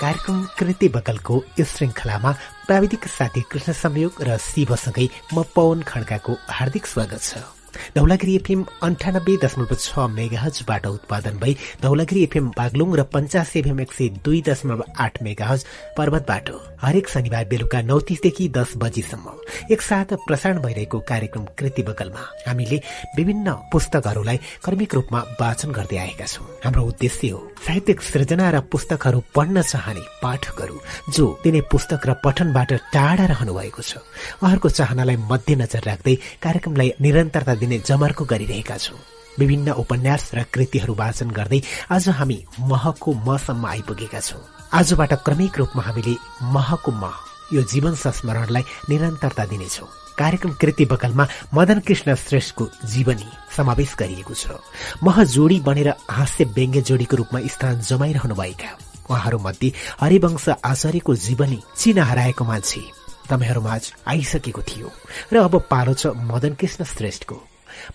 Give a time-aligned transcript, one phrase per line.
[0.00, 2.32] कार्यक्रम कृति बकलको यस श्रृङ्खलामा
[2.66, 7.57] प्राविधिक साथी कृष्ण संयोग र शिवसँगै म पवन खड्काको हार्दिक स्वागत छ।
[7.96, 13.92] धौलागिरी एफएम अन्ठानब्बे दशमलव छ मेगाहजबाट उत्पादन भई धौलागिरी एफएम बागलुङ र पञ्चास एफएम एक
[13.92, 15.64] सय दुई दशमलव आठ मेगाहज
[15.96, 16.50] पर्वतबाट।
[16.82, 19.26] हरेक शनिबार बेलुका नौ तिसदेखि दस बजीसम्म।
[19.72, 22.80] एकसाथ प्रसारण भइरहेको कार्यक्रम कृति बगलमा हामीले
[23.16, 29.22] विभिन्न पुस्तकहरूलाई क्रमिक रूपमा वाचन गर्दै आएका छौँ। हाम्रो उद्देश्य हो साहित्यिक सृजना र पुस्तकहरू
[29.34, 30.76] पढ्न चाहने पाठकहरू
[31.10, 33.98] जो तिनै पुस्तक र पठनबाट टाढा रहनु भएको छ।
[34.38, 38.98] उहाँहरूको चाहनालाई मध्यनजर राख्दै कार्यक्रमलाई निरन्तरता दिने जमर्को गरिरहेका छौँ।
[39.38, 44.42] विभिन्न उपन्यास र कृतिहरू वाचन गर्दै आज हामी महको मसम्म आइपुगेका छौँ।
[44.74, 46.14] आजबाट क्रमिक रूपमा हामीले
[46.54, 47.14] महको मह
[47.52, 54.58] यो जीवन संस्मरणलाई निरन्तरता दिनेछौँ। कार्यक्रम कृति बकलमा मदन कृष्ण श्रेष्ठको जीवनी समावेश गरिएको छ।
[55.02, 58.70] मह जोडी बनेर हास्य व्यङ्ग्य जोडीको रूपमा स्थान जमाइरहनुभएका
[59.08, 62.82] उहाँहरूमध्ये हरिवंश आचार्यको जीवनी चिना हराएको मान्छे
[63.30, 64.90] तपाईँहरूमाझ आइसकेको थियो।
[65.32, 67.47] र अब पालो छ मदन कृष्ण श्रेष्ठको।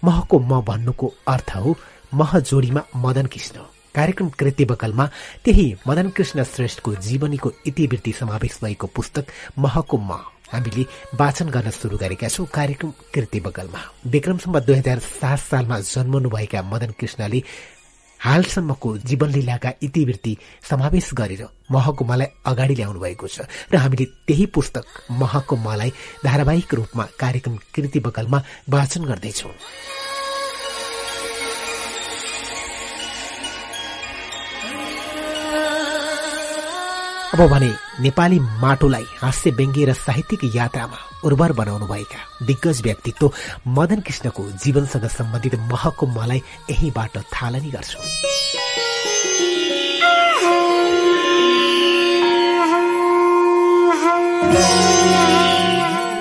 [0.04, 1.76] महको म भन्नुको अर्थ हो
[2.14, 3.60] मह जोडीमा मदन कृष्ण।
[3.96, 5.10] कार्यक्रम कृति बकलमा
[5.46, 9.26] त्यही मदन कृष्ण श्रेष्ठको जीवनीको इतिवृत्ति समावेश भएको पुस्तक
[9.60, 10.20] महको म।
[10.54, 10.86] हामीले
[11.20, 16.94] वाचन गर्न शुरू गरेका छौँ कार्यक्रम कृति बकलमा विक्रमसम्म दुई हजार सात सालमा जन्मनुभएका मदन
[17.00, 17.42] कृष्णले
[18.24, 20.38] हालसम्मको जीवनलीलाका इतिवृत्ति
[20.70, 24.86] समावेश गरेर महकुमालाई अगाडि ल्याउनु भएको छ र हामीले त्यही पुस्तक
[25.22, 25.92] महकुमालाई
[26.26, 29.52] धारावाहिक रूपमा कार्यक्रम कृति बकलमा वाचन गर्दैछौँ।
[37.34, 37.70] अब भने
[38.02, 43.32] नेपाली माटोलाई हास्य व्यङ्ग्य र साहित्यिक यात्रामा उर्वर बनाउनुभएका दिग्गज व्यक्तित्व
[43.68, 48.00] मदन कृष्णको जीवनसँग सम्बन्धित महको मलाई यहीबाट थालनी गर्छु।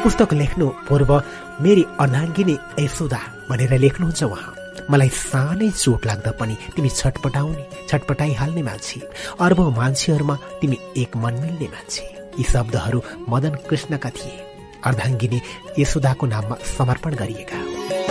[0.05, 1.13] पुस्तक लेख्नु पूर्व
[1.61, 9.01] मेरी अर्धाङ्गिनी यशोदा भनेर लेख्नुहुन्छ उहाँ। मलाई सानै चोट लाग्दा पनि तिमी छटपटाउने छटपटाइहाल्ने मान्छे।
[9.41, 12.05] अर्ब मान्छेहरूमा तिमी एक मन मिल्ने मान्छे।
[12.39, 14.39] यी शब्दहरू मदन कृष्णका थिए।
[14.85, 15.41] अर्धाङ्गिनी
[15.79, 18.02] यशोदाको नाममा समर्पण गरिएका।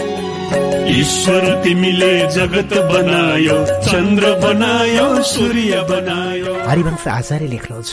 [0.54, 7.92] ईश्वर तिमीले जगत बनायो चन्द्र बनायो सूर्य बनायो हरिवंश आचार्य लेख्नुहुन्छ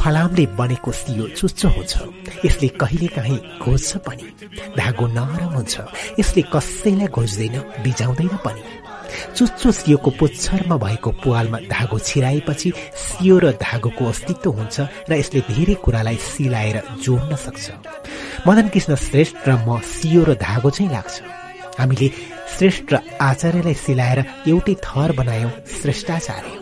[0.00, 1.94] फलामले बनेको सियो चुच्चो हुन्छ
[2.44, 4.26] यसले कहिले काहीँ घोज्छ पनि
[4.78, 5.74] धागो नरम हुन्छ
[6.20, 8.62] यसले कसैलाई घोज्दैन बिजाउँदैन पनि
[9.36, 12.72] चुच्चो सियोको पुच्छरमा भएको पुवालमा धागो छिराएपछि
[13.04, 14.76] सियो र धागोको अस्तित्व हुन्छ
[15.10, 17.66] र यसले धेरै कुरालाई सिलाएर जोड्न सक्छ
[18.46, 21.37] मदन कृष्ण श्रेष्ठ र म सियो र धागो चाहिँ लाग्छ
[21.78, 22.08] हामीले
[22.56, 24.18] श्रेष्ठ आचार्यलाई सिलाएर
[24.48, 25.50] एउटै थर बनायौं
[25.80, 26.56] श्रेष्ठाचार्य।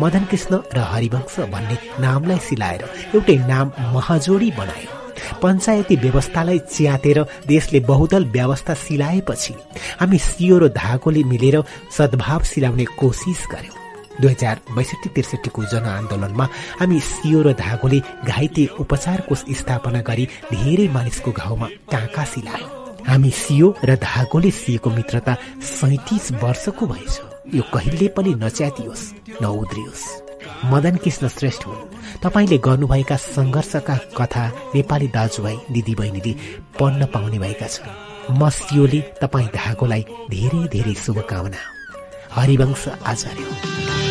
[0.00, 2.82] मदन कृष्ण र हरिवंश भन्ने नामलाई सिलाएर
[3.14, 4.90] एउटै नाम महाजोडी बनायो।
[5.42, 9.54] पञ्चायती व्यवस्थालाई च्यातेर देशले बहुदल व्यवस्था सिलाएपछि
[10.00, 11.56] हामी सियो र धागोले मिलेर
[11.96, 13.76] सद्भाव सिलाउने कोसिस गर्यौं।
[14.20, 16.46] दुई हजार बैसठी त्रिसठीको जनआन्दोलनमा
[16.80, 22.77] हामी सियो र धागोले घाइते उपचार कोष स्थापना गरी धेरै मानिसको घाउमा टाँका सिलायौं।
[23.08, 27.14] हामी सियो र धागोले सिएको मित्रता सैतिस वर्षको भएछ।
[27.54, 30.04] यो कहिले पनि नच्यातियोस् नउद्रियोस्
[30.72, 31.88] मदन कृष्ण श्रेष्ठ हुन्।
[32.22, 36.32] तपाईँले गर्नुभएका सङ्घर्षका कथा नेपाली दाजुभाइ दिदीबहिनीले
[36.78, 41.60] पढ्न पाउने भएका छन्। म सियोले तपाईँ धागोलाई धेरै धेरै शुभकामना।
[42.36, 43.44] हरिवंश आचार्य।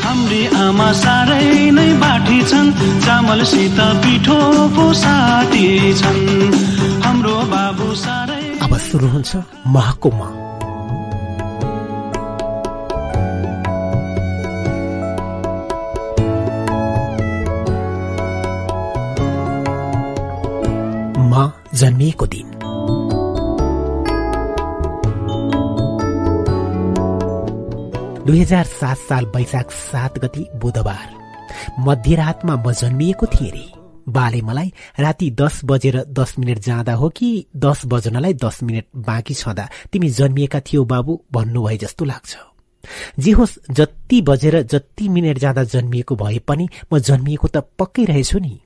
[0.04, 2.74] हाम्री आमा साह्रै नै बाठी छन्।
[3.06, 4.40] चामलसित पिठो
[4.76, 6.22] पोसाटी छन्।
[7.04, 8.27] हाम्रो बाबु साह्रै
[8.68, 9.36] अब सुरु हुन्छ
[9.68, 10.22] महको म
[21.28, 22.48] म जन्मिएको दिन।
[28.26, 31.08] दुई हजार सात साल वैशाख सात गति बुधबार।
[31.80, 33.77] मध्यरातमा म जन्मिएको थिएँ रे।
[34.08, 39.34] बाले मलाई राति दस बजेर दस मिनट जाँदा हो कि दस बजनलाई दस मिनट बाँकी
[39.34, 39.70] छँदा?
[39.92, 42.38] तिमी जन्मिएका थियौ बाबु भन्नुभए जस्तो लाग्छ।
[43.20, 48.40] जे होस् जति बजेर जति मिनट जाँदा जन्मिएको भए पनि म जन्मिएको त पक्कै रहेछु
[48.40, 48.60] नि।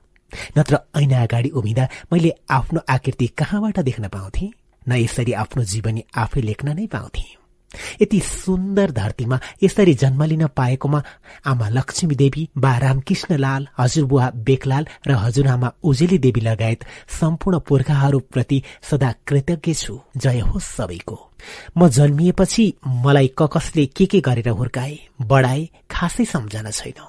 [0.58, 4.50] नत्र ऐना अगाडि उभिँदा मैले आफ्नो आकृति कहाँबाट देख्न पाउँथे?
[4.88, 7.41] न यसरी आफ्नो जीवनी आफै लेख्न नै पाउँथे।
[8.02, 11.02] यति सुन्दर धरतीमा यसरी जन्म लिन पाएकोमा
[11.46, 16.84] आमा लक्ष्मी देवी बा रामकृष्ण लाल हजुरबुवा बेकलाल र हजुरआमा उजेली देवी लगायत
[17.20, 21.18] सम्पूर्ण पुर्खाहरूप्रति सदा कृतज्ञ छु। जय होस् सबैको।
[21.78, 27.00] म जन्मिएपछि मलाई ककसले के के गरेर हुर्काए बढाए खासै सम्झना छैन।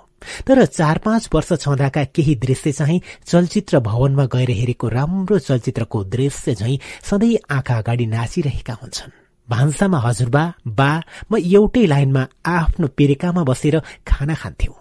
[0.48, 6.56] तर चार पाँच वर्ष छँदाका केही दृश्य चाहिँ चलचित्र भवनमा गएर हेरेको राम्रो चलचित्रको दृश्य
[6.56, 6.78] झैं
[7.10, 10.44] सधैँ आँखा अगाडि नाचिरहेका हुन्छन्। भान्सामा हजुरबा
[10.80, 10.92] बा
[11.32, 13.76] म एउटै लाइनमा आफ्नो पेरेकामा बसेर
[14.08, 14.76] खाना खान्थ्यौं।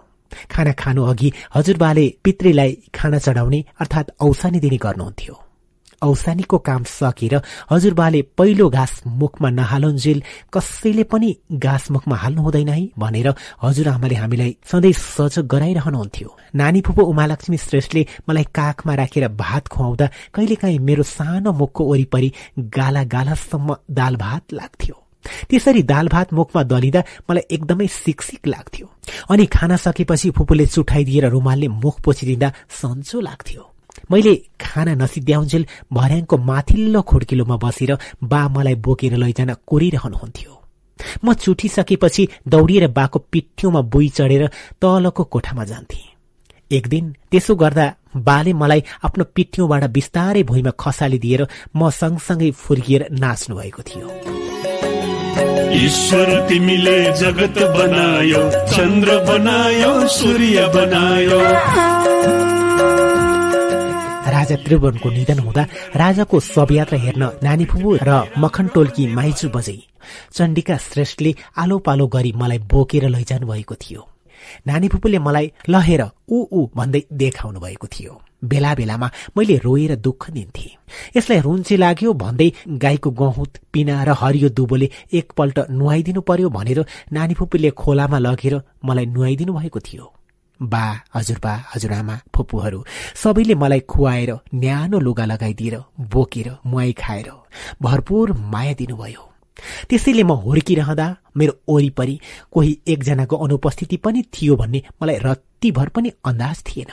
[0.51, 5.35] खाना खानु अघि हजुरबाले पितृलाई खाना चढाउने अर्थात् औसानी दिने गर्नुहुन्थ्यो।
[6.03, 7.35] औसानीको काम सकेर
[7.71, 10.23] हजुरबाले पहिलो घाँस मुखमा नहालुन्जेल
[10.55, 13.29] कसैले पनि घाँस मुखमा हाल्नु हुँदैन है भनेर
[13.63, 20.79] हजुरआमाले हामीलाई सधैँ सजग गराइरहनुहुन्थ्यो। नानी फुपू उमालक्ष्मी श्रेष्ठले मलाई काखमा राखेर भात खुवाउँदा कहिलेकाहीँ
[20.79, 22.33] मेरो सानो मुखको वरिपरि
[22.77, 24.95] गाला गालासम्म दाल भात लाग्थ्यो।
[25.49, 27.01] त्यसरी दाल भात मुखमा दलिँदा
[27.31, 28.87] मलाई एकदमै सिकसिक लाग्थ्यो।
[29.31, 33.72] अनि खाना सकेपछि फुपूले चुठाइदिएर रुमालले मुख पोछिदिँदा सन्चो लाग्थ्यो।
[34.11, 37.93] मैले खाना नसिद्ध्याउन्जेल भर्याङको माथिल्लो खुड्किलोमा बसेर
[38.31, 40.53] बा मलाई बोकेर लैजान कोरिरहनुहुन्थ्यो।
[41.25, 44.47] म चुठिसकेपछि दौडिएर बाको पिठ्यौमा बुई चढेर
[44.83, 46.01] तलको कोठामा जान्थे।
[46.77, 47.87] एक दिन त्यसो गर्दा
[48.17, 51.43] बाले मलाई आफ्नो पिठ्यौबाट बिस्तारै भुइँमा खसालिदिएर
[51.77, 54.07] म सँगसँगै फुर्किएर नाच्नु भएको थियो।
[55.85, 58.43] ईश्वर तिमीले जगत बनायो
[58.73, 61.41] चन्द्र बनायो सूर्य बनायो।
[64.23, 65.63] राजा त्रिभुवनको निधन हुँदा
[65.97, 69.79] राजाको शवयात्रा हेर्न नानी फुपू र मखन टोल्की माइजु बजै।
[70.33, 74.03] चण्डिका श्रेष्ठले आलो पालो गरी मलाई बोकेर लैजानु भएको थियो।
[74.67, 80.31] नानी फुपूले मलाई लहेर ऊ ऊ भन्दै देखाउनु भएको थियो। बेला बेलामा मैले रोएर दुःख
[80.31, 80.71] दिन्थे।
[81.17, 82.49] यसलाई रुन्चे लाग्यो भन्दै
[82.83, 88.55] गाईको गहुँत पिना र हरियो दुबोले एकपल्ट नुहाइदिनु पर्यो भनेर नानी फुपूले खोलामा लगेर
[88.85, 90.07] मलाई नुहाइदिनु भएको थियो।
[90.63, 95.77] बा हजुरबा हजुरआमा फुपूहरू सबैले मलाई खुवाएर न्यानो लुगा लगाइदिएर
[96.13, 97.31] बोकेर मुहाई खाएर
[97.83, 99.23] भरपूर माया दिनुभयो।
[99.89, 101.07] त्यसैले म हुर्किरहँदा
[101.37, 102.19] मेरो वरिपरि
[102.53, 106.91] कोही एकजनाको अनुपस्थिति पनि थियो भन्ने मलाई रत्तिभर पनि अन्दाज थिएन।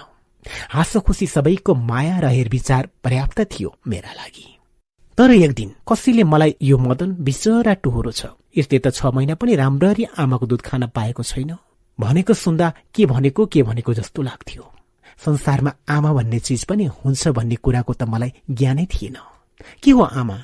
[0.70, 4.46] हाँसो खुसी सबैको माया र हेरविचार पर्याप्त थियो मेरा लागि।
[5.18, 8.26] तर एक दिन कसैले मलाई यो मदन बिचरा टुहुरो छ।
[8.58, 11.52] यसले त छ महिना पनि राम्ररी आमाको दुध खान पाएको छैन।
[12.00, 14.72] भनेको सुन्दा के भनेको के भनेको जस्तो लाग्थ्यो।
[15.26, 19.18] संसारमा आमा भन्ने चिज पनि हुन्छ भन्ने कुराको त मलाई ज्ञानै थिएन।
[19.84, 20.38] के हो आमा?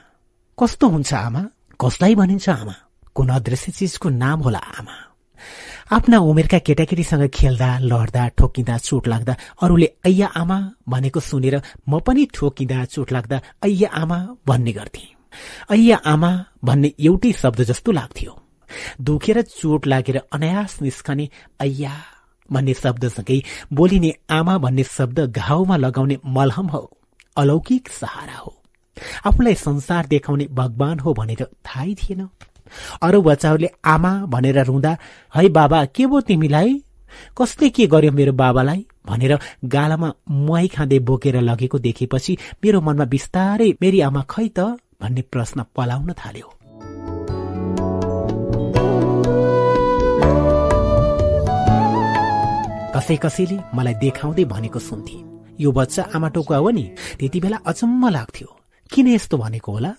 [0.60, 1.42] कस्तो हुन्छ आमा?
[1.82, 2.76] कसलाई भनिन्छ आमा?
[3.16, 4.96] कुन अदृश्य चिजको नाम होला आमा?
[5.92, 10.58] आफ्ना उमेरका केटाकेटीसँग खेल्दा लड्दा ठोकिँदा चोट लाग्दा अरूले ऐया आमा
[10.90, 14.18] भनेको सुनेर म पनि ठोकिँदा चोट लाग्दा ऐया आमा
[14.48, 15.06] भन्ने गर्थे।
[15.72, 16.32] ऐया आमा
[16.64, 18.32] भन्ने एउटै शब्द जस्तो लाग्थ्यो।
[19.02, 21.30] दुखेर चोट लागेर अनायास निस्कने
[21.60, 21.92] अय्या
[22.50, 23.42] भन्ने शब्दसँगै
[23.74, 26.82] बोलिने आमा भन्ने शब्द घाउमा लगाउने मलहम हो
[27.38, 28.54] अलौकिक सहारा हो।
[29.26, 32.30] आफूलाई संसार देखाउने भगवान हो भनेर थाहै थिएन।
[33.02, 34.98] अरू बच्चाहरूले आमा भनेर रुँदा
[35.36, 36.82] है बाबा के भो तिमीलाई?
[37.38, 38.86] कसले के गर्यो मेरो बाबालाई?
[39.08, 44.80] भनेर गालामा मुहाई खाँदै बोकेर लगेको देखेपछि मेरो मनमा बिस्तारै मेरी आमा खै त?
[45.02, 46.55] भन्ने प्रश्न पलाउन थाल्यो।
[52.96, 55.18] कसै कसैले मलाई देखाउँदै भनेको सुन्थे।
[55.60, 56.86] यो बच्चा आमा टोकुवा हो नि
[57.20, 58.48] त्यति बेला अचम्म लाग्थ्यो।
[58.92, 59.92] किन यस्तो भनेको होला?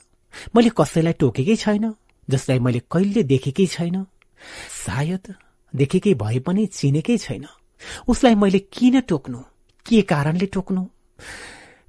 [0.56, 1.84] मैले कसैलाई टोकेकै छैन
[2.28, 3.96] जसलाई मैले कहिले देखेकै छैन।
[4.84, 5.24] सायद
[5.74, 7.44] देखेकै भए पनि चिनेकै छैन।
[8.08, 9.40] उसलाई मैले किन टोक्नु?
[9.86, 10.82] के कारणले टोक्नु?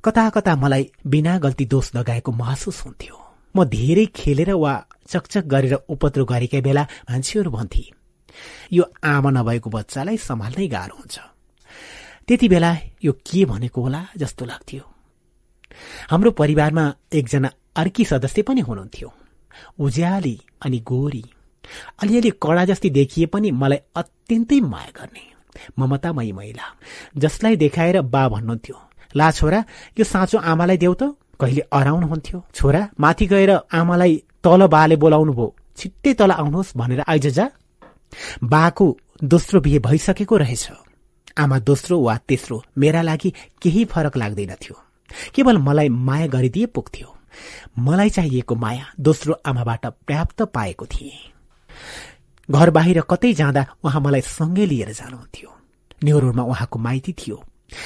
[0.03, 3.15] कता कता मलाई बिना गल्ती दोष लगाएको महसुस हुन्थ्यो।
[3.55, 4.73] म धेरै खेलेर वा
[5.07, 7.96] चकचक गरेर उपद्रो गरेका बेला मान्छेहरू भन्थे
[8.71, 11.17] यो आमा नभएको बच्चालाई सम्हाल्नै गाह्रो हुन्छ।
[12.27, 12.71] त्यति बेला
[13.03, 14.83] यो के भनेको होला जस्तो लाग्थ्यो।
[16.11, 19.09] हाम्रो परिवारमा एकजना अर्की सदस्य पनि हुनुहुन्थ्यो।
[19.79, 21.23] उज्याली अनि गोरी।
[22.01, 25.23] अलिअलि कडा जस्तै देखिए पनि मलाई अत्यन्तै माया गर्ने
[25.79, 26.65] ममतामयी महिला
[27.17, 28.77] जसलाई देखाएर बा भन्नुहुन्थ्यो
[29.15, 29.59] ला छोरा
[29.99, 31.03] यो साँचो आमालाई देऊ त।
[31.39, 34.13] कहिले अराउनुहुन्थ्यो छोरा माथि गएर आमालाई
[34.43, 37.45] तल बाले बोलाउनु भयो छिट्टै तल आउनुहोस् भनेर आइज जा।
[38.43, 40.69] बाको दोस्रो बिहे भइसकेको रहेछ।
[41.37, 44.81] आमा दोस्रो वा तेस्रो मेरा लागि केही फरक लाग्दैनथ्यो।
[45.35, 47.15] केवल मलाई माया गरिदिए पुग्थ्यो।
[47.79, 51.13] मलाई चाहिएको माया दोस्रो आमाबाट पर्याप्त पाएको थिए।
[52.51, 55.57] घर बाहिर कतै जाँदा उहाँ मलाई सँगै लिएर जानुहुन्थ्यो।
[56.03, 57.43] न्युरोडमा उहाँको माइती थियो।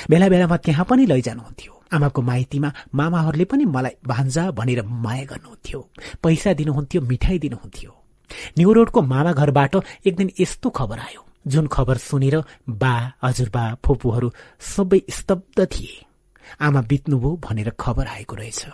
[0.10, 5.90] बेला बेलामा त्यहाँ पनि लैजानुहुन्थ्यो। आमाको माइतीमा मामाहरूले पनि मलाई भान्जा भनेर माया गर्नुहुन्थ्यो।
[6.24, 8.01] पैसा दिनुहुन्थ्यो मिठाई दिनुहुन्थ्यो।
[8.60, 9.76] न्यू रोडको मामा घरबाट
[10.08, 12.36] एक दिन यस्तो खबर आयो जुन खबर सुनेर
[12.70, 14.32] बा हजुरबा फुपूहरू
[14.76, 16.06] सबै स्तब्ध थिए।
[16.62, 18.66] आमा बित्नुभयो भनेर खबर आएको रहेछ।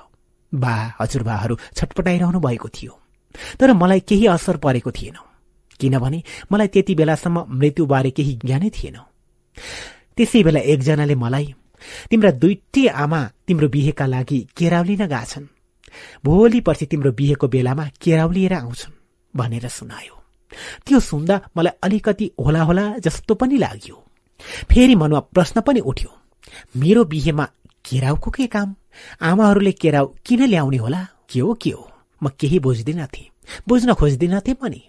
[0.54, 2.94] बा हजुरबाहरू छटपटाइरहनु भएको थियो।
[3.60, 5.18] तर मलाई केही असर परेको थिएन।
[5.80, 8.98] किनभने मलाई त्यति बेलासम्म मृत्युबारे केही ज्ञानै थिएन।
[10.18, 11.54] त्यसै बेला एकजनाले मलाई
[12.10, 15.48] तिम्रा दुइटै आमा तिम्रो बिहेका लागि केराउ लिन गाछन्।
[16.26, 18.97] भोलि पर्सि तिम्रो बिहेको बेलामा केराउ लिएर आउँछन्।
[19.40, 20.16] भनेर सुनायो।
[20.86, 23.96] त्यो सुन्दा मलाई अलिकति होला होला जस्तो पनि लाग्यो।
[24.72, 26.12] फेरि मनमा प्रश्न पनि उठ्यो
[26.78, 27.46] मेरो बिहेमा
[27.86, 28.76] केराउको के काम?
[29.22, 31.02] आमाहरूले केराउ किन ल्याउने होला?
[31.30, 31.92] के हो के हो?
[32.24, 33.24] म केही बुझ्दिनथे।
[33.68, 34.82] बुझ्न खोज्दिनथे पनि।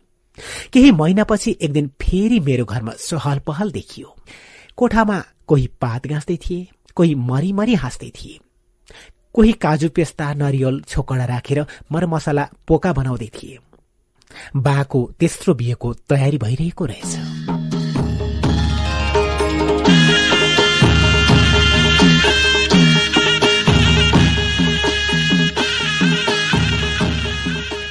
[0.73, 4.17] केही महिनापछि एक दिन फेरि मेरो घरमा सहल पहल देखियो।
[4.77, 8.39] कोठामा कोही पात गाँच्दै थिए कोही मरिमरि हाँस्दै थिए।
[9.35, 13.59] कोही काजु पेस्ता नरिवल छोकडा राखेर मरमसला पोका बनाउँदै थिए।
[14.57, 17.17] बाको तेस्रो बिहेको तयारी भइरहेको रहेछ।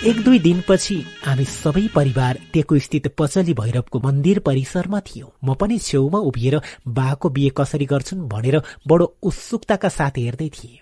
[0.08, 5.78] एक दुई दिनपछि हामी सबै परिवार टेको स्थित पचली भैरवको मन्दिर परिसरमा थियौं। म पनि
[5.80, 10.80] छेउमा उभिएर बाको बिहे कसरी गर्छन् भनेर बडो उत्सुकताका साथ हेर्दै थिएँ।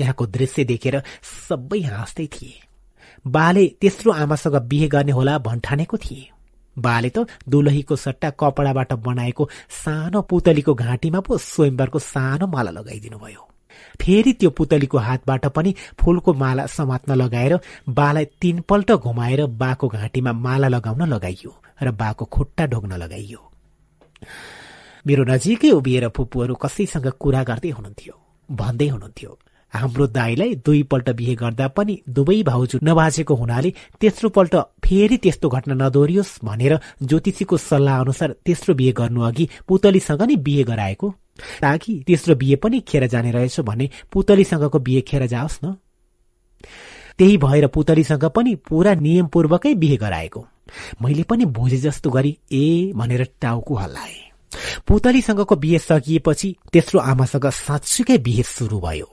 [0.00, 1.02] यहाँको दृश्य देखेर
[1.48, 2.67] सबै हाँस्दै थिए।
[3.26, 6.26] बाले तेस्रो आमासँग बिहे गर्ने होला भन्ठानेको थिए।
[6.76, 9.48] बाले त दुलहीको सट्टा कपडाबाट बनाएको
[9.84, 13.42] सानो पुतलीको घाँटीमा पो स्वयंवरको सानो माला लगाइदिनु भयो।
[14.00, 17.58] फेरि त्यो पुतलीको हातबाट पनि फूलको माला समात्न लगाएर
[17.88, 23.40] बालाई तीनपल्ट घुमाएर बाको घाँटीमा माला लगाउन लगाइयो र बाको खुट्टा ढोग्न लगाइयो।
[25.06, 28.14] मेरो नजिकै उभिएर फुपूहरू कसैसँग कुरा गर्दै हुनुहुन्थ्यो
[28.48, 29.38] भन्दै हुनुहुन्थ्यो
[29.74, 35.74] हाम्रो दाईलाई दुईपल्ट बिहे गर्दा पनि दुवै भाउजू नबाजेको हुनाले तेस्रो पल्ट फेरि त्यस्तो घटना
[35.74, 41.14] नदोहोरियोस् भनेर ज्योतिषीको सल्लाह अनुसार तेस्रो बिहे गर्नु अघि पुतलीसँग नै बिहे गराएको।
[41.60, 45.76] ताकि तेस्रो बिहे पनि खेर जाने रहेछ भने पुतलीसँगको बिहे खेर जाओस् न।
[47.18, 50.46] त्यही भएर पुतलीसँग पनि पूरा नियमपूर्वकै बिहे गराएको।
[51.02, 54.27] मैले पनि बुझे जस्तो गरी ए भनेर टाउको हल्लाए।
[54.86, 59.08] पुतलीसँगको बिहे सकिएपछि तेस्रो आमासँग साँच्चुकै बिहे सुरु भयो।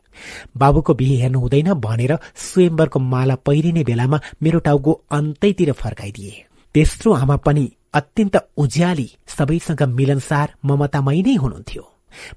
[0.58, 6.44] बाबुको बिहे हेर्नु हुँदैन भनेर स्वयम्वरको माला पहिरिने बेलामा मेरो टाउको अन्तैतिर फर्काइदिए।
[6.75, 11.84] तेस्रो आमा पनि अत्यन्त उज्याली सबैसँग मिलनसार ममतामय नै हुनुहुन्थ्यो।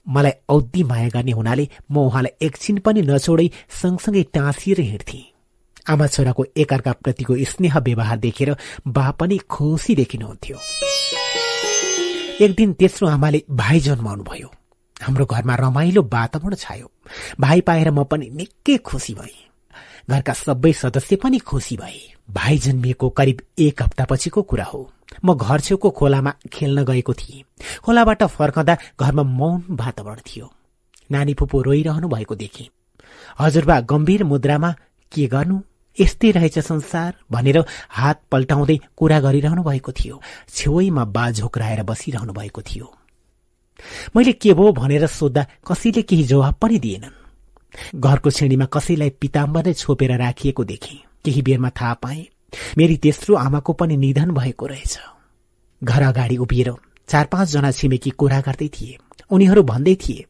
[0.09, 3.49] मलाई औधी माया गर्ने हुनाले म उहाँलाई एकछिन पनि नछोडै
[3.83, 5.21] सँगसँगै टाँसिएर हिँड्थे।
[5.91, 8.55] आमा छोराको एकअर्काप्रतिको स्नेह व्यवहार देखेर
[8.87, 10.57] बा पनि खुसी देखिनुहुन्थ्यो।
[12.41, 14.51] एक दिन तेस्रो आमाले भाइ जन्माउनु भयो
[15.03, 16.91] हाम्रो घरमा रमाइलो वातावरण छायो।
[17.41, 19.35] भाइ पाएर म पनि निकै खुसी भए।
[20.11, 21.99] घरका सबै सदस्य पनि खुसी भए।
[22.31, 24.91] भाइ जन्मिएको करिब एक हप्तापछिको कुरा हो।
[25.25, 27.43] म घर छेउको खोलामा खेल्न गएको थिएँ।
[27.83, 30.53] खोलाबाट फर्कँदा घरमा मौन वातावरण थियो।
[31.11, 32.69] नानी फुपू रोइरहनु भएको देखे।
[33.39, 34.75] हजुरबा गम्भीर मुद्रामा
[35.13, 35.59] के गर्नु?
[36.01, 42.63] यस्तै रहेछ संसार भनेर हात पल्टाउँदै कुरा गरिरहनु भएको थियो। छेउैमा बा झोक्राएर बसिरहनु भएको
[42.63, 42.87] थियो।
[44.17, 50.17] मैले के भो भनेर सोद्धा कसैले केही जवाब पनि दिएनन्। घरको श्रेणीमा कसैलाई पिताम्बरै छोपेर
[50.19, 52.27] राखिएको देखे। केही बेरमा थाहा पाए
[52.79, 54.99] मेरी तेस्रो आमाको पनि निधन भएको रहेछ।
[55.85, 56.73] घर अगाडि उभिएर
[57.09, 58.99] चार पाँचजना छिमेकी कुरा गर्दै थिए।
[59.31, 60.25] उनीहरू भन्दै थिए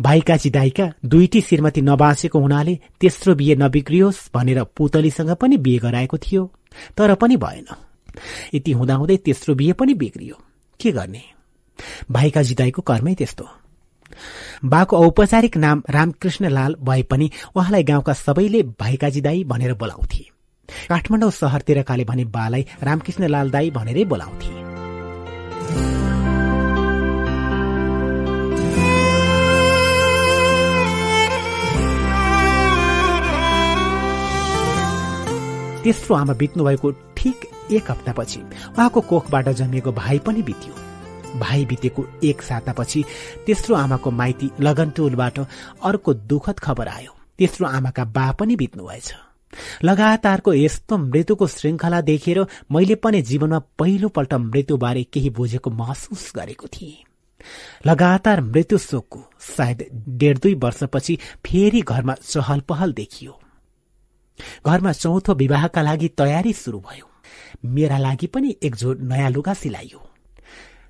[0.00, 6.50] भाइका चिदाईका दुईटी श्रीमती नबाँचेको हुनाले तेस्रो बिहे नबिग्रियोस् भनेर पुतलीसँग पनि बिहे गराएको थियो
[6.96, 7.66] तर पनि भएन।
[8.54, 10.36] यति हुँदाहुँदै तेस्रो बिहे पनि बिग्रियो।
[10.80, 11.22] के गर्ने?
[12.10, 13.48] भाइका जिदाईको कर्मै त्यस्तो।
[14.64, 20.24] बाको औपचारिक नाम रामकृष्ण लाल भए पनि उहाँलाई गाउँका सबैले भाइकाजी दाई भनेर बोलाउँथे।
[20.88, 24.61] काठमाडौँ सहरतिरकाले भने बालाई रामकृष्ण लाल दाई भनेरै बोलाउँथे।
[35.84, 40.74] तेस्रो आमा बित्नुभएको ठिक एक हप्तापछि उहाँको कोखबाट जन्मिएको भाइ पनि बित्यो।
[41.38, 43.04] भाइ बितेको एक सातापछि
[43.46, 49.12] तेस्रो आमाको माइती लगनटोलबाट अर्को दुखद खबर आयो। तेस्रो आमाका बा पनि बित्नुभएछ।
[49.84, 56.96] लगातारको यस्तो मृत्युको श्रृङ्खला देखेर मैले पनि जीवनमा पहिलोपल्ट मृत्युबारे केही बुझेको महसुस गरेको थिएँ।
[57.86, 59.24] लगातार मृत्यु शोकको
[59.56, 63.38] सायद डेढ दुई वर्षपछि फेरि घरमा चहल पहल देखियो।
[64.66, 67.10] घरमा चौथो विवाहका लागि तयारी सुरु भयो।
[67.64, 70.08] मेरा लागि पनि एक जोड नयाँ लुगा सिलाइयो।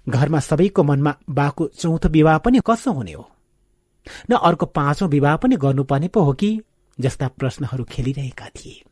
[0.09, 3.31] घरमा सबैको मनमा बाको चौथो विवाह पनि कसो हुने हो?
[4.31, 6.61] न अर्को पाँचौं विवाह पनि गर्नुपर्ने पो हो कि
[7.01, 8.83] जस्ता प्रश्नहरू खेलिरहेका थिए।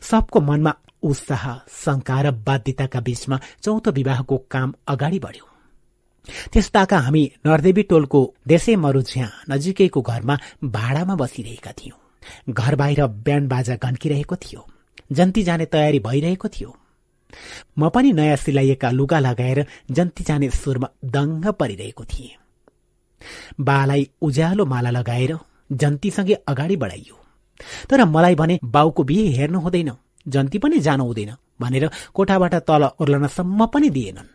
[0.00, 1.44] सबको मनमा उत्साह
[1.84, 5.46] शङ्का र बाध्यताका बीचमा चौथो विवाहको काम अगाडि बढ्यो।
[6.52, 12.01] त्यस्ताका हामी नरदेवी टोलको देशे मरुझ्या नजिकैको घरमा भाडामा बसिरहेका थियौं।
[12.50, 14.66] घर बाहिर ब्यान्ड बाजा घन्किरहेको थियो।
[15.12, 16.76] जन्ती जाने तयारी भइरहेको थियो।
[17.78, 22.36] म पनि नयाँ सिलाइएका लुगा लगाएर जन्ती जाने सुरमा दङ्ग परिरहेको थिएँ।
[23.60, 25.38] बालाई उज्यालो माला लगाएर
[25.72, 27.16] जन्तीसँगै अगाडि बढाइयो।
[27.90, 29.90] तर मलाई भने बाउको बिहे हेर्नु हुँदैन
[30.28, 34.32] जन्ती पनि जानु हुँदैन भनेर कोठाबाट तल ओर्लनसम्म पनि दिएनन्।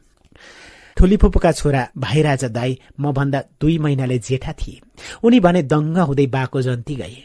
[0.97, 4.81] ठुली फुपूका छोरा भाइराजा दाई म भन्दा दुई महिनाले जेठा थिए।
[5.23, 7.17] उनी भने दङ्ग हुँदै बाको जन्ती गए।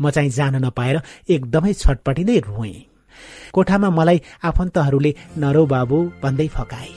[0.00, 1.00] म चाहिँ जान नपाएर
[1.30, 2.86] एकदमै छटपटिँदै रोएँ।
[3.52, 6.92] कोठामा मलाई आफन्तहरूले नरौ बाबु भन्दै फकाए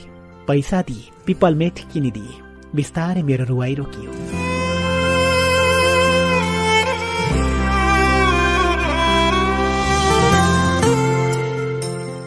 [0.47, 2.39] पैसा दिए पिपल मेठ किनिदिए।
[2.75, 4.11] बिस्तारै मेरो रुवाई रोकियो।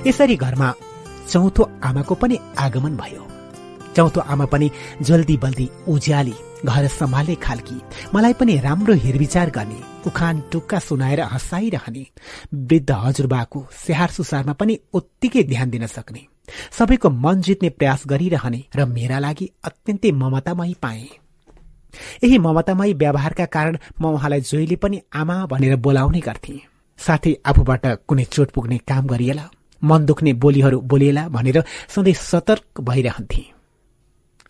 [0.07, 0.69] यसरी घरमा
[1.31, 3.23] चौथो आमाको पनि आगमन भयो।
[3.97, 4.71] चौथो आमा पनि
[5.03, 7.81] जल्दी बल्दी उज्याली घर सम्हाल्ने खालकी
[8.15, 12.07] मलाई पनि राम्रो हेरविचार गर्ने उखान टुक्का सुनाएर हँसाइरहने
[12.55, 16.27] वृद्ध हजुरबाको स्याहार सुसारमा पनि उत्तिकै ध्यान दिन सक्ने
[16.79, 21.09] सबैको मन जित्ने प्रयास गरिरहने र मेरा लागि अत्यन्तै ममतामयी पाए।
[22.25, 26.61] यही ममतामयी व्यवहारका कारण म उहाँलाई जोइले पनि आमा भनेर बोलाउने गर्थे।
[27.01, 29.49] साथै आफूबाट कुनै चोट पुग्ने काम गरिएला
[29.83, 33.43] मन दुख्ने बोलीहरू बोलिएला भनेर सधैँ सतर्क भइरहन्थे।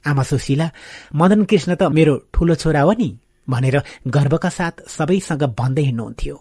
[0.06, 0.70] आमा सुशीला
[1.14, 3.08] मदन कृष्ण त मेरो ठूलो छोरा हो नि
[3.48, 3.76] भनेर
[4.08, 6.36] गर्वका साथ सबैसँग भन्दै हिँड्नुहुन्थ्यो।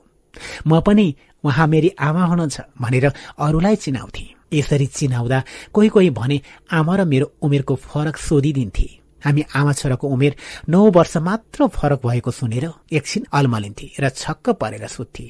[0.67, 1.05] म पनि
[1.43, 3.05] उहाँ मेरी आमा हुनुहुन्छ भनेर
[3.39, 5.43] अरूलाई चिनाउँथे। यसरी चिनाउँदा
[5.73, 6.37] कोही कोही भने
[6.71, 8.87] आमा र मेरो उमेरको फरक सोधिदिन्थे।
[9.25, 10.35] हामी आमा छोराको उमेर
[10.69, 15.25] नौ वर्ष मात्र फरक भएको सुनेर एकछिन अल्मलिन्थे र छक्क परेर सुत्थे।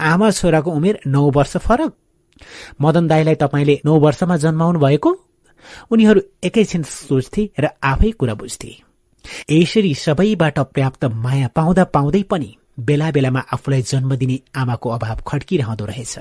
[0.00, 1.92] आमा छोराको उमेर नौ वर्ष फरक?
[2.80, 5.10] मदन दाईलाई तपाईँले नौ वर्षमा जन्माउनु भएको
[5.90, 8.70] उनीहरू एकैछिन सोच्थे र आफै कुरा बुझ्थे।
[9.50, 12.50] यसरी सबैबाट पर्याप्त माया पाउँदा पाउँदै पनि
[12.80, 16.18] बेला बेलामा आफूलाई जन्म दिने आमाको अभाव खड्किरहँदो रहेछ।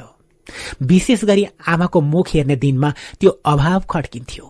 [0.82, 4.46] विशेष गरी आमाको मुख हेर्ने दिनमा त्यो अभाव खड्किन्थ्यो।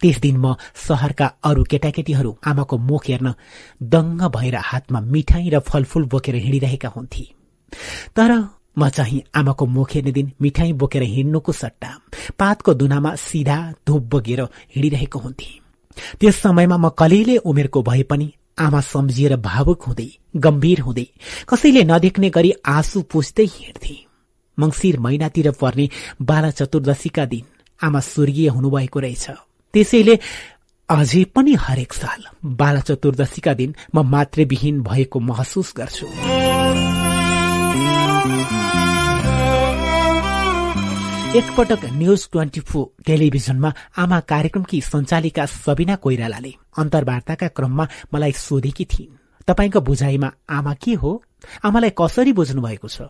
[0.00, 3.34] त्यस दिन म सहरका अरू केटाकेटीहरू आमाको मुख हेर्न
[3.82, 7.24] दङ्ग भएर हातमा मिठाई र फलफूल बोकेर हिँडिरहेका हुन्थे।
[8.16, 8.30] तर
[8.76, 11.90] म चाहिँ आमाको मुख हेर्ने दिन मिठाई बोकेर हिँड्नुको सट्टा।
[12.38, 15.50] पातको दुनामा सिधा धुप बोकेर हिँडिरहेको हुन्थे।
[16.20, 21.06] त्यस समयमा म कलिले उमेरको भए पनि आमा सम्झिएर भावुक हुँदै गम्भीर हुँदै
[21.48, 23.96] कसैले नदेख्ने गरी आँसु पुस्दै हिँड्थे।
[24.58, 25.88] मंगिर महिनातिर पर्ने
[26.22, 27.44] बाला चतुर्दशीका दिन
[27.80, 29.26] आमा स्वर्गीय हुनुभएको रहेछ।
[29.74, 30.18] त्यसैले
[30.88, 32.20] अझै पनि हरेक साल
[32.60, 36.31] बाला चतुर्दशीका दिन म मातृविहीन भएको महसुस गर्छु।
[41.36, 49.16] एकपटक न्यूज ट्वेन्टी फोर टेलिभिजनमा आमा कार्यक्रमकी सञ्चालिका सबिना कोइरालाले अन्तर्वार्ताका क्रममा मलाई सोधेकी थिइन्।
[49.48, 51.12] तपाईँको बुझाइमा आमा के हो?
[51.64, 53.08] आमालाई कसरी बुझ्नु भएको छ?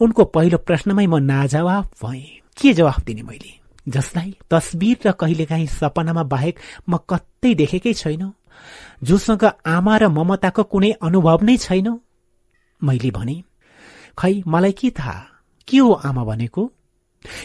[0.00, 3.52] उनको पहिलो प्रश्नमै म नाजवाब भए। के जवाफ दिने मैले?
[3.88, 6.56] जसलाई तस्बिर र कहिलेकाहीँ सपनामा बाहेक
[6.88, 8.32] म कतै देखेकै छैन?
[9.04, 12.00] जोसँग आमा र ममताको कुनै अनुभव नै छैन?
[12.82, 13.36] मैले भने
[14.16, 15.20] खै मलाई के थाहा?
[15.68, 16.72] के हो आमा भनेको?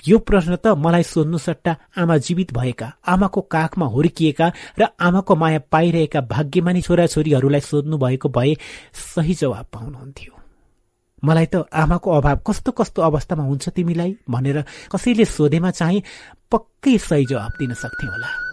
[0.08, 4.48] यो प्रश्न त मलाई सोध्नु सट्टा आमा जीवित भएका आमाको काखमा हुर्किएका
[4.80, 8.56] र आमाको माया पाइरहेका भाग्यमानी छोराछोरीहरूलाई सोध्नु भएको भए
[8.94, 10.34] सही जवाब पाउनुहुन्थ्यो।
[11.24, 16.04] मलाई त आमाको अभाव कस्तो कस्तो अवस्थामा हुन्छ तिमीलाई भनेर कसैले सोधेमा चाहिँ
[16.52, 18.53] पक्कै सही जवाब दिन सक्थे होला।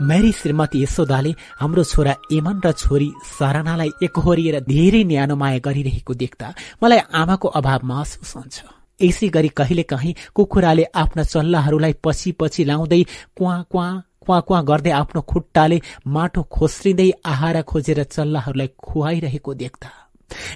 [0.00, 6.52] मेरी श्रीमती यशोदाले हाम्रो छोरा एमन र छोरी सरानालाई एकहोरिएर धेरै न्यानो माया गरिरहेको देख्दा
[6.82, 8.56] मलाई आमाको अभाव महसुस हुन्छ।
[9.00, 13.02] यसै गरी कहिले काहीँ कुखुराले आफ्ना चल्लाहरूलाई पछि पछि लाउँदै
[13.36, 13.86] क्वा क्वा
[14.20, 19.90] क्वा क्वा गर्दै आफ्नो खुट्टाले माटो खोस्रिँदै आहारा खोजेर चल्लाहरूलाई खुवाइरहेको देख्दा।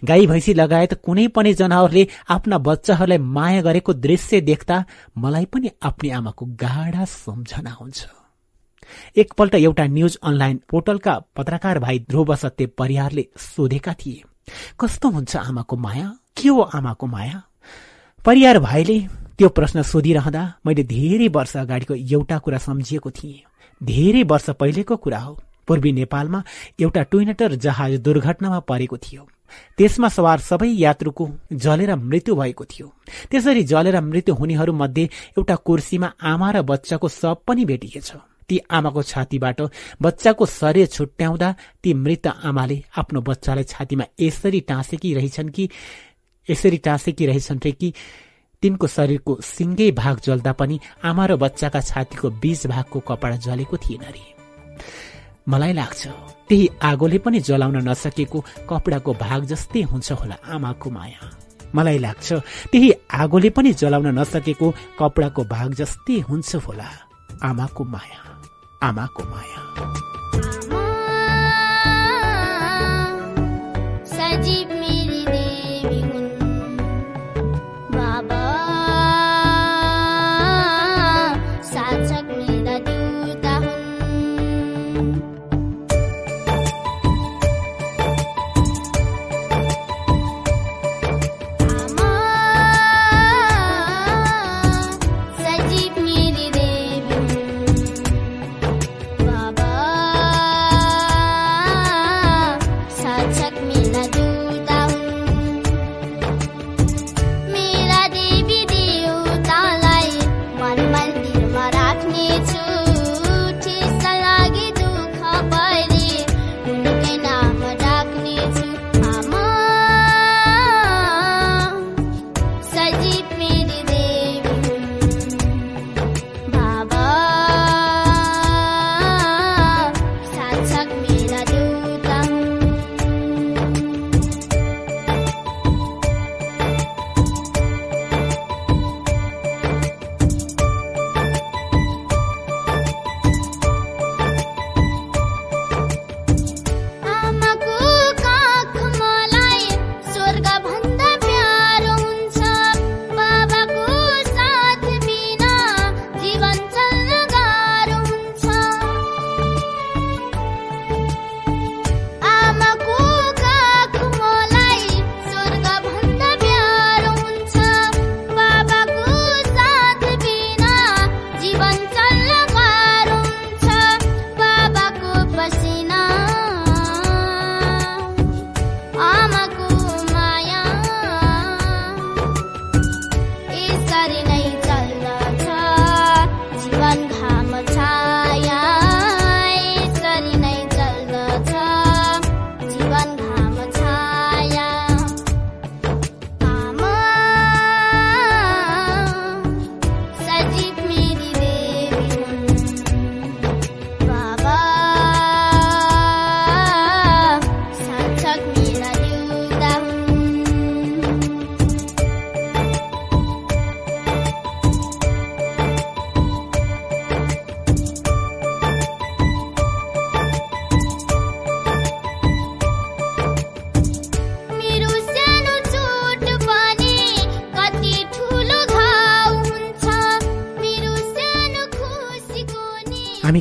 [0.04, 4.84] गाई भैँसी लगायत कुनै पनि जनावरले आफ्ना बच्चाहरूलाई माया गरेको दृश्य देख्दा
[5.16, 8.19] मलाई पनि आफ्नो आमाको गाढा सम्झना हुन्छ।
[9.16, 14.22] एकपल्ट एउटा न्यूज अनलाइन पोर्टलका पत्रकार भाइ ध्रुव सत्य परिहारले सोधेका थिए
[14.80, 16.16] कस्तो हुन्छ आमाको माया?
[16.36, 17.42] के हो आमाको माया?
[18.24, 18.98] परिहार भाइले
[19.38, 23.42] त्यो प्रश्न सोधिरहँदा मैले धेरै वर्ष अगाडिको एउटा कुरा सम्झिएको थिएँ।
[23.80, 26.42] धेरै वर्ष पहिलेको कुरा हो। पूर्वी नेपालमा
[26.80, 29.28] एउटा टुइनेटर जहाज दुर्घटनामा परेको थियो।
[29.78, 32.86] त्यसमा सवार सबै यात्रुको जलेर मृत्यु भएको थियो।
[33.30, 35.04] त्यसरी जलेर मृत्यु हुनेहरूमध्ये
[35.38, 38.12] एउटा कुर्सीमा आमा र बच्चाको शव पनि भेटिएछ
[38.50, 39.60] ती आमाको छातीबाट
[40.02, 45.68] बच्चाको शरीर छुट्याउँदा ती मृत आमाले आफ्नो बच्चालाई छातीमा यसरी टाँसेकी रहेछन् कि
[46.48, 47.92] यसरी टाँसेकी रहेछन् रे कि
[48.62, 54.04] तिनको शरीरको सिङ्गै भाग जल्दा पनि आमा र बच्चाका छातीको बीच भागको कपडा जलेको थिएन
[54.14, 54.24] रे।
[55.48, 56.02] मलाई लाग्छ
[56.48, 61.22] त्यही आगोले पनि जलाउन नसकेको कपडाको भाग जस्तै हुन्छ होला आमाको माया।
[61.74, 62.28] मलाई लाग्छ
[62.72, 64.66] त्यही आगोले पनि जलाउन नसकेको
[64.98, 66.88] कपडाको भाग जस्तै हुन्छ होला
[67.48, 68.29] आमाको माया।
[68.82, 69.60] आमाको माया
[74.60, 74.79] हामी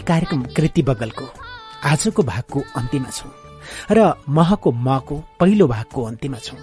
[0.09, 1.25] कार्यक्रम कृति बगलको।
[1.85, 3.31] आजको भागको अन्त्यमा छौँ।
[3.91, 6.57] र महको मको पहिलो भागको अन्त्यमा छौँ।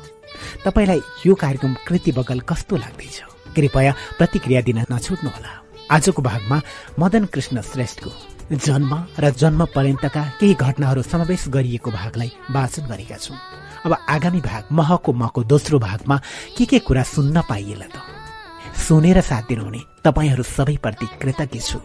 [0.65, 3.23] तपाईँलाई यो कार्यक्रम कृति बगल कस्तो लाग्दैछ?
[3.57, 5.53] कृपया प्रतिक्रिया दिन नछुट्नुहोला।
[5.91, 6.61] आजको भागमा
[6.99, 8.11] मदन कृष्ण श्रेष्ठको
[8.53, 13.39] जन्म र जन्म पर्यन्तका केही घटनाहरू समावेश गरिएको भागलाई वाचन गरेका छौँ।
[13.87, 16.21] अब आगामी भाग महको मको दोस्रो भागमा
[16.59, 18.16] के के कुरा सुन्न पाइएला त?
[18.79, 21.79] सुनेर साथ दिनुहुने तपाईँहरू सबैप्रति कृतज्ञ छु।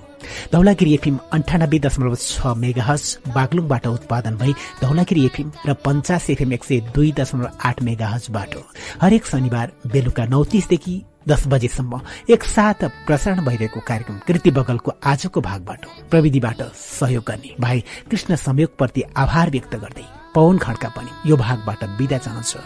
[0.54, 3.04] धौलागिरी एफिम अन्ठानब्बे दशमलव छ मेगाहज
[3.36, 8.56] बागलुङबाट उत्पादन भई धौलागिरी एफिम र पञ्चास एफएम एक सय दुई दशमलव आठ मेगाहजबाट
[9.02, 10.96] हरेक शनिबार बेलुका नौ तिसदेखि
[11.28, 18.36] दस बजेसम्म एकसाथ प्रसारण भइरहेको कार्यक्रम कृति बगलको आजको भागबाट प्रविधिबाट सहयोग गर्ने भाइ कृष्ण
[18.38, 22.58] संयोगप्रति आभार व्यक्त गर्दै पवन खड्का पनि यो भागबाट विदा चाहन्छ।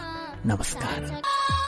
[0.45, 1.64] नमस्कार।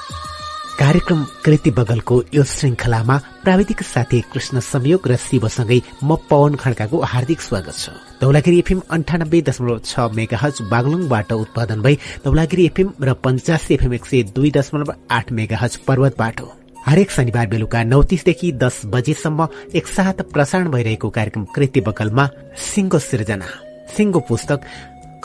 [0.80, 7.42] कार्यक्रम कृति बगलको यो श्रृङ्खलामा प्राविधिक साथी कृष्ण संयोग र शिवसँगै म पवन खड्काको हार्दिक
[7.42, 7.90] स्वागत छ।
[8.22, 14.06] धौलागिरी एफएम अन्ठानब्बे दशमलव छ मेगाहज बागलुङबाट उत्पादन भई धौलागिरी एफएम र पञ्चासी एफएम एक
[14.06, 16.42] सय दुई दशमलव आठ मेगाहज पर्वतबाट।
[16.86, 22.30] हरेक शनिबार बेलुका नौ तिसदेखि दस बजेसम्म एकसाथ प्रसारण भइरहेको कार्यक्रम कृति बगलमा
[22.68, 23.50] सिंगो सिर्जना।
[23.98, 24.70] सिंगो पुस्तक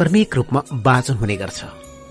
[0.01, 1.61] क्रमिक रूपमा वाचन हुने गर्छ।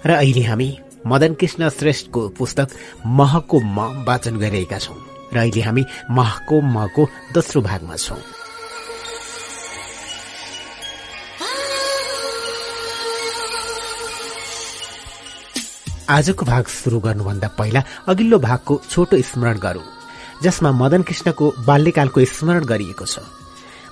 [0.06, 0.70] र अहिले हामी
[1.08, 2.70] मदन कृष्ण श्रेष्ठको पुस्तक
[3.06, 4.96] महको म वाचन गरिरहेका छौं।
[5.34, 8.18] र अहिले हामी महको मको दोस्रो भागमा छौं।
[16.10, 19.84] आजको भाग सुरु गर्नुभन्दा पहिला अघिल्लो भागको छोटो स्मरण गरौं
[20.44, 23.20] जसमा मदन कृष्णको बाल्यकालको स्मरण गरिएको छ।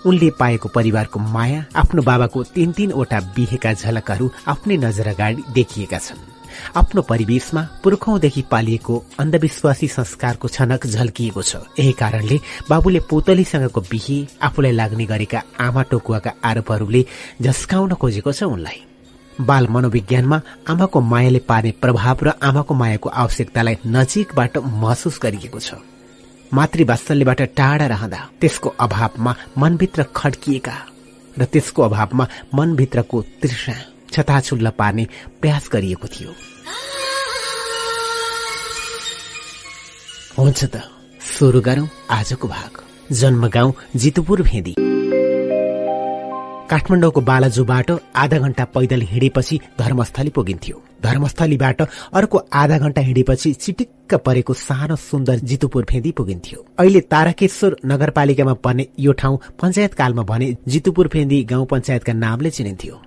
[0.06, 6.39] उनले पाएको परिवारको माया आफ्नो बाबाको तीन तीनवटा बिहेका झलकहरू आफ्नै नजर अगाडि देखिएका छन्।
[6.76, 14.72] आफ्नो परिवेशमा पुर्खौंदेखि पालिएको अन्धविश्वासी संस्कारको छनक झल्किएको छ। यही कारणले बाबुले पुतलीसँगको बिहे आफूलाई
[14.72, 17.06] लाग्ने गरेका आमा टोकुवाका आरोपहरूले
[17.42, 18.80] झस्काउन खोजेको छ उनलाई।
[19.40, 25.80] बाल मनोविज्ञानमा आमाको मायाले पार्ने प्रभाव र आमाको मायाको आवश्यकतालाई नजिकबाट महसुस गरिएको छ।
[26.52, 30.76] मातृवात्सल्यबाट टाढा रहँदा त्यसको अभावमा मनभित्र खड्किएका
[31.38, 33.76] र त्यसको अभावमा मनभित्रको तृष्णा
[34.12, 35.08] छताछुल्ल पार्ने
[35.42, 36.34] प्रयास गरिएको थियो।
[40.40, 40.82] हुन्छ त।
[41.22, 42.72] सुरु गरौं आजको भाग।
[43.12, 44.76] जन्मगाउँ जितुपुर भेदी।
[46.70, 51.82] काठमाडौँको बालाजु बाटो आधा घण्टा पैदल हिँडेपछि धर्मस्थली पुगिन्थ्यो। धर्मस्थलीबाट
[52.14, 58.88] अर्को आधा घण्टा हिँडेपछि चिटिक्क परेको सानो सुन्दर जितुपुर फेदी पुगिन्थ्यो। अहिले ताराकेश्वर नगरपालिकामा पर्ने
[59.00, 63.02] यो ठाउँ पञ्चायत कालमा भने जितुपुर फेदी गाउँ पञ्चायतका नामले चिनिन्थ्यो।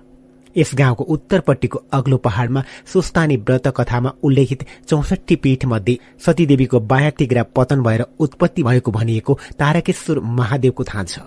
[0.57, 2.63] यस गाउँको उत्तरपट्टिको अग्लो पहाड़मा
[2.93, 9.39] सुस्तानी व्रत कथामा उल्लेखित चौसठी पीठ मध्ये सतीदेवीको बायाँ तिग्रा पतन भएर उत्पत्ति भएको भनिएको
[9.59, 11.19] तारकेश्वर महादेवको थान छ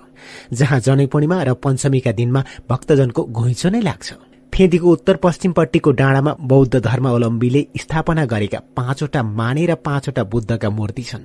[0.53, 4.13] जहाँ जनै पूर्णिमा र पञ्चमीका दिनमा भक्तजनको घुइँचो नै लाग्छ।
[4.53, 11.25] फेदीको उत्तर पश्चिमपट्टिको डाँडामा बौद्ध धर्मावलम्बीले स्थापना गरेका पाँचवटा माने र पाँचवटा बुद्धका मूर्ति छन्।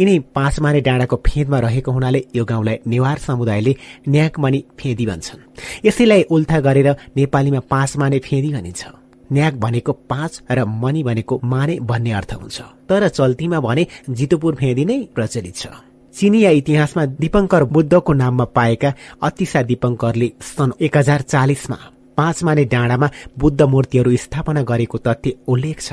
[0.00, 3.74] यिनै पाँच माने डाँडाको फेदमा रहेको हुनाले यो गाउँलाई नेवार समुदायले
[4.08, 5.40] न्याकमणि फेदी भन्छन्।
[5.86, 8.84] यसैलाई उल्था गरेर नेपालीमा पाँच माने फेदी भनिन्छ।
[9.32, 14.84] न्याक भनेको पाँच र मणि भनेको माने भन्ने अर्थ हुन्छ। तर चल्तीमा भने जितुपुर फेदी
[14.84, 15.66] नै प्रचलित छ।
[16.14, 21.78] चिनिया इतिहासमा दिपङ्कर बुद्धको नाममा पाएका अतिसा दिपङ्करले सन् एक हजार चालिसमा
[22.16, 25.92] पाँच माने डाँडामा बुद्ध मूर्तिहरू स्थापना गरेको तथ्य उल्लेख छ।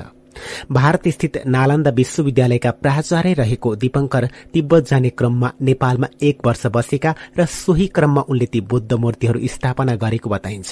[0.71, 7.45] भारत स्थित नालन्दा विश्वविद्यालयका प्राचार्य रहेको दीपंकर तिब्बत जाने क्रममा नेपालमा एक वर्ष बसेका र
[7.45, 10.71] सोही क्रममा उनले ती बुद्ध मूर्तिहरू स्थापना गरेको बताइन्छ।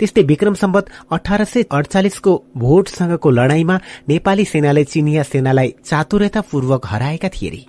[0.00, 7.64] त्यस्तै विक्रम सम्बत अठार सय अडचालिसको भोटसँगको लडाईँमा नेपाली सेनाले चिनिया सेनालाई चातुर्यतापूर्वक हराएका थिए।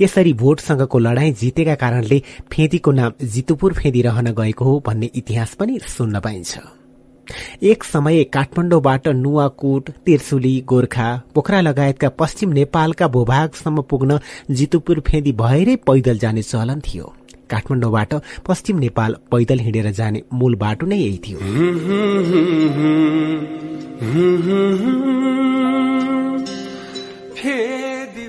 [0.00, 5.78] यसरी भोटसँगको लडाईँ जितेका कारणले फेदीको नाम जितुपुर फेदी रहन गएको हो भन्ने इतिहास पनि
[5.88, 6.58] सुन्न पाइन्छ।
[7.62, 14.18] एक समय काठमाडौँबाट नुवाकोट तिर्सुली गोर्खा पोखरा लगायतका पश्चिम नेपालका भूभागसम्म पुग्न
[14.50, 17.12] जितुपुर फेदी भएरै पैदल जाने चलन थियो।
[17.50, 18.14] काठमाडौँबाट
[18.46, 21.38] पश्चिम नेपाल पैदल हिँडेर जाने मूल बाटो नै यही थियो।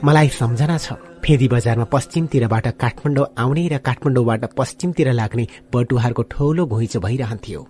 [0.03, 6.99] मलाई सम्झना छ फेदी बजारमा पश्चिमतिरबाट काठमाडौँ आउने र काठमाडौँबाट पश्चिमतिर लाग्ने बटुहारको ठौलो घुइँचो
[6.99, 7.61] भइरहन्थ्यो।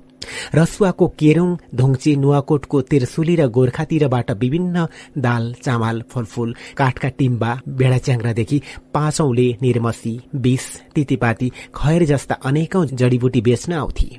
[0.55, 4.85] रसुवाको केरुङ धोङ्चे नुवाकोटको तिरसुली र गोर्खातिरबाट विभिन्न
[5.17, 8.61] दाल चामल फलफूल काठका टिम्बा बेडा च्याङ्रादेखि
[8.93, 14.09] पाँचौंले निर्मसी बिस तितीपाती खैर जस्ता अनेकौं जडीबुटी बेच्न आउँथे।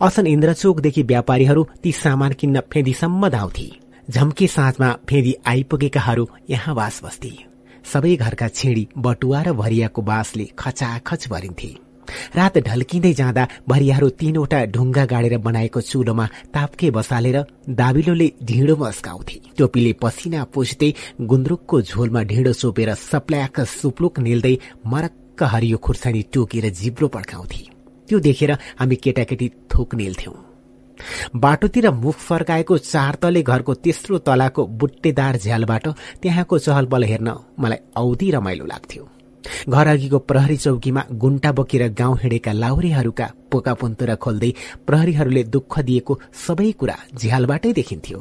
[0.00, 3.68] असन इन्द्रचोकदेखि व्यापारीहरू ती सामान किन्न फेदीसम्म धाउँथे।
[4.10, 7.32] झम्के साँझमा फेदी आइपुगेकाहरू यहाँ बास बस्थे।
[7.92, 11.85] सबै घरका छिडी बटुवा र भरियाको बाँसले खचाखच भरिन्थे।
[12.36, 17.38] रात ढल्किँदै जाँदा भरियाहरू तीनवटा ढुङ्गा गाडेर बनाएको चुलोमा तापके बसालेर
[17.70, 20.90] दाबिलोले ढिँडो मस्काउँथे। टोपीले पसिना पुछ्दै
[21.20, 27.62] गुन्द्रुकको झोलमा ढिँडो चोपेर सप्ल्याक सुप्लुक निल्दै मरक्क हरियो खुर्सानी टोकेर जिब्रो पड्काउँथे।
[28.08, 30.34] त्यो देखेर हामी केटाकेटी थोक निल्थ्यौं।
[31.36, 35.88] बाटोतिर मुख फर्काएको चार तले घरको तेस्रो तलाको बुट्टेदार झ्यालबाट
[36.22, 37.28] त्यहाँको चहलपहल हेर्न
[37.60, 39.08] मलाई औधी रमाइलो लाग्थ्यो।
[39.68, 44.50] घर अघिको प्रहरी चौकीमा गुन्टा बोकेर गाउँ हिँडेका लाउरेहरूका पोका पुन्तुरा खोल्दै
[44.86, 48.18] प्रहरीहरूले दुःख दिएको सबै कुरा झ्यालबाटै देखिन्थ्यो।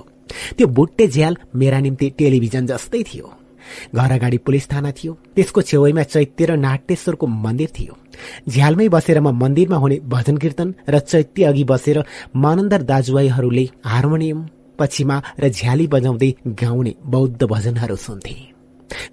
[0.57, 3.27] त्यो बुट्टे झ्याल मेरा निम्ति टेलिभिजन जस्तै थियो।
[3.95, 7.93] घर अगाडि पुलिस थाना थियो। त्यसको छेउमा चैत्य र नाट्येश्वरको मन्दिर थियो।
[8.49, 12.03] झ्यालमै बसेर म मन्दिरमा हुने भजन कीर्तन र चैत्य अघि बसेर
[12.35, 14.45] मानन्दर दाजुभाइहरूले हार्मोनियम
[14.79, 18.54] पछिमा र झ्याली बजाउँदै गाउने बौद्ध भजनहरू सुन्थे।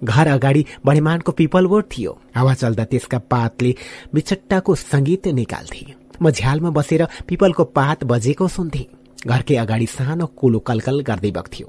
[0.03, 3.75] घर अगाडि बढेमानको पिपल बोर्ड थियो। हावा चल्दा त्यसका पातले
[4.13, 5.85] बिचट्टाको संगीत निकाल्थे।
[6.21, 8.85] म झ्यालमा बसेर पिपलको पात बजेको सुन्थे।
[9.27, 11.67] घरकै अगाडि सानो कुलो कलकल गर्दै बग्थ्यो।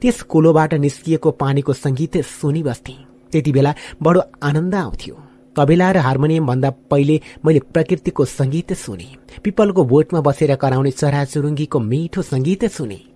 [0.00, 2.96] त्यस कुलोबाट निस्किएको पानीको संगीत सुनिबस्थे
[3.32, 5.14] त्यति बेला बडो आनन्द आउँथ्यो।
[5.56, 9.08] तबेला र हार्मोनियम भन्दा पहिले मैले प्रकृतिको संगीत सुने।
[9.44, 13.13] पिपलको बोटमा बसेर कराउने चराचुरुङ्गीको मिठो संगीत सुने।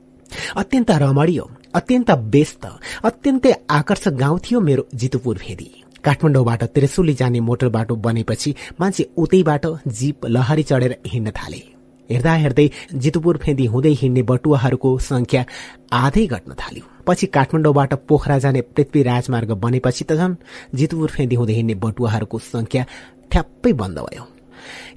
[0.56, 1.40] अत्यन्त रमणीय
[1.74, 2.66] अत्यन्त व्यस्त
[3.04, 5.68] अत्यन्तै आकर्षक गाउँ थियो मेरो जितुपुर भेदी।
[6.04, 11.62] काठमाडौँबाट त्रिशुली जाने मोटर बाटो बनेपछि मान्छे उतैबाट जीप लहरी चढेर हिँड्न थाले।
[12.10, 15.44] हेर्दा हेर्दै जितुपुर फेदी हुँदै हिँड्ने बटुवाहरूको संख्या
[15.92, 20.40] आधै घट्न थाल्यो। पछि काठमाडौँबाट पोखरा जाने पृथ्वी राजमार्ग बनेपछि त झन्
[20.74, 22.86] जितुपुर फेदी हुँदै हिँड्ने बटुवाहरूको संख्या
[23.30, 24.24] ठ्याप्पै बन्द भयो।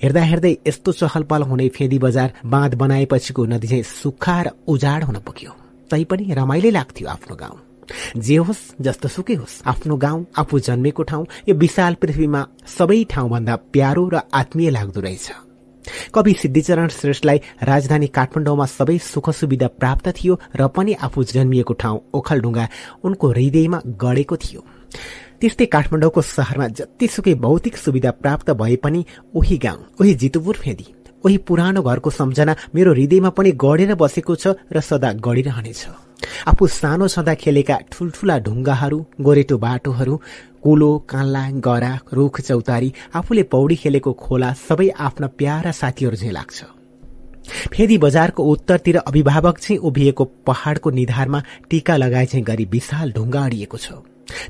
[0.04, 5.04] हेर्दा हेर्दै यस्तो चहल पहल हुने फेदी बजार बाँध बनाएपछिको नदी चाहिँ सुक्खा र उजाड
[5.04, 5.52] हुन पुग्यो।
[5.92, 7.60] तैपनि रमाइलो लाग्थ्यो आफ्नो गाउँ।
[8.18, 12.42] जे होस् जस्तो सुकै होस् आफ्नो गाउँ आफू जन्मेको ठाउँ यो विशाल पृथ्वीमा
[12.78, 15.32] सबै ठाउँभन्दा प्यारो र आत्मीय लाग्दो रहेछ।
[16.14, 22.00] कवि सिद्धिचरण श्रेष्ठलाई राजधानी काठमाडौँमा सबै सुख सुविधा प्राप्त थियो र पनि आफू जन्मिएको ठाउँ
[22.14, 22.66] ओखलढुङ्गा
[23.04, 24.62] उनको हृदयमा गढेको थियो।
[25.42, 30.88] त्यस्तै काठमाडौँको शहरमा जतिसुकै भौतिक सुविधा प्राप्त भए पनि उही गाउँ उही जितुपुर फेदी
[31.26, 35.82] उही पुरानो घरको सम्झना मेरो हृदयमा पनि गढेर बसेको छ र सदा गढिरहनेछ।
[36.50, 40.16] आफू सानो छँदा खेलेका ठूल्ठूला ढुङ्गाहरू गोरेटो बाटोहरू
[40.64, 46.58] कुलो कान्ला गरा रुख चौतारी आफूले पौडी खेलेको खोला सबै आफ्ना प्यारा साथीहरू झै लाग्छ।
[47.74, 53.78] फेदी बजारको उत्तरतिर अभिभावक चाहिँ उभिएको पहाड़को निधारमा टीका लगाए चाहिँ गरी विशाल ढुङ्गा अडिएको
[53.78, 53.88] छ।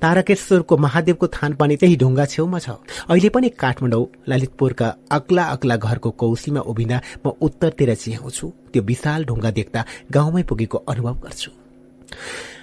[0.01, 2.69] तारकेश्वरको महादेवको थान पनि त्यही ढुङ्गा छेउमा छ।
[3.09, 9.51] अहिले पनि काठमाडौँ ललितपुरका अग्ला अग्ला घरको कौशीमा उभिँदा म उत्तरतिर चिहाउँछु त्यो विशाल ढुङ्गा
[9.51, 11.51] देख्दा गाउँमै पुगेको अनुभव गर्छु।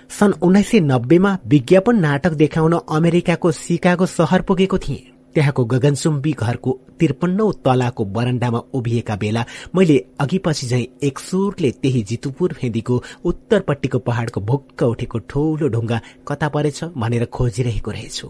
[0.08, 6.70] सन् उन्नाइस सय नब्बेमा विज्ञापन नाटक देखाउन अमेरिकाको सिकागो सहर पुगेको थिएँ। त्यहाँको गगनचुम्बी घरको
[6.98, 13.98] त्रिपन्नौ तलाको बरण्डामा उभिएका बेला मैले अघि पछि झै एक सुरले त्यही जितुपुर फेदीको उत्तरपट्टिको
[14.08, 18.28] पहाड़को भुक्क उठेको ठूलो ढुङ्गा कता परेछ भनेर खोजिरहेको रहेछु।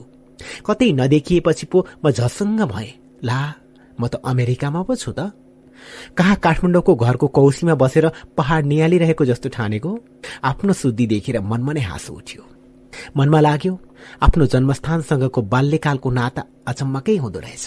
[0.66, 2.90] कतै नदेखिएपछि पो म झसङ्ग भए।
[3.24, 3.40] ला
[4.00, 5.32] म त अमेरिकामा पो छु त।
[6.18, 8.06] कहाँ काठमाडौँको घरको कौशीमा बसेर
[8.36, 9.90] पहाड़ निहालिरहेको जस्तो ठानेको?
[10.50, 12.57] आफ्नो शुद्धि देखेर मनमा नै हाँसो उठ्यो।
[13.16, 13.78] मनमा लाग्यो
[14.22, 17.66] आफ्नो जन्मस्थानसँगको बाल्यकालको नाता अचम्मकै हुँदो रहेछ।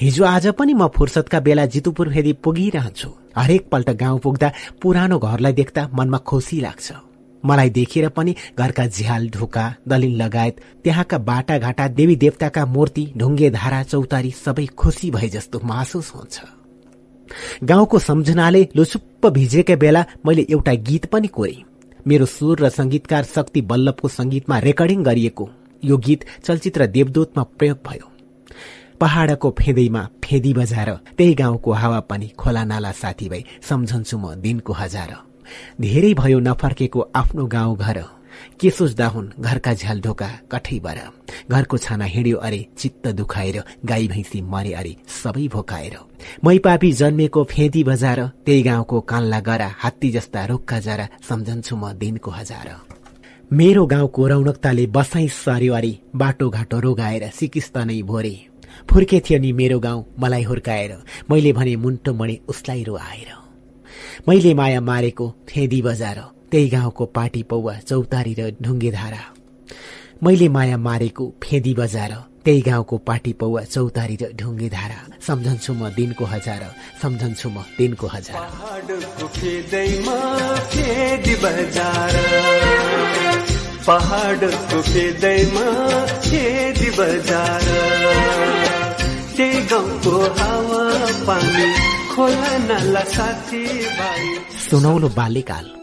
[0.00, 4.52] हिजो आज पनि म फुर्सदका बेला जितुपुर फेरि पुगिरहन्छु। हरेक पल्ट गाउँ पुग्दा
[4.82, 6.92] पुरानो घरलाई देख्दा मनमा खुसी लाग्छ।
[7.44, 13.82] मलाई देखेर पनि घरका झ्याल ढोका दलिल लगायत त्यहाँका बाटाघाटा देवी देवताका मूर्ति ढुङ्गे धारा
[13.82, 16.40] चौतारी सबै खुसी भए जस्तो महसुस हुन्छ।
[17.64, 21.56] गाउँको सम्झनाले लुचुप्प भिजेका बेला मैले एउटा गीत पनि कोरे।
[22.06, 25.48] मेरो सुर र संगीतकार शक्ति बल्लभको संगीतमा रेकर्डिङ गरिएको
[25.82, 28.10] यो गीत चलचित्र देवदूतमा प्रयोग भयो।
[29.00, 35.10] पहाड़को फेदैमा फेदी बजाएर त्यही गाउँको हावापानी खोला नाला साथीभाइ सम्झन्छु म दिनको हजार।
[35.80, 37.98] धेरै भयो नफर्केको आफ्नो गाउँ घर
[38.60, 40.98] के सोच्दा हुन् घरका झ्याल ढोका कठैबाट
[41.50, 45.96] घरको छाना हिँड्यो अरे चित्त दुखाएर गाई भैँसी मरे अरे सबै भोकाएर।
[46.44, 51.92] मै पापी जन्मेको फेदी बजार त्यही गाउँको कान्ला गरा हात्ती जस्ता रुखका जरा सम्झन्छु म
[51.92, 52.68] दिनको हजार।
[53.52, 58.36] मेरो गाउँको रौनकताले बसाई सर्यो अरे बाटो घाटो रोगाएर सिकिस्त नै भोरे।
[58.90, 60.92] फुर्के थियो नि मेरो गाउँ मलाई हुर्काएर।
[61.30, 63.30] मैले भने मुन्टो मणे उसलाई रुवाएर।
[64.28, 66.18] मैले माया मारेको फेदी बजार
[66.50, 69.22] त्यही गाउँको पाटी पौवा चौतारी र ढुङ्गे धारा
[70.22, 72.12] मैले माया मारेको फेदी बजार
[72.44, 76.62] त्यही गाउँको पाटी पौवा चौतारी र ढुङ्गे धारा सम्झन्छु म दिनको हजार
[77.02, 79.26] सम्झन्छु म दिनको हजार। पहाडको
[84.82, 85.66] फेदैमा
[86.26, 87.66] खेदी बजार।
[89.36, 90.82] त्यही गाउँको हावा
[91.28, 91.68] पानी
[92.14, 93.64] खोला नाला साथी
[93.98, 94.22] भाइ
[94.68, 95.75] सुनौलो बाल्यकाल।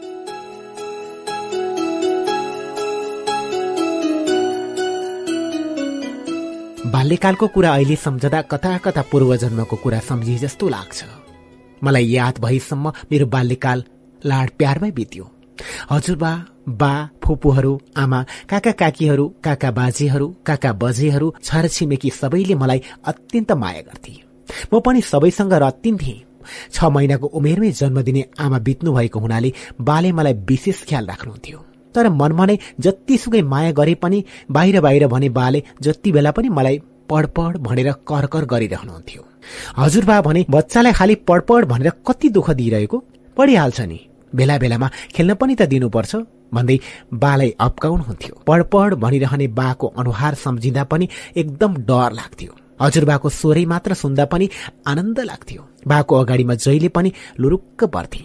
[6.83, 11.03] बाल्यकालको कुरा अहिले सम्झदा कता कता पूर्वजन्मको कुरा सम्झिए जस्तो लाग्छ।
[11.79, 13.83] मलाई याद भएसम्म मेरो बाल्यकाल
[14.21, 15.25] लाड प्यारमै बित्यो।
[15.91, 16.31] हजुरबा
[16.67, 16.91] बा
[17.23, 18.19] फुपूहरू आमा
[18.49, 24.13] काका काकीहरू काका बाजेहरू काका बजेहरू छरछिमेकी सबैले मलाई अत्यन्त माया गर्थे।
[24.67, 26.15] म पनि सबैसँग रत्तिन्थे
[26.67, 31.59] छ महिनाको उमेरमै जन्म दिने आमा बित्नु भएको हुनाले बाले मलाई विशेष ख्याल राख्नुहुन्थ्यो।
[31.95, 36.81] तर मनमा नै जतिसुकै माया गरे पनि बाहिर बाहिर भने बाले जति बेला पनि मलाई
[37.09, 39.21] पढपढ भनेर कर गरिरहनुहुन्थ्यो।
[39.77, 42.97] हजुरबा भने बच्चालाई खालि पढपढ भनेर कति दुःख दिइरहेको?
[43.37, 43.99] पढिहाल्छ नि।
[44.35, 46.15] बेला बेलामा खेल्न पनि त दिनुपर्छ
[46.53, 46.77] भन्दै
[47.13, 52.51] बालाई अप्काउनुहुन्थ्यो। पढपढ भनिरहने बाको अनुहार सम्झिँदा पनि एकदम डर लाग्थ्यो।
[52.81, 54.49] हजुरबाको स्वरै मात्र सुन्दा पनि
[54.87, 58.23] आनन्द लाग्थ्यो। बाको अगाडिमा जहिले पनि लुरुक्क पर्थे।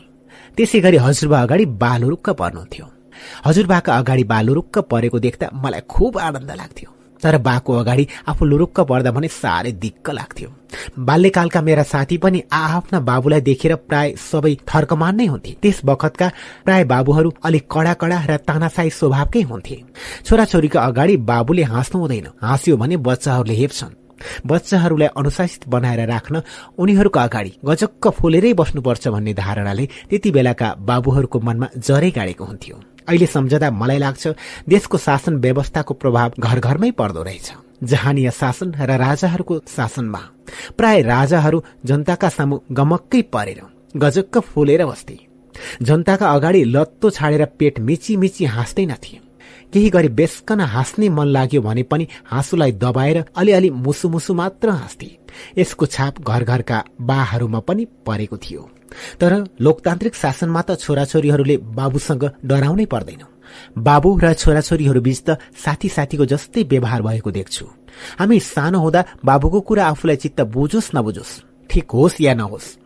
[0.56, 2.86] त्यसै गरी हजुरबा अगाडि बा लुरुक्क पर्नुहुन्थ्यो।
[3.46, 6.90] हजुरबाका अगाडि बा लुरुक्क परेको देख्दा मलाई खुब आनन्द लाग्थ्यो।
[7.22, 10.48] तर बाको अगाडि आफू लुरुक्क पर्दा भने साह्रै दिक्क लाग्थ्यो।
[10.98, 16.28] बाल्यकालका मेरा साथी पनि आफ्ना बाबुलाई देखेर प्राय सबै थर्कमान नै हुन्थे। त्यस बखतका
[16.64, 19.76] प्राय बाबुहरू अलिक कडा कडा र तानासाई स्वभावकै हुन्थे।
[20.26, 23.98] छोराछोरीको अगाडि बाबुले हाँस्नु हुँदैन। हाँस्यो भने बच्चाहरूले हेप्छन्
[24.46, 26.42] बच्चाहरूलाई अनुशासित बनाएर राख्न
[26.78, 32.76] उनीहरूको अगाडि गजक्क फुलेरै बस्नुपर्छ भन्ने धारणाले त्यति बेलाका बाबुहरूको मनमा जरै गाडेको हुन्थ्यो।
[33.08, 34.28] अहिले सम्झदा मलाई लाग्छ
[34.68, 37.52] देशको शासन व्यवस्थाको प्रभाव घर घरमै पर्दो रहेछ।
[37.84, 40.20] जहानीय शासन र राजाहरूको शासनमा।
[40.76, 43.60] प्राय राजाहरू जनताका सामु गमक्कै परेर
[43.96, 45.18] गजक्क फुलेर बस्थे।
[45.82, 49.16] जनताका अगाडि लत्तो छाडेर पेट मिची मिची हाँस्दैनथे
[49.72, 55.10] केही गरी बेसकन हाँस्ने मन लाग्यो भने पनि हाँसुलाई दबाएर अलिअलि मुसु मुसु मात्र हाँस्थे।
[55.58, 58.68] यसको छाप घर घरका बाहरूमा पनि परेको थियो।
[59.20, 63.22] तर लोकतान्त्रिक शासनमा त छोराछोरीहरूले बाबुसँग डराउनै पर्दैन।
[63.78, 67.64] बाबु र छोराछोरीहरू बीच त साथी साथीको जस्तै व्यवहार भएको देख्छु।
[68.18, 72.76] हामी सानो हुँदा बाबुको कुरा आफूलाई चित्त बुझोस् नबुझोस् ठिक होस् या नहोस्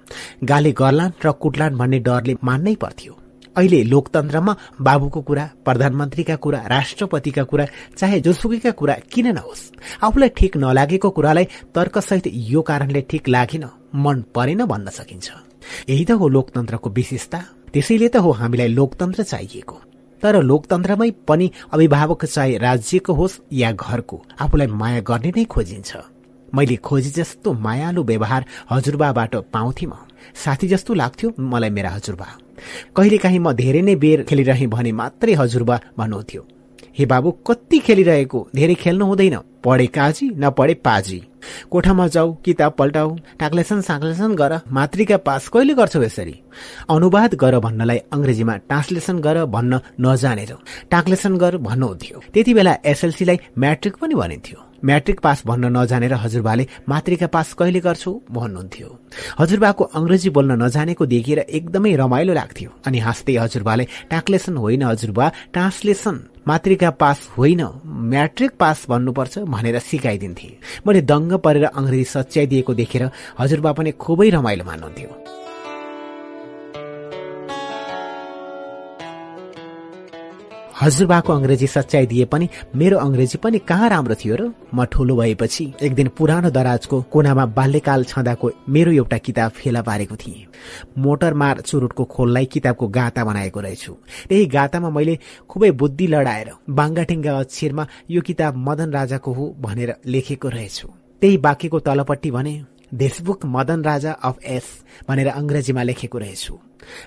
[0.45, 3.13] गाली गर्लान् र कुटलान् भन्ने डरले मान्नै पर्थ्यो।
[3.57, 7.65] अहिले लोकतन्त्रमा बाबुको कुरा प्रधानमन्त्रीका कुरा राष्ट्रपतिका कुरा
[7.99, 11.45] चाहे जोसुकैका कुरा किन नहोस् आफूलाई ठिक नलागेको कुरालाई
[11.75, 15.52] तर्कसहित यो कारणले ठिक लागेन मन परेन भन्न सकिन्छ।
[15.89, 17.39] यही त हो लोकतन्त्रको विशेषता।
[17.73, 19.77] त्यसैले त हो हामीलाई लोकतन्त्र चाहिएको।
[20.23, 25.91] तर लोकतन्त्रमै पनि अभिभावक चाहे राज्यको होस् या घरको आफूलाई माया गर्ने नै खोजिन्छ।
[26.55, 29.93] मैले खोजे जस्तो मायालु व्यवहार हजुरबाबाट पाउँथे म।
[30.35, 32.29] साथी जस्तो लाग्थ्यो मलाई मेरा हजुरबा।
[32.97, 36.43] कहिलेकाहीँ म धेरै नै बेर खेलिरहेँ भने मात्रै हजुरबा भन्नुहुन्थ्यो।
[36.99, 38.39] हे बाबु कति खेलिरहेको?
[38.55, 41.23] धेरै खेल्नु हुँदैन। पढे काजी नपढे पाजी।
[41.71, 46.35] कोठामा जाऊ किताब पल्टाऊ टाक्लेसन साक्लेसन गर मातृका पास कहिले गर्छौ यसरी?
[46.91, 50.53] अनुवाद गर भन्नलाई अङ्ग्रेजीमा ट्रान्सलेसन गर भन्न नजानेर।
[50.91, 57.27] टाक्लेसन गर भन्नुहुन्थ्यो त्यति बेला एसएलसीलाई म्याट्रिक पनि भनिन्थ्यो। म्याट्रिक पास भन्न नजानेर हजुरबाले मातृका
[57.27, 58.89] पास कहिले गर्छौ भन्नुहुन्थ्यो।
[59.39, 66.17] हजुरबाको अङ्ग्रेजी बोल्न नजानेको देखिएर एकदमै रमाइलो लाग्थ्यो। अनि हाँस्दै हजुरबाले ट्रान्सलेसन होइन हजुरबा ट्रान्सलेसन।
[66.49, 70.49] मातृका पास होइन म्याट्रिक पास भन्नुपर्छ भनेर सिकाइदिन्थे।
[70.87, 75.22] मैले दङ्ग परेर अङ्ग्रेजी सच्याइदिएको देखेर हजुरबा पनि खुबै रमाइलो मान्नुहुन्थ्यो।
[80.83, 84.43] हजुरबाको अङ्ग्रेजी सच्याइ दिए पनि मेरो अङ्ग्रेजी पनि कहाँ राम्रो थियो र?
[84.75, 90.17] म ठूलो भएपछि एक दिन पुरानो दराजको कोनामा बाल्यकाल छँदाको मेरो एउटा किताब फेला पारेको
[90.17, 90.47] थिएँ।
[90.99, 93.93] मोटरमार चुरुटको खोललाई किताबको गाता बनाएको रहेछु।
[94.29, 100.49] त्यही गातामा मैले खुबै बुद्धि लडाएर बाङ्गाटिङ्गा अक्षरमा यो किताब मदन राजाको हो भनेर लेखेको
[100.49, 100.89] रहेछु।
[101.23, 102.55] त्यही बाँकेको तलपट्टि भने
[102.93, 104.67] देशबुक मदन राजा अफ एस
[105.09, 106.59] भनेर अङ्ग्रेजीमा लेखेको रहेछु।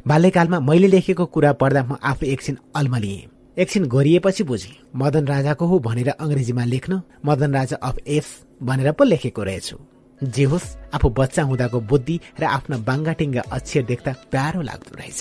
[0.08, 5.78] बाल्यकालमा मैले लेखेको कुरा पढ्दा म आफै एकछिन अल्मलिएँ। एकछिन गरिएपछि बुझे मदन राजाको हो
[5.80, 8.28] भनेर अङ्ग्रेजीमा लेख्न मदन राजा अफ एस
[8.64, 9.78] भनेर पो लेखेको रहेछु।
[10.22, 15.20] जे होस् आफू बच्चा हुँदाको बुद्धि र आफ्नो बाङ्गाटिङ्गा अक्षर देख्दा प्यारो लाग्दो रहेछ।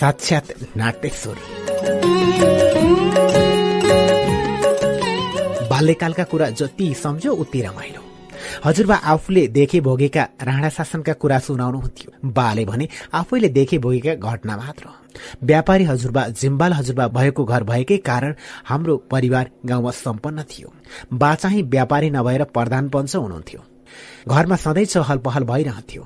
[0.00, 1.44] साक्षात नाट्यश्वरी
[5.70, 8.05] बाल्यकालका कुरा जति सम्झ्यो उति रमाइलो।
[8.64, 14.84] हजुरबा आफूले देखे भोगेका राणा शासनका कुरा सुनाउनुहुन्थ्यो। बाले भने आफैले देखे भोगेका घटना मात्र
[15.42, 18.34] व्यापारी हजुरबा जिम्बाल हजुरबा भएको घर भएकै कारण
[18.64, 20.72] हाम्रो परिवार गाउँमा सम्पन्न थियो।
[21.12, 23.60] बा चाहिँ व्यापारी नभएर प्रधान पञ्च हुनुहुन्थ्यो।
[24.28, 26.02] घरमा सधैँ चहल पहल भइरहन्थ्यो।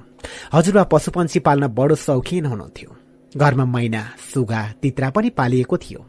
[0.54, 2.96] हजुरबा पशुपन्छी पाल्न बडो सौखिन हुनुहुन्थ्यो।
[3.32, 4.02] घरमा मैना
[4.34, 6.00] सुगा तित्रा पनि पालिएको थियो।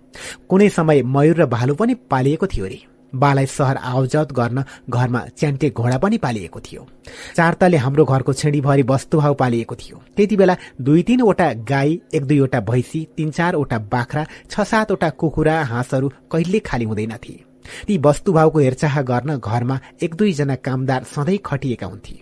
[0.49, 2.79] कुनै समय मयूर र भालु पनि पालिएको थियो रे
[3.13, 6.87] बालाई सहर आवजात गर्न घरमा च्यान्टे घोडा पनि पालिएको थियो।
[7.35, 13.07] चारताले हाम्रो घरको छेडीभरि वस्तुभाव पालिएको थियो। त्यति बेला दुई तीनवटा गाई एक दुईवटा भैँसी
[13.17, 17.39] तीन चारवटा बाख्रा छ सातवटा कुखुरा हाँसहरू कहिले खाली हुँदैनथे
[17.87, 22.15] ती वस्तुभावको हेरचाह गर्न घरमा एक दुईजना कामदार सधैँ खटिएका हुन्थे।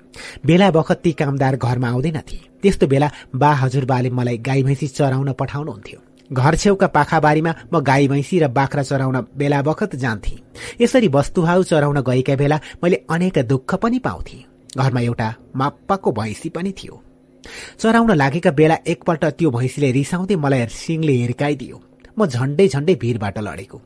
[0.45, 5.99] बेला बखत ती कामदार घरमा आउँदैनथे त्यस्तो बेला बा हजुरबाले मलाई गाई भैँसी चराउन पठाउनुहुन्थ्यो।
[6.34, 10.36] घर छेउका पाखाबारीमा म गाई भैँसी र बाख्रा चराउन बेला बखत जान्थे।
[10.82, 14.38] यसरी वस्तुभाव चराउन गएका बेला मैले अनेक दुःख पनि पाउँथे।
[14.77, 17.01] घरमा एउटा माप्पाको भैँसी पनि थियो।
[17.80, 21.82] चराउन लागेका बेला एकपल्ट त्यो भैँसीले रिसाउँदै मलाई सिङले हिर्काइदियो।
[22.19, 23.82] म झण्डै झण्डै भिरबाट लडेको।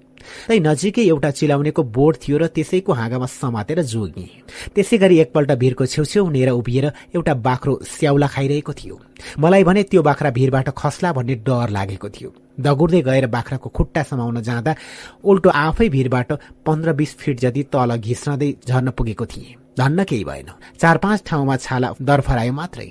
[0.47, 4.29] तै नजिकै एउटा चिलाउनेको बोर्ड थियो र त्यसैको हाँगामा समातेर जोगिए।
[4.75, 8.95] त्यसै गरी एकपल्ट भिरको छेउछेउ नेर उभिएर एउटा बाख्रो स्याउला खाइरहेको थियो।
[9.39, 14.41] मलाई भने त्यो बाख्रा भिरबाट खस्ला भन्ने डर लागेको थियो। दगुर्दै गएर बाख्राको खुट्टा समाउन
[14.41, 14.75] जाँदा
[15.23, 16.31] उल्टो आफै भिरबाट
[16.65, 21.55] पन्ध्र बिस फिट जति तल घिस्रँदै झर्न पुगेको थिए। धन्न केही भएन। चार पाँच ठाउँमा
[21.57, 22.89] छाला दरफरायो मात्रै।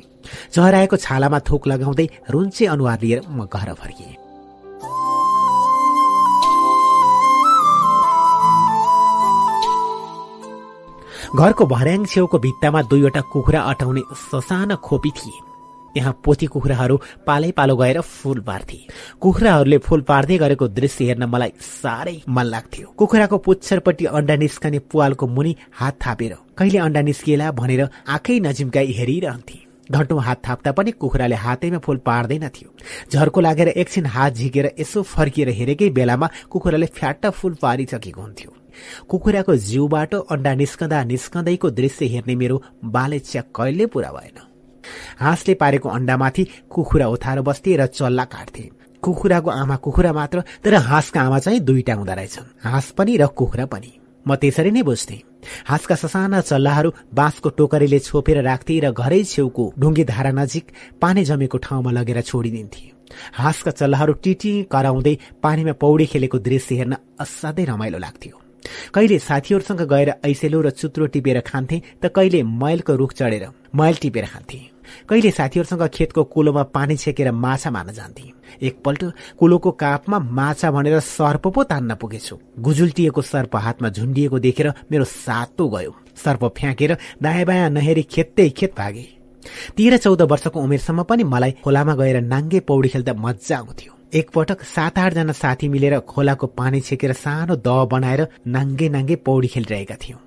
[0.50, 4.21] चहराएको छालामा थोक लगाउँदै रुन्चे अनुहार लिएर म घर फर्किएँ।
[11.32, 15.40] घरको भर्याङ छेउको भित्तामा दुईवटा कुखुरा अटाउने ससाना खोपी थिए।
[15.94, 18.78] त्यहाँ पोथी कुखुराहरू पालै पालो गएर फूल पार्थे।
[19.20, 25.26] कुखुराहरूले फूल पार्दै गरेको दृश्य हेर्न मलाई साह्रै मन लाग्थ्यो। कुखुराको पुच्छरपट्टि अण्डा निस्कने पुवालको
[25.26, 27.50] मुनि हात थापेर कहिले अण्डा निस्किएला?
[27.50, 32.70] भनेर आँखै नजिम्काई हेरिरहन्थे। घन्टौँ हात थाप्दा पनि कुखुराले हातैमा फूल पार्दैन थियो।
[33.12, 38.50] झर्को लागेर एकछिन हात झिकेर यसो फर्किएर हेरेकै बेलामा कुखुराले फ्याट्टा फूल पारिसकेको हुन्थ्यो।
[39.08, 43.18] कुखुराको जिउबाट अण्डा निस्कँदा निस्कँदैको दृश्य हेर्ने मेरो बाले
[43.54, 44.38] कहिले पूरा भएन।
[45.20, 48.68] हाँसले पारेको अण्डामाथि कुखुरा उठाएर बस्थे र चल्ला काट्थे।
[49.02, 53.66] कुखुराको आमा कुखुरा मात्र तर हाँसका आमा चाहिँ दुईटा हुँदो रहेछन्। हाँस पनि र कुखुरा
[53.66, 53.92] पनि।
[54.26, 55.20] म त्यसरी नै बुझ्थेँ।
[55.66, 60.64] हाँसका ससाना चल्लाहरू बाँसको टोकरीले छोपेर राख्थे र घरै छेउको ढुङ्गे धारा नजिक
[61.02, 62.84] पानी जमेको ठाउँमा लगेर छोडिदिन्थे।
[63.34, 68.36] हाँसका चल्लाहरू टिटी कराउँदै पानीमा पौडी खेलेको दृश्य हेर्न असाध्यै रमाइलो लाग्थ्यो।
[68.94, 73.44] कहिले साथीहरूसँग गएर ऐसेलो र चुत्रो टिपेर खान्थे त कहिले मैलको रुख चढेर
[73.74, 74.58] मैल टिपेर खान्थे।
[75.08, 78.32] कहिले साथीहरूसँग खेतको कुलोमा पानी छेकेर माछा मार्न जान्थे?
[78.62, 79.04] एकपल्ट
[79.38, 85.68] कुलोको कापमा माछा भनेर सर्प पो तान्न पुगेछु। गुजुल्टिएको सर्प हातमा झुन्डिएको देखेर मेरो सातो
[85.68, 89.06] गयो। सर्प फ्याँकेर दायाँ बायाँ नहेरी खेत्तै खेत भागे।
[89.76, 94.98] तेह्र चौध वर्षको उमेरसम्म पनि मलाई खोलामा गएर नाङ्गे पौडी खेल्दा मजा आउँथ्यो। एकपटक सात
[94.98, 100.18] आठजना साथी मिलेर खोलाको पानी छेकेर सानो दह बनाएर नाङ्गे नाङ्गे पौडी खेलिरहेका थियौं।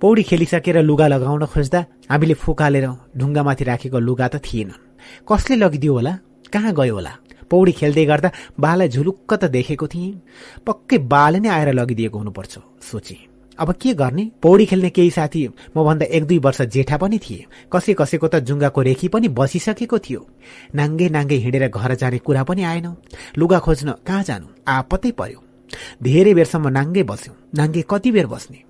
[0.00, 4.82] पौडी खेलिसकेर लुगा लगाउन खोज्दा हामीले फुकालेर ढुङ्गामाथि राखेको लुगा त थिएनन्
[5.28, 6.12] कसले लगिदियो होला?
[6.52, 7.12] कहाँ गयो होला?
[7.50, 10.20] पौडी खेल्दै गर्दा बालाई झुलुक्क त देखेको थिएँ।
[10.66, 13.16] पक्कै बाले नै आएर लगिदिएको हुनुपर्छ सोचे।
[13.58, 14.24] अब के गर्ने?
[14.42, 18.80] पौडी खेल्ने केही साथी मभन्दा एक दुई वर्ष जेठा पनि थिए। कसै कसैको त जुङ्गाको
[18.82, 20.20] रेखी पनि बसिसकेको थियो।
[20.74, 22.86] नाङ्गे नाङ्गे हिँडेर घर जाने कुरा पनि आएन।
[23.38, 24.46] लुगा खोज्न कहाँ जानु?
[24.68, 25.40] आपत्तै पर्यो।
[26.02, 28.65] धेरै बेरसम्म नाङ्गे बस्यौं। नाङ्गे कति बेर बस्ने?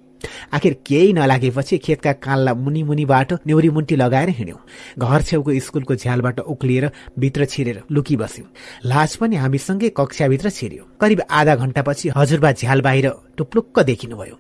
[0.55, 4.59] आखिर केही नलागेपछि खेतका कानलाई मुनि मुनिबाट नेउरी मुन्टी लगाएर हिँड्यौं।
[4.99, 8.47] घर छेउको स्कुलको झ्यालबाट उक्लिएर भित्र छिरेर लुकी बस्यौं
[8.87, 14.37] लाज पनि हामीसँगै कक्षाभित्र छिर्यो। करिब आधा घण्टापछि हजुरबा झ्याल बाहिर टुप्लुक्क देखिनुभयो।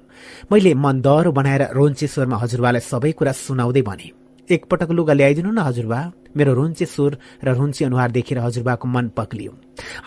[0.53, 4.11] मैले मन दह्रो बनाएर रोन्चे स्वरमा हजुरबालाई सबै कुरा सुनाउँदै भने
[4.49, 6.01] एकपटक लुगा ल्याइदिनु न हजुरबा।
[6.37, 9.53] मेरो रुन्चे स्वर र रुन्चे अनुहार देखेर हजुरबाको मन पक्लियो।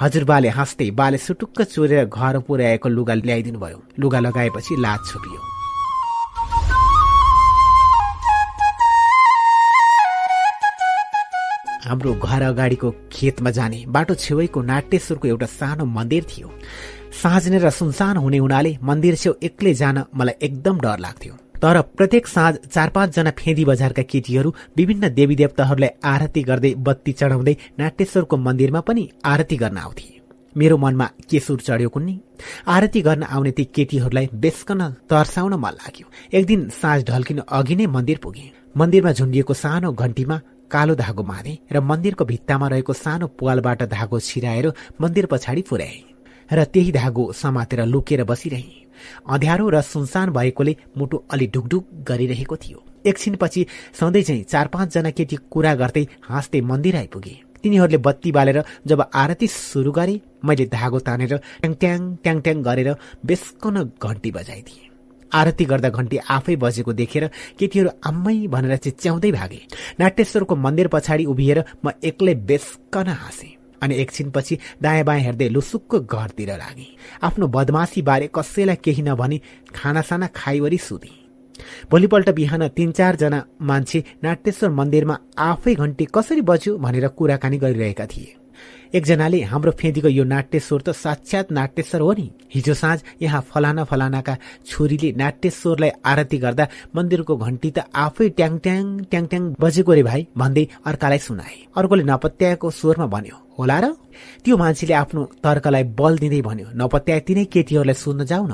[0.02, 5.59] हजुरबाले हाँस्दै बाले सुटुक्क चोरेर घर पुर्याएको लुगा ल्याइदिनु भयो लुगा लगाएपछि लाज छोपियो।
[11.90, 16.48] हाम्रो घर अगाडिको खेतमा जाने बाटो छेउको नाट्येश्वरको एउटा सानो मन्दिर थियो।
[17.22, 22.28] साँझ र सुनसान हुने हुनाले मन्दिर छेउ एक्लै जान मलाई एकदम डर लाग्थ्यो। तर प्रत्येक
[22.28, 28.82] साँझ चार पाँचजना फेदी बजारका केटीहरू विभिन्न देवी देवताहरूलाई आरती गर्दै बत्ती चढाउँदै नाट्येश्वरको मन्दिरमा
[28.88, 30.08] पनि आरती गर्न आउँथे।
[30.56, 32.16] मेरो मनमा के सुर चढ्यो कुन्नी।
[32.68, 37.86] आरती गर्न आउने ती केटीहरूलाई बेसकन तर्साउन मन लाग्यो। एक दिन साँझ ढल्किनु अघि नै
[37.88, 38.46] मन्दिर पुगे।
[38.78, 40.40] मन्दिरमा झुन्डिएको सानो घन्टीमा
[40.72, 44.68] कालो धागो बाँधे र मन्दिरको भित्तामा रहेको सानो पुवालबाट धागो छिराएर
[45.02, 46.00] मन्दिर पछाडि पुर्याए
[46.52, 48.88] र त्यही धागो समातेर लुकेर बसिरहे।
[49.30, 53.66] अँध्यारो र सुनसान भएकोले मुटु अलि ढुकढुक गरिरहेको थियो। एकछिनपछि
[54.00, 59.48] सधैँ चाहिँ चार पाँचजना केटी कुरा गर्दै हाँस्दै मन्दिर आइपुगे। तिनीहरूले बत्ती बालेर जब आरती
[59.48, 62.90] सुरु गरे मैले धागो तानेर ट्याङ ट्याङ ट्याङ ट्याङ गरेर
[63.26, 64.89] बेसकन घन्टी बजाइदिएँ।
[65.34, 67.26] आरती गर्दा घन्टी आफै बजेको देखेर
[67.60, 69.60] केटीहरू आम्मै भनेर चिच्याउँदै भागे।
[70.00, 73.50] नाट्येश्वरको मन्दिर पछाडि उभिएर म एक्लै बेसकन हाँसे
[73.82, 76.88] अनि एकछिनपछि दायाँ बायाँ हेर्दै लुसुक्क घरतिर लागे।
[77.24, 79.42] आफ्नो बदमासी बारे कसैलाई केही नभनी
[79.76, 81.12] खानासाना खाइवरी सुधे
[81.92, 88.36] भोलिपल्ट बिहान तीन चारजना मान्छे नाट्येश्वर मन्दिरमा आफै घन्टी कसरी बज्यो भनेर कुराकानी गरिरहेका थिए।
[88.94, 94.36] एकजनाले हाम्रो फेदीको यो नाट्यश्वर त साक्षात नाट्यश्वर हो नि। हिजो साँझ यहाँ फलाना फलानाका
[94.66, 96.66] छोरीले नाट्यश्वरलाई आरती गर्दा
[96.96, 102.04] मन्दिरको घन्टी त आफै ट्याङ ट्याङ ट्याङ ट्याङ बजेको रे भाइ भन्दै अर्कालाई सुनाए। अर्कोले
[102.04, 103.86] नपत्याएको स्वरमा भन्यो होला र?
[104.44, 108.54] त्यो मान्छेले आफ्नो तर्कलाई बल दिँदै भन्यो नपत्याए तिनै केटीहरूलाई सुन्न जाऊ न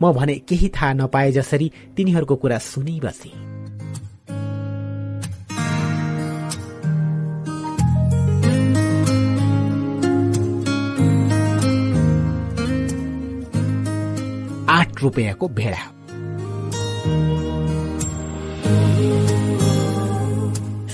[0.00, 3.53] म भने केही थाहा नपाए जसरी तिनीहरूको कुरा सुनिबसेँ।
[14.70, 15.82] आठ रुपियाँको भेडा।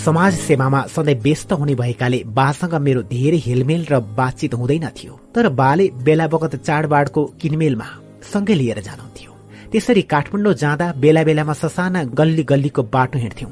[0.01, 5.49] समाज सेवामा सधैँ व्यस्त हुने भएकाले बासँग मेरो धेरै हेलमेल र बातचित हुँदैन थियो तर
[5.55, 7.89] बाले बेला बगत चाडबाडको किनमेलमा
[8.33, 9.33] सँगै लिएर जानुहुन्थ्यो।
[9.73, 13.51] त्यसरी काठमाडौँ जाँदा बेला बेलामा ससाना गल्ली गल्लीको बाटो हिँड्थ्यौं।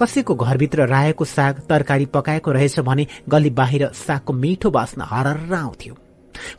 [0.00, 5.94] कसैको घरभित्र रायोको साग तरकारी पकाएको रहेछ भने गल्ली बाहिर सागको मिठो बास्न हरर आउँथ्यो।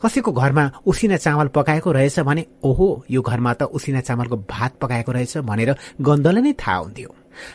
[0.02, 5.12] कसैको घरमा उसिना चामल पकाएको रहेछ भने ओहो यो घरमा त उसिना चामलको भात पकाएको
[5.12, 5.70] रहेछ भनेर
[6.00, 7.10] गन्धलाई नै थाहा हुन्थ्यो।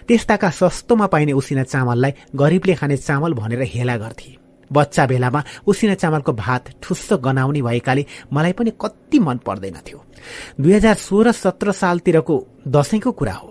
[0.07, 4.31] त्यस्ताका सस्तोमा पाइने उसिना चामललाई गरिबले खाने चामल भनेर हेला गर्थे।
[4.71, 9.99] बच्चा बेलामा उसिना चामलको भात ठुस्स गनाउने भएकाले मलाई पनि कति मन पर्दैनथ्यो
[10.61, 12.35] दुई हजार सोह्र सत्र सालतिरको
[12.67, 13.49] दशैंको कुरा हो।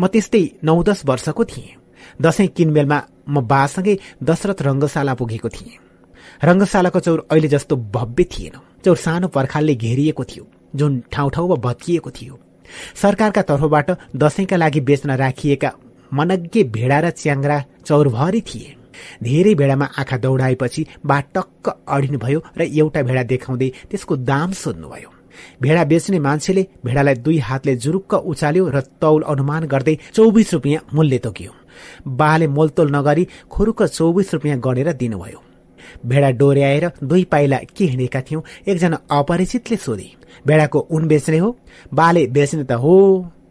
[0.00, 1.76] म त्यस्तै नौ दस वर्षको थिएँ।
[2.22, 2.98] दशैं किनमेलमा
[3.28, 5.81] म बासँगै दशरथ रङ्गशाला पुगेको थिएँ।
[6.44, 12.10] रङ्गशालाको चौर अहिले जस्तो भव्य थिएन। चौर सानो पर्खालले घेरिएको थियो जुन ठाउँ ठाउँमा भत्किएको
[12.10, 12.38] थियो।
[13.02, 15.70] सरकारका तर्फबाट दसैँका लागि बेच्न राखिएका
[16.12, 18.74] मनज्ञ भेडा र च्याङ्रा चौरभरि थिए।
[19.22, 25.10] धेरै भेडामा आँखा दौडाएपछि बाट टक्क अडिनुभयो र एउटा भेडा देखाउँदै त्यसको दाम सोध्नुभयो।
[25.62, 31.18] भेडा बेच्ने मान्छेले भेडालाई दुई हातले जुरुक्क उचाल्यो र तौल अनुमान गर्दै चौबिस रुपियाँ मूल्य
[31.18, 31.52] तोकियो।
[32.18, 35.51] बाले मोलतोल नगरी खुरुक्क चौबिस रुपियाँ गणेर दिनुभयो।
[36.06, 40.10] भेडा डोर्याएर दुई पाइला के हिँडेका थियौं। एकजना अपरिचितले सोधे
[40.46, 41.56] भेडाको उन बेच्ने हो?
[41.94, 42.94] बाले बेच्ने त हो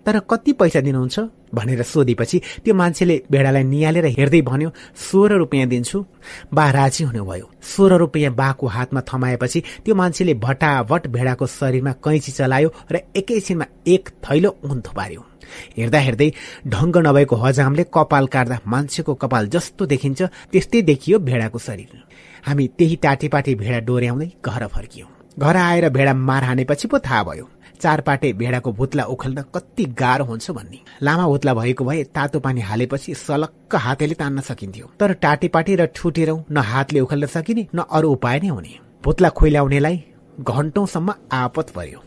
[0.06, 1.20] तर कति पैसा दिनुहुन्छ?
[1.54, 6.06] भनेर सोधेपछि त्यो मान्छेले भेडालाई निहालेर हेर्दै भन्यो सोह्र रुपियाँ दिन्छु।
[6.54, 12.74] बा राजी हुनुभयो। सोह्र रुपियाँ बाको हातमा थमाएपछि त्यो मान्छेले भटाभट भेडाको शरीरमा कैँची चलायो
[12.92, 15.31] र एकैछिनमा एक थैलो उन थुपार्यो।
[15.78, 16.30] हेर्दा हेर्दै
[16.68, 20.22] ढङ्ग नभएको हजामले कपाल काट्दा मान्छेको कपाल जस्तो देखिन्छ
[20.52, 22.04] त्यस्तै देखियो भेडाको शरीर।
[22.46, 27.48] हामी त्यही टाटेपाटे भेडा डोर्याउँदै घर फर्कियौं। घर आएर भेडा मार हानेपछि पो थाहा भयो
[27.82, 33.14] चारपाटे भेडाको भुत्ला उखल्न कति गाह्रो हुन्छ भन्ने। लामा भुत्ला भएको भए तातो पानी हालेपछि
[33.16, 38.40] सलक्क हातले तान्न सकिन्थ्यो। तर टाटेपाटे र ठुटेरौं न हातले उखल्न सकिने न अरू उपाय
[38.40, 38.74] नै हुने।
[39.04, 39.98] भुत्ला खोइलाउनेलाई
[40.42, 42.00] घण्टौंसम्म आपत पर्यो।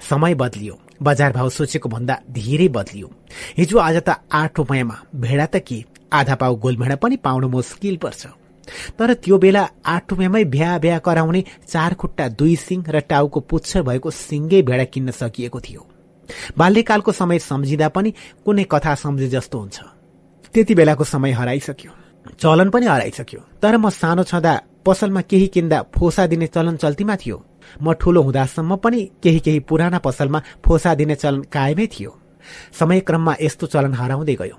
[0.00, 3.10] समय बदलियो। बजार भाव सोचेको भन्दा धेरै बदलियो।
[3.56, 5.84] हिजो आज त आठ रुपियाँमा भेडा त के?
[6.12, 8.26] आधा पाउ गोलभेडा पनि पाउनु मुस्किल पर्छ।
[8.98, 13.76] तर त्यो बेला आठ रुपियाँमै भ्या भ्या कराउने चार खुट्टा दुई सिङ र टाउको पुच्छ
[13.78, 15.86] भएको सिङ्गै भेडा किन्न सकिएको थियो।
[16.58, 18.10] बाल्यकालको समय सम्झिँदा पनि
[18.44, 19.78] कुनै कथा सम्झे जस्तो हुन्छ।
[20.54, 21.92] त्यति बेलाको समय हराइसक्यो।
[22.40, 24.52] चलन पनि हराइसक्यो। तर म सानो छँदा
[24.86, 27.36] पसलमा केही किन्दा फोसा दिने चलन चल्तीमा थियो।
[27.82, 32.10] म ठूलो हुँदासम्म पनि केही केही पुराना पसलमा फोसा दिने चलन कायमै थियो।
[32.78, 34.56] समयक्रममा यस्तो चलन हराउँदै गयो।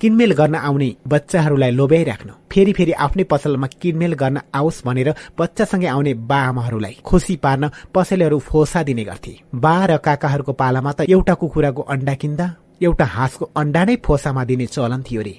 [0.00, 6.12] किनमेल गर्न आउने बच्चाहरूलाई लोभ्याइराख्न फेरि फेरि आफ्नै पसलमा किनमेल गर्न आओस् भनेर बच्चासँगै आउने
[6.30, 11.82] बा आमाहरूलाई खुसी पार्न पसलेहरू फोसा दिने गर्थे। बा र काकाहरूको पालामा त एउटा कुखुराको
[11.94, 12.46] अण्डा किन्दा
[12.82, 15.34] एउटा हाँसको अण्डा नै फोसामा दिने चलन थियो रे।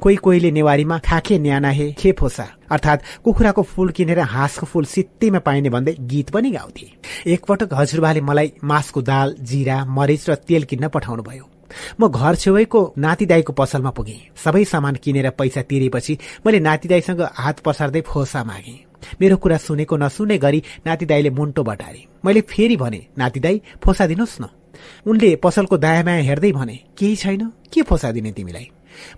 [0.00, 2.46] कोही कोहीले नेवारीमा खाखे न्यानाहे खे फोसा?
[2.70, 6.86] अर्थात् कुखुराको फूल किनेर हाँसको फूल सित्तैमा पाइने भन्दै गीत पनि गाउँथे।
[7.32, 11.44] एकपटक हजुरबाले मलाई मासको दाल जिरा मरिच र तेल किन्न पठाउनु भयो
[12.00, 18.00] म घर छेउको नातिदाईको पसलमा पुगे। सबै सामान किनेर पैसा तिरेपछि मैले नातिदाईसँग हात पसार्दै
[18.00, 18.76] फोसा मागे।
[19.20, 24.48] मेरो कुरा सुनेको नसुने गरी नातिदाईले मुन्टो बटारे। मैले फेरि भने नातिदाई फोसा दिनुहोस् न।
[25.06, 27.52] उनले पसलको दायाँ हेर्दै भने केही छैन?
[27.72, 28.70] के फोसा दिने तिमीलाई?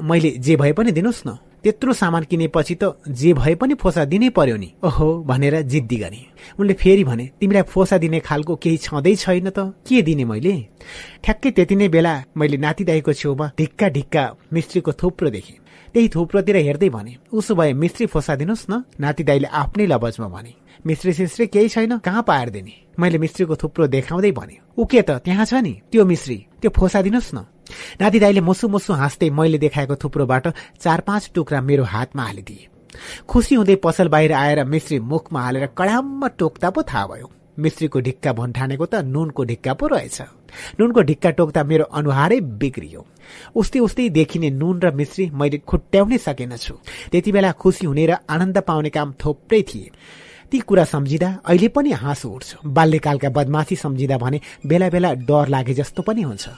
[0.03, 4.29] मैले जे भए पनि दिनुहोस् न। त्यत्रो सामान किनेपछि त जे भए पनि फोसा दिनै
[4.33, 6.21] पर्यो नि। ओहो भनेर जिद्दी गरे।
[6.59, 10.55] उनले फेरि भने तिमीलाई फोसा दिने खालको केही छँदै छैन त। के दिने मैले?
[11.25, 15.59] ठ्याक्कै त्यति नै बेला मैले नातिदाईको छेउमा ढिक्का ढिक्का मिस्त्रीको थुप्रो देखेँ।
[15.93, 20.53] त्यही थुप्रोतिर हेर्दै भने उसो भए मिस्त्री फोसा दिनुहोस् न। नातिदाईले आफ्नै लबजमा भने
[20.87, 22.49] मिस्त्री सिस्त्री केही छैन कहाँ पाएर
[22.99, 25.73] मैले मिस्त्रीको थुप्रो देखाउँदै भने ऊ के त त्यहाँ छ नि?
[25.93, 27.39] त्यो मिस्त्री त्यो फोसा दिनुहोस् न।
[28.01, 30.49] नाति दाईले मुसु मुसु हाँस्दै मैले देखाएको थुप्रोबाट
[30.81, 32.69] चार पाँच टुक्रा मेरो हातमा हालिदिए।
[33.29, 38.33] खुसी हुँदै पसल बाहिर आएर मिस्त्री मुखमा हालेर कडाममा टोक्दा पो थाहा भयो। मिस्त्रीको ढिक्का
[38.33, 40.21] भन्ठानेको त नुनको ढिक्का पो रहेछ।
[40.81, 43.05] नुनको ढिक्का टोक्दा मेरो अनुहारै बिग्रियो।
[43.55, 46.75] उस्तै उस्तै देखिने नुन र मिश्री मैले खुट्याउनै सकेनछु।
[47.13, 49.91] त्यति बेला खुसी हुने र आनन्द पाउने काम थोप्रै थिए।
[50.51, 55.75] ती कुरा सम्झिँदा अहिले पनि हाँसो उठ्छ। बाल्यकालका बदमासी सम्झिँदा भने बेला बेला डर लागे
[55.75, 56.49] जस्तो पनि हुन्छ।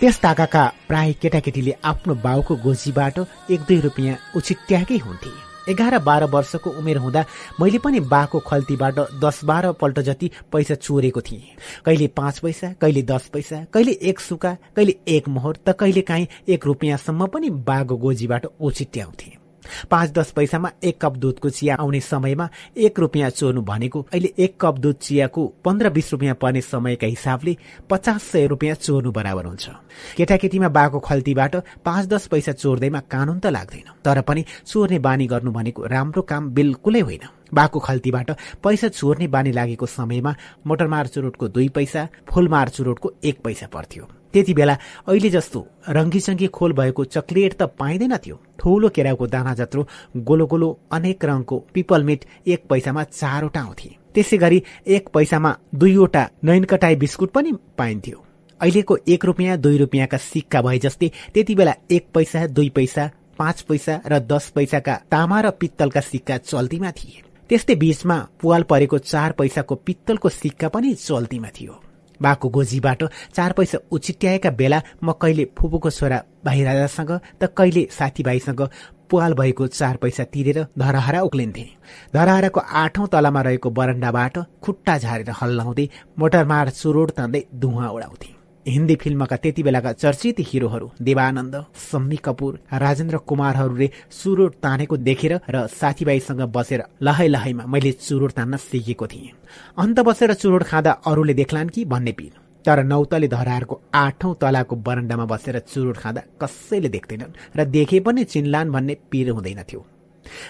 [0.00, 3.18] त्यस ताकाका प्राय केटाकेटीले आफ्नो बाउको गोजीबाट
[3.50, 5.30] एक दुई रुपियाँ उछिट्याएकै हुन्थे।
[5.72, 7.24] एघार बाह्र वर्षको उमेर हुँदा
[7.60, 11.42] मैले पनि बाको खल्तीबाट दस बाह्र पल्ट जति पैसा चोरेको थिएँ।
[11.84, 16.26] कहिले पाँच पैसा कहिले दस पैसा कहिले एक सुका कहिले एक मोहर त कहिले काहीँ
[16.48, 19.45] एक रुपियाँसम्म पनि बाको गोजीबाट उछिट्याउँथे
[19.90, 24.56] पाँच दस पैसामा एक कप दुधको चिया आउने समयमा एक रुपियाँ चोर्नु भनेको अहिले एक
[24.60, 27.56] कप दुध चियाको पन्ध्र बिस रुपियाँ पर्ने समयका हिसाबले
[27.90, 29.68] पचास सय रुपियाँ चोर्नु बराबर हुन्छ।
[30.16, 35.52] केटाकेटीमा बाको खल्तीबाट पाँच दस पैसा चोर्दैमा कानून त लाग्दैन। तर पनि चोर्ने बानी गर्नु
[35.52, 38.30] भनेको राम्रो काम बिल्कुलै होइन। बाको खल्तीबाट
[38.62, 40.34] पैसा चोर्ने बानी लागेको समयमा
[40.66, 44.76] मोटरमार चुरोटको दुई पैसा फुलमार चुरोटको एक पैसा पर्थ्यो। त्यति बेला
[45.08, 49.86] अहिले जस्तो रङ्गीचङ्गी खोल भएको चक्लेट त पाइँदैन थियो। ठूलो केराको दाना जत्रो
[50.28, 56.28] गोलो गोलो अनेक रङको पिपल मिट एक पैसामा चारवटा आउँथे। त्यसै गरी एक पैसामा दुईवटा
[56.44, 58.18] नैनकटाई बिस्कुट पनि पाइन्थ्यो।
[58.60, 63.60] अहिलेको एक रुपियाँ दुई रुपियाँका सिक्का भए जस्तै त्यति बेला एक पैसा दुई पैसा पाँच
[63.68, 69.32] पैसा र दस पैसाका तामा र पित्तलका सिक्का चल्तीमा थिए। त्यस्तै बीचमा पुवाल परेको चार
[69.32, 71.80] पैसाको पित्तलको सिक्का पनि चल्तीमा थियो।
[72.22, 73.04] बाको गोजीबाट
[73.34, 77.10] चार पैसा उचिट्याएका बेला म कहिले फुपूको छोरा भाइ राजासँग
[77.40, 78.68] त कहिले साथीभाइसँग
[79.10, 81.66] पुवाल भएको चार पैसा तिरेर धरहरा उक्लिन्थे।
[82.14, 85.88] धरहराको आठौं तलामा रहेको बरण्डाबाट खुट्टा झारेर हल्लाउँदै
[86.18, 88.35] मोटरमार चुरोड तान्दै धुवा उडाउँथे।
[88.66, 95.66] हिन्दी फिल्मका त्यति बेलाका चर्चित हिरोहरू देवानन्द सम्मी कपुर राजेन्द्र कुमारहरूले चुरोट तानेको देखेर र
[95.70, 99.30] साथीभाइसँग बसेर लहै लहैमा मैले चुरोट तान्न सिकेको थिएँ।
[99.78, 102.32] अन्त बसेर चुरोट खाँदा अरूले देख्लान् कि भन्ने पिर
[102.64, 108.72] तर नौतले धराहरूको आठौं तलाको बरन्डामा बसेर चुरोट खाँदा कसैले देख्दैनन् र देखे पनि चिन्लान्
[108.72, 109.86] भन्ने पिर हुँदैनथ्यो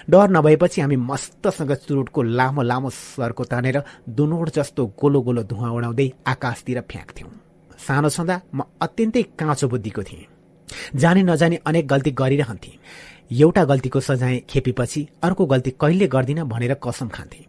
[0.09, 6.13] डर नभएपछि हामी मस्तसँग चुरोटको लामो लामो सर्को तानेर दुनोड जस्तो गोलो गोलो धुवा उडाउँदै
[6.27, 7.46] आकाशतिर फ्याँक्थ्यौं।
[7.77, 10.25] सानो छँदा म अत्यन्तै काँचो बुद्धिको थिएँ।
[10.95, 12.71] जाने नजाने अनेक गल्ती गरिरहन्थे।
[13.33, 17.45] एउटा गल्तीको सजाय खेपेपछि अर्को गल्ती कहिले गर्दिन भनेर कसम खान्थे।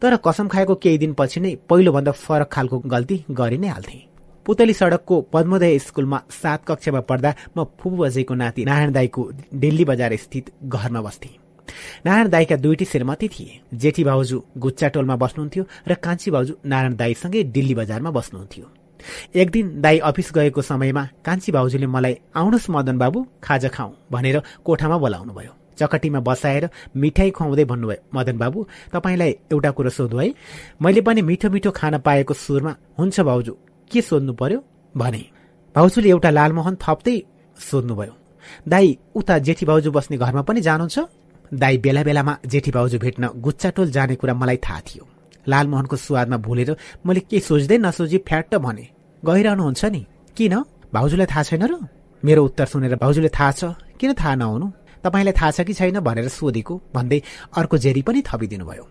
[0.00, 3.98] तर कसम खाएको केही दिनपछि नै पहिलोभन्दा फरक खालको गल्ती गरि नै हाल्थे।
[4.46, 9.22] पुतली सड़कको पद्मोदय स्कूलमा सात कक्षामा पढ्दा म फुपू अजयको नाति नारायण दाईको
[9.54, 11.30] दिल्ली बजार स्थित घरमा बस्थे।
[12.06, 17.42] नारायण दाईका दुईटी श्रीमती थिए। जेठी भाउजू गुच्चा टोलमा बस्नुहुन्थ्यो र कान्छी भाउजू नारायण दाईसँगै
[17.54, 18.66] दिल्ली बजारमा बस्नुहुन्थ्यो।
[19.34, 24.42] एक दिन दाई अफिस गएको समयमा कान्छी भाउजूले मलाई आउनुहोस् मदन बाबु खाजा खाउँ भनेर
[24.64, 30.28] कोठामा बोलाउनु भयो चकटीमा बसाएर मिठाई खुवाउँदै भन्नुभयो मदन बाबु तपाईँलाई एउटा कुरो सोध्नु है।
[30.82, 33.52] मैले पनि मिठो मिठो खान पाएको सुरमा हुन्छ भाउजू
[33.90, 34.58] के सोध्नु पर्यो?
[34.94, 35.22] भने
[35.74, 37.16] भाउजूले एउटा लालमोहन थप्दै
[37.56, 38.14] सोध्नुभयो
[38.68, 40.98] दाई उता जेठी भाउजू बस्ने घरमा पनि जानुहुन्छ?
[41.52, 45.04] दाई बेला बेलामा जेठी भाउजू भेट्न गुच्चाटोल जाने कुरा मलाई थाहा थियो।
[45.48, 46.70] लालमोहनको स्वादमा भुलेर
[47.06, 48.84] मैले के सोच्दै नसोची फ्याट्ट भने
[49.22, 50.02] गइरहनुहुन्छ नि।
[50.36, 50.54] किन?
[50.94, 51.74] भाउजूलाई थाहा छैन र?
[52.22, 53.62] मेरो उत्तर सुनेर भाउजूले थाहा छ।
[53.98, 54.66] किन थाहा नहुनु?
[55.02, 57.18] तपाईँलाई थाहा छ कि छैन भनेर सोधेको भन्दै
[57.58, 58.84] अर्को जेरी पनि थपिदिनु भयो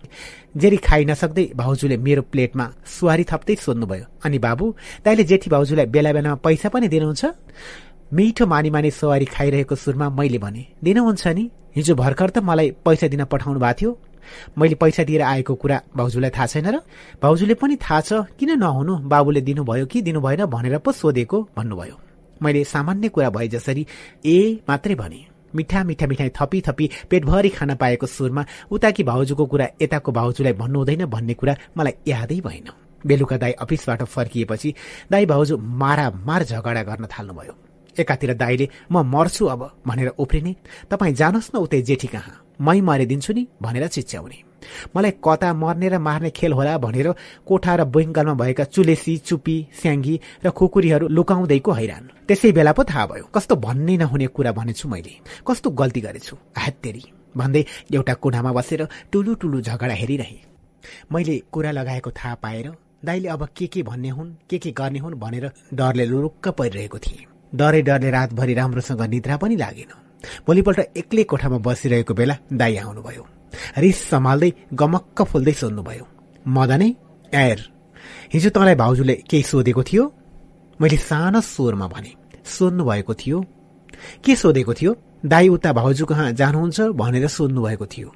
[0.60, 4.66] जेरी खाइ नसक्दै भाउजूले मेरो प्लेटमा सुवारी थप्दै सोध्नुभयो। अनि बाबु
[5.06, 7.24] दाइले जेठी भाउजूलाई बेला बेलामा पैसा पनि दिनुहुन्छ?
[8.12, 11.44] मिठो मानी मानी सवारी खाइरहेको सुरमा मैले भने दिनुहुन्छ नि।
[11.76, 13.92] हिजो भर्खर त मलाई पैसा दिन पठाउनु भएको थियो।
[14.58, 16.80] मैले पैसा दिएर आएको कुरा भाउजूलाई थाहा छैन र
[17.22, 21.96] भाउजूले पनि थाहा छ किन नहुनु बाबुले दिनुभयो कि दिनु भएन भनेर पो सोधेको भन्नुभयो।
[22.42, 23.86] मैले सामान्य कुरा भए जसरी
[24.26, 29.68] ए मात्रै भने। मिठा मिठा मिठाई थपी थपी पेटभरि खान पाएको सुरमा उताकी भाउजूको कुरा
[29.82, 32.70] यताको भाउजूलाई भन्नु हुँदैन भन्ने कुरा मलाई यादै भएन।
[33.04, 34.74] बेलुका दाई अफिसबाट फर्किएपछि
[35.12, 37.54] दाई भाउजू मारामार झगडा गर्न थाल्नुभयो।
[38.00, 40.56] एकातिर दाईले म मर्छु अब भनेर उफ्रिने।
[40.88, 42.51] तपाईँ जानुहोस् न उतै जेठी कहाँ?
[42.62, 44.38] मै मरिदिन्छु नि भनेर चिच्याउने।
[44.96, 47.08] मलाई कता मर्ने र मार्ने खेल होला भनेर
[47.48, 52.04] कोठा र बुइङ्गलमा भएका चुलेसी चुपी स्याङ्गी र खुकुरीहरू लुकाउँदैको हैरान?
[52.28, 55.14] त्यसै बेला पो थाहा भयो। कस्तो भन्ने नहुने कुरा भनेछु मैले।
[55.48, 56.36] कस्तो गल्ती गरेछु?
[56.58, 57.04] हात्तेरी
[57.38, 58.82] भन्दै एउटा कुनामा बसेर
[59.12, 60.38] टुलु टुलु झगडा हेरिरहे।
[61.12, 62.68] मैले कुरा लगाएको थाहा पाएर
[63.06, 67.26] दाइले अब के के भन्ने हुन् के के गर्ने हुन् भनेर डरले लुरुक्क परिरहेको थिए।
[67.56, 70.11] डरै डरले रातभरि राम्रोसँग निद्रा पनि लागेन।
[70.48, 73.24] भोलिपल्ट एक्लै कोठामा बसिरहेको बेला दाई आउनुभयो।
[73.78, 76.06] रिस सम्हाल्दै गमक्क फुल्दै सोध्नुभयो
[76.48, 76.90] मदनै
[77.34, 77.60] एर
[78.34, 80.04] हिजो तँलाई भाउजूले केही सोधेको थियो?
[80.82, 82.12] मैले सानो स्वरमा भने
[82.46, 83.38] सोध्नु भएको थियो।
[84.24, 84.92] के सोधेको थियो?
[85.26, 88.10] दाई उता भाउजू कहाँ जानुहुन्छ भनेर सोध्नु भएको थियो।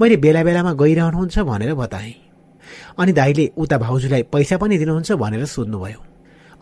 [0.00, 2.14] मैले बेला बेलामा गइरहनुहुन्छ भनेर बताएँ।
[2.98, 6.00] अनि दाईले उता भाउजूलाई पैसा पनि दिनुहुन्छ भनेर सोध्नुभयो।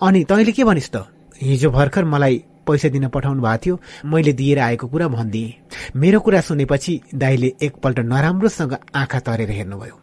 [0.02, 0.96] अनि तैँले के भनिस् त?
[1.42, 5.52] हिजो भर्खर मलाई पैसा दिन पठाउनु भएको थियो। मैले दिएर आएको कुरा भनिदिएँ।
[5.96, 10.00] मेरो कुरा सुनेपछि दाईले एकपल्ट नराम्रोसँग आँखा तरेर हेर्नुभयो।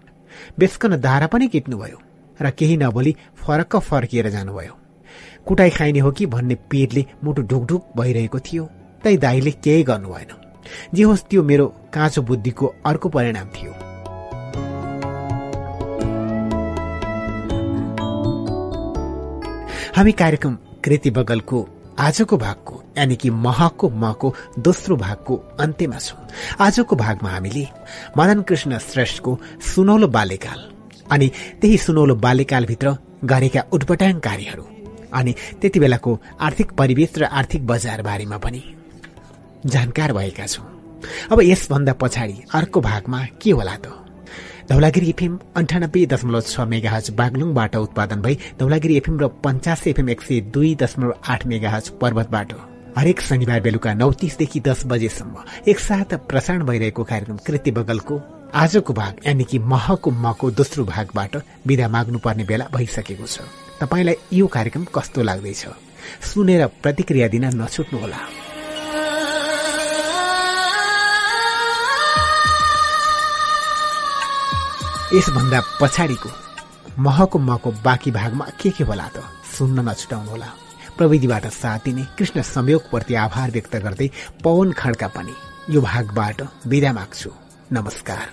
[0.60, 1.98] बेसकन धारा पनि किट्नुभयो
[2.40, 4.78] र केही नबोली फरक्क फर्किएर जानुभयो।
[5.46, 8.70] कुटाई खाइने हो कि भन्ने पिरले मुटु ढुकढुक भइरहेको थियो
[9.04, 10.32] तै दाईले केही गर्नु भएन।
[10.94, 13.74] जे होस् त्यो मेरो काँचो बुद्धिको अर्को परिणाम थियो।
[19.96, 21.60] हामी कार्यक्रम कृति बगलको
[22.02, 26.26] आजको भागको यानि कि महको मको दोस्रो भागको अन्त्यमा छौं।
[26.60, 27.68] आजको भागमा हामीले
[28.18, 29.40] मदन कृष्ण श्रेष्ठको
[29.76, 30.60] सुनौलो बाल्यकाल
[31.12, 31.32] अनि
[31.62, 34.66] त्यही सुनौलो बाल्यकालभित्र गरेका उटपटाङ कार्यहरू
[35.14, 38.64] अनि त्यति बेलाको आर्थिक परिवेश र आर्थिक बजार बारेमा पनि
[39.66, 40.66] जानकार भएका छौं।
[41.32, 44.01] अब यसभन्दा पछाडि अर्को भागमा के होला त?
[44.70, 50.10] धौलागिरी एफएम अन्ठानब्बे दशमलव छ मेगा हज बागलुङबाट उत्पादन भई धौलागिरी एफएम र पञ्चास एफएम
[50.10, 52.54] एक सय दुई दशमलव आठ मेगा हज पर्वतबाट।
[52.98, 58.22] हरेक शनिबार बेलुका नौ तीसदेखि दस बजेसम्म एकसाथ प्रसारण भइरहेको कार्यक्रम कृति बगलको
[58.54, 61.36] आजको भाग यानि कि महको मको दोस्रो भागबाट
[61.68, 63.48] विदा माग्नुपर्ने बेला भइसकेको छ।
[63.82, 65.66] तपाईँलाई यो कार्यक्रम कस्तो लाग्दैछ?
[66.24, 68.20] सुनेर प्रतिक्रिया दिन नछुट्नुहोला।
[75.14, 76.30] यसभन्दा पछाडिको
[77.04, 79.24] महको महको बाँकी भागमा के के होला त
[79.58, 80.50] सुन्न नछुटाउनुहोला।
[80.98, 84.10] प्रविधिबाट साथ दिने कृष्ण संयोगप्रति आभार व्यक्त गर्दै
[84.44, 85.36] पवन खड्का पनि
[85.70, 87.30] यो भागबाट विदा माग्छु।
[87.72, 88.26] नमस्कार।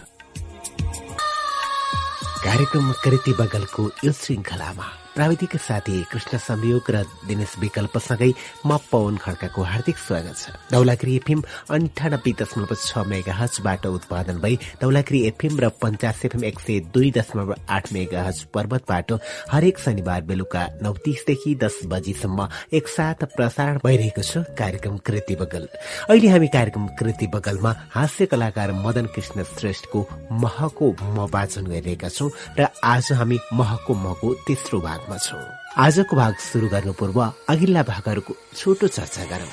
[2.45, 4.87] कार्यक्रम कृति बगलको यो श्रृङ्खलामा
[5.19, 8.31] प्राविधिक साथी कृष्ण संयोग र दिनेश विकल्पसँगै
[8.67, 11.43] म पवन खड्काको हार्दिक स्वागत छ। दौलागिरी एफएम
[11.75, 17.11] अन्ठानब्बे दशमलव छ मेगा हजबाट उत्पादन भई दौलागिरी एफएम र पञ्चास एफएम एक सय दुई
[17.19, 19.13] दशमलव आठ मेगा हज पर्वतबाट
[19.51, 22.49] हरेक शनिबार बेलुका नौ तीसदेखि दस बजीसम्म
[22.79, 25.67] एकसाथ प्रसारण भइरहेको छ कार्यक्रम कृति बगल।
[26.15, 30.07] अहिले हामी कार्यक्रम कृति बगलमा हास्य कलाकार मदन कृष्ण श्रेष्ठको
[30.47, 35.41] महको म वाचन गरिरहेका छौं र आज हामी महको मको तेस्रो भाग भागमा छौँ।
[35.77, 39.53] आजको भाग सुरु गर्नु पूर्व अघिल्ला भागहरूको छोटो चर्चा गरौं।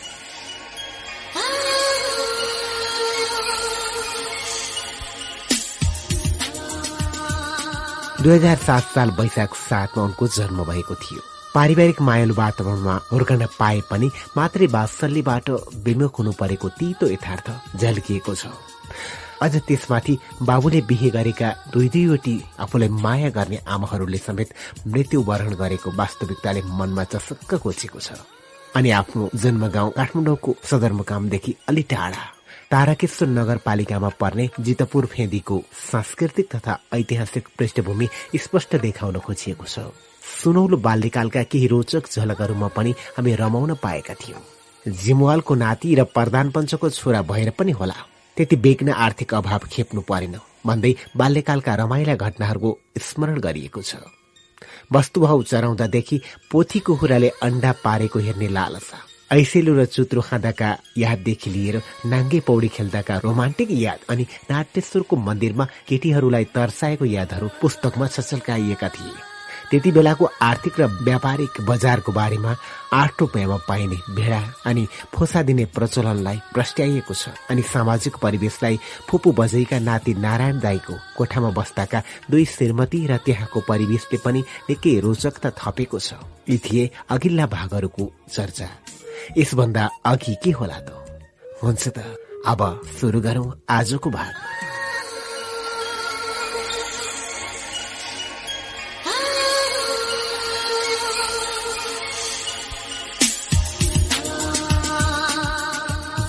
[8.24, 11.22] दुई हजार सात साल वैशाख सातमा उनको जन्म भएको थियो।
[11.56, 15.50] पारिवारिक मायालु वातावरणमा हुर्कन पाए पनि मात्रै वात्सल्यबाट
[15.86, 17.48] विमुख हुनु परेको तितो यथार्थ
[17.80, 18.52] झल्किएको छ।
[19.42, 24.54] अझ त्यसमाथि बाबुले बिहे गरेका दुई दुईवटी आफूलाई माया गर्ने आमाहरूले समेत
[24.88, 28.14] मृत्यु वरण गरेको वास्तविकताले मनमा चसक्क कोचेको छ।
[28.76, 32.24] अनि आफ्नो जन्म गाउँ काठमाडौँको सदरमुकामदेखि अलि टाढा
[32.72, 35.62] ताराकेश्वर नगरपालिकामा पर्ने जितपुर फेदीको
[35.92, 39.80] सांस्कृतिक तथा ऐतिहासिक पृष्ठभूमि स्पष्ट देखाउन खोजिएको छ।
[40.42, 44.42] सुनौलो बाल्यकालका केही रोचक झलकहरूमा पनि हामी रमाउन पाएका थियौं।
[44.86, 47.96] जिमवालको नाति र प्रधान पञ्चको छोरा भएर पनि होला।
[48.38, 52.70] त्यति बेग्न आर्थिक अभाव खेप्नु परेन भन्दै बाल्यकालका रमाइला घटनाहरूको
[53.00, 53.96] स्मरण गरिएको छ।
[54.94, 56.22] वस्तुभाव चराउँदादेखि
[56.52, 58.98] पोथी कुखुराले अण्डा पारेको हेर्ने लालसा
[59.32, 66.46] ऐसेलु र चुत्रो खाँदाका याददेखि लिएर नाङ्गे पौडी खेल्दाका रोमान्टिक याद अनि नाट्यश्वरको मन्दिरमा केटीहरूलाई
[66.56, 69.35] तर्साएको यादहरू पुस्तकमा छचल्काइएका थिए।
[69.72, 72.56] त्यति बेलाको आर्थिक र व्यापारिक बजारको बारेमा
[72.94, 79.80] आठ रुपियाँमा पाइने भेडा अनि फोसा दिने प्रचलनलाई प्रस्ट्याइएको छ अनि सामाजिक परिवेशलाई फुपू बजैका
[79.80, 86.14] नाति नारायण दाईको कोठामा बस्दाका दुई श्रीमती र त्यहाँको परिवेशले पनि निकै रोचकता थपेको छ।
[86.50, 88.70] यी थिए अघिल्ला भागहरूको चर्चा।
[89.38, 90.90] यसभन्दा अघि के होला त?
[91.64, 91.98] हुन्छ त
[92.48, 92.62] अब
[93.02, 94.65] सुरु गरौं आजको भाग।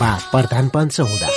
[0.00, 1.28] बा प्रधान पञ्च हुँदा।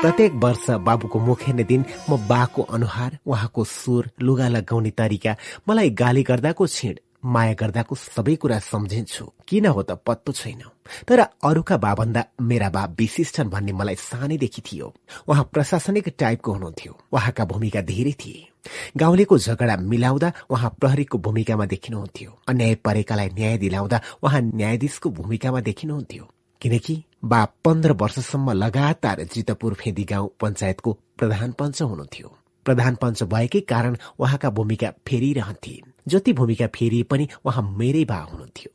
[0.00, 5.36] प्रत्येक वर्ष बाबुको मुख हेर्ने दिन म बाको अनुहार उहाँको सुर लुगा लगाउने तरिका
[5.68, 10.62] मलाई गाली गर्दाको छिड। माया गर्दाको सबै कुरा सम्झिन्छु। किन हो त पत्तो छैन।
[11.08, 12.94] तर अरूका बाभन्दा मेरा बा
[13.24, 14.94] छन् भन्ने मलाई सानैदेखि थियो।
[15.28, 18.48] उहाँ प्रशासनिक टाइपको हुनुहुन्थ्यो। उहाँका भूमिका धेरै थिए।
[18.96, 26.28] गाउँलेको झगडा मिलाउँदा उहाँ प्रहरीको भूमिकामा देखिनुहुन्थ्यो। अन्याय परेकालाई न्याय दिलाउँदा उहाँ न्यायाधीशको भूमिकामा देखिनुहुन्थ्यो।
[26.60, 33.60] किनकि बा पन्ध्र वर्षसम्म लगातार जितपुर फेदी गाउँ पञ्चायतको प्रधान पञ्च हुनुहुन्थ्यो। प्रधान पञ्च भएकै
[33.60, 38.70] कारण उहाँका भूमिका फेरिरहन्थे। जति भूमिका फेरिए पनि उहाँ मेरै बा हुनुहुन्थ्यो।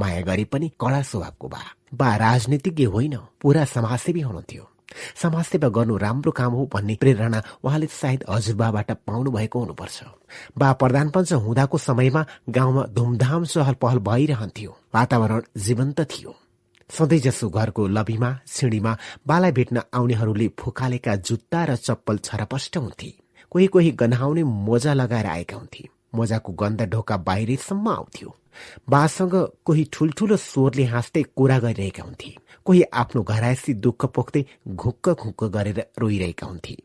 [0.00, 1.60] माया गरे पनि कडा स्वभावको बा।
[1.94, 4.64] बा राजनीतिज्ञ होइन पुरा समाजसेवी हुनुहुन्थ्यो।
[5.22, 9.98] समाजसेवा गर्नु राम्रो काम हो भन्ने प्रेरणा उहाँले सायद हजुरबाबाट पाउनु भएको हुनुपर्छ।
[10.58, 16.34] बा प्रधान पञ्च हुँदाको समयमा गाउँमा धुमधाम चहल पहल भइरहन्थ्यो। वातावरण जीवन्त थियो।
[16.90, 23.12] सधैँ जसो घरको लबीमा सिँढीमा बालाई भेट्न आउनेहरूले फुकालेका जुत्ता र चप्पल छरपष्ट हुन्थे।
[23.50, 28.34] कोही कोही गन्हाउने मोजा लगाएर आएका हुन्थे। मोजाको गन्ध ढोका बाहिरसम्म आउँथ्यो।
[28.88, 29.34] बासँग
[29.66, 32.30] कोही ठुल्ठुलो स्वरले हाँस्दै कुरा गरिरहेका हुन्थे।
[32.64, 34.42] कोही आफ्नो घरायसी दुःख पोख्दै
[34.82, 36.76] घुक्क घुक्क गरेर रोइरहेका हुन्थे।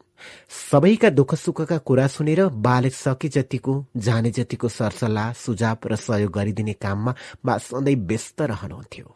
[0.69, 6.73] सबैका दुःख सुखका कुरा सुनेर बाले सके जतिको जाने जतिको सरसल्लाह सुझाव र सहयोग गरिदिने
[6.84, 7.15] काममा
[7.45, 9.07] बा सधैँ व्यस्त रहनुहुन्थ्यो।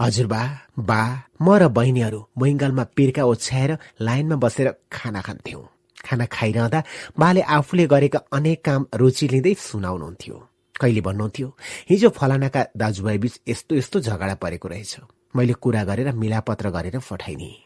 [0.00, 0.42] हजुर बा
[0.78, 1.02] बा
[1.42, 5.73] म र बहिनीहरू मैङ्गलमा पिर्का ओछ्याएर लाइनमा बसेर खाना खान्थ्यौं।
[6.04, 6.82] खाना खाइरहँदा
[7.18, 10.36] बाले आफूले गरेका अनेक काम रुचि लिँदै सुनाउनुहुन्थ्यो।
[10.80, 11.48] कहिले भन्नुहुन्थ्यो
[11.90, 14.96] हिजो फलानाका दाजुभाइ बीच यस्तो यस्तो झगडा परेको रहेछ।
[15.36, 17.62] मैले कुरा गरेर मिलापत्र गरेर पठाइदिए।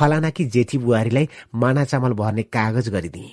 [0.00, 3.30] फलानाकी जेठी बुहारीलाई माना चामल भर्ने कागज गरिदिए।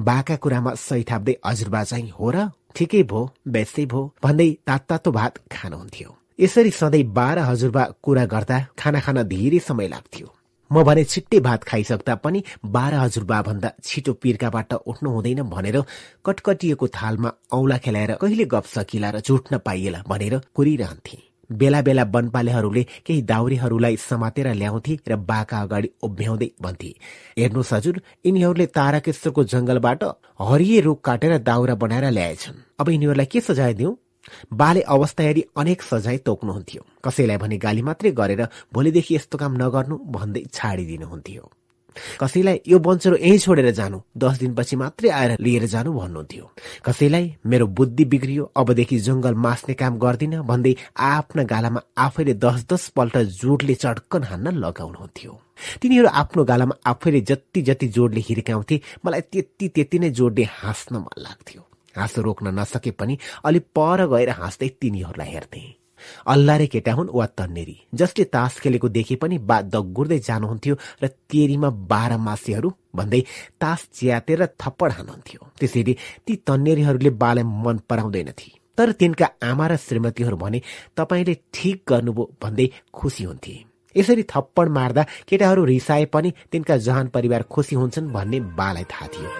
[0.00, 5.10] बाका कुरामा सही थाप्दै हजुरबा चाहिँ हो र ठिकै भो बेस्तै भो भन्दै तात तातो
[5.12, 6.10] भात खानुहुन्थ्यो।
[6.40, 10.26] यसरी सधैँ बाह्र हजुरबा कुरा गर्दा खाना खान धेरै समय लाग्थ्यो।
[10.74, 12.42] म भने छिट्टै भात खाइसक्दा पनि
[12.74, 15.76] बाह्र हजुरबा भन्दा छिटो पिर्काबाट उठ्नु हुँदैन भनेर
[16.26, 21.18] कटकटिएको थालमा औला खेलाएर कहिले गप सकिला र जुट्न पाइएला भनेर कुरिरहन्थे।
[21.50, 26.90] बेला बेला वनपालेहरूले केही दाउरेहरूलाई समातेर ल्याउँथे र बाका अगाडि उभ्याउँदै भन्थे
[27.38, 30.02] हेर्नुहोस् हजुर यिनीहरूले ताराकेश्वरको जंगलबाट
[30.42, 33.94] हरिए रुख काटेर दाउरा बनाएर ल्याएछन्। अब यिनीहरूलाई के सजाय दिउँ
[34.52, 39.96] बाले अवस्था हेरी अनेक सजाय तोक्नुहुन्थ्यो। कसैलाई भने गाली मात्रै गरेर भोलिदेखि यस्तो काम नगर्नु
[40.10, 41.50] भन्दै छाडिदिनुहुन्थ्यो।
[42.20, 46.44] कसैलाई यो बन्चरो यहीँ छोडेर जानु दस दिनपछि मात्रै आएर लिएर जानु भन्नुहुन्थ्यो।
[46.84, 52.88] कसैलाई मेरो बुद्धि बिग्रियो अबदेखि जंगल मास्ने काम गर्दिन भन्दै आफ्ना गालामा आफैले दस दस
[52.96, 55.32] पल्ट जोडले चड्कन हान्न लगाउनुहुन्थ्यो।
[55.82, 61.22] तिनीहरू आफ्नो गालामा आफैले जति जति जोडले हिर्काउँथे मलाई त्यति त्यति नै जोडले हाँस्न मन
[61.22, 61.62] लाग्थ्यो।
[61.96, 65.62] हाँसो रोक्न नसके पनि अलि पर गएर हाँस्दै तिनीहरूलाई हेर्थे।
[66.26, 71.70] अल्लारे केटा हुन् वा तन्नेरी जसले तास खेलेको देखे पनि बा दगुर्दै जानुहुन्थ्यो र तेरीमा
[71.90, 73.20] बाह्र मासेहरू भन्दै
[73.60, 75.94] तास च्यातेर थप्पड हान्नुहुन्थ्यो। त्यसैले
[76.26, 80.60] ती तन्नेरीहरूले बालाई मन पराउँदैनथे तर तिनका आमा र श्रीमतीहरू भने
[80.96, 83.54] तपाईँले ठिक गर्नुभयो भन्दै खुसी हुन्थे।
[83.96, 89.30] यसरी थप्पड मार्दा केटाहरू रिसाए पनि तिनका जहान परिवार खुसी हुन्छन् भन्ने बालाई थाहा थियो।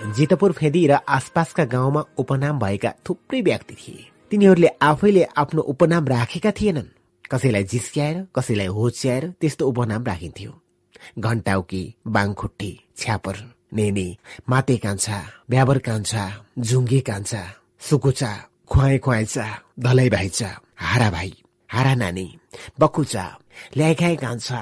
[0.00, 6.50] जितपुर फेदी र आसपासका गाउँमा उपनाम भएका थुप्रै व्यक्ति थिए। तिनीहरूले आफैले आफ्नो उपनाम राखेका
[6.50, 6.88] थिएनन्।
[7.30, 10.52] कसैलाई जिस्क्याएर कसैलाई होच्याएर त्यस्तो उपनाम राखिन्थ्यो।
[11.18, 13.36] घन्टाउकी बाङखुट्टी छ्यापर
[13.72, 14.06] नेने
[14.48, 15.18] माते कान्छा
[15.50, 16.24] ब्याबर कान्छा
[16.58, 17.42] झुङ्गे कान्छा
[17.80, 18.32] सुकुचा
[18.68, 19.46] खुवाए खुवाइचा
[19.80, 21.32] धलै भाइचा हारा भाइ
[21.70, 22.28] हारा नानी
[22.80, 23.24] बकुचा
[23.76, 24.60] ल्याइखाए कान्छा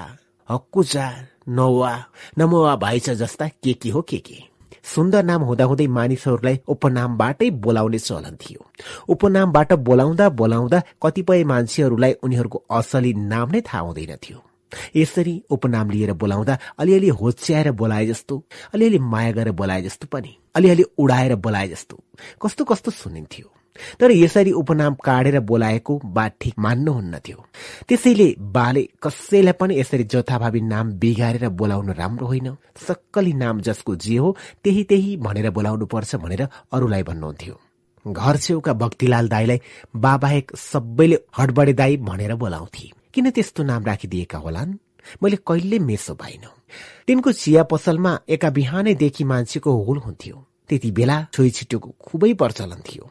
[0.49, 1.07] हक्कुचा
[1.49, 1.95] नौवा
[2.39, 4.39] नमोवा भाइचा जस्ता के के हो के के।
[4.85, 8.61] सुन्दर नाम हुँदाहुँदै मानिसहरूलाई उपनामबाटै बोलाउने चलन थियो।
[9.09, 14.39] उपनामबाट बोलाउँदा बोलाउँदा कतिपय मान्छेहरूलाई उनीहरूको असली नाम नै थाहा हुँदैन थियो।
[14.97, 18.43] यसरी उपनाम लिएर बोलाउँदा अलिअलि होच्याएर बोलाए जस्तो
[18.75, 21.97] अलिअलि माया गरेर बोलाए जस्तो पनि अलिअलि उडाएर बोलाए जस्तो
[22.43, 23.47] कस्तो कस्तो सुनिन्थ्यो।
[24.01, 27.45] तर यसरी उपनाम काटेर बोलाएको बा ठिक मान्नुहुन्न थियो।
[27.89, 32.57] त्यसैले बाले कसैलाई पनि यसरी जथाभावी नाम बिगारेर बोलाउनु राम्रो होइन।
[32.87, 37.55] सक्कली नाम जसको जे हो त्यही त्यही भनेर बोलाउनु पर्छ भनेर अरूलाई भन्नुहुन्थ्यो।
[38.07, 39.61] घर छेउका भक्तिलाल दाईलाई
[39.97, 44.79] बाबाहेक सबैले हडबडे दाई भनेर बोलाउँथे। किन त्यस्तो नाम राखिदिएका होलान्?
[45.23, 46.45] मैले कहिले मेसो पाइन।
[47.07, 50.37] तिनको चिया पसलमा एका बिहानैदेखि मान्छेको होल हुन्थ्यो।
[50.69, 53.05] त्यति बेला छोइ छिटोको खुबै प्रचलन थियो।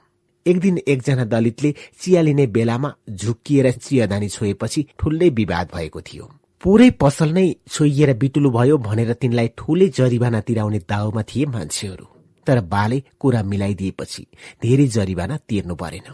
[0.47, 6.25] एक दिन एकजना दलितले चिया लिने बेलामा झुक्किएर चियादानी छोएपछि ठुलै विवाद भएको थियो।
[6.63, 12.05] पुरै पसल नै छोइएर बिटुलु भयो भनेर तिनलाई ठुलै जरिवाना तिराउने दाउमा थिए मान्छेहरू।
[12.47, 14.23] तर बाले कुरा मिलाइदिएपछि
[14.63, 16.07] धेरै जरिवाना तिर्नु परेन।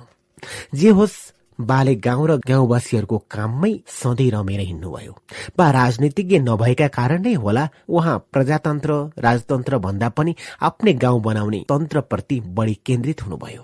[0.75, 1.17] जे होस्
[1.59, 5.13] बाले गाउँ र गाउँवासीहरूको काममै सधैँ रमेर हिँड्नुभयो।
[5.57, 12.39] बा राजनीतिज्ञ नभएका कारण नै होला उहाँ प्रजातन्त्र राजतन्त्र भन्दा पनि आफ्नै गाउँ बनाउने तन्त्रप्रति
[12.57, 13.63] बढी केन्द्रित हुनुभयो।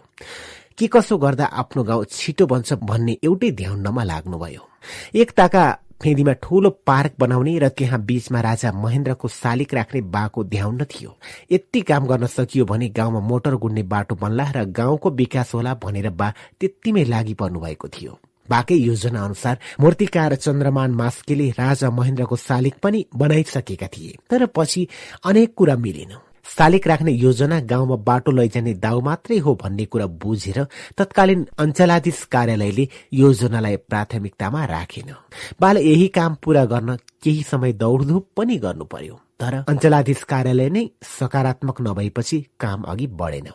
[0.80, 4.64] के कसो गर्दा आफ्नो गाउँ छिटो बन्छ भन्ने एउटै ध्यानमा लाग्नुभयो।
[5.16, 5.64] एक ताका
[6.02, 11.12] फेदीमा ठूलो पार्क बनाउने र त्यहाँ बीचमा राजा महेन्द्रको शालिक राख्ने बाको ध्यान थियो।
[11.52, 16.10] यति काम गर्न सकियो भने गाउँमा मोटर गुड्ने बाटो बन्ला र गाउँको विकास होला भनेर
[16.16, 18.18] बा त्यतिमै लागि पर्नु भएको थियो।
[18.50, 24.88] बाकै योजना अनुसार मूर्तिकार चन्द्रमान मास्केले राजा महेन्द्रको शालिक पनि बनाइसकेका थिए। तर पछि
[25.26, 26.16] अनेक कुरा मिलेन।
[26.50, 30.60] शालिक राख्ने योजना गाउँमा बाटो लैजाने दाउ मात्रै हो भन्ने कुरा बुझेर
[30.98, 35.14] तत्कालीन अञ्चलाधीश कार्यालयले योजनालाई प्राथमिकतामा राखेन।
[35.62, 40.86] बाल यही काम पूरा गर्न केही समय दौडधुप पनि गर्नु पर्यो। तर अञ्चलाधीश कार्यालय नै
[41.20, 43.50] सकारात्मक नभएपछि काम अघि बढेन।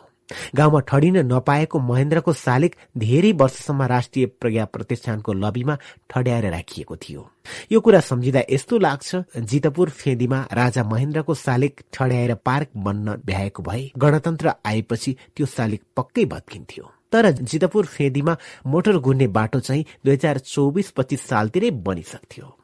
[0.55, 5.77] गाउँमा ठडिन नपाएको महेन्द्रको शालिक धेरै वर्षसम्म राष्ट्रिय प्रज्ञा प्रतिष्ठानको लबीमा
[6.09, 7.29] ठड्याएर राखिएको थियो।
[7.71, 13.89] यो कुरा सम्झिँदा यस्तो लाग्छ जितपुर फेदीमा राजा महेन्द्रको शालिक ठड्याएर पार्क बन्न भ्याएको भए
[13.97, 20.37] गणतन्त्र आएपछि त्यो शालिक पक्कै भत्किन्थ्यो। तर जितपुर फेदीमा मोटर घुन्ने बाटो चाहिँ दुई हजार
[20.39, 22.55] चौबिस पच्चिस सालतिरै बनिसक्थ्यो।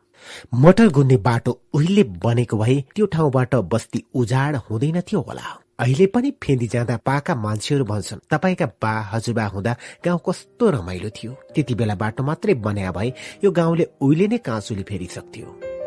[0.53, 6.67] मोटर घुन्ने बाटो उहिले बनेको भए त्यो ठाउँबाट बस्ती उजाड हुँदैनथ्यो होला। अहिले पनि फेदी
[6.67, 9.73] जाँदा पाका मान्छेहरू भन्छन्। तपाईँका बा हजुरबा हुँदा
[10.05, 13.09] गाउँ कस्तो रमाइलो थियो। त्यति बेला बाटो मात्रै बन्या भए
[13.43, 15.80] यो गाउँले उहिले नै काँचुली फेरिसक्थ्यो।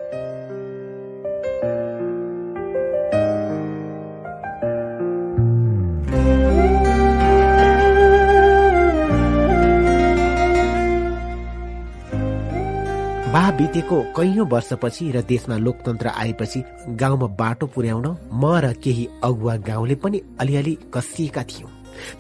[13.35, 16.63] बा बितेको कैयौं वर्षपछि र देशमा लोकतन्त्र आएपछि
[17.01, 21.71] गाउँमा बाटो पुर्याउन म र केही अगुवा गाउँले पनि अलिअलि कसिएका थियौं।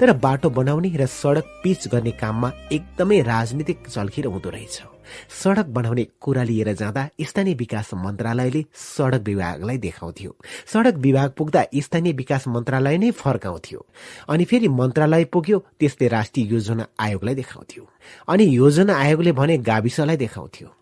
[0.00, 4.82] तर बाटो बनाउने र सड़क पिच गर्ने काममा एकदमै राजनीतिक चल्खिर हुँदो रहेछ।
[5.38, 10.36] सड़क बनाउने कुरा लिएर जाँदा स्थानीय विकास मन्त्रालयले सड़क विभागलाई देखाउँथ्यो।
[10.66, 13.86] सड़क विभाग पुग्दा स्थानीय विकास मन्त्रालय नै फर्काउँथ्यो।
[14.28, 17.90] अनि फेरि मन्त्रालय पुग्यो त्यसले राष्ट्रिय योजना आयोगलाई देखाउँथ्यो।
[18.28, 20.74] अनि योजना आयोगले भने गाविसलाई देखाउँथ्यो।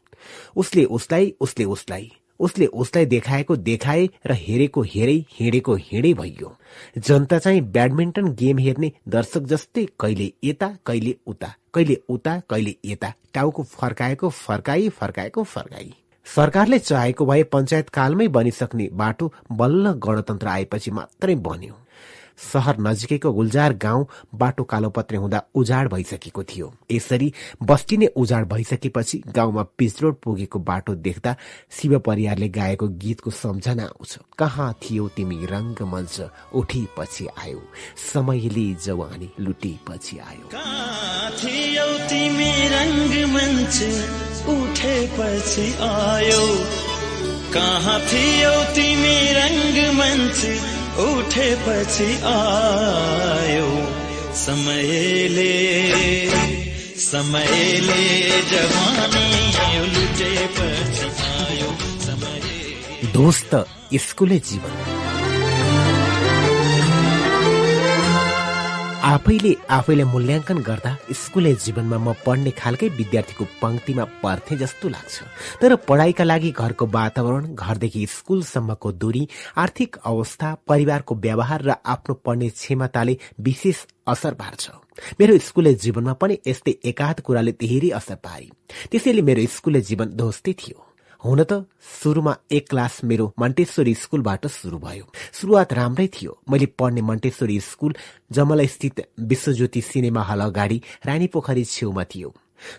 [0.56, 2.10] उसले उसलाई उसले उसलाई।
[2.40, 6.52] उसले उसलाई देखाएको देखाए र हेरेको हेरै हिँडेको हिँडै भइयो।
[6.98, 13.12] जनता चाहिँ ब्याडमिन्टन गेम हेर्ने दर्शक जस्तै कहिले यता कहिले उता कहिले उता कहिले यता।
[13.34, 15.92] टाउको फर्काएको फर्काई फर्काएको फर्काई।
[16.26, 21.74] सरकारले चाहेको भए पञ्चायत कालमै बनिसक्ने बाटो बल्ल गणतन्त्र आएपछि मात्रै बन्यो।
[22.38, 29.22] सहर नजिकैको गुल्जार गाउँ बाटो कालोपत्रे हुँदा उजाड भइसकेको थियो। यसरी बस्ती नै उजाड भइसकेपछि
[29.34, 31.36] गाउँमा पिचरोड पुगेको बाटो देख्दा
[31.80, 36.20] शिव परियारले गाएको गीतको सम्झना आउँछ कहाँ थियो तिमी रङ्गमञ्च
[36.54, 37.60] उठेपछि आयो
[38.12, 40.46] समयले जवानी लुटेपछि आयो।
[41.38, 43.76] थियो तिमी रङ्गमञ्च
[44.48, 46.44] उठेपछि आयो
[47.54, 50.40] कहाँ थियो तिमी रङ्गमञ्च
[51.00, 53.68] उठेपछि आयो
[54.36, 55.54] समयले
[57.02, 58.04] समयले
[58.50, 59.28] जवानी
[59.94, 61.70] लुटेपछि आयो
[62.06, 62.40] समय
[63.14, 63.52] दोस्त
[64.04, 64.72] स्कुले जीवन।
[69.02, 70.90] आफैले आफैले मूल्याङ्कन गर्दा
[71.20, 75.16] स्कुले जीवनमा म पढ्ने खालकै विद्यार्थीको पंक्तिमा पर्थे जस्तो लाग्छ।
[75.58, 79.26] तर पढाइका लागि घरको वातावरण घरदेखि स्कुलसम्मको दूरी
[79.58, 84.70] आर्थिक अवस्था परिवारको व्यवहार र आफ्नो पढ्ने क्षमताले विशेष असर पार्छ।
[85.18, 88.48] मेरो स्कुले जीवनमा पनि यस्तै एकाध कुराले धेरै असर पारे।
[88.86, 90.78] त्यसैले मेरो स्कुले जीवन दोस्तै थियो।
[91.24, 91.64] हुन त
[92.02, 97.94] सुरुमा एक क्लास मेरो मन्टेश्वरी स्कुलबाट सुरु भयो। सुरुवात राम्रै थियो। मैले पढ्ने मन्टेश्वरी स्कुल
[98.32, 102.34] जमला स्थित विश्वज्योति सिनेमा हल अगाडि रानी पोखरी छेउमा थियो।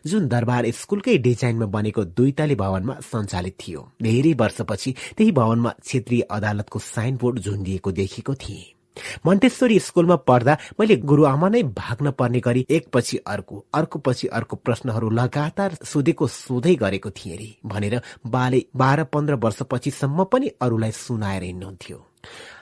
[0.08, 6.80] जुन दरबार स्कुलकै डिजाइनमा बनेको दुईताली भवनमा सञ्चालित थियो। धेरै वर्षपछि त्यही भवनमा क्षेत्रीय अदालतको
[6.80, 8.83] साइन बोर्ड झुन्डिएको देखेको थिएँ।
[9.26, 15.10] मन्टेश्वरी स्कुलमा पढ्दा मैले गुरुआमा नै भाग्न पर्ने गरी एकपछि अर्को अर्को पछि अर्को प्रश्नहरू
[15.10, 22.06] लगातार सोधेको सोधै गरेको थिएँ रे भनेर बाले बाह्र पन्ध्र वर्षपछिसम्म पनि अरूलाई सुनाएर हिँड्नुहुन्थ्यो।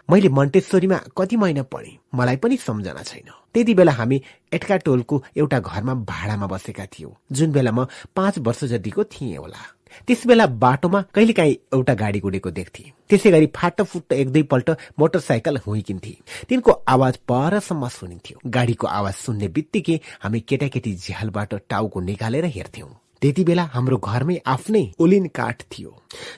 [0.10, 4.22] मैले मन्टेश्वरीमा कति महिना पढेँ मलाई पनि सम्झना छैन। त्यति बेला हामी
[4.54, 9.62] एटका टोलको एउटा घरमा भाडामा बसेका थियौं। जुन बेला म पाँच वर्ष जतिको थिएँ होला।
[10.08, 14.70] त्यस बेला बाटोमा कहिलेकाहीँ एउटा गाडी गुडेको देख्थे। त्यसै गरी फाटफुट्ट एक दुईपल्ट
[15.00, 16.14] मोटरसाइकल हुइकिन्थे।
[16.50, 22.90] तिनको आवाज परसम्म सुनिन्थ्यो। गाडीको आवाज सुन्ने बित्तिकै हामी केटाकेटी झ्यालबाट टाउको निकालेर हेर्थ्यौं।
[23.22, 25.92] त्यति बेला हाम्रो घरमै आफ्नै ओलिन काठ थियो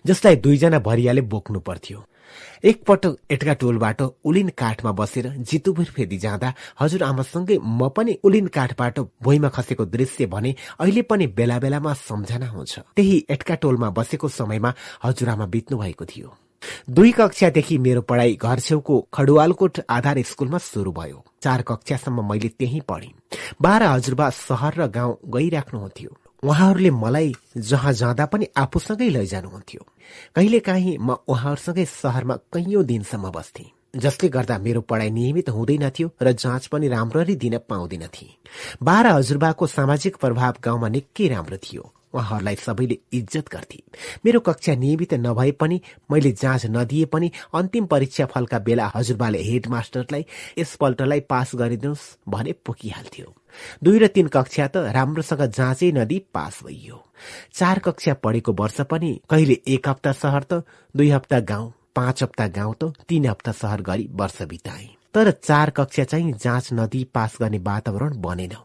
[0.05, 1.97] जसलाई दुईजना भरियाले बोक्नु पर्थ्यो।
[2.63, 8.99] एकपटक एटका टोलबाट उलिन काठमा बसेर जितुपुर फेदी जाँदा हजुर आमासँगै म पनि उलिन काठबाट
[9.23, 14.73] भुइँमा खसेको दृश्य भने अहिले पनि बेला बेलामा सम्झना हुन्छ। त्यही एटका टोलमा बसेको समयमा
[15.03, 16.29] हजुरआमा बित्नु भएको थियो।
[16.89, 22.79] दुई कक्षादेखि मेरो पढाइ घर छेउको खडुवालकोट आधार स्कुलमा सुरु भयो। चार कक्षासम्म मैले त्यही
[22.87, 23.11] पढेँ।
[23.61, 26.11] बाह्र हजुरबा सहर र गाउँ गइराख्नुहुन्थ्यो।
[26.43, 29.81] उहाँहरूले मलाई जहाँ जाँदा पनि आफूसँगै लैजानुहुन्थ्यो।
[30.35, 33.65] कहिलेकाहीँ म उहाँहरूसँगै सहरमा कैयौं दिनसम्म बस्थे
[33.95, 38.27] जसले गर्दा मेरो पढाइ नियमित हुँदैनथ्यो र जाँच पनि राम्ररी दिन पाउँदिनथे।
[38.83, 41.83] बाह्र हजुरबाको सामाजिक प्रभाव गाउँमा निकै राम्रो थियो।
[42.13, 43.79] उहाँहरूलाई सबैले इज्जत गर्थे।
[44.25, 45.81] मेरो कक्षा नियमित नभए पनि
[46.11, 50.25] मैले जाँच नदिए पनि अन्तिम परीक्षा फलका बेला हजुरबाले हेडमास्टरलाई
[50.57, 53.33] यसपल्टलाई पास गरिदिनुहोस् भने पुगिहाल्थ्यो
[53.83, 57.03] दुई र तीन कक्षा त राम्रोसँग जाँचै नदी पास भइयो।
[57.53, 60.63] चार कक्षा पढेको वर्ष पनि कहिले एक हप्ता सहर त
[60.95, 65.69] दुई हप्ता गाउँ पाँच हप्ता गाउँ त तीन हप्ता सहर गरी वर्ष बिताए तर चार
[65.69, 68.55] कक्षा चाहिँ जाँच नदी पास गर्ने वातावरण बनेन।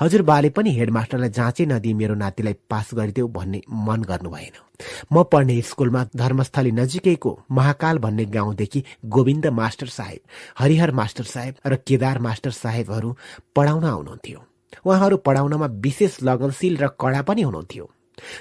[0.00, 4.56] हजुर बाले पनि हेडमास्टरलाई जाँचै नदी मेरो नातिलाई पास गरिदेऊ भन्ने मन गर्नु भएन
[5.12, 10.20] म पढ्ने स्कुलमा धर्मस्थली नजिकैको महाकाल भन्ने गाउँदेखि गोविन्द मास्टर साहेब
[10.58, 13.16] हरिहर मास्टर साहेब र केदार मास्टर साहेबहरू
[13.56, 14.38] पढाउन आउनुहुन्थ्यो।
[14.86, 17.90] उहाँहरू पढाउनमा विशेष लगनशील र कडा पनि हुनुहुन्थ्यो।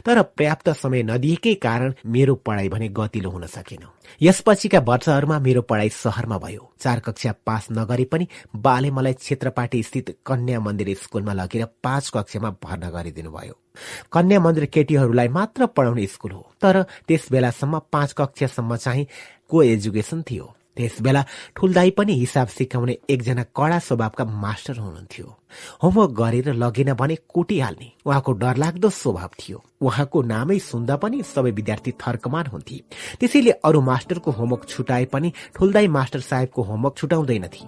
[0.06, 3.86] तर पर्याप्त समय नदिएकै कारण मेरो पढाइ भने गतिलो हुन सकेन।
[4.22, 10.18] यसपछिका वर्षहरूमा मेरो पढाइ सहरमा भयो। चार कक्षा पास नगरे पनि बाले मलाई क्षेत्रपाटी स्थित
[10.26, 13.56] कन्या मन्दिर स्कुलमा लगेर पाँच कक्षामा भर्ना गरिदिनु भयो।
[14.12, 19.08] कन्या मन्दिर केटीहरूलाई मात्र पढाउने स्कुल हो। तर त्यस बेलासम्म पाँच कक्षासम्म चाहिँ
[19.50, 20.56] को एजुकेसन थियो?
[20.78, 21.26] त्यस बेला
[21.56, 25.26] ठुल्दाई पनि हिसाब सिकाउने एकजना कडा स्वभावका मास्टर हुनुहुन्थ्यो।
[25.84, 31.92] होमवर्क गरेर लगेन भने कुटिहाल्ने। उहाँको डरलाग्दो स्वभाव थियो। उहाँको नामै सुन्दा पनि सबै विद्यार्थी
[31.92, 32.78] थर्कमान हुन्थे।
[33.20, 37.66] त्यसैले अरू मास्टरको होमवर्क छुटाए पनि ठुल्दाई मास्टर साहेबको होमवर्क छुटाउँदैनथे।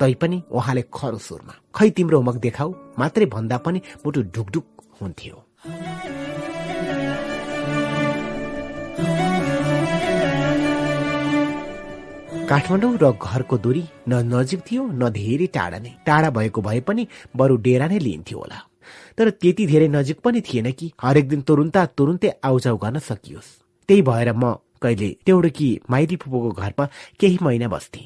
[0.00, 2.74] तैपनि उहाँले खरो सुरमा खै तिम्रो होमवर्क देखाऊ?
[2.98, 4.66] मात्रै भन्दा पनि मुटु ढुकढुक
[5.00, 6.17] हुन्थ्यो।
[12.48, 17.06] काठमाडौँ र घरको दूरी न नजिक थियो न धेरै टाढा नै। टाढा भएको भए पनि
[17.36, 18.58] बरु डेरा नै लिइन्थ्यो होला।
[19.18, 23.48] तर त्यति धेरै नजिक पनि थिएन कि हरेक दिन तुरुन्ता तुरुन्तै आउजाउ गर्न सकियोस्।
[23.88, 25.10] त्यही भएर म कहिले
[25.50, 26.88] कि माइली फुपूको घरमा
[27.20, 28.02] केही महिना बस्थे।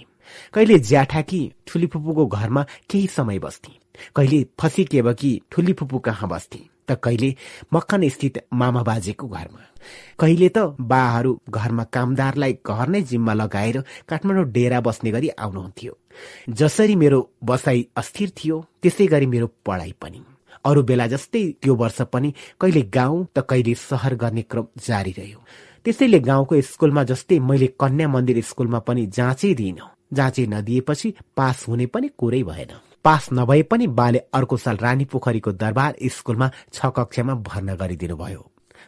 [0.54, 3.72] कहिले ज्याठाकी ठुली फुपूको घरमा केही समय बस्थे।
[4.16, 7.34] कहिले फसिकेबकी ठुली फुपू कहाँ बस्थे। त कहिले
[7.74, 9.62] मक्खन स्थित मामा बाजेको घरमा।
[10.18, 15.92] कहिले त बाहरू घरमा कामदारलाई घर नै जिम्मा लगाएर काठमाडौँ डेरा बस्ने गरी आउनुहुन्थ्यो।
[16.50, 20.20] जसरी मेरो बसाई अस्थिर थियो त्यसै गरी मेरो पढाइ पनि।
[20.64, 25.38] अरू बेला जस्तै त्यो वर्ष पनि कहिले गाउँ त कहिले सहर गर्ने क्रम जारी रह्यो।
[25.84, 29.80] त्यसैले गाउँको स्कुलमा जस्तै मैले कन्या मन्दिर स्कुलमा पनि जाँचै दिइन।
[30.12, 32.72] जाँचै नदिएपछि पास हुने पनि कुरै भएन।
[33.04, 38.42] पास नभए पनि बाले अर्को साल रानी पोखरीको दरबार स्कुलमा छ कक्षामा भर्ना गरिदिनु भयो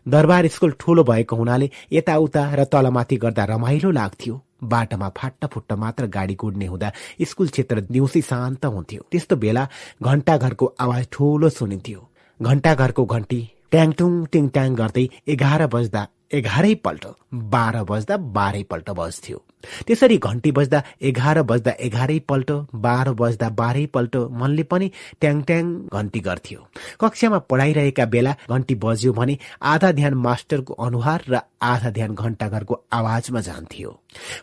[0.07, 6.07] दरबार स्कुल ठूलो भएको हुनाले यताउता र तलमाथि गर्दा रमाइलो लाग्थ्यो। बाटोमा फाट्ट फुट्ट मात्र
[6.17, 6.91] गाडी गुड्ने हुँदा
[7.29, 9.67] स्कुल क्षेत्र दिउँसै शान्त हुन्थ्यो। त्यस्तो बेला
[10.03, 12.01] घण्टा घरको आवाज ठूलो सुनिन्थ्यो।
[12.41, 17.05] घण्टा घरको घन्टी ट्याङटुङ टिङ ट्याङ गर्दै एघार बज्दा एघारै पल्ट
[17.53, 19.44] बाह्र बज्दा बाह्रै पल्ट बज्थ्यो।
[19.87, 22.51] त्यसरी घन्टी बज्दा एघार बज्दा एघारै पल्ट
[22.87, 26.61] बाह्र बज्दा बाह्रै पल्ट मनले पनि ट्याङ ट्याङ घन्टी गर्थ्यो।
[27.01, 33.41] कक्षामा पढाइरहेका बेला घन्टी बज्यो भने आधा ध्यान मास्टरको अनुहार र आधा ध्यान घण्टाघरको आवाजमा
[33.41, 33.91] जान्थ्यो।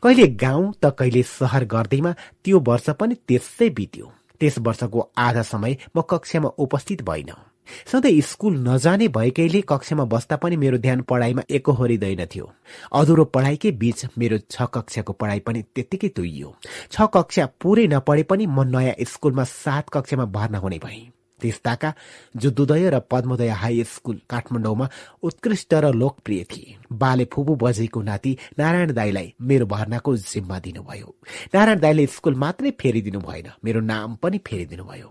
[0.03, 2.11] कहिले गाउँ त कहिले सहर गर्दैमा
[2.43, 4.11] त्यो वर्ष पनि त्यसै बित्यो।
[4.41, 7.31] त्यस वर्षको आधा समय म कक्षामा उपस्थित भइन
[7.67, 12.51] सधैँ स्कुल नजाने भएकैले कक्षामा बस्दा पनि मेरो ध्यान पढाइमा एकोहोरिँदैनथ्यो
[12.93, 16.55] अधुरो पढाइकै बीच मेरो छ कक्षाको पढाइ पनि त्यत्तिकै तुइयो।
[16.91, 21.09] छ कक्षा पुरै नपढे पनि म नयाँ स्कुलमा सात कक्षामा भर्ना हुने भएँ।
[21.39, 21.93] त्यस्ताका
[22.37, 24.89] जुद्धोदय र पद्मोदय हाई स्कुल काठमाडौँमा
[25.23, 31.15] उत्कृष्ट र लोकप्रिय थिए। बाले फुपू बजेको नाति नारायण दाईलाई मेरो भर्नाको जिम्मा दिनुभयो।
[31.53, 35.09] नारायण दाईले स्कुल मात्रै फेरिदिनु भएन। मेरो नाम पनि फेरिदिनु भयो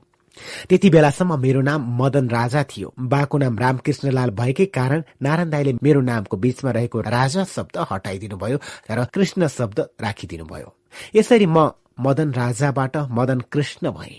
[0.69, 6.01] त्यति बेलासम्म मेरो नाम मदन राजा थियो। बाको नाम रामकृष्णलाल भएकै कारण नारायण दाईले मेरो
[6.01, 8.59] नामको बीचमा रहेको राजा शब्द हटाइदिनु भयो
[8.91, 10.69] र कृष्ण शब्द राखिदिनु भयो
[11.15, 14.15] यसरी म मदन राजाबाट मदन कृष्ण भए।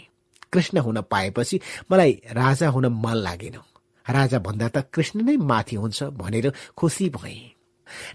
[0.53, 1.59] कृष्ण हुन पाएपछि
[1.91, 3.57] मलाई राजा हुन मन लागेन।
[4.05, 7.35] राजा भन्दा त कृष्ण नै माथि हुन्छ भनेर खुसी भए।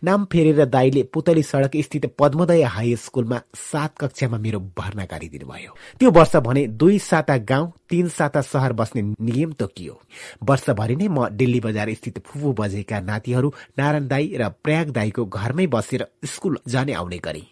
[0.05, 5.77] नाम फेरेर दाईले पुतली सड़क स्थित पद्मोदय हाई स्कुलमा सात कक्षामा मेरो भर्ना गरिदिनु भयो
[6.01, 9.95] त्यो वर्ष भने दुई साता गाउँ तीन साता सहर बस्ने नियम तोकियो।
[10.43, 15.67] वर्षभरि नै म दिल्ली बजार स्थित फुफू बजेका नातिहरू नारायण दाई र प्रयाग दाईको घरमै
[15.67, 17.43] बसेर स्कुल जाने आउने गरे।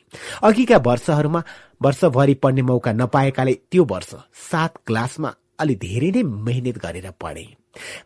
[0.43, 1.43] अघिका वर्षहरूमा
[1.83, 4.15] वर्षभरि पढ्ने मौका नपाएकाले त्यो वर्ष
[4.51, 7.47] सात क्लासमा अलि धेरै नै मेहनत गरेर पढे।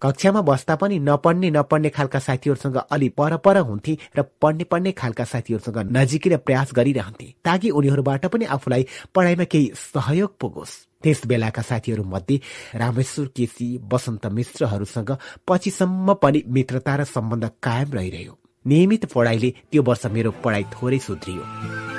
[0.03, 5.25] कक्षामा बस्दा पनि नपढ्ने नपढ्ने खालका साथीहरूसँग अलि पर पर हुन्थे र पढ्ने पढ्ने खालका
[5.25, 12.05] साथीहरूसँग नजिकिन प्रयास गरिरहन्थे। ताकि उनीहरूबाट पनि आफूलाई पढाइमा केही सहयोग पुगोस्। त्यस बेलाका साथीहरू
[12.05, 12.41] मध्ये
[12.75, 15.17] रामेश्वर केसी वसन्त मिश्रहरूसँग
[15.47, 21.98] पछिसम्म पनि मित्रता र सम्बन्ध कायम रहिरह्यो। नियमित पढाइले त्यो वर्ष मेरो पढाइ थोरै सुध्रियो।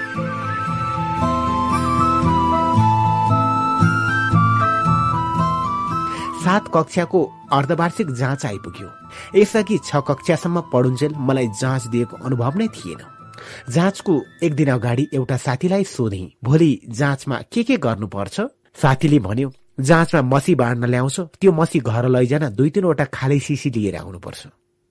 [6.40, 7.22] सात कक्षाको
[7.52, 8.90] अर्धवार्षिक जाँच आइपुग्यो।
[9.36, 13.02] यसअघि छ कक्षासम्म पढुन्जेल मलाई जाँच दिएको अनुभव नै थिएन।
[13.70, 14.14] जाँचको
[14.44, 18.40] एक दिन अगाडि एउटा साथीलाई सोधे भोलि जाँचमा के के गर्नुपर्छ?
[18.82, 23.96] साथीले भन्यो जाँचमा मसी बाँड्न ल्याउँछ त्यो मसी घर लैजान दुई तिनवटा खाली सिसी लिएर
[23.96, 24.48] आउनुपर्छ।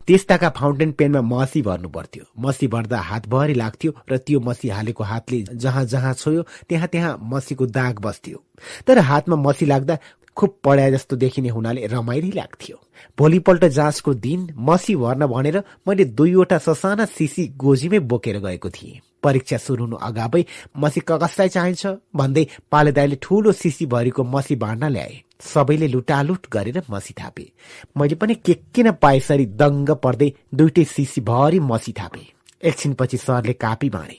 [0.08, 5.42] त्यस्ताका फाउन्टेन पेनमा मसी भर्नु पर्थ्यो मसी भर्दा हातभरि लाग्थ्यो र त्यो मसी हालेको हातले
[5.52, 8.38] जहाँ जहाँ छोयो त्यहाँ त्यहाँ मसीको दाग बस्थ्यो।
[8.86, 9.98] तर हातमा मसी लाग्दा
[10.39, 12.77] खुब पढाए जस्तो देखिने हुनाले रमाइलो लाग्थ्यो।
[13.19, 19.56] भोलिपल्ट जाँचको दिन मसी भर्न भनेर मैले दुईवटा ससाना सिसी गोजीमै बोकेर गएको थिएँ। परीक्षा
[19.59, 20.44] सुरु हुनु अगावै
[20.78, 21.86] मसी कसलाई चाहिन्छ
[22.16, 27.51] भन्दै पालेदाईले ठूलो सिसी भरिको मसी बाँड्न ल्याए। सबैले लुटालुट गरेर मसी थापे।
[27.97, 32.27] मैले पनि के किन पाएसरी दङ्ग पर्दै दुइटै सिसी भरि मसी थापे।
[32.62, 34.16] एकछिनपछि सरले कापी बाँडे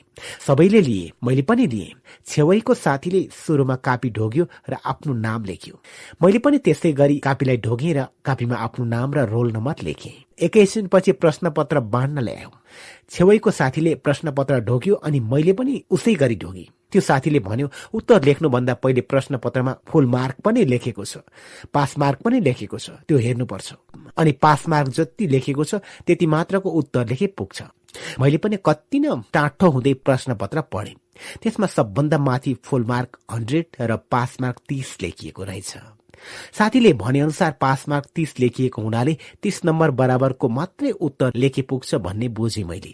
[0.48, 1.94] सबैले लिए मैले पनि लिएँ
[2.28, 5.76] छेउैको साथीले सुरुमा कापी ढोग्यो र आफ्नो नाम लेख्यो।
[6.24, 11.12] मैले पनि त्यस्तै गरी कापीलाई ढोगेँ र कापीमा आफ्नो नाम र रोल नम्बर लेखेँ। एकैछिनपछि
[11.12, 12.52] प्रश्नपत्र बाँड्न ल्यायो।
[13.12, 18.74] छेउैको साथीले प्रश्नपत्र ढोग्यो अनि मैले पनि उसै गरी ढोगेँ। त्यो साथीले भन्यो उत्तर लेख्नुभन्दा
[18.74, 21.18] पहिले प्रश्नपत्रमा फुल मार्क पनि लेखेको छ।
[21.74, 23.74] पास मार्क पनि लेखेको छ। त्यो हेर्नुपर्छ।
[24.18, 25.76] अनि पास मार्क जति लेखेको छ
[26.08, 27.62] त्यति मात्रको उत्तर लेखे पुग्छ।
[28.20, 30.96] मैले पनि कति न टाठो हुँदै प्रश्नपत्र पढेँ।
[31.42, 35.78] त्यसमा सबभन्दा माथि फुल मार्क हन्ड्रेड र पास मार्क तीस लेखिएको रहेछ।
[36.54, 42.28] साथीले भनेअनुसार पास मार्क तीस लेखिएको हुनाले तीस नम्बर बराबरको मात्रै उत्तर लेखे पुग्छ भन्ने
[42.30, 42.94] बुझे मैले।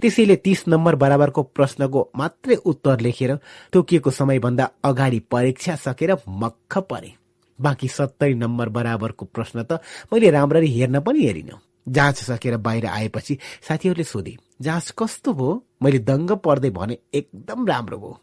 [0.00, 3.34] त्यसैले तीस नम्बर बराबरको प्रश्नको मात्रै उत्तर लेखेर
[3.72, 7.14] तोकिएको समयभन्दा अगाडि परीक्षा सकेर मक्ख परे।
[7.58, 9.80] बाँकी सत्तरी नम्बर बराबरको प्रश्न त
[10.12, 11.50] मैले राम्ररी हेर्न पनि हेरिन।
[11.86, 13.38] जाँच सकेर बाहिर आएपछि
[13.68, 15.62] साथीहरूले सोधे जाँच कस्तो भयो?
[15.82, 18.18] मैले दङ्ग पर्दै भने एकदम राम्रो भयो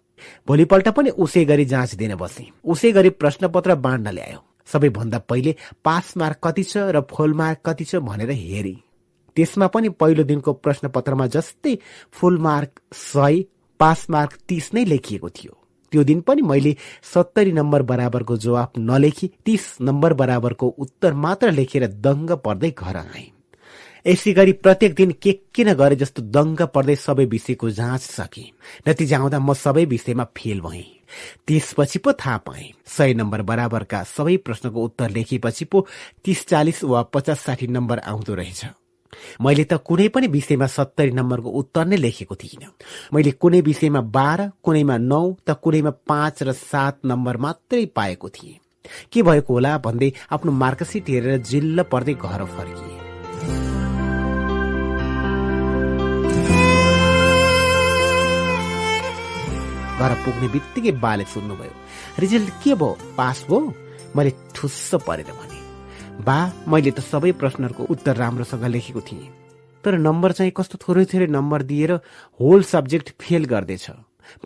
[0.48, 5.56] भोलिपल्ट पनि उसै गरी जाँच दिन बसे। उसै गरी प्रश्नपत्र बाँड्न ल्यायो। सबैभन्दा पहिले
[5.86, 8.76] पास मार्क कति छ र फुल मार्क कति छ भनेर हेरे।
[9.38, 11.78] त्यसमा पनि पहिलो दिनको प्रश्नपत्रमा जस्तै
[12.12, 13.44] फुल मार्क सय
[13.80, 15.54] पास मार्क तीस नै लेखिएको थियो।
[15.94, 16.76] त्यो दिन पनि मैले
[17.14, 23.32] सत्तरी नम्बर बराबरको जवाब नलेखी तीस नम्बर बराबरको उत्तर मात्र लेखेर दङ्ग पर्दै घर आएँ।
[24.06, 28.46] यसै गरी प्रत्येक दिन के किन गरे जस्तो दङ्ग पर्दै सबै विषयको जाँच सके।
[28.88, 30.86] नतिजा आउँदा म सबै विषयमा फेल भएँ।
[31.48, 35.86] त्यसपछि पो थाहा पाएँ। सय नम्बर बराबरका सबै प्रश्नको उत्तर लेखेपछि पो
[36.24, 38.66] तीस चालिस वा पचास साठी नम्बर आउँदो रहेछ।
[39.42, 42.72] मैले त कुनै पनि विषयमा सत्तरी नम्बरको उत्तर नै लेखेको थिइनँ।
[43.14, 48.60] मैले कुनै विषयमा बाह्र कुनैमा नौ त कुनैमा पाँच र सात नम्बर मात्रै पाएको थिएँ।
[49.12, 53.07] के भएको होला भन्दै आफ्नो मार्कसिट हेरेर जिल्ल पर्दै घर फर्किए।
[59.98, 61.74] घर पुग्ने बित्तिकै बाले सुन्नुभयो
[62.20, 62.98] रिजल्ट के भयो?
[63.18, 63.74] पास भयो?
[64.16, 65.58] मैले ठुस्स परेर भने
[66.22, 66.38] बा
[66.70, 69.32] मैले त सबै प्रश्नहरूको उत्तर राम्रोसँग लेखेको थिएँ
[69.84, 71.92] तर नम्बर चाहिँ कस्तो थोरै थोरै नम्बर दिएर
[72.40, 73.86] होल सब्जेक्ट फेल गर्दैछ।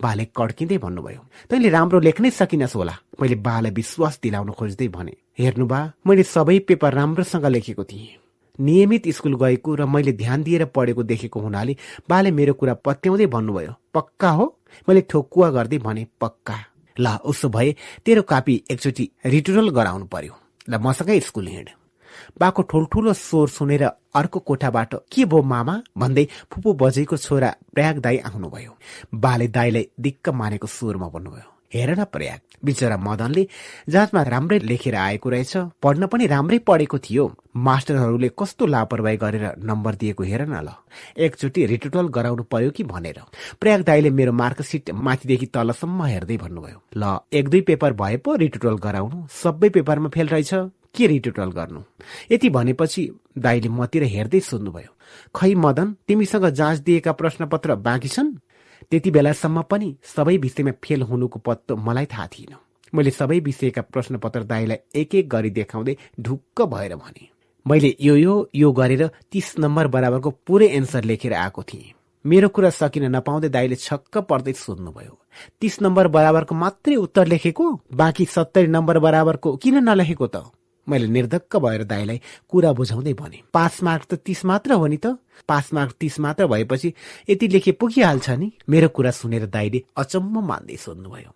[0.00, 1.20] बाले कड्किँदै भन्नुभयो
[1.50, 6.58] तैँले राम्रो लेख्नै सकिनस् होला मैले बालाई विश्वास दिलाउन खोज्दै भने हेर्नु बा मैले सबै
[6.68, 8.16] पेपर राम्रोसँग लेखेको थिएँ।
[8.58, 11.76] नियमित स्कुल गएको र मैले ध्यान दिएर पढेको देखेको हुनाले
[12.08, 14.46] बाले मेरो कुरा पत्याउँदै भन्नुभयो पक्का हो?
[14.88, 16.56] मैले ठोकुवा गर्दै भने पक्का।
[17.00, 17.74] ल उसो भए
[18.04, 20.34] तेरो कापी एकचोटि रिटुरल गराउनु पर्यो।
[20.68, 21.68] ल मसँगै स्कुल हिँड।
[22.40, 23.84] बाको ठुल्ठुलो स्वर सुनेर
[24.14, 25.82] अर्को कोठाबाट के भो मामा?
[25.98, 28.72] भन्दै फुपू बजेको छोरा प्रयाग दाई आउनुभयो।
[29.14, 33.46] बाले दाईलाई दिक्क मानेको स्वरमा भन्नुभयो। हेर न प्रयाग। बिचरा मदनले
[33.88, 37.24] जाँचमा राम्रै लेखेर आएको रहेछ। पढ्न पनि राम्रै पढेको थियो।
[37.56, 40.68] मास्टरहरूले कस्तो लापरवाही गरेर नम्बर दिएको हेर न ल।
[41.18, 43.20] एकचोटि रिटुटल गराउनु पर्यो कि भनेर।
[43.60, 48.76] प्रयाग दाईले मेरो मार्कसिट माथिदेखि तलसम्म हेर्दै भन्नुभयो। ल एक दुई पेपर भए पो रिटुटल
[48.78, 50.54] गराउनु। सबै पेपरमा फेल रहेछ।
[50.94, 51.80] के रिटुटल गर्नु?
[52.32, 53.02] यति भनेपछि
[53.38, 54.92] दाईले मतिर हेर्दै सोध्नुभयो।
[55.34, 58.36] खै मदन तिमीसँग जाँच दिएका प्रश्नपत्र बाँकी छन्?
[58.92, 62.54] त्यति बेलासम्म पनि सबै विषयमा फेल हुनुको पत्तो मलाई थाहा थिएन।
[62.92, 67.28] मैले सबै विषयका प्रश्नपत्र दाईलाई एक एक गरी देखाउँदै ढुक्क भएर भने
[67.66, 71.92] मैले यो यो यो गरेर तीस नम्बर बराबरको पुरै एन्सर लेखेर आएको थिएँ।
[72.24, 75.14] मेरो कुरा सकिन नपाउँदै दाईले छक्क पर्दै सोध्नुभयो
[75.60, 77.64] तीस नम्बर बराबरको मात्रै उत्तर लेखेको?
[77.94, 80.36] बाँकी सत्तरी नम्बर बराबरको किन नलेखेको त?
[80.86, 85.16] मैले निर्धक्क भएर दाईलाई कुरा बुझाउँदै भने पास मार्क त तीस मात्र हो नि त।
[85.48, 86.92] पास मार्क तीस मात्र भएपछि
[87.30, 88.52] यति लेखे पुगिहाल्छ नि?
[88.68, 91.30] मेरो कुरा सुनेर दाईले अचम्म मान्दै सोध्नुभयो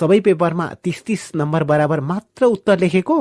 [0.00, 3.18] सबै पेपरमा तिस तिस नम्बर बराबर मात्र उत्तर लेखेको?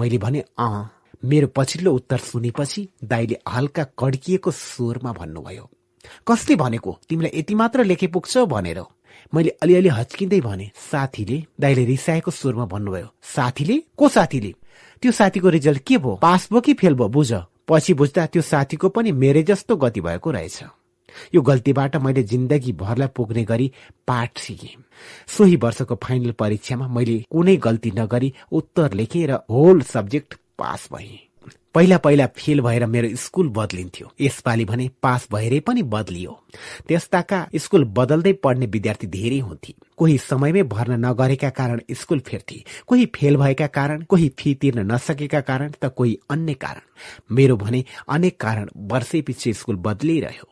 [0.00, 0.90] मैले भने अँ।
[1.24, 5.70] मेरो पछिल्लो उत्तर सुनेपछि दाईले हल्का कड्किएको स्वरमा भन्नुभयो
[6.28, 6.98] कसले भनेको?
[7.08, 8.82] तिमीलाई यति मात्र लेखे पुग्छ भनेर।
[9.32, 11.38] मैले अलिअलि हच्किँदै भने साथीले?
[11.60, 13.76] दाईले रिसाएको स्वरमा भन्नुभयो साथीले?
[13.96, 14.54] को साथीले?
[15.04, 16.14] त्यो साथीको रिजल्ट के भयो?
[16.16, 17.32] पास भयो कि फेल भयो बुझ।
[17.68, 20.62] पछि बुझ्दा त्यो साथीको पनि मेरै जस्तो गति भएको रहेछ।
[21.34, 23.70] यो गल्तीबाट मैले जिन्दगी भरलाई पुग्ने गरी
[24.08, 24.80] पाठ सिकेँ।
[25.28, 31.23] सोही वर्षको फाइनल परीक्षामा मैले कुनै गल्ती नगरी उत्तर लेखेँ र होल सब्जेक्ट पास भएँ।
[31.74, 36.32] पहिला पहिला फेल भएर मेरो स्कुल बदलिन्थ्यो। यसपालि भने पास भएरै पनि बदलियो।
[36.88, 43.06] त्यस्ताका स्कुल बदल्दै पढ्ने विद्यार्थी धेरै हुन्थे। कोही समयमै भर्न नगरेका कारण स्कुल फेर्थे। कोही
[43.06, 48.40] फेल भएका कारण कोही फी तिर्न नसकेका कारण त कोही अन्य कारण। मेरो भने अनेक
[48.40, 50.46] कारण वर्षै पछि स्कुल बदलिरह्यो।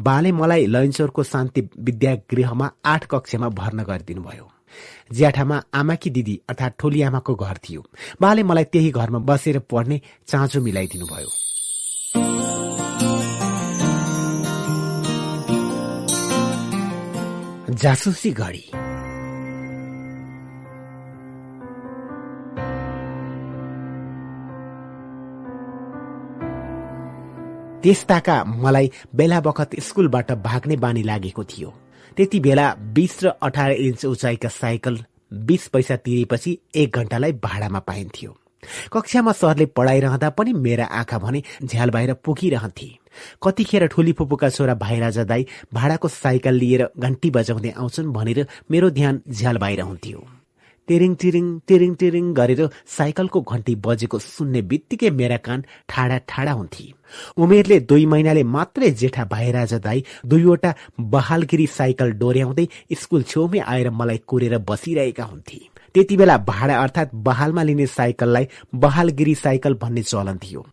[0.00, 4.50] बाले मलाई लैनचोरको शान्ति विद्यागृहमा आठ कक्षामा भर्ना गरिदिनु भयो
[5.12, 7.84] ज्याठामा आमाकी दिदी अर्थात् ठोली आमाको घर थियो।
[8.20, 11.30] बाले मलाई त्यही घरमा बसेर पढ्ने चाँचो मिलाइदिनु भयो।
[17.68, 18.64] जासुसी घडी।
[27.82, 31.70] त्यस्ताका मलाई बेला बखत स्कुलबाट भाग्ने बानी लागेको थियो।
[32.18, 34.98] त्यति बेला बिस र अठार इन्च उचाइका साइकल
[35.32, 38.30] बिस पैसा तिरेपछि एक घण्टालाई भाडामा पाइन्थ्यो।
[38.92, 42.88] कक्षामा सरले पढाइरहँदा पनि मेरा आँखा भने झ्याल बाहिर पुगिरहन्थे।
[43.42, 49.20] कतिखेर ठुली फुपूका छोरा भाइराजा दाई भाडाको साइकल लिएर घन्टी बजाउँदै आउँछन् भनेर मेरो ध्यान
[49.30, 50.26] झ्याल बाहिर हुन्थ्यो।
[50.88, 56.86] टिरिङ टिरिङ टिरिङ टिरिङ गरेर साइकलको घन्टी बजेको सुन्ने बित्तिकै मेरा कान ठाडा ठाडा हुन्थे।
[57.38, 60.74] उमेरले दुई महिनाले मात्रै जेठा भाइराजा दाई दुईवटा
[61.12, 62.66] बहालगिरी साइकल डोर्याउँदै
[63.00, 65.60] स्कुल छेउमै आएर मलाई कुरेर बसिरहेका हुन्थे।
[65.94, 70.66] त्यति बेला भाडा अर्थात् बहालमा लिने साइकललाई बहालगिरी साइकल भन्ने चलन थियो।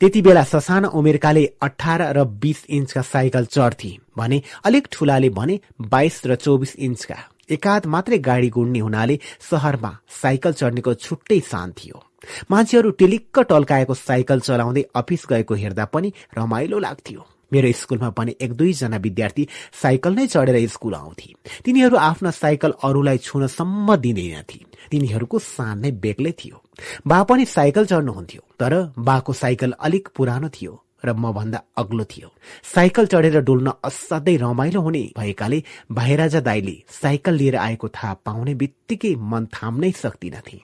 [0.00, 6.20] त्यति बेला ससाना उमेरकाले अठार र बीस इन्चका साइकल चढ्थे भने अलिक ठूलाले भने बाइस
[6.26, 7.16] र चौबिस इन्चका।
[7.50, 9.18] एकाध मात्रै गाडी गुड्ने हुनाले
[9.50, 9.92] सहरमा
[10.22, 12.02] साइकल चढ्नेको छुट्टै सान थियो।
[12.50, 18.52] मान्छेहरू टिलिक्क टल्काएको साइकल चलाउँदै अफिस गएको हेर्दा पनि रमाइलो लाग्थ्यो। मेरो स्कुलमा पनि एक
[18.52, 19.46] दुईजना विद्यार्थी
[19.82, 21.34] साइकल नै चढेर स्कुल आउँथे।
[21.64, 24.58] तिनीहरू आफ्ना साइकल अरूलाई छुनसम्म दिँदैनथे।
[24.90, 26.62] तिनीहरूको सान नै बेग्लै थियो।
[27.06, 32.28] बा पनि साइकल चढ्नुहुन्थ्यो तर बाको साइकल अलिक पुरानो थियो। र भन्दा अग्लो थियो।
[32.74, 35.62] साइकल चढेर डुल्न असाध्यै रमाइलो हुने भएकाले
[35.92, 40.60] भाइराजा दाईले साइकल लिएर आएको थाहा पाउने बित्तिकै मन थाम्नै सक्दिनथे।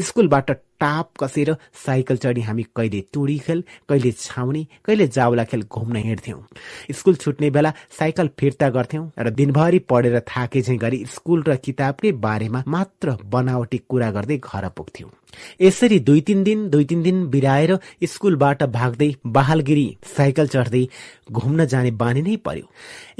[0.00, 0.50] स्कुलबाट
[0.80, 1.54] टाप कसेर
[1.86, 6.40] साइकल चढी हामी कहिले टुडी खेल कहिले छाउने कहिले जाउला खेल घुम्न हिँड्थ्यौं।
[6.94, 12.12] स्कुल छुट्ने बेला साइकल फिर्ता गर्थ्यौं र दिनभरि पढेर थाके झै गरी स्कुल र किताबकै
[12.26, 15.10] बारेमा मात्र बनावटी कुरा गर्दै घर पुग्थ्यौं।
[15.60, 19.86] यसरी दुई तिन दिन दुई तिन दिन बिराएर स्कुलबाट भाग्दै बहालगिरी
[20.16, 20.84] साइकल चढ्दै
[21.30, 22.66] घुम्न जाने बानी नै पर्यो।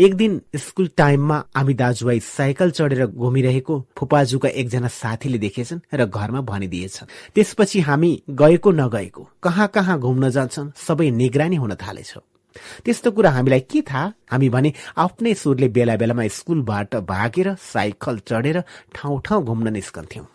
[0.04, 6.40] एक दिन स्कुल टाइममा हामी दाजुभाइ साइकल चढेर घुमिरहेको फुपाजुका एकजना साथीले देखेछन् र घरमा
[6.50, 7.10] भनिदिएछन्।
[7.50, 12.12] त्यसपछि हामी गएको नगएको कहाँ कहाँ घुम्न जान्छन् सबै निगरानी हुन थालेछ।
[12.86, 14.12] त्यस्तो कुरा हामीलाई के थाहा?
[14.30, 18.62] हामी भने आफ्नै सुरले बेला बेलामा स्कुलबाट भागेर साइकल चढेर
[18.94, 20.26] ठाउँ ठाउँ घुम्न निस्कन्थ्यौं।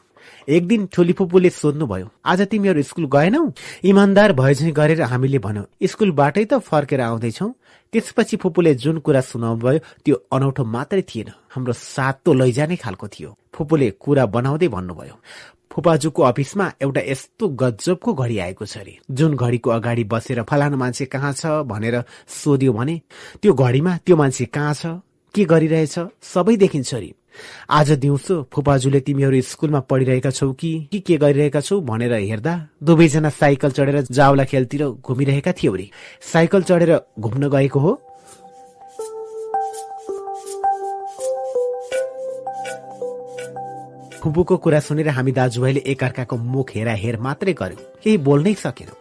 [0.50, 3.44] एक दिन फुपूले सोध्नुभयो आज तिमीहरू स्कुल गएनौ?
[3.84, 7.48] इमान्दार भएझै गरेर हामीले भन्यौ स्कुलबाटै त फर्केर आउँदैछौ।
[7.94, 13.30] त्यसपछि फुपूले जुन कुरा सुनाउनु भयो त्यो अनौठो मात्रै थिएन। हाम्रो सातो लैजाने खालको थियो।
[13.56, 15.16] फुपूले कुरा बनाउँदै भन्नुभयो
[15.76, 21.06] फुपाजुको अफिसमा एउटा यस्तो गजबको घडी आएको छ अरे जुन घडीको अगाडि बसेर फलानु मान्छे
[21.06, 22.02] कहाँ छ भनेर
[22.36, 22.96] सोध्यो भने
[23.42, 24.96] त्यो घडीमा त्यो मान्छे कहाँ छ
[25.36, 25.96] के गरिरहेछ
[26.34, 27.14] सबै देखिन्छ अरे
[27.70, 33.30] आज दिउँसो फुपाजुले तिमीहरू स्कुलमा पढिरहेका छौ कि के के गरिरहेका छौ भनेर हेर्दा दुवैजना
[33.30, 35.90] साइकल चढेर जावला खेलतिर घुमिरहेका थियो अरे
[36.32, 37.94] साइकल चढेर घुम्न गएको हो?
[44.26, 48.98] फुपूको कुरा सुनेर हामी दाजुभाइले एकअर्काको मुख हेरा हेर मात्रै गर्यौं। केही बोल्नै सकेनौं।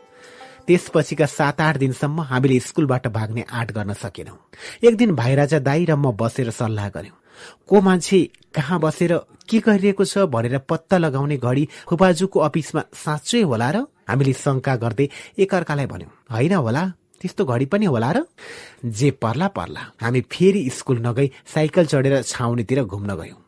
[0.68, 4.36] त्यसपछिका सात आठ दिनसम्म हामीले स्कुलबाट भाग्ने आँट गर्न सकेनौं।
[4.84, 7.16] एक दिन भाइराजा दाई र म बसेर सल्लाह गर्यौं।
[7.64, 8.18] को मान्छे
[8.52, 9.12] कहाँ बसेर
[9.48, 13.76] के गरिरहेको छ भनेर पत्ता लगाउने घडी फुपाजुको अफिसमा साँच्चै होला र?
[14.04, 15.06] हामीले शंका गर्दै
[15.40, 16.82] एकअर्कालाई भन्यौं होइन होला
[17.16, 18.28] त्यस्तो घडी पनि होला र?
[18.84, 23.40] जे पर्ला पर्ला। हामी फेरि स्कुल नगई साइकल चढेर छाउनेतिर घुम्न गयौं।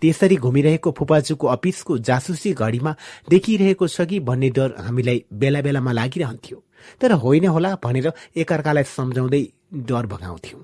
[0.00, 2.94] त्यसरी घुमिरहेको फुपाजुको अफिसको जासुसी घडीमा
[3.30, 6.58] देखिरहेको छ कि भन्ने डर हामीलाई बेला बेलामा लागिरहन्थ्यो।
[7.00, 9.42] तर होइन होला भनेर एकअर्कालाई सम्झाउँदै
[9.88, 10.62] डर भगाउँथ्यौं।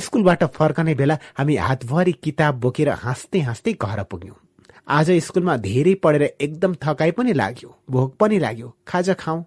[0.00, 4.36] स्कुलबाट फर्कने बेला हामी हातभरि किताब बोकेर हाँस्दै हाँस्दै घर पुग्यौं।
[4.88, 9.42] आज स्कुलमा धेरै पढेर एकदम थकाइ पनि लाग्यो भोक पनि लाग्यो खाजा खाऊ।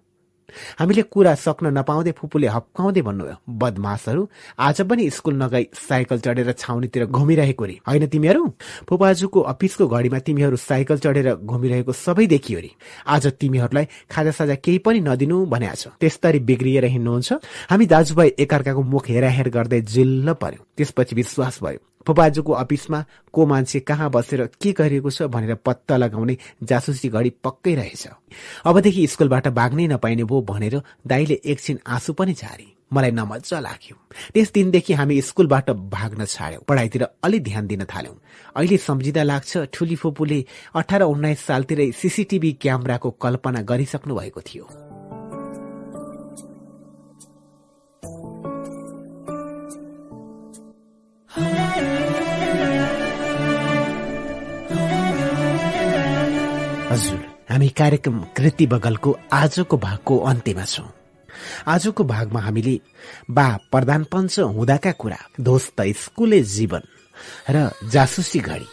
[0.78, 4.22] हामीले कुरा सक्न नपाउँदै फुपूले हप्काउँदै भन्नुभयो बदमासहरू
[4.58, 8.42] आज पनि स्कुल नगई साइकल चढेर छाउनीतिर घुमिरहेको रे। होइन तिमीहरू?
[8.88, 12.70] फुपाजुको अफिसको घडीमा तिमीहरू साइकल चढेर घुमिरहेको सबै देखियो रे।
[13.06, 17.32] आज तिमीहरूलाई खाजा साजा केही पनि नदिनु भनेको छ। त्यस्तरी बिग्रिएर हिँड्नुहुन्छ।
[17.70, 23.80] हामी दाजुभाइ एकअर्काको मुख हेराहेर गर्दै जिल्ल पर्यो। त्यसपछि विश्वास भयो। फुपाजुको अफिसमा को मान्छे
[23.80, 28.06] कहाँ बसेर के गरिएको छ भनेर पत्ता लगाउने जासुसी घडी पक्कै रहेछ।
[28.66, 33.96] अबदेखि स्कुलबाट भाग्नै नपाइने भो भनेर दाईले एकछिन आँसु पनि झारे। मलाई नमजा लाग्यो।
[34.34, 38.14] त्यस दिनदेखि हामी स्कुलबाट भाग्न छाड्यौं। पढाइतिर अलि ध्यान दिन थाल्यौं।
[38.56, 40.44] अहिले सम्झिँदा लाग्छ ठुली फुपूले
[40.74, 44.89] अठार उन्नाइस सालतिरै सीसीटीभी क्यामेराको कल्पना गरिसक्नु भएको थियो।
[56.90, 57.18] हजुर
[57.50, 60.86] हामी कार्यक्रम कृति बगलको आजको भागको अन्त्यमा छौं।
[61.66, 62.74] आजको भागमा हामीले
[63.30, 66.82] बा प्रधान पञ्च हुँदाका कुरा दोस्त स्कुले जीवन
[67.50, 68.66] र जासुसी घडी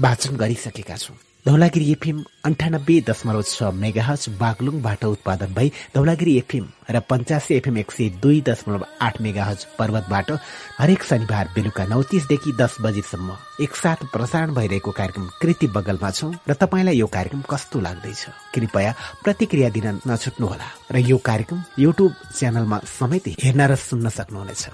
[0.00, 1.16] वाचन गरिसकेका छौं।
[1.46, 7.90] धौलागिरी एफएम अन्ठानब्बे दशमलव छ मेगाहज बागलुङबाट उत्पादन भई धौलागिरी एफएम र पञ्चासी एफएम एक
[7.90, 10.30] सय दुई दशमलव आठ मेगाहज पर्वतबाट
[10.78, 16.54] हरेक शनिबार बेलुका नौ तीसदेखि दस बजीसम्म एकसाथ प्रसारण भइरहेको कार्यक्रम कृति बगलमा छौं र
[16.54, 18.22] तपाईँलाई यो कार्यक्रम कस्तो लाग्दैछ?
[18.54, 18.94] कृपया
[19.24, 24.64] प्रतिक्रिया दिन नछुट्नुहोला र यो कार्यक्रम युट्युब च्यानलमा समेत हेर्न र सुन्न सक्नुहुनेछ।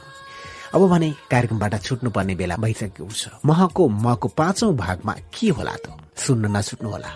[0.75, 6.04] अब भने कार्यक्रमबाट छुट्नुपर्ने बेला भइसकेको छ। महको मको पाँचौं भागमा के होला त?
[6.17, 7.13] सुन्न नछुट्नुहोला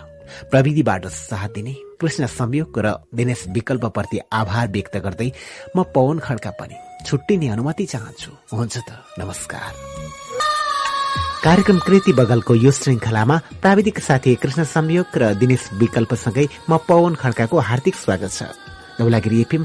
[0.51, 5.31] प्रविधिबाट साथ दिने कृष्ण संयोग र दिनेश विकल्पप्रति आभार व्यक्त गर्दै
[5.75, 8.89] म पवन खड्का पनि छुट्टिने अनुमति चाहन्छु। हुन्छ त
[9.19, 9.71] नमस्कार।
[11.43, 17.59] कार्यक्रम कृति बगलको यो श्रृङ्खलामा प्राविधिक साथी कृष्ण संयोग र दिनेश विकल्पसँगै म पवन खड्काको
[17.59, 18.43] हार्दिक स्वागत छ।
[18.99, 19.63] दौलागिरी एफएम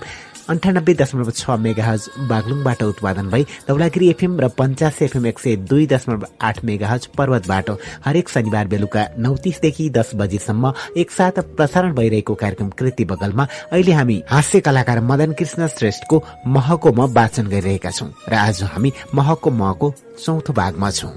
[0.48, 5.86] अन्ठानब्बे दशमलव छ मेगाहज बागलुङबाट उत्पादन भई धौलागिरी एफएम र पञ्चासी एफएम एक सय दुई
[5.86, 7.70] दशमलव आठ मेगाहज पर्वतबाट
[8.06, 14.22] हरेक शनिबार बेलुका नौ तीसदेखि दस बजीसम्म एकसाथ प्रसारण भइरहेको कार्यक्रम कृति बगलमा अहिले हामी
[14.30, 16.22] हास्य कलाकार मदन कृष्ण श्रेष्ठको
[16.56, 19.92] महको म वाचन गरिरहेका छौं र आज हामी महको महको
[20.24, 21.12] चौथो भागमा छौं।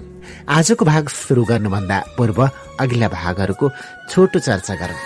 [0.55, 2.39] आजको भाग शुरू गर्नुभन्दा पूर्व
[2.79, 3.69] अघिल्ला भागहरूको
[4.09, 4.99] छोटो चर्चा गरौं।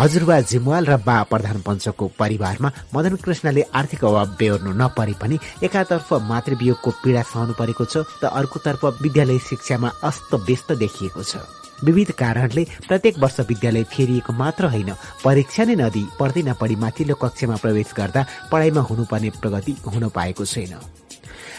[0.00, 6.12] हजुरबा जिमवाल र बा प्रधान पञ्चको परिवारमा मदन कृष्णले आर्थिक अभाव बेहोर्नु नपरे पनि एकातर्फ
[6.28, 11.42] मातृवियोगको पीड़ा सहनु परेको छ त अर्कोतर्फ विद्यालय शिक्षामा अस्त व्यस्त देखिएको छ।
[11.84, 14.94] विविध कारणले प्रत्येक वर्ष विद्यालय फेरिएको मात्र होइन
[15.24, 20.74] परीक्षा नै नदी पढ्दै नपढी माथिल्लो कक्षामा प्रवेश गर्दा पढाइमा हुनुपर्ने प्रगति हुन पाएको छैन।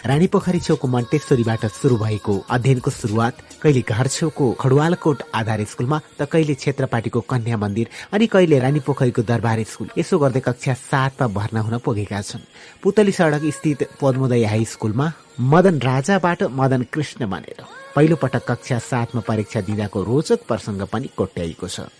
[0.05, 6.27] रानी पोखरी छेउको मन्टेश्वरीबाट शुरू भएको अध्ययनको शुरूआत कहिले घर छेउको खडुवालकोट आधार स्कुलमा त
[6.31, 11.61] कहिले क्षेत्रपाटीको कन्या मन्दिर अनि कहिले रानी पोखरीको दरबार स्कुल। यसो गर्दै कक्षा सातमा भर्ना
[11.61, 12.47] हुन पुगेका छन्।
[12.83, 15.11] पुतली सड़क स्थित पद्मोदय हाई स्कुलमा
[15.51, 17.63] मदन राजाबाट मदन कृष्ण बनेर।
[17.95, 21.91] पहिलो पटक कक्षा सातमा परीक्षा दिँदाको रोचक प्रसङ्ग पनि कोट्याइएको छ।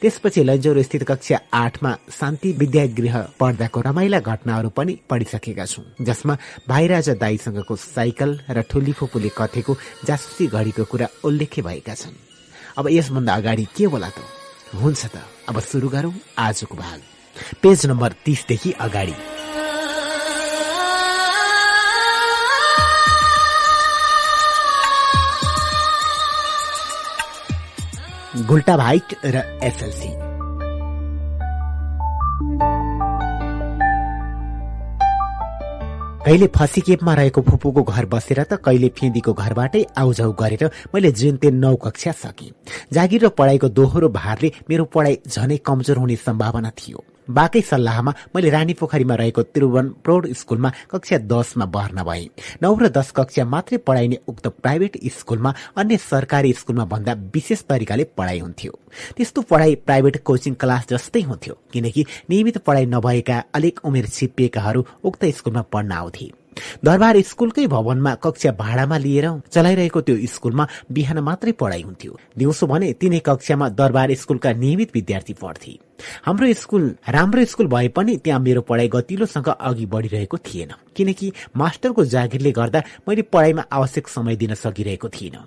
[0.00, 6.36] त्यसपछि लैजौर स्थित कक्षा आठमा शान्ति विद्यागृह पढ्दाको रमाइला घटनाहरू पनि पढिसकेका छौँ जसमा
[6.68, 12.16] भाइराजा दाईसँगको साइकल र ठुली फुपूले कथेको जासुसी घडीको कुरा उल्लेख्य भएका छन्।
[12.78, 14.18] अब यसभन्दा अगाडि के बोला त?
[14.82, 15.16] हुन्छ त
[15.48, 17.00] अब सुरु गरौँ आजको भाग।
[17.62, 19.16] पेज नम्बर तीसदेखि अगाडि।
[28.34, 30.08] गुल्टा भाइट र एसएलसी।
[36.24, 41.74] कहिले फसीकेपमा रहेको फुपूको घर बसेर त कहिले फेदीको घरबाटै आउजाउ गरेर मैले जेनतेन नौ
[41.78, 42.50] कक्षा सके।
[42.92, 48.50] जागिर र पढाइको दोहोरो भारले मेरो पढाइ झनै कमजोर हुने सम्भावना थियो। बाकै सल्लाहमा मैले
[48.50, 52.28] रानी पोखरीमा रहेको त्रिभुवन प्रौढ स्कुलमा कक्षा दसमा भर्ना भए।
[52.62, 58.04] नौ र दस कक्षा मात्रै पढाइने उक्त प्राइभेट स्कुलमा अन्य सरकारी स्कुलमा भन्दा विशेष तरिकाले
[58.16, 58.72] पढाइ हुन्थ्यो।
[59.16, 65.24] त्यस्तो पढाइ प्राइभेट कोचिङ क्लास जस्तै हुन्थ्यो किनकि नियमित पढाइ नभएका अलिक उमेर छिप्पिएकाहरू उक्त
[65.36, 66.30] स्कुलमा पढ्न आउँथे।
[66.84, 72.92] दरबार स्कुलकै भवनमा कक्षा भाडामा लिएर चलाइरहेको त्यो स्कुलमा बिहान मात्रै पढाइ हुन्थ्यो। दिउँसो भने
[72.92, 75.78] तिनै कक्षामा दरबार स्कुलका नियमित विद्यार्थी पढ्थे।
[76.24, 82.04] हाम्रो स्कुल राम्रो स्कुल भए पनि त्यहाँ मेरो पढाइ गतिलोसँग अघि बढिरहेको थिएन। किनकि मास्टरको
[82.04, 85.42] जागिरले गर्दा मैले पढाइमा आवश्यक समय दिन सकिरहेको थिइनँ।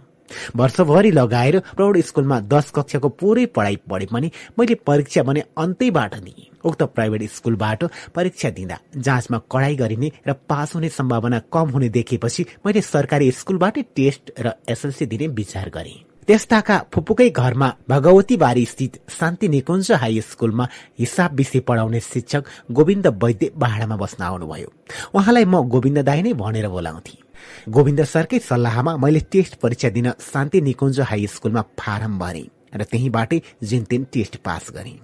[0.56, 6.50] वर्षभरि लगाएर प्रौढ स्कुलमा दस कक्षाको पुरै पढाइ पढे पनि मैले परीक्षा भने अन्तैबाट दिएँ
[6.66, 7.84] उक्त प्राइभेट स्कुलबाट
[8.16, 13.82] परीक्षा दिँदा जाँचमा कडाई गरिने र पास हुने सम्भावना कम हुने देखेपछि मैले सरकारी स्कुलबाटै
[13.96, 20.20] टेस्ट र एसएलसी दिने विचार गरेँ। त्यस्ताका फुपूकै घरमा भगवती बारी स्थित शान्ति निकुञ्ज हाई
[20.22, 20.68] स्कुलमा
[21.00, 24.70] हिसाब विषय पढाउने शिक्षक गोविन्द वैद्य भाडामा बस्न आउनुभयो।
[25.16, 27.27] उहाँलाई म गोविन्द दाई नै भनेर बोलाउँथे।
[27.70, 32.46] गोविन्द सरकै सल्लाहमा मैले टेस्ट परीक्षा दिन शान्ति निकुञ्ज हाई स्कुलमा फारम भरे
[32.76, 34.96] र त्यहीँबाटै जिन्तेन टेस्ट पास गरे।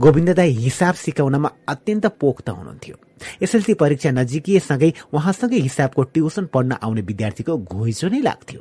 [0.00, 2.96] गोविन्द दाई हिसाब सिकाउनमा अत्यन्त पोख्त हुनुहुन्थ्यो।
[3.42, 8.60] एसएलसी परीक्षा नजिकिएसँगै उहाँसँगै हिसाबको ट्युसन पढ्न आउने विद्यार्थीको घुइँचो नै लाग्थ्यो।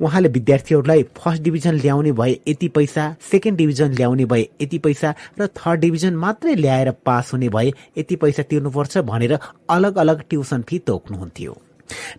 [0.00, 5.46] उहाँले विद्यार्थीहरूलाई फर्स्ट डिभिजन ल्याउने भए यति पैसा सेकेन्ड डिभिजन ल्याउने भए यति पैसा र
[5.58, 9.38] थर्ड डिभिजन मात्रै ल्याएर पास हुने भए यति पैसा तिर्नुपर्छ भनेर
[9.70, 11.56] अलग अलग ट्युसन फी तोक्नुहुन्थ्यो।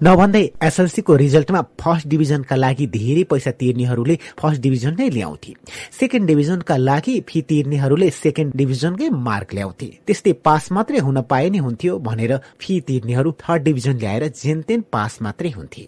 [0.03, 5.53] नभन्दै एसएलसीको रिजल्टमा फर्स्ट डिभिजनका लागि धेरै पैसा तिर्नेहरूले फर्स्ट डिभिजन नै ल्याउँथे।
[5.99, 11.57] सेकेन्ड डिभिजनका लागि फी तिर्नेहरूले सेकेन्ड डिभिजनकै मार्क ल्याउँथे। त्यस्तै पास मात्रै हुन पाए नै
[11.57, 15.87] हुन्थ्यो भनेर फी तिर्नेहरू थर्ड डिभिजन ल्याएर जेनतेन पास मात्रै हुन्थे।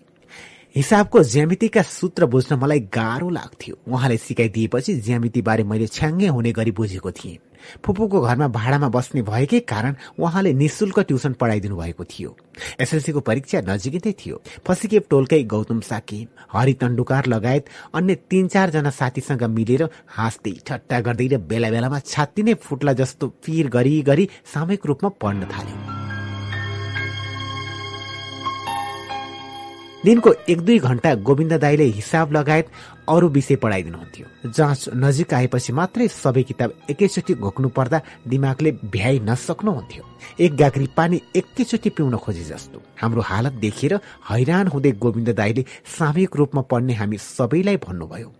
[0.76, 7.12] हिसाबको ज्यामितिका सूत्र बुझ्न मलाई गाह्रो लाग्थ्यो। उहाँले सिकाइदिएपछि ज्यामितिबारे मैले छ्याङ्गे हुने गरी बुझेको
[7.12, 7.38] थिएँ।
[7.86, 12.36] फुपूको घरमा भाडामा बस्ने भएकै कारण उहाँले निशुल्क ट्युसन पढाइदिनु भएको थियो।
[12.80, 16.20] एसएलसीको परीक्षा नजिकै थियो। फसिकेप टोलकै गौतम साकी
[16.54, 17.66] हरि तण्डुकार लगायत
[17.96, 19.84] अन्य तीन चारजना साथीसँग मिलेर
[20.18, 25.10] हाँस्दै ठट्टा गर्दै र बेला बेलामा छात्ती नै फुट्ला जस्तो पिर गरी गरी सामूहिक रूपमा
[25.22, 26.00] पढ्न थाल्यो।
[30.02, 32.68] दिनको एक दुई घण्टा गोविन्द दाईले हिसाब लगायत
[33.10, 40.03] अरू विषय पढाइदिनुहुन्थ्यो। जाँच नजिक आएपछि मात्रै सबै किताब एकैचोटि घोक्नु पर्दा दिमागले भ्याइ नसक्नुहुन्थ्यो।
[40.40, 43.94] एक गाग्री पानी एकैचोटि पिउन खोजे जस्तो। हाम्रो हालत देखेर
[44.30, 45.65] हैरान हुँदै गोविन्द दाईले
[45.98, 48.32] सामूहिक रूपमा पढ्ने हामी सबैलाई भन्नुभयो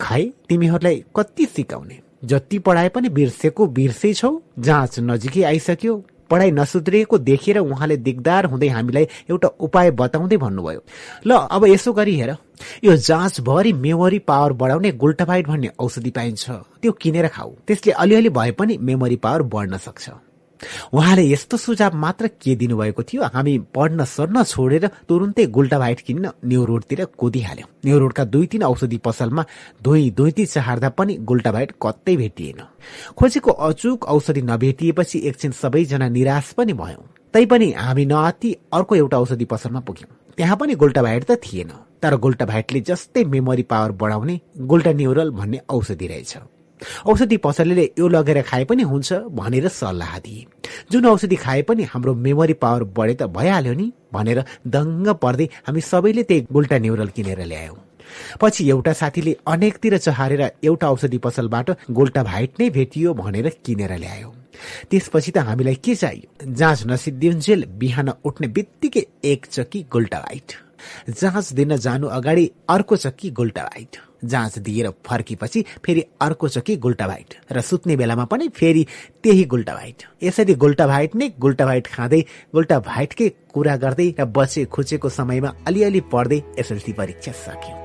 [0.00, 1.98] खै तिमीहरूलाई कति सिकाउने?
[2.24, 5.94] जति पढाए पनि बिर्सेको बिर्सै छौ। जाँच नजिकै आइसक्यो।
[6.30, 10.80] पढाइ नसुध्रिएको देखेर उहाँले दिगदार हुँदै हामीलाई एउटा उपाय बताउँदै भन्नुभयो।
[11.26, 12.36] ल अब यसो गरी हेर।
[12.84, 16.50] यो जाँचभरि मेमोरी पावर बढाउने गुल्टाफाइट भन्ने औषधि पाइन्छ।
[16.82, 20.10] त्यो किनेर खाऊ। त्यसले अलिअलि भए पनि मेमोरी पावर बढ्न सक्छ।
[20.94, 23.22] उहाँले यस्तो सुझाव मात्र के दिनुभएको थियो?
[23.24, 28.62] हामी पढ्न सर्न छोडेर तुरुन्तै गुल्टा भाइट किन्न न्यु रोडतिर कुदिहाल्यौँ। न्यु रोडका दुई तिन
[28.62, 29.44] औषधि पसलमा
[29.82, 32.60] धुई दुइती चहार्दा पनि गुल्टा भाइट कतै भेटिएन।
[33.16, 37.04] खोजेको अचुक औषधि नभेटिएपछि एकछिन सबैजना निराश पनि भयौं।
[37.34, 41.72] तैपनि हामी नआती अर्को एउटा औषधि पसलमा पुग्यौं। त्यहाँ पनि गुल्टा भाइट त थिएन।
[42.02, 46.36] तर गुल्टा भाइटले जस्तै मेमोरी पावर बढाउने गुल्टा न्युरल भन्ने औषधि रहेछ।
[47.06, 50.46] औषधि पसलेले यो लगेर खाए पनि हुन्छ भनेर सल्लाह दिए।
[50.92, 55.80] जुन औषधि खाए पनि हाम्रो मेमोरी पावर बढे त भइहाल्यो नि भनेर दङ्ग पर्दै हामी
[55.80, 57.78] सबैले त्यही गुल्टा न्युरल किनेर ल्यायौं।
[58.40, 64.34] पछि एउटा साथीले अनेकतिर चहारेर एउटा औषधि पसलबाट गोल्टा भाइट नै भेटियो भनेर किनेर ल्यायो।
[64.90, 66.52] त्यसपछि त हामीलाई के चाहियो?
[66.52, 70.52] जाँच नसिद्धिन्जेल बिहान उठ्ने बित्तिकै एक चक्की गोल्टा भाइट।
[71.10, 77.06] जाँच दिन जानु अगाडि अर्को चक्की गोल्टा भाइट जाँच दिएर फर्केपछि फेरि अर्को चकी गुल्टा
[77.08, 78.86] भाइट र सुत्ने बेलामा पनि फेरि
[79.22, 82.24] त्यही गुल्टा भाइट यसरी गुल्टा भाइट नै गुल्टा भाइट खाँदै
[82.54, 87.79] गुल्टा भाइटकै कुरा गर्दै र बचे खुचेको समयमा अलिअलि पढ्दै एसएलसी परीक्षा सक्यो।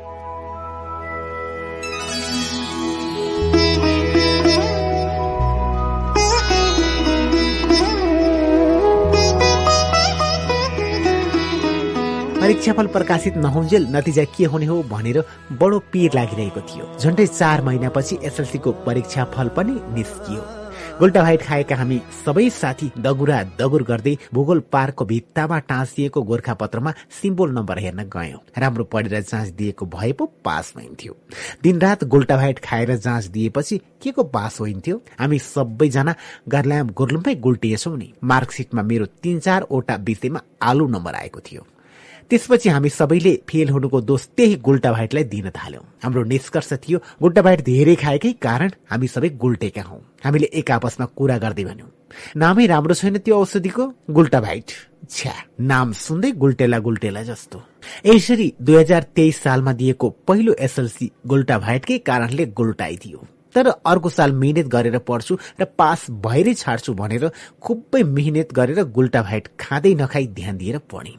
[12.45, 15.17] परीक्षाफल प्रकाशित नहुन्जेल नतिजा के हुने हो भनेर
[15.59, 20.41] बडो पिर लागिरहेको थियो। झन्डै चार महिनापछि एसएलसीको परीक्षाफल पनि निस्कियो।
[20.99, 26.93] गोल्टा भाइट खाएका हामी सबै साथी दगुरा दगुर गर्दै भूगोल पार्कको भित्तामा टाँसिएको गोर्खा पत्रमा
[27.17, 31.17] सिम्बोल नम्बर हेर्न गयौं। राम्रो पढेर जाँच दिएको भए पो पास भइन्थ्यो।
[31.63, 35.01] दिनरात गोल्टा भाइट खाएर जाँच दिएपछि के को पास होइन्थ्यो?
[35.19, 36.15] हामी सबैजना
[36.47, 41.67] गर्लाम गुर्लुममै गुल्टिएछौँ नि। मार्कसिटमा मेरो तीन चारवटा विषयमा आलु नम्बर आएको थियो।
[42.31, 47.41] त्यसपछि हामी सबैले फेल हुनुको दोष त्यही गुल्टा भाइटलाई दिन थाल्यौं। हाम्रो निष्कर्ष थियो गुल्टा
[47.41, 51.89] भाइट धेरै खाएकै कारण हामी सबै गुल्टेका हौ। हामीले एक आपसमा कुरा गर्दै भन्यौं
[52.35, 54.71] नामै राम्रो छैन त्यो औषधिको गुल्टा भाइट।
[55.09, 57.61] छ्या नाम सुन्दै गुल्टेला गुल्टेला जस्तो।
[58.05, 63.19] यसरी दुई हजार तेइस सालमा दिएको पहिलो एसएलसी गुल्टा भाइटकै कारणले गुल्टाइदियो
[63.55, 67.29] तर अर्को साल मिहिनेत गरेर पढ्छु र पास भएरै छाड्छु भनेर
[67.61, 71.15] खुबै मिहिनेत गरेर गुल्टा भाइट खाँदै नखाई ध्यान दिएर पढेँ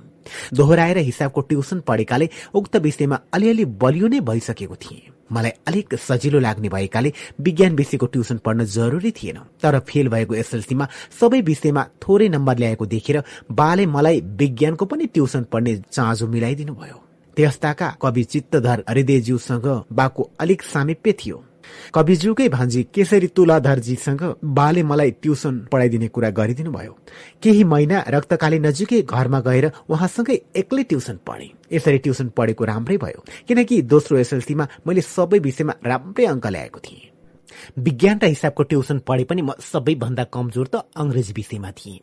[0.55, 6.69] दोहोऱ्याएर हिसाबको ट्युसन पढेकाले उक्त विषयमा अलिअलि बलियो नै भइसकेको थिए। मलाई अलिक सजिलो लाग्ने
[6.69, 10.89] भएकाले विज्ञान विषयको ट्युसन पढ्न जरुरी थिएन। तर फेल भएको एसएलसीमा
[11.21, 17.03] सबै विषयमा थोरै नम्बर ल्याएको देखेर बाले मलाई विज्ञानको पनि ट्युसन पढ्ने चाँजो मिलाइदिनु भयो
[17.37, 21.43] त्यस्ताका कवि चित्तधर हरिदेवज्यूसँग बाको अलिक सामिप्य थियो।
[21.95, 24.23] कविज्यूकै भान्जी केसरी तुलाधरजीसँग
[24.59, 26.93] बाले मलाई ट्युसन पढाइदिने कुरा गरिदिनु भयो
[27.43, 33.25] केही महिना रक्तकाली नजिकै घरमा गएर उहाँसँगै एक्लै ट्युसन पढे। यसरी ट्युसन पढेको राम्रै भयो
[33.49, 37.16] किनकि दोस्रो एसएलसीमा मैले सबै विषयमा राम्रै अङ्क ल्याएको थिएँ।
[37.79, 42.01] विज्ञान र हिसाबको ट्युसन पढे पनि म सबैभन्दा कमजोर त अङ्ग्रेजी विषयमा थिएँ।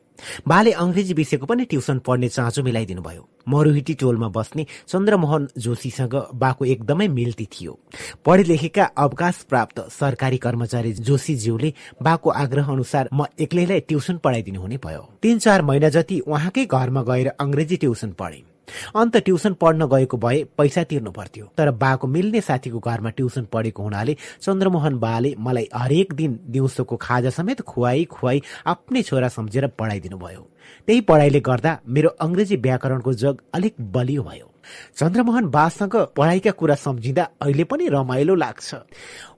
[0.48, 6.66] बाले अङ्ग्रेजी विषयको पनि ट्युसन पढ्ने चाँचो मिलाइदिनु भयो मरुहिटी टोलमा बस्ने चन्द्रमोहन जोशीसँग बाको
[6.66, 7.74] एकदमै मिल्ती थियो।
[8.26, 14.78] पढे लेखेका अवकाश प्राप्त सरकारी कर्मचारी जोशीज्यूले बाको आग्रह अनुसार म एक्लैलाई ट्युसन पढाइदिनु हुने
[14.86, 18.53] भयो। तीन चार महिना जति उहाँकै घरमा गएर अङ्ग्रेजी ट्युसन पढे।
[18.96, 23.84] अन्त ट्युसन पढ्न गएको भए पैसा तिर्नु पर्थ्यो। तर बाको मिल्ने साथीको घरमा ट्युसन पढेको
[23.84, 30.18] हुनाले चन्द्रमोहन बाले मलाई हरेक दिन दिउँसोको खाजा समेत खुवाई खुवाई आफ्नै छोरा सम्झेर पढाइदिनु
[30.18, 30.48] भयो
[30.88, 34.53] त्यही पढाइले गर्दा मेरो अङ्ग्रेजी व्याकरणको जग अलिक बलियो भयो।
[34.98, 38.76] चन्द्रमोहन बासँग पढाइका कुरा सम्झिँदा अहिले पनि रमाइलो लाग्छ।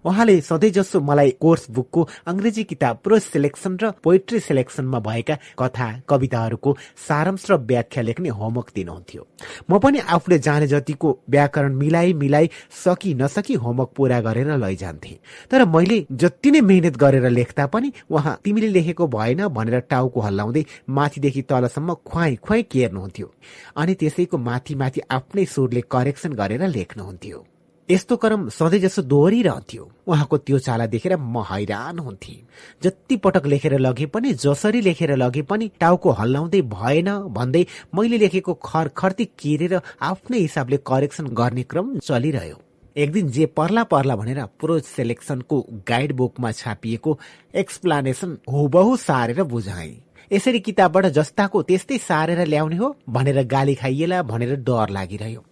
[0.05, 5.87] उहाँले सधैँ जसो मलाई कोर्स बुकको अङ्ग्रेजी किताब प्रो सेलेक्सन र पोइट्री सेलेक्सनमा भएका कथा
[6.09, 6.75] कविताहरूको
[7.07, 9.21] सारांश र व्याख्या लेख्ने होमवर्क दिनुहुन्थ्यो।
[9.69, 12.49] म पनि आफूले जाने जतिको व्याकरण मिलाई मिलाई
[12.83, 15.17] सकि नसकी होमवर्क पूरा गरेर लैजान्थे।
[15.51, 20.65] तर मैले जति नै मेहनत गरेर लेख्दा पनि उहाँ तिमीले लेखेको भएन भनेर टाउको हल्लाउँदै
[20.89, 23.31] माथिदेखि तलसम्म खुवाई खुवाई केर्नुहुन्थ्यो।
[23.77, 27.45] अनि त्यसैको माथि माथि आफ्नै सुरले करेक्सन गरेर लेख्नुहुन्थ्यो।
[27.89, 32.35] यस्तो क्रम सधैँ जसो दोहोरिरहन्थ्यो उहाँको त्यो चाला देखेर म हैरान हुन्थे।
[32.83, 37.65] जति पटक लेखेर लगे पनि जसरी लेखेर लगे पनि टाउको हल्लाउँदै भएन भन्दै
[37.95, 42.57] मैले लेखेको खर खर्ती केरेर आफ्नै हिसाबले करेक्सन गर्ने क्रम चलिरह्यो।
[42.95, 47.17] एक दिन जे पर्ला पर्ला भनेर प्रो सेलेक्सनको गाइड बुकमा छापिएको
[47.55, 49.95] एक्सप्लानेसन हुबहु सारेर बुझाएँ।
[50.31, 55.43] यसरी किताबबाट जस्ताको त्यस्तै सारेर ल्याउने हो भनेर गाली खाइएला भनेर डर लागिरह्यो।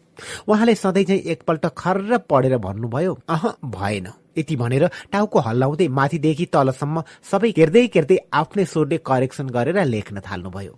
[0.48, 4.08] उहाँले सधैँ चाहिँ एकपल्ट खर्र पढेर भन्नुभयो अह भएन।
[4.38, 10.74] यति भनेर टाउको हल्लाउँदै माथिदेखि तलसम्म सबै केर्दै केर्दै आफ्नै स्वरले करेक्सन गरेर लेख्न थाल्नुभयो।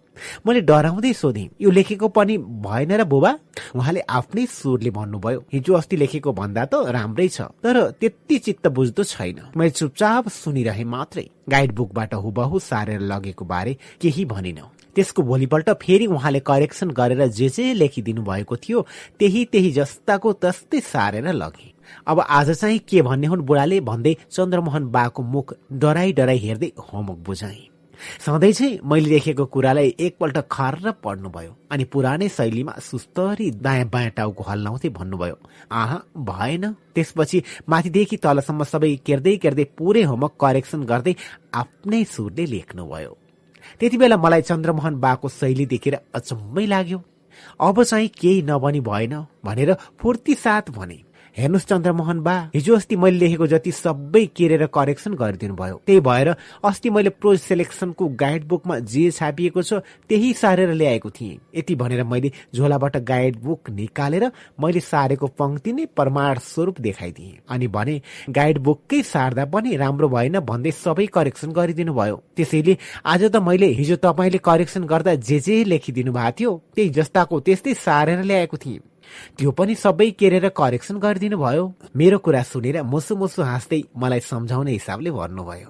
[0.45, 3.31] मैले डराउँदै सोधेँ यो लेखेको पनि भएन र बुबा?
[3.75, 9.03] उहाँले आफ्नै स्वरले भन्नुभयो हिजो अस्ति लेखेको भन्दा त राम्रै छ तर त्यति चित्त बुझ्दो
[9.05, 14.59] छैन। मैले चुपचाप सुनिरहे मात्रै। गाइड बुकबाट हुबहु सारेर लगेको बारे केही भनिन।
[14.95, 18.85] त्यसको भोलिपल्ट फेरि उहाँले करेक्सन गरेर जे जे लेखिदिनु भएको थियो
[19.19, 21.73] त्यही त्यही जस्ताको तस्तै सारेर लगे।
[22.07, 27.19] अब आज चाहिँ के भन्ने हुन् बुढाले भन्दै चन्द्रमोहन बाको मुख डराई डराई हेर्दै होमवर्क
[27.25, 27.63] बुझाए।
[28.21, 34.43] सधैँ चाहिँ मैले लेखेको कुरालाई एकपल्ट खर पढ्नुभयो अनि पुरानै शैलीमा सुस्तरी दायाँ बायाँ टाउको
[34.43, 35.37] हल्लाउँदै भन्नुभयो।
[35.71, 36.63] आह भएन।
[36.95, 41.15] त्यसपछि माथिदेखि तलसम्म सबै केर्दै केर्दै पुरै होमवर्क करेक्सन गर्दै
[41.53, 43.13] आफ्नै सुरले लेख्नुभयो।
[43.79, 47.01] त्यति बेला मलाई चन्द्रमोहन बाको शैली देखेर अचम्मै लाग्यो।
[47.61, 49.15] अब चाहिँ केही नबनी भएन
[49.45, 50.99] भनेर फुर्ती साथ भने।
[51.37, 56.29] हेर्नुहोस् चन्द्रमोहन बा। हिजो अस्ति मैले लेखेको जति सबै केरेर करेक्सन गरिदिनु भयो। त्यही भएर
[56.63, 62.03] अस्ति मैले प्रो सेलेक्सनको गाइड बुकमा जे छापिएको छ त्यही सारेर ल्याएको थिएँ। यति भनेर
[62.05, 64.31] मैले झोलाबाट गाइड बुक निकालेर
[64.63, 67.99] मैले सारेको पङ्क्ति नै प्रमाण स्वरूप देखाइदिएँ। अनि भने
[68.31, 73.75] गाइड बुककै सार्दा पनि राम्रो भएन भन्दै सबै करेक्सन गरिदिनु भयो। त्यसैले आज त मैले
[73.75, 78.79] हिजो तपाईँले करेक्सन गर्दा जे जे लेखिदिनु भएको थियो त्यही जस्ताको त्यस्तै सारेर ल्याएको थिएँ।
[79.37, 81.63] त्यो पनि सबै केरेर करेक्सन गरिदिनु भयो
[81.95, 85.69] मेरो कुरा सुनेर मुसु मुसु हाँस्दै मलाई सम्झाउने हिसाबले भन्नुभयो।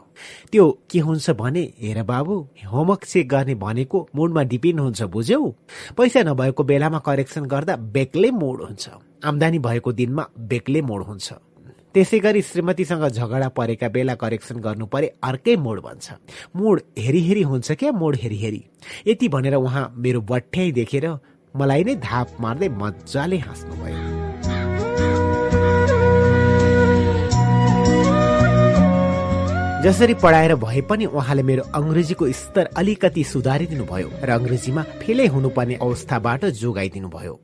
[0.52, 2.36] त्यो के हुन्छ भने हेर बाबु
[2.72, 5.49] होमवर्क चेक गर्ने भनेको मुडमा डिपेन्ड हुन्छ बुझ्यौ।
[5.98, 8.84] पैसा नभएको बेलामा करेक्सन गर्दा बेग्लै मोड हुन्छ।
[9.26, 11.34] आम्दानी भएको दिनमा बेग्लै मोड हुन्छ।
[11.95, 16.07] त्यसै गरी श्रीमतीसँग झगडा परेका बेला करेक्सन गर्नु परे अर्कै मोड भन्छ।
[16.56, 18.62] मोड हेरी हेरी हुन्छ क्या मोड हेरी हेरी
[19.07, 21.06] यति भनेर उहाँ मेरो बठ्याइ देखेर
[21.56, 24.03] मलाई नै धाप मार्दै मजाले हाँस्नुभयो
[29.86, 35.76] जसरी पढाएर भए पनि उहाँले मेरो अङ्ग्रेजीको स्तर अलिकति सुधारिदिनु भयो र अङ्ग्रेजीमा फेलै हुनुपर्ने
[35.86, 37.36] अवस्थाबाट जोगाइदिनु भयो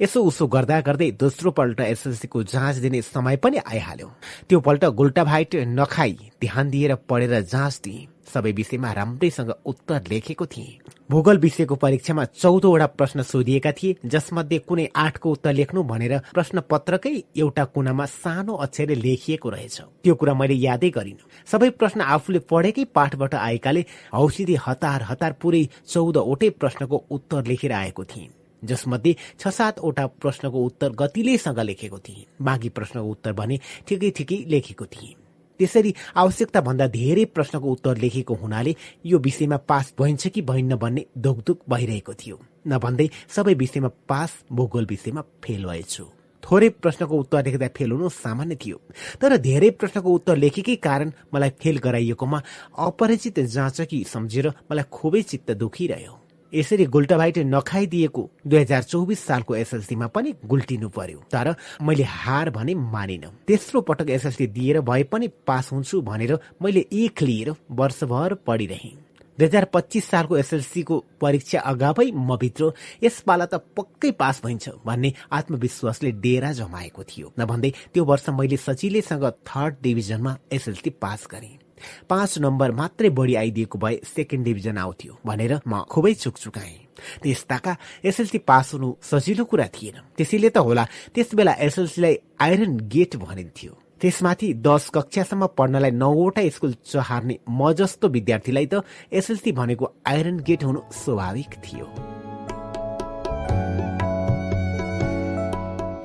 [0.00, 4.08] यसो उसो गर्दा गर्दै दोस्रो पल्ट एसएलसीको जाँच दिने समय पनि आइहाल्यो।
[4.48, 10.46] त्यो पल्ट गुल्टा भाइट नखाई ध्यान दिएर पढेर जाँच दिए। सबै विषयमा राम्रैसँग उत्तर लेखेको
[10.46, 10.78] थिए।
[11.10, 17.14] भूगोल विषयको परीक्षामा चौधवटा प्रश्न सोधिएका थिए जसमध्ये कुनै आठको उत्तर लेख्नु भनेर प्रश्न पत्रकै
[17.36, 22.84] एउटा कुनामा सानो अक्षरले लेखिएको रहेछ। त्यो कुरा मैले यादै गरिनु। सबै प्रश्न आफूले पढेकै
[22.94, 23.84] पाठबाट आएकाले
[24.14, 28.30] हौसिदी हतार हतार पुरै चौधवटै प्रश्नको उत्तर लेखेर आएको थिएँ
[28.62, 33.58] जसमध्ये छ सातवटा प्रश्नको उत्तर गतिलेसँग लेखेको थिएँ। बाँकी प्रश्नको उत्तर भने
[33.88, 35.14] ठिकै ठिकै लेखेको थिएँ।
[35.62, 38.74] त्यसरी आवश्यकता भन्दा धेरै प्रश्नको उत्तर लेखेको हुनाले
[39.06, 42.36] यो विषयमा पास भइन्छ कि भइन्न भन्ने धुकधुक भइरहेको थियो।
[42.66, 46.04] नभन्दै सबै विषयमा पास भूगोल विषयमा फेल भएछु।
[46.42, 48.78] थोरै प्रश्नको उत्तर लेख्दा फेल हुनु सामान्य थियो।
[49.20, 52.42] तर धेरै प्रश्नको उत्तर लेखेकै कारण मलाई फेल गराइएकोमा
[52.78, 56.18] अपरिचित जाँचकी सम्झेर मलाई खुबै चित्त दुखिरह्यो।
[56.54, 62.74] यसरी गुल्टाभाइट नखाइदिएको दुई हजार चौबिस सालको एसएलसीमा पनि गुल्टिनु पर्यो। तर मैले हार भने
[62.74, 68.98] मानिन। तेस्रो पटक एसएलसी दिएर भए पनि पास हुन्छु भनेर मैले एक लिएर वर्षभर पढिरहेँ।
[69.38, 72.72] दुई हजार पच्चिस सालको एसएलसीको परीक्षा अगावै म भित्र
[73.02, 79.24] यसपाला त पक्कै पास भइन्छ भन्ने आत्मविश्वासले डेरा जमाएको थियो। नभन्दै त्यो वर्ष मैले सजिलैसँग
[79.48, 81.61] थर्ड डिभिजनमा एसएलसी पास गरेँ।
[82.08, 86.78] पाँच नम्बर मात्रै बढी आइदिएको भए सेकेन्ड डिभिजन आउँथ्यो भनेर म खुबै चुकचुकाएँ।
[87.22, 87.72] त्यस्ताका
[88.04, 90.84] एसएलसी पास हुनु सजिलो कुरा थिएन। त्यसैले त होला
[91.14, 98.08] त्यस बेला एसएलसीलाई आइरन गेट भनिन्थ्यो। त्यसमाथि दस कक्षासम्म पढ्नलाई नौवटा स्कुल चहार्ने म जस्तो
[98.08, 98.82] विद्यार्थीलाई त
[99.12, 101.86] एसएलसी भनेको आइरन गेट हुनु स्वाभाविक थियो।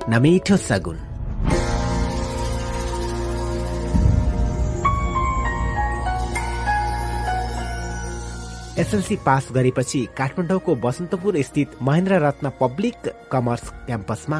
[0.08, 1.07] नमिठो सगुन।
[8.78, 14.38] एसएलसी पास गरेपछि काठमाडौँको बसन्तपुर स्थित महेन्द्र रत्न पब्लिक कमर्स क्याम्पसमा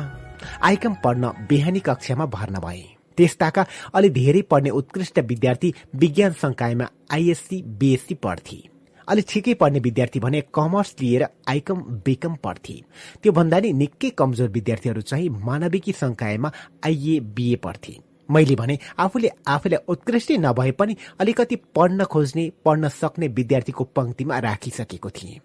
[0.63, 2.85] आइकम पढ्न बिहानी कक्षामा भर्ना भए।
[3.19, 8.63] त्यसताका अलि धेरै पढ्ने उत्कृष्ट विद्यार्थी विज्ञान संकायमा आइएससी बिएससी पढ्थे।
[9.09, 12.81] अलि ठिकै पढ्ने विद्यार्थी भने कमर्स लिएर आइकम बेकम पढ्थे।
[13.23, 16.53] त्योभन्दा नि निकै कमजोर विद्यार्थीहरू चाहिँ मानविकी संकायमा
[16.87, 17.99] आइए बिए पढ्थे।
[18.29, 25.11] मैले भने आफूले आफूलाई उत्कृष्टै नभए पनि अलिकति पढ्न खोज्ने पढ्न सक्ने विद्यार्थीको पंक्तिमा राखिसकेको
[25.11, 25.41] थिएँ।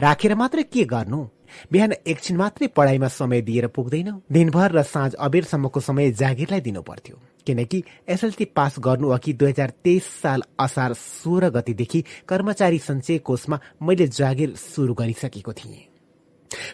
[0.00, 1.26] राखेर मात्र के गर्नु?
[1.72, 7.16] बिहान एकछिन मात्रै पढाइमा समय दिएर पुग्दैन। दिनभर र साँझ अबेरसम्मको समय जागिरलाई दिनु पर्थ्यो
[7.46, 13.60] किनकि एसएलसी पास गर्नु अघि दुई हजार तेइस साल असार सोह्र गतिदेखि कर्मचारी सञ्चय कोषमा
[13.82, 15.86] मैले जागिर सुरु गरिसकेको थिएँ।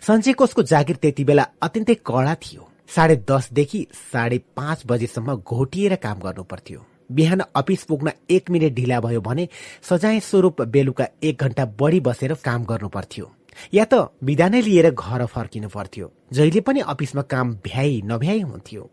[0.06, 6.18] सञ्चय कोषको जागिर त्यति बेला अत्यन्तै कडा थियो। साढे दसदेखि साढे पाँच बजेसम्म घोटिएर काम
[6.20, 6.80] गर्नु पर्थ्यो।
[7.12, 9.48] बिहान अफिस पुग्न एक मिनट ढिला भयो भने
[9.82, 13.30] सजाय स्वरूप बेलुका एक घण्टा बढी बसेर काम गर्नु पर्थ्यो।
[13.74, 13.94] या त
[14.24, 18.90] बिदा नै लिएर घर फर्किनु पर्थ्यो। जहिले पनि अफिसमा काम भ्याइ नभ्याइ हुन्थ्यो।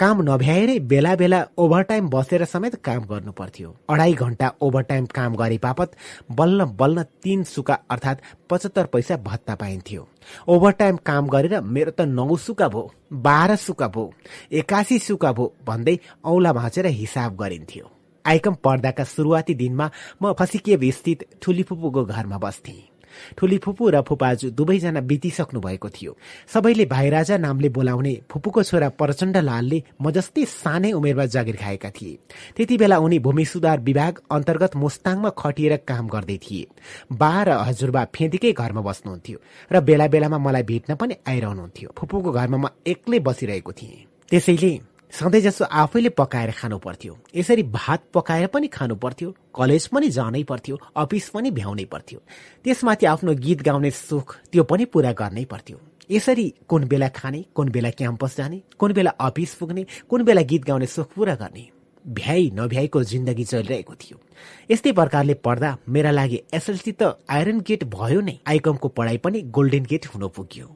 [0.00, 5.58] काम नभ्याएरै बेला बेला ओभरटाइम बसेर समेत काम गर्नु पर्थ्यो। अढाई घण्टा ओभरटाइम काम गरे
[5.62, 5.96] बापत
[6.38, 10.06] बल्ल बल्ल तीन सुका अर्थात् पचहत्तर पैसा भत्ता पाइन्थ्यो।
[10.48, 12.82] ओभरटाइम काम गरेर मेरो त नौ सुका भो
[13.12, 14.10] बाह्र सुका भो
[14.52, 17.90] एकासी सुका भो भन्दै औला भाँचेर हिसाब गरिन्थ्यो।
[18.24, 19.90] आइकम पढ्दाका सुरुवाती दिनमा
[20.22, 22.89] म फसिकिएब स्थित ठुली फुपूको घरमा बस्थेँ।
[23.36, 26.16] ठुली फुपू र फुपाजु दुवैजना बितिसक्नु भएको थियो।
[26.48, 32.18] सबैले भाइराजा नामले बोलाउने फुपूको छोरा प्रचण्ड लालले म जस्तै सानै उमेरमा जागिर खाएका थिए।
[32.56, 36.66] त्यति बेला उनी भूमि सुधार विभाग अन्तर्गत मुस्ताङमा खटिएर काम गर्दै थिए।
[37.12, 39.38] बा र हजुरबा फेदिकै घरमा बस्नुहुन्थ्यो
[39.72, 44.72] र बेला बेलामा मलाई भेट्न पनि आइरहनुहुन्थ्यो। फुपूको घरमा म एक्लै बसिरहेको थिएँ। त्यसैले
[45.12, 50.42] सधैँ जसो आफैले पकाएर खानु पर्थ्यो। यसरी भात पकाएर पनि खानु पर्थ्यो कलेज पनि जानै
[50.44, 52.18] पर्थ्यो अफिस पनि भ्याउनै पर्थ्यो।
[52.64, 55.80] त्यसमाथि आफ्नो गीत गाउने सुख त्यो पनि पूरा गर्नै पर्थ्यो।
[56.10, 60.64] यसरी कुन बेला खाने कुन बेला क्याम्पस जाने कुन बेला अफिस पुग्ने कुन बेला गीत
[60.64, 61.68] गाउने सुख पूरा गर्ने।
[62.10, 64.18] भ्याइ नभ्याइको जिन्दगी चलिरहेको थियो।
[64.70, 69.84] यस्तै प्रकारले पढ्दा मेरा लागि एसएलसी त आइरन गेट भयो नै। आइकमको पढाइ पनि गोल्डन
[69.90, 70.66] गेट हुन पुग्यो।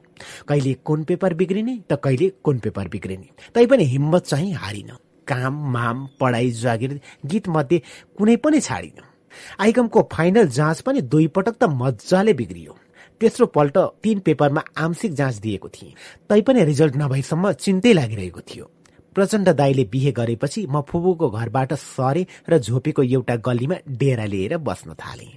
[0.47, 4.91] कहिले कुन पेपर बिग्रिने त कहिले कुन पेपर बिग्रिने। तैपनि हिम्मत चाहिँ हारिन।
[5.27, 7.81] काम माम पढाइ जागिर गीत मध्ये
[8.17, 9.01] कुनै पनि छाडिन।
[9.59, 12.77] आइकमको फाइनल जाँच पनि दुई पटक त मजाले बिग्रियो।
[13.21, 15.93] तेस्रो पल्ट तीन पेपरमा आंशिक जाँच दिएको थिएँ।
[16.29, 18.69] तैपनि रिजल्ट नभएसम्म चिन्तै लागिरहेको थियो।
[19.15, 24.93] प्रचण्ड दाईले बिहे गरेपछि म फुबुको घरबाट सरे र झोपेको एउटा गल्लीमा डेरा लिएर बस्न
[24.95, 25.27] थाले।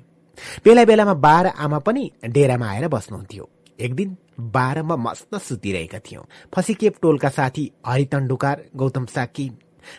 [0.64, 3.48] बेला बेलामा बाह्र आमा पनि डेरामा आएर बस्नुहुन्थ्यो।
[3.80, 4.16] एक दिन
[4.54, 6.22] बाह्रमा मस्त सुतिरहेका थियौं।
[6.54, 9.50] फसिकेप टोलका साथी हरितण्डुकार गौतम साकी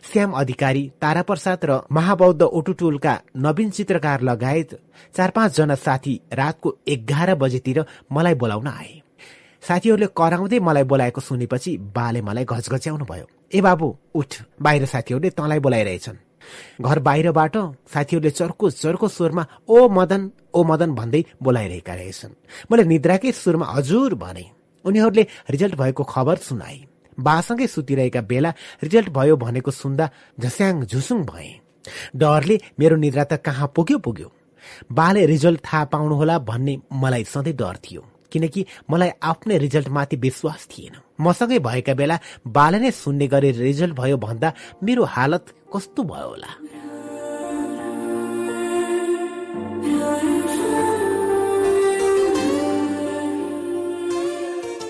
[0.03, 4.79] श्याम अधिकारी ताराप्रसाद र महाबौद्ध ओटुटोलका नवीन चित्रकार लगायत
[5.15, 9.01] चार पाँचजना साथी रातको एघार बजेतिर मलाई बोलाउन आए।
[9.63, 14.31] साथीहरूले कराउँदै मलाई बोलाएको सुनेपछि बाले मलाई घचघच्याउनु भयो। ए बाबु उठ
[14.61, 16.17] बाहिर साथीहरूले तँलाई बोलाइरहेछन्।
[16.81, 17.55] घर बाहिरबाट
[17.93, 20.21] साथीहरूले चर्को चर्को स्वरमा ओ मदन
[20.53, 22.33] ओ मदन भन्दै बोलाइरहेका रहेछन्।
[22.71, 24.45] मैले निद्राकै सुरमा हजुर भने।
[24.85, 26.77] उनीहरूले रिजल्ट भएको खबर सुनाए।
[27.19, 28.53] बासँगै सुतिरहेका बेला
[28.83, 30.09] रिजल्ट भयो भनेको सुन्दा
[30.39, 31.51] झस्याङ झुसुङ भए।
[32.15, 34.29] डरले मेरो निद्रा त कहाँ पुग्यो पुग्यो?
[34.91, 40.95] बाले रिजल्ट थाहा पाउनुहोला भन्ने मलाई सधैँ डर थियो। किनकि मलाई आफ्नै रिजल्टमाथि विश्वास थिएन।
[41.21, 44.53] मसँगै भएका बेला बाले नै सुन्ने गरी रिजल्ट भयो भन्दा
[44.83, 46.51] मेरो हालत कस्तो भयो होला?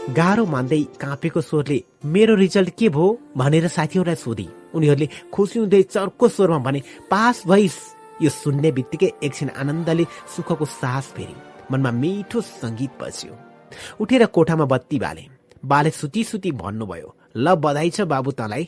[0.10, 3.08] गाह्रो मान्दै काँपेको स्वरले मेरो रिजल्ट के भयो?
[3.38, 7.78] भनेर साथीहरूलाई सोधे। उनीहरूले खुसी हुँदै चर्को स्वरमा भने पास भइस।
[8.22, 10.06] यो सुन्ने बित्तिकै एकछिन आनन्दले
[10.36, 11.36] सुखको सास फेरि
[11.72, 13.34] मनमा मिठो सङ्गीत बज्यो।
[14.02, 15.24] उठेर कोठामा बत्ती बाले।
[15.64, 18.64] बाले सुती सुती भन्नुभयो ल बधाई छ बाबु तलाई।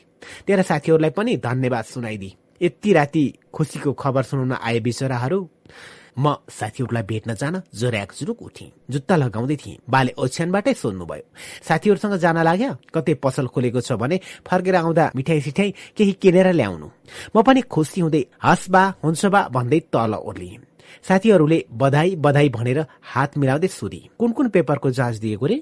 [0.45, 3.23] तेरा साथीहरूलाई पनि धन्यवाद सुनाइदिए यति राति
[3.53, 5.39] खुसीको खबर सुनाउन आए बिचराहरू।
[6.19, 11.23] म साथीहरूलाई भेट्न जान जोर्याक जुरुक उठेँ। जुत्ता लगाउँदै थिएँ। बाले ओछ्यानबाटै सोध्नुभयो
[11.63, 12.71] साथीहरूसँग जान लाग्यो?
[12.93, 16.87] कतै पसल खोलेको छ भने फर्केर आउँदा मिठाई सिठाई केही किनेर ल्याउनु।
[17.33, 20.59] म पनि खुसी हुँदै हस् बा हुन्छ बा भन्दै तल ओर्लिएँ।
[21.07, 25.61] साथीहरूले बधाई बधाई भनेर हात मिलाउँदै सोधे कुन कुन पेपरको जाँच दिएको रे?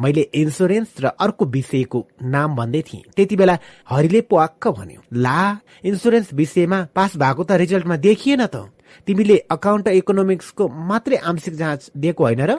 [0.00, 3.58] मैले इन्सुरेन्स र अर्को विषयको नाम भन्दै थिएँ। त्यति बेला
[3.88, 5.40] हरिले पोक्क भन्यो ला
[5.84, 8.70] इन्सुरेन्स विषयमा पास भएको त रिजल्टमा देखिएन त।
[9.06, 12.58] तिमीले अकाउन्ट इकोनोमिक्सको मात्रै आंशिक जाँच दिएको होइन र?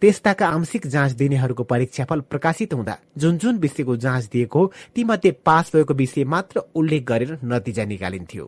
[0.00, 4.60] त्यस्ताका आंशिक जाँच दिनेहरूको परीक्षाफल प्रकाशित हुँदा जुन जुन विषयको जाँच दिएको
[4.94, 8.44] तीमध्ये पास भएको विषय मात्र उल्लेख गरेर नतिजा निकालिन्थ्यो।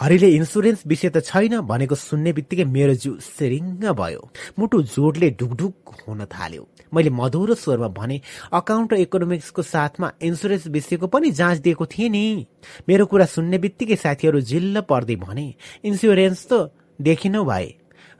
[0.00, 4.22] हरिले इन्सुरेन्स विषय त छैन भनेको सुन्ने बित्तिकै मेरो जिउ सिरिङ्ग भयो।
[4.58, 6.62] मुटु जोडले ढुकढुक हुन थाल्यो।
[6.94, 8.20] मैले मधुरो स्वरमा भने
[8.52, 12.46] अकाउन्ट र इकोनोमिक्सको साथमा इन्सुरेन्स विषयको पनि जाँच दिएको थिएँ नि।
[12.88, 15.46] मेरो कुरा सुन्ने बित्तिकै साथीहरू जिल्ल पर्दै भने
[15.84, 17.68] इन्सुरेन्स त देखिनौ भए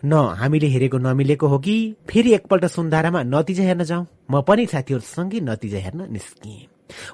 [0.05, 1.77] न हामीले हेरेको नमिलेको हो कि?
[2.07, 6.69] फेरि एकपल्ट सुन्धारामा नतिजा हेर्न जाउँ। म पनि साथीहरूसँगै नतिजा हेर्न निस्किएँ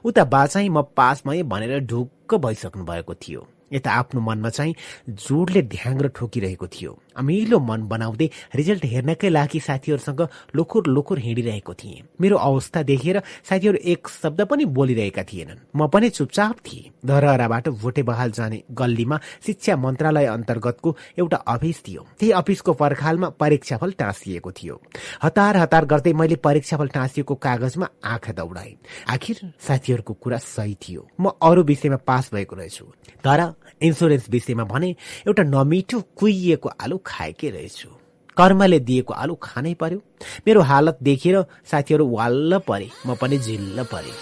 [0.04, 4.74] उता बाचाइ म पास भएँ भनेर ढुक्क भइसक्नु भएको थियो। यता आफ्नो मनमा चाहिँ
[5.08, 10.20] जोडले ध्याङ्ग्र ठोकिरहेको थियो। अमिलो मन बनाउँदै रिजल्ट हेर्नकै लागि साथीहरूसँग
[10.56, 16.08] लोखुर लोखुर हिँडिरहेको थिएँ। मेरो अवस्था देखेर साथीहरू एक शब्द पनि बोलिरहेका थिएनन्। म पनि
[16.10, 22.72] चुपचाप थिएँ। धरहराबाट भोटे बहाल जाने गल्लीमा शिक्षा मन्त्रालय अन्तर्गतको एउटा अफिस थियो। त्यही अफिसको
[22.72, 24.80] पर्खालमा परीक्षाफल टाँसिएको थियो।
[25.22, 28.76] हतार हतार गर्दै मैले परीक्षाफल टाँसिएको कागजमा आँखा दौडाएँ।
[29.08, 32.84] आखिर साथीहरूको कुरा सही थियो। म अरू विषयमा पास भएको रहेछु।
[33.24, 33.40] तर
[33.82, 34.90] इन्सुरेन्स विषयमा भने
[35.26, 37.88] एउटा नमिठो कुहिएको आलु खाएकै रहेछु।
[38.36, 39.98] कर्मले दिएको आलु खानै पर्यो।
[40.46, 41.36] मेरो हालत देखेर
[41.70, 44.12] साथीहरू वाल्ल परे म पनि झिल्ल परे।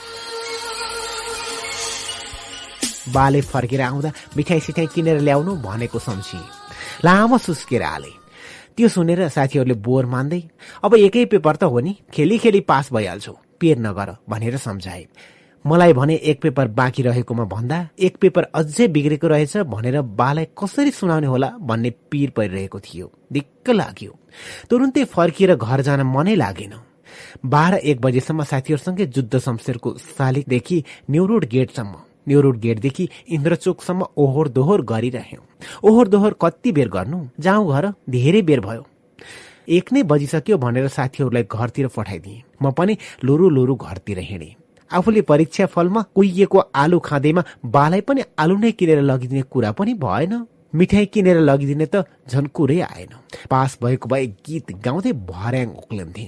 [3.13, 6.41] बाले फर्केर आउँदा मिठाई सिठाई किनेर ल्याउनु भनेको सम्झिए।
[7.05, 8.13] लामो सुस्केर हाले।
[8.77, 10.43] त्यो सुनेर साथीहरूले बोर मान्दै
[10.85, 15.05] अब एकै पेपर त हो नि खेली खेली पास भइहाल्छु पेर नगर भनेर सम्झाए।
[15.65, 20.91] मलाई भने एक पेपर बाँकी रहेकोमा भन्दा एक पेपर अझै बिग्रेको रहेछ भनेर बालाई कसरी
[20.91, 24.13] सुनाउने होला भन्ने पीर परिरहेको थियो। दिक्क लाग्यो।
[24.71, 26.75] तुरुन्तै फर्किएर घर जान मनै लागेन।
[27.45, 31.95] बाह्र एक बजेसम्म साथीहरूसँगै जुद्ध शमशेरको सालिकदेखि न्युरोड गेटसम्म।
[32.29, 35.45] न्युरोड गेटदेखि इन्द्रचोकसम्म ओहोर दोहोर गरिरह्यौँ।
[35.83, 37.19] ओहोर दोहोर कति बेर गर्नु?
[37.41, 38.87] जाउँ घर धेरै बेर भयो।
[39.69, 44.55] एक नै बजिसक्यो भनेर साथीहरूलाई घरतिर पठाइदिएँ। म पनि लुरु लुरु घरतिर हिँडेँ।
[44.91, 50.47] आफूले परीक्षा फलमा कुहिएको आलु खाँदैमा बालाई पनि आलु नै किनेर लगिदिने कुरा पनि भएन।
[50.75, 53.13] मिठाई किनेर लगिदिने त झन् कुरै आएन।
[53.51, 56.27] पास भएको भए गीत गाउँदै भर्याङ उक्लन्थे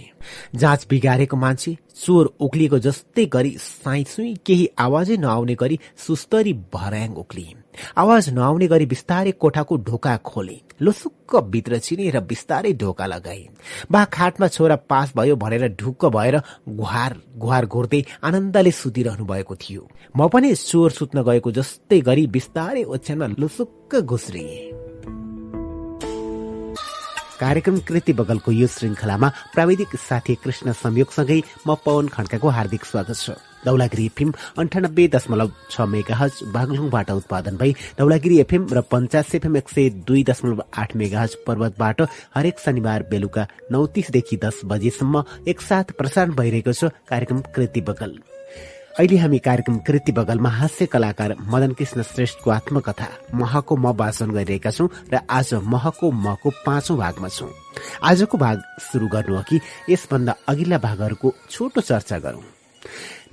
[0.56, 7.59] जाँच बिगारेको मान्छे चोर उक्लिएको जस्तै गरी साइसुई केही आवाजै नआउने गरी सुस्तरी भर्याङ उक्लिए।
[7.96, 13.46] आवाज नआउने गरी बिस्तारै कोठाको ढोका खोले। लुसुक्क भित्र छिने र बिस्तारै ढोका लगाए।
[13.92, 19.88] बा खाटमा छोरा पास भयो भनेर ढुक्क भएर गुहार गुहार घोर्दै आनन्दले सुतिरहनु भएको थियो।
[20.16, 24.58] म पनि चोर सुत्न गएको जस्तै गरी बिस्तारै ओछ्यानमा लुसुक्क घुस्रिए।
[27.40, 33.30] कार्यक्रम कृति बगलको यो श्रृङ्खलामा प्राविधिक साथी कृष्ण संयोगसँगै म पवन खड्काको हार्दिक स्वागत छ।
[33.64, 39.56] दौलागिरी एफएम अन्ठानब्बे दशमलव छ मेगा हज बागलुङबाट उत्पादन भई दौलागिरी एफएम र पञ्चास एफएम
[39.56, 42.02] एक सय दुई दशमलव आठ मेगा हज पर्वतबाट
[42.36, 48.18] हरेक शनिबार बेलुका नौ तीसदेखि दस बजेसम्म एकसाथ प्रसारण भइरहेको छ कार्यक्रम कृति बगल।
[48.98, 54.70] अहिले हामी कार्यक्रम कृति बगलमा हास्य कलाकार मदन कृष्ण श्रेष्ठको आत्मकथा महको म वाचन गरिरहेका
[54.70, 57.50] छौँ र आज महको मको पाँचौं भागमा छौँ।
[58.02, 59.60] आजको भाग सुरु गर्नु अघि
[59.90, 62.42] यसभन्दा अघिल्ला भागहरूको छोटो चर्चा गरौं।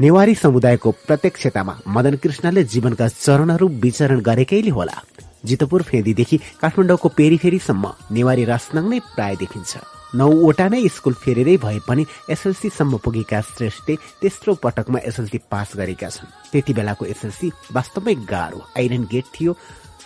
[0.02, 4.98] नेवारी समुदायको प्रत्यक्षतामा मदन कृष्णले जीवनका चरणहरू विचरण गरेकैले होला।
[5.45, 9.78] जितपुर फेदीदेखि काठमाडौँको पेरिफेरीसम्म नेवारी रासनङ नै प्राय देखिन्छ।
[10.15, 16.32] नौवटा नै स्कुल फेरेरै भए पनि एसएलसीसम्म पुगेका श्रेष्ठले तेस्रो पटकमा एसएलसी पास गरेका छन्।
[16.52, 19.52] त्यति बेलाको एसएलसी वास्तवमै गाह्रो आइरन गेट थियो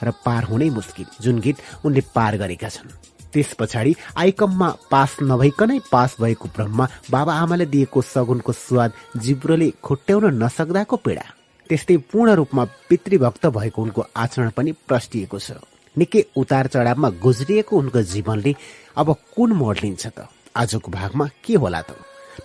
[0.03, 2.89] र पार हुनै मुस्किल। जुन गेट उनले पार गरेका छन्।
[3.33, 10.43] त्यस पछाडि आइकममा पास नभइकनै पास भएको भ्रममा बाबा आमाले दिएको सगुनको स्वाद जिब्रोले खुट्याउन
[10.43, 11.25] नसक्दाको पीडा।
[11.69, 15.51] त्यस्तै पूर्ण रूपमा पितृभक्त भएको उनको आचरण पनि प्रष्टिएको छ।
[15.95, 18.55] निकै उतार चढावमा गुज्रिएको उनको जीवनले
[18.97, 20.27] अब कुन मोड लिन्छ त?
[20.55, 21.91] आजको भागमा के होला त?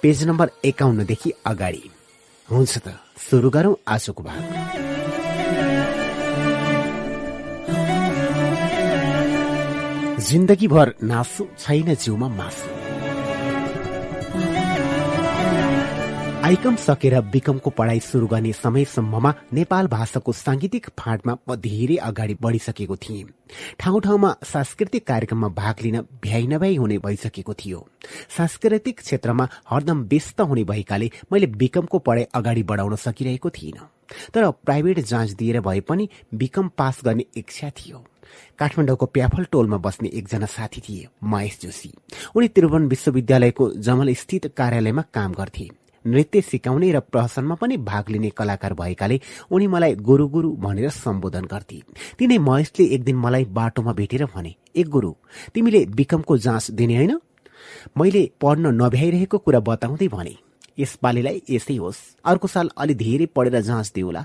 [0.03, 1.83] पेज नम्बर एकाउन्नदेखि अगाडि।
[2.49, 2.87] हुन्छ त
[3.19, 4.96] सुरु गरौं आजको भाग
[10.27, 12.69] जिन्दगीभर नासु छैन जिउमा मासु।
[16.47, 22.97] आइकम सकेर बिकमको पढाइ सुरु गर्ने समयसम्ममा नेपाल भाषाको सांगीतिक फाँटमा म धेरै अगाडि बढिसकेको
[22.97, 23.25] थिएँ।
[23.81, 27.87] ठाउँ ठाउँमा सांस्कृतिक कार्यक्रममा भाग लिन भ्याइ नभ्याइ हुने भइसकेको थियो।
[28.37, 33.89] सांस्कृतिक क्षेत्रमा हरदम व्यस्त हुने भएकाले मैले बिकमको पढाइ अगाडि बढाउन सकिरहेको थिइनँ।
[34.35, 38.05] तर प्राइभेट जाँच दिएर भए पनि बिकम पास गर्ने इच्छा थियो।
[38.59, 41.93] काठमाडौँको प्याफल टोलमा बस्ने एकजना साथी थिए महेश जोशी।
[42.37, 45.69] उनी त्रिभुवन विश्वविद्यालयको जमल स्थित कार्यालयमा काम गर्थे।
[46.05, 49.21] नृत्य सिकाउने र प्रहसनमा पनि भाग लिने कलाकार भएकाले
[49.51, 51.83] उनी मलाई गुरु गुरु भनेर सम्बोधन गर्थे।
[52.19, 55.13] तिनै महेशले एक दिन मलाई बाटोमा भेटेर भने एक गुरु
[55.55, 57.19] तिमीले विक्रमको जाँच दिने होइन?
[57.99, 60.35] मैले पढ्न नभ्याइरहेको कुरा बताउँदै भने
[60.79, 64.25] यसपालिलाई यसै होस्। अर्को साल अलि धेरै पढेर जाँच दिउला।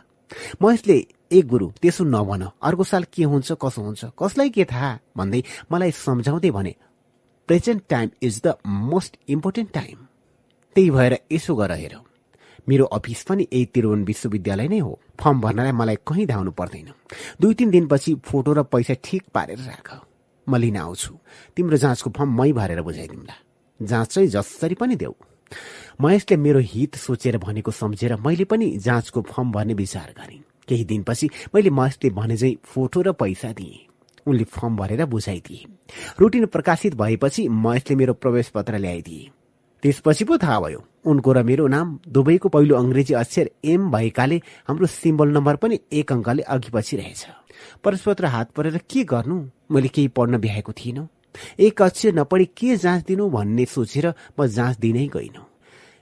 [0.61, 0.97] महेशले
[1.31, 4.99] एक गुरु त्यसो नभन। अर्को साल के हुन्छ कसो हुन्छ कसलाई के थाहा?
[5.17, 6.75] भन्दै मलाई सम्झाउँदै भने
[7.47, 9.97] present time is the most important time.
[10.75, 11.95] त्यही भएर यसो गर हेर।
[12.69, 16.91] मेरो अफिस पनि यही त्रिभुवन विश्वविद्यालय नै हो। फर्म भर्नलाई मलाई कहीँ धाउनु पर्दैन।
[17.41, 19.89] दुई तिन दिनपछि फोटो र पैसा ठिक पारेर राख।
[20.47, 21.13] म लिन आउँछु।
[21.55, 23.35] तिम्रो जाँचको फर्म मै भरेर बुझाइदिउँला।
[23.81, 25.13] जाँच चाहिँ जसरी पनि देऊ।
[26.01, 31.29] महेशले मेरो हित सोचेर भनेको सम्झेर मैले पनि जाँचको फर्म भर्ने विचार गरेँ। केही दिनपछि
[31.55, 33.85] मैले महेशले भने चाहिँ फोटो र पैसा दिएँ।
[34.25, 35.65] उनले फर्म भरेर बुझाइदिए।
[36.19, 39.29] रुटिन प्रकाशित भएपछि महेशले मेरो प्रवेश पत्र ल्याइदिए।
[39.83, 44.87] त्यसपछि पो थाहा भयो उनको र मेरो नाम दुवैको पहिलो अङ्ग्रेजी अक्षर एम भएकाले हाम्रो
[44.87, 47.25] सिम्बल नम्बर पनि एक अङ्कले अघि पछि रहेछ।
[47.83, 49.37] परस्पत्र हात परेर के गर्नु?
[49.71, 51.07] मैले केही पढ्न भ्याएको थिइनँ।
[51.59, 55.50] एक अक्षर नपढी के जाँच दिनु भन्ने सोचेर म जाँच दिनै गइनँ।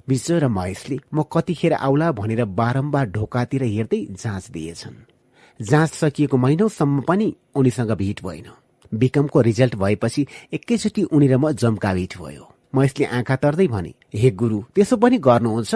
[0.09, 4.97] विजय र महेशले म कतिखेर आउला भनेर बारम्बार ढोकातिर हेर्दै जाँच दिएछन्।
[5.59, 8.47] जाँच सकिएको महिनौसम्म पनि उनीसँग भेट भएन।
[8.91, 12.45] बिकमको रिजल्ट भएपछि एकैचोटि उनी र म जम्का भेट भयो।
[12.75, 15.75] म यसले आँखा तर्दै भने हे गुरु त्यसो पनि गर्नुहुन्छ?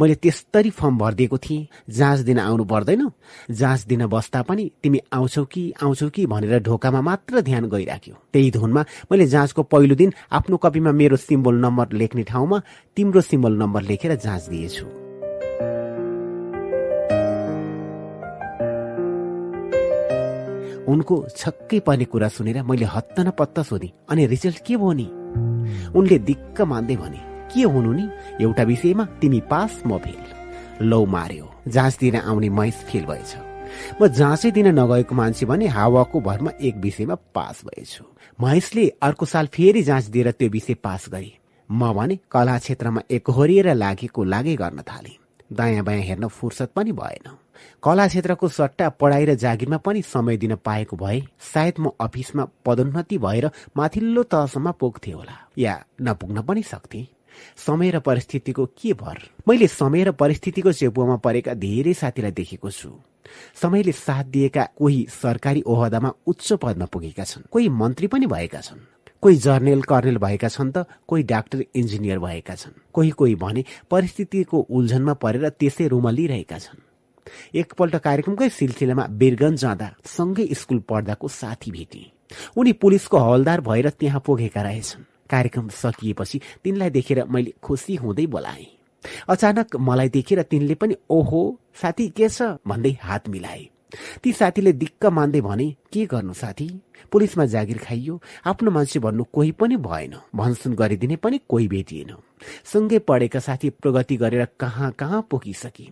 [0.00, 3.10] मैले त्यस्तरी फर्म भरिदिएको थिएँ। जाँच दिन आउनु पर्दैन।
[3.50, 8.50] जाँच दिन बस्दा पनि तिमी आउँछौ कि आउँछौ कि भनेर ढोकामा मात्र ध्यान गइराख्यो। त्यही
[8.50, 12.62] धुनमा मैले जाँचको पहिलो दिन आफ्नो कपीमा मेरो सिम्बल नम्बर लेख्ने ठाउँमा
[12.96, 14.86] तिम्रो सिम्बल नम्बर लेखेर जाँच दिएछु।
[20.82, 25.06] उनको छक्कै पर्ने कुरा सुनेर मैले हत्त न पत्त सोधेँ। अनि रिजल्ट के भयो नि?
[25.96, 28.08] उनले दिक्क मान्दै भने के हुनु नि?
[28.40, 33.36] एउटा विषयमा तिमी पास म फेल। लौ मार्यो जाँच दिन आउने महेश फेल भएछ।
[34.00, 38.04] म जाँचै दिन नगएको मान्छे भने हावाको भरमा एक विषयमा पास भएछु।
[38.40, 41.32] महेशले अर्को साल फेरि जाँच दिएर त्यो विषय पास गरे।
[41.68, 45.16] म भने कला क्षेत्रमा एकहोरिएर लागेको लागे गर्न थाले।
[45.52, 47.30] दायाँ बायाँ हेर्न फुर्सद पनि भएन।
[47.82, 51.20] कला क्षेत्रको सट्टा पढाइ र जागिरमा पनि समय दिन पाएको भए
[51.52, 57.06] सायद म अफिसमा पदोन्नति भएर माथिल्लो तहसम्म पुग्थे होला या नपुग्न पनि सक्थे।
[57.56, 59.18] समय र परिस्थितिको के भर?
[59.48, 62.90] मैले समय र परिस्थितिको चेपुवामा परेका धेरै साथीलाई देखेको छु।
[63.62, 68.78] समयले साथ दिएका कोही सरकारी ओहदामा उच्च पदमा पुगेका छन्। कोही मन्त्री पनि भएका छन्।
[69.22, 74.58] कोही जर्नेल कर्नेल भएका छन् त कोही डाक्टर इन्जिनियर भएका छन्। कोही कोही भने परिस्थितिको
[74.70, 76.80] उल्झनमा परेर त्यसै रुमलिरहेका छन्।
[77.54, 82.02] एकपल्ट कार्यक्रमकै सिलसिलामा बिरगञ्ज जाँदा सँगै स्कुल पढ्दाको साथी भेटे।
[82.56, 88.66] उनी पुलिसको हवलदार भएर त्यहाँ पुगेका रहेछन्। कार्यक्रम सकिएपछि तिनलाई देखेर मैले खुसी हुँदै बोलाएँ।
[89.28, 91.42] अचानक मलाई देखेर तिनले पनि ओहो
[91.74, 92.42] साथी के छ?
[92.66, 93.68] भन्दै हात मिलाए।
[94.22, 96.68] ती साथीले दिक्क मान्दै भने के गर्नु साथी?
[97.12, 102.14] पुलिसमा जागिर खाइयो। आफ्नो मान्छे भन्नु कोही पनि भएन। भनसुन गरिदिने पनि कोही भेटिएन।
[102.64, 105.88] सँगै पढेका साथी प्रगति गरेर कहाँ कहाँ पुगिसके?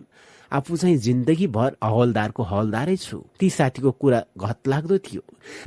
[0.51, 5.21] आफू चाहिँ जिन्दगीभर हवलदारको हवलदारै छु। ती साथीको कुरा घत लाग्दो थियो।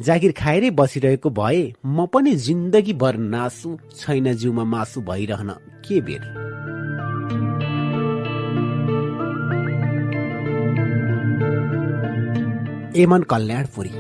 [0.05, 5.51] जागिर खाएरै बसिरहेको भए म पनि जिन्दगीभर नासु छैन जिउमा मासु भइरहन।
[5.89, 6.23] के बेर?
[12.97, 13.93] एमन कल्याणपुरी।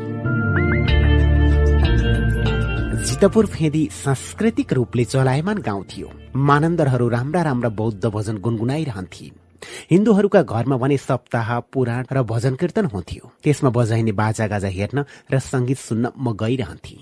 [3.04, 9.43] जितपुर फेदी सांस्कृतिक रूपले चलायमान गाउँ थियो। मानन्दरहरू राम्रा राम्रा बौद्ध भजन गुनगुनाइरहन्थे
[9.90, 15.38] हिन्दूहरूका घरमा भने सप्ताह पुराण र भजन कीर्तन हुन्थ्यो। त्यसमा बजाइने बाजा गाजा हेर्न र
[15.38, 16.96] संगीत सुन्न म गइरहन्थे।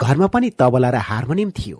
[0.00, 1.78] घरमा पनि तबला र हार्मोनियम थियो।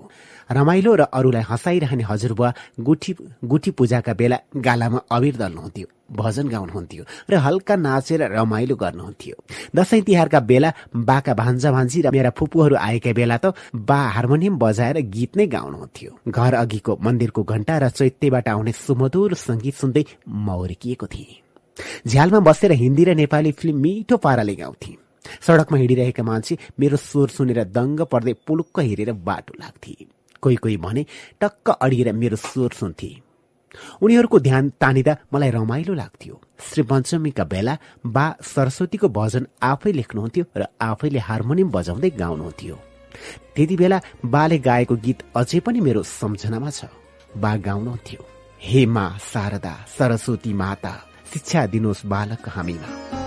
[0.51, 3.13] रमाइलो र अरूलाई हँसाइरहने हजुरबुवा गुठी
[3.45, 9.35] गुठी पूजाका बेला गालामा अबिर दल्नुहुन्थ्यो भजन गाउनुहुन्थ्यो र हल्का नाचेर रमाइलो गर्नुहुन्थ्यो।
[9.77, 14.99] दसैँ तिहारका बेला बाका भान्जा भान्जी र मेरा फुपूहरू आएका बेला त बा हार्मोनियम बजाएर
[15.15, 20.05] गीत नै गाउनुहुन्थ्यो। घर अघिको मन्दिरको घण्टा र चैत्यबाट आउने सुमधुर सङ्गीत सुन्दै
[20.49, 21.41] मौरिकिएको थिए।
[22.09, 24.93] झ्यालमा बसेर हिन्दी र नेपाली फिल्म मिठो पाराले गाउँथे।
[25.45, 31.05] सडकमा हिँडिरहेका मान्छे मेरो स्वर सुनेर दङ्ग पर्दै पुलुक्क हेरेर बाटो लाग्थे। कोही कोही भने
[31.41, 33.11] टक्क अडिएर मेरो स्वर सुन्थे।
[34.03, 40.67] उनीहरूको ध्यान तानिँदा मलाई रमाइलो लाग्थ्यो। श्री पञ्चमीका बेला बा सरस्वतीको भजन आफै लेख्नुहुन्थ्यो र
[40.81, 42.77] आफैले हार्मोनियम बजाउँदै गाउनुहुन्थ्यो।
[43.55, 46.81] त्यति बेला बाले गाएको गीत अझै पनि मेरो सम्झनामा छ।
[47.37, 48.21] बा गाउनुहुन्थ्यो
[48.63, 50.95] हे मा शारदा सरस्वती माता
[51.33, 53.18] शिक्षा दिनुहोस् बालक हामीमा।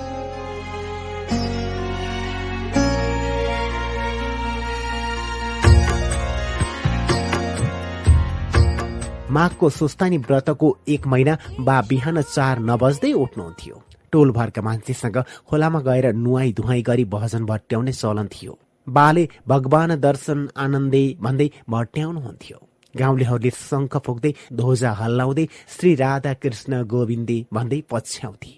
[9.31, 13.75] माघको सुस्तानी व्रतको एक महिना बा बिहान चार नबज्दै उठ्नुहुन्थ्यो।
[14.11, 15.17] टोलभरका मान्छेसँग
[15.49, 22.57] खोलामा गएर नुहाई धुवाई गरी भजन भट्ट्याउने चलन थियो। बाले भगवान दर्शन आनन्दै भन्दै भट्ट्याउनुहुन्थ्यो।
[22.95, 25.45] गाउँलेहरूले शङ्ख फोक्दै ध्वजा हल्लाउँदै
[25.75, 28.53] श्री राधा कृष्ण गोविन्दे भन्दै पछ्याउँथे।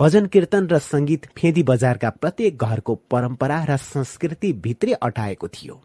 [0.00, 5.80] भजन कीर्तन र संगीत फेदी बजारका प्रत्येक घरको परम्परा र संस्कृति भित्रै अटाएको थियो।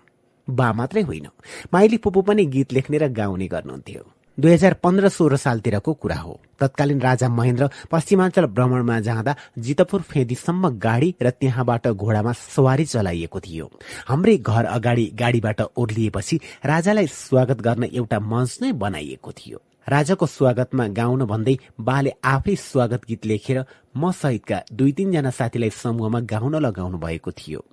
[0.47, 1.27] बा मात्रै होइन
[1.73, 4.03] माइली पुपु पनि गीत लेख्ने र गाउने गर्नुहुन्थ्यो।
[4.37, 10.69] दुई हजार पन्ध्र सोह्र सालतिरको कुरा हो। तत्कालीन राजा महेन्द्र पश्चिमाञ्चल भ्रमणमा जाँदा जितपुर फेदीसम्म
[10.75, 13.65] गाडी र त्यहाँबाट घोडामा सवारी चलाइएको थियो।
[14.07, 19.57] हाम्रै घर अगाडि गाडीबाट ओर्लिएपछि राजालाई स्वागत गर्न एउटा मञ्च नै बनाइएको थियो।
[19.87, 23.63] राजाको स्वागतमा गाउन भन्दै बाले आफै स्वागत गीत लेखेर
[23.95, 27.63] म सहितका दुई तीनजना साथीलाई समूहमा गाउन लगाउनु भएको थियो।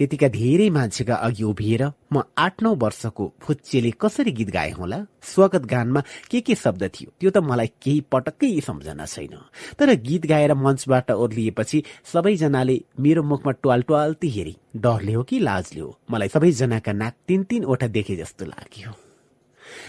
[0.00, 1.82] त्यतिका धेरै मान्छेका अघि उभिएर
[2.12, 4.98] म आठ नौ वर्षको फुच्चेले कसरी गीत गाए होला?
[5.22, 6.00] स्वागत गानमा
[6.30, 7.12] के के शब्द थियो?
[7.20, 9.36] त्यो त मलाई केही पटक्कै सम्झना छैन।
[9.76, 11.82] तर गीत गाएर मञ्चबाट ओर्लिएपछि
[12.12, 15.98] सबैजनाले मेरो मुखमा ट्वाल ट्वाल्ती हेरी डरले हो कि लाजले हो?
[16.10, 19.09] मलाई सबैजनाका नाक तिन तिनवटा देखे जस्तो लाग्यो।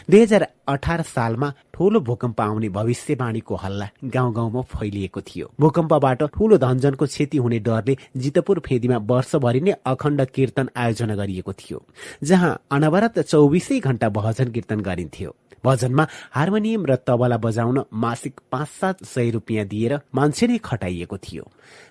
[0.09, 6.57] दुई हजार अठार सालमा ठूलो भूकम्प आउने भविष्यवाणीको हल्ला गाउँ गाउँमा फैलिएको थियो। भूकम्पबाट ठूलो
[6.57, 11.84] धनजनको क्षति हुने डरले जितपुर फेदीमा वर्षभरि नै अखण्ड कीर्तन आयोजना गरिएको थियो
[12.23, 19.03] जहाँ अनवरत चौबिसै घण्टा भजन कीर्तन गरिन्थ्यो। भजनमा हार्मोनियम र तबला बजाउन मासिक पाँच सात
[19.05, 21.43] सय रुपियाँ दिएर मान्छे नै खटाइएको थियो।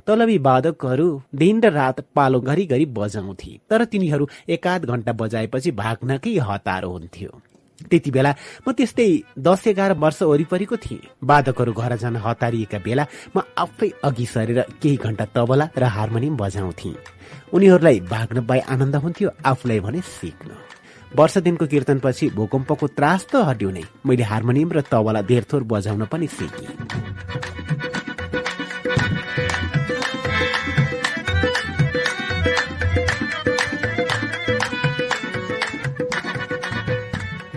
[0.07, 6.91] तलबी वादकहरू दिन र रात पालो घरिघरि बजाउँथे तर तिनीहरू एकाध घण्टा बजाएपछि भाग्नकै हतारो
[6.91, 7.31] हुन्थ्यो।
[7.89, 8.33] त्यति बेला
[8.67, 9.09] म त्यस्तै
[9.39, 13.05] दस एघार वर्ष वरिपरिको थिएँ। वादकहरू घर जान हतारिएका बेला
[13.37, 16.93] म आफै अघि सरेर केही घण्टा तबला र हार्मोनियम बजाउँथे।
[17.55, 20.51] उनीहरूलाई भाग्न पाए आनन्द हुन्थ्यो आफूलाई भने सिक्न।
[21.11, 26.27] वर्ष दिनको कीर्तनपछि भूकम्पको त्रास त हट्यो नै। मैले हार्मोनियम र तबला धेरथोर बजाउन पनि
[26.29, 26.69] सिकेँ।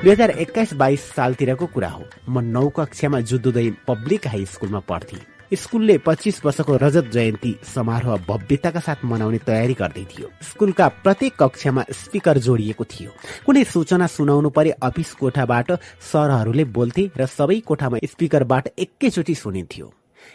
[0.03, 5.17] दुई हजार एक्काइस बाइस सालतिरको कुरा हो। म नौ कक्षामा जुद्धोदय पब्लिक हाई स्कुलमा पढ्थे।
[5.55, 11.83] स्कुलले पच्चिस वर्षको रजत जयन्ती समारोह भव्यताका साथ मनाउने तयारी गर्दै थियो। स्कुलका प्रत्येक कक्षामा
[11.91, 13.11] स्पिकर जोडिएको थियो।
[13.45, 15.71] कुनै सूचना सुनाउनु परे अफिस कोठाबाट
[16.11, 19.87] सरहरूले बोल्थे र सबै कोठामा स्पिकरबाट एकैचोटि सुनिन्थ्यो।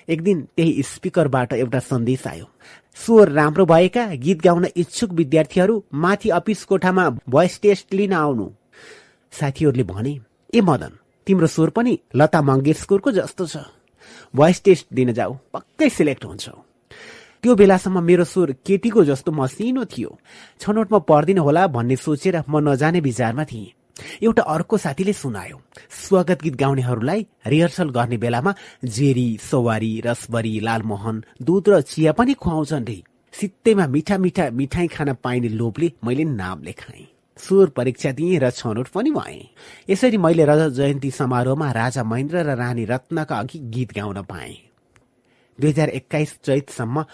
[0.09, 2.47] एक दिन त्यही स्पिकरबाट एउटा सन्देश आयो।
[2.97, 8.49] स्वर राम्रो भएका गीत गाउन इच्छुक विद्यार्थीहरू माथि अफिस कोठामा भोइस टेस्ट लिन आउनु।
[9.33, 10.13] साथीहरूले भने
[10.55, 10.93] ए मदन
[11.27, 13.57] तिम्रो स्वर पनि लता मङ्गेशकरको जस्तो छ।
[14.35, 16.57] भोइस टेस्ट दिन जाऊ पक्कै सिलेक्ट हुन्छौ।
[17.43, 20.11] त्यो बेलासम्म मेरो स्वर केटीको जस्तो मसिनो थियो।
[20.61, 23.73] छनौटमा पर्दिन होला भन्ने सोचेर म नजाने विचारमा थिएँ।
[24.23, 25.59] एउटा अर्को साथीले सुनायो
[25.91, 28.55] स्वागत गीत गाउनेहरूलाई रिहर्सल गर्ने बेलामा
[28.87, 32.99] जेरी सवारी रसबरी लालमोहन दुध र चिया पनि खुवाउँछन् रे।
[33.35, 38.89] सित्तैमा मिठा मिठा मिठाई खान पाइने लोभले मैले नाम लेखाएँ। स्वर परीक्षा दिएँ र छनौट
[38.89, 39.48] पनि भएँ।
[39.90, 44.56] यसरी मैले रजत जयन्ती समारोहमा राजा महेन्द्र र रानी रत्नका अघि गीत गाउन पाएँ।
[45.59, 47.05] दुई हजार एक्काइस चैतसम्म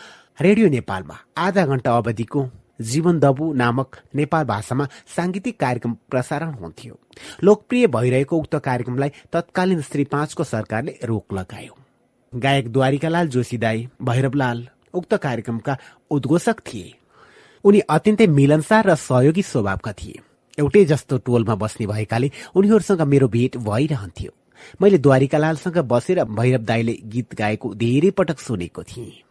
[0.41, 2.49] रेडियो नेपालमा आधा घण्टा अवधिको
[2.81, 4.87] जीवन दबु नामक नेपाल भाषामा
[5.17, 6.99] साङ्गीतिक कार्यक्रम प्रसारण हुन्थ्यो।
[7.45, 11.77] लोकप्रिय भइरहेको उक्त कार्यक्रमलाई तत्कालीन श्री पाँचको सरकारले रोक लगायो।
[12.33, 15.77] गायक द्वारिकालाल जोशीदाई भैरवलाल उक्त कार्यक्रमका
[16.11, 16.93] उद्घोषक थिए।
[17.65, 20.21] उनी अत्यन्तै मिलनसार र सहयोगी स्वभावका थिए।
[20.59, 24.31] एउटै जस्तो टोलमा बस्ने भएकाले उनीहरूसँग मेरो भेट भइरहन्थ्यो।
[24.83, 29.24] मैले द्वारिकालालसँग बसेर भैरव दाईले गीत गाएको धेरै पटक सुनेको थिएँ।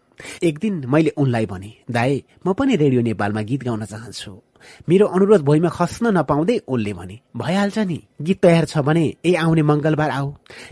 [0.44, 4.31] एक दिन मैले उनलाई भने दाए म पनि रेडियो नेपालमा गीत गाउन चाहन्छु।
[4.90, 9.61] मेरो अनुरोध भोइमा खस्न नपाउँदै उनले भने भइहाल्छ नि गीत तयार छ भने ए आउने
[9.61, 10.30] मंगलबार आऊ।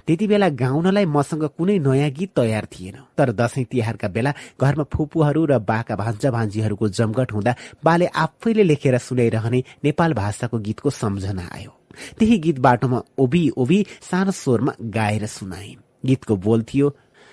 [0.07, 4.31] त्यति बेला गाउनलाई मसँग कुनै नयाँ गीत तयार थिएन। तर दशैं तिहारका बेला
[4.61, 10.89] घरमा फुपूहरू र बाका भान्जा भान्जीहरूको जमघट हुँदा बाले आफैले लेखेर सुनाइरहने नेपाल भाषाको गीतको
[10.89, 11.71] सम्झना आयो।
[12.19, 16.87] त्यही गीत बाटोमा ओबी ओबी सानो स्वरमा गाएर सुनाए गीतको बोल थियो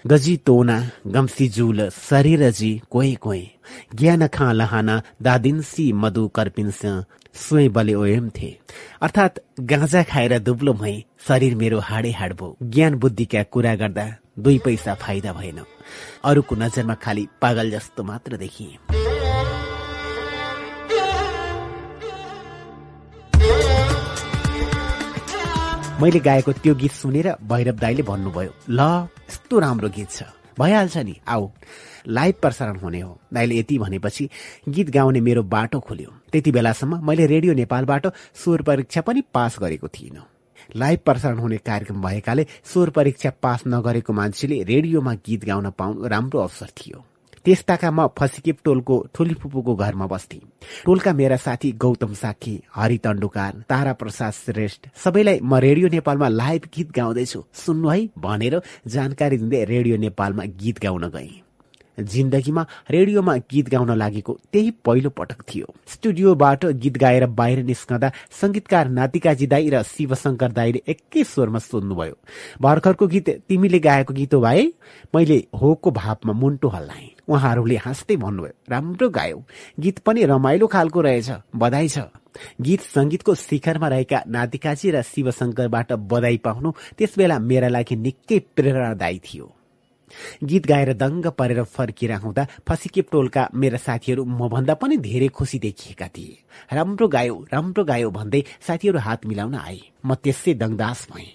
[0.06, 3.50] गजी तोना गम्सी जुल शरीर जी कोही कोही
[3.94, 6.80] ज्ञान खा लहाना दादिन्सी मधु कर्पिन्स
[7.34, 8.48] स्वयं बले ओएम थे।
[9.02, 10.94] अर्थात् गाँजा खाएर दुब्लो भए
[11.28, 14.06] शरीर मेरो हाडे हाड भो ज्ञान बुद्धिका कुरा गर्दा
[14.38, 15.60] दुई पैसा फाइदा भएन।
[16.24, 19.07] अरूको नजरमा खालि पागल जस्तो मात्र देखिए।
[26.00, 28.80] मैले गाएको त्यो गीत सुनेर भैरव दाईले भन्नुभयो ल
[29.26, 30.22] यस्तो राम्रो गीत छ।
[30.54, 31.48] भइहाल्छ नि आऊ।
[32.06, 34.28] लाइभ प्रसारण हुने हो। दाईले यति भनेपछि
[34.68, 39.88] गीत गाउने मेरो बाटो खोल्यो। त्यति बेलासम्म मैले रेडियो नेपालबाट स्वर परीक्षा पनि पास गरेको
[39.88, 40.22] थिइनँ।
[40.76, 46.40] लाइभ प्रसारण हुने कार्यक्रम भएकाले स्वर परीक्षा पास नगरेको मान्छेले रेडियोमा गीत गाउन पाउनु राम्रो
[46.40, 47.04] अवसर थियो।
[47.48, 50.38] त्यसताका म फसिकेप टोलको ठोली फुपूको घरमा बस्थे।
[50.84, 56.68] टोलका मेरा साथी गौतम साखी हरि तण्डुकार तारा प्रसाद श्रेष्ठ सबैलाई म रेडियो नेपालमा लाइभ
[56.74, 61.40] गीत गाउँदैछु। सुन्नु है भनेर जानकारी दिँदै रेडियो नेपालमा गीत गाउन गएँ।
[61.98, 68.88] जिन्दगीमा रेडियोमा गीत गाउन लागेको त्यही पहिलो पटक थियो। स्टुडियोबाट गीत गाएर बाहिर निस्कँदा संगीतकार
[68.92, 72.16] नातिकाजी दाई र शिवशंकर दाईले एकै स्वरमा सोध्नुभयो
[72.62, 74.72] भर्खरको गीत तिमीले गाएको गीत हो भाइ?
[75.14, 79.38] मैले होको भावमा मुन्टो हल्लाएँ। उहाँहरूले हाँस्दै भन्नुभयो राम्रो गायो।
[79.80, 81.98] गीत पनि रमाइलो खालको रहेछ बधाई छ।
[82.60, 89.46] गीत संगीतको शिखरमा रहेका नातिकाजी र शिवशंकरबाट बधाई पाउनु त्यसबेला मेरा लागि निकै प्रेरणादायी थियो।
[90.44, 96.38] गीत गाएर दङ्ग परेर फर्किरहँदा फसिकेप टोलका मेरा साथीहरू मभन्दा पनि धेरै खुसी देखिएका थिए।
[96.72, 101.28] राम्रो गायो राम्रो गायो भन्दै साथीहरू हात मिलाउन आए। म त्यसै दङदास भएँ।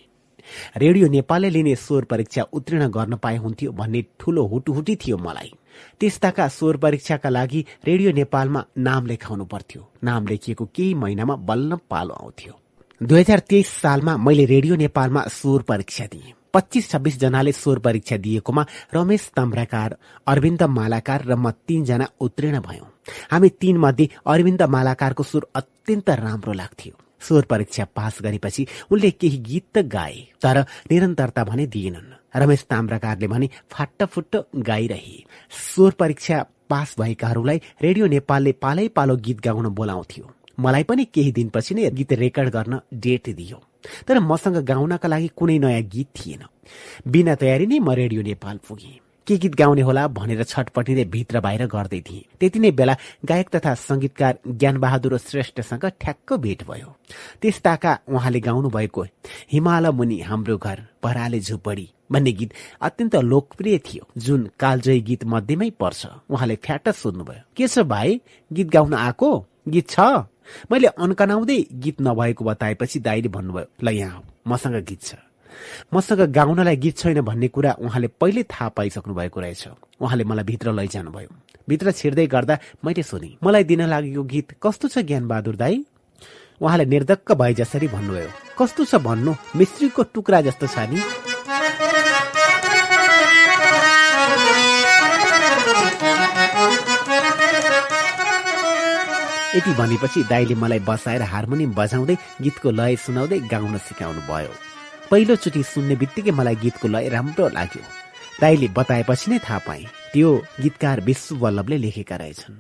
[0.78, 5.52] रेडियो नेपालले लिने स्वर परीक्षा उत्तीर्ण गर्न पाए हुन्थ्यो भन्ने ठूलो हुटुहुटी थियो मलाई।
[5.99, 12.13] त्यस्ताका स्वर परीक्षाका लागि रेडियो नेपालमा नाम लेखाउनु पर्थ्यो। नाम लेखिएको केही महिनामा बल्ल पालो
[12.13, 12.53] आउँथ्यो।
[13.01, 18.17] दुई हजार तेइस सालमा मैले रेडियो नेपालमा स्वर परीक्षा दिएँ। पच्चिस छब्बिस जनाले स्वर परीक्षा
[18.17, 19.95] दिएकोमा रमेश ताम्राकार
[20.27, 22.87] अरविन्द मालाकार र म तीनजना उत्तीर्ण भयौं।
[23.31, 29.37] हामी तीन मध्ये अरविन्द मालाकारको स्वर अत्यन्त राम्रो लाग्थ्यो। स्वर परीक्षा पास गरेपछि उनले केही
[29.37, 30.59] गीत त गाए तर
[30.91, 35.18] निरन्तरता भने दिएनन्। रमेश ताम्राकारले भने फाट्टफुट्ट गाइरहे।
[35.51, 41.76] स्वर परीक्षा पास भएकाहरूलाई रेडियो नेपालले पालै पालो गीत गाउन बोलाउँथ्यो। मलाई पनि केही दिनपछि
[41.76, 43.61] नै गीत रेकर्ड गर्न डेट दियो।
[44.07, 46.43] तर मसँग गाउनका लागि कुनै नयाँ गीत थिएन।
[47.07, 51.65] बिना तयारी नै म रेडियो नेपाल पुगेँ। के गीत गाउने होला भनेर छटपटिँदै भित्र बाहिर
[51.68, 52.95] गर्दै थिएँ। त्यति नै बेला
[53.26, 56.89] गायक तथा संगीतकार ज्ञानबहादुर श्रेष्ठसँग ठ्याक्क भेट भयो।
[57.41, 59.01] त्यसताका उहाँले गाउनु भएको
[59.51, 65.69] हिमाल मुनि हाम्रो घर पराले झुपडी भन्ने गीत अत्यन्त लोकप्रिय थियो जुन कालजयी गीत मध्येमै
[65.81, 68.19] पर्छ। उहाँले फ्याट सोध्नुभयो के छ भाइ?
[68.52, 69.30] गीत गाउन आएको?
[69.69, 69.99] गीत छ?
[70.72, 75.15] मैले अन्कनाउँदै गीत नभएको बताएपछि दाईले भन्नुभयो ल यहाँ मसँग गीत छ।
[75.94, 79.68] मसँग गाउनलाई गीत छैन भन्ने कुरा उहाँले पहिले थाहा पाइसक्नु भएको रहेछ।
[80.02, 81.30] उहाँले मलाई भित्र लैजानुभयो।
[81.69, 85.85] भित्र छिर्दै गर्दा मैले सुने मलाई दिन लागेको गीत कस्तो छ ज्ञान बहादुर दाई?
[86.61, 88.30] उहाँले निर्धक्क भए जसरी भन्नुभयो
[88.60, 89.31] कस्तो छ भन्नु?
[89.56, 90.99] मिस्त्रीको टुक्रा जस्तो छ नि।
[99.55, 104.53] यति भनेपछि दाईले मलाई बसाएर हार्मोनियम बजाउँदै गीतको लय सुनाउँदै गाउन सिकाउनु भयो
[105.11, 107.81] पहिलोचोटि सुन्ने बित्तिकै मलाई गीतको लय राम्रो लाग्यो।
[108.41, 110.30] दाईले बताएपछि नै थाहा पाएँ त्यो
[110.61, 112.55] गीतकार विश्व वल्लभले लेखेका रहेछन्।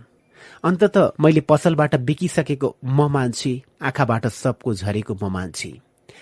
[0.63, 5.73] अन्तत मैले पसलबाट बिकिसकेको म मान्छे आँखाबाट सबको झरेको म मान्छे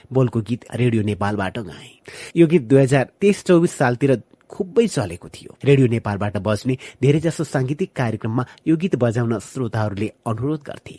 [0.07, 1.89] बोलको गीत रेडियो नेपालबाट गाए।
[2.35, 4.15] यो गीत दुई हजार तेइस चौबिस सालतिर
[4.51, 10.95] खुबै चलेको थियो। रेडियो नेपालबाट बज्ने धेरैजसो साङ्गीतिक कार्यक्रममा यो गीत बजाउन श्रोताहरूले अनुरोध गर्थे।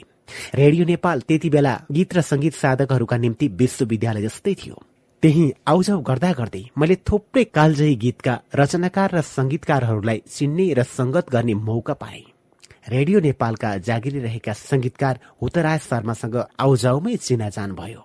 [0.55, 4.77] रेडियो नेपाल त्यति बेला गीत र संगीत साधकहरूका निम्ति विश्वविद्यालय जस्तै थियो।
[5.23, 11.55] त्यही आउजाउ गर्दा गर्दै मैले थुप्रै कालजयी गीतका रचनाकार र संगीतकारहरूलाई चिन्ने र संगत गर्ने
[11.55, 12.25] मौका पाएँ।
[12.89, 18.01] रेडियो नेपालका जागिरी रहेका संगीतकार हुतराज शर्मासँग आउजाउमै चिनाजान भयो।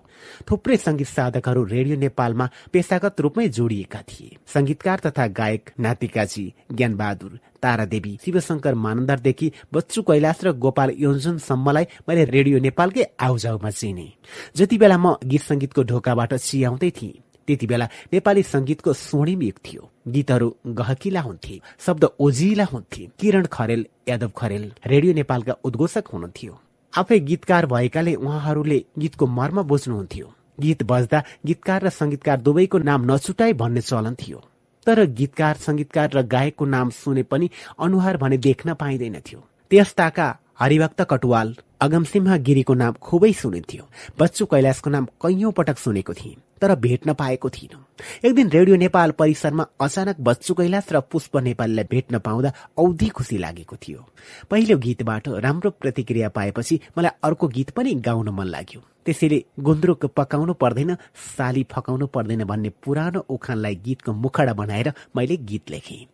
[0.50, 8.18] थुप्रै संगीत साधकहरू रेडियो नेपालमा पेसागत रूपमै जोडिएका थिए। संगीतकार तथा गायक नातिकाजी ज्ञानबहादुर तारादेवी
[8.24, 14.08] शिवशंकर मानन्दरदेखि बच्चु कैलाश र गोपाल योन्जनसम्मलाई मैले रेडियो नेपालकै आउजाउमा चिने।
[14.56, 19.82] जति बेला म गीत संगीतको ढोकाबाट चियाउँदै थिएँ त्यति बेला नेपाली संगीतको स्वर्णिम युग थियो।
[20.08, 26.52] गीतहरू गहकिला हुन्थे शब्द ओजिला हुन्थे। किरण खरेल यादव खरेल रेडियो नेपालका उद्घोषक हुनुहुन्थ्यो।
[26.92, 30.26] आफै गीतकार भएकाले उहाँहरूले गीतको मर्म बुझ्नुहुन्थ्यो।
[30.60, 34.38] गीत बज्दा गीतकार र संगीतकार दुवैको नाम नछुटाई भन्ने चलन थियो।
[34.86, 39.38] तर गीतकार संगीतकार र गायकको नाम सुने पनि अनुहार भने देख्न पाइँदैनथ्यो।
[39.70, 40.28] त्यस्ताका
[40.58, 43.84] हरिभक्त कटुवाल अगमसिंह गिरीको नाम खुबै सुनिन्थ्यो।
[44.18, 47.84] बच्चु कैलाशको नाम कैयौं पटक सुनेको थिएँ तर भेट्न पाएको थिइन।
[48.24, 53.38] एक दिन रेडियो नेपाल परिसरमा अचानक बच्चु कैलाश र पुष्प नेपालीलाई भेट्न पाउँदा औधी खुसी
[53.38, 54.04] लागेको थियो।
[54.50, 60.54] पहिलो गीतबाट राम्रो प्रतिक्रिया पाएपछि मलाई अर्को गीत पनि गाउन मन लाग्यो। त्यसैले गुन्द्रुक पकाउनु
[60.54, 66.06] पर्दैन साली फकाउनु पर्दैन भन्ने पुरानो उखानलाई गीतको मुखडा बनाएर मैले गीत लेखेँ।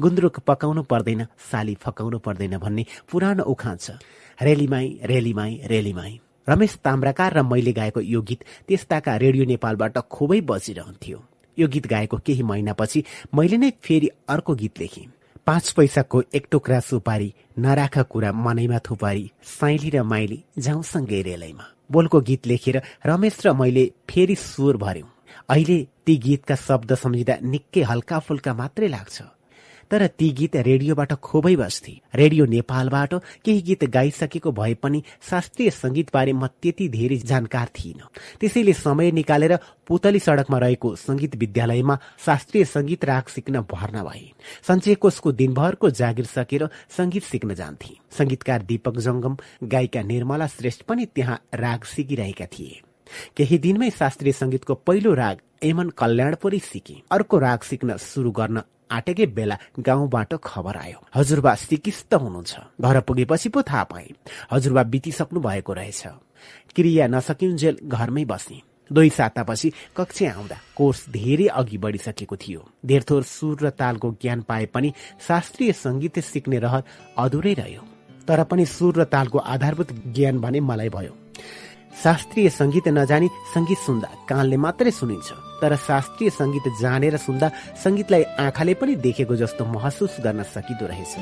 [0.00, 3.90] गुन्द्रुक पकाउनु पर्दैन साली फकाउनु पर्दैन भन्ने पुरानो उखान छ।
[4.38, 11.18] रेलीमाई रेलीमाई रेलीमाई। रमेश ताम्राकार र मैले गाएको यो गीत त्यस्ताका रेडियो नेपालबाट खुबै बजिरहन्थ्यो।
[11.58, 13.04] यो गीत गाएको केही महिनापछि
[13.34, 15.06] मैले नै फेरि अर्को गीत लेखेँ।
[15.46, 22.20] पाँच पैसाको एक टुक्रा सुपारी नराख कुरा मनैमा थुपारी साइली र माइली जाउँसँगै रेलैमा। बोलको
[22.20, 25.08] गीत लेखेर रमेश र मैले फेरि स्वर भर्यौं।
[25.48, 29.22] अहिले ती गीतका शब्द सम्झिँदा निकै हल्का फुल्का मात्रै लाग्छ।
[29.90, 33.14] तर ती गीत रेडियोबाट खोबै बस्थे। रेडियो नेपालबाट
[33.44, 38.02] केही गीत गाइसकेको भए पनि शास्त्रीय संगीतबारे म त्यति धेरै जानकार थिइन।
[38.40, 39.56] त्यसैले समय निकालेर
[39.86, 44.30] पुतली सड़कमा रहेको संगीत विद्यालयमा शास्त्रीय संगीत राग सिक्न भर्ना भए।
[44.62, 51.06] सञ्चय कोषको दिनभरको जागिर सकेर संगीत सिक्न जान्थे। संगीतकार दीपक जंगम गायिका निर्मला श्रेष्ठ पनि
[51.06, 52.80] त्यहाँ राग सिकिरहेका थिए।
[53.36, 59.26] केही दिनमै शास्त्रीय संगीतको पहिलो राग एमन कल्याणपुरी सिके। अर्को राग सिक्न शुरू गर्न आटेकै
[59.26, 64.08] बेला गाउँबाट खबर आयो। हजुरबा सिकिस्त हुनुहुन्छ। घर पुगेपछि पो थाहा पाए।
[64.50, 66.02] हजुरबा बितिसक्नु भएको रहेछ।
[66.74, 68.60] क्रिया नसकिन्जेल घरमै बसे।
[68.92, 74.66] दुई सातापछि कक्षा आउँदा कोर्स धेरै अघि बढिसकेको थियो। धेरथोर सुर र तालको ज्ञान पाए
[74.66, 74.92] पनि
[75.28, 76.82] शास्त्रीय संगीत सिक्ने रहर
[77.18, 77.82] अधुरै रह्यो।
[78.26, 81.14] तर पनि सुर र तालको आधारभूत ज्ञान भने मलाई भयो।
[81.92, 85.28] शास्त्रीय संगीत नजानी संगीत सुन्दा कानले मात्रै सुनिन्छ
[85.60, 87.48] तर शास्त्रीय संगीत जानेर सुन्दा
[87.84, 91.14] संगीतलाई आँखाले पनि देखेको जस्तो महसुस गर्न सकिदो रहेछ।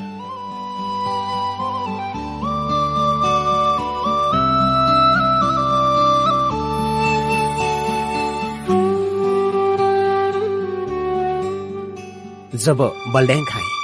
[12.59, 12.79] जब
[13.13, 13.78] बल्ड्याङ खाएँ।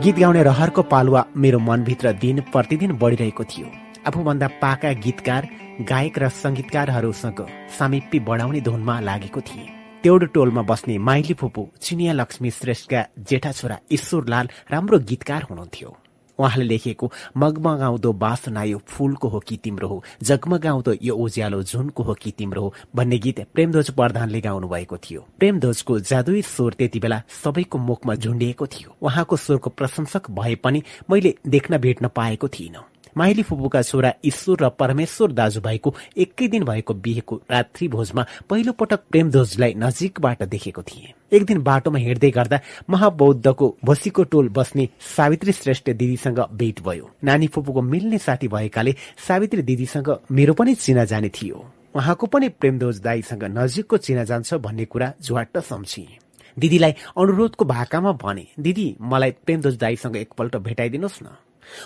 [0.00, 3.66] गीत गाउने रहरको पालुवा मेरो मनभित्र दिन प्रतिदिन बढिरहेको थियो।
[4.08, 5.48] आफूभन्दा पाका गीतकार
[5.84, 7.40] गायक र संगीतकारहरूसँग
[7.78, 9.68] सामिप्य बढाउने धुनमा लागेको थिए।
[10.02, 15.96] तेउड टोलमा बस्ने माइली फुपू चिनिया लक्ष्मी श्रेष्ठका जेठा छोरा ईश्वरलाल राम्रो गीतकार हुनुहुन्थ्यो।
[16.40, 22.14] उहाँले लेखेको मगमगाउँदो बासना यो फूलको हो कि तिम्रो हो जगमगाउँदो यो उज्यालो जुनको हो
[22.14, 27.22] कि तिम्रो हो भन्ने गीत प्रेमध्वज प्रधानले गाउनु भएको थियो। प्रेमध्वजको जादुई स्वर त्यति बेला
[27.44, 32.84] सबैको मुखमा झुन्डिएको थियो। उहाँको स्वरको प्रशंसक भए पनि मैले देख्न भेट्न पाएको थिइनँ।
[33.16, 39.00] माइली फुपूका छोरा ईश्वर र परमेश्वर दाजुभाइको एकै दिन भएको बिहेको रात्रि भोजमा पहिलो पटक
[39.10, 42.60] प्रेमध्वजलाई नजिकबाट देखेको थिए। एक दिन बाटोमा हिँड्दै गर्दा
[42.90, 48.94] महाबौद्धको भसीको टोल बस्ने सावित्री श्रेष्ठ दिदीसँग भेट भयो। नानी फुपूको मिल्ने साथी भएकाले
[49.26, 51.64] सावित्री दिदीसँग मेरो पनि चिना जाने थियो।
[51.94, 56.18] उहाँको पनि प्रेमध्वज दाईसँग नजिकको चिना जान्छ भन्ने कुरा झुवाट्ट सम्झिए।
[56.58, 61.26] दिदीलाई अनुरोधको भाकामा भने दिदी मलाई प्रेमध्वज दाईसँग एकपल्ट भेटाइदिनुहोस् न।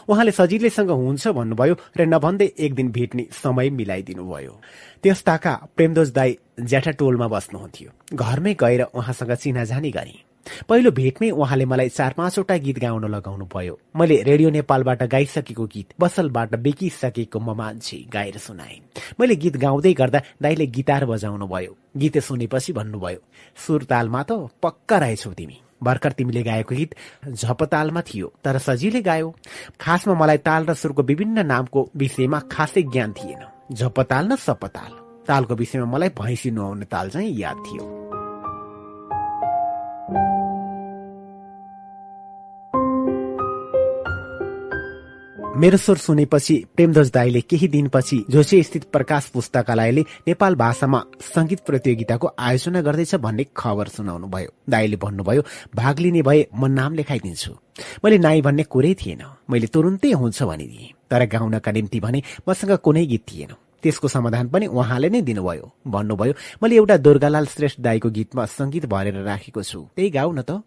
[0.08, 4.60] उहाँले सजिलैसँग हुन्छ भन्नुभयो र नभन्दै एक दिन भेट्ने समय मिलाइदिनु भयो
[5.02, 10.16] त्यस ताका प्रेमदोज दाई ज्याठा टोलमा बस्नुहुन्थ्यो। घरमै गएर उहाँसँग चिनाजानी गरे।
[10.68, 15.94] पहिलो भेटमै उहाँले मलाई चार पाँचवटा गीत गाउन लगाउनु भयो। मैले रेडियो नेपालबाट गाइसकेको गीत
[16.00, 18.76] बसलबाट बेकिसकेको म मान्छे गाएर सुनाए।
[19.20, 23.20] मैले गीत गाउँदै गर्दा दाईले गिटार बजाउनु भयो। गीत सुनेपछि भन्नुभयो
[23.56, 24.32] सुर तालमा त
[24.62, 26.94] पक्का रहेछौ तिमी। भर्खर तिमीले गाएको गीत
[27.28, 29.34] झपतालमा थियो तर सजिलै गायो।
[29.80, 33.42] खासमा मलाई ताल र सुरको विभिन्न नामको विषयमा खासै ज्ञान थिएन।
[33.72, 34.92] झपताल न सपताल
[35.28, 37.84] तालको विषयमा मलाई भैँसी नुहाउने ताल चाहिँ याद थियो।
[45.56, 52.30] मेरो स्वर सुनेपछि प्रेमध्वज दाईले केही दिनपछि जोशी स्थित प्रकाश पुस्तकालयले नेपाल भाषामा संगीत प्रतियोगिताको
[52.38, 55.42] आयोजना गर्दैछ भन्ने खबर सुनाउनु भयो दाईले भन्नुभयो
[55.74, 57.52] भाग लिने भए म नाम लेखाइदिन्छु।
[58.04, 63.06] मैले नाइ भन्ने कुरै थिएन। मैले तुरुन्तै हुन्छ भनिदिएँ। तर गाउनका निम्ति भने मसँग कुनै
[63.06, 63.54] गीत थिएन।
[63.84, 69.20] त्यसको समाधान पनि उहाँले नै दिनुभयो। भन्नुभयो मैले एउटा दुर्गालाल श्रेष्ठ दाईको गीतमा संगीत भरेर
[69.22, 70.64] राखेको छु। त्यही गाउ न त।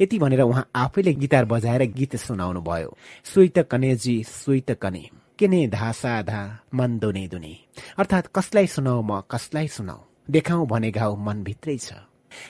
[0.00, 5.04] यति भनेर उहाँ आफैले गिटार बजाएर गीत सुनाउनु भयो सुइत कनेजी सुइत कने।
[5.38, 6.42] केने धासा धा
[6.74, 7.54] मन दुने दुने।
[7.98, 10.00] अर्थात् कसलाई सुनाऊ म कसलाई सुनाऊ?
[10.30, 11.92] देखाऊ भने घाउ मनभित्रै छ।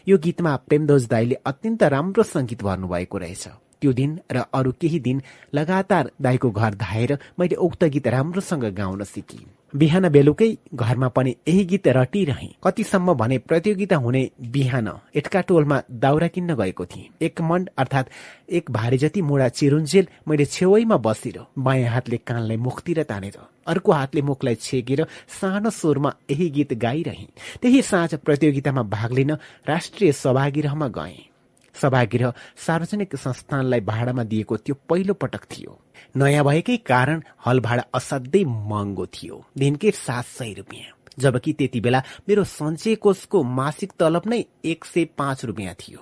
[0.09, 3.49] यो गीतमा प्रेमदोज दाईले अत्यन्त राम्रो संगीत भर्नुभएको रहेछ।
[3.81, 5.23] त्यो दिन र अरू केही दिन
[5.55, 11.65] लगातार दाईको घर धाएर मैले उक्त गीत राम्रोसँग गाउन सिकेँ। बिहान बेलुकै घरमा पनि यही
[11.65, 14.23] गीत रटिरहे। कतिसम्म भने प्रतियोगिता हुने
[14.53, 18.11] बिहान एटका टोलमा दाउरा किन्न गएको थिएँ। एक मण्ड अर्थात्
[18.49, 24.23] एक भारी जति मुढा चिरुन्जेल मैले छेउैमा बसेर बायाँ हातले कानलाई मुखतिर तानेर अर्को हातले
[24.23, 25.07] मुखलाई छेकेर
[25.41, 27.27] सानो स्वरमा यही गीत गाइरहे।
[27.63, 29.31] त्यही साँझ प्रतियोगितामा भाग लिन
[29.67, 31.34] राष्ट्रिय सभागृहमा गए।
[31.83, 35.81] सभागृह सार्वजनिक संस्थानलाई भाडामा दिएको त्यो पहिलो पटक थियो।
[36.17, 42.03] नयाँ भएकै कारण हल भाडा असाध्यै महँगो थियो। दिनकै सात सय रुपियाँ। जबकि त्यति बेला
[42.29, 46.01] मेरो सञ्चय कोषको मासिक तलब नै एक सय पाँच रुपियाँ थियो।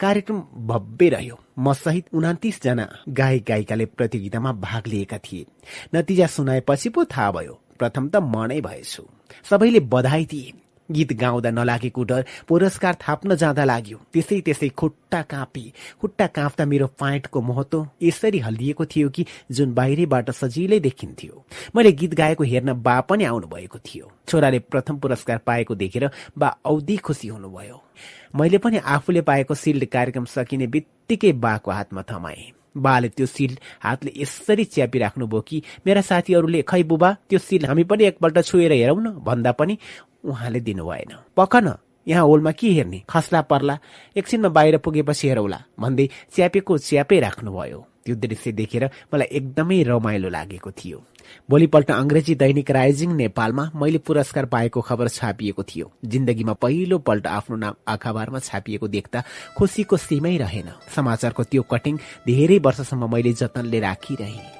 [0.00, 5.46] कार्यक्रम भव्य रह्यो। म सहित उनातिस जना गायक गायिकाले प्रतियोगितामा भाग लिएका थिए।
[5.94, 9.02] नतिजा सुनाएपछि पो थाहा भयो प्रथम त म नै भएछु।
[9.50, 10.52] सबैले बधाई दिए।
[10.90, 16.86] गीत गाउँदा नलागेको डर पुरस्कार थाप्न जाँदा लाग्यो। त्यसै त्यसै खुट्टा काँपे। खुट्टा काँप्दा मेरो
[16.98, 21.44] पाइन्टको महत्व यसरी हल्लिएको थियो कि जुन बाहिरबाट सजिलै देखिन्थ्यो।
[21.76, 26.48] मैले गीत गाएको हेर्न बा पनि आउनु भएको थियो। छोराले प्रथम पुरस्कार पाएको देखेर बा
[26.64, 27.82] औधी खुसी हुनुभयो।
[28.36, 34.12] मैले पनि आफूले पाएको सिल्ड कार्यक्रम सकिने बित्तिकै बाको हातमा थमाएँ। बाले त्यो सिल हातले
[34.16, 39.08] यसरी च्यापिराख्नुभयो कि मेरा साथीहरूले खै बुबा त्यो सिल हामी पनि एकपल्ट छुएर हेरौँ न।
[39.24, 39.78] भन्दा पनि
[40.24, 41.76] उहाँले दिनु भएन। पख न
[42.08, 43.02] यहाँ होलमा के हेर्ने?
[43.08, 43.78] खस्ला पर्ला।
[44.16, 48.84] एकछिनमा बाहिर पुगेपछि हेरौला। भन्दै च्यापेको च्यापै राख्नुभयो। त्यो दृश्य देखेर
[49.14, 50.98] मलाई एकदमै रमाइलो लागेको थियो।
[51.50, 57.56] भोलिपल्ट अङ्ग्रेजी दैनिक राइजिङ नेपालमा मैले पुरस्कार पाएको खबर छापिएको थियो। जिन्दगीमा पहिलो पल्ट आफ्नो
[57.56, 59.22] नाम अखबारमा छापिएको देख्दा
[59.58, 64.54] खुसीको सीमै रहेन। समाचारको त्यो कटिङ धेरै वर्षसम्म मैले जतनले राखिरहेँ।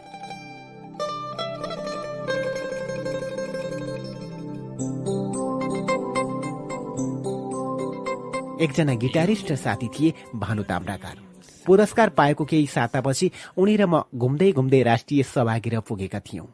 [8.56, 11.25] एकजना गिटारिस्ट साथी थिए भानु ताम्राकार।
[11.66, 16.46] पुरस्कार पाएको केही सातापछि उनी र म घुम्दै घुम्दै राष्ट्रिय सभागृह पुगेका थियौं।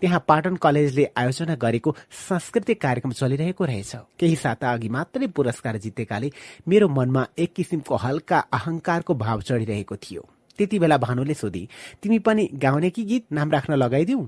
[0.00, 1.94] त्यहाँ पाटन कलेजले आयोजना गरेको
[2.28, 6.30] सांस्कृतिक कार्यक्रम चलिरहेको रहेछ। केही साता अघि मात्रै पुरस्कार जितेकाले
[6.68, 10.22] मेरो मनमा एक किसिमको हल्का अहंकारको भाव चढिरहेको थियो।
[10.58, 11.68] त्यति बेला भानुले सोधी
[12.02, 14.26] तिमी पनि गाउने कि गीत नाम राख्न लगाइदिऊ?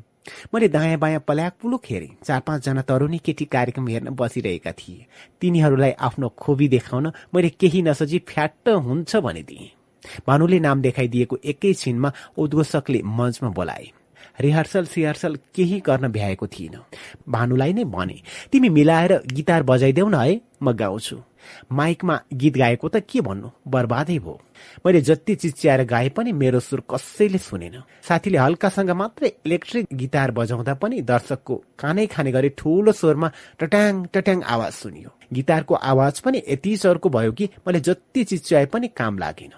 [0.55, 5.07] मैले दायाँ बायाँ पल्याक पुलुक हेरेँ। चार पाँचजना तरुणी केटी कार्यक्रम हेर्न बसिरहेका थिए।
[5.41, 9.80] तिनीहरूलाई आफ्नो खोबी देखाउन मैले केही नसोची फ्याट्ट हुन्छ भनिदिएँ।
[10.27, 13.87] भानुले नाम देखाइदिएको एकैछिनमा उद्घोषकले मञ्चमा बोलाए
[14.41, 16.77] रिहर्सल सिहर्सल केही गर्न भ्याएको थिइन।
[17.29, 18.21] भानुलाई नै भने
[18.53, 21.17] तिमी मिलाएर गिटार बजाइदेऊ न है म गाउँछु।
[21.73, 23.49] माइकमा गीत गाएको त के भन्नु?
[23.69, 24.41] बर्बादै भयो
[24.87, 27.77] मैले जति चिच्याएर गाए पनि मेरो सुर कसैले सुनेन।
[28.09, 34.43] साथीले हल्कासँग मात्रै इलेक्ट्रिक गिटार बजाउँदा पनि दर्शकको कानै खाने गरी ठूलो स्वरमा टट्याङ टट्याङ
[34.45, 39.53] आवाज सुनियो। गिटारको आवाज पनि यति चर्को भयो कि मैले जति चिच्याए पनि काम लागेन।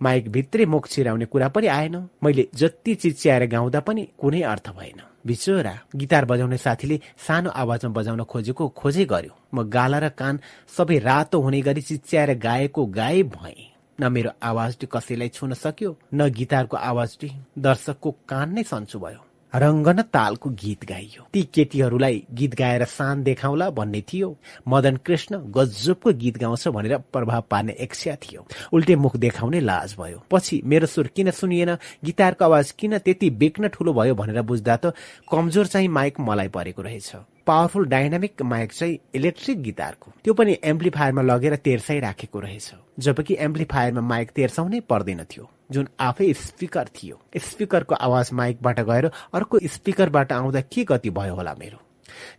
[0.00, 5.00] माइक भित्रै मुख छिराउने कुरा पनि आएन। मैले जति चिच्याएर गाउँदा पनि कुनै अर्थ भएन।
[5.26, 10.40] बिचोरा गिटार बजाउने साथीले सानो आवाजमा बजाउन खोजेको खोजै गर्यो। म गाला र कान
[10.76, 13.56] सबै रातो हुने गरी चिच्याएर गाएको गाए भए।
[14.00, 17.18] न मेरो आवाज कसैलाई छुन सक्यो न गिटारको आवाज
[17.58, 19.20] दर्शकको कान नै सन्चो भयो।
[19.54, 24.36] रङ्गन तालको गीत गाइयो। ती केटीहरूलाई गीत गाएर सान देखाउला भन्ने थियो।
[24.68, 30.22] मदन कृष्ण गजबको गीत गाउँछ भनेर प्रभाव पार्ने इच्छा थियो। उल्टे मुख देखाउने लाज भयो।
[30.30, 31.76] पछि मेरो सुर किन सुनिएन?
[32.04, 34.14] गिटारको आवाज किन त्यति बेग्न ठुलो भयो?
[34.14, 34.94] भनेर बुझ्दा त
[35.30, 37.16] कमजोर चाहिँ माइक मलाई परेको रहेछ।
[37.50, 44.00] पावरफुल डाइनामिक माइक चाहिँ इलेक्ट्रिक गिटारको। त्यो पनि एम्प्लिफायरमा लगेर तेर्साइ राखेको रहेछ। जबकि एम्प्लिफायरमा
[44.00, 50.60] माइक तेर्साउनै पर्दैन थियो। जुन आफै स्पिकर थियो। स्पिकरको आवाज माइकबाट गएर अर्को स्पिकरबाट आउँदा
[50.72, 51.78] के गति भयो होला मेरो?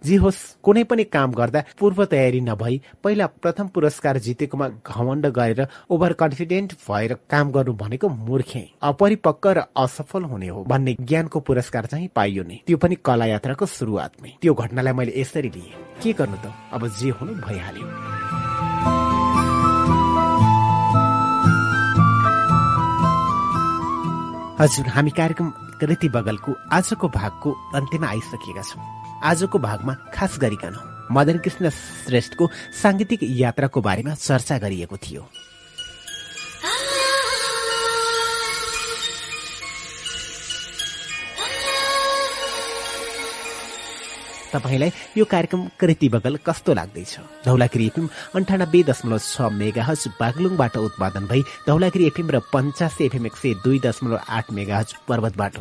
[0.04, 5.68] जे होस् कुनै पनि काम गर्दा पूर्व तयारी नभई पहिला प्रथम पुरस्कार जितेकोमा घमण्ड गरेर
[5.90, 11.86] ओभर कन्फिडेन्ट भएर काम गर्नु भनेको मूर्खे अपरिपक्व र असफल हुने हो भन्ने ज्ञानको पुरस्कार
[11.86, 16.38] चाहिँ पाइयो नै। त्यो पनि कला यात्राको सुरुवातमै। त्यो घटनालाई मैले यसरी लिएँ। के गर्नु
[16.38, 16.54] त?
[16.74, 17.88] अब जे हुनु भइहाल्यो।
[24.62, 25.50] हजुर हामी कार्यक्रम
[25.82, 30.76] कृति बगलको आजको भागको अन्त्यमा आइसकेका छौँ। आजको भागमा खास गरिकन
[31.12, 32.50] मदन कृष्ण श्रेष्ठको
[32.82, 35.24] साङ्गीतिक यात्राको बारेमा चर्चा गरिएको थियो।
[44.54, 47.18] तपाईँलाई यो कार्यक्रम कृति बगल कस्तो लाग्दैछ?
[47.46, 53.26] धौलागिरी एफएम अन्ठानब्बे दशमलव छ मेगा हज बागलुङबाट उत्पादन भई धौलागिरी एफएम र पञ्चासी एफएम
[53.26, 55.58] एक सय दुई दशमलव आठ मेगा हज पर्वतबाट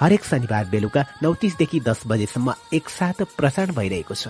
[0.00, 4.28] हरेक शनिबार बेलुका नौ तिसदेखि दस बजेसम्म एकसाथ प्रसारण भइरहेको छ।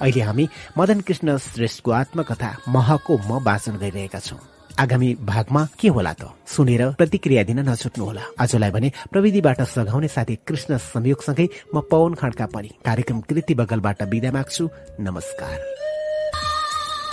[0.00, 6.12] अहिले हामी मदन कृष्ण श्रेष्ठको आत्मकथा महको म वाचन गरिरहेका छौं। आगामी भागमा के होला
[6.12, 6.24] त?
[6.46, 12.68] सुनेर प्रतिक्रिया दिन नछुट्नुहोला। आजलाई भने प्रविधिबाट सघाउने साथी कृष्ण संयोगसँगै म पवन खड्का पनि
[12.68, 14.68] कार्यक्रम कृति बगलबाट बिदा माग्छु।
[15.00, 15.83] नमस्कार।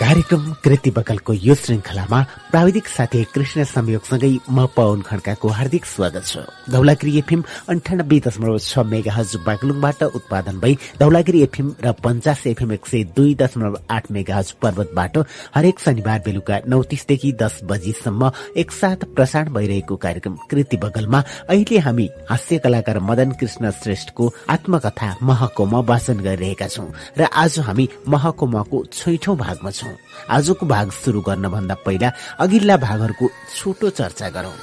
[0.02, 2.20] कार्यक्रम कृति बगलको यो श्रृङ्खलामा
[2.52, 6.38] प्राविधिक साथी कृष्ण संयोगसँगै म पवन खड्काको हार्दिक स्वागत छ।
[6.74, 12.72] धौलागिरी एफएम अन्ठानब्बे दशमलव छ मेगा हज बागलुङबाट उत्पादन भई धौलागिरी एफएम र पञ्चास एफएम
[12.74, 15.18] एक सय दुई दशमलव आठ मेगा हज पर्वतबाट
[15.56, 18.32] हरेक शनिबार बेलुका नौ तिसदेखि दस बजीसम्म
[18.64, 25.86] एकसाथ प्रसारण भइरहेको कार्यक्रम कृति बगलमा अहिले हामी हास्य कलाकार मदन कृष्ण श्रेष्ठको आत्मकथा महकुमा
[25.94, 29.91] वाचन गरिरहेका छौं र आज हामी महकुमाको छैठौं भागमा छौं।
[30.30, 34.58] आजको भाग शुरू गर्नभन्दा पहिला अघिल्ला भागहरूको छोटो चर्चा गरौं।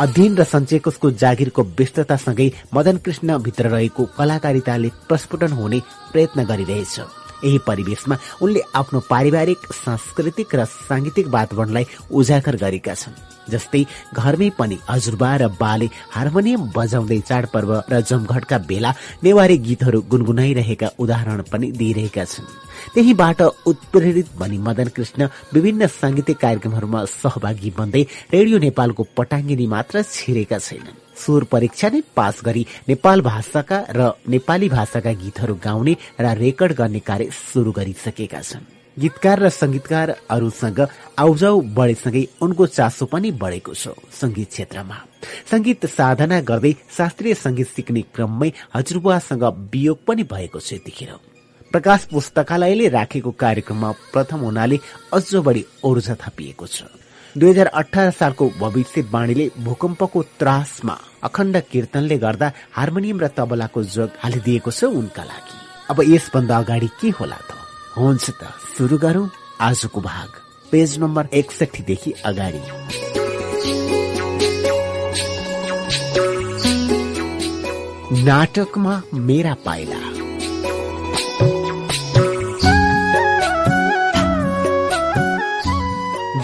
[0.00, 5.80] अध्ययन र सञ्चयकोषको जागिरको व्यस्ततासँगै मदन कृष्ण भित्र रहेको कलाकारिताले प्रस्फुटन हुने
[6.12, 13.18] प्रयत्न गरिरहेछ। यही परिवेशमा उनले आफ्नो पारिवारिक सांस्कृतिक र सांगीतिक वातावरणलाई उजागर गरेका छन्।
[13.50, 13.82] जस्तै
[14.14, 18.90] घरमै पनि हजुरबा र बाले हार्मोनियम बजाउँदै चाडपर्व र जमघटका बेला
[19.24, 22.46] नेवारी गीतहरू गुनगुनाइरहेका उदाहरण पनि दिइरहेका छन्।
[22.94, 23.40] त्यहीबाट
[23.70, 28.02] उत्प्रेरित भनी मदन कृष्ण विभिन्न सांगीतिक कार्यक्रमहरूमा सहभागी बन्दै
[28.34, 34.68] रेडियो नेपालको पटाङ्गिनी मात्र छिरेका छैनन्। स्वर परीक्षा नै पास गरी नेपाल भाषाका र नेपाली
[34.68, 40.80] भाषाका गीतहरू गाउने र रेकर्ड गर्ने कार्य सुरु गरिसकेका छन्। गीतकार र संगीतकारहरूसँग
[41.18, 44.96] आउजाउ बढेसँगै उनको चासो पनि बढेको छ संगीत क्षेत्रमा।
[45.50, 51.12] संगीत साधना गर्दै शास्त्रीय संगीत सिक्ने क्रममै हजुरबुवासँग वियोग पनि भएको छ यतिखेर।
[51.72, 54.78] प्रकाश पुस्तकालयले राखेको कार्यक्रममा प्रथम हुनाले
[55.12, 56.82] अझ बढी ऊर्जा थपिएको छ।
[57.36, 64.70] दुई हजार अठार सालको भविष्यवाणीले भूकम्पको त्रासमा अखण्ड कीर्तनले गर्दा हार्मोनियम र तबलाको जोग हालिदिएको
[64.70, 65.58] छ उनका लागि।
[65.90, 67.50] अब यसभन्दा अगाडि के होला त?
[67.98, 68.42] हुन्छ त
[68.78, 69.28] सुरु गरौं।
[69.60, 70.28] आजको भाग
[70.70, 72.62] पेज नम्बर एकसठीदेखि अगाडि।
[78.24, 80.00] नाटकमा मेरा पाइला।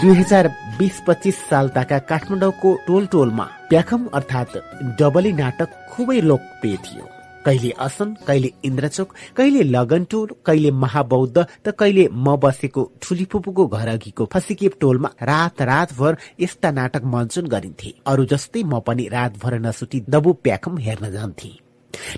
[0.01, 0.47] दुई हजार
[0.79, 4.57] बिस पच्चिस साल ताका काठमाडौँको टोल टोलमा प्याखम अर्थात्
[4.99, 7.05] डबली नाटक खुबै लोकप्रिय थियो।
[7.45, 13.87] कहिले असन कहिले इन्द्रचोक कहिले लगनटोल कहिले महाबौद्ध त कहिले म बसेको ठुली फुपूको घर
[13.87, 20.03] अघिको फसिकेप टोलमा रात रातभर यस्ता नाटक मञ्चन गरिन्थे। अरू जस्तै म पनि रातभर नसुटी
[20.07, 21.51] दबु प्याखम हेर्न जान्थे।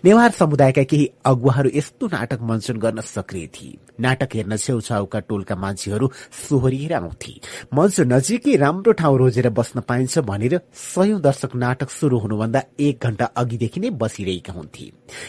[0.05, 6.11] नेवार समुदायका केही अगुवाहरू यस्तो नाटक मञ्चन गर्न सक्रिय थिए। नाटक हेर्न छेउछाउका टोलका मान्छेहरू
[6.49, 7.33] सोहोरिएर आउँथे।
[7.73, 13.25] मञ्च नजिकै राम्रो ठाउँ रोजेर बस्न पाइन्छ भनेर सयौं दर्शक नाटक शुरू हुनुभन्दा एक घण्टा
[13.25, 14.85] अघिदेखि नै बसिरहेका हुन्थे।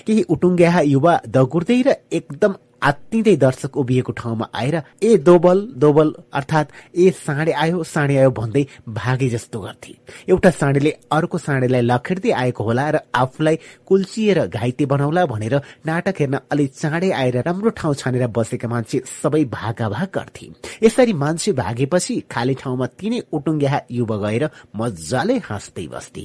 [0.07, 6.73] केही उटुङ्ग्या युवा दगुर्दै र एकदम आत्तिँदै दर्शक उभिएको ठाउँमा आएर ए दोबल दोबल अर्थात्
[6.97, 9.95] ए साँडे आयो साँडे आयो भन्दै भागे जस्तो गर्थे।
[10.29, 15.55] एउटा साँडेले अर्को साँडेलाई लखेड्दै आएको होला र आफूलाई कुल्चिएर घाइते बनाउला भनेर
[15.87, 20.47] नाटक हेर्न अलि चाँडै आएर राम्रो ठाउँ छानेर बसेका मान्छे सबै भागाभाग गर्थे।
[20.83, 26.25] यसरी मान्छे भागेपछि खाली ठाउँमा तिनै उटुङ्ग्या युवा गएर मजाले हाँस्दै बस्थे।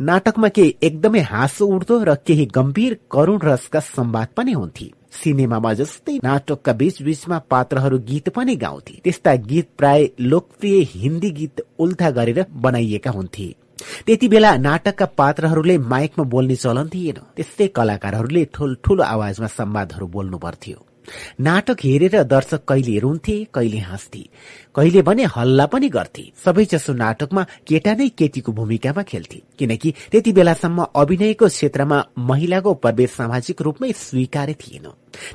[0.00, 6.16] नाटकमा केही एकदमै हाँसो उठ्दो र केही गम्भीर करुण रसका संवाद पनि हुन्थे। सिनेमामा जस्तै
[6.24, 12.46] नाटकका बीच बीचमा पात्रहरू गीत पनि गाउँथे। त्यस्ता गीत प्राय लोकप्रिय हिन्दी गीत उल्था गरेर
[12.52, 13.54] बनाइएका हुन्थे।
[14.06, 20.78] त्यति बेला नाटकका पात्रहरूले माइकमा बोल्ने चलन थिएन। त्यस्तै कलाकारहरूले ठुल्ठुलो आवाजमा संवादहरू बोल्नु पर्थ्यो।
[21.40, 24.22] नाटक हेरेर दर्शक कहिले रुन्थे कहिले हाँस्थे।
[24.74, 30.86] कहिले भने हल्ला पनि गर्थे। सबैजसो नाटकमा केटा नै केटीको भूमिकामा खेल्थे। किनकि त्यति बेलासम्म
[30.96, 34.86] अभिनयको क्षेत्रमा महिलाको प्रवेश सामाजिक रूपमै स्वीकार्य थिएन।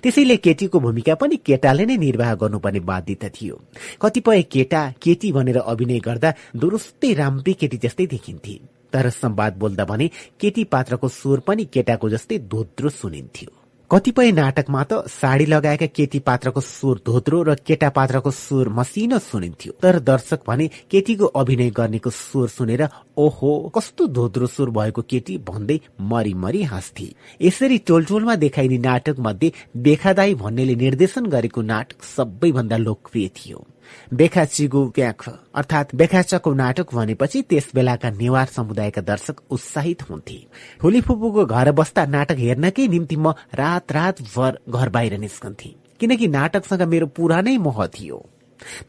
[0.03, 3.55] त्यसैले केटीको भूमिका पनि केटाले नै निर्वाह गर्नुपर्ने बाध्यता थियो।
[4.01, 8.59] कतिपय केटा केटी भनेर अभिनय गर्दा दुरुस्तै राम्री केटी जस्तै देखिन्थे।
[8.93, 10.09] तर संवाद बोल्दा भने
[10.39, 13.56] केटी पात्रको स्वर पनि केटाको जस्तै धोद्रो सुनिन्थ्यो।
[13.91, 19.73] कतिपय नाटकमा त साडी लगाएका केटी पात्रको स्वर धोत्रो र केटा पात्रको स्वर मसिनो सुनिन्थ्यो।
[19.79, 22.83] तर दर्शक भने केटीको अभिनय गर्नेको स्वर सुनेर
[23.15, 27.07] ओहो कस्तो धोत्रो स्वर भएको केटी भन्दै मरी मरी हाँस्थे।
[27.41, 33.65] यसरी टोलटोलमा देखाइने नाटक मध्ये बेखादाई भन्नेले निर्देशन गरेको नाटक सबैभन्दा लोकप्रिय थियो।
[34.13, 40.39] बेखाचिगु प्याख अर्थात् बेखाचको नाटक भनेपछि त्यस बेलाका नेवार समुदायका दर्शक उत्साहित हुन्थे।
[40.81, 46.27] ठुली फुपूको घर बस्दा नाटक हेर्नकै निम्ति म रात रात भर घर बाहिर निस्कन्थे। किनकि
[46.27, 48.29] नाटकसँग मेरो पुरानै मोह थियो।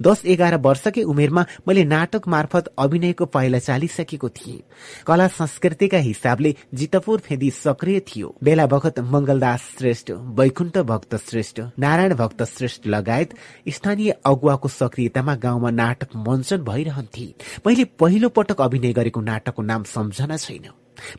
[0.03, 4.63] दस एघार वर्षकै उमेरमा मैले नाटक मार्फत अभिनयको पाइला चालिसकेको थिएँ।
[5.07, 12.15] कला संस्कृतिका हिसाबले जितपुर फेदी सक्रिय थियो। बेला बखत मंगलदास श्रेष्ठ वैकुण्ठ भक्त श्रेष्ठ नारायण
[12.15, 13.35] भक्त श्रेष्ठ लगायत
[13.69, 17.27] स्थानीय अगुवाको सक्रियतामा गाउँमा नाटक मञ्चन भइरहन्थे।
[17.67, 20.69] मैले पहिलो पटक अभिनय गरेको नाटकको नाम सम्झना छैन।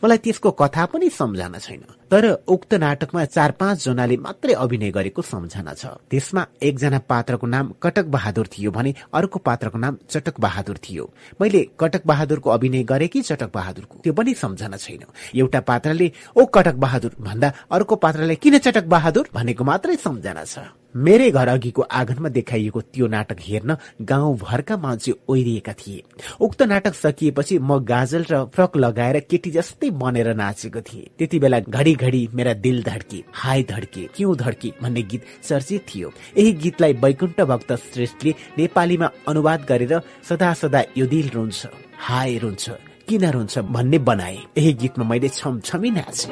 [0.04, 5.22] मलाई त्यसको कथा पनि सम्झना छैन। तर उक्त नाटकमा चार पाँच जनाले मात्रै अभिनय गरेको
[5.22, 10.78] सम्झना छ। त्यसमा एकजना पात्रको नाम कटक बहादुर थियो भने अर्को पात्रको नाम चटक बहादुर
[10.78, 11.06] थियो।
[11.42, 13.96] मैले कटक बहादुरको अभिनय गरे कि चटक बहादुरको?
[14.04, 15.04] त्यो पनि सम्झना छैन।
[15.36, 19.30] एउटा पात्रले ओ कटक बहादुर भन्दा अर्को पात्रले किन चटक बहादुर?
[19.34, 20.60] भनेको मात्रै सम्झना छ।
[20.96, 26.04] मेरै घर अघिको आँगनमा देखाइएको त्यो नाटक हेर्न गाउँभरका मान्छे ओहिरिएका थिए।
[26.42, 31.60] उक्त नाटक सकिएपछि म गाजल र फ्रक लगाएर केटी जस्तै बनेर नाचेको थिएँ। त्यति बेला
[31.62, 36.94] घडी घडी मेरा दिल धड्के हाई धड्के क्यों धड्के भन्ने गीत चर्चित थियो। यही गीतलाई
[36.94, 39.94] वैकुण्ठ भक्त श्रेष्ठले नेपालीमा अनुवाद गरेर
[40.30, 41.68] सदा सदा यो दिल रुन्छ
[42.08, 42.70] हाय रुन्छ
[43.08, 46.28] किन रुन्छ भन्ने बनाए। यही गीतमा मैले छमछमी नाचे।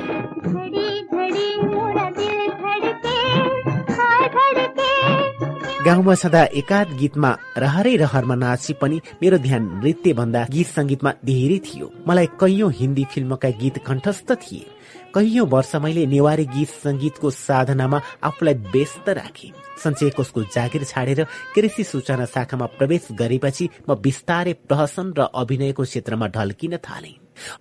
[5.88, 7.30] गाउँमा सदा एकाध गीतमा
[7.64, 13.04] रहरै रहरमा नाची पनि मेरो ध्यान नृत्य भन्दा गीत संगीतमा धेरै थियो। मलाई कैयौं हिन्दी
[13.12, 14.66] फिल्मका गीत कण्ठस्थ थिए।
[15.16, 19.48] कैयौं वर्ष मैले नेवारी गीत संगीतको साधनामा आफूलाई व्यस्त राखे।
[19.84, 21.24] सञ्चय कोषको जागिर छाडेर
[21.56, 27.16] कृषि सूचना शाखामा प्रवेश गरेपछि म बिस्तारै प्रहसन र अभिनयको क्षेत्रमा ढल्किन थालेँ।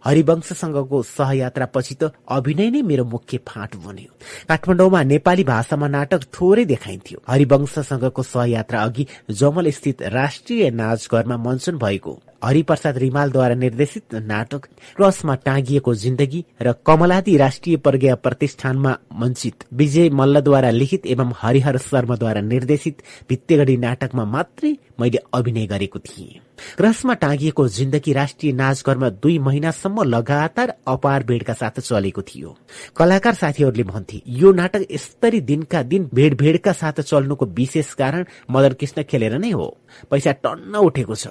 [0.04, 4.10] हरिवंशसँगको सहयात्रा पछि त अभिनय नै मेरो मुख्य फाँट बन्यो।
[4.48, 12.18] काठमाडौँमा नेपाली भाषामा नाटक थोरै देखाइन्थ्यो। हरिवंशसँगको सहयात्रा अघि जमल स्थित राष्ट्रिय नाचघरमा मञ्चन भएको
[12.42, 14.66] हरिप्रसाद रिमालद्वारा निर्देशित नाटक
[14.96, 22.40] क्रसमा टाँगिएको जिन्दगी र कमलादी राष्ट्रिय प्रज्ञा प्रतिष्ठानमा मञ्चित विजय मल्लद्वारा लिखित एवं हरिहर शर्माद्वारा
[22.40, 26.40] निर्देशित भित्तेगढी नाटकमा मात्रै मैले अभिनय गरेको थिएँ।
[26.76, 32.56] क्रसमा टाँगिएको जिन्दगी राष्ट्रिय नाचघरमा दुई महिनासम्म लगातार अपार भेडका साथ चलेको थियो।
[32.96, 38.72] कलाकार साथीहरूले भन्थे यो नाटक यस्तरी दिनका दिन भेड भेडका साथ चल्नुको विशेष कारण मदन
[38.80, 39.66] कृष्ण खेलेर नै हो।
[40.10, 41.28] पैसा टन्न उठेको छ।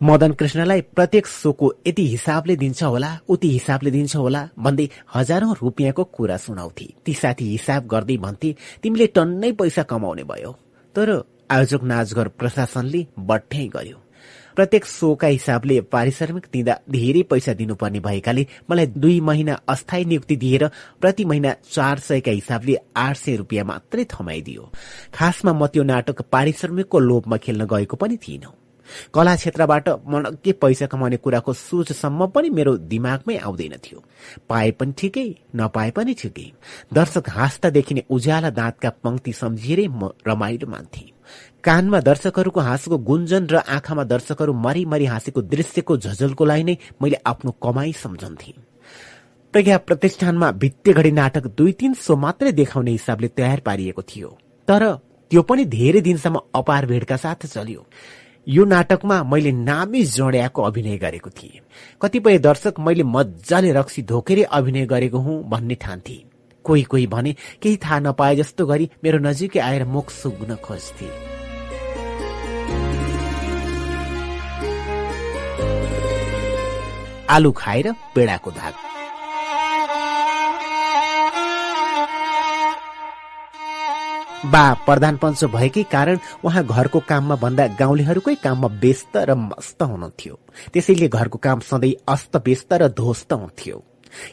[0.00, 6.04] मदन कृष्णलाई प्रत्येक सोको यति हिसाबले दिन्छ होला उति हिसाबले दिन्छ होला भन्दै हजारौं रुपियाँको
[6.16, 10.52] कुरा सुनाउँथे। ती साथी हिसाब गर्दै भन्थे तिमीले टन्नै पैसा कमाउने भयो।
[10.94, 11.10] तर
[11.52, 13.96] आयोजक नाचघर प्रशासनले बट्ठै गर्यो।
[14.56, 20.66] प्रत्येक सोका हिसाबले पारिश्रमिक दिँदा धेरै पैसा दिनुपर्ने भएकाले मलाई दुई महिना अस्थायी नियुक्ति दिएर
[21.00, 24.70] प्रति महिना चार सयका हिसाबले आठ सय रुपियाँ मात्रै थमाइदियो।
[25.14, 28.52] खासमा म त्यो नाटक पारिश्रमिकको लोभमा खेल्न गएको पनि थिइनँ।
[29.14, 34.02] कला क्षेत्रबाट मनग्गे पैसा कमाउने कुराको सोचसम्म पनि मेरो दिमागमै आउँदैन थियो।
[34.48, 36.52] पाए पनि ठिकै नपाए पनि ठिकै।
[36.92, 41.04] दर्शक हाँस्दा देखिने उज्याला दाँतका पंक्ति सम्झिएरै म रमाइलो मान्थे।
[41.64, 47.50] कानमा दर्शकहरूको हाँसको गुन्जन र आँखामा दर्शकहरू मरी मरी हाँसेको दृश्यको झझलकोलाई नै मैले आफ्नो
[47.62, 48.52] कमाई सम्झन्थे।
[49.52, 54.28] प्रज्ञा प्रतिष्ठानमा भित्तेघडी नाटक दुई तीन सो मात्रै देखाउने हिसाबले तयार पारिएको थियो।
[54.68, 54.82] तर
[55.30, 57.86] त्यो पनि धेरै दिनसम्म अपार भेडका साथ चल्यो।
[58.50, 61.60] यो नाटकमा मैले नामी जोड्याको अभिनय गरेको थिएँ।
[62.02, 66.16] कतिपय दर्शक मैले मजाले रक्सी धोकेरै अभिनय गरेको हुँ भन्ने ठान्थे
[66.64, 71.08] कोही कोही भने केही थाहा नपाए जस्तो गरी मेरो नजिकै आएर मुख सुग्न खोज्थे।
[77.30, 78.89] आलु खाएर पेडाको धाग।
[84.46, 90.34] बा प्रधान पञ्च भएकै कारण उहाँ घरको काममा भन्दा गाउँलेहरूकै काममा व्यस्त र मस्त हुनुहुन्थ्यो।
[90.72, 93.82] त्यसैले घरको काम सधैँ अस्त व्यस्त र ध्वस्त हुन्थ्यो।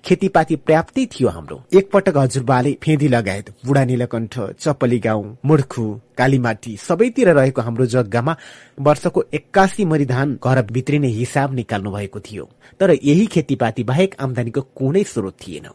[0.05, 5.85] खेतीपाती पर्याप्तै थियो हाम्रो। एकपटक हजुरबाले फेदी लगायत बुढा नीलकण्ठ चपली गाउँ मुर्खु
[6.17, 8.35] कालीमाटी सबैतिर रहेको हाम्रो जग्गामा
[8.79, 14.61] वर्षको एक्कासी मरी धान घर भित्रिने हिसाब निकाल्नु भएको थियो। तर यही खेतीपाती बाहेक आमदानीको
[14.61, 15.67] कुनै स्रोत थिएन।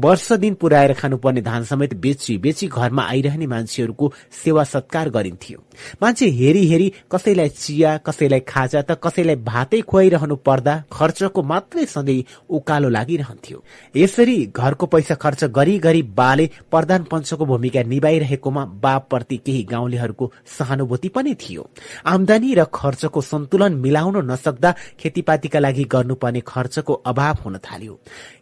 [0.00, 4.12] वर्ष दिन पुर्याएर खानुपर्ने धान समेत बेची बेची घरमा आइरहने मान्छेहरूको
[4.44, 5.58] सेवा सत्कार गरिन्थ्यो।
[6.02, 12.22] मान्छे हेरी हेरी कसैलाई चिया कसैलाई खाजा त कसैलाई भातै खुवाइरहनु पर्दा खर्चको मात्रै सधैँ
[12.50, 13.62] उकालो लागिरहन्थ्यो।
[13.96, 21.08] यसरी घरको पैसा खर्च गरी गरी बाले प्रधान पञ्चको भूमिका निभाइरहेकोमा बाप्रति केही गाउँलेहरूको सहानुभूति
[21.08, 21.68] पनि थियो।
[22.06, 27.98] आमदानी र खर्चको सन्तुलन मिलाउन नसक्दा खेतीपातीका लागि गर्नुपर्ने खर्चको अभाव हुन थाल्यो।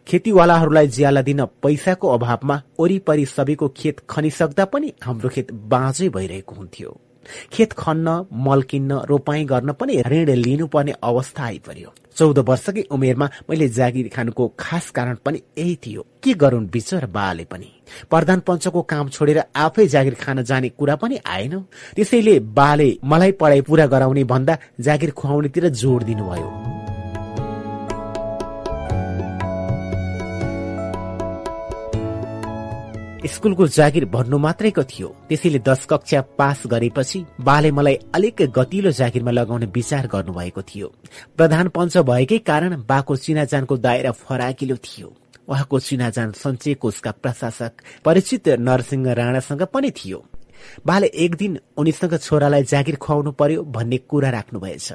[0.07, 6.99] खेतीवालाहरूलाई ज्याला दिन पैसाको अभावमा वरिपरि सबैको खेत खनिसक्दा पनि हाम्रो खेत बाँझै भइरहेको हुन्थ्यो।
[7.53, 13.67] खेत खन्न मल किन्न रोपाई गर्न पनि ऋण लिनुपर्ने अवस्था आइपर्यो चौध वर्षकै उमेरमा मैले
[13.69, 17.69] जागिर खानुको खास कारण पनि यही थियो। के गरून् बिचर बाले पनि?
[18.09, 21.59] प्रधान पञ्चको काम छोडेर आफै जागिर खान जाने कुरा पनि आएन।
[21.95, 26.80] त्यसैले बाले मलाई पढाइ पूरा गराउने भन्दा जागिर खुवाउनेतिर जोड दिनुभयो।
[33.27, 39.31] स्कुलको जागिर भन्नु मात्रैको थियो। त्यसैले दश कक्षा पास गरेपछि बाले मलाई अलिक गतिलो जागिरमा
[39.31, 40.87] लगाउने विचार गर्नुभएको थियो।
[41.37, 45.13] प्रधान पञ्च भएकै कारण बाको चिनाजानको दायरा फराकिलो थियो।
[45.47, 47.71] उहाँको चिनाजान सञ्चय कोषका प्रशासक
[48.05, 50.25] परिचित नरसिंह राणासँग पनि थियो।
[50.85, 54.93] बाले एक दिन उनीसँग छोरालाई जागिर खुवाउनु पर्यो भन्ने कुरा राख्नुभएछ।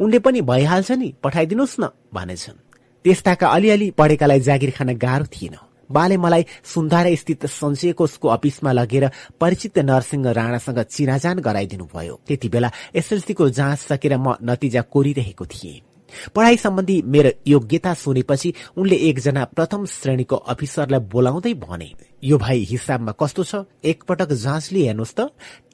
[0.00, 2.58] उनले पनि भइहाल्छ नि पठाइदिनुहोस् न भनेछन्।
[3.04, 5.56] त्यस्ताका अलिअलि पढेकालाई जागिर खान गाह्रो थिएन।
[5.90, 12.48] बाले मलाई सुन्धारा स्थित सञ्चय कोषको अफिसमा लगेर परिचित नरसिंह राणासँग चिनाजान गराइदिनु भयो त्यति
[12.48, 15.95] बेला एसएलसीको जाँच सकेर म नतिजा कोरिरहेको थिएँ।
[16.34, 21.92] पढ़ाइ सम्बन्धी मेरो योग्यता सुनेपछि उनले एकजना प्रथम श्रेणीको अफिसरलाई बोलाउँदै भने
[22.24, 23.54] यो भाइ हिसाबमा कस्तो छ?
[23.84, 25.20] एकपटक जाँच लिए हेर्नुहोस् त।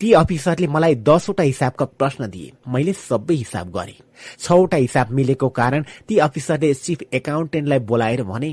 [0.01, 3.95] ती अफिसरले मलाई दसवटा हिसाबका प्रश्न दिए। मैले सबै हिसाब गरे।
[4.39, 8.51] छवटा हिसाब मिलेको कारण ती अफिसरले चिफ एकाउन्टेन्टलाई बोलाएर भने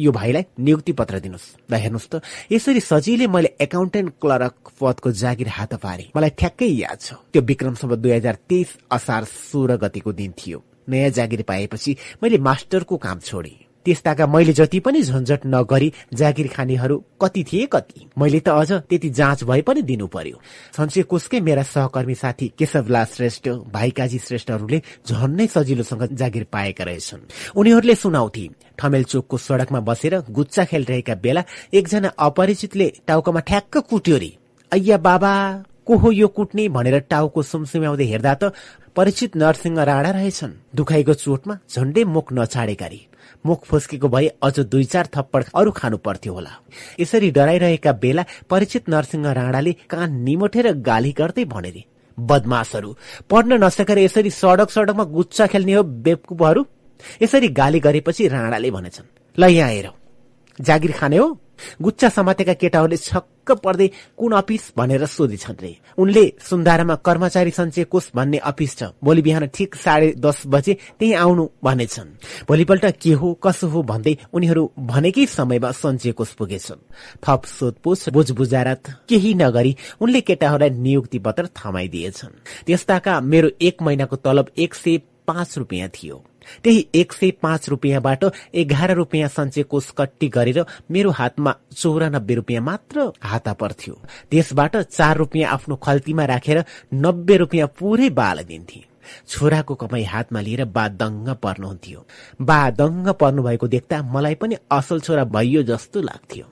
[0.00, 2.20] यो भाइलाई नियुक्ति पत्र दिनुहोस्। र हेर्नुहोस् त।
[2.52, 7.94] यसरी सजिलै मैले एकाउन्टेन्ट क्लर्क पदको जागिर हात पारे। मलाई ठ्याक्कै याद छ। त्यो विक्रमसम्म
[7.96, 10.58] दुई हजार तेइस असार सोह्र गतिको दिन थियो।
[10.88, 16.96] नयाँ जागिर पाएपछि मैले मास्टरको काम छोडे। त्यस्ताका मैले जति पनि झन्झट नगरी जागिर खानेहरू
[17.22, 20.40] कति थिए कति। मैले त अझ त्यति जाँच भए पनि दिनु पर्यो।
[21.02, 28.48] कोषकै मेरा सहकर्मी साथी केशवला श्रेष्ठ भाइकाजी श्रेष्ठहरूले झन्नै सजिलोसँग जागिर पाएका रहेछन्। उनीहरूले सुनाउँथे
[28.78, 34.36] ठमेल चोकको सड़कमा बसेर गुच्चा खेलिरहेका बेला एकजना अपरिचितले टाउकोमा ठ्याक्क कुट्यो रे।
[34.72, 35.64] अय्या बाबा!
[35.88, 38.52] को हो यो कुट्ने भनेर टाउको सुमसुम्याउँदै हेर्दा त
[38.96, 43.00] परिचित नरसिंह राणा रहेछन्। दुखाइको चोटमा झण्डै मुख नछाडेका रे
[43.44, 46.52] मुख फुस्केको भए अझ दुई चार थप्पड अरू खानु पर्थ्यो होला।
[47.00, 51.84] यसरी डराइरहेका बेला परिचित नरसिंह राणाले कान निमोठेर गाली गर्दै भने रे
[52.18, 52.90] बदमासहरू
[53.30, 56.62] पढ्न नसकेर यसरी सडक सडकमा गुच्चा खेल्ने हो बेवकुफहरू?
[57.22, 59.08] यसरी गाली गरेपछि राणाले भनेछन्
[59.38, 59.88] ल यहाँ हेर।
[60.58, 61.26] जागिर खाने हो
[61.82, 63.88] गुच्चा समातेका केटाहरूले छक्क पर्दै
[64.18, 64.62] कुन अफिस?
[64.76, 70.12] भनेर सोधेछन् रे। उनले सुन्दारामा कर्मचारी सञ्चय कोष भन्ने अफिस छ। भोलि बिहान ठिक साढे
[70.18, 72.08] दस बजे त्यही आउनु भनेछन्।
[72.48, 76.84] भोलिपल्ट के हो कसो हो भन्दै उनीहरू भनेकै समयमा सञ्चय कोष पुगेछन्।
[77.24, 84.50] थप सोधपुछ बुझबुझारत केही नगरी उनले केटाहरूलाई नियुक्ति पत्र थमाइदिएछन्। त्यस्ताका मेरो एक महिनाको तलब
[84.58, 86.24] एक सय पाँच रुपियाँ थियो।
[86.64, 92.62] त्यही एक सय पाँच रुपियाँबाट एघार रुपियाँ सञ्चय कोष कट्टी गरेर मेरो हातमा चौरानब्बे रुपियाँ
[92.62, 93.94] मात्र हाता पर्थ्यो।
[94.30, 98.84] त्यसबाट चार रुपियाँ आफ्नो खल्तीमा राखेर नब्बे रुपियाँ पुरै बाल दिन्थे।
[99.28, 102.00] छोराको कमाई हातमा लिएर बा दङ्ग पर्नुहुन्थ्यो।
[102.42, 106.44] बा दङ्ग पर्नु भएको देख्दा मलाई पनि असल छोरा भइयो जस्तो लाग्थ्यो।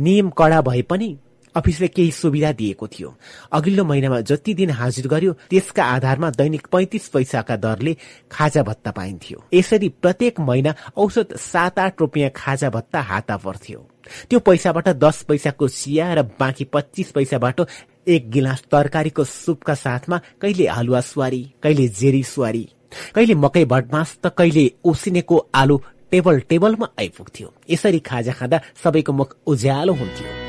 [0.00, 1.08] नियम कडा भए पनि
[1.56, 3.14] अफिसले केही सुविधा दिएको थियो।
[3.52, 7.96] अघिल्लो महिनामा जति दिन हाजिर गर्यो त्यसका आधारमा दैनिक पैंतिस पैसाका दरले
[8.32, 13.86] खाजा भत्ता पाइन्थ्यो। यसरी प्रत्येक महिना औसत सात आठ रुपियाँ खाजा भत्ता हाता पर्थ्यो
[14.30, 17.60] त्यो पैसाबाट दस पैसाको चिया र बाँकी पच्चिस पैसाबाट
[18.06, 22.68] एक गिलास तरकारीको सुपका साथमा कहिले हलुवा सुवारी कहिले जेरी सुवारी
[23.14, 25.78] कहिले मकै भटमास त कहिले उसिनेको आलु
[26.10, 30.43] टेबल टेबलमा आइपुग्थ्यो। यसरी खाजा खाँदा सबैको मुख उज्यालो हुन्थ्यो।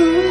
[0.00, 0.28] Ooh.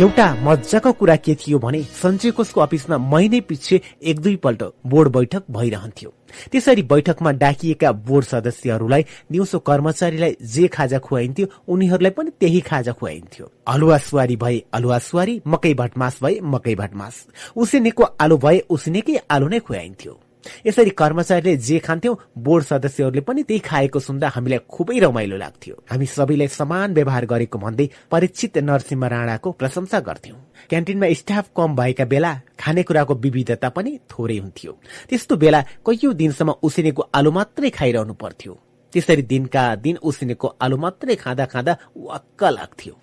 [0.00, 5.42] एउटा मजाको कुरा के थियो भने सञ्चय कोषको अफिसमा महिनै पछि एक दुईपल्ट बोर्ड बैठक
[5.50, 6.12] भइरहन्थ्यो।
[6.52, 13.50] त्यसरी बैठकमा डाकिएका बोर्ड सदस्यहरूलाई दिउँसो कर्मचारीलाई जे खाजा खुवाइन्थ्यो उनीहरूलाई पनि त्यही खाजा खुवाइन्थ्यो।
[13.66, 19.48] अलुवा सुवारी भए अलुवा सुवारी मकै भटमास भए मकै भटमास। उसिनेको आलु भए उसिनेकै आलु
[19.48, 20.18] नै खुवाइन्थ्यो।
[20.66, 26.06] यसरी कर्मचारीले जे खान्थ्यौ बोर्ड सदस्यहरूले पनि त्यही खाएको सुन्दा हामीलाई खुबै रमाइलो लाग्थ्यो। हामी
[26.06, 30.38] सबैलाई समान व्यवहार गरेको भन्दै परिचित नरसिंह राणाको प्रशंसा गर्थ्यौं।
[30.70, 34.72] क्यान्टिनमा स्टाफ कम भएका बेला खानेकुराको विविधता पनि थोरै हुन्थ्यो।
[35.08, 38.52] त्यस्तो बेला कैयौं दिनसम्म उसिनेको आलु मात्रै खाइरहनु पर्थ्यो।
[38.92, 42.94] त्यसरी दिनका दिन उसिनेको आलु मात्रै खाँदा खाँदा वाक्क लाग्थ्यो।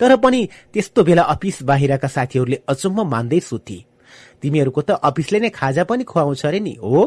[0.00, 0.40] तर पनि
[0.72, 3.78] त्यस्तो बेला अफिस बाहिरका साथीहरूले अचम्म मान्दै सुथे
[4.44, 7.02] तिमीहरूको त अफिसले नै खाजा पनि खुवाउँछ अरे नि हो?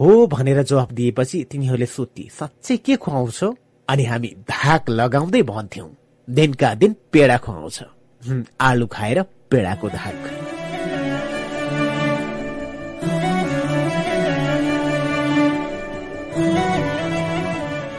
[0.00, 3.40] हो भनेर जवाफ दिएपछि तिनीहरूले सोधी साँच्चै के खुवाउँछ?
[3.88, 5.88] अनि हामी धाक लगाउँदै भन्थ्यौं
[6.28, 7.78] दिनका दिन पेडा खुवाउँछ।
[8.60, 10.20] आलु खाएर पेडाको धाक।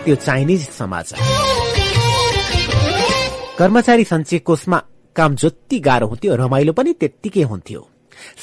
[0.06, 1.20] त्यो चाइनिज समाचार।
[3.58, 4.82] कर्मचारी सञ्चय कोषमा
[5.16, 7.82] काम जति गाह्रो हुन्थ्यो रमाइलो पनि त्यत्तिकै हुन्थ्यो।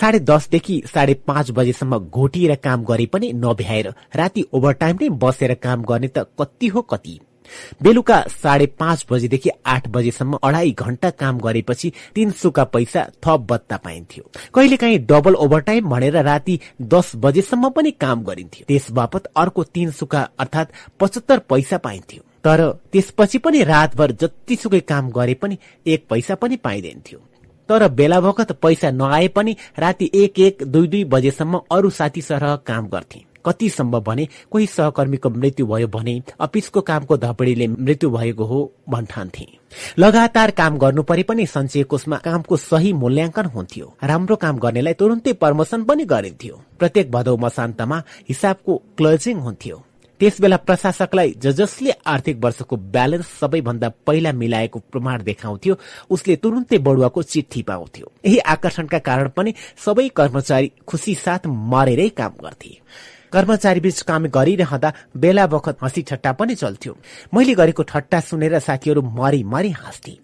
[0.01, 5.83] साढे दसदेखि साढे पाँच बजेसम्म घोटिएर काम गरे पनि नभ्याएर राति ओभरटाइम नै बसेर काम
[5.85, 7.19] गर्ने त कति हो कति।
[7.83, 13.77] बेलुका साढे पाँच बजेदेखि आठ बजेसम्म अढाई घण्टा काम गरेपछि तीन सुका पैसा थप बत्ता
[13.77, 14.25] पाइन्थ्यो।
[14.55, 20.29] कहिलेकाहीँ डबल ओभरटाइम भनेर राति दस बजेसम्म पनि काम गरिन्थ्यो। त्यस बापत अर्को तीन सुका
[20.39, 22.61] अर्थात पचहत्तर पैसा पाइन्थ्यो। तर
[22.93, 27.19] त्यसपछि पनि रातभर जतिसुकै काम गरे पनि एक पैसा पनि पाइँदैन्थ्यो
[27.69, 32.57] तर बेला बखत पैसा नआए पनि राति एक एक दुई दुई बजेसम्म अरू साथी सरह
[32.67, 38.45] काम गर्थे। कति सम्भव भने कोही सहकर्मीको मृत्यु भयो भने अफिसको कामको धपडीले मृत्यु भएको
[38.45, 39.47] हो भन्ठान्थे।
[39.99, 45.33] लगातार काम गर्नु परे पनि सञ्चय कोषमा कामको सही मूल्याङ्कन हुन्थ्यो। राम्रो काम गर्नेलाई तुरुन्तै
[45.33, 49.83] प्रमोसन पनि गरिन्थ्यो। प्रत्येक भदौ मसान्तमा हिसाबको क्लोजिङ हुन्थ्यो।
[50.21, 55.75] त्यस बेला प्रशासकलाई ज जसले आर्थिक वर्षको ब्यालेन्स सबैभन्दा पहिला मिलाएको प्रमाण देखाउँथ्यो
[56.11, 62.33] उसले तुरुन्तै बढुवाको चिठी पाउँथ्यो। यही आकर्षणका कारण पनि सबै कर्मचारी खुसी साथ मरेरै काम
[62.43, 62.73] गर्थे।
[63.33, 66.97] कर्मचारी बीच काम गरिरहँदा बेला बखत हाँसी ठट्टा पनि चल्थ्यो।
[67.35, 70.17] मैले गरेको ठट्टा सुनेर साथीहरू मरी मरी हाँस्थे।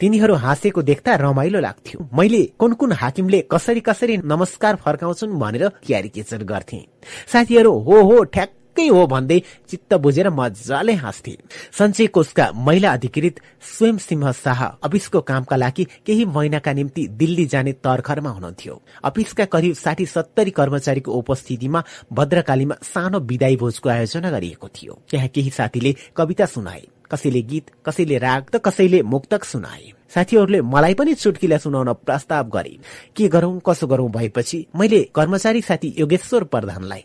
[0.00, 6.42] तिनीहरू हाँसेको देख्दा रमाइलो लाग्थ्यो। मैले कुन कुन हाकिमले कसरी कसरी नमस्कार फर्काउँछन् भनेर क्यारिकेचर
[6.44, 6.84] गर्थे।
[7.32, 11.36] साथीहरू हो हो ठ्याक्कै हो भन्दै चित्त बुझेर मजाले हाँस्थे।
[11.72, 17.72] सञ्चय कोषका महिला अधिकृत स्वयं सिंह शाह अफिसको कामका लागि केही महिनाका निम्ति दिल्ली जाने
[17.72, 21.82] तर्खरमा हुनुहुन्थ्यो। अफिसका करिब साठी सत्तरी कर्मचारीको उपस्थितिमा
[22.12, 28.18] भद्रकालीमा सानो विदाई भोजको आयोजना गरिएको थियो। त्यहाँ केही साथीले कविता सुनाए। कसैले गीत कसैले
[28.18, 32.78] राग त कसैले मुक्तक सुनाए। साथीहरूले मलाई पनि चुटकिला सुनाउन प्रस्ताव गरे।
[33.16, 37.04] के गरौं कसो गरौं भएपछि मैले कर्मचारी साथी योगेश्वर प्रधानलाई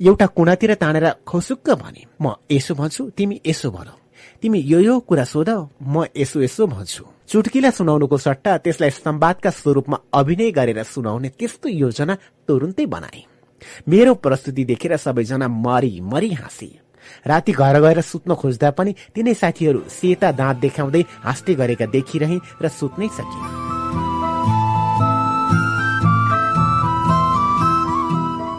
[0.00, 3.88] एउटा कुनातिर तानेर खुसुक्क भने म यसो भन्छु तिमी यसो भन।
[4.42, 5.50] तिमी यो यो कुरा सोध
[5.82, 12.14] म यसो यसो भन्छु। चुटकिला सुनाउनुको सट्टा त्यसलाई संवादका स्वरूपमा अभिनय गरेर सुनाउने त्यस्तो योजना
[12.48, 13.22] तुरुन्तै बनाए।
[13.88, 16.70] मेरो प्रस्तुति देखेर सबैजना मरी मरी हाँसे।
[17.26, 22.68] राति घर गएर सुत्न खोज्दा पनि तिनै साथीहरू सेता दाँत देखाउँदै हाँस्दै गरेका देखिरहे र
[22.68, 23.61] सुत्नै सकिए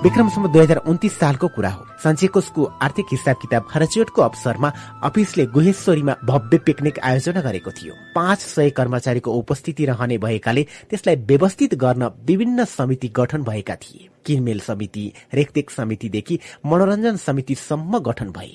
[0.03, 4.69] विक्रमसम्म दुई हजार उन्तिस सालको कुरा हो। सञ्चयकोषको आर्थिक हिसाब किताब खरचोटको अवसरमा
[5.03, 11.75] अफिसले गुहेश्वरीमा भव्य पिकनिक आयोजना गरेको थियो। पाँच सय कर्मचारीको उपस्थिति रहने भएकाले त्यसलाई व्यवस्थित
[11.75, 18.51] गर्न विभिन्न समिति गठन भएका थिए। किनमेल समिति रेखदेख समितिदेखि मनोरञ्जन समितिसम्म गठन भए।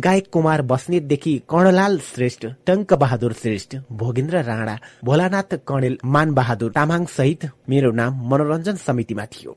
[0.00, 7.04] गायक कुमार बस्नेतदेखि कर्णलाल श्रेष्ठ टङ्क बहादुर श्रेष्ठ भोगेन्द्र राणा भोलानाथ कणेल मान बहादुर तामाङ
[7.16, 9.56] सहित मेरो नाम मनोरञ्जन समितिमा थियो।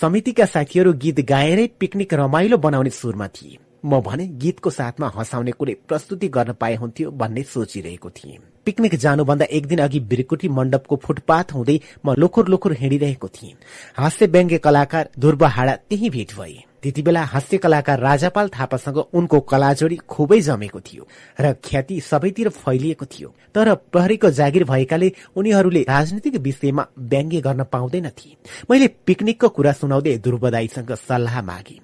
[0.00, 5.74] समितिका साथीहरू गीत गाएरै पिकनिक रमाइलो बनाउने सुरमा थिए। म भने गीतको साथमा हँसाउने कुनै
[5.88, 11.54] प्रस्तुति गर्न पाए हुन्थ्यो भन्ने सोचिरहेको थिएँ। पिकनिक जानुभन्दा एक दिन अघि बिरकुटी मण्डपको फुटपाथ
[11.54, 13.54] हुँदै म लोखुर लोखुर हिँडिरहेको थिएँ।
[13.96, 19.40] हास्य व्यङ्ग्य कलाकार ध्रुव हाडा त्यही भेट भए। त्यति बेला हास्य कलाकार राजापाल थापासँग उनको
[19.42, 21.06] कलाजोडी खुबै जमेको थियो
[21.40, 28.30] र ख्याति सबैतिर फैलिएको थियो। तर प्रहरीको जागिर भएकाले उनीहरूले राजनीतिक विषयमा व्यङ्ग्य गर्न पाउँदैनथे
[28.70, 31.76] मैले पिकनिकको कुरा सुनाउँदै ध्रुवदाईसँग सल्लाह मागे।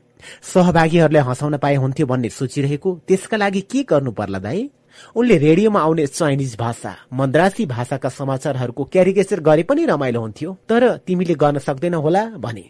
[0.54, 4.70] सहभागीहरूले हँसाउन पाए हुन्थ्यो भन्ने सोचिरहेको त्यसका लागि के गर्नु पर्ला दाई?
[5.16, 11.34] उनले रेडियोमा आउने चाइनिज भाषा मद्रासी भाषाका समाचारहरूको क्यारिकेचर गरे पनि रमाइलो हुन्थ्यो। तर तिमीले
[11.34, 12.64] गर्न सक्दैन होला भने।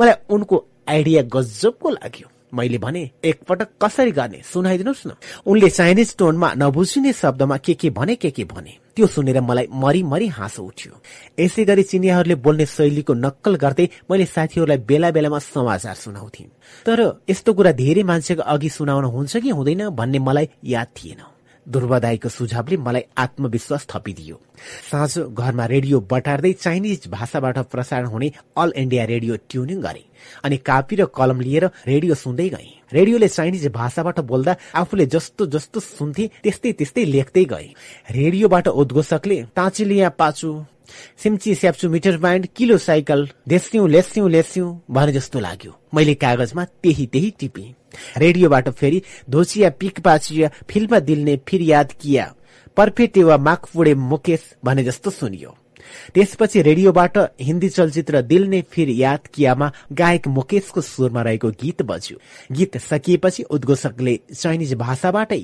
[0.00, 0.56] मलाई उनको
[0.88, 5.10] आइडिया गजबको लाग्यो। मैले भने एकपटक कसरी गर्ने सुनाइदिनुहोस् न।
[5.46, 10.02] उनले चाइनिज टोनमा नबुझिने शब्दमा के के भने के के भने। त्यो सुनेर मलाई मरी
[10.02, 10.92] मरी हाँसो उठ्यो।
[11.38, 16.44] यसै गरी चिनियाहरूले बोल्ने शैलीको नक्कल गर्दै मैले साथीहरूलाई बेला बेलामा समाचार सुनाउँथे
[16.86, 21.22] तर यस्तो कुरा धेरै मान्छेको अघि सुनाउन हुन्छ कि हुँदैन भन्ने मलाई याद थिएन।
[21.66, 24.36] दुर्वदाईको सुझावले मलाई आत्मविश्वास थपिदियो।
[24.90, 30.04] साँझ घरमा रेडियो बटार्दै चाइनिज भाषाबाट प्रसारण हुने अल इन्डिया रेडियो ट्युनिङ गरे
[30.44, 35.80] अनि कापी र कलम लिएर रेडियो सुन्दै गए। रेडियोले चाइनिज भाषाबाट बोल्दा आफूले जस्तो जस्तो
[35.80, 37.66] सुन्थे त्यस्तै त्यस्तै लेख्दै गए।
[38.10, 40.50] रेडियोबाट उद्घोषकले ताचिलिया पाचु
[41.16, 47.06] सिम्ची स्याप्चु मिटर ब्यान्ड किलो साइकल देस्यौं लेस्यौं लेस्यौं भने जस्तो लाग्यो। मैले कागजमा त्यही
[47.06, 47.79] त्यही टिपे।
[48.16, 52.32] रेडियोबाट फेरि धोचिया पिक पाचिया फिल्ममा दिल्ने फिर याद किया।
[52.76, 55.56] पर्फेटे वा माकपुडे मुकेश भने जस्तो सुनियो।
[56.14, 62.18] त्यसपछि रेडियोबाट हिन्दी चलचित्र दिल ने फिर याद कियामा गायक मुकेशको स्वरमा रहेको गीत बज्यो।
[62.52, 65.42] गीत सकिएपछि उद्घोषकले चाइनिज भाषाबाटै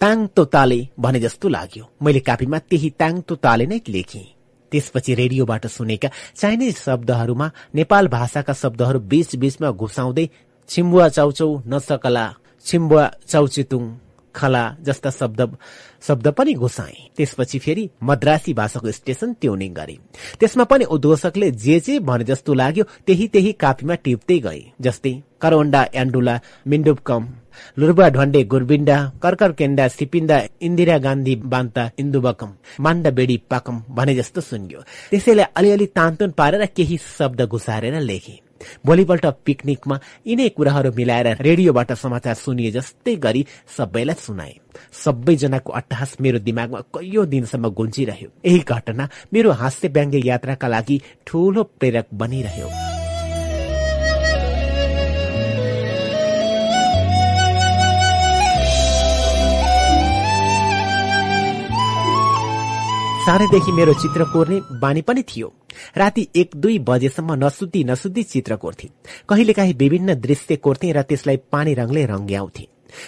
[0.00, 4.24] ताङ तो ताले भने जस्तो लाग्यो। मैले कापीमा त्यही ताङ तो ताले नै लेखेँ।
[4.72, 10.26] त्यसपछि रेडियोबाट सुनेका चाइनिज शब्दहरूमा नेपाल भाषाका शब्दहरू बीच बीचमा घुसाउँदै
[10.68, 12.26] छिम्बुवा चाउचौ नसकला
[12.64, 13.84] छिम्बुवा चाउचितुङ
[14.34, 15.40] खला जस्ता शब्द
[16.06, 19.96] शब्द पनि घुसाए त्यसपछि फेरि मद्रासी भाषाको स्टेशन ट्युनिङ गरे।
[20.40, 25.12] त्यसमा पनि उद्घोषकले जे जे भने जस्तो लाग्यो त्यही त्यही कापीमा टिप्दै गए। जस्तै
[25.42, 26.34] करवण्डा एन्डुला
[26.66, 27.22] मिन्डुपकम
[27.78, 32.50] लुर्बा ढन्डे गुरबिन्डा कर्कर केन्डा सिपिन्दा इन्दिरा गान्धी बान्ता इन्दुबकम
[32.84, 38.34] माण्डा बेडी पाकम भने जस्तो सुनियो। त्यसैले अलिअलि तान्तुन पारेर केही शब्द घुसारेर लेखे।
[38.86, 44.54] भोलिपल्ट पिकनिकमा यिनै कुराहरू मिलाएर रेडियोबाट समाचार सुनिए जस्तै गरी सबैलाई सुनाए।
[45.04, 51.62] सबैजनाको अट्टहास मेरो दिमागमा कैयौं दिनसम्म गुन्जिरह्यो। यही घटना मेरो हास्य व्यङ्ग्य यात्राका लागि ठूलो
[51.78, 52.68] प्रेरक बनिरह्यो।
[63.26, 65.52] सानैदेखि मेरो चित्र कोर्ने बानी पनि थियो।
[65.96, 68.88] राति एक दुई बजेसम्म नसुत्ती नसुत्ती चित्र कोर्थे।
[69.28, 72.66] कहिलेकाहीँ विभिन्न दृश्य कोर्थे र त्यसलाई पानी रङले रङ्ग्याउँथे।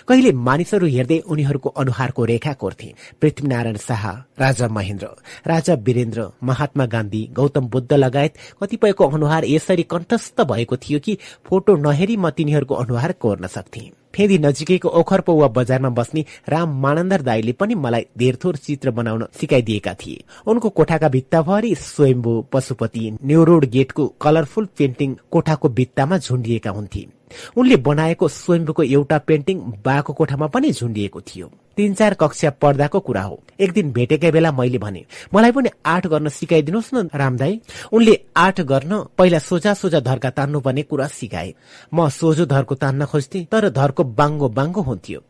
[0.08, 5.06] कहिले मानिसहरू हेर्दै उनीहरूको अनुहारको रेखा कोर्थे। पृथ्वीनारायण शाह राजा महेन्द्र
[5.46, 11.76] राजा वीरेन्द्र महात्मा गान्धी गौतम बुद्ध लगायत कतिपयको अनुहार यसरी कण्ठस्थ भएको थियो कि फोटो
[11.76, 17.52] नहेरी म तिनीहरूको अनुहार कोर्न सक्थे। फेदी नजिकैको ओखरपो वा बजारमा बस्ने राम मानन्दर दाईले
[17.52, 24.68] पनि मलाई धेरथोर चित्र बनाउन सिकाइदिएका थिए। उनको कोठाका भित्ताभरि स्वयम्भू पशुपति न्युरोड गेटको कलरफुल
[24.78, 27.06] पेन्टिङ कोठाको भित्तामा झुन्डिएका हुन्थे
[27.56, 33.22] उनले बनाएको स्वयम्भूको एउटा पेन्टिङ बाको कोठामा पनि झुन्डिएको थियो। तीन चार कक्षा पढ्दाको कुरा
[33.22, 37.60] हो। एक दिन भेटेकै बेला मैले भने मलाई पनि आर्ट गर्न सिकाइदिनुहोस् न रामदाई
[37.92, 41.52] उनले आर्ट गर्न पहिला सोझा सोझा धर्का तान्नु पर्ने कुरा सिकाए।
[41.94, 45.20] म सोझो धर्को तान्न खोज्थे तर धर्को बाङ्गो बाङ्गो हुन्थ्यो।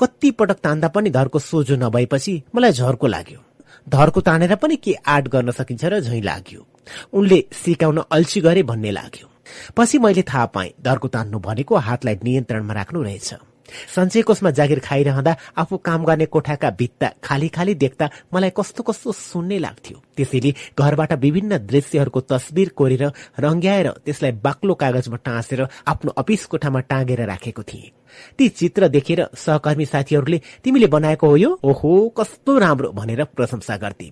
[0.00, 3.40] कति पटक तान्दा पनि धर्को सोझो नभएपछि मलाई झर्को लाग्यो।
[3.86, 6.66] धर्को तानेर पनि के आर्ट गर्न सकिन्छ र झैँ लाग्यो।
[7.12, 9.26] उनले सिकाउन अल्छी गरे भन्ने लाग्यो।
[9.76, 13.34] पछि मैले थाहा पाएँ धर्को तान्नु भनेको हातलाई नियन्त्रणमा राख्नु रहेछ।
[13.66, 19.12] सञ्चय कोषमा जागिर खाइरहँदा आफू काम गर्ने कोठाका भित्ता खाली खाली देख्दा मलाई कस्तो कस्तो
[19.12, 23.02] सुन्ने लाग्थ्यो। त्यसैले घरबाट विभिन्न दृश्यहरूको तस्बिर कोरेर
[23.40, 27.90] रङ्ग्याएर त्यसलाई बाक्लो कागजमा टाँसेर आफ्नो अफिस कोठामा टाँगेर राखेको थिएँ।
[28.38, 31.50] ती चित्र देखेर सहकर्मी साथीहरूले तिमीले बनाएको हो यो?
[31.64, 32.92] ओहो कस्तो राम्रो!
[32.92, 34.10] भनेर प्रशंसा गर्थे।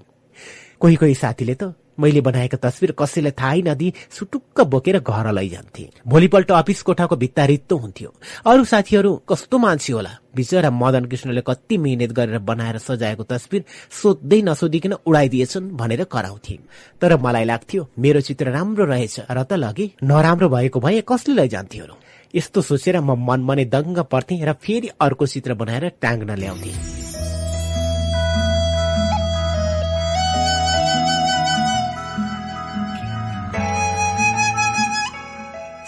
[0.81, 6.51] कोही कोही साथीले त मैले बनाएका तस्विर कसैलाई थाहै नदिई सुटुक्क बोकेर घर लैजान्थे। भोलिपल्ट
[6.53, 8.11] अफिस कोठाको भित्ता रित्तो हुन्थ्यो।
[8.47, 10.11] अरू साथीहरू कस्तो मान्छे होला?
[10.37, 13.65] बिचरा मदन कृष्णले कति मिहिनेत गरेर बनाएर सजाएको तस्विर
[14.03, 16.59] सोध्दै नसोधिकन उडाइदिएछन् भनेर कराउँथे।
[17.01, 21.85] तर मलाई लाग्थ्यो मेरो चित्र राम्रो रहेछ र त लगे नराम्रो भएको भए कसले लैजान्थ्यो
[21.85, 21.93] र
[22.35, 27.04] यस्तो सोचेर म मनमा नै दङ्ग पर्थे र फेरि अर्को चित्र बनाएर टाङ्ग्न ल्याउँथे।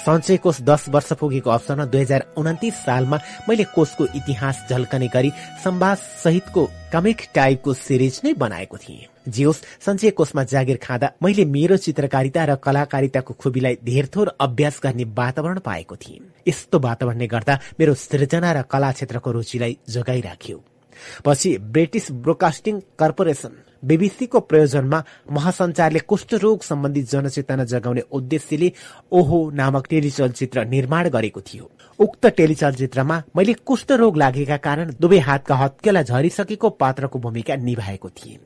[0.06, 3.18] सञ्चय कोष दस वर्ष पुगेको अवसरमा दुई हजार उन्तिस सालमा
[3.48, 5.30] मैले कोषको इतिहास झल्कने गरी
[5.64, 6.62] सम्वाद सहितको
[6.92, 12.54] कमिक टाइपको सिरिज नै बनाएको थिएँ। जियोस् सञ्चय कोषमा जागिर खाँदा मैले मेरो चित्रकारिता र
[12.62, 18.92] कलाकारिताको खुबीलाई धेरथोर अभ्यास गर्ने वातावरण पाएको थिएँ। यस्तो वातावरणले गर्दा मेरो सृजना र कला
[18.92, 20.62] क्षेत्रको रुचिलाई जोगाइराख्यो।
[21.24, 28.72] पछि ब्रिटिस ब्रोडकास्टिङ कर्पोरेसन बीबीसीको प्रयोजनमा महासञ्चारले कुष्ठरोग सम्बन्धी जनचेतना जगाउने उद्देश्यले
[29.12, 36.02] ओहो नामक टेलिचलचित्र निर्माण गरेको थियो। उक्त टेलिचलचित्रमा मैले कुष्ठरोग लागेका कारण दुवै हातका हत्केला
[36.02, 38.38] झरिसकेको पात्रको भूमिका निभाएको थिएँ।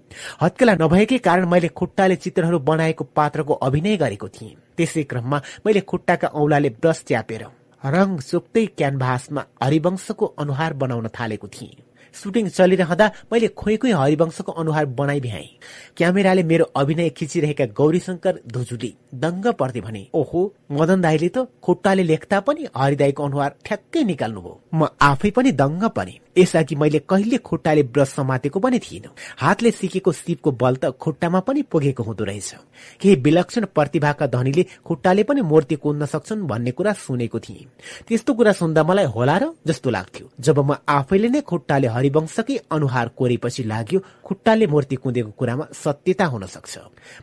[0.43, 6.29] हत्केला नभएकै कारण मैले खुट्टाले चित्रहरू बनाएको पात्रको अभिनय गरेको थिएँ। त्यसै क्रममा मैले खुट्टाका
[6.31, 7.47] औलाले ब्रस च्यापेर
[7.83, 14.87] रङ चोक्दै क्यानभासमा हरिवंशको अनुहार बनाउन थालेको थिएँ। सुटिङ चलिरहँदा मैले खोइ खोइ हरिवंशको अनुहार
[15.01, 15.49] बनाइ भ्याए
[15.97, 18.91] क्यामेराले मेरो अभिनय खिचिरहेका गौरीशंकर धुजुली
[19.25, 20.41] दङ्ग पर्दै भने ओहो
[20.79, 26.15] मदन दाईले त खुट्टाले लेख्दा पनि हरिदाईको अनुहार ठ्याक्कै निकाल्नुभयो। म आफै पनि दङ्ग परे।
[26.37, 31.63] यसअघि मैले कहिले खुट्टाले ब्रस समातेको पनि थिइन। हातले सिकेको सिपको बल त खुट्टामा पनि
[31.63, 32.55] पुगेको हुँदो रहेछ।
[33.01, 37.67] केही विलक्षण प्रतिभाका धनीले खुट्टाले पनि मूर्ति कुद्न सक्छन् भन्ने कुरा सुनेको थिएँ।
[38.09, 43.09] त्यस्तो कुरा सुन्दा मलाई होला र जस्तो लाग्थ्यो। जब म आफैले नै खुट्टाले हरिवंशकै अनुहार
[43.19, 46.79] कोरेपछि लाग्यो खुट्टाले मूर्ति कुदेको कुरामा सत्यता हुन सक्छ।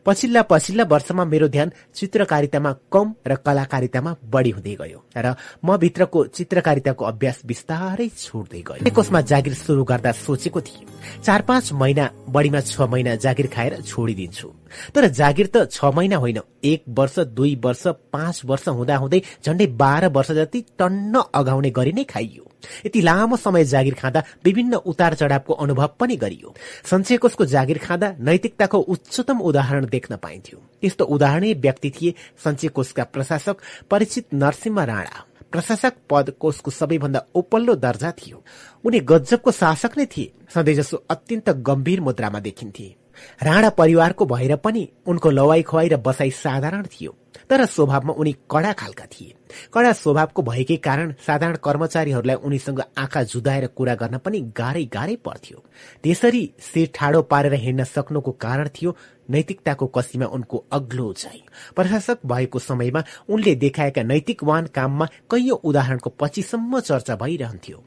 [0.06, 6.26] पछिल्ला पछिल्ला वर्षमा मेरो ध्यान चित्रकारितामा कम र कलाकारितामा बढी हुँदै गयो र म भित्रको
[6.28, 10.86] चित्रकारिताको अभ्यास बिस्तारै छुट्दै गयो कोषमा जागिर सुरु गर्दा सोचेको थिएँ
[11.24, 14.48] चार पाँच महिना बढीमा छ महिना जागिर खाएर छोडिदिन्छु।
[14.96, 19.68] तर जागिर त छ महिना होइन एक वर्ष दुई वर्ष पाँच वर्ष हुँदा हुँदै झण्डै
[19.78, 22.44] बाह्र वर्ष जति टन्न अगाउने गरी नै खाइयो।
[22.86, 26.56] यति लामो समय जागिर खाँदा विभिन्न उतार चढावको अनुभव पनि गरियो।
[26.90, 33.04] सञ्चय कोषको जागिर खाँदा नैतिकताको उच्चतम उदाहरण देख्न पाइन्थ्यो। यस्तो उदाहरणीय व्यक्ति थिए सञ्चय कोषका
[33.14, 33.62] प्रशासक
[33.92, 38.44] परिचित नरसिंह राणा। प्रशासक पद कोषको सबैभन्दा उपल्लो दर्जा थियो।
[38.86, 42.96] उनी गजबको शासक नै थिए। सधैँ जसो अत्यन्त गम्भीर मुद्रामा देखिन्थे।
[43.44, 47.16] राणा परिवारको भएर पनि उनको लवाई खुवाई र बसाई साधारण थियो।
[47.50, 49.34] तर स्वभावमा उनी कडा खालका थिए।
[49.74, 55.64] कडा स्वभावको भएकै कारण साधारण कर्मचारीहरूलाई उनीसँग आँखा जुदाएर कुरा गर्न पनि गाह्रै गाह्रै पर्थ्यो।
[56.04, 58.96] त्यसरी शिर ठाडो पारेर हिँड्न सक्नुको कारण थियो
[59.30, 61.42] नैतिकताको कसीमा उनको अग्लो उचाइ
[61.76, 67.84] प्रशासक भएको समयमा उनले देखाएका नैतिकवान काममा कैयौं उदाहरणको पछिसम्म चर्चा भइरहन्थ्यो।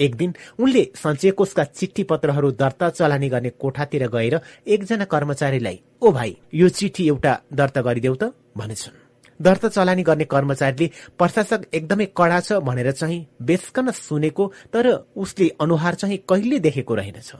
[0.00, 6.12] एक दिन उनले सञ्चय कोषका चिठी पत्रहरू दर्ता चलानी गर्ने कोठातिर गएर एकजना कर्मचारीलाई ओ
[6.12, 9.07] भाइ यो चिठी एउटा दर्ता गरिदेऊ त भनेछन्।
[9.40, 14.86] दर्ता चलानी गर्ने कर्मचारीले प्रशासक एकदमै कडा छ भनेर चाहिँ बेसकन सुनेको तर
[15.16, 17.32] उसले अनुहार चाहिँ कहिले देखेको रहेनछ।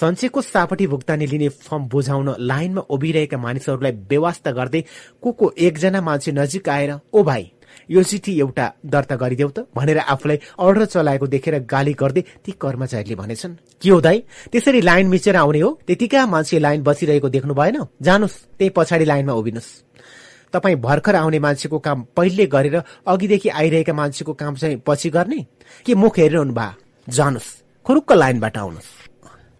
[0.00, 4.84] सञ्चयको सापटी भुक्तानी लिने फर्म बुझाउन लाइनमा उभिरहेका मानिसहरूलाई व्यवस्था गर्दै
[5.22, 7.50] को को एकजना मान्छे नजिक आएर ओ भाइ
[7.90, 13.14] यो चिठी एउटा दर्ता गरिदेऊ त भनेर आफूलाई अर्डर चलाएको देखेर गाली गर्दै ती कर्मचारीले
[13.14, 14.18] भनेछन्। के हो दाई
[14.52, 15.70] त्यसरी लाइन मिचेर आउने हो?
[15.86, 17.78] त्यतिका मान्छे लाइन बसिरहेको देख्नु भएन?
[18.02, 19.70] जानुस् त्यही पछाडि लाइनमा उभिनुहोस्
[20.52, 25.46] तपाईँ भर्खर आउने मान्छेको काम पहिले गरेर अघिदेखि आइरहेका मान्छेको काम चाहिँ पछि गर्ने?
[25.86, 26.74] के मुख हेरिरहनु भा?
[27.08, 27.48] जानुस्।
[27.86, 28.94] खुरुक्क लाइनबाट आउनुहोस्।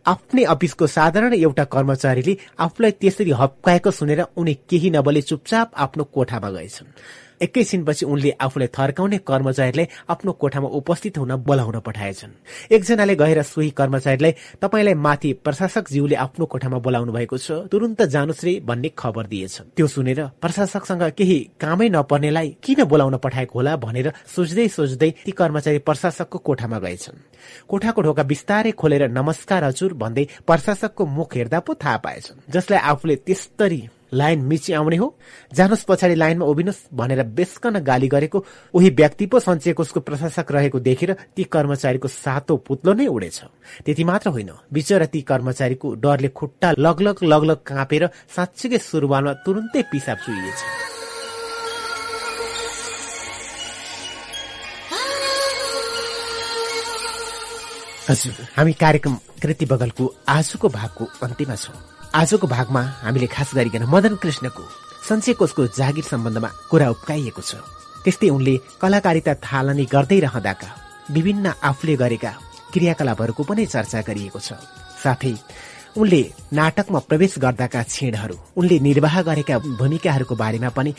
[0.07, 6.51] आफ्नै अफिसको साधारण एउटा कर्मचारीले आफूलाई त्यसरी हप्काएको सुनेर उनी केही नबोले चुपचाप आफ्नो कोठामा
[6.51, 6.87] गएछन्।
[7.41, 12.33] एकैछिनपछि उनले आफूलाई थर्काउने कर्मचारीलाई आफ्नो कोठामा उपस्थित हुन बोलाउन पठाएछन्।
[12.73, 14.33] एकजनाले गएर सोही कर्मचारीलाई
[14.63, 19.61] तपाईँलाई माथि प्रशासक ज्यूले आफ्नो कोठामा बोलाउनु भएको छ तुरन्त जानुस् रे भन्ने खबर दिएछ
[19.77, 25.79] त्यो सुनेर प्रशासकसँग केही कामै नपर्नेलाई किन बोलाउन पठाएको होला भनेर सोच्दै सोच्दै ती कर्मचारी
[25.79, 27.17] प्रशासकको कोठामा गएछन्।
[27.69, 33.17] कोठाको ढोका बिस्तारै खोलेर नमस्कार हजुर भन्दै प्रशासकको मुख हेर्दा पो थाहा पाएछन् जसलाई आफूले
[33.27, 33.81] त्यस्तरी
[34.13, 35.09] लाइन मिची आउने हो।
[35.53, 38.45] जानुहोस् पछाडि लाइनमा उभिनुहोस् भनेर बेसकन गाली गरेको
[38.75, 43.41] उही व्यक्ति पो सञ्चयकोषको प्रशासक रहेको देखेर ती कर्मचारीको सातो पुत्लो नै उडेछ।
[43.85, 50.19] त्यति मात्र होइन बिचरा ती कर्मचारीको डरले खुट्टा लगलग लगलग काँपेर साँच्चीकै सुरुवालमा तुरुन्तै पिसाब
[50.27, 50.61] चुइएछ
[58.07, 64.15] हजुर हामी कार्यक्रम कृति बगलको आजको भागको अन्त्यमा छौँ। आजको भागमा हामीले खास गरिकन मदन
[64.17, 64.63] कृष्णको
[65.09, 67.61] सञ्चय कोषको जागिर सम्बन्धमा कुरा उप्काइएको छ।
[68.05, 70.69] त्यस्तै उनले कलाकारिता थालनी गर्दै रहँदाका
[71.13, 72.33] विभिन्न आफूले गरेका
[72.73, 74.57] क्रियाकलापहरूको पनि चर्चा गरिएको छ।
[75.05, 75.35] साथै
[76.01, 76.23] उनले
[76.57, 80.93] नाटकमा प्रवेश गर्दाका क्षणहरू उनले निर्वाह गरेका भूमिकाहरूको बारेमा पनि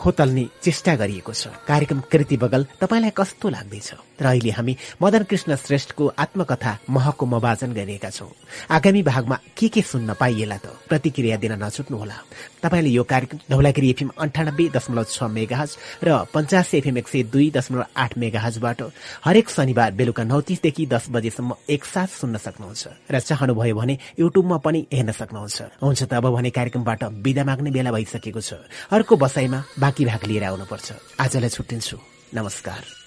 [0.00, 3.88] खोतल्ने चेष्टा गरिएको छ। कार्यक्रम कृति बगल तपाईँलाई कस्तो लाग्दैछ?
[4.22, 8.30] र अहिले हामी मदन कृष्ण श्रेष्ठको आत्मकथा महको मवाचन गरिरहेका छौँ।
[8.70, 12.16] आगामी भागमा के के सुन्न पाइएला त प्रतिक्रिया दिन नछुट्नुहोला।
[12.62, 15.70] तपाईँले यो कार्यक्रम धौलागिरी एफएम अन्ठानब्बे दशमलव छ मेगाहज
[16.06, 18.80] र पञ्चासी एफएम एक सय दुई दशमलव आठ मेगाहजबाट
[19.26, 24.80] हरेक शनिबार बेलुका नौ तिसदेखि दस बजेसम्म एकसाथ सुन्न सक्नुहुन्छ र चाहनुभयो भने युट्युबमा पनि
[24.92, 28.62] हेर्न सक्नुहुन्छ। हुन्छ त अब भने कार्यक्रमबाट बिदा माग्ने बेला भइसकेको छ।
[28.94, 31.96] अर्को बसाइमा बाँकी भाग लिएर आउनुपर्छ। आजलाई छुट्टिन्छु।
[32.34, 33.01] नमस्कार।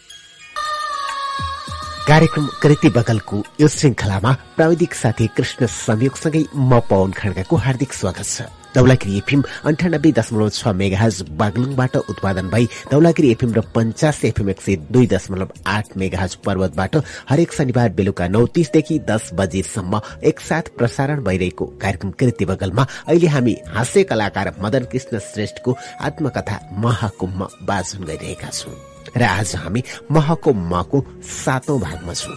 [2.08, 8.46] कार्यक्रम कृति बगलको यो श्रृङ्खलामा प्राविधिक साथी कृष्ण संयोगसँगै म पवन खड्गाको हार्दिक स्वागत छ।
[8.76, 14.62] दौलागिरी एफएम अन्ठानब्बे दशमलव छ मेगाहज बागलुङबाट उत्पादन भई दौलागिरी एफएम र पञ्चास एफएम एक
[14.62, 16.96] सय दुई दशमलव आठ मेगाहज पर्वतबाट
[17.30, 23.56] हरेक शनिबार बेलुका नौ तीसदेखि दस बजेसम्म एकसाथ प्रसारण भइरहेको कार्यक्रम कृति बगलमा अहिले हामी
[23.76, 25.78] हास्य कलाकार मदन कृष्ण श्रेष्ठको
[26.10, 32.36] आत्मकथा महाकुम्भ वाचन गरिरहेका छौं। र आज हामी महको मको सातौं भागमा छौं।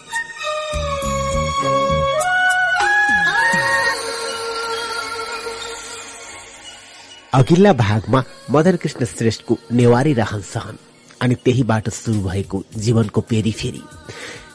[7.34, 10.78] अघिल्ला भागमा मदन कृष्ण श्रेष्ठको नेवारी रहन सहन
[11.22, 13.82] अनि त्यहीबाट सुरु भएको जीवनको पेरिफेरी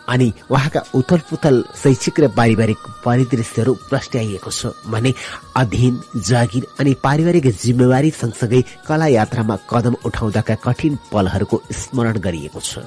[0.10, 5.14] अनि उहाँका उथल पुथल शैक्षिक र पारिवारिक परिदृश्यहरू प्रस्ट्याइएको छ भने
[5.56, 12.80] अध्ययन जागिर अनि पारिवारिक जिम्मेवारी सँगसँगै कला यात्रामा कदम उठाउँदाका कठिन पलहरूको स्मरण गरिएको छ।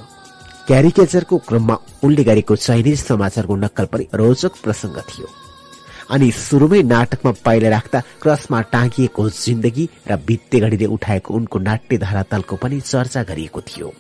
[0.66, 5.45] क्यारिकेचरको क्रममा उनले गरेको चाइनिज समाचारको नक्कल पनि रोचक प्रसङ्ग थियो।
[6.10, 12.56] अनि सुरुमै नाटकमा पाइला राख्दा क्रसमा टाँगिएको जिन्दगी र बित्ते घडीले उठाएको उनको नाट्य धरातलको
[12.56, 13.92] पनि चर्चा गरिएको थियो।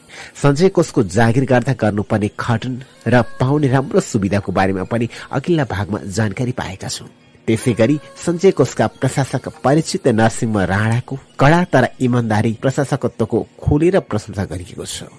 [0.42, 2.74] सञ्चय कोषको जागिर गर्दा गर्नुपर्ने खटन
[3.06, 7.08] र पाउने राम्रो सुविधाको बारेमा पनि अघिल्ला भागमा जानकारी पाएका छौं।
[7.46, 14.84] त्यसै गरी सञ्चय कोषका प्रशासक परिचित नरसिंह राणाको कड़ा तर इमान्दारी प्रशासकत्वको खोलेर प्रशंसा गरिएको
[14.86, 15.10] छ।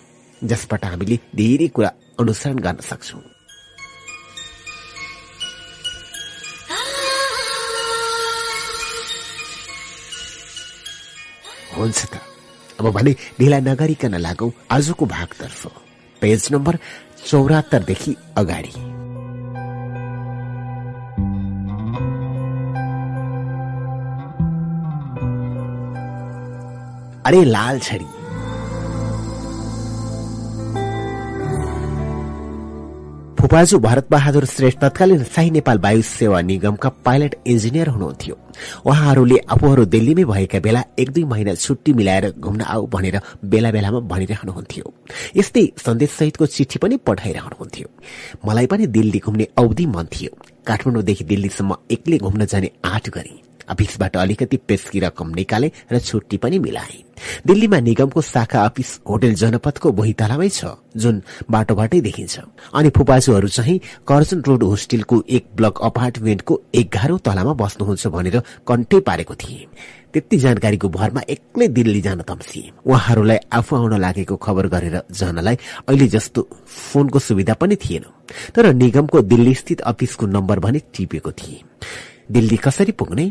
[0.42, 3.37] जसबाट हामीले धेरै कुरा अनुसरण गर्न सक्छौं।
[11.78, 12.20] हुन्छ त।
[12.80, 15.62] अब भने ढिला नगरिकन लागौ आजको भागतर्फ।
[16.22, 16.78] पेज नम्बर
[17.28, 18.74] चौरात्तरदेखि अगाडि।
[27.28, 28.17] अरे लाल छडी।
[33.48, 38.36] फुपाजु भरत बहादुर श्रेष्ठ तत्कालीन शाही नेपाल वायु सेवा निगमका पाइलट इन्जिनियर हुनुहुन्थ्यो।
[38.84, 44.00] उहाँहरूले आफूहरू दिल्लीमै भएका बेला एक दुई महिना छुट्टी मिलाएर घुम्न आऊ भनेर बेला बेलामा
[44.12, 44.94] भनिरहनुहुन्थ्यो।
[45.40, 47.88] यस्तै सन्देश सहितको चिठी पनि पठाइरहनुहुन्थ्यो।
[48.46, 50.32] मलाई पनि दिल्ली घुम्ने अवधि मन थियो।
[50.68, 53.36] काठमाडौँदेखि दिल्लीसम्म एक्लै घुम्न जाने आँट गरी
[53.70, 57.04] अफिसबाट अलिकति पेस्की रकम निकाले र छुट्टी पनि मिलाए।
[57.48, 62.40] दिल्लीमा निगमको शाखा अफिस होटल जनपथको भुइँतलामै छ जुन बाटोबाटै देखिन्छ।
[62.74, 68.38] अनि फुपाजुहरू चाहिँ कर्जन रोड होस्टेलको एक ब्लक अपार्टमेन्टको एघारौं तलामा बस्नुहुन्छ भनेर
[68.68, 69.66] कन्टे पारेको थिए।
[70.14, 75.56] त्यति जानकारीको भरमा एक्लै दिल्ली जान तम्सिए। उहाँहरूलाई आफू आउन लागेको खबर गरेर जानलाई
[75.90, 78.06] अहिले जस्तो फोनको सुविधा पनि थिएन।
[78.56, 81.62] तर निगमको दिल्ली स्थित अफिसको नम्बर भने टिपेको थिए।
[82.30, 83.26] दिल्ली कसरी पुग्ने?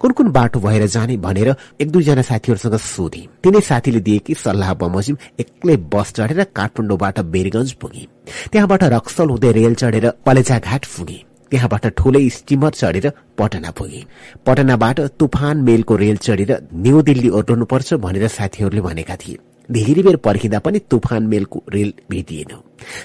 [0.00, 5.16] कुन कुन बाटो भएर जाने भनेर एक दुईजना साथीहरूसँग सोधे। तिनै साथीले दिएकी सल्लाह बमोजिम
[5.40, 8.06] एक्लै बस चढेर काठमाडौँबाट बेरगंज पुगे।
[8.52, 11.18] त्यहाँबाट रक्सल हुँदै रेल चढेर पलेजा घाट पुगे।
[11.52, 14.04] त्यहाँबाट ठूलै स्टिमर चढेर पटना पुगे।
[14.46, 20.58] पटनाबाट तुफान मेलको रेल चढेर न्यू दिल्ली ओर्नुपर्छ भनेर साथीहरूले भनेका थिए। धेरै बेर पर्खिँदा
[20.58, 22.52] पनि तुफान मेलको रेल भेटिएन।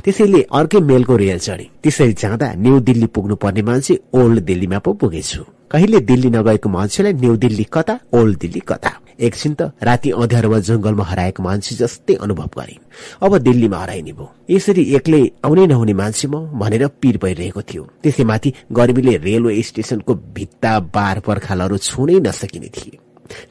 [0.03, 4.93] त्यसैले अर्कै मेलको रेल चढे। त्यसरी जाँदा न्यू दिल्ली पुग्नु पर्ने मान्छे ओल्ड दिल्लीमा पो
[4.93, 8.92] पुगेछु। कहिले दिल्ली नगएको मान्छेलाई न्यू दिल्ली कता ओल्ड दिल्ली कता?
[9.19, 12.77] एकछिन त राति अँध्यारोमा जंगलमा हराएको मान्छे जस्तै अनुभव गरे।
[13.22, 18.53] अब दिल्लीमा हराइने भयो। यसरी एक्लै आउनै नहुने मान्छे म भनेर पीर परिरहेको थियो। त्यसैमाथि
[18.72, 22.98] गर्मीले रेलवे स्टेशनको भित्ता बार पर्खालहरू छुनै नसकिने थिए।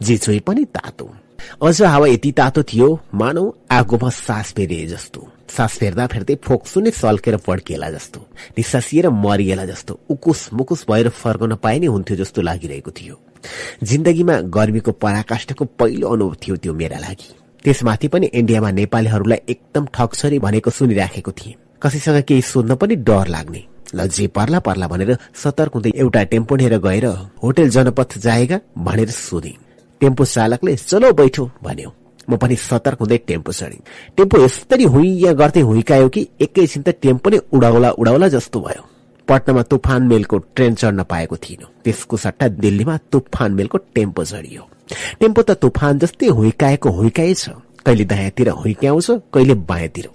[0.02, 1.10] जे छोए पनि तातो।
[1.62, 6.90] अझ हावा यति तातो थियो मानौ आगोमा सास फेरे जस्तो। सास फेर्दा फेर्दै फोक्सु नै
[6.90, 8.20] सल्केर पड्किएला जस्तो।
[8.58, 13.20] निसासिएर मरिएला जस्तो। उकुस मुकुस भएर फर्कन पाए नै हुन्थ्यो जस्तो लागिरहेको थियो।
[13.82, 20.38] जिन्दगीमा गर्मीको पराकाष्ठको पहिलो अनुभव थियो त्यो मेरा लागि। त्यसमाथि पनि इन्डियामा नेपालीहरूलाई एकदम ठक्छरी
[20.38, 23.62] भनेको सुनिराखेको थिएँ। कसैसँग केही सोध्न पनि डर लाग्ने।
[23.94, 27.06] ल जे पर्ला पर्ला भनेर सतर्क हुँदै एउटा टेम्पो लिएर गएर
[27.42, 29.52] होटेल जनपथ जाएगा भनेर सोधे।
[30.02, 31.90] टेम्पो चालकले चलो बैठो भन्यो।
[32.30, 33.78] म पनि सतर्क हुँदै टेम्पो चढे।
[34.16, 38.82] टेम्पो यस्तरी हुइया गर्दै हुइकायो कि एकैछिन त टेम्पो नै उडाउला उडाउला जस्तो भयो।
[39.28, 44.62] पटनामा तुफान मेलको ट्रेन चढ्न पाएको थिइनँ। त्यसको सट्टा दिल्लीमा तुफान मेलको टेम्पो चढियो।
[45.20, 47.54] टेम्पो त तुफान जस्तै हुइकाएको हुइकाए छ।
[47.86, 50.08] कहिले दायाँतिर हुइक्याउँछ कहिले बायाँतिर।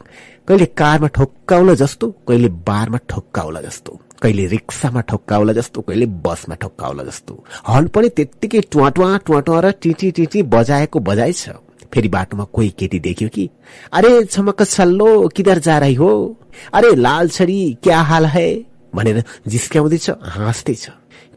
[0.48, 3.92] कहिले कारमा ठोक्काउला जस्तो कहिले बारमा ठोक्काउला जस्तो।
[4.22, 10.12] कहिले रिक्सामा ठोक्काउला जस्तो कहिले बसमा ठोक्काउला जस्तो। हर्न पनि त्यत्तिकै टुवा टुवा र टिटी
[10.12, 11.50] टिटी बजाएको बजाइ छ।
[11.94, 13.50] फेरि बाटोमा कोही केटी देख्यो कि
[13.94, 16.38] अरे छमक्क छल्लो किधर जा रही हो?
[16.74, 18.66] अरे लाल छरी क्या हाल है?
[18.96, 20.90] भनेर जिस्क्याउँदैछ हाँस्दैछ।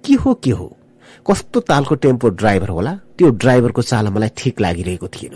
[0.06, 0.76] के हो के हो?
[1.26, 2.92] कस्तो तालको टेम्पो ड्राइभर होला?
[3.18, 5.34] त्यो ड्राइभरको चाल मलाई ठिक लागिरहेको थिएन।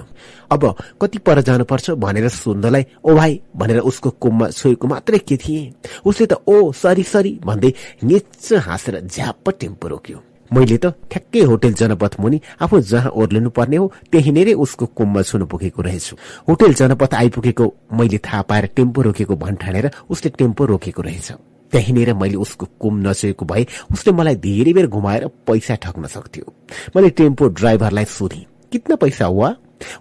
[0.50, 0.62] अब
[1.02, 5.72] कति पर जानुपर्छ भनेर सोध्नलाई ओ भाइ भनेर उसको कुममा छोएको मात्रै के थिए?
[6.04, 7.72] उसले त ओ सरी सरी भन्दै
[8.04, 10.18] निच हाँसेर झ्याप्प टेम्पो रोक्यो।
[10.50, 15.46] मैले त ठ्याक्कै होटेल जनपथ मुनि आफू जहाँ ओर्लिनु पर्ने हो त्यहीँनिरै उसको कुममा छुनु
[15.46, 16.16] पुगेको रहेछु।
[16.48, 21.32] होटेल जनपथ आइपुगेको मैले थाहा पाएर टेम्पो रोकेको भन्ठानेर उसले टेम्पो रोकेको रहेछ।
[21.74, 26.52] त्यहीँनिर मैले उसको कुम नचोएको भए उसले मलाई धेरै बेर घुमाएर पैसा ठग्न सक्थ्यो।
[26.96, 29.54] मैले टेम्पो ड्राइभरलाई सोधेँ कितना पैसा हुआ?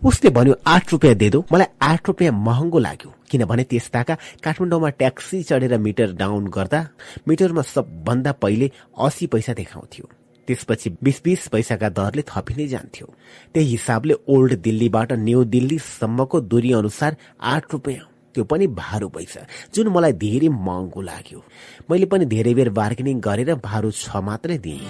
[0.06, 5.42] उसले भन्यो आठ रुपियाँ दे दो। मलाई आठ रुपियाँ महँगो लाग्यो किनभने त्यसताका काठमाडौँमा ट्याक्सी
[5.43, 6.88] चढेर मिटर डाउन गर्दा
[7.27, 10.10] मिटरमा सबभन्दा पहिले अस्सी पैसा देखाउँथ्यो।
[10.48, 13.08] त्यसपछि बिस बिस पैसाका दरले थपिँदै जान्थ्यो।
[13.53, 19.45] त्यही हिसाबले ओल्ड दिल्लीबाट न्यू दिल्लीसम्मको दूरी अनुसार आठ रुपियाँ त्यो पनि भारू पैसा
[19.76, 21.40] जुन मलाई धेरै महँगो लाग्यो।
[21.92, 24.82] मैले पनि धेरै बेर बार्गेनिङ गरेर भारू छ मात्रै दिएँ।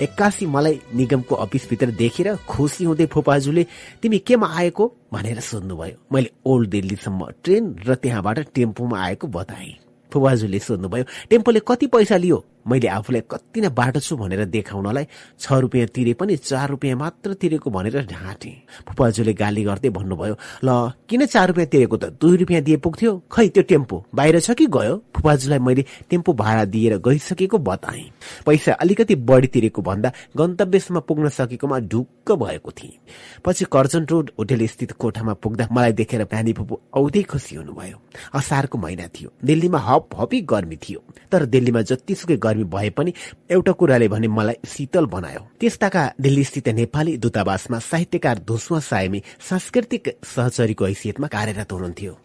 [0.00, 3.66] एक्कासी मलाई निगमको अफिसभित्र देखेर खुसी हुँदै फुपाजुले
[4.02, 4.84] तिमी केमा आएको?
[5.12, 9.72] भनेर सोध्नुभयो। मैले ओल्ड दिल्लीसम्म ट्रेन र त्यहाँबाट टेम्पोमा आएको बताएँ।
[10.12, 12.38] फुपाजुले सोध्नुभयो टेम्पोले कति पैसा लियो?
[12.70, 15.06] मैले आफूलाई कति नै बाटो छु भनेर देखाउनलाई
[15.40, 18.50] छ रुपियाँ तिरे पनि चार रुपियाँ मात्र तिरेको भनेर ढाँटे।
[18.88, 20.34] फुपाजुले गाली गर्दै भन्नुभयो
[20.64, 20.68] ल
[21.08, 22.04] किन चार रुपियाँ तिरेको त?
[22.20, 24.94] दुई रुपियाँ दिए पुग्थ्यो। खै त्यो टेम्पो बाहिर छ कि गयो?
[25.16, 28.06] फुपाजुलाई मैले टेम्पो भाडा दिएर गइसकेको बताएँ।
[28.46, 32.98] पैसा अलिकति बढी तिरेको भन्दा गन्तव्यसम्म पुग्न सकेकोमा ढुक्क भएको थिएँ।
[33.44, 37.96] पछि कर्जन रोड होटेल स्थित कोठामा पुग्दा मलाई देखेर प्यानी फुपू औधै खुसी हुनुभयो।
[38.34, 41.00] असारको महिना थियो। दिल्लीमा हप हपी गर्मी थियो।
[41.32, 43.12] तर दिल्लीमा जतिसुकै गर्मी भए पनि
[43.50, 50.08] एउटा कुराले भने मलाई शीतल बनायो। त्यस्ताका दिल्ली स्थित नेपाली दूतावासमा साहित्यकार धुस्वा सायमी सांस्कृतिक
[50.24, 52.18] सहचरीको हैसियतमा कार्यरत हुनुहुन्थ्यो।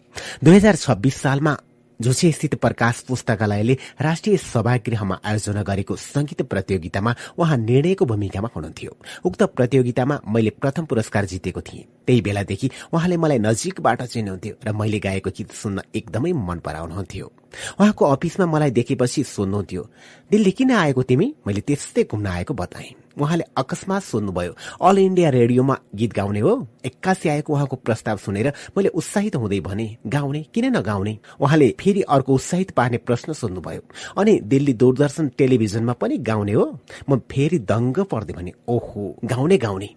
[0.44, 1.56] दुई हजार छब्बीस सालमा
[2.00, 9.42] जोशी स्थित प्रकाश पुस्तकालयले राष्ट्रिय सभागृहमा आयोजना गरेको संगीत प्रतियोगितामा उहाँ निर्णयको भूमिकामा हुनुहुन्थ्यो। उक्त
[9.56, 15.30] प्रतियोगितामा मैले प्रथम पुरस्कार जितेको थिएँ। त्यही बेलादेखि उहाँले मलाई नजिकबाट चिन्नुहुन्थ्यो र मैले गाएको
[15.30, 17.32] गीत सुन्न एकदमै मन पराउनुहुन्थ्यो।
[17.80, 19.82] उहाँको अफिसमा मलाई देखेपछि सोध्नुहुन्थ्यो
[20.30, 21.34] दिल्ली किन आएको तिमी?
[21.46, 26.66] मैले त्यस्तै घुम्न आएको बताएँ। उहाँले अकस्मात सोध्नुभयो अल इन्डिया रेडियोमा गीत गाउने हो?
[26.84, 30.42] एक्कासी आएको उहाँको प्रस्ताव सुनेर मैले उत्साहित हुँदै भने गाउने?
[30.54, 31.18] किन नगाउने?
[31.40, 33.82] उहाँले फेरि अर्को उत्साहित पार्ने प्रश्न सोध्नुभयो
[34.20, 36.66] अनि दिल्ली दूरदर्शन टेलिभिजनमा पनि गाउने हो?
[37.08, 39.88] म फेरि दङ्ग पर्दै भने ओहो गाउने गाउने।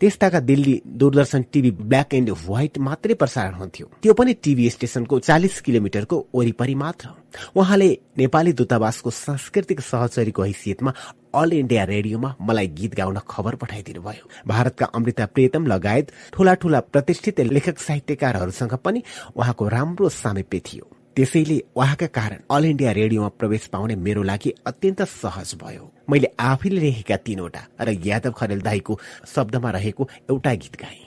[0.00, 5.60] त्यस्ताका Delhi Doordarshan TV black and white मात्रै प्रसारण हुन्थ्यो। त्यो पनि टिभी स्टेशनको चालिस
[5.60, 7.08] किलोमिटरको वरिपरि मात्र।
[7.56, 10.92] उहाँले नेपाली दूतावासको सांस्कृतिक सहचरीको हैसियतमा
[11.34, 16.80] अल इन्डिया रेडियोमा मलाई गीत गाउन खबर पठाइदिनु भयो भारतका अमृता प्रियतम लगायत ठूला ठूला
[16.92, 19.02] प्रतिष्ठित लेखक साहित्यकारहरूसँग पनि
[19.36, 25.02] उहाँको राम्रो सामिप्य थियो। त्यसैले उहाँका कारण अल इन्डिया रेडियोमा प्रवेश पाउने मेरो लागि अत्यन्त
[25.02, 28.98] सहज भयो। मैले आफैले लेखेका तीनवटा र यादव खरेल दाईको
[29.34, 31.04] शब्दमा रहेको एउटा गीत गाएँ।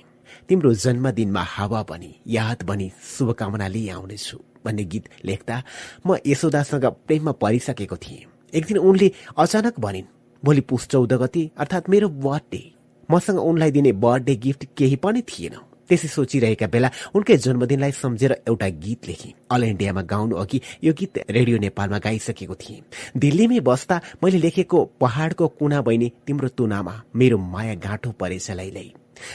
[0.49, 5.61] तिम्रो जन्मदिनमा हावा बनी याद बनी शुभकामना लिई आउनेछु। भन्ने गीत लेख्दा
[6.07, 10.11] म यशोदासँग प्रेममा परिसकेको थिएँ। एक दिन उनले अचानक भनिन्
[10.43, 12.61] भोलि पुस चौध गति अर्थात् मेरो बर्थडे।
[13.09, 15.55] मसँग उनलाई दिने बर्थडे गिफ्ट केही पनि थिएन।
[15.89, 21.17] त्यसै सोचिरहेका बेला उनकै जन्मदिनलाई सम्झेर एउटा गीत लेखेँ। अल इन्डियामा गाउनु अघि यो गीत
[21.29, 22.81] रेडियो नेपालमा गाइसकेको थिएँ।
[23.17, 28.87] दिल्लीमै बस्दा मैले लेखेको पहाड़को कुना बहिनी तिम्रो तुनामा मेरो माया गाँठो परेछ लैलै।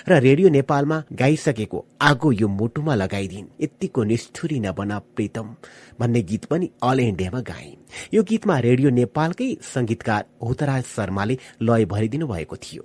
[0.08, 5.54] र रेडियो नेपालमा गाइसकेको आगो यो मुटुमा लगाइदिन्। यत्तिको निष्ठुरी नबना प्रीतम
[6.00, 7.70] भन्ने गीत पनि अल इन्डियामा गाए।
[8.14, 12.84] यो गीतमा रेडियो नेपालकै संगीतकार होतराज शर्माले लय भरिदिनु भएको थियो।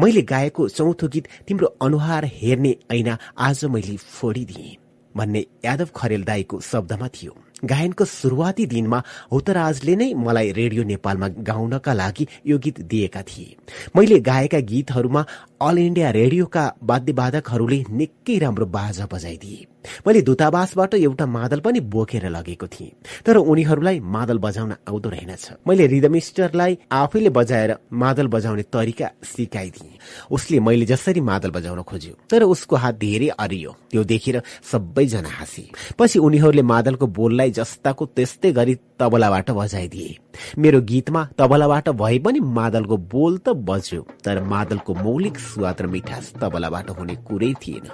[0.00, 4.76] मैले गाएको चौथो गीत तिम्रो अनुहार हेर्ने ऐना आज मैले फोडिदिए
[5.14, 11.92] भन्ने यादव खरेल दाईको शब्दमा थियो। गायनको शुरूआती दिनमा होतराजले नै मलाई रेडियो नेपालमा गाउनका
[11.92, 13.56] लागि यो गीत दिएका थिए।
[13.96, 15.24] मैले गाएका गीतहरूमा
[15.64, 19.66] अल इन्डिया रेडियोका वाद्यवादकहरूले निकै राम्रो बाजा बजाइदिए।
[20.06, 22.90] मैले दूतावासबाट एउटा मादल पनि बोकेर लगेको थिएँ
[23.26, 29.98] तर उनीहरूलाई मादल बजाउन आउँदो रहेनछ। मैले रिदमिस्टरलाई आफैले बजाएर मादल बजाउने तरिका सिकाइदिए।
[30.30, 35.64] उसले मैले जसरी मादल बजाउन खोज्यो तर उसको हात धेरै अरियो। त्यो देखेर सबैजना हाँसे।
[35.98, 40.16] पछि उनीहरूले मादलको बोललाई जस्ताको त्यस्तै गरी तबलाबाट बजाइदिए।
[40.58, 46.32] मेरो गीतमा तबलाबाट भए पनि मादलको बोल त बज्यो तर मादलको मौलिक स्वाद र मिठास
[46.40, 47.86] तबलाबाट हुने कुरै थिएन।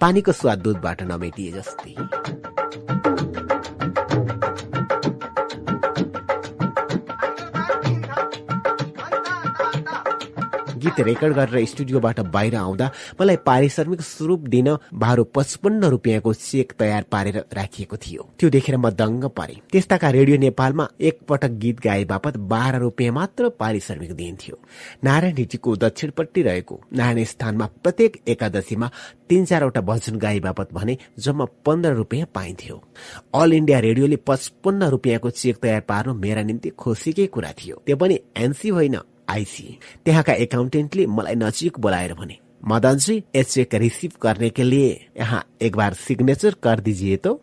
[0.00, 3.11] पानीको स्वाद दुधबाट नमेटिए जस्तै।
[10.82, 17.02] गीत रेकर्ड गरेर स्टुडियोबाट बाहिर आउँदा मलाई पारिश्रमिक स्वरूप दिन बाह्र पचपन्न रुपियाँको चेक तयार
[17.12, 22.36] पारेर राखिएको थियो। त्यो देखेर म दङ्ग परे। त्यस्ताका रेडियो नेपालमा एकपटक गीत गाए बापत
[22.52, 24.58] बाह्र रुपियाँ मात्र पारिश्रमिक दिइन्थ्यो।
[25.04, 28.90] नारायण हिटीको दक्षिणपट्टि रहेको नारायण स्थानमा प्रत्येक एकादशीमा
[29.28, 32.76] तीन चारवटा भजन गाए बापत भने जम्मा पन्ध्र रुपियाँ पाइन्थ्यो।
[33.34, 38.18] अल इन्डिया रेडियोले पचपन्न रुपियाँको चेक तयार पार्नु मेरा निम्ति खुसीकै कुरा थियो। त्यो पनि
[38.36, 38.96] एनसी होइन।
[39.32, 44.90] आइसी त्यहाँका एकाउन्टेन्टले मलाई नजिक बोलाएर भने मदन जी ये चेक रिसीव करने के लिए?
[45.18, 47.40] यहाँ एक बार सिग्नेचर कर दीजिए तो।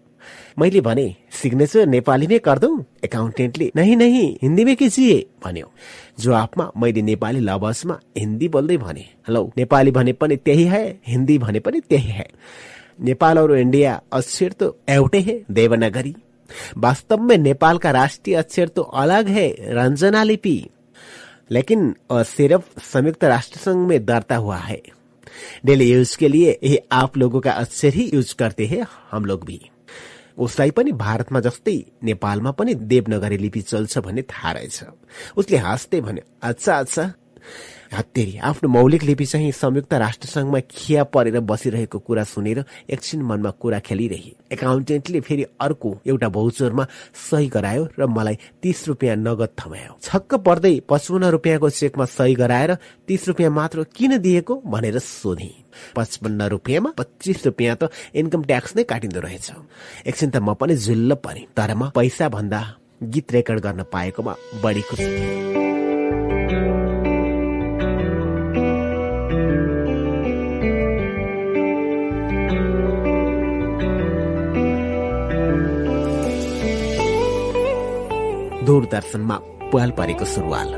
[0.60, 5.72] मैले भने सिग्नेचर नेपाली में कर दूं एकाउन्टेन्टले नहीं नहीं हिन्दी में कीजिए भन्यो।
[6.20, 11.60] जवाफमा मैले नेपाली लवजमा हिन्दी बोल्दै भने हेलो नेपाली भने पनि त्यही है हिन्दी भने
[11.60, 12.28] पनि त्यही है।
[13.02, 16.16] नेपाल और इंडिया अक्षर तो एउटै है देवनागरी।
[16.78, 20.60] वास्तव में नेपाल का राष्ट्रीय अक्षर तो अलग है रंजना लिपि।
[21.52, 24.82] लेकिन सिर्फ संयुक्त राष्ट्र संघ में दर्ता हुआ है।
[25.66, 29.46] डेली यूज के लिए ये आप लोगों का अक्षर ही यूज करते हैं हम लोग
[29.46, 29.60] भी।
[30.38, 34.84] उसलाई पनि भारतमा जस्तै नेपालमा पनि देवनगरी लिपि चल्छ भन्ने थाहा रहेछ
[35.38, 37.12] उसले हाँस्दै भन्यो अच्छा अच्छा।
[37.94, 43.50] हत्तेरी। आफ्नो मौलिक लिपि चाहिँ संयुक्त राष्ट्र संघमा खिया परेर बसिरहेको कुरा सुनेर एकछिन मनमा
[43.62, 46.86] कुरा खेलिरहे। एकाउन्टेन्टले फेरि अर्को एउटा भौचोरमा
[47.30, 52.76] सही गरायो र मलाई तीस रुपियाँ नगद थमायो। छक्क पर्दै पचपन्न रुपियाँको चेकमा सही गराएर
[53.08, 55.52] तीस रुपियाँ मात्र किन दिएको भनेर सोधे।
[55.96, 59.52] पचपन्न रुपियाँमा पच्चिस रुपियाँ त इन्कम ट्याक्स नै काटिँदो रहेछ।
[60.06, 62.62] एकछिन त म पनि झुल्ल परे। तर म पैसा भन्दा
[63.04, 65.69] गीत रेकर्ड गर्न पाएकोमा बढी खुसी
[78.70, 79.36] दूरदर्शनमा
[79.72, 80.70] पुवाल परेको सुरुवाल।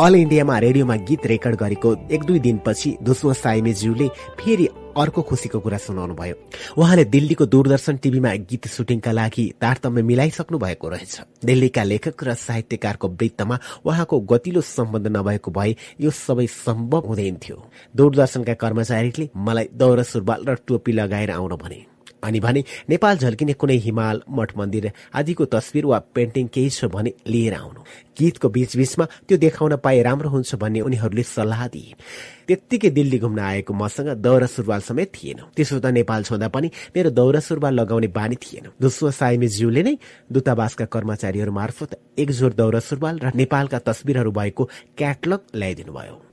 [0.00, 4.08] अल इन्डियामा रेडियोमा गीत रेकर्ड गरेको एक दुई दिनपछि दुस्वा साइमेज्यूले
[4.40, 4.66] फेरि
[4.98, 6.34] अर्को खुसीको कुरा सुनाउनु भयो।
[6.78, 13.08] उहाँले दिल्लीको दूरदर्शन टिभीमा गीत सुटिङका लागि तारतम्य मिलाइसक्नु भएको रहेछ। दिल्लीका लेखक र साहित्यकारको
[13.08, 17.62] वृत्तमा उहाँको गतिलो सम्बन्ध नभएको भए यो सबै सम्भव हुँदैन थियो।
[17.94, 21.93] दूरदर्शनका कर्मचारीले मलाई दौरा सुरुवाल र टोपी लगाएर आउन भने।
[22.24, 27.12] अनि भने नेपाल झल्किने कुनै हिमाल मठ मन्दिर आदिको तस्विर वा पेन्टिङ केही छ भने
[27.26, 27.80] लिएर आउनु।
[28.18, 31.94] गीतको बीचबीचमा त्यो देखाउन पाए राम्रो हुन्छ भन्ने उनीहरूले सल्लाह दिए।
[32.48, 37.10] त्यत्तिकै दिल्ली घुम्न आएको मसँग दौरा सुरुवाल समेत थिएन। त्यसो त नेपाल छँदा पनि मेरो
[37.10, 39.94] दौरा सुरुवाल लगाउने बानी थिएन। दोस्रो साइमीज्यूले नै
[40.32, 44.62] दूतावासका कर्मचारीहरू मार्फत एक जोर दौरा सुरुवाल र नेपालका तस्विरहरू भएको
[44.98, 46.23] क्याटलग ल्याइदिनु भयो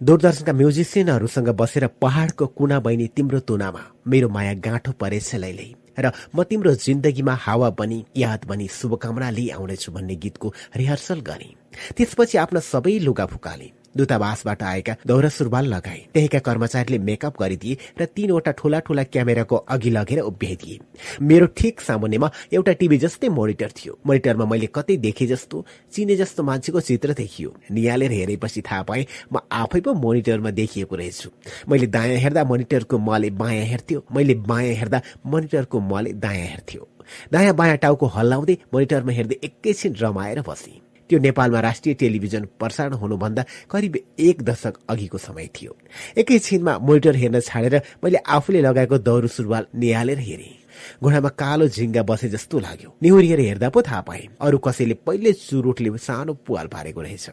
[0.00, 5.68] दूरदर्शनका म्युजिसियनहरूसँग बसेर पहाड़को कुना बहिनी तिम्रो तुनामा मेरो माया गाँठो परेछ लैलै।
[5.98, 11.48] र म तिम्रो जिन्दगीमा हावा बनी याद बनी शुभकामना लिई आउनेछु भन्ने गीतको रिहर्सल गरे।
[11.96, 18.04] त्यसपछि आफ्ना सबै लुगा फुकाले दूतावासबाट आएका दौरा सुरुवाल लगाए। त्यहीका कर्मचारीले मेकअप गरिदिए र
[18.16, 20.78] तीनवटा ठूला ठूला क्यामेराको अघि लगेर उभ्याइदिए।
[21.22, 26.42] मेरो ठिक सामुन्नेमा एउटा टिभी जस्तै मोनिटर थियो। मोनिटरमा मैले कतै देखे जस्तो चिने जस्तो
[26.42, 31.30] मान्छेको चित्र देखियो। निहालेर हेरेपछि थाहा पाएँ म आफै पो मोनिटरमा देखिएको रहेछु।
[31.68, 36.88] मैले दायाँ हेर्दा मोनिटरको मले बायाँ हेर्थ्यो। मैले बायाँ हेर्दा मोनिटरको मले दायाँ हेर्थ्यो।
[37.32, 43.44] दायाँ बायाँ टाउको हल्लाउँदै मोनिटरमा हेर्दै एकैछिन रमाएर बसेँ। त्यो नेपालमा राष्ट्रिय टेलिभिजन प्रसारण हुनुभन्दा
[43.70, 45.76] करिब एक दशक अघिको समय थियो।
[46.18, 50.54] एकैछिनमा मोनिटर हेर्न छाडेर मैले आफूले लगाएको दौरो सुरुवाल निहालेर हेरेँ।
[51.02, 55.98] घुँडामा कालो झिङ्गा बसे जस्तो लाग्यो। निहुरिएर हेर्दा पो थाहा पाएँ अरू कसैले पहिले चुरोटले
[55.98, 57.30] सानो पुवाल पारेको रहेछ।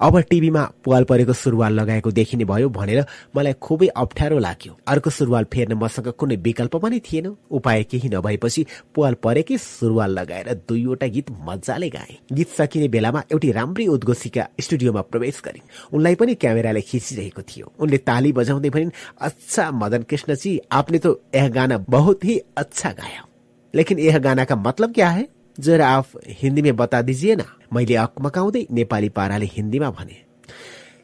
[0.00, 3.04] अब टिभीमा पुवाल परेको सुरुवाल लगाएको देखिने भयो भनेर
[3.36, 8.66] मलाई खुबै अप्ठ्यारो लाग्यो। अर्को सुरुवाल फेर्न मसँग कुनै विकल्प पनि थिएन। उपाय केही नभएपछि
[8.94, 15.00] पुवाल परेकै सुरुवाल लगाएर दुईवटा गीत मजाले गाए। गीत सकिने बेलामा एउटी राम्री उद्घोषिका स्टुडियोमा
[15.00, 20.98] प्रवेश गरिन्। उनलाई पनि क्यामेराले खिचिरहेको थियो। उनले ताली बजाउँदै भनिन् अच्छा मदन कृष्णजी आपने
[20.98, 23.26] तो यह गाना बहुत ही अच्छा गाया।
[23.74, 25.28] लेकिन यह गाना का मतलब क्या है?
[25.60, 30.16] जरा आप हिंदी में बता दीजिए ना। मैले अकमकाउँदै नेपाली पाराले हिन्दीमा भने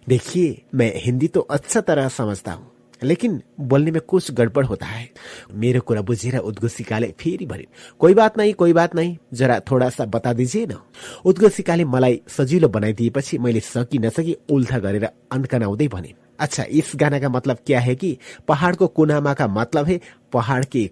[0.08, 2.70] देखिए मैं हिंदी तो अच्छा तरह समझता हूँ
[3.02, 5.08] लेकिन बोलने में कुछ गड़बड़ होता है।
[5.52, 10.04] मेरो कुरा बुझेर उद्घोषिकाले फेरि भनिन् कोही बात नहीं कोही बात नहीं जरा थोड़ा सा
[10.04, 10.76] बता दीजिए न।
[11.24, 17.28] उद्घोषिकाले मलाई सजिलो बनाइदिएपछि मैले सकी नसकी उल्था गरेर अन्कनाउँदै भने अच्छा इस गाना का
[17.28, 18.16] मतलब क्या है कि
[18.48, 20.00] पहाड़ को कुनामा का मतलब है
[20.32, 20.90] पहाड़ के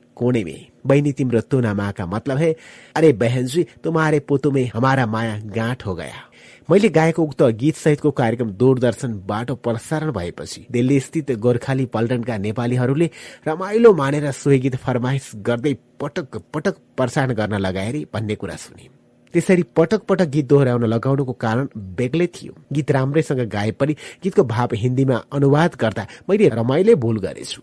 [0.87, 2.55] बहनी तिम्रो तुनामा का मतलब है
[2.97, 6.23] अरे बहन जी तुम्हारे पुतु में हमारा माया गाँठ हो गया।
[6.69, 13.11] मैले गाएको उक्त गीत सहितको कार्यक्रम दूरदर्शनबाट प्रसारण भएपछि दिल्ली स्थित गोर्खाली पल्टनका नेपालीहरूले
[13.49, 18.89] रमाइलो मानेर सोही गीत फरमाइस गर्दै पटक पटक प्रसारण गर्न लगाए भन्ने कुरा सुने।
[19.35, 24.75] त्यसरी पटक पटक गीत दोहोऱ्याउन लगाउनुको कारण बेग्लै थियो। गीत राम्रैसँग गाए पनि गीतको भाव
[24.75, 27.63] हिन्दीमा अनुवाद गर्दा मैले रमाइलो भूल गरेछु।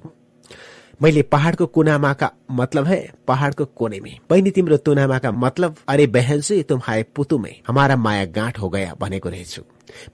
[1.02, 6.06] मैले पहाड़को कुनामा का मतलब है पहाड़को कोने में बहिनी तिम्रो तुनामा का मतलब अरे
[6.08, 9.62] बहन से तुम हाय पुतु में हमारा माया गाँठ हो गया भनेको रहेछु।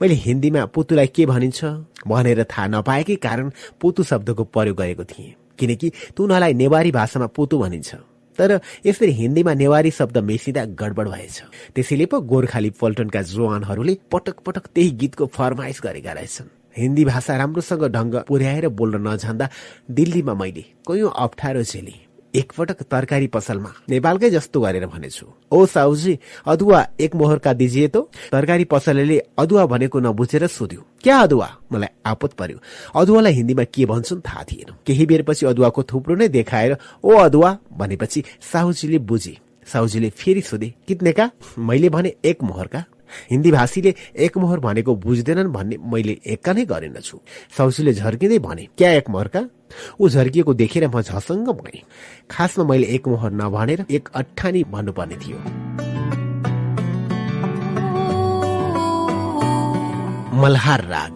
[0.01, 1.66] मैले हिन्दीमा पुतुलाई के भनिन्छ?
[2.07, 3.51] भनेर थाहा नपाएकै कारण
[3.82, 7.95] पुतु शब्दको प्रयोग गरेको थिएँ। किनकि तुनालाई नेवारी भाषामा पुतु भनिन्छ।
[8.40, 11.41] तर यसरी हिन्दीमा नेवारी शब्द मिसिँदा गडबड भएछ।
[11.75, 17.83] त्यसैले पो गोर्खाली पल्टनका जवानहरूले पटक पटक त्यही गीतको फरमाइस गरेका रहेछन्। हिन्दी भाषा राम्रोसँग
[17.83, 19.49] ढङ्ग पुर्याएर बोल्न नजान्दा
[19.91, 21.95] दिल्लीमा मैले कयौं अप्ठ्यारो झेली।
[22.35, 27.97] एकपटक तरकारी पसलमा। नेपालकै जस्तो गरेर भनेछु। ओ साउजी अदुवा एक मोहरका दिजिए त?
[28.31, 31.49] तरकारी पसलले अदुवा भनेको नबुझेर सोध्यो। क्या अदुवा?
[31.72, 32.57] मलाई आपत पर्यो।
[32.95, 38.23] अदुवालाई हिन्दीमा के भन्छन् थाहा थिएन। केही बेरपछि अदुवाको थुप्रो नै देखाएर ओ अदुवा भनेपछि
[38.53, 39.38] साहुजीले बुझे।
[39.73, 42.83] साहुजीले फेरि सोधे कित्ने का मैले भने एक मोहरका।
[43.31, 47.19] हिन्दी भाषीले एक मोहर भनेको बुझ्दैनन् भन्ने मैले एक्का नै गरेनछु।
[47.57, 49.41] साउसीले झर्किँदै भने क्या एक मोहरका?
[49.99, 51.83] ऊ झर्किएको देखेर म झसङ्ग भएँ।
[52.31, 55.39] खासमा मैले एक मोहर नभनेर एक अट्ठानी भन्नुपर्ने थियो।
[60.41, 61.15] मल्हार राग।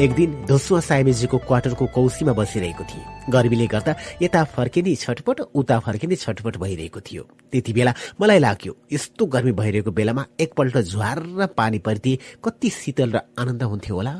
[0.00, 6.16] एक दिन धोसुवा साइमेजीको क्वार्टरको कौसीमा बसिरहेको थिए। गर्मीले गर्दा यता फर्किने छटपट उता फर्किने
[6.16, 7.22] छटपट भइरहेको थियो।
[7.52, 13.10] त्यति बेला मलाई लाग्यो यस्तो गर्मी भइरहेको बेलामा एकपल्ट झ्वार र पानी परिदिए कति शीतल
[13.10, 14.14] र आनन्द हुन्थ्यो होला।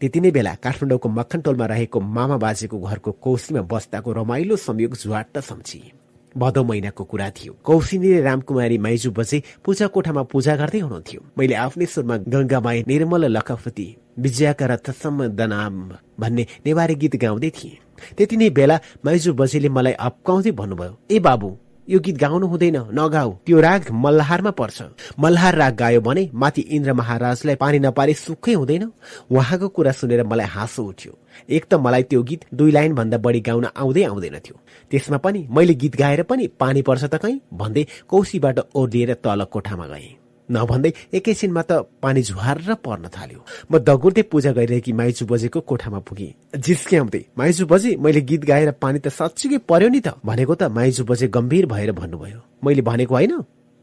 [0.00, 5.92] त्यति नै बेला काठमाडौँको मक्खनटोलमा रहेको मामा बाजेको घरको कौसीमा बस्दाको रमाइलो संयोग झुवाट सम्झिए।
[6.36, 11.54] भदौ महिनाको कुरा थियो। कौशिनी र रामकुमारी माइजू बजे पूजा कोठामा पूजा गर्दै हुनुहुन्थ्यो। मैले
[11.54, 13.86] आफ्नै स्वरमा गंगामाई निर्मल लखप्रति
[14.18, 15.74] विजयाका रथसम्म दनाम
[16.20, 17.78] भन्ने नेवारी गीत गाउँदै थिए।
[18.16, 21.56] त्यति नै बेला माइजू बजेले मलाई अपकाउँदै भन्नुभयो ए बाबु
[21.88, 24.82] यो गीत गाउनु हुँदैन नगाऊ। त्यो राग मल्हारमा पर्छ।
[25.22, 28.90] मल्हार राग गायो भने माथि इन्द्र महाराजलाई पानी नपारे सुखै हुँदैन?
[29.30, 31.12] उहाँको कुरा सुनेर मलाई हाँसो उठ्यो।
[31.46, 34.58] एक त मलाई त्यो गीत दुई लाइन भन्दा बढी गाउन आउँदै आउँदैन थियो।
[34.90, 37.40] त्यसमा पनि मैले गीत गाएर पनि पानी पर्छ त कहीँ?
[37.54, 44.22] भन्दै कौशीबाट ओर्लिएर तल कोठामा गएँ। नभन्दै एकैछिनमा त पानी झुहार पर्न थाल्यो। म दगुर्दै
[44.30, 49.58] पूजा गरिरहेकी माइजू बजेको कोठामा पुगेँ। जिस्क्याउँदै माइजू बजे मैले गीत गाएर पानी त साँच्चीकै
[49.68, 53.34] पर्यो नि त। भनेको त माइजू बजे गम्भीर भएर भन्नुभयो। मैले भनेको होइन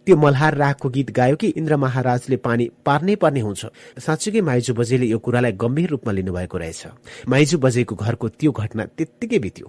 [0.05, 3.65] त्यो मल्हार रागको गीत गायो कि इन्द्र महाराजले पानी पार्नै पर्ने हुन्छ।
[3.97, 6.83] साँच्चीकै माइजू बजेले यो कुरालाई गम्भीर रूपमा लिनुभएको रहेछ।
[7.27, 9.67] माइजू बजेको घरको त्यो घटना त्यत्तिकै बित्यो।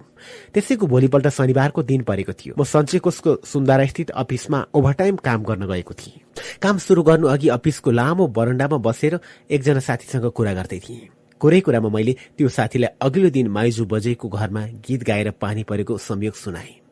[0.53, 5.63] त्यसैको भोलिपल्ट शनिबारको दिन परेको थियो। म सञ्चय कोषको सुन्दारा स्थित अफिसमा ओभरटाइम काम गर्न
[5.71, 6.19] गएको थिएँ।
[6.61, 11.09] काम सुरु गर्नु अघि अफिसको लामो बरन्डामा बसेर एकजना साथीसँग कुरा गर्दै थिएँ।
[11.41, 16.35] कुरै कुरामा मैले त्यो साथीलाई अघिल्लो दिन माइजू बजेको घरमा गीत गाएर पानी परेको संयोग
[16.35, 16.84] सुनाएँ।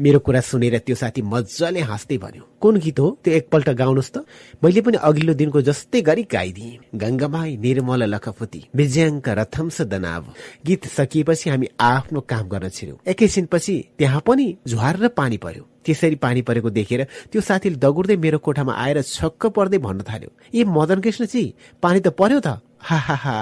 [0.00, 3.08] मेरो कुरा सुनेर त्यो साथी मजाले हाँस्दै भन्यो कुन गीत हो?
[3.24, 4.16] त्यो एकपल्ट गाउनुहोस् त।
[4.64, 10.24] मैले पनि अघिल्लो दिनको जस्तै गरी गाइदिएँ। गङ्गामाई निर्मल लखपति विजयाङ्क रथम दनाव।
[10.66, 16.14] गीत सकिएपछि हामी आफ्नो काम गर्न छिर्यौं। एकैछिनपछि त्यहाँ पनि झुहार र पानी पर्यो। त्यसरी
[16.14, 21.00] पानी परेको देखेर त्यो साथीले दगुर्दै मेरो कोठामा आएर छक्क पर्दै भन्न थाल्यो ए मदन
[21.00, 21.44] कृष्णजी
[21.82, 23.38] पानी त पर्यो त। हा हा हा।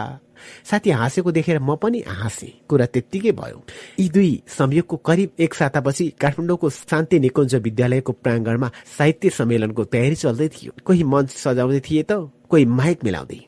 [0.64, 3.64] साथी हाँसेको देखेर म पनि हाँसे। कुरा त्यत्तिकै भयो।
[4.00, 10.48] यी दुई संयोगको करिब एक सातापछि काठमाडौँको शान्ति निकुञ्ज विद्यालयको प्राङ्गणमा साहित्य सम्मेलनको तयारी चल्दै
[10.48, 12.12] थियो। कोही मञ्च सजाउँदै थिए त
[12.50, 13.40] कोही माइक मिलाउँदै।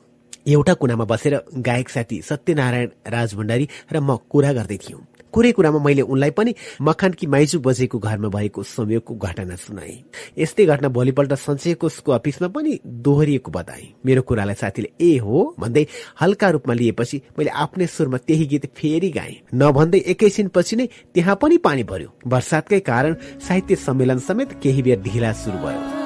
[0.49, 5.79] एउटा कुनामा बसेर गायक साथी सत्यनारायण राज भण्डारी र म कुरा गर्दै थियौं। कुरै कुरामा
[5.79, 9.97] मैले उनलाई पनि मखानकी माइजू बजेको घरमा भएको संयोगको घटना सुनाए।
[10.39, 15.87] यस्तै घटना भोलिपल्ट सञ्चय कोषको अफिसमा पनि दोहोरिएको बताए। मेरो कुरालाई साथीले ए हो भन्दै
[16.21, 21.39] हल्का रूपमा लिएपछि मैले आफ्नै सुरमा त्यही गीत फेरि गाएँ। नभन्दै एकैछिन पछि नै त्यहाँ
[21.43, 25.98] पनि पानी भर्यो। वर्षातकै कारण साहित्य सम्मेलन समेत केही बेर ढिला सुरु भयो।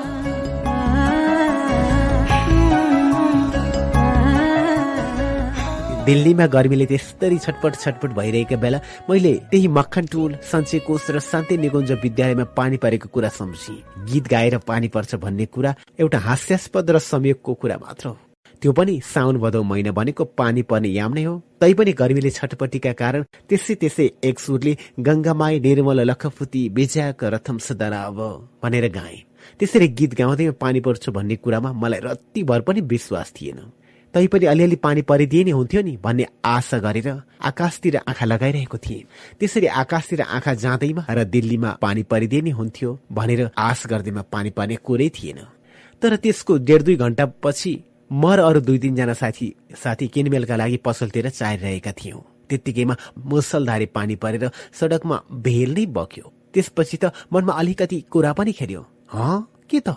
[6.06, 11.56] दिल्लीमा गर्मीले त्यस्तरी छटपट छटपट भइरहेका बेला मैले त्यही मक्खन टोल सञ्चय कोष र शान्ति
[11.56, 13.74] निकुञ्ज विद्यालयमा पानी परेको कुरा सम्झी।
[14.10, 18.16] गीत गाएर पानी पर्छ भन्ने कुरा एउटा हास्यास्पद र संयोगको कुरा मात्र हो।
[18.62, 23.22] त्यो पनि साउन भदौ महिना भनेको पानी पर्ने याम नै हो। तैपनि गर्मीले छटपटीका कारण
[23.48, 24.72] त्यसै त्यसै एक सुरले
[25.06, 28.18] गङ्गामाई निर्मल लखफुती विजयाक रथम सदराव
[28.62, 29.16] भनेर गाए।
[29.60, 33.60] त्यसरी गीत गाउँदैमा पानी पर्छ भन्ने कुरामा मलाई रत्तिभर पनि विश्वास थिएन।
[34.14, 37.08] तैपनि अलिअलि पानी परिदिए नै हुन्थ्यो नि भन्ने आशा गरेर
[37.40, 39.04] आकाशतिर आँखा लगाइरहेको थिएँ।
[39.40, 44.76] त्यसरी आकाशतिर आँखा जाँदैमा र दिल्लीमा पानी परिदिए नै हुन्थ्यो भनेर आश गर्दैमा पानी पर्ने
[44.84, 45.40] कुरै थिएन।
[46.02, 47.72] तर त्यसको डेढ दुई घण्टा पछि
[48.10, 54.16] म र अरू दुई तिनजना साथी साथी किनमेलका लागि पसलतिर चाहिरहेका थियौं। त्यत्तिकैमा मुसलधारे पानी
[54.20, 58.82] परेर सडकमा भेल नै बग्यो। त्यसपछि त मनमा अलिकति कुरा पनि खेल्यो।
[59.14, 59.40] ह?
[59.70, 59.96] के त?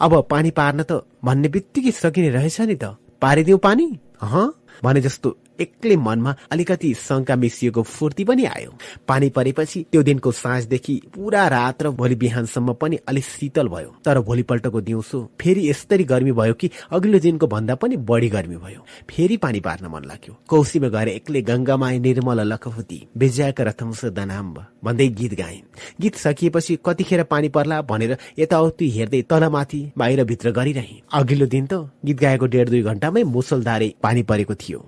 [0.00, 3.86] अब पानी पार्न त भन्ने बित्तिकै सकिने रहेछ नि त। पारिदिउ पानी?
[4.22, 4.48] ह
[4.84, 8.72] भने जस्तो एक्लै मनमा अलिकति शङ्का मिसिएको फुर्ती पनि आयो।
[9.08, 14.20] पानी परेपछि त्यो दिनको साँझदेखि पुरा रात र भोलि बिहानसम्म पनि अलिक शीतल भयो। तर
[14.20, 19.36] भोलिपल्टको दिउँसो फेरि यस्तरी गर्मी भयो कि अघिल्लो दिनको भन्दा पनि बढी गर्मी भयो। फेरि
[19.36, 25.34] पानी पार्न मन लाग्यो। कौशीमा गएर एक्लै गङ्गामाई निर्मल लखफुती विजयाका रथमस दनाम्ब भन्दै गीत
[25.40, 25.60] गाए
[26.00, 32.18] गीत सकिएपछि कतिखेर पानी पर्ला भनेर यताउति हेर्दै तलमाथि बाहिरभित्र गरिरहे अघिल्लो दिन त गीत
[32.20, 34.80] गाएको डेढ दुई घण्टामै मुसलधारे पानी परेको थियो।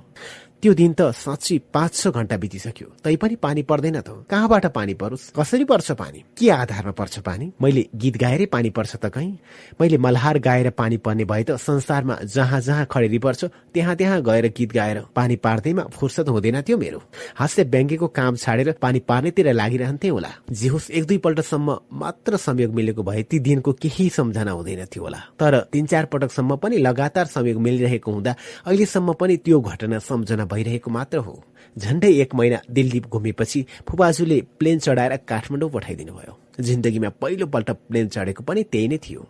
[0.65, 5.37] त्यो दिन त साँच्ची पाँच छ घण्टा बितिसक्यो। तैपनि पानी पर्दैन त। कहाँबाट पानी परोस्?
[5.37, 6.25] कसरी पर्छ पानी?
[6.41, 7.53] के आधारमा पर्छ पानी?
[7.61, 9.37] मैले गीत गाएरै पानी पर्छ त कहीँ?
[9.77, 14.47] मैले मल्हार गाएर पानी पर्ने भए त संसारमा जहाँ जहाँ खडेरी पर्छ त्यहाँ त्यहाँ गएर
[14.57, 17.03] गीत गाएर पानी पार्दैमा फुर्सद हुँदैन थियो मेरो।
[17.37, 23.03] हास्य व्यङ्ग्यको काम छाडेर पानी पार्नेतिर लागिरहन्थे होला। जे होस् एक दुईपल्टसम्म मात्र संयोग मिलेको
[23.05, 27.61] भए ती दिनको केही सम्झना हुँदैन थियो होला। तर तिन चार पटकसम्म पनि लगातार संयोग
[27.61, 28.33] मिलिरहेको हुँदा
[28.65, 31.35] अहिलेसम्म पनि त्यो घटना सम्झना भइरहेको मात्र हो।
[31.77, 38.43] झण्डै एक महिना दिल्ली घुमेपछि फुपाजुले प्लेन चढाएर काठमाडौँ पठाइदिनु भयो। जिन्दगीमा पहिलोपल्ट प्लेन चढेको
[38.47, 39.23] पनि त्यही नै थियो।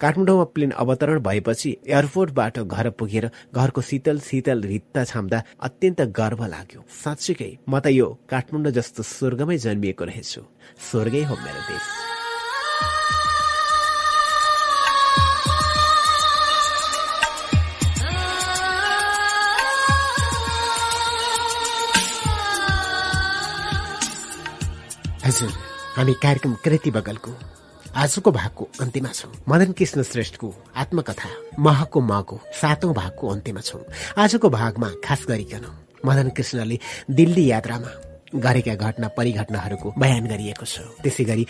[0.00, 6.84] काठमाडौँमा प्लेन अवतरण भएपछि एयरपोर्टबाट घर पुगेर घरको शीतल शीतल भित्ता छाम्दा अत्यन्त गर्व लाग्यो।
[7.02, 10.42] साँच्चीकै म त यो काठमाडौँ जस्तो स्वर्गमै जन्मिएको रहेछु।
[10.90, 12.17] स्वर्गै हो मेरो देश।
[25.28, 25.50] हजुर
[25.96, 27.30] हामी कार्यक्रम कृति बगलको
[27.96, 33.80] आजको भागको अन्त्यमा छौँ। मदन कृष्ण श्रेष्ठको आत्मकथा महको मको सातौं भागको अन्त्यमा छौँ।
[34.18, 35.66] आजको भागमा खास गरिकन
[36.06, 36.78] मदन कृष्णले
[37.10, 37.90] दिल्ली यात्रामा
[38.34, 41.44] गरेका घटना परिघटनाहरूको बयान गरिएको छ। त्यसै गरी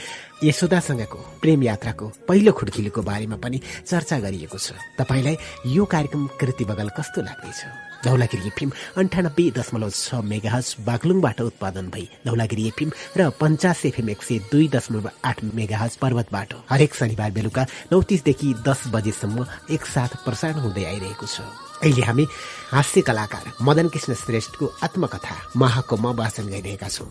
[0.44, 5.36] यशोदासँगको प्रेम यात्राको पहिलो खुड्किलोको बारेमा पनि चर्चा गरिएको छ। तपाईँलाई
[5.74, 7.60] यो कार्यक्रम कृति बगल कस्तो लाग्दैछ
[7.98, 14.23] धौलागिरी एफिम अन्ठानब्बे दशमलव छ मेगाहज बागलुङबाट उत्पादन भई धौलागिरी एफिम र पञ्चास एफएम एक
[14.23, 20.62] सय दुई दशमलव आठ मेगाहज पर्वतबाट हरेक शनिबार बेलुका नौ तिसदेखि दस बजेसम्म एकसाथ प्रसारण
[20.62, 22.26] हुँदै आइरहेको छ। अहिले हामी
[22.73, 27.07] हास्य कलाकार मदन कृष्ण श्रेष्ठको आत्मकथा महाकोमा वाचन गरिरहेका छौँ।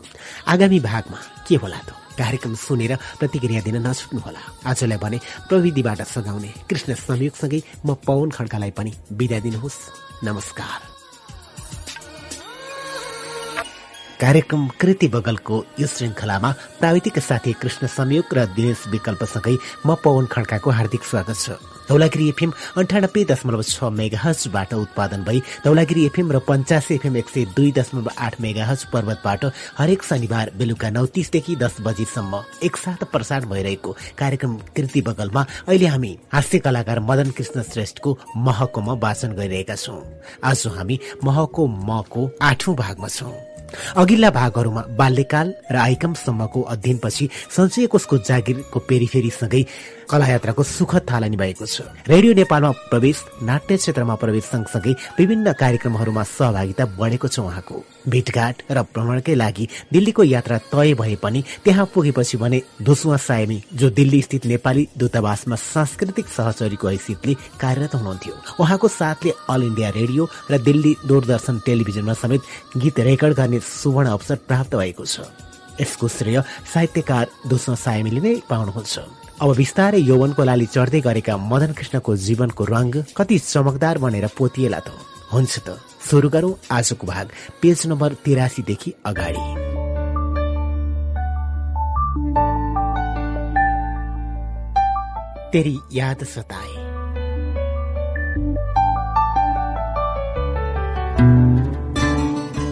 [0.48, 1.90] आगामी भागमा के होला त?
[2.20, 5.18] कार्यक्रम सुनेर प्रतिक्रिया दिन नछुट्नुहोला। आजलाई भने
[5.50, 9.80] प्रविधिबाट सघाउने कृष्ण संयोगसँगै म पवन खड्कालाई पनि बिदा दिनुहोस्।
[10.24, 10.80] नमस्कार।
[14.20, 19.56] कार्यक्रम कृति बगलको यो श्रृङ्खलामा प्राविधिक साथी कृष्ण संयोग र दिनेश विकल्पसँगै
[19.86, 26.06] म पवन खड्काको हार्दिक स्वागत छ। धौलागिरी एफएम अन्ठानब्बे दशमलव छ मेगाहजबाट उत्पादन भई धौलागिरी
[26.06, 29.46] एफएम र पञ्चासी एफएम एक सय दुई दशमलव आठ मेगाहज पर्वतबाट
[29.78, 36.18] हरेक शनिबार बेलुका नौ तिसदेखि दस बजीसम्म एकसाथ प्रसारण भइरहेको कार्यक्रम कृति बगलमा अहिले हामी
[36.34, 40.02] हास्य कलाकार मदन कृष्ण श्रेष्ठको महकोमा वाचन गरिरहेका छौँ।
[40.44, 43.36] आज हामी महको मको आठौं भागमा छौँ।
[43.98, 49.62] अघिल्ला भागहरूमा बाल्यकाल र आइकमसम्मको अध्ययनपछि सञ्चय कोषको जागिरको पेरिफेरीसँगै
[50.10, 56.86] कलायात्राको सुखद थालनी भएको छ। रेडियो नेपालमा प्रवेश नाट्य क्षेत्रमा प्रवेश सँगसँगै विभिन्न कार्यक्रमहरूमा सहभागिता
[56.96, 62.62] बढेको छ उहाँको। भेटघाट र भ्रमणकै लागि दिल्लीको यात्रा तय भए पनि त्यहाँ पुगेपछि भने
[62.82, 69.64] धुसुवा सायमी जो दिल्ली स्थित नेपाली दूतावासमा सांस्कृतिक सहचरीको हैसियतले कार्यरत हुनुहुन्थ्यो। उहाँको साथले अल
[69.64, 72.42] इन्डिया रेडियो र दिल्ली दूरदर्शन टेलिभिजनमा समेत
[72.78, 75.28] गीत रेकर्ड गर्ने सुवर्ण अवसर प्राप्त भएको छ।
[75.78, 76.42] यसको श्रेय
[76.74, 82.96] साहित्यकार दुष्म सायमीले नै पाउनुहुन्छ। अब बिस्तारै यौवनको लाली चढ्दै गरेका मदन कृष्णको जीवनको रंग
[83.18, 84.90] कति चमकदार बनेर पोतिएला त
[85.34, 85.78] हुन्छ त
[86.10, 87.28] सुरु गरौं आजको भाग
[87.62, 89.46] पेज नम्बर तिरासीदेखि अगाडि।
[95.54, 96.74] तेरी याद सताए।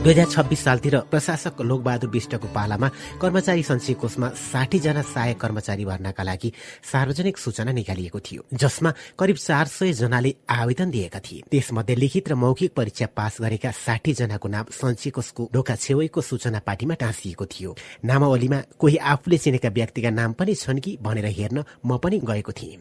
[0.05, 2.87] दुई हजार छब्बिस सालतिर प्रशासक लोकबहादुर विष्टको पालामा
[3.21, 6.51] कर्मचारी सञ्चय कोषमा साठी जना सहायक कर्मचारी भर्नाका लागि
[6.91, 12.35] सार्वजनिक सूचना निकालिएको थियो जसमा करिब चार सय जनाले आवेदन दिएका थिए। त्यसमध्ये लिखित र
[12.37, 17.75] मौखिक परीक्षा पास गरेका साठी जनाको नाम सञ्चय कोषको ढोका छेउको सूचना पार्टीमा टाँसिएको थियो।
[18.05, 22.77] नामावलीमा कोही आफूले चिनेका व्यक्तिका नाम पनि छन् कि भनेर हेर्न म पनि गएको थिएँ।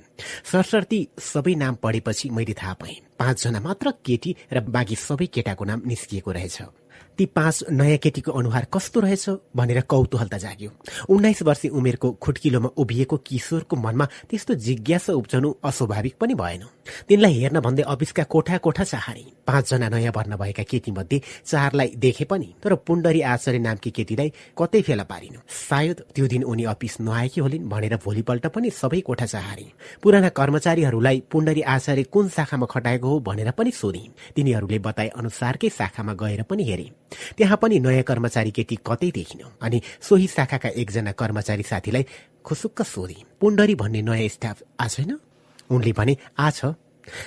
[0.53, 1.01] सरसर्ती
[1.33, 6.33] सबै नाम पढेपछि मैले थाहा पाएँ। पाँचजना मात्र केटी र बाँकी सबै केटाको नाम निस्किएको
[6.33, 6.83] रहेछ।
[7.18, 10.70] ती पाँच नयाँ केटीको अनुहार कस्तो रहेछ भनेर कौतूहलता जाग्यो।
[11.09, 16.65] उन्नाइस वर्ष उमेरको खुट्किलोमा उभिएको किशोरको मनमा त्यस्तो जिज्ञासा उब्जनु अस्वाभाविक पनि भएन।
[17.09, 22.49] तिनलाई हेर्न भन्दै अफिसका कोठा कोठा चाहारे पाँचजना नयाँ भर्ना भएका केटीमध्ये चारलाई देखे पनि
[22.65, 27.68] तर पुण्डरी आचार्य नामकी केटीलाई कतै फेला पारिनु सायद त्यो दिन उनी अफिस नआएकी होलिन्
[27.68, 29.67] भनेर भोलिपल्ट पनि सबै कोठा चाहारे
[30.02, 34.05] पुराना कर्मचारीहरूलाई पुण्डरी आचार्य कुन शाखामा खटाएको हो भनेर पनि सोधे
[34.36, 36.91] तिनीहरूले बताए अनुसारकै शाखामा गएर पनि हेरे।
[37.36, 42.05] त्यहाँ पनि नयाँ कर्मचारी केटी कतै देखिन अनि सोही शाखाका एकजना कर्मचारी साथीलाई
[42.44, 45.18] खुसुक्क सोधे पुण्डरी भन्ने नयाँ स्टाफ आछैन
[45.70, 46.60] उनले भने आछ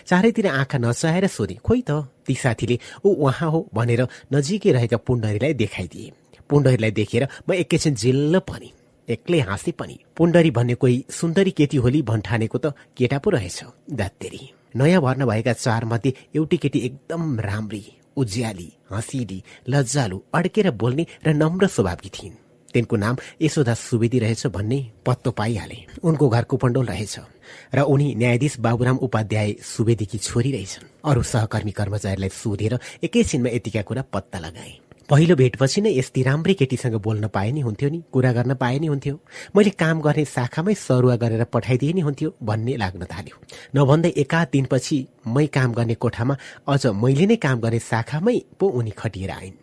[0.07, 1.91] चारैतिर आँखा नचाहेर सोधे खोइ त
[2.25, 4.01] ती साथीले ऊ उहाँ हो भनेर
[4.33, 6.11] नजिकै रहेका पुण्डरीलाई देखाइदिए।
[6.49, 8.71] पुण्डरीलाई देखेर म एकैछिन जिल्ल पनि
[9.07, 13.59] एक्लै हाँसे पनि। पुण्डरी भन्ने कोही सुन्दरी केटी होली भन्ठानेको त केटा पो रहेछ
[13.93, 14.41] दात्तेरी।
[14.75, 17.83] नयाँ भर्न भएका चार मध्ये एउटी केटी एकदम राम्री।
[18.17, 22.35] उज्याली हँसिली लज्जालु अड्केर बोल्ने र नम्र स्वभावकी थिइन्।
[22.73, 27.15] तिनको नाम यशोदा सुवेदी रहेछ भन्ने पत्तो पाइहाले। उनको घर कुपण्डोल रहेछ
[27.75, 34.03] र उनी न्यायाधीश बाबुराम उपाध्याय सुवेदीकी छोरी रहेछन्। अरू सहकर्मी कर्मचारीलाई सोधेर एकैछिनमा यतिका कुरा
[34.13, 34.73] पत्ता लगाए।
[35.09, 38.87] पहिलो भेटपछि नै यस्ती राम्रै केटीसँग बोल्न पाए नि हुन्थ्यो नि कुरा गर्न पाए नि
[38.87, 39.15] हुन्थ्यो।
[39.55, 43.35] मैले काम गर्ने शाखामै सरुवा गरेर पठाइदिए नि हुन्थ्यो भन्ने लाग्न थाल्यो।
[43.75, 46.35] नभन्दै एकाध दिनपछि मै काम गर्ने कोठामा
[46.67, 49.55] अझ मैले नै काम गर्ने शाखामै पो उनी खटिएर आइन्।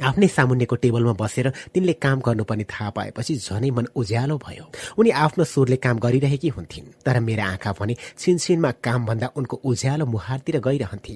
[0.00, 4.64] आफ्नै सामुन्नेको टेबलमा बसेर तिनले काम गर्नुपर्ने थाहा पाएपछि झनै मन उज्यालो भयो।
[4.98, 10.58] उनी आफ्नो स्वरले काम गरिरहेकी हुन्थिन् तर मेरा आँखा भने छिनछिनमा कामभन्दा उनको उज्यालो मुहारतिर
[10.60, 11.14] गइरहन्थे।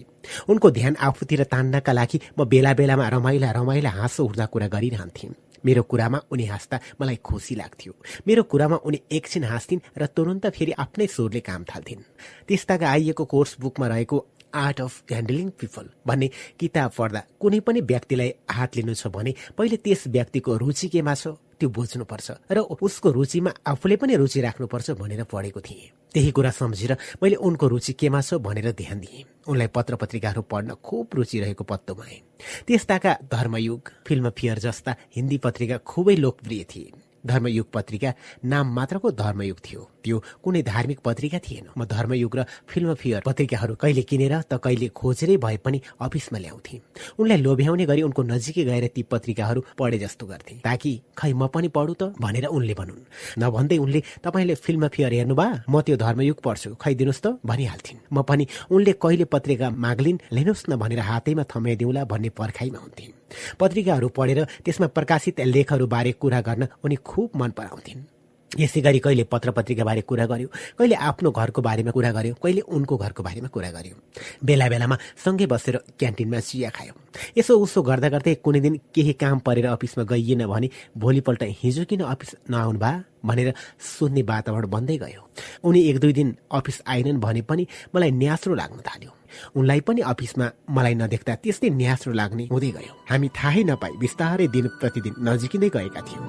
[0.48, 5.82] उनको ध्यान आफूतिर तान्नका लागि म बेला बेलामा रमाइला रमाइला हाँसो उठ्दा कुरा गरिरहन्थिन्। मेरो
[5.82, 7.92] कुरामा उनी हाँस्दा मलाई खुसी लाग्थ्यो।
[8.26, 12.04] मेरो कुरामा उनी एकछिन हाँस्थिन् र तुरन्त फेरि आफ्नै स्वरले काम थाल्थिन्।
[12.48, 14.16] त्यस्ताका आइएको कोर्स बुकमा रहेको
[14.54, 16.28] आर्ट अफ ह्यान्डलिङ पिपल भन्ने
[16.60, 21.34] किताब पढ्दा कुनै पनि व्यक्तिलाई हात लिनु छ भने पहिले त्यस व्यक्तिको रुचि केमा छ
[21.58, 26.92] त्यो बुझ्नुपर्छ र उसको रुचिमा आफूले पनि रुचि राख्नुपर्छ भनेर पढेको थिएँ। त्यही कुरा सम्झेर
[27.22, 31.64] मैले उनको रुचि केमा छ भनेर ध्यान दिएँ। उनलाई पत्र पत्रिकाहरू पढ्न खुब रुचि रहेको
[31.64, 32.18] पत्तो भए
[32.66, 36.90] त्यस्ताका धर्मयुग फिल्म फियर जस्ता हिन्दी पत्रिका खुबै लोकप्रिय थिए।
[37.26, 38.10] धर्मयुग पत्रिका
[38.44, 43.74] नाम मात्रको धर्मयुग थियो। त्यो कुनै धार्मिक पत्रिका थिएन। म धर्मयुग र फिल्म फियर पत्रिकाहरू
[43.80, 46.74] कहिले किनेर त कहिले खोजेरै भए पनि अफिसमा ल्याउँथे।
[47.18, 51.68] उनलाई लोभ्याउने गरी उनको नजिकै गएर ती पत्रिकाहरू पढे जस्तो गर्थे। ताकि खै म पनि
[51.68, 53.00] पढु त भनेर उनले भनुन्।
[53.40, 58.22] नभन्दै उनले तपाईँले फिल्म फियर हेर्नुभयो म त्यो धर्मयुग पढ्छु। खै दिनुहोस् त भनिहाल्थिन्। म
[58.28, 63.23] पनि उनले कहिले पत्रिका माग्लिन् लिनुहोस् न भनेर हातैमा थमाइदिउँला भन्ने पर्खाइमा हुन्थे।
[63.60, 68.02] पत्रिकाहरू पढेर त्यसमा प्रकाशित लेखहरू बारे कुरा गर्न उनी खुब मन पराउँथिन्।
[68.50, 70.48] यसै गरी कहिले पत्र पत्रिकाबारे कुरा गर्यो
[70.78, 73.94] कहिले आफ्नो घरको बारेमा कुरा गर्यो कहिले उनको घरको बारेमा कुरा गर्यो।
[74.46, 76.94] बेला बेलामा सँगै बसेर क्यान्टिनमा चिया खायो।
[77.34, 82.06] यसो उसो गर्दा गर्दै कुनै दिन केही काम परेर अफिसमा गइएन भने भोलिपल्ट हिजो किन
[82.06, 82.92] अफिस नआउनु भा
[83.26, 85.22] भनेर सोध्ने वातावरण बन्दै गयो।
[85.66, 89.10] उनी एक दुई दिन अफिस आएनन् भने पनि मलाई न्यास्रो लाग्न थाल्यो।
[89.56, 90.46] उनलाई पनि अफिसमा
[90.76, 96.00] मलाई नदेख्दा त्यस्तै न्यास्रो लाग्ने हुँदै गयो। हामी थाहै नपाई बिस्तारै दिन प्रतिदिन नजिकिँदै गएका
[96.08, 96.26] थियौँ।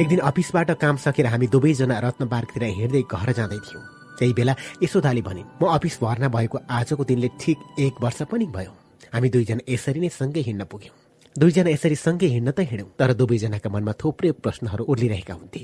[0.00, 3.84] एक दिन अफिसबाट काम सकेर हामी दुवैजना रत्न पार्कतिर हिँड्दै घर जाँदै थियौँ।
[4.18, 8.72] त्यही बेला यशोदाले भनिन् म अफिस भर्ना भएको आजको दिनले ठिक एक वर्ष पनि भयो।
[9.12, 11.01] हामी दुईजना यसरी नै सँगै हिँड्न पुग्यौँ।
[11.38, 15.60] दुईजना यसरी सँगै हिँड्न त हिँड्यौँ तर दुवैजनाका मनमा थुप्रै प्रश्नहरू उर्लिरहेका हुन्थे।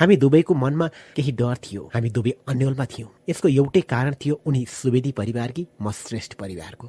[0.00, 4.64] हामी दुवैको मनमा केही डर थियो। हामी दुवै अन्यलमा थियौँ। यसको एउटै कारण थियो उनी
[4.64, 6.86] सुवेदी परिवारकी म श्रेष्ठ परिवारको।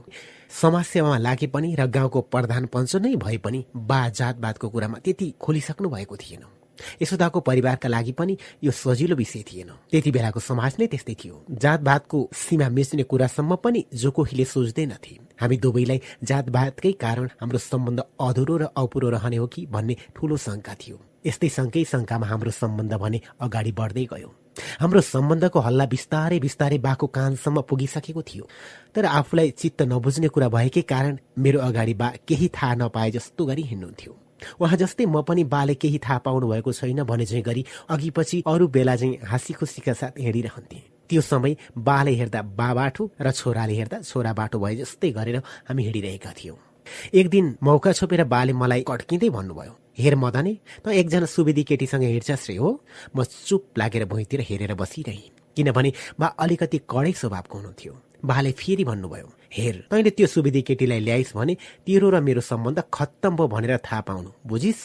[0.61, 5.89] समाजसेवामा लागे पनि र गाउँको प्रधान पञ्च नै भए पनि बा जातवादको कुरामा त्यति खोलिसक्नु
[5.91, 6.43] भएको थिएन।
[7.01, 12.17] यशोदाको परिवारका लागि पनि यो सजिलो विषय थिएन। त्यति बेलाको समाज नै त्यस्तै थियो। जातवादको
[12.33, 18.63] सीमा मिच्ने कुरासम्म पनि जो कोहीले सोच्दैनथे हामी दुवैलाई जातवादकै कारण हाम्रो सम्बन्ध अधुरो र
[18.77, 23.71] अपुरो रहने हो कि भन्ने ठूलो शङ्का थियो। यस्तै शङ्कै शङ्कामा हाम्रो सम्बन्ध भने अगाडि
[23.71, 24.29] बढ्दै गयो।
[24.81, 28.43] हाम्रो सम्बन्धको हल्ला बिस्तारै बिस्तारै बाको कानसम्म पुगिसकेको थियो।
[28.95, 33.63] तर आफूलाई चित्त नबुझ्ने कुरा भएकै कारण मेरो अगाडि बा केही थाहा नपाए जस्तो गरी
[33.71, 34.13] हिँड्नुहुन्थ्यो।
[34.61, 38.43] उहाँ जस्तै म पनि बाले केही थाहा पाउनु भएको छैन भने चाहिँ गरी अघि पछि
[38.47, 40.79] अरू बेला चाहिँ हाँसी खुसीका साथ हिँडिरहन्थे।
[41.09, 45.37] त्यो समय बाले हेर्दा बा बाटो र छोराले हेर्दा छोरा बाटो भए जस्तै गरेर
[45.67, 46.57] हामी हिँडिरहेका थियौँ।
[47.13, 50.53] एक दिन मौका छोपेर बाले मलाई कड्किँदै भन्नुभयो हेर मदने
[50.83, 52.69] त एकजना सुवेदी केटीसँग हिँड्छस् रे हो।
[53.15, 57.93] म चुप लागेर भुइँतिर हेरेर बसिरहेँ। किनभने बा अलिकति कडै स्वभावको हुनुहुन्थ्यो।
[58.25, 61.53] बाले फेरि भन्नुभयो हेर तैँले त्यो सुवेदी केटीलाई ल्याइस् भने
[61.85, 64.81] तेरो र मेरो सम्बन्ध खत्तम भयो भनेर थाहा पाउनु बुझिस्?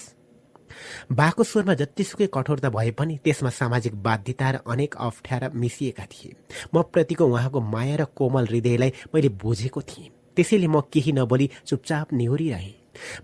[1.13, 6.35] बाको स्वरमा जतिसुकै कठोरता भए पनि त्यसमा सामाजिक बाध्यता र अनेक अप्ठ्यारा मिसिएका थिए।
[6.75, 12.13] म प्रतिको उहाँको माया र कोमल हृदयलाई मैले बुझेको थिएँ। त्यसैले म केही नबोली चुपचाप
[12.13, 12.75] निहुरिरहेँ।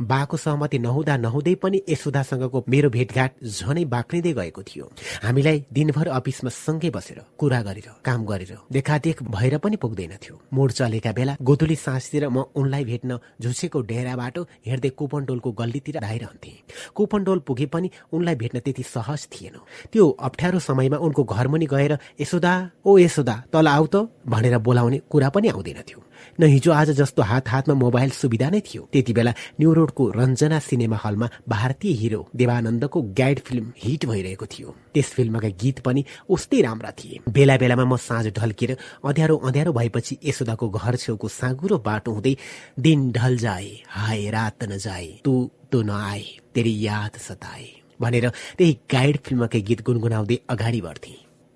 [0.00, 4.90] बाको सहमति नहुँदा नहुँदै पनि यशोदासँगको मेरो भेटघाट झनै बाक्रिँदै गएको थियो।
[5.22, 10.70] हामीलाई दिनभर अफिसमा सँगै बसेर कुरा गरेर काम गरेर देखादेख भएर पनि पुग्दैन थियो। मोड
[10.72, 16.52] चलेका बेला गोधुली साँझतिर म उनलाई भेट्न झुसेको डेरा बाटो हेर्दै कुपनडोलको गल्लीतिर धाइरहन्थे
[16.94, 19.56] कुपनडोल पुगे पनि उनलाई भेट्न त्यति सहज थिएन।
[19.92, 22.52] त्यो अप्ठ्यारो समयमा उनको घरमुनि गएर यशोदा
[22.86, 26.00] ओ यशोदा तल आऊ त भनेर बोलाउने कुरा पनि आउँदैन थियो।
[26.40, 30.58] न हिजो आज जस्तो हात हातमा मोबाइल सुविधा नै थियो। त्यति बेला न्यू रोडको रञ्जना
[30.58, 36.60] सिनेमा हलमा भारतीय हिरो देवानन्दको गाइड फिल्म हिट भइरहेको थियो। त्यस फिल्मका गीत पनि उस्तै
[36.60, 38.70] राम्रा थिए। बेला बेलामा म साँझ ढल्केर
[39.06, 42.34] अँध्यारो अँध्यारो भएपछि यशोदाको घर छेउको साँगुरो बाटो हुँदै
[42.78, 45.34] दिन ढल जाए हाय रात न जाए तू
[45.72, 46.24] तो नआए
[46.54, 47.68] तेरी याद सताए
[48.00, 51.14] भनेर त्यही गाइड फिल्मकै गीत गुनगुनाउँदै अगाडि बढ्थे।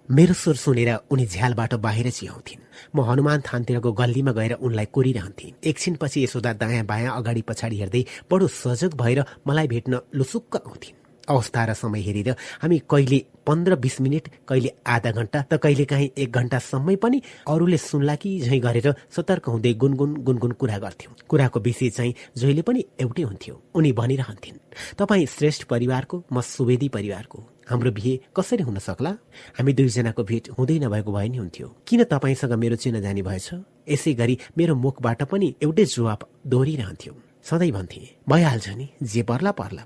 [0.09, 6.23] मेरो स्वर सुनेर उनी झ्यालबाट बाहिर चिहाउँथिन् म हनुमान थानतिरको गल्लीमा गएर उनलाई कोरिरहन्थे। एकछिनपछि
[6.25, 11.73] यशोदा दायाँ बायाँ अगाडि पछाडि हेर्दै बडो सजग भएर मलाई भेट्न लुसुक्क आउँथिन्। अवस्था र
[11.75, 12.31] समय हेरेर
[12.63, 17.19] हामी कहिले पन्ध्र बिस मिनट कहिले आधा घन्टा त कहिले काहीँ एक घन्टासम्मै पनि
[17.51, 22.63] अरूले सुन्ला कि झैँ गरेर सतर्क हुँदै गुनगुन गुनगुन कुरा गर्थ्यौँ। कुराको विषय चाहिँ जहिले
[22.63, 24.63] पनि एउटै हुन्थ्यो। उनी भनिरहन्थिन्
[24.99, 29.11] तपाईँ श्रेष्ठ परिवारको म सुवेदी परिवारको हाम्रो बिहे कसरी हुन सक्ला?
[29.59, 33.49] हामी दुईजनाको भेट हुँदै नभएको भए नि हुन्थ्यो। किन तपाईँसँग मेरो चिना जानी भएछ?
[33.91, 37.13] यसै गरी मेरो मुखबाट पनि एउटै जवाब दोहोरिरहन्थ्यो।
[37.43, 39.85] सधैँ भन्थे भइहाल्छ नि जे पर्ला पर्ला।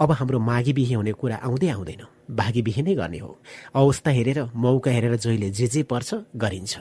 [0.00, 3.30] अब हाम्रो माघी बिहे हुने कुरा आउँदै आउँदैन। भागी बिहे नै गर्ने हो।
[3.74, 6.74] अवस्था हेरेर मौका हेरेर जहिले जे जे पर्छ गरिन्छ।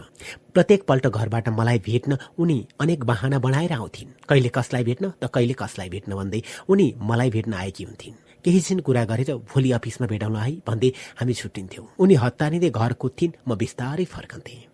[0.53, 5.53] प्रत्येक पल्ट घरबाट मलाई भेट्न उनी अनेक बहाना बनाएर आउँथिन्। कहिले कसलाई भेट्न त कहिले
[5.53, 10.35] कसलाई भेट्न भन्दै उनी मलाई भेट्न आएकी हुन्थिन्। केही छिन कुरा गरेर भोलि अफिसमा भेटाउन
[10.37, 14.67] है भन्दै हामी छुट्टिन्थ्यौँ। उनी हतारिँदै घर कुद्थिन् म बिस्तारै फर्कन्थेँ।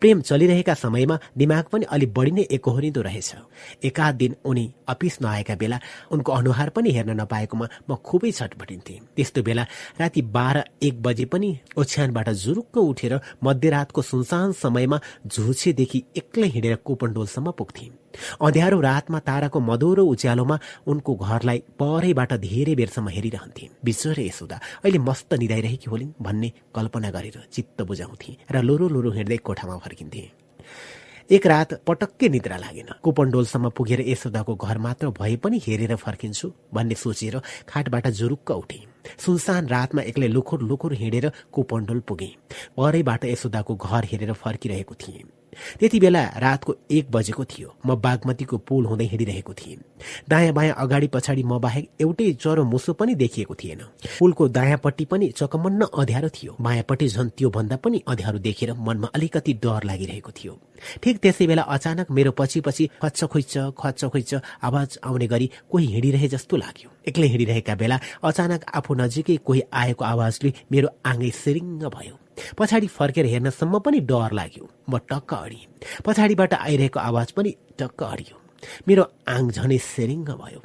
[0.00, 3.30] प्रेम चलिरहेका समयमा दिमाग पनि अलि बढी नै एकहोरिँदो रहेछ।
[3.84, 9.42] एकाध दिन उनी अफिस नआएका बेला उनको अनुहार पनि हेर्न नपाएकोमा म खुबै छटपटिन्थेँ। त्यस्तो
[9.44, 9.66] बेला
[10.00, 17.50] राति बाह्र एक बजे पनि ओछ्यानबाट जुरुक्क उठेर मध्यरातको सुनसान समयमा झुछेदेखि एक्लै हिँडेर कोपनडोलसम्म
[17.52, 17.90] पुग्थेँ।
[18.40, 25.34] अँध्यारो रातमा ताराको मधुरो उज्यालोमा उनको घरलाई परैबाट धेरै बेरसम्म हेरिरहन्थे बिचरे यसोदा अहिले मस्त
[25.34, 30.24] निदाइरहेकी होलिन् भन्ने कल्पना गरेर चित्त बुझाउँथे र लोरो लोरो हिँड्दै कोठामा फर्किन्थे
[31.30, 36.94] एक रात पटक्कै निद्रा लागेन। कुपनडोलसम्म पुगेर यशोदाको घर मात्र भए पनि हेरेर फर्किन्छु भन्ने
[36.94, 37.36] सोचेर
[37.68, 38.80] खाटबाट जुरुक्क उठे।
[39.20, 42.30] सुनसान रातमा एक्लै लुखुर लुखुर हिँडेर कुपनडोल पुगे।
[42.76, 45.37] परैबाट यशोदाको घर हेरेर फर्किरहेको थिएँ।
[45.80, 49.76] त्यति बेला रातको एक बजेको थियो। म बागमतीको पुल हुँदै हिँडिरहेको थिएँ।
[50.28, 53.80] दायाँ बायाँ अगाडि पछाडि म बाहेक एउटै चरो मुसो पनि देखिएको थिएन।
[54.18, 59.52] पुलको दायाँपट्टि पनि चकमन्न अँध्यारो थियो। बायाँपट्टि झन् त्यो भन्दा पनि अँध्यारो देखेर मनमा अलिकति
[59.64, 60.58] डर लागिरहेको थियो।
[61.02, 65.86] ठिक त्यसै बेला अचानक मेरो पछि पछि खच्च खुइच्च खच्च खुइच्च आवाज आउने गरी कोही
[65.86, 71.84] हिँडिरहे जस्तो लाग्यो। एक्लै हिँडिरहेका बेला अचानक आफू नजिकै कोही आएको आवाजले मेरो आँगै सिरिङ्ग
[71.88, 72.14] भयो।
[72.58, 75.66] पछाडि फर्केर हेर्नसम्म पनि डर लाग्यो। म टक्क अडिएँ।
[76.06, 78.36] पछाडिबाट आइरहेको आवाज पनि टक्क अडियो।
[78.88, 80.60] मेरो आङ झनै सेरिङ्ग भयो।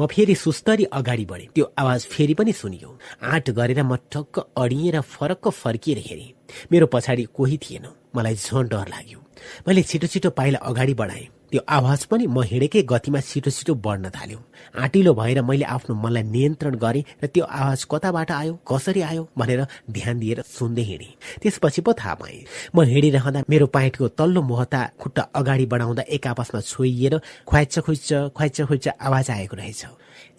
[0.00, 2.90] म फेरि सुस्तरी अगाडि बढेँ। त्यो आवाज फेरि पनि सुनियो।
[3.22, 6.32] आँट गरेर म टक्क अडिएँ र फरक्क फर्किएर हेरेँ।
[6.72, 9.20] मेरो पछाडि कोही थिएन। मलाई झन् डर लाग्यो।
[9.68, 14.10] मैले छिटो छिटो पाइला अगाडि बढाएँ। त्यो आवाज पनि म हिँडेकै गतिमा छिटो छिटो बढ्न
[14.10, 14.38] थाल्यो।
[14.82, 19.60] आँटिलो भएर मैले आफ्नो मनलाई नियन्त्रण गरेँ र त्यो आवाज कताबाट आयो कसरी आयो भनेर
[19.90, 22.44] ध्यान दिएर सुन्दै हिँडेँ। त्यसपछि पो थाहा पाएँ
[22.74, 27.14] म हिँडिरहँदा मेरो पाइटको तल्लो मोहता खुट्टा अगाडि बढाउँदा एक आपसमा छोइएर
[27.48, 29.86] ख्वाइच्च खुइच्च ख्वाइच्च खुइच्च आवाज आएको रहेछ।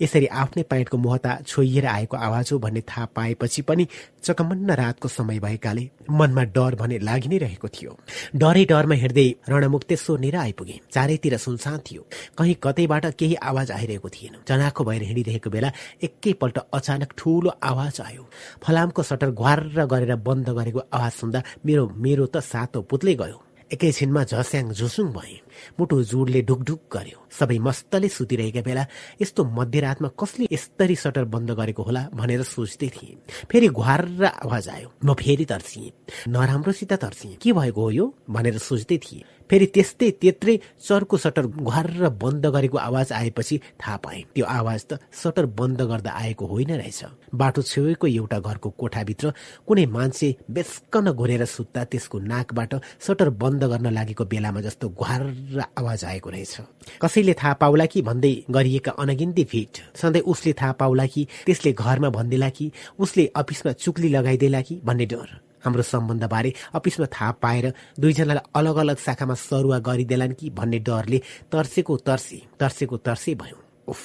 [0.02, 3.88] यसरी आफ्नै पाइटको मोहता छोइएर आएको आवाज हो भन्ने थाहा पाएपछि पनि
[4.24, 7.98] चकमन्न रातको समय भएकाले मनमा डर भने लागि नै रहेको थियो।
[8.36, 12.02] डरै डरमा हिँड्दै रणमुक्तेश्वर आइपुगे। चारैतिर सुनसान थियो।
[12.38, 15.70] कहीँ कतैबाट केही आवाज आइरहेको थिएन। जनाको भएर हिँडिरहेको बेला
[16.02, 18.24] एकैपल्ट अचानक ठूलो आवाज आयो।
[18.66, 23.38] फलामको सटर घ्वार गरेर बन्द गरेको आवाज सुन्दा मेरो मेरो त सातो पुत्लै गयो।
[23.74, 25.38] एकैछिनमा झस्याङ झुसुङ भए।
[25.80, 28.84] मुटु जुडले ढुकढुक गर्यो। सबै मस्तले सुतिरहेका बेला
[29.22, 33.18] यस्तो मध्यरातमा कसले यस्तरी सटर बन्द गरेको होला भनेर सोच्दै थिएँ।
[33.52, 34.02] फेरि घुहार
[34.44, 35.92] आवाज आयो म फेरि तर्सिएँ।
[36.28, 38.06] नराम्रोसित तर्सिएँ। के भएको हो यो?
[38.30, 41.88] भनेर सोच्दै थिएँ। फेरि त्यस्तै त्यत्रै चर्को सटर घुहार
[42.20, 47.32] बन्द गरेको आवाज आएपछि थाहा पाएँ। त्यो आवाज त सटर बन्द गर्दा आएको होइन रहेछ।
[47.32, 49.32] बाटो छेउको एउटा घरको कोठाभित्र
[49.68, 55.24] कुनै मान्छे बेस्कन घोरेर सुत्दा त्यसको नाकबाट सटर बन्द गर्न लागेको बेलामा जस्तो घुहार
[55.56, 56.58] आवाज आएको रहेछ।
[57.02, 62.10] कसैले थाहा पाउला कि भन्दै गरिएका अनगिन्ती फिट सधैँ उसले थाहा पाउला कि त्यसले घरमा
[62.10, 65.30] भनिदिला कि उसले अफिसमा चुक्ली लगाइदिएला कि भन्ने डर।
[65.66, 71.98] हाम्रो सम्बन्धबारे अफिसमा थाहा पाएर दुईजनालाई अलग अलग शाखामा सरुवा गरिदेलान् कि भन्ने डरले तर्सेको
[71.98, 74.02] तर्से तर्सेको तर्से भयो। उफ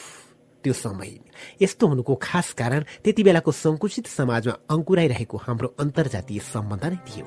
[0.65, 1.19] त्यो समय।
[1.63, 7.27] यस्तो हुनुको खास कारण त्यति बेलाको सङ्कुचित समाजमा अङ्कुराइरहेको हाम्रो अन्तर्जातीय सम्बन्ध नै थियो।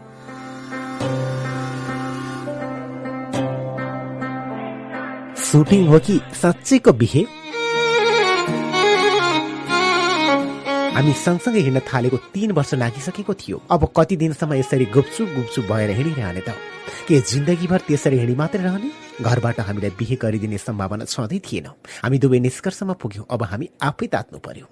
[5.56, 7.22] सुटिङ हो कि साँच्चैको बिहे
[10.95, 15.90] हामी सँगसँगै हिँड्न थालेको तीन वर्ष लागिसकेको थियो। अब कति दिनसम्म यसरी गुप्चुप गुप्चुप भएर
[15.91, 16.56] हिँडिरहने त?
[17.07, 18.90] के जिन्दगीभर त्यसरी हिँडी मात्रै रहने?
[19.19, 21.67] घरबाट हामीलाई बिहे गरिदिने सम्भावना छँदै थिएन।
[21.99, 24.65] हामी दुवै निष्कर्षमा पुग्यौँ। अब हामी आफै तात्नु पर्यो।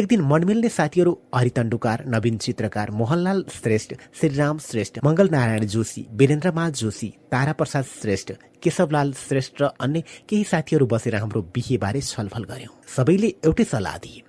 [0.00, 6.70] एक दिन मनमिल्ने साथीहरू हरितण्डुकार नवीन चित्रकार मोहनलाल श्रेष्ठ श्रीराम श्रेष्ठ मङ्गल नारायण जोशी वीरेन्द्रमाल
[6.72, 8.32] जोशी तारा प्रसाद श्रेष्ठ
[8.64, 14.25] केशवलाल श्रेष्ठ र अन्य केही साथीहरू बसेर हाम्रो बिहेबारे छलफल गर्यौं। सबैले एउटै सल्लाह दिए।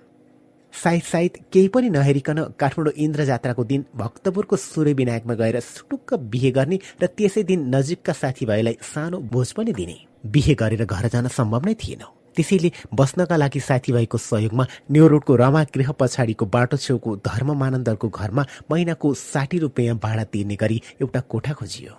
[0.78, 6.50] सायद सायद केही पनि नहेरिकन काठमाडौँ इन्द्र जात्राको दिन भक्तपुरको सूर्य विनायकमा गएर सुटुक्क बिहे
[6.50, 11.66] गर्ने र त्यसै दिन नजिकका साथीभाइलाई सानो भोज पनि दिने बिहे गरेर घर जान सम्भव
[11.66, 12.04] नै थिएन।
[12.36, 19.14] त्यसैले बस्नका लागि साथीभाइको सहयोगमा न्यु रोडको रमा गृह पछाडिको बाटो छेउको धर्ममानन्दरको घरमा महिनाको
[19.14, 21.92] साठी रुपियाँ भाडा तिर्ने गरी एउटा कोठा खोजियो।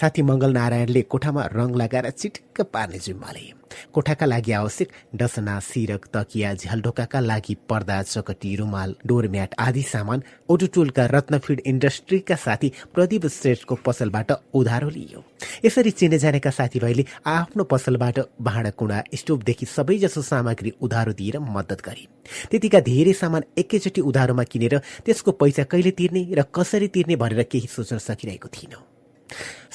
[0.00, 3.44] साथी मङ्गल नारायणले कोठामा रङ लगाएर चिटिक्क पार्ने जिम्माले।
[3.92, 11.06] कोठाका लागि आवश्यक डसना सिरक तकिया झ्यालढोकाका लागि पर्दा चकटी रुमाल डोरम्याट आदि सामान ओटोटोलका
[11.06, 15.24] रत्नफिड इन्डस्ट्रीका साथी प्रदीप श्रेष्ठको पसलबाट उधारो लिइयो।
[15.64, 22.06] यसरी चिने जानेका साथीभाइले आफ्नो पसलबाट भाँडाकुँडा स्टोभदेखि सबैजसो सामग्री उधारो दिएर मद्दत गरे।
[22.50, 27.68] त्यतिका धेरै सामान एकैचोटि उधारोमा किनेर त्यसको पैसा कहिले तिर्ने र कसरी तिर्ने भनेर केही
[27.68, 28.95] सोच्न सकिरहेको थिइनँ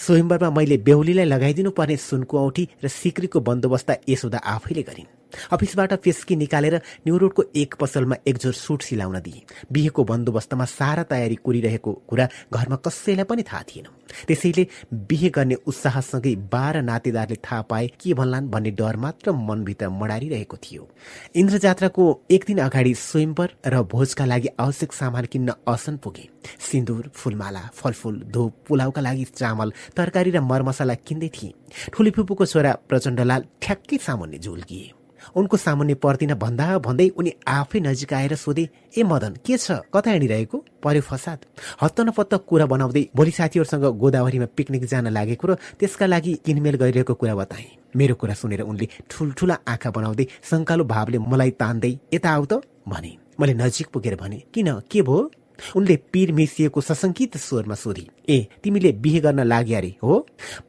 [0.01, 5.20] स्वयम्वरमा मैले बेहुलीलाई लगाइदिनु पर्ने सुनको औठी र सिक्रीको बन्दोबस्त यसोदा आफैले गरिन्।
[5.51, 6.76] अफिसबाट पेस्की निकालेर
[7.08, 12.76] न्यु रोडको एक पसलमा एकजोर सुट सिलाउन दिए। बिहेको बन्दोबस्तमा सारा तयारी कुरिरहेको कुरा घरमा
[12.85, 13.88] कसैलाई पनि थाहा थिएन।
[14.27, 20.58] त्यसैले बिहे गर्ने उत्साहसँगै बाह्र नातेदारले थाहा पाए के भन्लान् भन्ने डर मात्र मनभित्र मडारिरहेको
[20.58, 20.88] थियो।
[21.35, 26.27] इन्द्र जात्राको एक दिन अगाडि स्वयंवर र भोजका लागि आवश्यक सामान किन्न असन पुगे।
[26.60, 31.53] सिन्दुर फुलमाला फलफुल धुप पुलाउका लागि चामल तरकारी र मरमसला किन्दै थिए।
[31.93, 35.00] ठुली फुपूको छोरा प्रचण्डलाल ठ्याक्कै सामुन्ने झुल्किए।
[35.35, 38.64] उनको सामुन्ने पर्दिन भन्दा भन्दै उनी आफै नजिक आएर सोधे
[38.98, 39.72] ए मदन के छ?
[39.93, 41.40] कता हिँडिरहेको पर्यो फसाद।
[41.82, 47.14] हत्त नपत्त कुरा बनाउँदै भोलि साथीहरूसँग गोदावरीमा पिकनिक जान लागेको र त्यसका लागि किनमेल गरिरहेको
[47.14, 52.45] कुरा बताए। मेरो कुरा सुनेर उनले ठुल्ठुला आँखा बनाउँदै शङ्कालु भावले मलाई तान्दै यता आऊ
[52.45, 52.53] त
[52.88, 54.67] भने। मैले नजिक पुगेर भने किन?
[54.91, 55.32] के भयो
[55.75, 60.14] उनले पीर मिसिएको सशङ्कित स्वरमा सोधी ए तिमीले बिहे गर्न लाग्यो अरे हो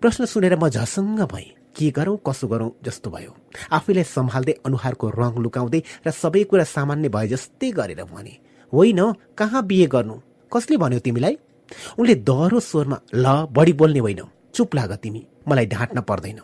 [0.01, 3.33] प्रश्न सुनेर म झसङ्ग भएँ। के गरौँ कसो गरौँ जस्तो भयो।
[3.73, 8.34] आफैलाई सम्हाल्दै अनुहारको रङ लुकाउँदै र सबै कुरा सामान्य भए जस्तै गरेर भने
[8.73, 9.01] होइन
[9.39, 10.17] कहाँ बिहे गर्नु?
[10.52, 11.34] कसले भन्यो तिमीलाई?
[11.99, 14.23] उनले दह्रो स्वरमा ल बढी बोल्ने होइन
[14.55, 16.41] चुप लाग तिमी मलाई ढाँट्न पर्दैन।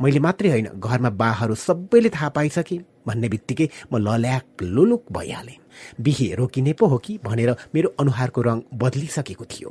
[0.00, 2.76] मैले मात्रै होइन घरमा बाहरू सबैले थाहा पाइसके
[3.06, 5.58] भन्ने बित्तिकै म लल्याक लुलुक भइहालेँ।
[6.00, 9.70] बिहे रोकिने पो हो कि भनेर मेरो अनुहारको रङ बदलिसकेको थियो।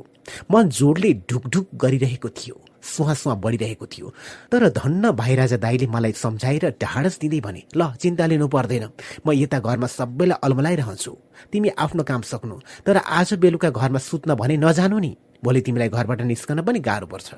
[0.52, 4.12] मन जोडले ढुकढुक गरिरहेको थियो। सुहा सुहा बढिरहेको थियो।
[4.52, 8.84] तर धन्न भाइराजा दाईले मलाई सम्झाएर ढाडस दिँदै भने ल चिन्ता लिनु पर्दैन।
[9.26, 11.12] म यता घरमा सबैलाई अल्मलाइरहन्छु।
[11.52, 16.20] तिमी आफ्नो काम सक्नु तर आज बेलुका घरमा सुत्न भने नजानु नि। भोलि तिमीलाई घरबाट
[16.22, 17.28] निस्कन पनि गाह्रो पर्छ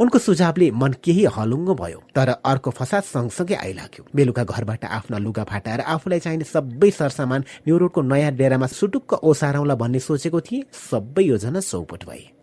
[0.00, 5.44] उनको सुझावले मन केही हलुङ्गो भयो तर अर्को फसाद सँगसँगै आइलाग्यो। बेलुका घरबाट आफ्ना लुगा
[5.44, 11.22] फाटाएर आफूलाई चाहिने सबै सरसामान न्यु रोडको नयाँ डेरामा सुटुक्क ओसारौँला भन्ने सोचेको थिएँ। सबै
[11.22, 12.37] योजना चौपट भए।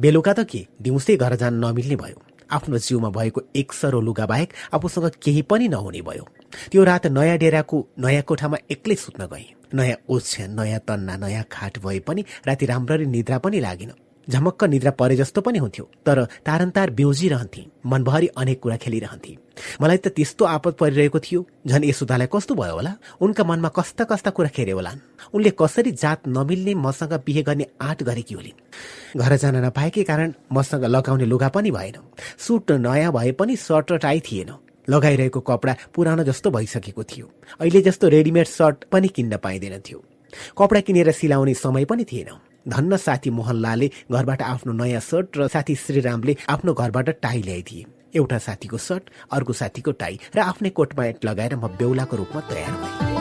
[0.00, 0.66] बेलुका त के?
[0.82, 5.68] दिउँसै घर जान नमिल्ने भयो। आफ्नो जिउमा भएको एक सरो लुगा बाहेक आफूसँग केही पनि
[5.68, 6.24] नहुने भयो।
[6.70, 11.78] त्यो रात नयाँ डेराको नयाँ कोठामा एक्लै सुत्न गए। नयाँ ओछ्यान नयाँ तन्ना नयाँ खाट
[11.78, 13.92] भए पनि राति राम्ररी निद्रा पनि लागेन।
[14.30, 19.36] झमक्क निद्रा परे जस्तो पनि हुन्थ्यो तर तारन्तार बेउजिरहन्थे मनभरि अनेक कुरा खेलिरहन्थे।
[19.82, 22.92] मलाई त त्यस्तो आपत परिरहेको थियो झन् यसुदालाई कस्तो भयो होला?
[23.20, 24.98] उनका मनमा कस्ता कस्ता कुरा खेरे होलान्?
[25.34, 28.58] उनले कसरी जात नमिल्ने मसँग बिहे गर्ने आँट गरेकी होलिन्?
[29.20, 31.96] घर जान नपाएकै कारण मसँग लगाउने लुगा पनि भएन।
[32.38, 34.50] सुट नयाँ भए पनि सर्ट र टाई थिएन।
[34.88, 37.26] लगाइरहेको कपडा पुरानो जस्तो भइसकेको थियो।
[37.60, 39.98] अहिले जस्तो रेडिमेड सर्ट पनि किन्न पाइँदैन थियो।
[40.58, 45.74] कपडा किनेर सिलाउने समय पनि थिएन। धन्न साथी मोहनलालले घरबाट आफ्नो नयाँ सर्ट र साथी
[45.76, 47.84] श्रीरामले आफ्नो घरबाट टाई ल्याइदिए।
[48.16, 52.72] एउटा साथीको सर्ट अर्को साथीको टाई र आफ्नै कोट प्यान्ट लगाएर म बेहुलाको रूपमा तयार
[52.82, 53.12] भएँ।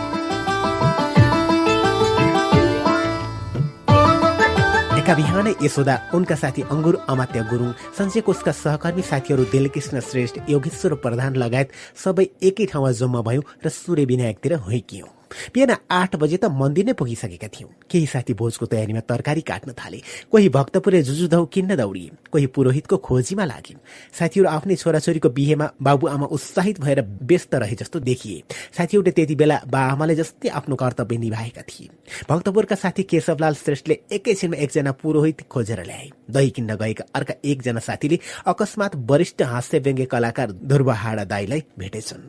[5.03, 10.93] एका बिहानै यशोदा उनका साथी अङ्गुर अमात्य गुरुङ सञ्चय कोषका सहकर्मी साथीहरू दिलकृष्ण श्रेष्ठ योगेश्वर
[11.03, 15.11] प्रधान लगायत सबै एकै ठाउँमा जम्मा भयौँ र सूर्य विनायकतिर हुइकियौँ।
[15.53, 20.01] बिहान आठ बजे त मन्दिर नै पुगिसकेका थियौँ। केही साथी भोजको तयारीमा तरकारी काट्न थाले।
[20.31, 23.79] कोही भक्तपुरे जुजुधौ किन्न दौडिए कोही पुरोहितको खोजीमा लागिन्।
[24.13, 28.43] साथीहरू आफ्नै छोराछोरीको बिहेमा बाबुआमा उत्साहित भएर व्यस्त रहे जस्तो देखिए।
[28.77, 31.89] साथीहरूले त्यति बेला बाआमाले जस्तै आफ्नो कर्तव्य निभाएका थिए।
[32.29, 38.19] भक्तपुरका साथी केशवलाल श्रेष्ठले एकैछिनमा एकजना पुरोहित खोजेर ल्याए। दही किन्न गएका अर्का एकजना साथीले
[38.47, 42.21] अकस्मात वरिष्ठ हास्य व्यङ्ग्य कलाकार ध्रुवहाडा दाईलाई भेटेछन्।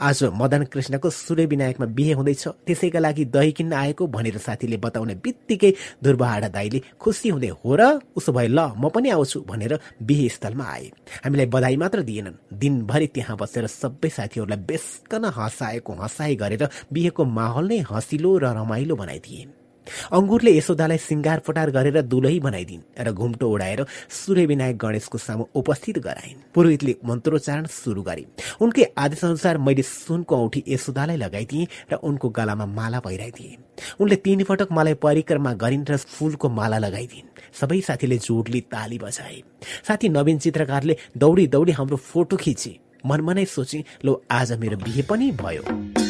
[0.00, 5.14] आज मदन कृष्णको सूर्य विनायकमा बिहे हुँदैछ। त्यसैका लागि दही किन्न आएको भनेर साथीले बताउने
[5.24, 5.72] बित्तिकै
[6.04, 7.82] ध्रुवहाडा दाईले खुसी हुँदै हो र
[8.16, 10.90] उसो भए ल म पनि आउँछु भनेर बिहे स्थलमा आए।
[11.24, 17.68] हामीलाई बधाई मात्र दिएनन्। दिनभरि त्यहाँ बसेर सबै साथीहरूलाई बेसकन हँसाएको हँसाइ गरेर बिहेको माहौल
[17.68, 19.65] नै हँसिलो र रमाइलो बनाइदिए।
[20.12, 25.98] अङ्गुरले यशोदालाई सिङ्गार पटार गरेर दुलही बनाइदिन् र घुम्टो उडाएर सूर्य विनायक गणेशको सामु उपस्थित
[25.98, 28.24] गराइन्। पुरोहितले मन्त्रोच्चारण सुरु गरे।
[28.60, 33.56] उनकै आदेशअनुसार मैले सुनको औठी यशोदालाई लगाइदिएँ र उनको गलामा माला पहिराइदिए।
[34.00, 37.28] उनले तीन पटक मलाई परिक्रमा गरिन् र फूलको माला लगाइदिन्।
[37.60, 39.42] सबै साथीले जोडले ताली बजाए।
[39.88, 45.02] साथी नवीन चित्रकारले दौडी दौडी हाम्रो फोटो खिचे। मनमा नै सोचे लो आज मेरो बिहे
[45.02, 46.05] पनि भयो।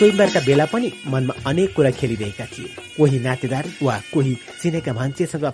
[0.00, 5.44] स्वयंवरका बेला पनि मनमा अनेक कुरा खेलिरहेका थिए। कोही नातेदार वा कोही चिनेका मान्छेसँग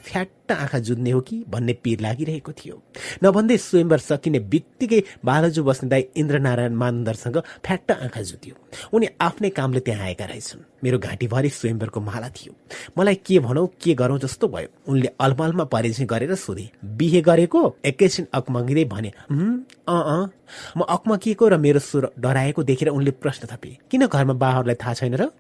[0.47, 2.83] फ्याट्ट आँखा जुझ्ने हो कि भन्ने पिर लागिरहेको थियो।
[3.25, 8.55] नभन्दै स्वयंवर सकिने बित्तिकै बालजु बस्ने दाई इन्द्रनारायण मानन्दरसँग फ्याट्ट आँखा जुत्यो।
[8.95, 12.53] उनी आफ्नै कामले त्यहाँ आएका रहेछन्। मेरो घाँटीभरि स्वयंवरको माला थियो।
[12.99, 17.63] मलाई के भनौ के गरौँ जस्तो भयो। उनले अलमलमा परिचय गरेर सोधे बिहे गरेको?
[17.85, 20.31] एकैछिन अकमङ्गिँदै भने अँ अँ।
[20.77, 25.15] म अकमकिएको र मेरो सुर डराएको देखेर उनले प्रश्न थपे किन घरमा बाहरूलाई थाहा छैन
[25.15, 25.31] र?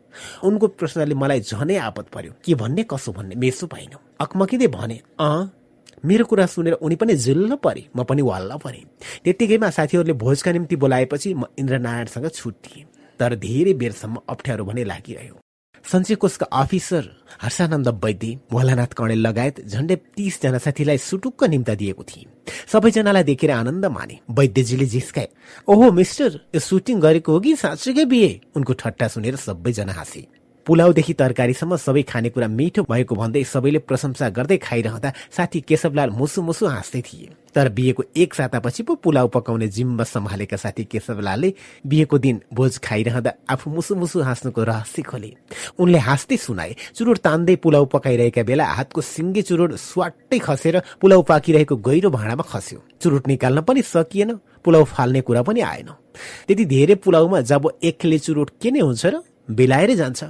[0.42, 5.50] उनको प्रश्नले मलाई झनै आपत पर्यो। के भन्ने कसो भन्ने मेसो पाइन। अकमकिँदै भने अँ
[6.04, 8.84] मेरो कुरा सुनेर उनी पनि जिल्ल परे म पनि वाल्ल परे।
[9.24, 12.84] त्यत्तिकैमा साथीहरूले भोजका निम्ति बोलाएपछि म इन्द्रनारायणसँग छुट्टिएँ
[13.20, 15.34] तर धेरै बेरसम्म अप्ठ्यारो भने लागिरह्यो।
[15.84, 17.04] सञ्चय कोषका अफिसर
[17.42, 22.26] हर्षानन्द वैद्य भोलानाथ कणेल लगायत झण्डै तीसजना साथीलाई सुटुक्क निम्ता दिएको थिए।
[22.72, 25.28] सबैजनालाई देखेर आनन्द माने। वैद्यजीले जिस्काए
[25.68, 28.30] ओहो मिस्टर यो सुटिङ गरेको हो कि साँच्चीकै बिहे?
[28.56, 30.26] उनको ठट्टा सुनेर सबैजना हाँसे।
[30.66, 36.66] पुलाउदेखि तरकारीसम्म सबै खानेकुरा मिठो भएको भन्दै सबैले प्रशंसा गर्दै खाइरहँदा साथी केशवलाल मुसु मुसु
[36.66, 41.52] हाँस्दै थिए। तर बिहेको एक सातापछि पो पुलाउ पकाउने जिम्मा सम्हालेका साथी केशवलालले
[41.86, 45.30] बिहेको दिन भोज खाइरहँदा आफू मुसु मुसु हाँस्नुको रहस्य खोले।
[45.78, 51.76] उनले हाँस्दै सुनाए चुरोट तान्दै पुलाउ पकाइरहेका बेला हातको सिङ्गे चुरोट स्वाट्टै खसेर पुलाउ पाकिरहेको
[51.86, 55.88] गहिरो भाँडामा खस्यो। चुरोट निकाल्न पनि सकिएन पुलाउ फाल्ने कुरा पनि आएन।
[56.46, 60.24] त्यति धेरै पुलाउमा जब एकले चुरोट के नै हुन्छ र बेलाएरै जान्छ।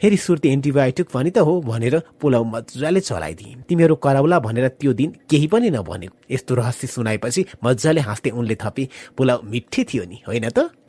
[0.00, 5.10] फेरि सुर्ती एन्टिबायोटिक पनि त हो भनेर पुलाउ मजाले चलाइदिए तिमीहरू कराउला भनेर त्यो दिन
[5.30, 10.48] केही पनि नभनेको। यस्तो रहस्य सुनाएपछि मजाले हाँस्दै उनले थपे पुलाउ मिठै थियो नि होइन
[10.48, 10.79] त?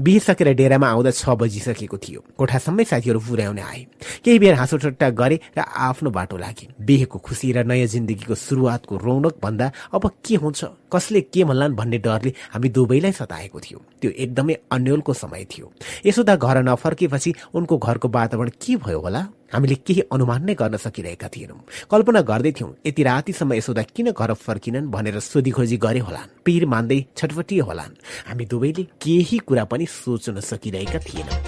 [0.00, 3.86] बिहे डेरामा आउँदा छ बजिसकेको थियो। कोठासम्मै साथीहरू पुर्याउने आए।
[4.24, 8.96] केही बेर हाँसो ठट्टा गरे र आफ्नो बाटो लागे। बिहेको खुसी र नयाँ जिन्दगीको सुरुवातको
[8.96, 14.10] रौनक भन्दा अब के हुन्छ कसले के भन्लान् भन्ने डरले हामी दुवैलाई सताएको थियो। त्यो
[14.10, 15.72] एकदमै अन्यलको समय थियो।
[16.06, 19.22] यसोदा घर नफर्केपछि उनको घरको वातावरण के भयो होला?
[19.52, 24.90] हामीले केही अनुमान नै गर्न सकिरहेका थिएनौँ। कल्पना गर्दैथ्यौँ यति रातिसम्म यसोदा किन घर फर्किनन्
[24.90, 27.98] भनेर सोधीखोजी गरे होलान् पिर मान्दै छटपटिए होलान्।
[28.28, 31.38] हामी दुवैले केही कुरा पनि सोच्न सकिरहेका थिएनौँ।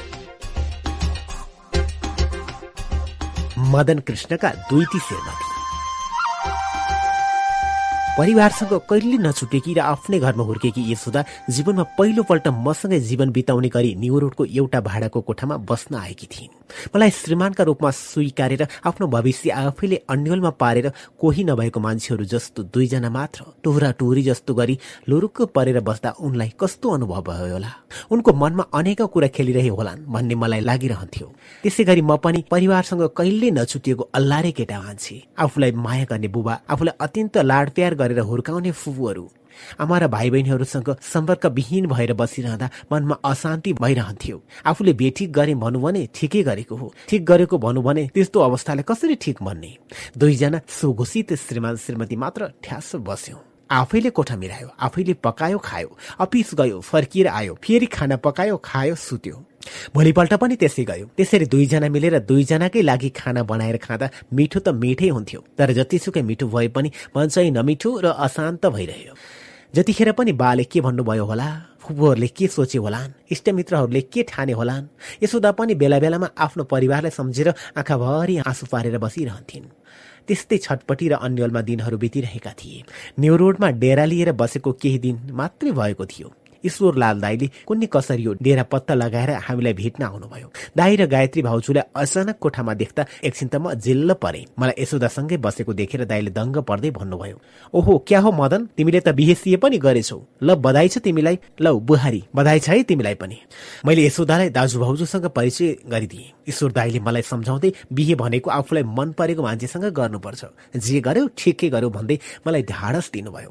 [3.73, 5.01] मदन कृष्णका दुईटी
[8.19, 14.19] परिवारसँग कहिले नछुटेकी र आफ्नै घरमा हुर्केकी यशोदा जीवनमा पहिलोपल्ट मसँगै जीवन बिताउने गरी न्यु
[14.19, 16.64] रोडको एउटा भाडाको कोठामा बस्न आएकी थिइन्।
[16.95, 23.45] मलाई श्रीमानका रूपमा स्वीकारेर आफ्नो भविष्य आफैले अन्यलमा पारेर कोही नभएको मान्छेहरू जस्तो दुईजना मात्र
[23.65, 24.79] टोहरा टोहरी जस्तो गरी
[25.09, 27.71] लुरुक्क परेर बस्दा उनलाई कस्तो अनुभव भयो होला?
[28.11, 31.27] उनको मनमा अनेकौं कुरा खेलिरहे होलान् भन्ने मलाई लागिरहन्थ्यो।
[31.63, 36.97] त्यसै गरी म पनि परिवारसँग कहिले नछुटिएको अल्लारे केटा मान्छे आफूलाई माया गर्ने बुबा आफूलाई
[37.01, 39.25] अत्यन्त लाड प्यार गरेर हुर्काउने फुपूहरू
[39.81, 46.09] आमा र भाइ बहिनीहरूसँग सम्पर्कविहीन भएर बसिरहँदा मनमा अशान्ति भइरहन्थ्यो। आफूले बेठिक गरे भनौँ भने
[46.15, 49.73] ठिकै गरेको हो। ठिक गरेको भनौँ भने त्यस्तो अवस्थालाई कसरी ठिक भन्ने?
[50.19, 53.39] दुईजना सुघोषित श्रीमान श्रीमती मात्र ठ्यास बस्यौं।
[53.71, 54.69] आफैले कोठा मिलायो?
[54.81, 59.37] आफैले पकायो खायो। अफिस गयो फर्किएर आयो। फेरि खाना पकायो खायो सुत्यो।
[59.95, 65.09] भोलिपल्ट पनि त्यसै गयो। त्यसरी दुईजना मिलेर दुईजनाकै लागि खाना बनाएर खाँदा मिठो त मिठै
[65.09, 69.15] हुन्थ्यो तर जतिसुकै मिठो भए पनि मन चाहिँ नमिठो र अशान्त भइरह्यो।
[69.75, 71.47] जतिखेर पनि बाले के भन्नुभयो होला
[71.83, 74.87] फुपूहरूले के सोचे होलान् इष्टमित्रहरूले के ठाने होलान्
[75.23, 77.49] यसोदा पनि बेला बेलामा आफ्नो परिवारलाई सम्झेर
[77.83, 79.67] आँखाभरि आँसु पारेर बसिरहन्थिन्।
[80.27, 82.85] त्यस्तै छटपटी र अन्यलमा दिनहरू बितिरहेका थिए।
[83.19, 86.29] न्यु रोडमा डेरा लिएर बसेको केही दिन मात्रै भएको थियो।
[86.65, 91.43] ईश्वर लाल दाईले कुन्नी कसरी यो डेरा पत्ता लगाएर हामीलाई भेट्न आउनुभयो। दाई र गायत्री
[91.43, 96.57] भाउजूलाई अचानक कोठामा देख्दा एकछिन त म जिल्ल परे। मलाई यशोदासँगै बसेको देखेर दाईले दङ्ग
[96.69, 97.37] पर्दै भन्नुभयो
[97.75, 98.67] ओहो क्या हो मदन?
[98.77, 102.83] तिमीले त बिहे सिए पनि गरेछौ। ल बधाई छ तिमीलाई। ल बुहारी बधाई छ है
[102.89, 103.37] तिमीलाई पनि
[103.87, 109.43] मैले यशोदालाई दाजु भाउजूसँग परिचय गरिदिएँ। ईश्वर दाईले मलाई सम्झाउँदै बिहे भनेको आफूलाई मन परेको
[109.43, 110.43] मान्छेसँग गर्नुपर्छ।
[110.77, 113.51] जे गर्यो ठिकै गर्यो भन्दै मलाई ढाडस दिनुभयो।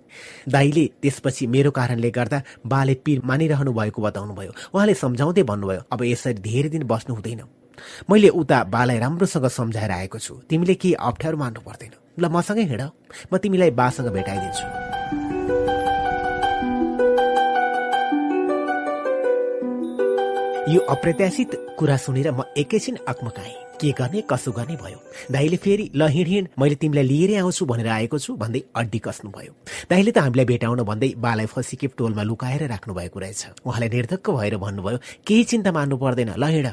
[0.49, 6.33] दाईले त्यसपछि मेरो कारणले गर्दा बाले पीर मानिरहनु भएको बताउनुभयो। उहाँले सम्झाउँदै भन्नुभयो अब यसरी
[6.39, 7.41] धेरै दिन बस्नु हुँदैन।
[8.09, 12.83] मैले उता बालाई राम्रोसँग सम्झाएर आएको छु। तिमीले केही अप्ठ्यारो मान्नु पर्दैन। ल मसँगै हिँड।
[13.33, 14.67] म तिमीलाई बासँग भेटाइदिन्छु।
[20.63, 24.99] यो अप्रत्याशित कुरा सुनेर म एकैछिन अक्मकाएँ के गर्ने कसो गर्ने भयो।
[25.31, 29.51] दाईले फेरि ल हिँड हिँड मैले तिमीलाई लिएरै आउँछु भनेर आएको छु भन्दै अड्डी कस्नुभयो।
[29.91, 34.55] दाईले त हामीलाई भेटाउन भन्दै बालाई फसिके टोलमा लुकाएर राख्नु भएको रहेछ। उहाँले निर्धक्क भएर
[34.63, 34.97] भन्नुभयो
[35.27, 36.67] केही चिन्ता मान्नु पर्दैन ल हिँड।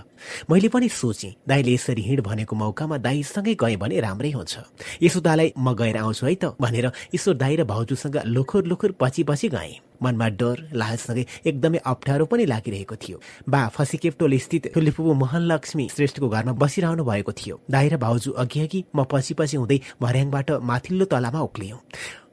[0.50, 4.54] मैले पनि सोचेँ दाईले यसरी हिँड भनेको मौकामा दाईसँगै गएँ भने राम्रै हुन्छ।
[5.02, 9.22] यसो दालाई म गएर आउँछु है त भनेर ईश्वर दाई र भाउजूसँग लुखुर लुखुर पछि
[9.26, 15.42] पछि गएँ। मनमा डर लाजसँगै एकदमै अप्ठ्यारो पनि लागिरहेको थियो। बा फसिकेप्टोल स्थित ठुलीफुबु मोहन
[15.52, 19.80] लक्ष्मी श्रेष्ठको घरमा बसिरहनु भएको थियो। दाई र भाउजू अघि अघि म पछि पछि हुँदै
[20.02, 21.78] भर्याङबाट माथिल्लो तलामा उक्लियौँ।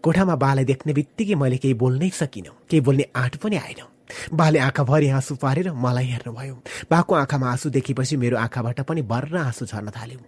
[0.03, 3.81] कोठामा बालाई देख्ने बित्तिकै मैले केही बोल्नै सकिनँ। केही बोल्ने आँट पनि आएन।
[4.33, 6.55] बाले आँखाभरि आँसु पारेर मलाई हेर्नुभयो।
[6.91, 10.19] बाको आँखामा आँसु देखेपछि मेरो आँखाबाट पनि बर्र आँसु झर्न थाल्यो।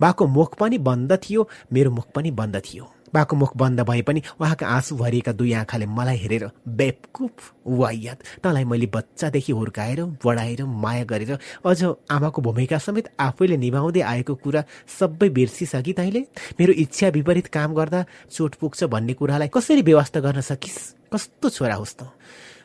[0.00, 2.84] बाको मुख पनि बन्द थियो मेरो मुख पनि बन्द थियो।
[3.14, 8.64] बाको मुख बन्द भए पनि उहाँका आँसु भरिएका दुई आँखाले मलाई हेरेर बेपकुफ वायात तँलाई
[8.64, 14.64] मैले बच्चादेखि हुर्काएर बढाएर माया गरेर अझ आमाको भूमिका समेत आफैले निभाउँदै आएको कुरा
[14.98, 16.20] सबै बिर्सिसकि तैँले?
[16.60, 20.78] मेरो इच्छा विपरीत काम गर्दा चोट पुग्छ भन्ने कुरालाई कसरी व्यवस्था गर्न सकिस्?
[21.12, 22.17] कस्तो छोरा होस् त?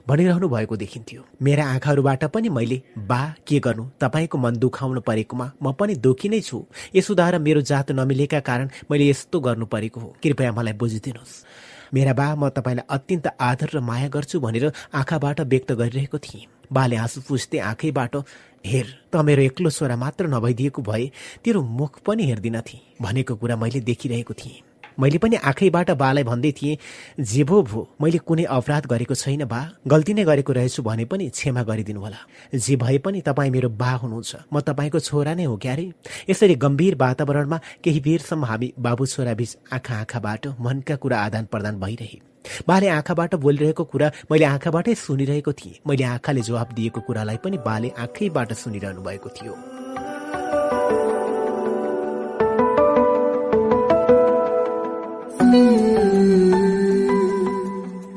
[0.07, 3.83] भनिरहनु भएको देखिन्थ्यो। मेरा आँखाहरूबाट पनि मैले बा के गर्नु?
[3.99, 6.65] तपाईँको मन दुखाउनु परेकोमा म पनि दुखी नै छु।
[6.95, 11.43] यसो र मेरो जात नमिलेका कारण मैले यस्तो गर्नु परेको हो। कृपया मलाई बुझिदिनुहोस्।
[11.93, 16.95] मेरा बा म तपाईँलाई अत्यन्त आदर र माया गर्छु भनेर आँखाबाट व्यक्त गरिरहेको थिएँ। बाले
[16.99, 18.15] आँसु पुस्दै आँखैबाट
[18.65, 21.11] हेर त मेरो एक्लो छोरा मात्र नभइदिएको भए
[21.43, 26.51] तेरो मुख पनि हेर्दिन थिएँ भनेको कुरा मैले देखिरहेको थिएँ। मैले पनि आँखैबाट बालाई भन्दै
[26.51, 26.77] थिएँ
[27.19, 31.29] जे भो भो मैले कुनै अपराध गरेको छैन बा। गल्ती नै गरेको रहेछु भने पनि
[31.29, 32.19] क्षमा गरिदिनु होला
[32.55, 35.85] जे भए पनि तपाईँ मेरो बा हुनुहुन्छ। म तपाईँको छोरा नै हो क्यारे?
[36.29, 41.79] यसरी गम्भीर वातावरणमा केही बेरसम्म हामी बाबु छोरा बीच आँखा आँखाबाट मनका कुरा आदान प्रदान
[41.79, 42.19] भइरहे।
[42.67, 47.89] बाले आँखाबाट बोलिरहेको कुरा मैले आँखाबाटै सुनिरहेको थिएँ। मैले आँखाले जवाब दिएको कुरालाई पनि बाले
[47.97, 49.72] आँखैबाट सुनिरहनु भएको थियो।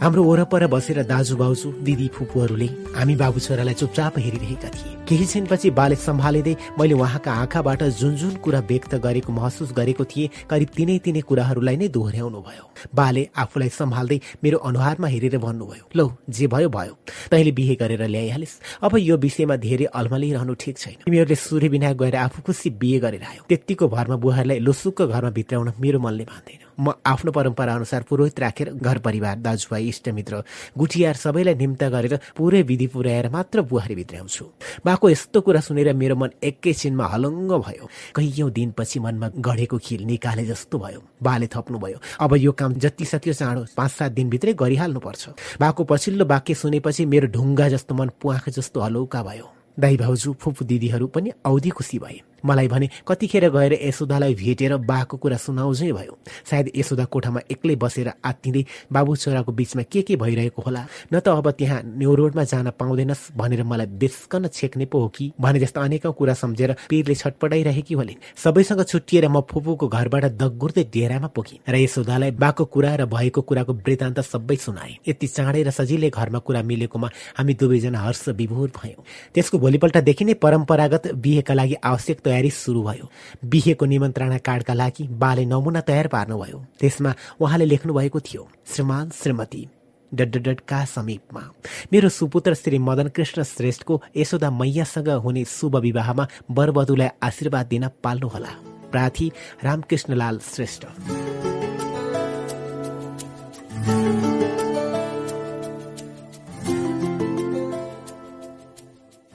[0.01, 2.67] हाम्रो वरपर बसेर दाजु भाउजू दिदी फुपूहरूले
[2.97, 8.35] हामी बाबु छोरालाई चुपचाप हेरिरहेका थिए। केही छिनपछि बाले सम्हालिँदै मैले उहाँका आँखाबाट जुन जुन
[8.39, 13.69] कुरा व्यक्त गरेको महसुस गरेको थिएँ। करिब तिनै तिनै कुराहरूलाई नै दोहोऱ्याउनु भयो। बाले आफूलाई
[13.69, 16.95] सम्हाल्दै मेरो अनुहारमा हेरेर भन्नुभयो लौ जे भयो भयो।
[17.31, 22.17] तैँले बिहे गरेर ल्याइहालिस्। अब यो विषयमा धेरै अल्मलिरहनु ठिक छैन। तिमीहरूले सूर्य बिना गएर
[22.17, 26.93] आफू खुसी बिहे गरेर आयो। त्यत्तिको भरमा बुहारलाई लुसुक्क घरमा भित्राउन मेरो मनले मान्दैन। म
[27.07, 30.43] आफ्नो परम्परा अनुसार पुरोहित राखेर घर परिवार दाजुभाइ इष्टमित्र
[30.79, 34.45] गुठियार सबैलाई निम्ता गरेर पुरै विधि पुर्याएर मात्र बुहारी भित्राउँछु
[34.85, 40.45] बाको यस्तो कुरा सुनेर मेरो मन एकैछिनमा हलङ्ग भयो। कैयौँ दिनपछि मनमा गढेको खिल निकाले
[40.47, 45.29] जस्तो भयो। बाले थप्नुभयो। अब यो काम जति सक्यो चाँडो पाँच सात दिनभित्रै गरिहाल्नुपर्छ।
[45.61, 49.47] बाको पछिल्लो वाक्य सुनेपछि मेरो ढुङ्गा जस्तो मन पुवाख जस्तो हलौका भयो।
[49.81, 55.17] दाई भाउजू फुपू दिदीहरू पनि औधी खुसी भए। मलाई भने कतिखेर गएर यशोदालाई भेटेर बाको
[55.17, 56.19] कुरा सुनाउजै भयो?
[56.51, 60.87] सायद यशोदा कोठामा एक्लै बसेर आत्तिँदै बाबु छोराको बिचमा के के भइरहेको होला?
[61.13, 65.33] न त अब त्यहाँ न्युरोडमा जान पाउँदैनस् भनेर मलाई बेसकन छेक्ने पो हो कि?
[65.41, 71.29] भने जस्तो अनेकौँ कुरा सम्झेर पिरले छटपटाइरहेकी होलिन्। सबैसँग छुट्टिएर म फुपूको घरबाट दगुर्दै डेरामा
[71.35, 76.11] पुगेँ र यशोदालाई बाको कुरा र भएको कुराको वृत्तान्त सबै सुनाए। यति चाँडै र सजिलै
[76.11, 77.09] घरमा कुरा मिलेकोमा
[77.39, 79.03] हामी दुवैजना हर्ष विभोर भयौँ।
[79.35, 83.07] त्यसको भोलिपल्टदेखि नै परम्परागत बिहेका लागि आवश्यक तयारी सुरु भयो।
[83.45, 89.63] बिहेको निमन्त्रणा कार्डका लागि बाले नमुना तयार पार्नुभयो। त्यसमा उहाँले लेख्नु भएको थियो श्रीमान श्रीमती
[90.13, 91.43] डडडडका समीपमा
[91.93, 98.53] मेरो सुपुत्र श्री मदन कृष्ण श्रेष्ठको यशोदा मैयासँग हुने शुभ विवाहमा वरवधुलाई आशीर्वाद दिन पाल्नुहोला।
[98.91, 99.27] प्रार्थी
[99.65, 100.87] रामकृष्णलाल श्रेष्ठ।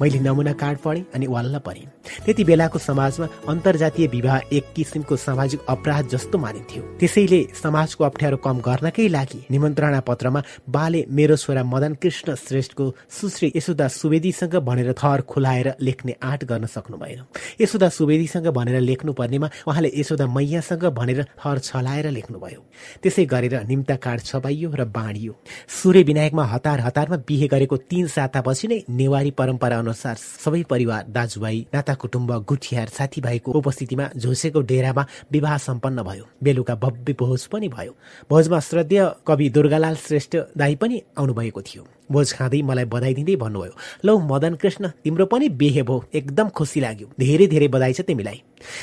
[0.01, 1.85] मैले नमुना कार्ड पढेँ अनि वाल्न परेँ
[2.25, 8.59] त्यति बेलाको समाजमा अन्तर्जातीय विवाह एक किसिमको सामाजिक अपराध जस्तो मानिन्थ्यो। त्यसैले समाजको अप्ठ्यारो कम
[8.67, 12.85] गर्नकै लागि निमन्त्रणा पत्रमा बाले मेरो छोरा मदन कृष्ण श्रेष्ठको
[13.19, 17.21] सुश्री यशोदा सुवेदीसँग भनेर थर खुलाएर लेख्ने आँट गर्न सक्नु भएन
[17.61, 22.61] यशोदा सुवेदीसँग भनेर लेख्नु पर्नेमा उहाँले यशोदा मैयासँग भनेर थर छलाएर लेख्नुभयो।
[23.03, 25.35] त्यसै गरेर निम्ता कार्ड छपाइयो र बाँडियो।
[25.69, 31.57] सूर्य विनायकमा हतार हतारमा बिहे गरेको तीन सातापछि नै नेवारी परम्परा अनुसार सबै परिवार दाजुभाइ
[31.73, 37.91] नाता कुटुम्ब गुठियार साथीभाइको उपस्थितिमा झोसेको डेरामा विवाह सम्पन्न भयो। बेलुका भव्य भोज पनि भयो।
[38.29, 43.73] भोजमा श्रद्धेय कवि दुर्गालाल श्रेष्ठ दाई पनि आउनुभएको थियो। भोज खाँदै मलाई बधाई दिँदै भन्नुभयो।
[44.05, 48.41] लौ मदन कृष्ण तिम्रो पनि बिहे भयो। एकदम खुसी लाग्यो। धेरै धेरै बधाई छ तिमीलाई।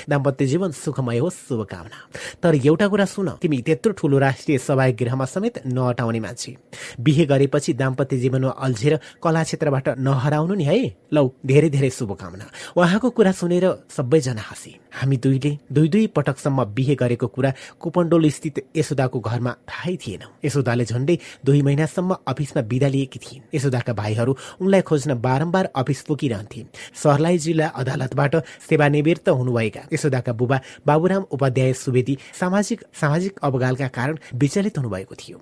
[0.08, 1.98] दाम्पत्य जीवन सुखमय होस्। शुभकामना।
[2.42, 6.56] तर एउटा कुरा सुन। तिमी त्यत्रो ठुलो राष्ट्रिय सभा गृहमा समेत नअटाउने मान्छे।
[7.00, 10.78] बिहे गरेपछि दाम्पत्य जीवनमा अल्झेर कला क्षेत्रबाट नहराउनु नि है।
[11.12, 13.64] लौ धेरै धेरै शुभकामना। उहाँको कुरा सुनेर
[13.96, 19.96] सबैजना हाँसे। हामी दुईले दुई दुई पटकसम्म बिहे गरेको कुरा कुपन्डोल स्थित यशोदाको घरमा थाहै
[19.96, 26.02] थिएन। यशोदाले झन्डै दुई महिनासम्म अफिसमा बिदा लिएकी थिइन्। यशोदाका भाइहरू उनलाई खोज्न बारम्बार अफिस
[26.08, 26.64] पुगिरहन्थे
[26.94, 28.36] सर्लाही जिल्ला अदालतबाट
[28.68, 35.38] सेवानिवृत्त हुनुभएका यशोदाका बुबा बाबुराम उपाध्याय सुवेदी सामाजिक सामाजिक अवगालका कारण विचलित हुनुभएको थियो।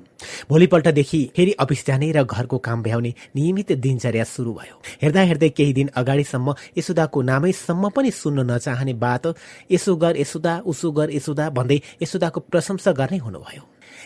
[0.48, 5.72] भोलिपल्टदेखि फेरि अफिस जाने र घरको काम भ्याउने नियमित दिनचर्या सुरु भयो। हेर्दा हेर्दै केही
[5.72, 9.34] दिन अगाडिसम्म यशोदाको नामैसम्म पनि सुन्न नचाहने बात
[9.70, 13.62] यसो गर यसोदा उसो गर यसोदा भन्दै यसोदाको प्रशंसा गर्नै हुनुभयो।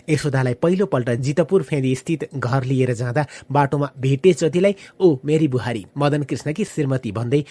[0.09, 6.23] यशोदालाई पहिलोपल्ट जितपुर फेदी स्थित घर लिएर जाँदा बाटोमा भेटे जतिलाई ओ मेरी बुहारी मदन
[6.31, 7.45] कृष्णकी श्रीमती भन्दै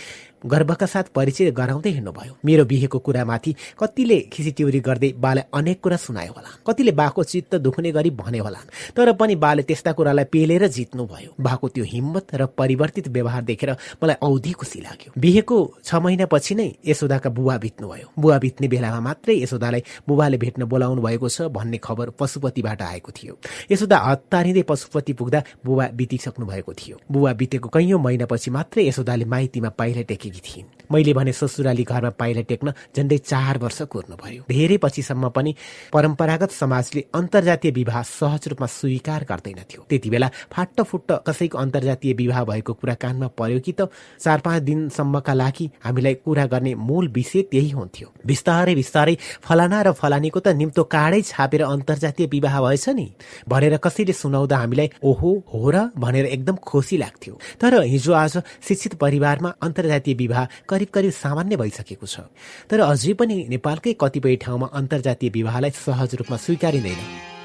[0.45, 6.31] गर्वका साथ परिचय गराउँदै हिँड्नुभयो। मेरो बिहेको कुरामाथि कतिले खिचिटिउरी गर्दै बालाई अनेक कुरा सुनायो
[6.31, 8.59] होला। कतिले बाको चित्त दुख्ने गरी भने होला।
[8.95, 13.71] तर पनि बाले त्यस्ता कुरालाई पेलेर जित्नुभयो। बाको त्यो हिम्मत र परिवर्तित व्यवहार देखेर
[14.03, 19.35] मलाई औधी खुसी लाग्यो। बिहेको छ महिनापछि नै यशोदाका बुवा बित्नुभयो। बुवा बित्ने बेलामा मात्रै
[19.43, 23.33] यशोदालाई बुबाले भेट्न बोलाउनु भएको छ भन्ने खबर पशुपतिबाट आएको थियो।
[23.71, 29.69] यशोदा हतारिँदै पशुपति पुग्दा बुबा बितिसक्नु भएको थियो। बुबा बितेको कैयौँ महिनापछि मात्रै यशोदाले माइतीमा
[29.69, 34.77] पाइला टेकेकी थिइन्। मैले भने ससुराली घरमा पाइला टेक्न झन्डै चार वर्ष कुर्नु भयो धेरै
[34.77, 35.53] पछिसम्म पनि
[35.93, 42.73] परम्परागत समाजले अन्तर्जातीय विवाह सहज रूपमा स्वीकार गर्दैनथ्यो। त्यति बेला फाट्टफुट्ट कसैको अन्तर्जातीय विवाह भएको
[42.73, 47.69] कुरा कानमा पर्यो कि त चार पाँच दिनसम्मका लागि हामीलाई कुरा गर्ने मूल विषय त्यही
[47.69, 53.07] हुन्थ्यो। बिस्तारै बिस्तारै फलाना र फलानीको त निम्तो कार्डै छापेर अन्तर्जातीय विवाह भएछ नि।
[53.45, 58.93] भनेर कसैले सुनाउँदा हामीलाई ओहो हो र भनेर एकदम खुसी लाग्थ्यो। तर हिजो आज शिक्षित
[58.97, 62.27] परिवारमा अन्तर्जातीय विवाह करिब करिब सामान्य भइसकेको छ।
[62.69, 67.38] तर अझै पनि नेपालकै कतिपय ठाउँमा अन्तर्जातीय विवाहलाई सहज रूपमा स्वीकारिँदैन।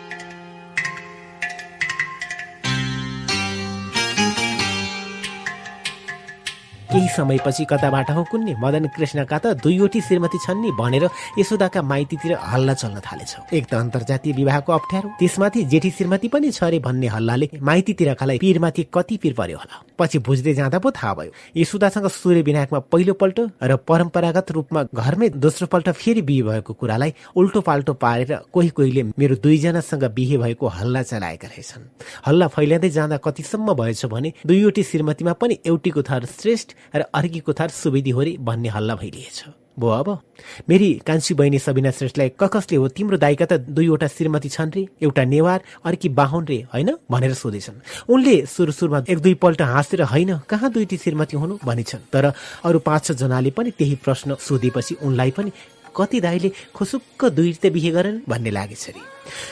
[6.95, 8.55] केही समयपछि कताबाट हो कुन्ने?
[8.63, 11.05] मदन कृष्णका त दुईवटी श्रीमती छन् नि भनेर
[11.39, 16.63] यशोदाका माइतीतिर हल्ला चल्न थालेछ। एक त अन्तर्जातीय विवाहको अप्ठ्यारो त्यसमाथि जेठी श्रीमती पनि छ
[16.63, 21.31] अरे भन्ने हल्लाले माइतीतिरकालाई पिरमाथि कति पिर पर्यो होला। पछि बुझ्दै जाँदा पो थाहा भयो
[21.57, 27.61] यशोदासँग सूर्य विनायकमा पहिलोपल्ट र परम्परागत रूपमा घरमै दोस्रो पल्ट फेरि बिहे भएको कुरालाई उल्टो
[27.67, 31.91] पाल्टो पारेर कोही कोहीले मेरो दुईजनासँग बिहे भएको हल्ला चलाएका रहेछन्।
[32.27, 37.69] हल्ला फैलिँदै जाँदा कतिसम्म भएछ भने दुईवटी श्रीमतीमा पनि एउटीको थर श्रेष्ठ र अर्कीको थर
[37.69, 39.45] सुवेदी होरी भन्ने हल्ला भइरहेछ।
[39.79, 40.09] भो अब
[40.69, 45.25] मेरी कान्छी बहिनी सबिना श्रेष्ठलाई ककसले हो तिम्रो दाइका त दुईवटा श्रीमती छन् रे एउटा
[45.25, 46.91] नेवार अर्की बाहुन रे होइन?
[47.11, 51.59] भनेर सोधेछन्। उनले सुरु सुरुमा एक दुईपल्ट हाँसेर होइन कहाँ दुईटी श्रीमती हुनु?
[51.65, 52.33] भनिछन्। तर
[52.65, 55.53] अरू पाँच छ जनाले पनि त्यही प्रश्न सोधेपछि उनलाई पनि
[55.97, 59.01] कति दाईले खुसुक्क दुईटे बिहे गरेन भन्ने लागेछ अरे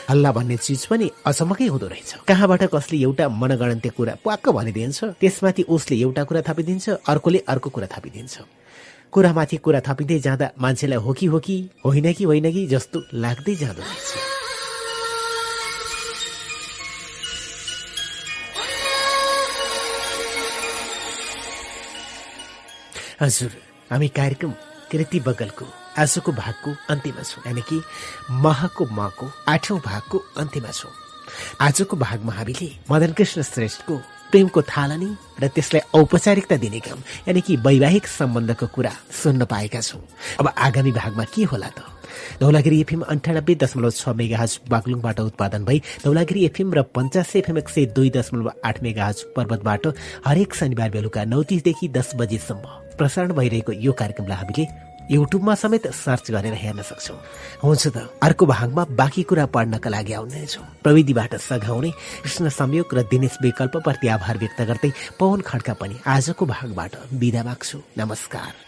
[0.09, 5.03] हल्ला भन्ने चिज पनि अचम्मकै हुँदो रहेछ। कहाँबाट कसले एउटा मनगणन्त्य कुरा प्वाक्क भनिदिन्छ?
[5.19, 8.35] त्यसमाथि उसले एउटा कुरा थपिदिन्छ अर्कोले अर्को कुरा थपिदिन्छ।
[9.13, 11.55] कुरामाथि कुरा थपिँदै जाँदा मान्छेलाई हो कि हो कि
[11.85, 14.11] होइन कि होइन कि जस्तो लाग्दै जाँदो रहेछ।
[23.21, 23.51] हजुर
[23.91, 24.51] हामी कार्यक्रम
[24.91, 25.65] कृति बगलको
[25.97, 27.81] आजको भागको अन्त्यमा छौँ। यानि कि
[28.31, 30.91] महको मको आठौँ भागको अन्त्यमा छौँ।
[31.61, 33.95] आजको भागमा हामीले मदन कृष्ण श्रेष्ठको
[34.31, 35.09] प्रेमको थालनी
[35.41, 40.01] र त्यसलाई औपचारिकता दिने काम यानि कि वैवाहिक सम्बन्धको कुरा सुन्न पाएका छौँ।
[40.39, 41.85] अब आगामी भागमा के होला त?
[42.41, 47.69] धौलागिरी एफएम अन्ठानब्बे दशमलव छ मेगाहज बागलुङबाट उत्पादन भई धौलागिरी एफएम र पञ्चासे एफएम एक
[47.69, 49.87] सय दुई दशमलव आठ मेगाहज पर्वतबाट
[50.25, 52.65] हरेक शनिबार बेलुका नौ तिसदेखि दस बजेसम्म
[52.97, 54.65] प्रसारण भइरहेको यो कार्यक्रमलाई हामीले
[55.11, 57.15] युट्युबमा समेत सर्च गरेर हेर्न सक्छौ।
[57.63, 61.91] हुन्छ त अर्को भागमा बाँकी कुरा पढ्नका लागि आउनेछौँ। प्रविधिबाट सघाउने
[62.23, 67.77] कृष्ण संयोग र दिनेश विकल्पप्रति आभार व्यक्त गर्दै पवन खड्का पनि आजको भागबाट बिदा माग्छु।
[67.97, 68.62] नमस्कार।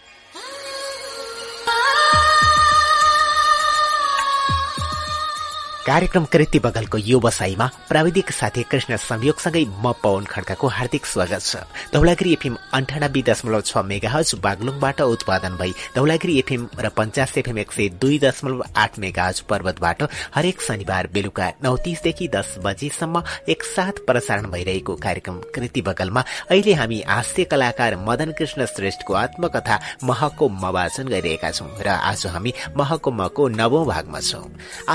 [5.86, 11.56] कार्यक्रम कृति बगलको यो बसाईमा प्राविधिक साथी कृष्ण संयोगसँगै म पवन खड्काको हार्दिक स्वागत छ।
[11.92, 17.72] धौलागिरी एफएम अन्ठानब्बे दशमलव छ मेगाहज बागलुङबाट उत्पादन भई धौलागिरी एफएम र पञ्चास एफएम एक
[17.72, 20.02] सय दुई दशमलव आठ मेगाहज पर्वतबाट
[20.34, 23.22] हरेक शनिबार बेलुका नौ तीसदेखि दस बजेसम्म
[23.54, 29.78] एकसाथ प्रसारण भइरहेको कार्यक्रम कृति बगलमा अहिले हामी हास्य कलाकार मदन कृष्ण श्रेष्ठको आत्मकथा
[30.10, 34.44] महको म वाचन गरिरहेका छौं र आज हामी महको मको नवौं भागमा छौं।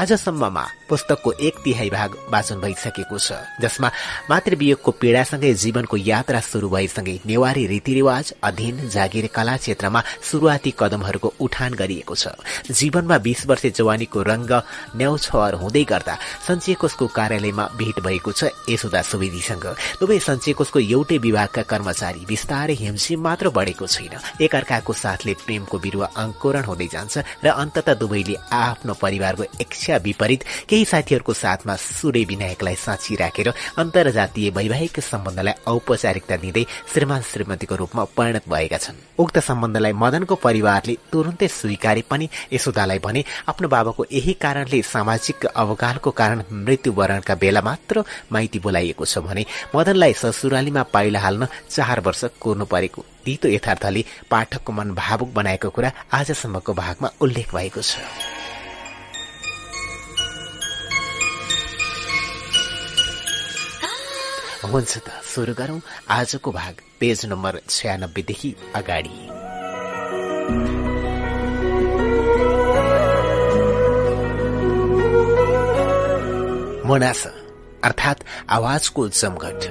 [0.01, 3.91] आजसम्ममा पुस्तकको एक तिहाई भाग वाचन भइसकेको छ जसमा
[4.29, 11.73] मातृवियोगको पीड़ासँगै जीवनको यात्रा शुरू भएसँगै नेवारी रीतिरिवाज अध्ययन जागिर कला क्षेत्रमा शुरूआती कदमहरूको उठान
[11.73, 12.27] गरिएको छ।
[12.71, 14.51] जीवनमा बीस वर्ष जवानीको रंग
[14.97, 16.15] न्याउछर हुँदै गर्दा
[16.47, 19.65] सञ्चय कोषको कार्यालयमा भेट भएको छ यशोदा सुवेदीसँग।
[19.99, 26.07] दुवै सञ्चय कोषको एउटै विभागका कर्मचारी बिस्तारै हिमसिम मात्र बढेको छैन। एकअर्काको साथले प्रेमको बिरुवा
[26.17, 30.41] अंकुरण हुँदै जान्छ र अन्तत दुवैले आफ्नो परिवारको इच्छा विपरीत
[30.72, 38.03] केही साथीहरूको साथमा सूर्य विनायकलाई साँची राखेर अन्तर्जातीय वैवाहिक सम्बन्धलाई औपचारिकता दिँदै श्रीमान श्रीमतीको रूपमा
[38.16, 44.33] परिणत भएका छन्। उक्त सम्बन्धलाई मदनको परिवारले तुरुन्तै स्वीकारे पनि यशोदालाई भने आफ्नो बाबाको यही
[44.40, 51.48] कारणले सामाजिक अवकालको कारण मृत्युवरणका बेला मात्र माइती बोलाइएको छ भने मदनलाई ससुरालीमा पाइला हाल्न
[51.69, 57.82] चार वर्ष कुर्नु परेको तितो यथार्थले पाठकको मन भावुक बनाएको कुरा आजसम्मको भागमा उल्लेख भएको
[57.83, 58.40] छ।
[64.64, 69.15] हुन्छ त। सुरु गरौं। आजको भाग पेज नम्बर छयानब्बेदेखि अगाडि।
[76.88, 77.22] मोनास
[77.83, 79.61] अर्थात् आवाजको जमघट।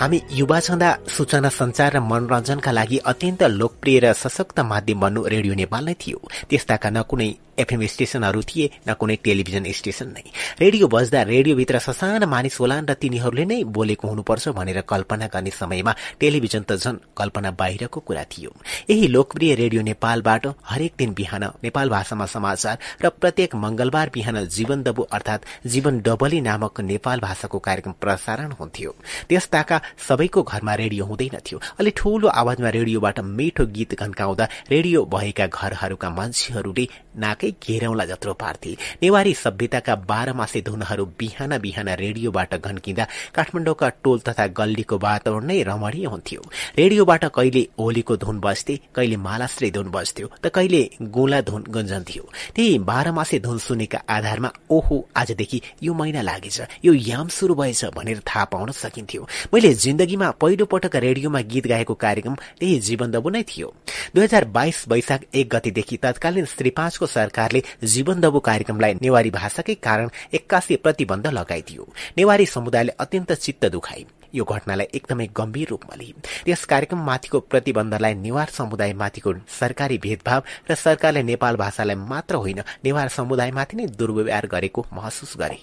[0.00, 5.54] हामी युवा छँदा सूचना संचार र मनोरञ्जनका लागि अत्यन्त लोकप्रिय र सशक्त माध्यम बन्नु रेडियो
[5.54, 6.18] नेपाल नै थियो।
[6.50, 10.24] त्यस्ताका न कुनै एफएम स्टेशनहरू थिए न कुनै टेलिभिजन स्टेशन नै।
[10.60, 15.92] रेडियो बज्दा रेडियोभित्र ससाना मानिस होलान् र तिनीहरूले नै बोलेको हुनुपर्छ भनेर कल्पना गर्ने समयमा
[16.20, 18.50] टेलिभिजन त झन कल्पना बाहिरको कुरा थियो।
[18.90, 24.82] यही लोकप्रिय रेडियो नेपालबाट हरेक दिन बिहान नेपाल भाषामा समाचार र प्रत्येक मंगलबार बिहान जीवन
[24.82, 28.90] दबु अर्थात जीवन डबली नामक नेपाल भाषाको कार्यक्रम प्रसारण हुन्थ्यो।
[29.28, 36.08] त्यसताका सबैको घरमा रेडियो हुँदैनथ्यो अलि ठूलो आवाजमा रेडियोबाट मिठो गीत घन्काउँदा रेडियो भएका घरहरूका
[36.10, 36.86] मान्छेहरूले
[37.18, 44.18] नाकै घेरौला जत्रो पार्थे नेवारी सभ्यताका बाह्र मासे धुनहरू बिहान बिहान रेडियोबाट घन्किँदा काठमाडौँका टोल
[44.28, 46.40] तथा गल्लीको वातावरण नै रमणीय हुन्थ्यो।
[46.78, 50.82] रेडियोबाट कहिले ओलीको धुन बज्थे कहिले मालाश्री धुन बज्थ्यो त कहिले
[51.16, 52.22] गोला धुन गुन्जन्थ्यो।
[52.54, 57.84] त्यही बाह्र मासे धुन सुनेका आधारमा ओहो आजदेखि यो महिना लागेछ यो याम शुरू भएछ
[57.96, 63.30] भनेर थाहा पाउन सकिन्थ्यो। मैले जिन्दगीमा पहिलो पटक रेडियोमा गीत गाएको कार्यक्रम त्यही जीवन दबु
[63.30, 63.72] नै थियो।
[64.14, 67.06] दुई हजार बाइस वैशाख एक गतिदेखि तत्कालीन श्री पाँचको
[67.38, 71.82] सरकारले जीवन दबु कार्यक्रमलाई नेवारी भाषाकै कारण एक्कासी प्रतिबन्ध लगाइदियो।
[72.18, 78.48] नेवारी समुदायले अत्यन्त चित्त दुखाई यो घटनालाई एकदमै गम्भीर रूपमा लिए त्यस कार्यक्रममाथिको प्रतिबन्धलाई नेवार
[78.52, 85.32] समुदायमाथिको सरकारी भेदभाव र सरकारले नेपाल भाषालाई मात्र होइन नेवार समुदायमाथि नै दुर्व्यवहार गरेको महसुस
[85.38, 85.58] गरे।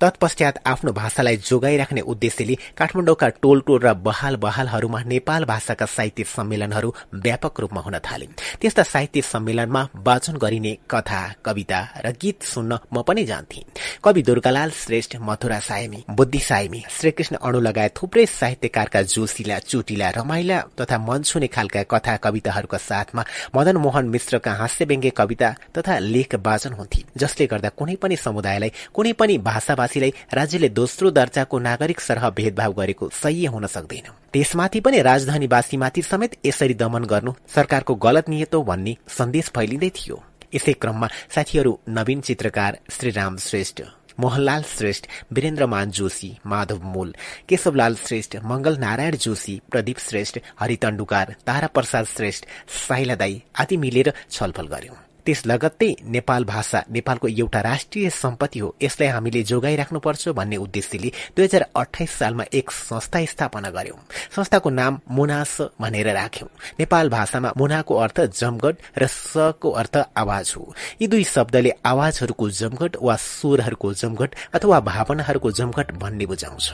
[0.00, 6.92] तत्पश्चात आफ्नो भाषालाई जोगाइराख्ने उद्देश्यले काठमाडौँका टोल टोल र बहाल बहालहरूमा नेपाल भाषाका साहित्य सम्मेलनहरू
[7.14, 8.26] व्यापक रूपमा हुन थाले।
[8.60, 13.64] त्यस्ता साहित्य सम्मेलनमा वाचन गरिने कथा कविता र गीत सुन्न म पनि जान्थे।
[14.04, 20.58] कवि दुर्गालाल श्रेष्ठ मथुरा सायमी बुद्धि सायमी श्रीकृष्ण अणु लगायत थुप्रै साहित्यकारका जोशीला चुटिला रमाइला
[20.78, 23.22] तथा मन छुने खालका कथा कविताहरूका साथमा
[23.54, 25.48] मदन मोहन मिश्रका हास्य व्यङ्ग्य कविता
[25.78, 31.58] तथा लेख वाचन हुन्थे जसले गर्दा कुनै पनि समुदायलाई कुनै पनि भाषाभाषीलाई राज्यले दोस्रो दर्जाको
[31.68, 37.94] नागरिक सरह भेदभाव गरेको सही हुन सक्दैन। त्यसमाथि पनि राजधानीवासीमाथि समेत यसरी दमन गर्नु सरकारको
[38.06, 40.18] गलत नियत भन्ने सन्देश फैलिँदै थियो।
[40.54, 47.14] यसै क्रममा साथीहरू नवीन चित्रकार श्रीराम श्रेष्ठ। मोहनलाल श्रेष्ठ वीरेन्द्रमान जोशी माधव मूल
[47.48, 52.46] केशवलाल श्रेष्ठ मंगल नारायण जोशी प्रदीप श्रेष्ठ हरि तण्डुकार तारा प्रसाद श्रेष्ठ
[52.88, 58.74] साइला दाई आदि मिलेर छलफल गर्यौं। त्यस लगत्तै नेपाल भाषा नेपालको एउटा राष्ट्रिय सम्पत्ति हो।
[58.82, 63.98] यसलाई हामीले जोगाइराख्नुपर्छ भन्ने उद्देश्यले दुई हजार अठाइस सालमा एक संस्था स्थापना गर्यौं।
[64.36, 70.74] संस्थाको नाम मुनास भनेर राख्यौं। नेपाल भाषामा मुनाको अर्थ जमगढ र सको अर्थ आवाज हो।
[71.02, 76.72] यी दुई शब्दले आवाजहरूको जमघट वा स्वरहरूको जमघट अथवा भावनाहरूको जमघट भन्ने बुझाउँछ।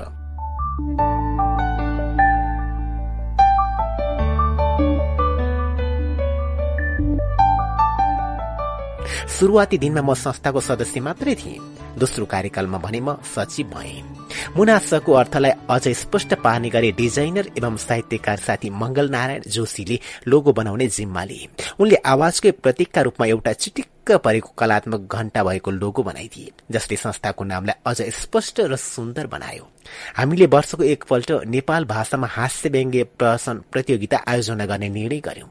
[9.27, 11.61] शुरूआती दिनमा म संस्थाको सदस्य मात्रै थिएँ।
[11.99, 14.16] दोस्रो कार्यकालमा भने म सचिव भए।
[14.57, 20.87] मुनासको अर्थलाई अझ स्पष्ट पार्ने गरी डिजाइनर एवं साहित्यकार साथी मंगल नारायण जोशीले लोगो बनाउने
[20.89, 21.49] जिम्मा लिए।
[21.81, 27.81] उनले आवाजकै प्रतीकका रूपमा एउटा चिटिक्क परेको कलात्मक घण्टा भएको लोगो बनाइदिए जसले संस्थाको नामलाई
[27.87, 29.65] अझ स्पष्ट र सुन्दर बनायो।
[30.17, 35.49] हामीले वर्षको एकपल्ट नेपाल भाषामा हास्य व्यङ्ग्य प्रहसन प्रतियोगिता आयोजना गर्ने निर्णय गर्यौं।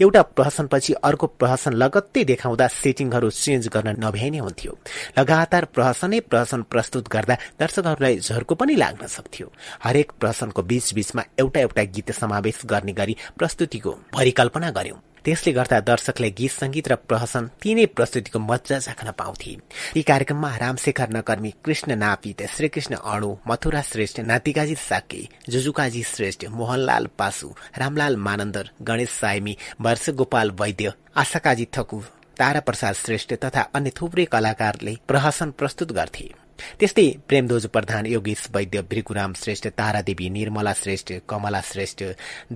[0.00, 4.72] एउटा प्रहसनपछि अर्को प्रहसन लगत्तै देखाउँदा सेटिङहरू चेन्ज गर्न नभ्याइने हुन्थ्यो।
[5.18, 9.52] लगातार प्रहसनै प्रहसन प्रस्तुत गर्दा दर्शकहरूलाई झर्को पनि लाग्न सक्थ्यो।
[9.84, 15.78] हरेक प्रहसनको बीच बीचमा एउटा एउटा गीत समावेश गर्ने गरी प्रस्तुतिको परिकल्पना गर्यौं। त्यसले गर्दा
[15.80, 19.50] दर्शकले गीत संगीत र प्रहसन तीनै प्रस्तुतिको मजा चाख्न पाउँथे।
[19.96, 27.06] यी कार्यक्रममा रामशेखर नकर्मी कृष्ण नापित श्रीकृष्ण अणु मथुरा श्रेष्ठ नातिकाजी साके जुजुकाजी श्रेष्ठ मोहनलाल
[27.18, 27.48] पासु
[27.78, 32.00] रामलाल मानन्दर गणेश सायमी वर्ष गोपाल वैद्य आशाकाजी थकु
[32.38, 36.32] तारा प्रसाद श्रेष्ठ तथा अन्य थुप्रै कलाकारले प्रहसन प्रस्तुत गर्थे।
[36.78, 42.02] त्यस्तै प्रेमध्वज प्रधान योगेश वैद्य भृगुराम श्रेष्ठ तारादेवी निर्मला श्रेष्ठ कमला श्रेष्ठ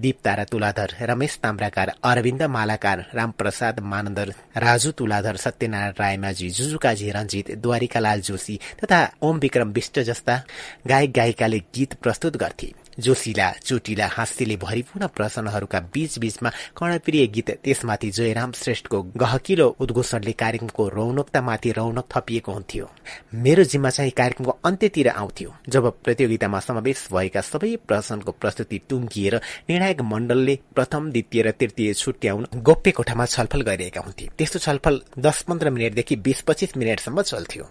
[0.03, 7.51] दीप तारा तुलाधर रमेश ताम्राकार अरविन्द मालाकार रामप्रसाद मानन्दर राजु तुलाधर सत्यनारायण रायमाझी जुजुकाजी रञ्जित
[7.63, 10.43] द्वारिकालाल जोशी तथा ओम विक्रम विष्ट जस्ता
[10.89, 18.11] गायक गायिकाले गीत प्रस्तुत गर्थे। जोशीला चोटिला हाँस्यले भरिपूर्ण प्रसन्नहरूका बीच बीचमा कर्णप्रिय गीत त्यसमाथि
[18.11, 22.87] जयराम श्रेष्ठको गहकिलो उद्घोषणले कार्यक्रमको रौनकतामाथि रौनक थपिएको हुन्थ्यो।
[23.35, 29.35] मेरो जिम्मा चाहिँ कार्यक्रमको अन्त्यतिर आउँथ्यो जब प्रतियोगितामा समावेश भएका सबै प्रसनको प्रस्तुति टुङ्गिएर
[29.71, 35.43] निर्णायक मण्डलले प्रथम द्वितीय र तृतीय छुट्याउन गोप्य कोठामा छलफल गरिरहेका हुन्थे। त्यस्तो छलफल दस
[35.49, 37.65] पन्ध्र मिनटदेखि बीस पच्चिस मिनटसम्म चल्थ्यो।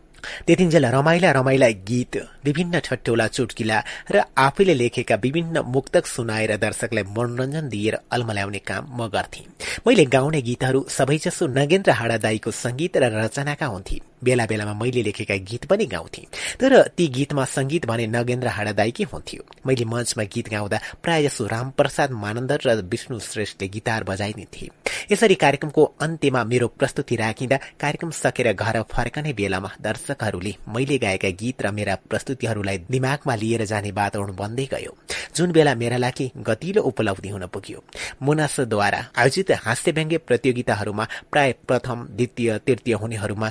[0.48, 3.78] त्यतिन्जेल रमाइला रमाइला गीत विभिन्न ठट्टोला चुटकिला
[4.12, 9.42] र आफैले लेखेका विभिन्न मुक्तक सुनाएर दर्शकलाई मनोरञ्जन दिएर अल्मल्याउने काम म गर्थे।
[9.88, 15.66] मैले गाउने गीतहरू सबैजसो नगेन्द्र हाडादाईको संगीत र रचनाका हुन्थे बेला बेलामा मैले लेखेका गीत
[15.66, 16.22] पनि गाउँथे।
[16.60, 22.12] तर ती गीतमा संगीत भने नगेन्द्र हाडादाईकै हुन्थ्यो। मैले मञ्चमा गीत गाउँदा प्राय जसो रामप्रसाद
[22.12, 24.68] मानन्दर र विष्णु श्रेष्ठले गिटार बजाइदिन्थे
[25.12, 31.62] यसरी कार्यक्रमको अन्त्यमा मेरो प्रस्तुति राखिँदा कार्यक्रम सकेर घर फर्कने बेलामा दर्शकहरूले मैले गाएका गीत
[31.62, 34.98] र मेरा प्रस्तुतिहरूलाई दिमागमा लिएर जाने वातावरण बन्दै गयो।
[35.36, 37.84] जुन बेला मेरा लागि गतिलो उपलब्धि हुन पुग्यो।
[38.22, 43.50] मुनासद्वारा आयोजित हास्य व्यङ्ग्य प्रतियोगिताहरूमा प्राय प्रथम द्वितीय तृतीय हुनेहरूमा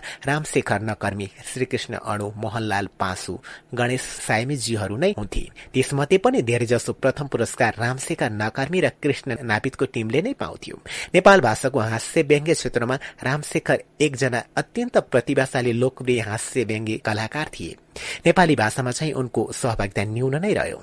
[0.59, 3.33] रामशेखर नकर्मी श्रीकृष्ण अणु मोहनलाल पासु
[3.78, 10.20] गणेश सायमीजीहरू नै हुन्थे। त्यसमध्ये पनि धेरैजसो प्रथम पुरस्कार रामशेखर नकर्मी र कृष्ण नापितको टिमले
[10.23, 10.77] नै पाउँथ्यो।
[11.15, 17.77] नेपाल भाषाको हास्य व्यङ्ग्य क्षेत्रमा रामशेखर एकजना अत्यन्त प्रतिभाशाली लोकप्रिय हास्य व्यङ्ग्य कलाकार थिए।
[18.27, 20.83] नेपाली भाषामा चाहिँ उनको सहभागिता न्यून नै रह्यो।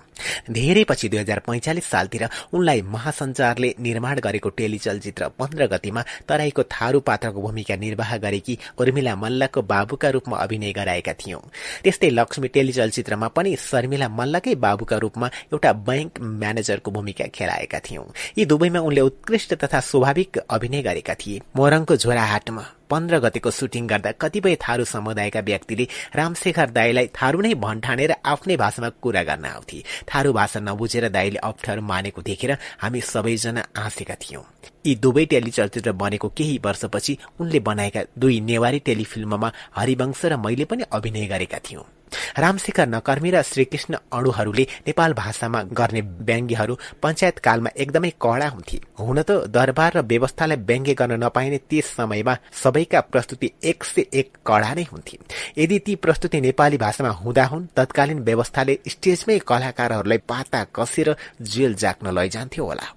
[0.51, 6.99] धेरै पछि दुई हजार पैंचालिस सालतिर उनलाई महासञ्चारले निर्माण गरेको टेलिचलचित्र पन्ध्र गतिमा तराईको थारू
[6.99, 11.41] पात्रको भूमिका निर्वाह गरेकी उर्मिला मल्लको बाबुका रूपमा अभिनय गराएका थियौं।
[11.83, 18.05] त्यस्तै लक्ष्मी टेलिचलचित्रमा पनि शर्मिला मल्लकै बाबुका रूपमा एउटा बैंक म्यानेजरको भूमिका खेलाएका थियौं।
[18.37, 24.11] यी दुवैमा उनले उत्कृष्ट तथा स्वाभाविक अभिनय गरेका थिए। मोरङको झोराहाटमा। पन्ध्र गतेको सुटिङ गर्दा
[24.21, 30.33] कतिपय थारू समुदायका व्यक्तिले रामशेखर दाईलाई थारू नै भन्ठानेर आफ्नै भाषामा कुरा गर्न आउँथे। थारू
[30.33, 34.43] भाषा नबुझेर दाईले अप्ठ्यारो मानेको देखेर हामी सबैजना हाँसेका थियौं।
[34.85, 40.83] यी दुवै टेलिचलचित्र बनेको केही वर्षपछि उनले बनाएका दुई नेवारी टेलिफिल्ममा हरिवंश र मैले पनि
[40.91, 41.83] अभिनय गरेका थियौं।
[42.37, 49.21] रामशेखर नकर्मी र श्रीकृष्ण अणुहरूले नेपाल भाषामा गर्ने व्यङ्ग्यहरू पञ्चायत कालमा एकदमै कडा हुन्थे। हुन
[49.21, 54.73] त दरबार र व्यवस्थालाई व्यङ्ग्य गर्न नपाइने त्यस समयमा सबैका प्रस्तुति एक से एक कडा
[54.73, 55.17] नै हुन्थे।
[55.57, 62.13] यदि ती प्रस्तुति नेपाली भाषामा हुँदा हुन् तत्कालीन व्यवस्थाले स्टेजमै कलाकारहरूलाई पाता कसेर जेल जाक्न
[62.17, 62.87] लैजान्थ्यो होला।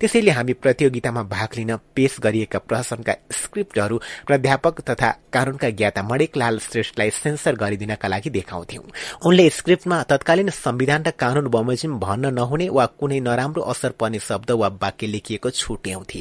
[0.00, 7.10] त्यसैले हामी प्रतियोगितामा भाग लिन पेश गरिएका प्रहसनका स्क्रिप्टहरू प्राध्यापक तथा कानूनका ज्ञाता मणिकलाल श्रेष्ठलाई
[7.12, 8.84] सेन्सर गरिदिनका लागि देखाउँथ्यौं।
[9.26, 14.50] उनले स्क्रिप्टमा तत्कालीन संविधान र कानून बमोजिम भन्न नहुने वा कुनै नराम्रो असर पर्ने शब्द
[14.50, 16.20] वा वाक्य लेखिएको छुट्याउँथे।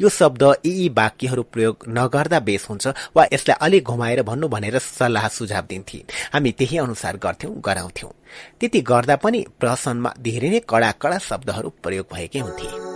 [0.00, 4.78] यो शब्द यी यी वाक्यहरू प्रयोग नगर्दा बेस हुन्छ वा यसलाई अलिक घुमाएर भन्नु भनेर
[4.78, 5.98] सल्लाह सुझाव दिन्थे।
[6.32, 8.10] हामी त्यही अनुसार गर्थ्यौं गराउँथ्यौं।
[8.60, 12.91] त्यति गर्दा पनि प्रहसनमा धेरै नै कडा कडा शब्दहरू प्रयोग भएकै हुन्थे।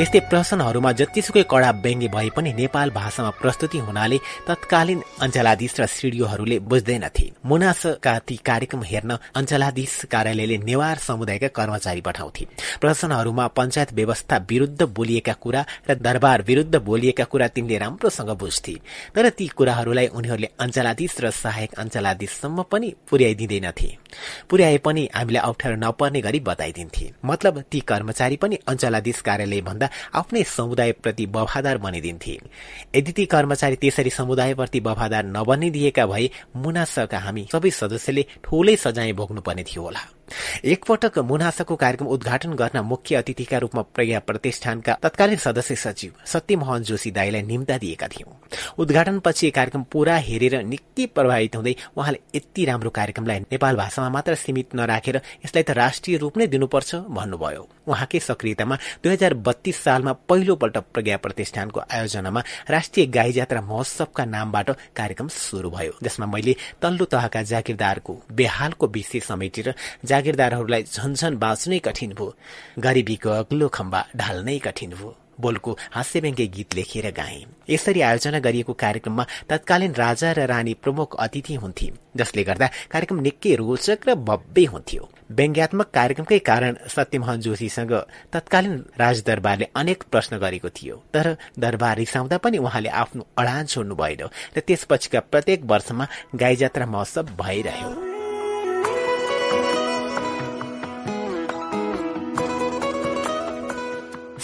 [0.00, 6.56] त्यस्तै प्रश्नहरूमा जतिसुकै कडा व्यङ्ग्य भए पनि नेपाल भाषामा प्रस्तुति हुनाले तत्कालीन अञ्चलाधीश र सिडिओहरूले
[6.64, 12.44] बुझ्दैनथे मुनासका ती कार्यक्रम हेर्न अञ्चलाधीश कार्यालयले नेवार समुदायका कर्मचारी पठाउँथे
[12.80, 18.74] प्रश्नहरूमा पञ्चायत व्यवस्था विरूद्ध बोलिएका कुरा र दरबार विरूद्ध बोलिएका कुरा तिनले राम्रोसँग बुझ्थे
[19.14, 23.90] तर ती कुराहरूलाई उनीहरूले अञ्चलाधीश र सहायक अञ्चलाधीशसम्म पनि पुर्याइदिँदैनथे
[24.48, 30.42] पुर्याए पनि हामीलाई अप्ठ्यारो नपर्ने गरी बताइदिन्थे मतलब ती कर्मचारी पनि अञ्चलाधीश कार्यालय भन्दा आफ्नै
[30.46, 32.38] समुदायप्रति वफादार बनिदिन्थे।
[32.96, 39.64] यदि ती कर्मचारी त्यसरी समुदायप्रति वफादार नबनिदिएका भए मुनासका हामी सबै सदस्यले ठूलै सजाय भोग्नुपर्ने
[39.64, 40.02] थियो होला।
[40.64, 47.10] एकपटक मुनासाको कार्यक्रम उद्घाटन गर्न मुख्य अतिथिका रूपमा प्रज्ञा प्रतिष्ठानका तत्कालीन सदस्य सचिव सत्यमोहन जोशी
[47.10, 48.34] दाईलाई निम्ता दिएका थियौं।
[48.78, 54.74] उद्घाटनपछि कार्यक्रम पूरा हेरेर निकै प्रभावित हुँदै उहाँले यति राम्रो कार्यक्रमलाई नेपाल भाषामा मात्र सीमित
[54.74, 60.76] नराखेर यसलाई त राष्ट्रिय रूप नै दिनुपर्छ भन्नुभयो। उहाँकै सक्रियतामा दुई हजार बत्तीस सालमा पहिलोपल्ट
[60.94, 67.42] प्रज्ञा प्रतिष्ठानको आयोजनामा राष्ट्रिय गाई जात्रा महोत्सवका नामबाट कार्यक्रम शुरू भयो। जसमा मैले तल्लो तहका
[67.52, 72.34] जागिरदारको बेहालको विषय समेटेर जागिरदारहरूलाई झन्झन बाँच्नै कठिन भयो।
[72.78, 77.38] गरिबीको अग्लो खम्बा ढाल्नै कठिन भयो। बोलको हास्यव्यङ्ग्य गीत लेखेर गाए।
[77.70, 83.54] यसरी आयोजना गरिएको कार्यक्रममा तत्कालीन राजा र रानी प्रमुख अतिथि हुन्थे जसले गर्दा कार्यक्रम निकै
[83.56, 87.92] रोचक र भव्य हुन्थ्यो। व्यङ्ग्यात्मक कार्यक्रमकै कारण सत्यमोहन जोशीसँग
[88.32, 91.26] तत्कालीन राजदरबारले अनेक प्रश्न गरेको थियो। तर
[91.58, 94.22] दरबार रिसाउँदा पनि उहाँले आफ्नो अडान छोड्नु भएन
[94.56, 97.90] र त्यसपछिका प्रत्येक वर्षमा गाई जात्रा महोत्सव भइरह्यो।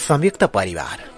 [0.07, 1.16] संयुक्त परिवार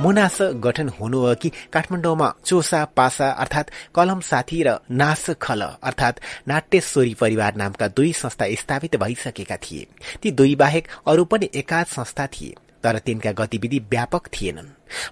[0.00, 7.14] मुनास गठन हुनु कि काठमाडौँमा चोसा पासा अर्थात कलम साथी र नास खल अर्थात नाट्यश्वरी
[7.14, 9.86] परिवार नामका दुई संस्था स्थापित भइसकेका थिए।
[10.22, 12.54] ती दुई बाहेक अरू पनि एकाध संस्था थिए
[12.84, 14.68] तर तिनका गतिविधि व्यापक थिएनन्।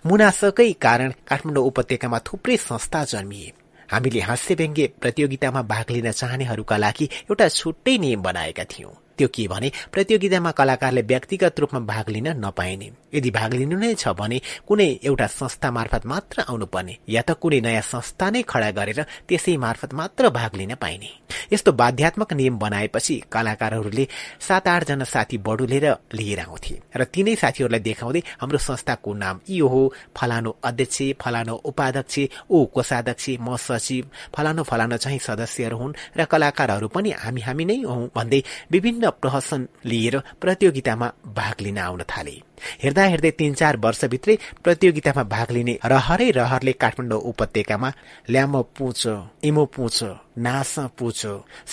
[0.06, 3.52] मुनासकै कारण काठमाडौँ उपत्यकामा थुप्रै संस्था जन्मिए।
[3.92, 9.47] हामीले हास्य व्यङ्ग्य प्रतियोगितामा भाग लिन चाहनेहरूका लागि एउटा छुट्टै नियम बनाएका थियौं। त्यो के
[9.48, 14.38] भने प्रतियोगितामा कलाकारले व्यक्तिगत रूपमा भाग लिन नपाइने। यदि भाग लिनु नै छ भने
[14.68, 19.56] कुनै एउटा संस्था मार्फत मात्र आउनुपर्ने या त कुनै नयाँ संस्था नै खडा गरेर त्यसै
[19.64, 21.10] मार्फत मात्र भाग लिन पाइने।
[21.52, 24.04] यस्तो बाध्यात्मक नियम बनाएपछि कलाकारहरूले
[24.48, 25.86] सात आठजना साथी बडुलेर
[26.18, 29.82] लिएर आउँथे र तिनै साथीहरूलाई देखाउँदै हाम्रो संस्थाको नाम यो हो
[30.16, 32.16] फलानु अध्यक्ष फलानु उपाध्यक्ष
[32.50, 34.04] ऊ कोषाध्यक्ष म सचिव
[34.34, 39.68] फलानु फलानु चाहिँ सदस्यहरू हुन् र कलाकारहरू पनि हामी हामी नै हौ भन्दै विभिन्न प्रहसन
[39.84, 42.36] लिएर प्रतियोगितामा भाग लिन आउन थाले।
[42.82, 47.92] हेर्दा हेर्दै तीन चार वर्षभित्रै प्रतियोगितामा भाग लिने रहरै रहरले काठमाडौँ उपत्यकामा
[48.30, 49.00] ल्यामो पुछ
[49.48, 50.02] इमो पुछ
[50.38, 51.20] नास पुछ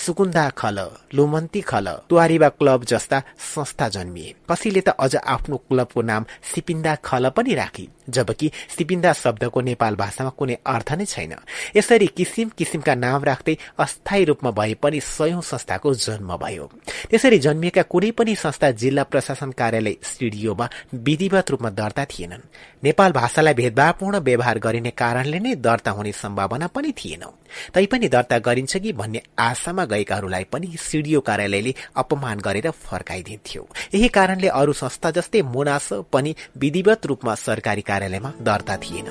[0.02, 0.78] सुकुन्दा खल
[1.14, 7.28] लुमन्ती खल तुवारीबा क्लब जस्ता संस्था जन्मिए। कसैले त अझ आफ्नो क्लबको नाम सिपिन्दा खल
[7.36, 11.34] पनि राखी जबकि सिपिन्दा शब्दको नेपाल भाषामा कुनै अर्थ नै छैन।
[11.76, 16.64] यसरी किसिम किसिमका नाम राख्दै अस्थायी रूपमा भए पनि सयौं संस्थाको जन्म भयो।
[17.10, 22.42] त्यसरी जन्मिएका कुनै पनि संस्था जिल्ला प्रशासन कार्यालय स्टुडियोमा विधिवत रूपमा दर्ता थिएनन्।
[22.84, 27.24] नेपाल भाषालाई भेदभावपूर्ण व्यवहार गरिने कारणले नै दर्ता हुने सम्भावना पनि थिएन।
[27.74, 34.48] तैपनि दर्ता गरिन्छ कि भन्ने आशामा गएकाहरूलाई पनि सिडिओ कार्यालयले अपमान गरेर फर्काइदिन्थ्यो। यही कारणले
[34.48, 39.08] अरू संस्था जस्तै मोनास पनि विधिवत रूपमा सरकारी कार्यालयमा दर्ता थिएन।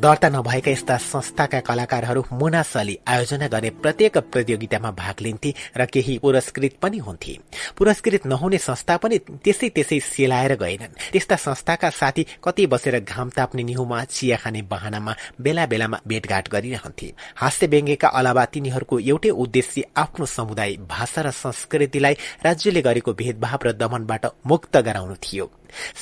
[0.00, 6.78] दर्ता नभएका यस्ता संस्थाका कलाकारहरू मुनासली आयोजना गर्ने प्रत्येक प्रतियोगितामा भाग लिन्थे र केही पुरस्कृत
[6.82, 7.36] पनि हुन्थे।
[7.76, 13.62] पुरस्कृत नहुने संस्था पनि त्यसै त्यसै सेलाएर गएनन्। त्यस्ता संस्थाका साथी कति बसेर घाम ताप्ने
[13.62, 20.26] निहुमा चिया खाने बहानामा बेला बेलामा भेटघाट गरिरहन्थे। हास्य व्यङ्ग्यका अलावा तिनीहरूको एउटै उद्देश्य आफ्नो
[20.26, 25.50] समुदाय भाषा र संस्कृतिलाई राज्यले गरेको भेदभाव र दमनबाट मुक्त गराउनु थियो।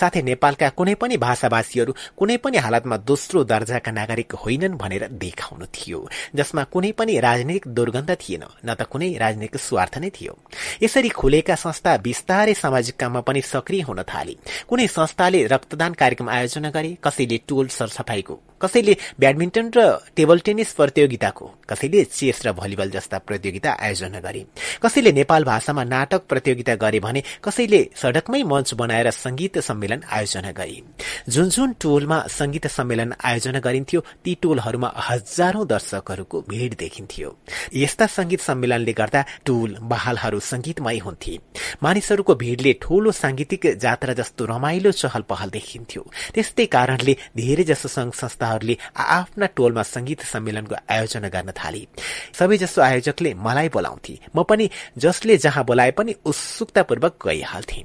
[0.00, 6.00] साथै नेपालका कुनै पनि भाषाभाषीहरू कुनै पनि हालतमा दोस्रो दर्जाका नागरिक होइनन् भनेर देखाउनु थियो
[6.34, 10.34] जसमा कुनै पनि राजनीतिक दुर्गन्ध थिएन न त कुनै राजनीतिक स्वार्थ नै थियो।
[10.82, 14.34] यसरी खुलेका संस्था विस्तारै सामाजिक काममा पनि सक्रिय हुन थाले।
[14.68, 21.46] कुनै संस्थाले रक्तदान कार्यक्रम आयोजना गरे कसैले टोल सरसफाईको कसैले ब्याडमिन्टन र टेबल टेनिस प्रतियोगिताको
[21.68, 24.44] कसैले चेस र भलिबल जस्ता प्रतियोगिता आयोजना गरे
[24.82, 30.82] कसैले नेपाल भाषामा नाटक प्रतियोगिता गरे भने कसैले सड़कमै मञ्च बनाएर संगीत सम्मेलन आयोजना गरे।
[31.28, 37.36] जुन जुन टोलमा संगीत सम्मेलन आयोजना गरिन्थ्यो ती टोलहरूमा हजारौं दर्शकहरूको भीड़ देखिन्थ्यो।
[37.74, 41.38] यस्ता संगीत सम्मेलनले गर्दा टोल बहालहरू संगीतमय हुन्थे।
[41.82, 46.02] मानिसहरूको भीड़ले ठूलो सांगीतिक जात्रा जस्तो रमाइलो चहल पहल देखिन्थ्यो।
[46.34, 48.12] त्यस्तै कारणले धेरै जसो संघ
[48.48, 51.86] संस्थाहरूले आफ्ना टोलमा संगीत सम्मेलनको आयोजना गर्न थाले।
[52.32, 57.84] सबैजसो आयोजकले मलाई बोलाउँथे। म पनि जसले जहाँ बोलाए पनि उत्सुकतापूर्वक गइहाल्थे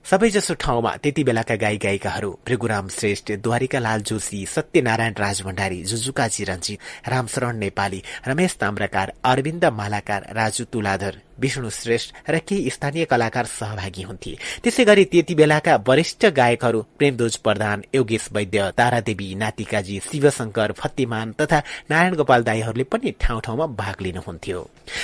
[0.00, 6.44] सबैजसो ठाउँमा त्यति बेलाका गाई गायिकाहरू भृगुराम श्रेष्ठ द्वारिका लाल जोशी सत्यनारायण राज भण्डारी जुजुकाजी
[6.44, 13.46] रञ्जित रामशरण नेपाली रमेश ताम्राकार अरविन्द मालाकार राजु तुलाधर विष्णु श्रेष्ठ र केही स्थानीय कलाकार
[13.50, 20.72] सहभागी हुन्थे। त्यसै गरी त्यति बेलाका वरिष्ठ गायकहरू प्रेमदोज प्रधान योगेश वैद्य तारादेवी नातिकाजी शिवशंकर
[20.72, 24.60] फत्तीमान तथा नारायण गोपाल दाईहरूले पनि ठाउँ ठाउँमा भाग लिनुहुन्थ्यो।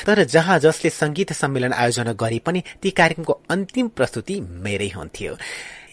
[0.07, 5.37] तर जहाँ जसले संगीत सम्मेलन आयोजना गरे पनि ती कार्यक्रमको अन्तिम प्रस्तुति मेरै हुन्थ्यो।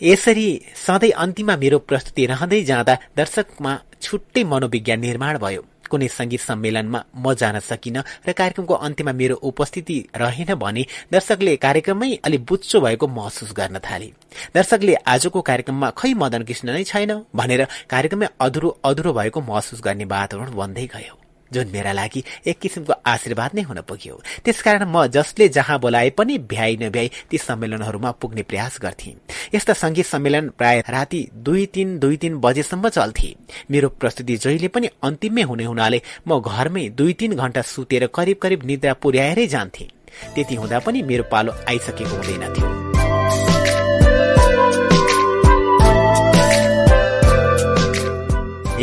[0.04, 7.00] यसरी सधैँ अन्तिममा मेरो प्रस्तुति रहँदै जाँदा दर्शकमा छुट्टै मनोविज्ञान निर्माण भयो। कुनै संगीत सम्मेलनमा
[7.16, 13.08] म जान सकिन र कार्यक्रमको अन्त्यमा मेरो उपस्थिति रहेन भने दर्शकले कार्यक्रममै अलि बुच्चो भएको
[13.08, 14.12] महसुस गर्न थाले।
[14.56, 20.06] दर्शकले आजको कार्यक्रममा खै मदन कृष्ण नै छैन भनेर कार्यक्रममै अधुरो अधुरो भएको महसुस गर्ने
[20.06, 21.23] वातावरण बन्दै गयो।
[21.54, 26.38] जुन मेरा लागि एक किसिमको आशीर्वाद नै हुन पुग्यो। त्यसकारण म जसले जहाँ बोलाए पनि
[26.52, 29.16] भ्याइ नभ्याइ ती सम्मेलनहरूमा पुग्ने प्रयास गर्थे
[29.56, 33.36] यस्ता संगीत सम्मेलन प्राय राति दुई तीन दुई तीन बजेसम्म चल्थे।
[33.72, 38.66] मेरो प्रस्तुति जहिले पनि अन्तिममै हुने हुनाले म घरमै दुई तीन घण्टा सुतेर करिब करिब
[38.66, 39.90] निद्रा पुर्याएरै जान्थे।
[40.36, 42.83] त्यति हुँदा पनि मेरो पालो आइसकेको हुँदैनथ्यो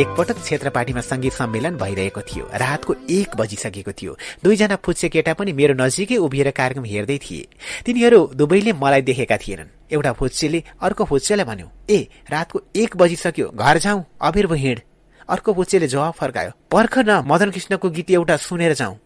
[0.00, 4.12] एकपटक क्षेत्रपाटीमा संगीत सम्मेलन भइरहेको थियो। रातको एक बजिसकेको थियो।
[4.44, 7.48] दुईजना फुच्चे केटा पनि मेरो नजिकै उभिएर कार्यक्रम हेर्दै थिए।
[7.84, 11.98] तिनीहरू दुवैले मलाई देखेका थिएनन्। एउटा फुच्चेले अर्को फुच्चेलाई भन्यो ए
[12.32, 14.80] रातको एक बजिसक्यो। घर जाउँ अबिर हिँड।
[15.28, 18.96] अर्को फुच्चेले जवाब फर्कायो पर्ख न मदन कृष्णको गीत एउटा सुनेर जाउँ।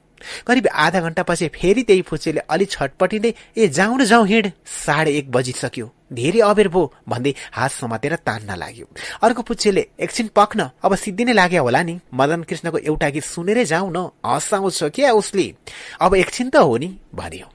[0.47, 5.31] करिब आधा घण्टापछि फेरि त्यही फुच्चेले अलि छटपटिँदै ए जाउँ न जाउँ हिँड। साढे एक
[5.31, 8.87] बजिसक्यो। धेरै अबेर भो भन्दै हात समातेर तान्न लाग्यो।
[9.23, 13.65] अर्को पुच्छेले एकछिन पक्न अब सिद्धि नै लाग्यो होला नि। मदन कृष्णको एउटा गीत सुनेरै
[13.65, 15.47] जाउँ न। हँसाउँछ क्या उसले।
[16.01, 17.49] अब एकछिन त हो नि भन्यो।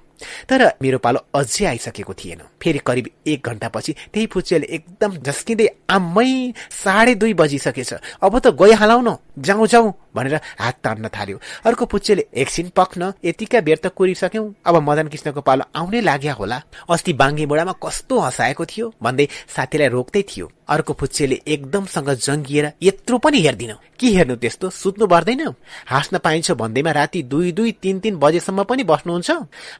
[0.49, 6.53] तर मेरो पालो अझै आइसकेको थिएन। फेरि करिब एक घण्टापछि त्यही पुच्चेले एकदम झस्किँदै आम्मै
[6.83, 12.23] साढे दुई बजिसकेछ। अब त गइहालौ न। जाउँ जाउँ भनेर हात तान्न थाल्यो। अर्को पुच्छेले
[12.33, 14.45] एकछिन पख्न यतिका बेर त कुरिसक्यौं?
[14.65, 18.93] अब मदन कृष्णको पालो आउनै लाग्या होला। अस्ति बाङ्गे बुढामा कस्तो हँसाएको थियो?
[19.03, 24.69] भन्दै साथीलाई रोक्दै थियो। अर्को फुच्चेले एकदमसँग जङ्गिएर यत्रो पनि हेर्दिन। के हेर्नु त्यस्तो?
[24.69, 25.41] सुत्नु पर्दैन।
[25.87, 29.29] हाँस्न पाइन्छ भन्दैमा राति दुई दुई तिन तिन बजेसम्म पनि बस्नुहुन्छ।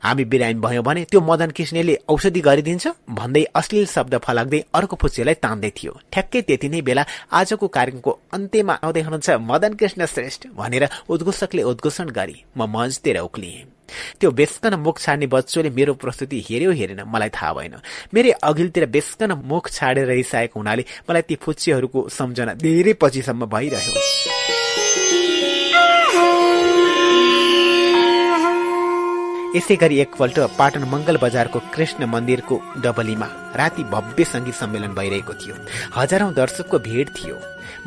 [0.04, 5.34] हामी बिरामी भयो भने त्यो मदन कृष्णले औषधि गरिदिन्छ भन्दै अश्लील शब्द फलाक्दै अर्को फुच्चेलाई
[5.44, 10.88] तान्दै थियो। ठ्याक्कै त्यति नै बेला आजको कार्यक्रमको अन्त्यमा आउँदै हुनुहुन्छ मदन कृष्ण श्रेष्ठ भनेर
[11.10, 13.66] उद्घोषकले उद्घोषण गरी म मञ्चतिर उक्लिएँ।
[14.19, 17.76] त्यो बेस्कन मुख छाड्ने बच्चोले मेरो प्रस्तुति हेर्यो हेरेन मलाई थाहा भएन।
[18.14, 23.94] मेरै अघिल्तिर बेस्कन मुख छाडेर रिसाएको हुनाले मलाई ती फुच्चीहरूको सम्झना धेरै पछिसम्म भइरह्यो।
[29.50, 35.56] यसै गरी एकपल्ट पाटन मंगल बजारको कृष्ण मन्दिरको डबलीमा राति भव्य संगीत सम्मेलन भइरहेको थियो।
[35.95, 37.36] हजारौं दर्शकको भिड थियो।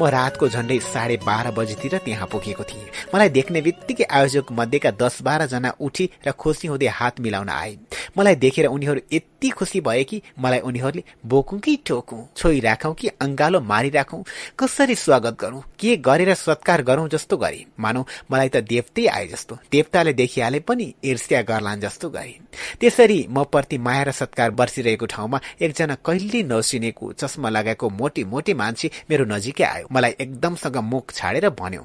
[0.01, 5.23] म रातको झण्डै साढे बाह्र बजीतिर त्यहाँ पुगेको थिएँ। मलाई देख्ने बित्तिकै आयोजक मध्येका दस
[5.23, 7.77] बाह्र जना उठी र खुसी हुँदै हात मिलाउन आए।
[8.19, 13.61] मलाई देखेर उनीहरू यति खुसी भए कि मलाई उनीहरूले बोकौँ कि ठोकौँ छोइराखौँ कि अङ्गालो
[13.63, 14.23] मारिराखौँ
[14.59, 19.59] कसरी स्वागत गरौँ के गरेर सत्कार गरौँ जस्तो गरे। मानौ मलाई त देवतै आए जस्तो
[19.73, 22.39] देवताले देखिहाले पनि ईर्ष्या गर्लान् जस्तो गरे।
[22.81, 28.55] त्यसरी म प्रति माया र सत्कार बर्सिरहेको ठाउँमा एकजना कहिले नसिनेको चस्मा लगाएको मोटी मोटी
[28.55, 31.85] मान्छे मेरो नजिकै आयो। मलाई एकदमसँग मुख छाडेर भन्यो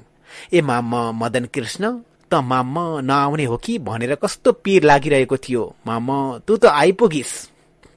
[0.52, 1.84] ए मामा मदन कृष्ण
[2.30, 7.32] त मामा नआउने हो कि भनेर कस्तो पीर लागिरहेको थियो। मामा तँ त आइपुगिस।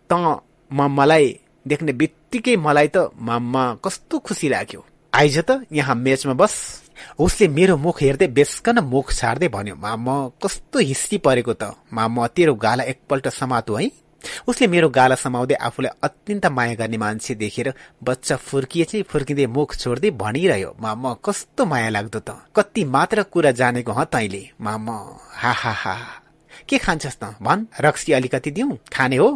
[0.10, 0.40] त
[0.72, 1.26] मलाई
[1.68, 4.82] देख्ने बित्तिकै मलाई त मामा कस्तो खुसी लाग्यो।
[5.14, 6.56] आइज त यहाँ मेचमा बस।
[7.20, 12.53] उसले मेरो मुख हेर्दै बेसकन मुख छाड्दै भन्यो मामा कस्तो हिस्सी परेको त। मामा तेरो
[12.56, 13.90] गाला एकपल्ट समातो है।
[14.48, 19.75] उसले मेरो गाला समाउँदै आफूलाई अत्यन्त माया गर्ने मान्छे देखेर बच्चा फुर्किए चाहिँ फुर्किँदै मुख
[19.75, 22.30] छोड्दै भनिरह्यो मामा कस्तो माया लाग्दो त?
[22.56, 24.98] कति मात्र कुरा जानेको ह तैले मामा।
[25.41, 25.95] हा हा हा।
[26.69, 27.35] के खान्छस् त?
[27.41, 28.77] भन रक्सी अलिकति दिउँ?
[28.93, 29.30] खाने हो?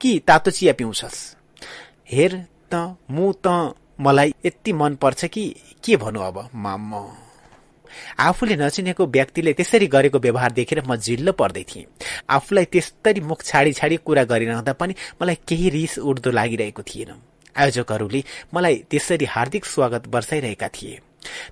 [0.00, 1.18] कि तातो चिया पिउँछस्?
[2.12, 2.32] हेर
[2.72, 5.44] त मु त मलाई यति मन पर्छ कि
[5.84, 7.31] के भनौँ अब मामा?
[8.18, 11.86] आफूले नचिनेको व्यक्तिले त्यसरी गरेको व्यवहार देखेर म जिल्लो पर्दै थिएँ।
[12.30, 17.10] आफूलाई त्यस्तरी मुख छाडी छाडी कुरा गरिरहँदा पनि मलाई केही रिस उठ्दो लागिरहेको थिएन।
[17.56, 20.98] आयोजकहरूले मलाई त्यसरी हार्दिक स्वागत वर्षाइरहेका थिए।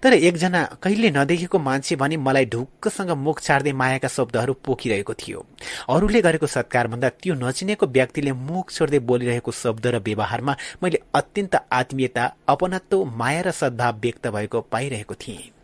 [0.03, 5.45] तर एकजना कहिले नदेखेको मान्छे भने मलाई ढुक्कसँग मुख छाड्दै मायाका शब्दहरू पोखिरहेको थियो।
[5.89, 11.55] अरूले गरेको सत्कार भन्दा त्यो नचिनेको व्यक्तिले मुख छोड्दै बोलिरहेको शब्द र व्यवहारमा मैले अत्यन्त
[11.71, 15.60] आत्मीयता अपनत्व माया र सद्भाव व्यक्त भएको पाइरहेको थिएँ।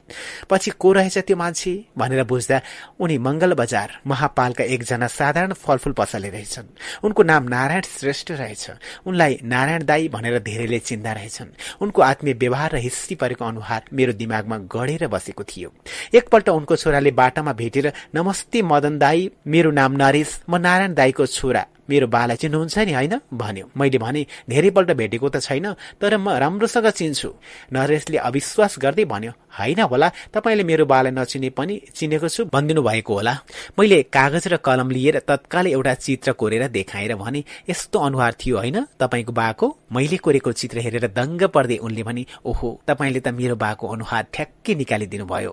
[0.50, 2.60] पछि को रहेछ त्यो मान्छे भनेर बुझ्दा
[3.00, 6.66] उनी मंगल बजार महापालका एकजना साधारण फलफूल पसले रहेछन्।
[7.04, 8.70] उनको नाम नारायण श्रेष्ठ रहेछ
[9.06, 14.12] उनलाई नारायण दाई भनेर धेरैले चिन्दा रहेछन्। उनको आत्मीय व्यवहार र हिस्सी परेको अनुहार मेरो
[14.12, 15.72] दिमागमा गढेर बसेको थियो।
[16.14, 21.64] एकपल्ट उनको छोराले बाटामा भेटेर नमस्ते मदन दाई मेरो नाम नरेश म नारायण दाईको छोरा।
[21.88, 23.14] मेरो बालाई चिन्नुहुन्छ नि होइन?
[23.34, 27.28] भन्यो। मैले भने धेरैपल्ट भेटेको त छैन तर म राम्रोसँग चिन्छु।
[27.72, 33.12] नरेशले अविश्वास गर्दै भन्यो होइन होला तपाईँले मेरो बालाई नचिने पनि चिनेको छु भनिदिनु भएको
[33.14, 33.34] होला।
[33.78, 38.78] मैले कागज र कलम लिएर तत्कालै एउटा चित्र कोरेर देखाएर भने यस्तो अनुहार थियो होइन?
[39.00, 39.66] तपाईँको बाको?
[39.92, 44.74] मैले कोरेको चित्र हेरेर दङ्ग पर्दै उनले भने ओहो तपाईँले त मेरो बाको अनुहार ठ्याक्कै
[44.74, 45.52] निकालिदिनु भयो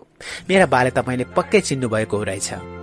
[0.50, 2.83] मेरा बाले तपाईँले पक्कै चिन्नु भएको रहेछ।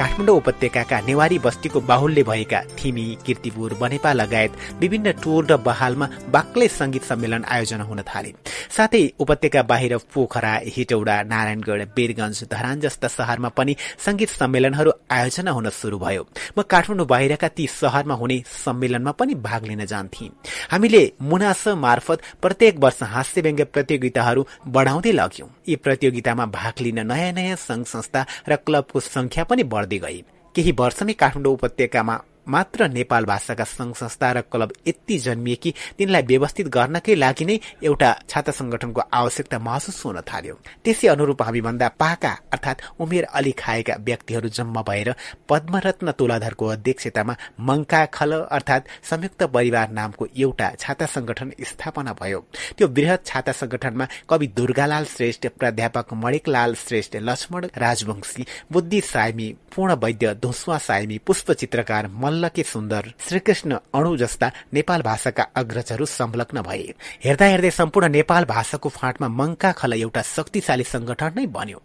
[0.00, 6.68] काठमाडौँ उपत्यकाका नेवारी बस्तीको बाहुल्य भएका थिमी किर्तिपुर बनेपा लगायत विभिन्न टोल र बहालमा बाक्लै
[6.70, 8.32] संगीत सम्मेलन आयोजना हुन थाले।
[8.76, 15.68] साथै उपत्यका बाहिर पोखरा हिटौडा नारायणगढ़ वीरगंज धरान जस्ता शहरमा पनि संगीत सम्मेलनहरू आयोजना हुन
[15.80, 16.22] शुरू भयो।
[16.56, 20.30] म काठमाडौँ बाहिरका ती शहरमा हुने सम्मेलनमा पनि भाग लिन जान्थे
[20.72, 27.32] हामीले मुनास मार्फत प्रत्येक वर्ष हास्य व्यङ्ग्य प्रतियोगिताहरू बढ़ाउँदै लग्यौं। यी प्रतियोगितामा भाग लिन नयाँ
[27.36, 30.20] नयाँ संघ संस्था र क्लबको संख्या पनि बढ़दै गई
[30.54, 32.18] केही वर्षमै काठमाडौँ उपत्यकामा
[32.50, 37.58] मात्र नेपाल भाषाका संघ संस्था र क्लब यति जन्मिए कि तिनलाई व्यवस्थित गर्नकै लागि नै
[37.82, 40.54] एउटा छात्र संगठनको आवश्यकता महसुस हुन थाल्यो।
[40.84, 45.14] त्यसै अनुरूप हामीभन्दा पाका अर्थात उमेर अलि खाएका व्यक्तिहरू जम्मा भएर
[45.48, 52.40] पद्मरत्न तुलाधरको अध्यक्षतामा मंका खल अर्थात संयुक्त परिवार नामको एउटा छाता संगठन स्थापना भयो।
[52.76, 59.94] त्यो वृहत छाता संगठनमा कवि दुर्गालाल श्रेष्ठ प्राध्यापक मणिकलाल श्रेष्ठ लक्ष्मण राजवंशी बुद्धि साइमी पूर्ण
[60.04, 62.08] वैद्य धुस्वा साइमी पुष्प चित्रकार
[62.40, 66.94] मल्लके सुन्दर श्रीकृष्ण अणु जस्ता नेपाल भाषाका अग्रजहरू संलग्न भए।
[67.24, 71.82] हेर्दा हेर्दै सम्पूर्ण नेपाल भाषाको फाँटमा मंका खल एउटा शक्तिशाली संगठन नै बन्यो।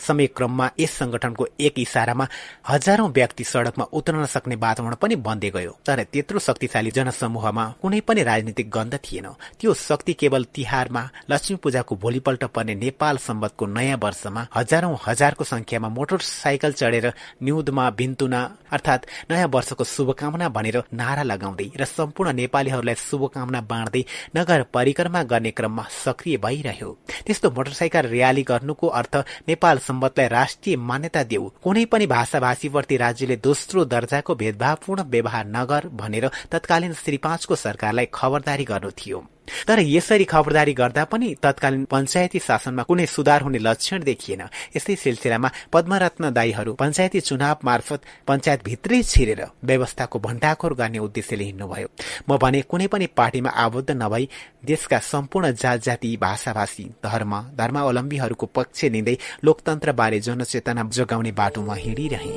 [0.00, 2.26] समय क्रममा यस संगठनको एक इसारामा
[2.68, 8.22] हजारौं व्यक्ति सड़कमा उत्रन सक्ने वातावरण पनि बन्दै गयो। तर त्यत्रो शक्तिशाली जनसमूहमा कुनै पनि
[8.22, 9.26] राजनीतिक गन्ध थिएन।
[9.60, 15.88] त्यो शक्ति केवल तिहारमा लक्ष्मी पूजाको भोलिपल्ट पर्ने नेपाल सम्बतको नयाँ वर्षमा हजारौं हजारको संख्यामा
[15.88, 18.40] मोटरसाइकल चढेर न्युदमा बिन्तुना
[18.72, 24.04] अर्थात नयाँ वर्षको शुभकामना भनेर नारा लगाउँदै र सम्पूर्ण नेपालीहरूलाई शुभकामना बाँड्दै
[24.36, 26.90] नगर परिक्रमा गर्ने क्रममा सक्रिय भइरह्यो।
[27.26, 29.16] त्यस्तो मोटरसाइकल र्याली गर्नुको अर्थ
[29.58, 36.30] नेपाल सम्बतलाई राष्ट्रिय मान्यता देऊ। कुनै पनि भाषाभाषीप्रति राज्यले दोस्रो दर्जाको भेदभावपूर्ण व्यवहार नगर भनेर
[36.50, 39.24] तत्कालीन श्री पाँचको सरकारलाई खबरदारी गर्नु थियो।
[39.68, 44.42] तर यसरी खबरदारी गर्दा पनि तत्कालीन पञ्चायती शासनमा कुनै सुधार हुने लक्षण देखिएन।
[44.76, 51.88] यस्तै सिलसिलामा पद्मरत्न दाईहरू पञ्चायती चुनाव मार्फत पञ्चायत भित्रै छिरेर व्यवस्थाको भण्डाखोर गर्ने उद्देश्यले हिँड्नुभयो।
[52.28, 54.28] म भने कुनै पनि पार्टीमा आबद्ध नभई
[54.64, 62.36] देशका सम्पूर्ण जात जाति भाषाभाषी धर्म धर्मावलम्बीहरूको पक्ष लिँदै लोकतन्त्रबारे जनचेतना जोगाउने बाटोमा हिँडिरहे।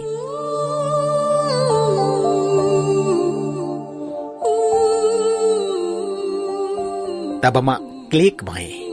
[7.43, 7.75] तब म
[8.11, 8.90] क्लिक भएँ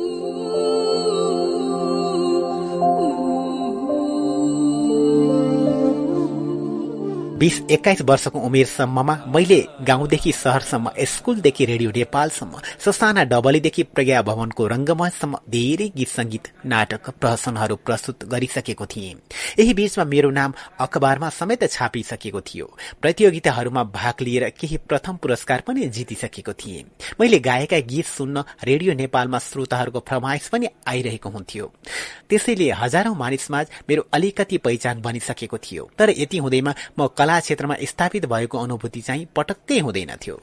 [7.38, 15.38] बिस एक्काइस वर्षको उमेरसम्ममा मैले गाउँदेखि सहरसम्म स्कूलदेखि रेडियो नेपालसम्म ससाना डबलीदेखि प्रज्ञा भवनको रंगमञ्चसम्म
[15.48, 19.14] धेरै गीत संगीत नाटक प्रहसनहरू प्रस्तुत गरिसकेको थिएँ।
[19.58, 22.66] यही बीचमा मेरो नाम अखबारमा समेत छापिसकेको थियो।
[23.02, 26.82] प्रतियोगिताहरूमा भाग लिएर केही प्रथम पुरस्कार पनि जितिसकेको थिएँ।
[27.20, 31.70] मैले गाएका गीत सुन्न रेडियो नेपालमा श्रोताहरूको फरमाइस पनि आइरहेको हुन्थ्यो।
[32.28, 38.24] त्यसैले हजारौं मानिसमाझ मेरो अलिकति पहिचान बनिसकेको थियो। तर यति हुँदैमा म कला क्षेत्रमा स्थापित
[38.26, 40.36] भएको अनुभूति चाहिँ पटक्कै हुँदैनथ्यो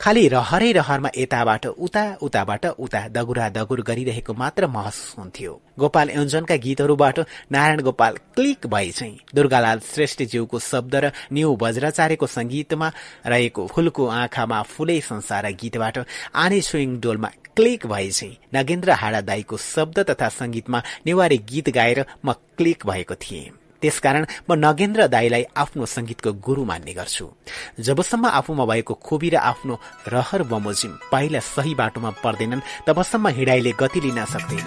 [0.00, 6.56] खालि रहरै रहरमा यताबाट उता उताबाट उता दगुरा दगुर गरिरहेको मात्र महसुस हुन्थ्यो। गोपाल योजनका
[6.56, 7.18] गीतहरूबाट
[7.52, 12.92] नारायण गोपाल क्लिक भए चाहिँ दुर्गालाल श्रेष्ठज्यूको शब्द र न्यू वज्राचार्यको संगीतमा
[13.26, 15.98] रहेको फूलको आँखामा फूलै संसार गीतबाट
[16.44, 22.04] आने स्विङ डोलमा क्लिक भए चाहिँ नगेन्द्र हाडा दाईको शब्द तथा संगीतमा नेवारी गीत गाएर
[22.24, 23.50] म क्लिक भएको थिएँ।
[23.84, 27.26] त्यसकारण म नगेन्द्र दाईलाई आफ्नो संगीतको गुरु मान्ने गर्छु।
[27.84, 29.74] जबसम्म आफूमा भएको खोबी र आफ्नो
[30.08, 34.66] रहर बमोजिम पाइला सही बाटोमा पर्दैनन् तबसम्म हिँडाइले गति लिन सक्दैन।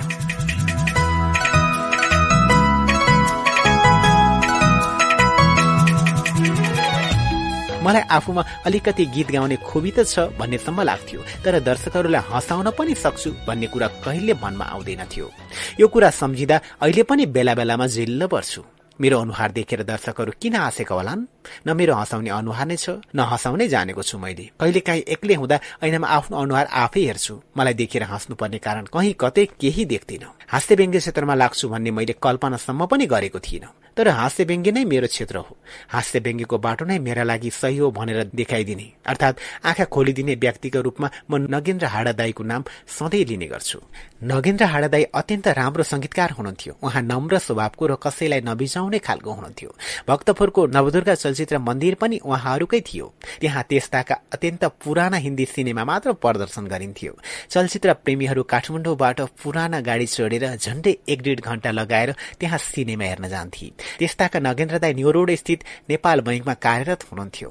[7.88, 13.30] मलाई आफूमा अलिकति गीत गाउने खोबी त छ भन्नेसम्म लाग्थ्यो तर दर्शकहरूलाई हँसाउन पनि सक्छु
[13.48, 15.32] भन्ने कुरा कहिले मनमा आउँदैन थियो।
[15.80, 20.96] यो कुरा सम्झिँदा अहिले पनि बेला बेलामा झिल्ल पर्छु। मेरो अनुहार देखेर दर्शकहरू किन आँसेका
[20.96, 21.26] होलान्?
[21.68, 25.60] न मेरो हँसाउने अनुहार नै छ न हँसाउनै जानेको छु मैले। कहिले काहीँ एक्लै हुँदा
[25.84, 31.00] ऐनामा आफ्नो अनुहार आफै हेर्छु। मलाई देखेर हाँस्नुपर्ने कारण कहीँ कतै केही देख्दिन। हास्य व्यङ्ग्य
[31.00, 35.58] क्षेत्रमा लाग्छु भन्ने मैले कल्पनासम्म पनि गरेको थिइनँ। तर हास्य व्यङ्ग्य नै मेरो क्षेत्र हो।
[35.90, 41.08] हास्य व्यङ्ग्यको बाटो नै मेरा लागि सही हो भनेर देखाइदिने। अर्थात् आँखा खोलिदिने व्यक्तिको रूपमा
[41.30, 43.80] म नगेन्द्र हाडा दाईको नाम सधैँ लिने गर्छु।
[44.24, 49.70] नगेन्द्र हाडा दाई अत्यन्त राम्रो संगीतकार हुनुहुन्थ्यो। उहाँ नम्र स्वभावको र कसैलाई नबिजाउने खालको हुनुहुन्थ्यो।
[50.10, 53.06] भक्तपुरको नवदुर्गा चलचित्र मन्दिर पनि उहाँहरूकै थियो।
[53.42, 57.14] त्यहाँ त्यस्ताका अत्यन्त पुराना हिन्दी सिनेमा मात्र प्रदर्शन गरिन्थ्यो।
[57.50, 63.68] चलचित्र प्रेमीहरू काठमाडौँबाट पुराना गाडी चढेर झण्डै एक डेढ घण्टा लगाएर त्यहाँ सिनेमा हेर्न जान्थे।
[64.00, 65.60] त्यस्ताका नगेन्द्र दाई न्यू रोड स्थित
[65.90, 67.50] नेपाल बैङ्कमा कार्यरत हुनुहुन्थ्यो।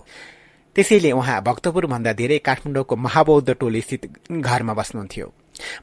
[0.77, 5.27] त्यसैले उहाँ भक्तपुर भन्दा धेरै काठमाडौँको महाबौद्ध टोली स्थित घरमा बस्नुहुन्थ्यो।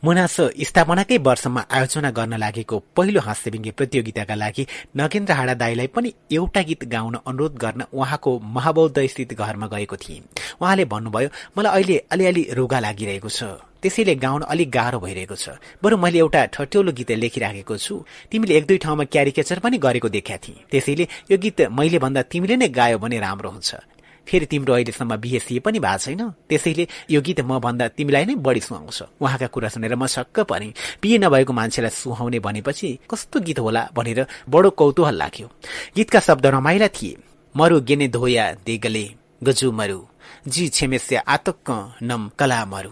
[0.04, 0.36] मुनास
[0.70, 4.64] स्थापनाकै वर्षमा आयोजना गर्न लागेको पहिलो हास्यव्यङ्ग्य प्रतियोगिताका लागि
[4.98, 10.22] नगेन्द्र हाडा दाईलाई पनि एउटा गीत गाउन अनुरोध गर्न उहाँको महाबौद्ध स्थित घरमा गएको थिए।
[10.62, 13.44] उहाँले भन्नुभयो मलाई अहिले अलिअलि रोगा लागिरहेको छ।
[13.84, 17.94] त्यसैले गाउन अलिक गाह्रो भइरहेको छ। बरु मैले एउटा ठट्यौलो गीत लेखिराखेको छु।
[18.32, 22.56] तिमीले एक दुई ठाउँमा क्यारिकेचर पनि गरेको देखाएको थिएँ। त्यसैले यो गीत मैले भन्दा तिमीले
[22.56, 23.93] नै गायो भने राम्रो हुन्छ।
[24.28, 28.62] फेरि तिम्रो अहिलेसम्म बिहे पनि भएको छैन। त्यसैले यो गीत म भन्दा तिमीलाई नै बढी
[28.62, 33.90] सुहाउँछ। उहाँका कुरा सुनेर म छक्क परे। बिहे नभएको मान्छेलाई सुहाउने भनेपछि कस्तो गीत होला
[33.96, 35.48] भनेर बडो कौतूहल लाग्यो।
[35.96, 37.18] गीतका शब्द रमाइला थिए।
[37.56, 39.06] मरु गेने धोया देगले
[39.44, 40.00] गजु मरु।
[40.48, 41.70] जी छेमेस्या आतक्क
[42.04, 42.92] नम कला मरु।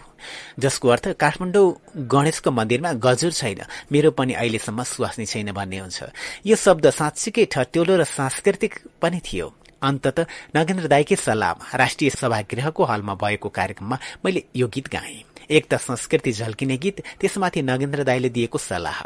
[0.59, 1.67] जसको अर्थ काठमाडौँ
[2.07, 3.61] गणेशको मन्दिरमा गजुर छैन।
[3.91, 5.99] मेरो पनि अहिलेसम्म सुहास्नी छैन भन्ने हुन्छ।
[6.45, 9.47] यो शब्द साँच्चीकै ठट्यौलो र सांस्कृतिक पनि थियो।
[9.81, 10.19] अन्तत
[10.55, 16.31] नगेन्द्र दाईकै सल्लाहमा राष्ट्रिय सभागृहको हलमा भएको कार्यक्रममा मैले यो गीत गाएँ। एक त संस्कृति
[16.31, 18.99] झल्किने गीत त्यसमाथि नगेन्द्र दाईले दिएको सल्लाह।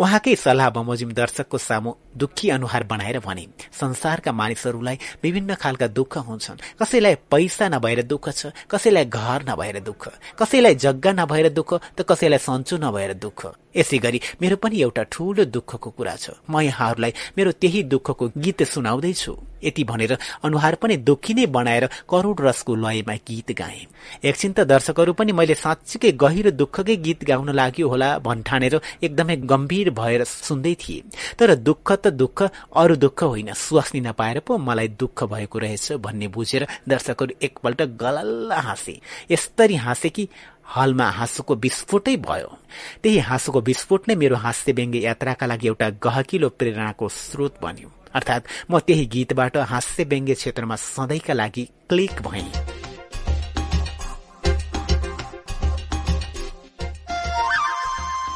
[0.00, 6.62] उहाँकै सल्लाह बमोजिम दर्शकको सामु दुखी अनुहार बनाएर भने संसारका मानिसहरूलाई विभिन्न खालका दुःख हुन्छन्।
[6.80, 10.02] कसैलाई पैसा नभएर दुःख छ कसैलाई घर नभएर दुःख।
[10.40, 13.40] कसैलाई जग्गा नभएर दुःख त कसैलाई सन्चो नभएर दुःख।
[13.76, 18.62] यसै गरी मेरो पनि एउटा ठूलो दुःखको कुरा छ। म यहाँहरूलाई मेरो त्यही दुःखको गीत
[18.64, 23.86] सुनाउँदैछु। यति भनेर अनुहार पनि दुखी नै बनाएर करोड रसको लयमा गीत गाए।
[24.24, 29.90] एकछिन त दर्शकहरू पनि मैले साँच्चीकै गहिरो दुःखकै गीत गाउन लाग्यो होला भन्ठानेर एकदमै गम्भीर
[29.90, 31.02] भएर सुन्दै थिए।
[31.38, 32.42] तर दुःख त दुःख
[32.76, 38.52] अरू दुःख होइन। स्वास्नी नपाएर पो मलाई दुःख भएको रहेछ भन्ने बुझेर दर्शकहरू एकपल्ट गलल्ल
[38.52, 38.98] हाँसे।
[39.30, 40.28] यस्तरी हाँसे कि
[40.76, 42.50] हलमा हाँसोको विस्फोटै भयो।
[43.02, 48.48] त्यही हाँसोको विस्फोट नै मेरो हास्य व्यङ्ग्य यात्राका लागि एउटा गहकिलो प्रेरणाको स्रोत बन्यो। अर्थात्
[48.70, 52.50] म त्यही गीतबाट हास्य व्यङ्ग्य क्षेत्रमा सधैँका लागि क्लिक भएँ।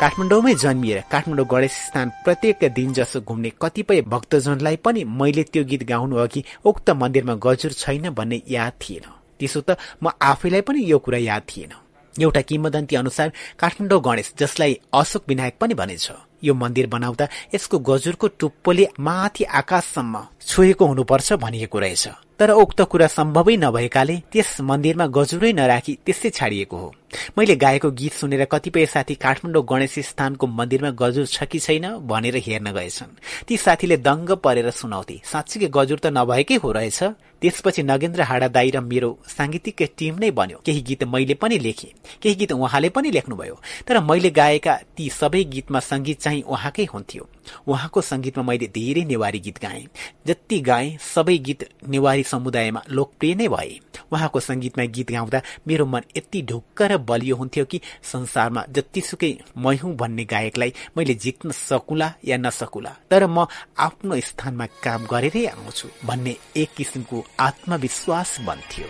[0.00, 5.82] काठमाडौँमै जन्मिएर काठमाडौँ गणेश स्थान प्रत्येक दिन जसो घुम्ने कतिपय भक्तजनलाई पनि मैले त्यो गीत
[5.88, 9.04] गाउनु अघि उक्त मन्दिरमा गजुर छैन भन्ने याद थिएन।
[9.40, 11.72] त्यसो त म आफैलाई पनि यो कुरा याद थिएन।
[12.14, 16.06] एउटा किम्बदन्ती अनुसार काठमाडौँ गणेश जसलाई अशोक विनायक पनि भनिन्छ
[16.44, 22.08] यो मन्दिर बनाउँदा यसको गजुरको टुप्पोले माथि आकाशसम्म छोएको हुनुपर्छ भनिएको रहेछ।
[22.38, 26.94] तर उक्त कुरा सम्भवै नभएकाले त्यस मन्दिरमा गजुरै नराखी त्यसै छाडिएको हो।
[27.38, 32.36] मैले गाएको गीत सुनेर कतिपय साथी काठमाडौँ गणेश स्थानको मन्दिरमा गजुर छ कि छैन भनेर
[32.36, 33.16] हेर्न गएछन्।
[33.48, 37.02] ती साथीले दङ्ग परेर सुनाउँथे। साँच्चीकै गजुर त नभएकै हो रहेछ।
[37.40, 41.92] त्यसपछि नगेन्द्र हाडा दाई र मेरो साङ्गीतिक टिम नै बन्यो। केही गीत मैले पनि लेखेँ।
[42.22, 47.28] केही गीत उहाँले पनि लेख्नुभयो। तर मैले गाएका ती सबै गीतमा संगीत चाहिँ उहाँकै हुन्थ्यो।
[47.68, 49.86] उहाँको संगीतमा मैले धेरै नेवारी गीत गाएँ।
[50.26, 53.78] जति गाएँ सबै गीत नेवारी समुदायमा लोकप्रिय नै भए।
[54.12, 57.80] उहाँको संगीतमा गीत गाउँदा मेरो मन यति ढुक्क र बलियो हुन्थ्यो कि
[58.12, 63.46] संसारमा जतिसुकै मै हुँ भन्ने गायकलाई मैले जित्न सकुला या नसकुला तर म
[63.78, 68.88] आफ्नो स्थानमा काम गरेरै आउँछु भन्ने एक किसिमको आत्मविश्वास बन्थ्यो।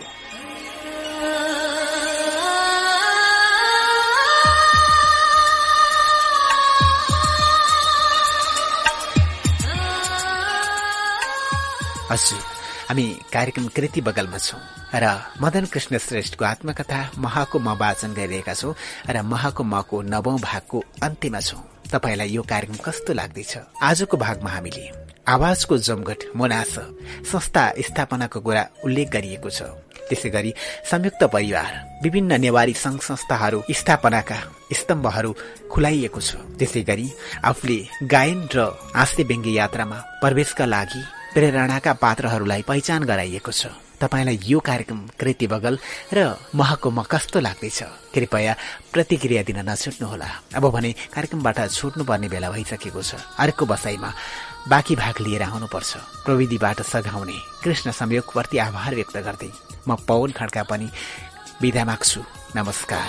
[12.11, 12.56] हजुर
[12.89, 14.61] हामी कार्यक्रम कृति बगलमा छौँ
[14.95, 15.07] र
[15.43, 18.75] मदन कृष्ण श्रेष्ठको आत्मकथा महाको म वाचन गरिरहेका छौँ
[19.11, 23.53] र महाको मको नवौं भागको अन्त्यमा छौँ। तपाईँलाई यो कार्यक्रम कस्तो लाग्दैछ?
[23.83, 24.87] आजको भागमा हामीले
[25.27, 26.75] आवाजको जमघट मोनास
[27.27, 29.63] संस्था स्थापनाको कुरा उल्लेख गरिएको छ।
[30.07, 30.55] त्यसै गरी
[30.87, 34.39] संयुक्त परिवार विभिन्न नेवारी संघ संस्थाहरू स्थापनाका
[34.73, 35.35] स्तम्भहरू
[35.67, 37.11] खुलाइएको छ। त्यसै गरी
[37.43, 41.03] आफूले गायन र हाँस्य व्यङ्ग्य यात्रामा प्रवेशका लागि
[41.37, 43.69] प्रेरणाका पात्रहरूलाई पहिचान गराइएको छ।
[44.01, 45.77] तपाईँलाई यो कार्यक्रम कृति बगल
[46.09, 47.81] र महको म कस्तो लाग्दैछ?
[48.17, 48.53] कृपया
[48.89, 54.11] प्रतिक्रिया दिन नछुट्नुहोला। अब भने कार्यक्रमबाट छुट्नुपर्ने बेला भइसकेको छ। अर्को बसाईमा
[54.65, 59.53] बाँकी भाग लिएर आउनुपर्छ। प्रविधिबाट सघाउने कृष्ण संयोगप्रति आभार व्यक्त गर्दै
[59.85, 60.89] म पवन खड्का पनि
[61.61, 62.21] विदा माग्छु।
[62.57, 63.09] नमस्कार।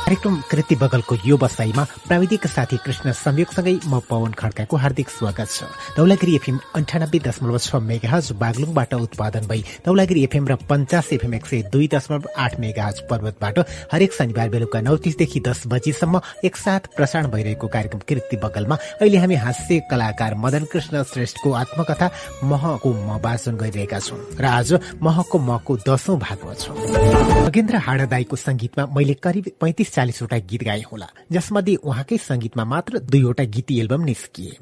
[0.00, 5.64] कार्यक्रम कृति बगलको यो बसाईमा प्राविधिक साथी कृष्ण संयोगसँगै म पवन खड्काको हार्दिक स्वागत छ।
[5.96, 11.46] धौलागिरी एफएम अन्ठानब्बे दशमलव छ मेगाहज बागलुङबाट उत्पादन भई धौलागिरी एफएम र पञ्चास एफएम एक
[11.46, 13.58] सय दुई दशमलव आठ मेगाहज पर्वतबाट
[13.92, 19.36] हरेक शनिबार बेलुका नौ तिसदेखि दस बजीसम्म एकसाथ प्रसारण भइरहेको कार्यक्रम कृति बगलमा अहिले हामी
[19.46, 22.10] हास्य कलाकार मदन कृष्ण श्रेष्ठको आत्मकथा
[22.50, 26.76] महको म वाचन गरिरहेका छौँ र आज महको मको दशौं भागमा छौँ।
[28.40, 34.04] संगीतमा मैले करिब पैंतिस चालिसवटा गीत गाएँ होला। जसमध्ये उहाँकै संगीतमा मात्र दुईवटा गीती एल्बम
[34.04, 34.56] निस्किए।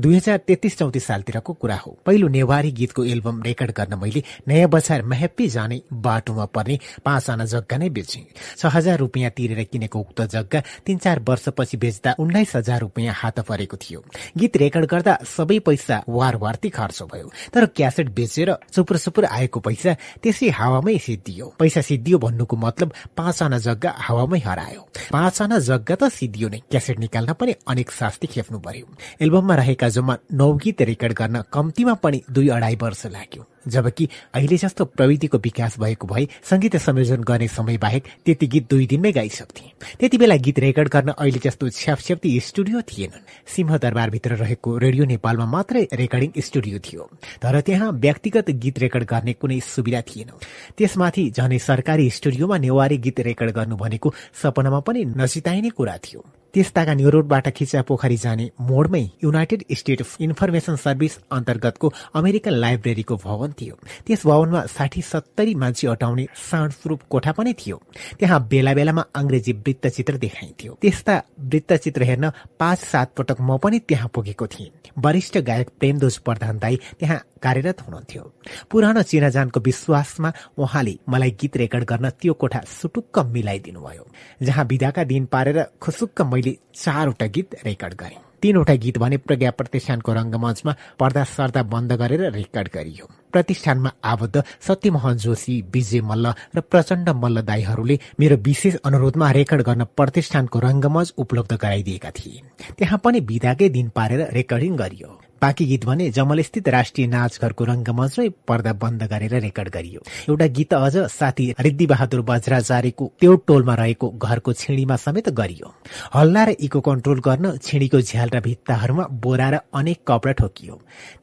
[0.00, 4.68] दुई हजार तेत्तिस चौतिस सालतिरको कुरा हो। पहिलो नेवारी गीतको एल्बम रेकर्ड गर्न मैले नयाँ
[4.68, 8.20] बजार मेहेप्पी जाने बाटोमा पर्ने पाँच आना जग्गा नै बेचे।
[8.56, 13.40] छ हजार रुपियाँ तिरेर किनेको उक्त जग्गा तीन चार वर्षपछि बेच्दा उन्नाइस हजार रुपियाँ हात
[13.44, 14.00] परेको थियो।
[14.40, 19.60] गीत रेकर्ड गर्दा सबै पैसा वार वार्ती खर्च भयो। तर क्यासेट बेचेर चुपुर सुपुर आएको
[19.60, 19.92] पैसा
[20.24, 25.94] त्यसै हावामै सिद्धियो। पैसा सिद्धियो भन्नुको मतलब पाँच आना जग्गा हावामै हरायो। पाँच आना जग्गा
[26.00, 28.86] त सिद्धियो नै। क्यासेट निकाल्न पनि अनेक शास्ति खेप्नु पर्यो।
[29.20, 34.56] एल्बममा रहेका जम्मा नौ गीत रेकर्ड गर्न कम्तीमा पनि दुई अढाई वर्ष लाग्यो। जबकि अहिले
[34.56, 39.72] जस्तो प्रविधिको विकास भएको भए संगीत संयोजन गर्ने समय बाहेक त्यति गीत दुई दिनमै गाइसक्थे।
[40.00, 45.46] त्यति बेला गीत रेकर्ड गर्न अहिले जस्तो छ्यापछ्याप्ती स्टुडियो थिएनन्। सिंह दरबारभित्र रहेको रेडियो नेपालमा
[45.46, 47.10] मात्रै रेकर्डिङ स्टुडियो थियो।
[47.42, 50.30] तर त्यहाँ व्यक्तिगत गीत रेकर्ड गर्ने कुनै सुविधा थिएन।
[50.78, 56.24] त्यसमाथि झनै सरकारी स्टुडियोमा नेवारी गीत रेकर्ड गर्नु भनेको सपनामा पनि नचिताइने कुरा थियो।
[56.54, 63.49] त्यसताका न्यू रोडबाट खिचा पोखरी जाने मोडमै युनाइटेड स्टेट इन्फर्मेसन सर्भिस अन्तर्गतको अमेरिकन लाइब्रेरीको भवन
[63.50, 63.74] भवन थियो।
[64.06, 67.76] त्यस भवनमा साठी सत्तरी मान्छे अटाउने साँडस्वरूप कोठा पनि थियो।
[68.18, 74.10] त्यहाँ बेला बेलामा अङ्ग्रेजी वृत्तचित्र देखाइन्थ्यो। त्यस्ता वृत्तचित्र हेर्न पाँच सात पटक म पनि त्यहाँ
[74.14, 78.22] पुगेको थिएँ। वरिष्ठ गायक प्रेमदोज प्रधान दाई त्यहाँ कार्यरत हुनुहुन्थ्यो।
[78.70, 84.04] पुरानो चिनाजानको विश्वासमा उहाँले मलाई गीत रेकर्ड गर्न त्यो कोठा सुटुक्क मिलाइदिनु भयो
[84.42, 90.12] जहाँ विदाका दिन पारेर खुसुक्क मैले चारवटा गीत रेकर्ड गरेँ। तीनवटा गीत भने प्रज्ञा प्रतिष्ठानको
[90.12, 97.08] रङ्गमञ्चमा पर्दा सर्दा बन्द गरेर रेकर्ड गरियो। प्रतिष्ठानमा आबद्ध सत्यमोहन जोशी विजय मल्ल र प्रचण्ड
[97.22, 102.42] मल्ल दाईहरूले मेरो विशेष अनुरोधमा रेकर्ड गर्न प्रतिष्ठानको रङ्गमञ्च उपलब्ध गराइदिएका थिए।
[102.78, 108.72] त्यहाँ पनि विदाकै दिन पारेर रेकर्डिङ गरियो। बाँकी गीत भने जमलस्थित राष्ट्रिय नाचघरको रङ्गमञ्चमै पर्दा
[108.76, 114.52] बन्द गरेर रेकर्ड गरियो। एउटा गीत अझ साथी रिद्धि बहादुर बज्राचार्यको त्यो टोलमा रहेको घरको
[114.52, 115.68] छिडीमा समेत गरियो।
[116.14, 120.74] हल्ला र इको कन्ट्रोल गर्न छिडीको झ्याल र भित्ताहरूमा बोरा र अनेक कपडा ठोकियो।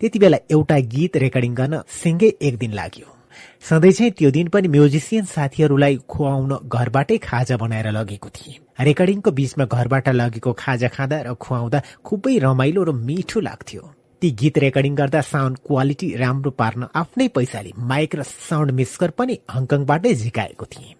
[0.01, 3.07] त्यति बेला एउटा गीत रेकर्डिङ गर्न सिङ्गै एक दिन लाग्यो।
[3.69, 9.65] सधैँ चाहिँ त्यो दिन पनि म्युजिसियन साथीहरूलाई खुवाउन घरबाटै खाजा बनाएर लगेको थिएँ। रेकर्डिङको बीचमा
[9.65, 13.81] घरबाट लगेको खाजा खाँदा र खुवाउँदा खुबै रमाइलो र मिठो लाग्थ्यो।
[14.21, 19.37] ती गीत रेकर्डिङ गर्दा साउन्ड क्वालिटी राम्रो पार्न आफ्नै पैसाले माइक र साउन्ड मिक्सर पनि
[19.49, 20.95] हङकङबाटै झिकाएको थिएँ।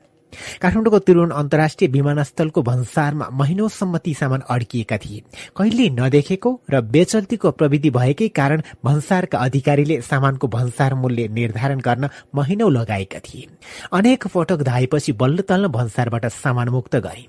[0.62, 5.24] काठमाडौँको त्रिभुवन अन्तर्राष्ट्रिय विमानस्थलको भन्सारमा महिनौसम्म ती सामान अड्किएका थिए।
[5.58, 12.70] कहिले नदेखेको र बेचल्तीको प्रविधि भएकै कारण भन्सारका अधिकारीले सामानको भन्सार मूल्य निर्धारण गर्न महिनौ
[12.70, 13.48] लगाएका थिए।
[13.94, 17.28] अनेक पटक धाएपछि बल्ल तल्ल भन्सारबाट सामान मुक्त गरे।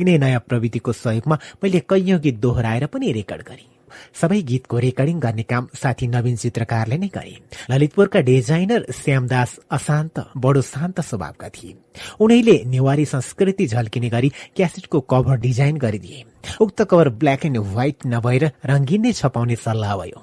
[0.00, 3.79] यिनै नयाँ प्रविधिको सहयोगमा मैले कैयौँ गीत दोहोऱ्याएर पनि रेकर्ड गरेँ।
[4.20, 7.34] सबै गीतको रेकर्डिङ गर्ने काम साथी नवीन चित्रकारले नै गरे।
[7.70, 11.76] ललितपुरका डिजाइनर श्यामदास अशान्त बडो शान्त स्वभावका थिए।
[12.20, 16.24] उनैले नेवारी संस्कृति झल्किने गरी क्यासेटको कभर डिजाइन गरिदिए।
[16.60, 20.20] उक्त कभर ब्ल्याक एन्ड व्हाइट नभएर रङ्गिन नै छपाउने सल्लाह भयो।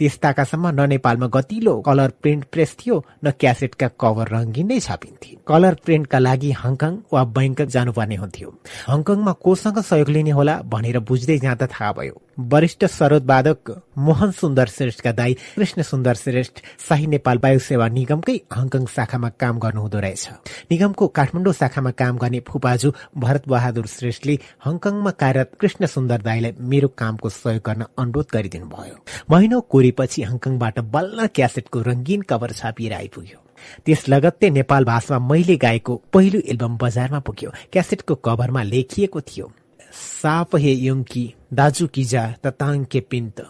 [0.00, 5.74] त्यस्ताकासम्म न नेपालमा गतिलो कलर प्रिन्ट प्रेस थियो न क्यासेटका कभर रङ्गिन नै छापिन्थे। कलर
[5.84, 8.48] प्रिन्टका लागि हङकङ वा बैङ्कक जानुपर्ने हुन्थ्यो।
[8.88, 15.12] हङकङमा कोसँग सहयोग लिने होला भनेर बुझ्दै जाँदा थाहा भयो। वरिष्ठ सरोदवादक मोहन सुन्दर श्रेष्ठका
[15.12, 20.28] दाई कृष्ण सुन्दर श्रेष्ठ शाही नेपाल वायु सेवा निगमकै हङकङ शाखामा काम गर्नुहुँदो रहेछ।
[20.70, 26.88] निगमको काठमाडौँ शाखामा काम गर्ने फुपाजु भरत बहादुर श्रेष्ठले हङकङमा कार्यरत कृष्ण सुन्दर दाईलाई मेरो
[26.96, 28.96] कामको सहयोग गर्न अनुरोध गरिदिनु भयो
[29.30, 33.38] महिनौ कोरेपछि हङकङबाट बल्ल क्यासेटको रङ्गीन कभर छापिएर आइपुग्यो।
[33.84, 39.52] त्यस लगत्तै नेपाल भाषामा मैले गाएको पहिलो एल्बम बजारमा पुग्यो। क्यासेटको कभरमा लेखिएको थियो।
[39.92, 43.46] साप हे युङ्की दाजु किजा तताङ के पिन्त।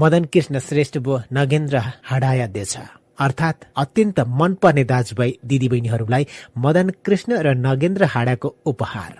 [0.00, 2.76] मदन कृष्ण श्रेष्ठ बो नगेन्द्र हडाया देछ।
[3.18, 6.26] अर्थात् अत्यन्त मनपर्ने दाजुभाइ दिदीबहिनीहरूलाई
[6.58, 9.12] मदन कृष्ण र नगेन्द्र हाडाको उपहार।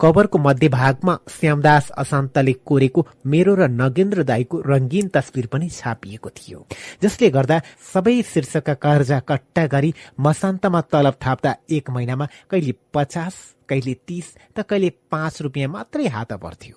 [0.00, 6.66] कभरको मध्यभागमा श्यामदास अशान्तले कोरेको मेरो र नगेन्द्र दाईको रङ्गीन तस्विर पनि छापिएको थियो।
[7.02, 7.60] जसले गर्दा
[7.92, 13.34] सबै शीर्षकका कर्जा कट्टा गरी मसान्तमा तलब थाप्दा एक महिनामा कहिले पचास
[13.72, 14.26] कहिले तीस
[14.56, 16.76] त कहिले पाँच रुपियाँ मात्रै हात पर्थ्यो।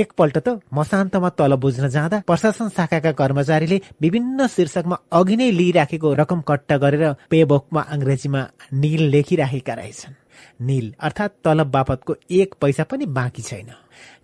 [0.00, 6.40] एकपल्ट त मसान्तमा तलब बुझ्न जाँदा प्रशासन शाखाका कर्मचारीले विभिन्न शीर्षकमा अघि नै लिइराखेको रकम
[6.48, 8.40] कट्टा गरेर पेबुकमा अङ्ग्रेजीमा
[8.74, 10.20] निल लेखिराखेका रहेछन्।
[10.60, 13.70] निल अर्थात् तलब बापतको एक पैसा पनि बाँकी छैन।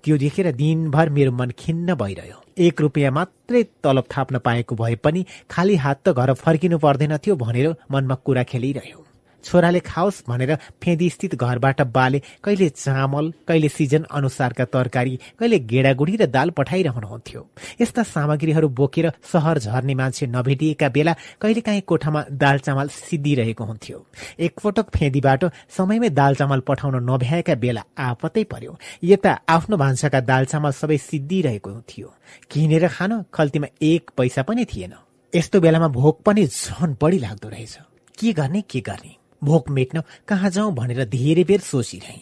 [0.05, 5.25] त्यो देखेर दिनभर मेरो मन खिन्न भइरह्यो। एक रुपियाँ मात्रै तलब थाप्न पाएको भए पनि
[5.51, 8.99] खाली हात त घर फर्किनु पर्दैन थियो भनेर मनमा कुरा खेलिरह्यो।
[9.45, 16.17] छोराले खाओस् भनेर फेदी स्थित घरबाट बाले कहिले चामल कहिले सिजन अनुसारका तरकारी कहिले गेडागुडी
[16.17, 17.41] र दाल पठाइरहनुहुन्थ्यो।
[17.81, 23.99] यस्ता सामग्रीहरू बोकेर सहर झर्ने मान्छे नभेटिएका बेला कहिलेकाहीँ कोठामा दाल चामल सिद्धिरहेको हुन्थ्यो।
[24.39, 25.45] एकपटक फेदीबाट
[25.77, 31.71] समयमै दाल चामल पठाउन नभ्याएका बेला आपतै पर्यो। यता आफ्नो भान्साका दाल चामल सबै सिद्धिरहेको
[31.89, 32.09] थियो
[32.51, 34.95] किनेर खान खल्तीमा एक पैसा पनि थिएन।
[35.33, 37.79] यस्तो बेलामा भोक पनि झन बढी लाग्दो रहेछ।
[38.19, 39.13] के गर्ने के गर्ने?
[39.45, 42.19] भोक मेट्न कहाँ जाउँ भनेर धेरै बेर सोचिरहे।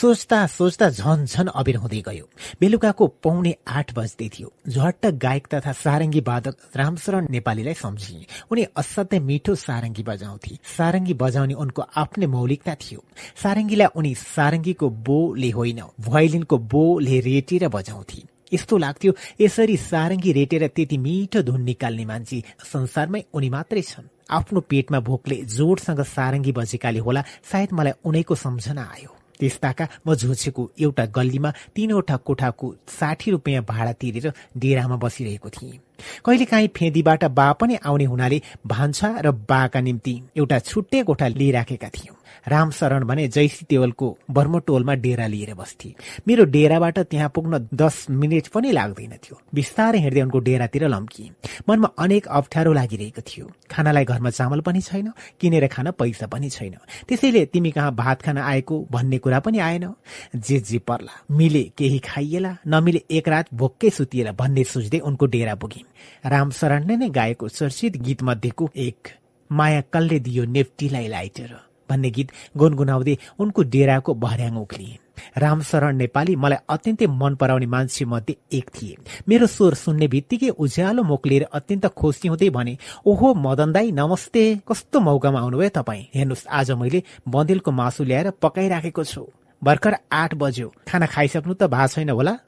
[0.00, 2.28] सोच्दा सोच्दा झन झन अबेर हुँदै गयो।
[2.60, 9.20] बेलुकाको पौने आठ बज्दै थियो। झट्ट गायक तथा सारङ्गी वादक रामशरण नेपालीलाई सम्झिए। उनी असाध्यै
[9.20, 13.04] मिठो सारङ्गी बजाउँथे। सारङ्गी बजाउने उनको आफ्नै मौलिकता थियो।
[13.42, 18.20] सारङ्गीलाई उनी सारङ्गीको बोले होइन भोइलिनको बोले रेटेर बजाउँथे।
[18.52, 22.38] यस्तो लाग्थ्यो यसरी सारङ्गी रेटेर त्यति मिठो धुन निकाल्ने मान्छे
[22.72, 28.82] संसारमै उनी मात्रै छन्। आफ्नो पेटमा भोकले जोडसँग सारङ्गी बजेकाले होला सायद मलाई उनैको सम्झना
[28.94, 35.78] आयो। त्यस्ताका म झुछेको एउटा गल्लीमा तीनवटा कोठाको साठी रुपियाँ भाडा तिरेर डेरामा बसिरहेको थिएँ।
[36.26, 42.17] कहिलेकाहीँ फेदीबाट बा पनि आउने हुनाले भान्सा र बाका निम्ति एउटा छुट्टै कोठा लिइराखेका थियौं।
[42.48, 45.94] रामशरण भने जैसी देवलको बर्मटोलमा डेरा लिएर बस्थे।
[46.28, 51.30] मेरो डेराबाट त्यहाँ पुग्न दस मिनट पनि लाग्दैन थियो। बिस्तारै हिँड्दै उनको डेरातिर लम्किए।
[51.68, 56.76] मनमा अनेक अप्ठ्यारो लागिरहेको थियो। खानालाई घरमा चामल पनि छैन किनेर खान पैसा पनि छैन।
[57.08, 59.92] त्यसैले तिमी कहाँ भात खान आएको भन्ने कुरा पनि आएन।
[60.36, 65.54] जे जे पर्ला मिले केही खाइएला नमिले एक रात भोक्कै सुतिएला भन्ने सोच्दै उनको डेरा
[65.54, 65.82] पुगे।
[66.26, 69.08] रामशरणले नै गाएको चर्चित गीत मध्येको एक
[69.50, 74.98] माया कल्ले दियो नेप्टीलाई लाइटेर। भन्ने गीत गुनगुनाउँदै उनको डेराको भर्याङ उक्लिए।
[75.38, 78.96] रामशरण नेपाली मलाई अत्यन्तै मन पराउने मान्छे मध्ये एक थिए।
[79.28, 82.76] मेरो स्वर सुन्ने बित्तिकै उज्यालो मोक्लिएर अत्यन्त खुसी हुँदै भने
[83.06, 84.42] ओहो मदन दाई नमस्ते!
[84.68, 86.08] कस्तो मौकामा आउनुभयो तपाईँ?
[86.14, 89.26] हेर्नुहोस् आज मैले बन्देलको मासु ल्याएर पकाइराखेको छु।
[89.64, 92.38] भर्खर आठ बज्यो। खाना खाइसक्नु त भएको छैन होला।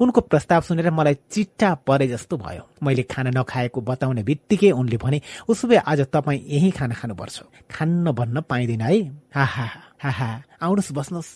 [0.00, 5.20] उनको प्रस्ताव सुनेर मलाई चिट्टा परे जस्तो भयो। मैले खाना नखाएको बताउने बित्तिकै उनले भने
[5.48, 8.98] उसो भए आज तपाईँ यही खाना खानुपर्छ। खान्न भन्न पाइँदैन है
[9.34, 9.66] हा हा
[10.02, 10.30] हा हा।
[10.62, 11.30] आउनुहोस् बस्नुहोस्।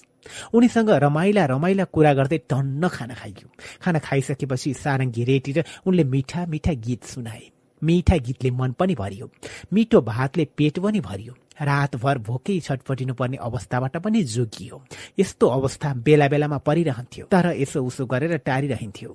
[0.55, 3.47] उनीसँग रमाइला रमाइला कुरा गर्दै टन्न खाना खाइयो।
[3.83, 7.43] खाना खाइसकेपछि सारङ्गी रेटी र उनले मिठा मिठा गीत सुनाए।
[7.83, 9.31] मिठा गीतले मन पनि भरियो।
[9.73, 14.77] मिठो भातले पेट पनि भरियो। रातभर भोकै छटपटिनु पर्ने अवस्थाबाट पनि जोगियो।
[15.19, 19.11] यस्तो अवस्था बेला बेलामा परिरहन्थ्यो तर यसो उसो गरेर टारिरहन्थ्यो।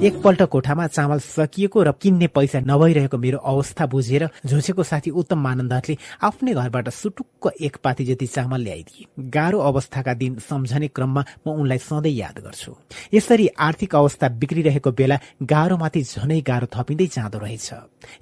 [0.00, 5.96] एकपल्ट कोठामा चामल सकिएको र किन्ने पैसा नभइरहेको मेरो अवस्था बुझेर झुसेको साथी उत्तम मानन्दरले
[6.24, 11.78] आफ्नै घरबाट सुटुक्क एक पाती जति चामल ल्याइदिए। गाह्रो अवस्थाका दिन सम्झने क्रममा म उनलाई
[11.78, 12.72] सधैँ याद गर्छु।
[13.14, 17.68] यसरी आर्थिक अवस्था बिग्रिरहेको बेला गाह्रोमाथि झनै गाह्रो थपिँदै जाँदो रहेछ।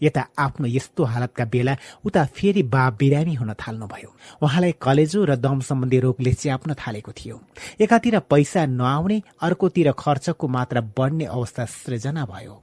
[0.03, 4.11] यता आफ्नो यस्तो हालतका बेला उता फेरि बा बिरामी हुन थाल्नुभयो।
[4.43, 7.41] उहाँलाई कलेजो र दम सम्बन्धी रोगले च्याप्न थालेको थियो।
[7.81, 12.63] एकातिर पैसा नआउने अर्कोतिर खर्चको मात्रा बढ्ने अवस्था सृजना भयो।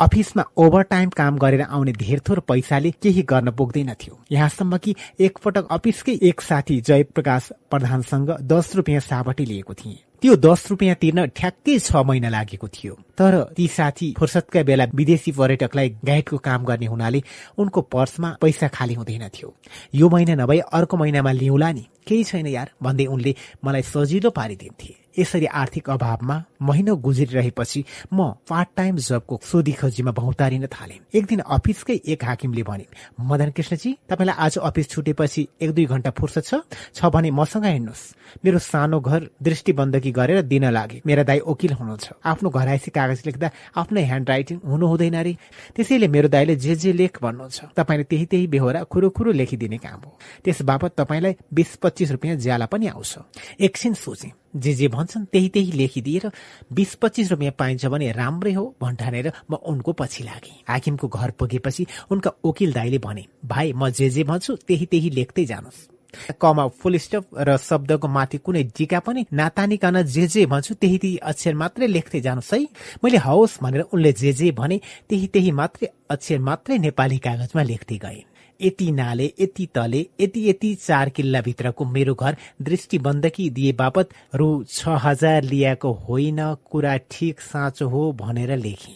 [0.00, 5.66] अफिसमा ओभरटाइम काम गरेर आउने धेर थोर पैसाले केही गर्न पुग्दैन थियो यहाँसम्म कि एकपटक
[5.70, 11.78] अफिसकै एक साथी जयप्रकाश प्रधानसँग दस रुपियाँ साबटी लिएको थिए। त्यो दस रुपियाँ तिर्न ठ्याक्कै
[11.78, 17.22] छ महिना लागेको थियो। तर ती साथी फुर्सदका बेला विदेशी पर्यटकलाई गाइडको काम गर्ने हुनाले
[17.58, 19.54] उनको पर्समा पैसा खाली हुँदैन थियो
[19.94, 24.94] यो महिना नभए अर्को महिनामा लिउँला नि। केही छैन यार भन्दै उनले मलाई सजिलो पारिदिन्थे।
[25.18, 31.40] यसरी आर्थिक अभावमा महिना गुज्रिरहेपछि म पार्ट टाइम जबको सोधी खोजीमा भौतारिन थालेँ। एक दिन
[31.40, 32.84] अफिसकै एक हाकिमले भने
[33.20, 36.54] मदन कृष्णजी तपाईँलाई आज अफिस छुटेपछि एक दुई घण्टा फुर्सद छ?
[36.92, 38.04] छ भने मसँग हिँड्नुहोस्।
[38.44, 43.50] मेरो सानो घर दृष्टिबन्धकी गरेर दिन लागे। मेरा दाई वकिल हुनुहुन्छ। आफ्नो घराइसी कागज लेख्दा
[43.72, 45.36] आफ्नै ह्यान्ड राइटिङ हुनु हुँदैन रे।
[45.76, 50.00] त्यसैले मेरो दाईले जे जे लेख भन्नुहुन्छ। तपाईँले त्यही त्यही बेहोरा खुरो खुरो लेखिदिने काम
[50.04, 50.12] हो।
[50.44, 53.16] त्यस बापत तपाईँलाई बिस पच्चिस रुपियाँ ज्याला पनि आउँछ।
[53.58, 56.28] एकछिन सोचेँ। जे जे भन्छन् त्यही त्यही लेखिदिएर
[56.68, 61.86] बिस पच्चिस रुपियाँ पाइन्छ भने राम्रै हो भन्ठानेर म उनको पछि लागेँ। हाकिमको घर पुगेपछि
[62.12, 66.96] उनका वकिल दाईले भने भाइ म जे जे भन्छु त्यही त्यही लेख्दै जानुहोस्। कमा फुल
[66.98, 71.86] स्टप र शब्दको माथि कुनै टिका पनि नातानिकन जे जे भन्छु त्यही त्यही अक्षर मात्रै
[71.88, 72.60] लेख्दै जानुहोस् है।
[73.04, 77.98] मैले हवस् भनेर उनले जे जे भने त्यही त्यही मात्रै अक्षर मात्रै नेपाली कागजमा लेख्दै
[78.04, 84.48] गए। यति नाले यति तले यति यति चार किल्लाभित्रको मेरो घर दृष्टिबन्धकी दिए बापत रु
[84.64, 86.38] छ हजार लिएको होइन
[86.70, 88.94] कुरा ठिक साँचो हो भनेर लेखे।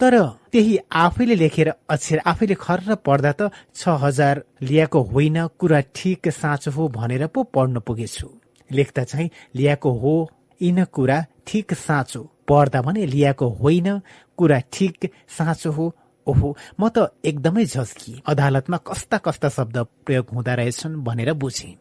[0.00, 0.18] तर
[0.52, 6.70] त्यही आफैले लेखेर अक्षर आफैले खर्र पढ्दा त छ हजार लिएको होइन कुरा ठिक साँचो
[6.70, 8.28] हो भनेर पो पढ्न पुगेछु।
[8.70, 10.14] लेख्दा चाहिँ लिएको हो
[10.60, 14.00] यिन कुरा ठिक साँचो। पढ्दा भने लिएको होइन
[14.38, 15.92] कुरा ठिक साँचो हो
[16.28, 19.76] ओहो म त एकदमै झस्किए अदालतमा कस्ता कस्ता शब्द
[20.06, 21.74] प्रयोग हुँदा रहेछन् भनेर बुझेँ।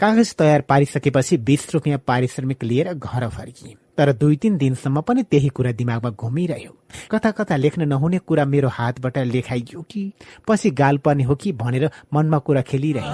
[0.00, 5.48] कागज तयार पारिसकेपछि बिस रुपियाँ पारिश्रमिक लिएर घर फर्किए तर दुई तिन दिनसम्म पनि त्यही
[5.48, 6.72] कुरा दिमागमा घुमिरह्यो।
[7.10, 10.02] कता कता लेख्न नहुने कुरा मेरो हातबाट लेखाइयो कि
[10.48, 13.10] पछि गाल पर्ने हो कि भनेर मनमा कुरा खेलिरहे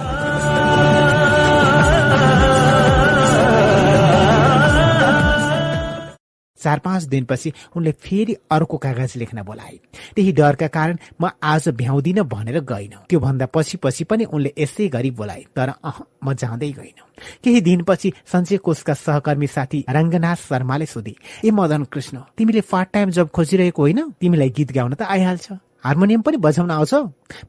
[6.61, 9.77] चार पाँच दिनपछि उनले फेरि अर्को कागज लेख्न बोलाए।
[10.15, 15.11] त्यही डरका कारण म आज भ्याउँदिन भनेर गइन। त्योभन्दा पछि पछि पनि उनले यसै गरी
[15.11, 16.99] बोलाए तर अह म जाँदै गइन।
[17.43, 23.09] केही दिनपछि सञ्चय कोषका सहकर्मी साथी रङ्गनाथ शर्माले सोधे ए मदन कृष्ण तिमीले पार्ट टाइम
[23.09, 23.99] जब खोजिरहेको होइन?
[24.21, 25.51] तिमीलाई गीत गाउन त आइहाल्छ।
[25.85, 26.93] हार्मोनियम पनि बजाउन आउँछ?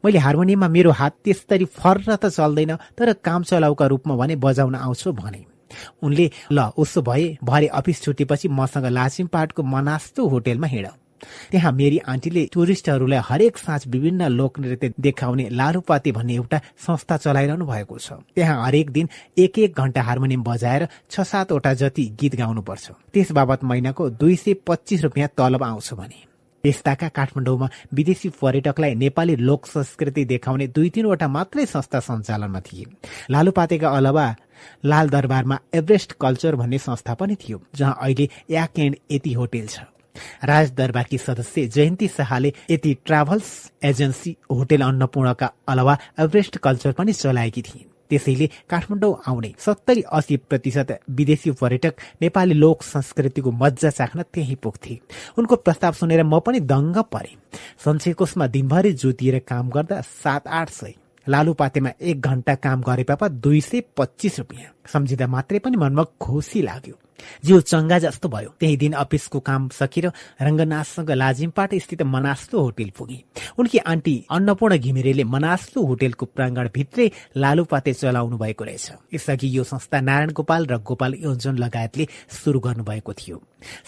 [0.04, 5.12] मैले हार्मोनियममा मेरो हात त्यसरी फर्र त चल्दैन तर काम चलाउका रूपमा भने बजाउन आउँछु
[5.12, 5.57] भने।
[6.02, 10.88] उनले ल उसो भए भरे अफिस छुटेपछि मसँग लाचिमपाटको मनास्तो होटेलमा हिँड।
[11.50, 17.66] त्यहाँ मेरी आन्टीले टुरिस्टहरूलाई हरेक साँझ विभिन्न लोक नृत्य देखाउने लालुपाते भन्ने एउटा संस्था चलाइरहनु
[17.66, 22.90] भएको छ। त्यहाँ हरेक दिन एक एक घण्टा हार्मोनियम बजाएर छ सातवटा जति गीत गाउनुपर्छ।
[23.12, 26.27] त्यस बाबत महिनाको दुई सय पच्चिस रुपियाँ तलब आउँछ भने।
[26.64, 32.84] त्यस्ताका काठमाडौँमा विदेशी पर्यटकलाई नेपाली लोक संस्कृति देखाउने दुई तीनवटा मात्रै संस्था सञ्चालनमा थिए।
[33.30, 34.34] लालुपातेका अलावा
[34.84, 39.80] लाल दरबारमा एभरेस्ट कल्चर भन्ने संस्था पनि थियो जहाँ अहिले याक एन्ड यति होटेल छ।
[40.44, 43.50] राज दरबारकी सदस्य जयन्ती शाहले यति ट्राभल्स
[43.84, 50.92] एजेन्सी होटेल अन्नपूर्णका अलावा एभरेस्ट कल्चर पनि चलाएकी थिइन्। त्यसैले काठमाडौँ आउने सत्तरी अस्सी प्रतिशत
[51.10, 54.98] विदेशी पर्यटक नेपाली लोक संस्कृतिको मजा चाख्न त्यही पुग्थे।
[55.38, 57.32] उनको प्रस्ताव सुनेर म पनि दङ्ग परे।
[57.84, 60.94] सञ्चयकोषमा दिनभरि जोतिएर काम गर्दा सात आठ सय
[61.26, 66.62] लालुपातेमा एक घण्टा काम गरे पापा दुई सय पच्चिस रुपियाँ। सम्झिँदा मात्रै पनि मनमा खुसी
[66.62, 66.94] लाग्यो।
[67.44, 70.06] जिउ चङ्गा जस्तो भयो। त्यही दिन अफिसको काम सकेर
[70.42, 73.22] रङ्गनाथसँग लाजिमपाट स्थित मनास्लो होटेल पुगे।
[73.58, 80.00] उनकी आन्टी अन्नपूर्ण घिमिरेले मनास्लो होटेलको प्राङ्गण भित्रै लालुपाते चलाउनु भएको रहेछ। यसअघि यो संस्था
[80.00, 83.42] नारायण गोपाल र गोपाल योजन लगायतले सुरु गर्नुभएको थियो।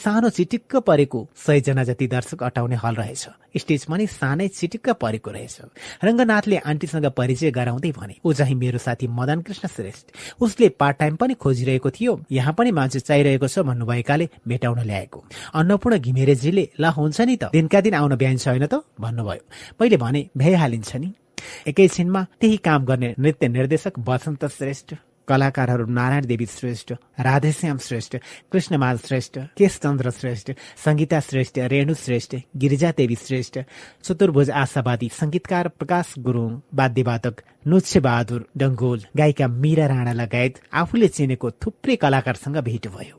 [0.05, 5.59] सानो चिटिक्क परेको सयजना जति दर्शक अटाउने हल रहेछ। स्टेज पनि सानै चिटिक्क परेको रहेछ।
[6.05, 10.07] रङ्गनाथले आन्टीसँग परिचय गराउँदै भने ऊ चाहिँ मेरो साथी मदन कृष्ण श्रेष्ठ।
[10.41, 15.19] उसले पार्ट टाइम पनि खोजिरहेको थियो। यहाँ पनि मान्छे चाहिरहेको छ भन्नुभएकाले भेटाउन ल्याएको।
[15.55, 18.75] अन्नपूर्ण घिमिरेजीले ल हुन्छ नि त। दिनका दिन आउन भ्याइन्छ होइन त?
[19.01, 19.43] भन्नुभयो।
[19.81, 21.09] मैले भने भ्याइहालिन्छ नि।
[21.69, 24.95] एकैछिनमा त्यही काम गर्ने नृत्य निर्देशक वसन्त श्रेष्ठ।
[25.31, 26.93] कलाकारहरू नारायण देवी श्रेष्ठ
[27.27, 28.17] राधेश्याम श्रेष्ठ
[28.53, 30.53] कृष्णमाल श्रेष्ठ केशचन्द्र श्रेष्ठ
[30.85, 33.59] संगीता श्रेष्ठ रेणु श्रेष्ठ गिरिजा देवी श्रेष्ठ
[34.05, 41.51] चतुर्भुज आशावादी संगीतकार प्रकाश गुरुङ वाद्यवादक नुच्छे बहादुर डङ्गोल गायिका मीरा राणा लगायत आफूले चिनेको
[41.63, 43.17] थुप्रै कलाकारसँग भेट भयो।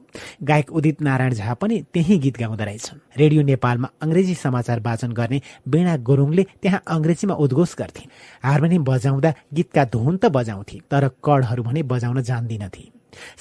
[0.48, 5.42] गायक उदित नारायण झा पनि त्यही गीत गाउँदो रहेछन्। रेडियो नेपालमा अङ्ग्रेजी समाचार वाचन गर्ने
[5.68, 8.04] वीणा गुरुङले त्यहाँ अङ्ग्रेजीमा उद्घोष गर्थे
[8.44, 12.84] हार्मोनियम बजाउँदा गीतका धुन त बजाउँथे तर कडहरू भने बजाउन जान्दिनथे।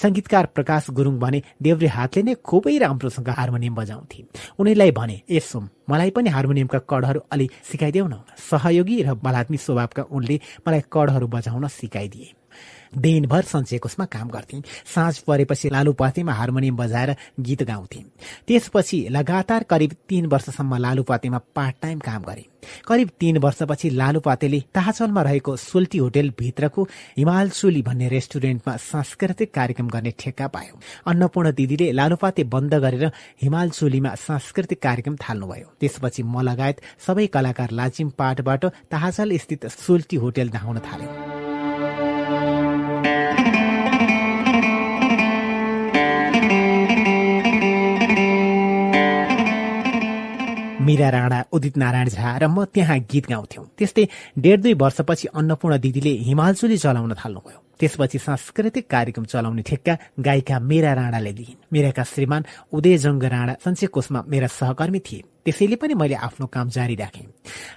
[0.02, 4.18] संगीतकार प्रकाश गुरुङ भने देव्रे हातले नै खुबै राम्रोसँग हार्मोनियम बजाउँथे।
[4.58, 10.40] उनीलाई भने यसो मलाई पनि हार्मोनियमका कडहरू अलि सिकाइदेऊ न। सहयोगी र बलात्मी स्वभावका उनले
[10.66, 12.39] मलाई कडहरू बजाउन सिकाइदिए।
[12.92, 14.60] दिनभर सञ्चयकोषमा काम गर्थे
[14.94, 18.04] साँझ परेपछि लालुपातेमा हार्मोनियम बजाएर गीत गाउँथे
[18.48, 22.46] त्यसपछि लगातार करिब तीन वर्षसम्म लालुपातेमा पार्ट टाइम काम गरे
[22.88, 26.82] करिब तीन वर्षपछि लालुपातेले ताहाचलमा रहेको सोल्टी होटेल भित्रको
[27.18, 33.10] हिमाल चोली भन्ने रेस्टुरेन्टमा सांस्कृतिक कार्यक्रम गर्ने ठेक्का पायो। अन्नपूर्ण दिदीले लालुपाते बन्द गरेर
[33.42, 40.16] हिमाल चोलीमा सांस्कृतिक कार्यक्रम थाल्नुभयो। त्यसपछि म लगायत सबै कलाकार लाजिम पाटबाट ताहाचल स्थित सोल्टी
[40.16, 41.29] होटेल धाउन थाल्यो
[50.80, 54.04] मीरा राणा उदित नारायण झा र म त्यहाँ गीत गाउँथ्यौं। त्यस्तै
[54.36, 60.92] डेढ दुई वर्षपछि अन्नपूर्ण दिदीले हिमालचुली चलाउन थाल्नुभयो। त्यसपछि सांस्कृतिक कार्यक्रम चलाउने ठेक्का गायिका मेरा
[60.92, 66.14] राणाले दिइन्। मेराका श्रीमान उदय जङ्ग राणा सञ्चय कोषमा मेरा सहकर्मी थिए। त्यसैले पनि मैले
[66.14, 67.26] आफ्नो काम जारी राखेँ।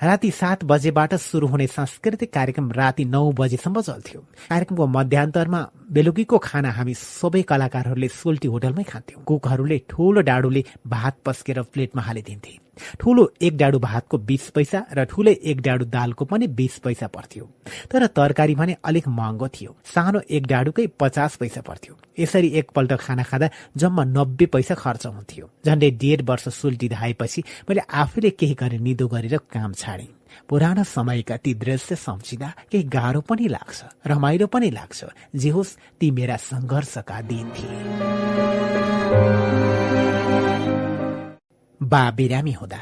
[0.04, 4.20] राति सात बजेबाट सुरु हुने सांस्कृतिक कार्यक्रम राति नौ बजेसम्म चल्थ्यो।
[4.52, 11.62] कार्यक्रमको मध्यान्तरमा बेलुकीको खाना हामी सबै कलाकारहरूले सोल्टी होटलमै खान्थ्यौँ। कुकहरूले ठूलो डाडुले भात पस्केर
[11.64, 12.60] प्लेटमा हालिदिन्थे।
[13.00, 17.46] ठूलो एक डाडु भातको बीस पैसा र ठूलै एक डाडु दालको पनि बीस पैसा पर्थ्यो।
[17.92, 23.24] तर तरकारी भने अलिक महँगो थियो। सानो एक डाडुकै पचास पैसा पर्थ्यो। यसरी एकपल्ट खाना
[23.24, 23.48] खाँदा
[23.78, 29.08] जम्मा नब्बे पैसा खर्च हुन्थ्यो। झन्डै डेढ वर्ष सुल्टी धाएपछि मैले आफैले केही गरे निदो
[29.08, 30.10] गरेर काम छाडेँ।
[30.50, 35.00] पुरानो समयका ती दृश्य सम्झिँदा केही गाह्रो पनि लाग्छ रमाइलो पनि लाग्छ।
[35.36, 37.78] जे होस् ती मेरा सङ्घर्षका दिन थिए।
[41.82, 42.82] बा बिरामी हुँदा।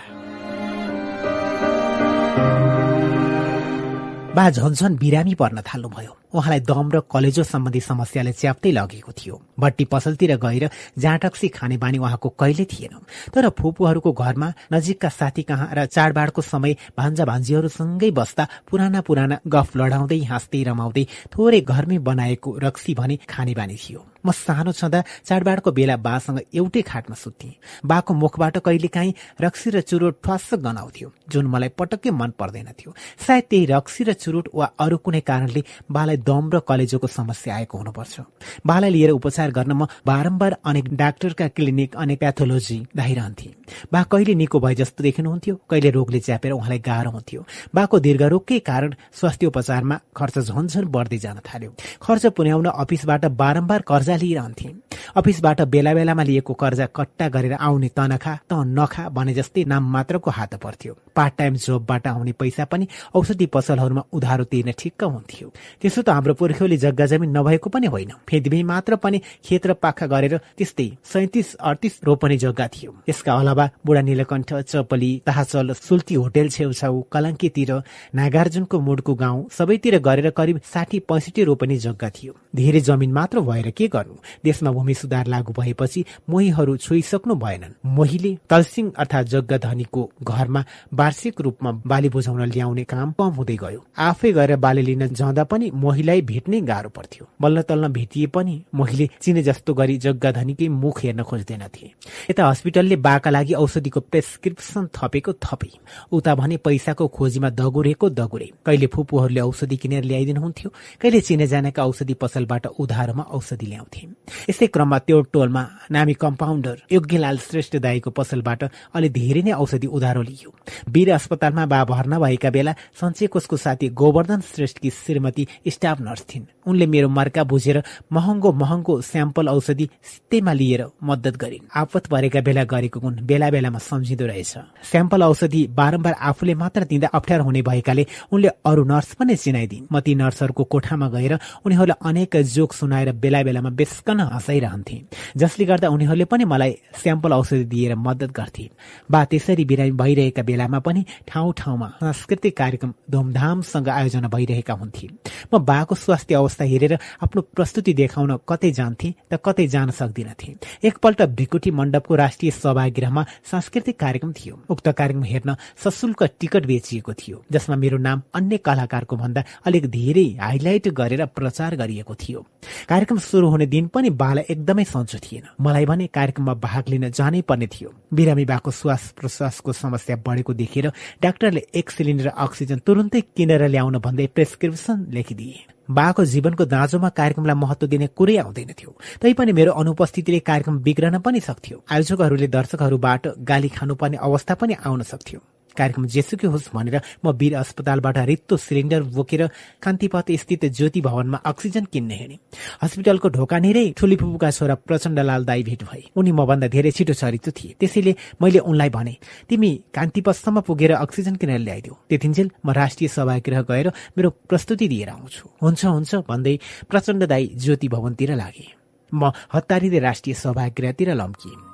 [4.36, 9.86] बा झन्झन बिरामी पर्न थाल्नुभयो। उहाँलाई दम र कलेजो सम्बन्धी समस्याले च्याप्दै लगेको थियो। भट्टी
[9.86, 12.94] पसलतिर गएर जाँटक्सी खाने बानी उहाँको कहिले थिएन।
[13.34, 19.76] तर फुपूहरूको घरमा नजिकका साथी कहाँ र चाडबाडको समय भान्जा भान्जीहरूसँगै बस्दा पुराना पुराना गफ
[19.76, 25.72] लडाउँदै हाँस्दै रमाउँदै थोरै घरमै बनाएको रक्सी भने खाने बानी थियो। म सानो छँदा चाडबाडको
[25.74, 27.50] बेला बासँग एउटै खाटमा सुत्थे।
[27.86, 33.44] बाको मुखबाट कहिलेकाहीँ रक्सी र चुरोट ठ्वास्स गनाउँथ्यो जुन मलाई पटक्कै मन पर्दैन थियो। सायद
[33.50, 38.20] त्यही रक्सी र चुरोट वा अरू कुनै कारणले बालाई दम र कलेजोको समस्या आएको हुनुपर्छ।
[38.66, 43.61] बालाई लिएर उपचार गर्न म बारम्बार अनेक डाक्टरका क्लिनिक अनेक प्याथोलोजी धाइरहन्थे
[43.94, 47.42] बा कहिले निको भए जस्तो देखिनुहुन्थ्यो कहिले रोगले च्यापेर उहाँलाई गाह्रो हुन्थ्यो।
[47.76, 54.16] बाको दीर्घरोगकै कारण स्वास्थ्य उपचारमा खर्च झन्झन बढ्दै जान थाल्यो। खर्च पुर्याउन अफिसबाट बारम्बार कर्जा
[54.16, 54.70] लिइरहन्थे।
[55.16, 60.30] अफिसबाट बेला बेलामा लिएको कर्जा कट्टा गरेर आउने तनखा त नखा भने जस्तै नाम मात्रको
[60.32, 65.48] हात पर्थ्यो। पार्ट टाइम जबबाट आउने पैसा पनि औषधि पसलहरूमा उधारो तिर्न ठिक्क हुन्थ्यो।
[65.82, 70.06] त्यसो त हाम्रो पुर्ख्यौली जग्गा जमिन नभएको पनि होइन। फेदबी मात्र पनि खेत र पाखा
[70.08, 76.50] गरेर त्यस्तै सैतिस अडतिस रोपनी जग्गा थियो। यसका अलावा बुढा नीलकण्ठ चपली ताहाचल सुल्ती होटेल
[76.50, 77.72] छेउछाउ कलङ्कीतिर
[78.16, 83.70] नागार्जुनको मुडको गाउँ सबैतिर गरेर करिब साठी पैँसठी रोपनी जग्गा थियो। धेरै जमिन मात्र भएर
[83.72, 84.16] के गर्नु?
[84.44, 91.42] देशमा भूमि सुधार लागू भएपछि मोहीहरू छोइसक्नु भएनन्। मोहीले तलसिंह अर्थात् जग्गा धनीको घरमा वार्षिक
[91.42, 96.22] रूपमा बाली बुझाउन ल्याउने काम कम हुँदै गयो। आफै गएर बाली लिन जाँदा पनि मोहीलाई
[96.22, 101.24] भेट्नै गाह्रो पर्थ्यो। बल्ल तल्ल भेटिए पनि मोहीले चिने जस्तो गरी जग्गा धनीकै मुख हेर्न
[101.24, 101.86] खोज्दैनथे
[102.30, 105.70] यता हस्पिटलले बाका औषधिको प्रेस्क्रिप्सन थपेको थपे।
[106.12, 110.70] उता भने पैसाको खोजीमा दगुरेको दगुरे। कहिले फुपूहरूले औषधि किनेर ल्याइदिनुहुन्थ्यो
[111.02, 114.02] कहिले चिने जानेका औषधि पसलबाट उधारोमा औषधि ल्याउँथे।
[114.50, 118.64] यसै क्रममा त्यो टोलमा नामी कम्पाउन्डर योग्यलाल श्रेष्ठ दाईको पसलबाट
[118.96, 120.50] अलि धेरै नै औषधि उधारो लिइयो
[120.90, 126.46] वीर अस्पतालमा बा भर्ना भएका बेला सञ्चय कोषको साथी गोवर्धन श्रेष्ठकी श्रीमती स्टाफ नर्स थिइन्।
[126.66, 127.82] उनले मेरो मर्का बुझेर
[128.12, 133.80] महँगो महँगो स्याम्पल औषधि सित्तैमा लिएर मद्दत गरिन्। आपत परेका बेला गरेको गुण बेला बेलामा
[133.80, 134.54] सम्झिँदो रहेछ।
[134.92, 140.00] स्याम्पल औषधि बारम्बार आफूले मात्र दिँदा अप्ठ्यारो हुने भएकाले उनले अरू नर्स पनि चिनाइदिन्। म
[140.04, 141.34] ती नर्सहरूको कोठामा गएर
[141.66, 144.98] उनीहरूलाई अनेक जोक सुनाएर बेला बेलामा बेसकन हँसाइरहन्थे
[145.38, 148.66] जसले गर्दा उनीहरूले पनि मलाई स्याम्पल औषधि दिएर मद्दत गर्थे
[149.12, 155.08] बा त्यसरी बिरामी भइरहेका बेलामा पनि ठाउँ ठाउँमा सांस्कृतिक कार्यक्रम धुमधामसँग आयोजना भइरहेका हुन्थे
[155.54, 160.50] म बाको स्वास्थ्य अवस्था हेरेर आफ्नो प्रस्तुति देखाउन कतै जान्थे त कतै जान सक्दिनथे।
[160.88, 163.21] एकपल्ट भिकुटी मण्डपको राष्ट्रिय सभागृहमा
[163.52, 169.16] सांस्कृतिक कार्यक्रम थियो। उक्त कार्यक्रम हेर्न सशुल्क टिकट बेचिएको थियो जसमा मेरो नाम अन्य कलाकारको
[169.16, 172.46] भन्दा अलिक धेरै हाइलाइट गरेर प्रचार गरिएको थियो।
[172.90, 177.42] कार्यक्रम सुरु हुने दिन पनि बाला एकदमै सन्चो थिएन। मलाई भने कार्यक्रममा भाग लिन जानै
[177.42, 180.92] पर्ने थियो। बिरामी बाको श्वास प्रश्वासको समस्या बढेको देखेर
[181.22, 187.88] डाक्टरले एक सिलिन्डर अक्सिजन तुरुन्तै किनेर ल्याउन भन्दै प्रेस्क्रिप्सन लेखिदिए। बाको जीवनको दाँजोमा कार्यक्रमलाई महत्व
[187.88, 194.18] दिने कुरै आउँदैन थियो। तैपनि मेरो अनुपस्थितिले कार्यक्रम बिग्रन पनि सक्थ्यो। आयोजकहरूले दर्शकहरूबाट गाली खानुपर्ने
[194.18, 195.40] अवस्था पनि आउन सक्थ्यो।
[195.78, 199.42] कार्यक्रम जेसुकै होस् भनेर म वीर अस्पतालबाट रित्तो सिलिन्डर बोकेर
[199.82, 202.38] कान्तिपथ स्थित ज्योति भवनमा अक्सिजन किन्ने हिँडे।
[202.84, 207.76] हस्पिटलको ढोकानेरै ठुली फुपूका छोरा प्रचण्डलाल दाई भेट भए उनी मभन्दा धेरै छिटो चरित्र थिए।
[207.80, 209.16] त्यसैले मैले उनलाई भने
[209.50, 215.44] तिमी कान्तिपथसम्म पुगेर अक्सिजन किनेर ल्याइदेऊ। त्यतिन्जेल म राष्ट्रिय सभागृह गएर मेरो प्रस्तुति दिएर आउँछु।
[215.64, 216.56] हुन्छ हुन्छ भन्दै
[216.90, 218.68] प्रचण्ड दाई ज्योति भवनतिर लागे।
[219.12, 221.71] म हतारिँदै राष्ट्रिय सभागृहतिर लम्किएँ।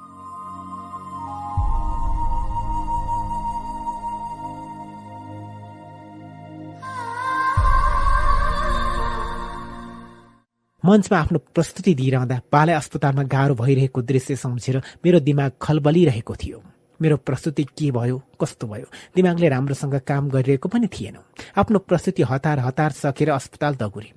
[10.88, 16.62] मञ्चमा आफ्नो प्रस्तुति दिइरहँदा बालय अस्पतालमा गाह्रो भइरहेको दृश्य सम्झेर मेरो दिमाग खलबलिरहेको थियो।
[17.00, 18.88] मेरो प्रस्तुति के भयो कस्तो भयो?
[19.16, 21.18] दिमागले राम्रोसँग काम गरिरहेको पनि थिएन।
[21.60, 24.12] आफ्नो प्रस्तुति हतार हतार सकेर अस्पताल दगुरे।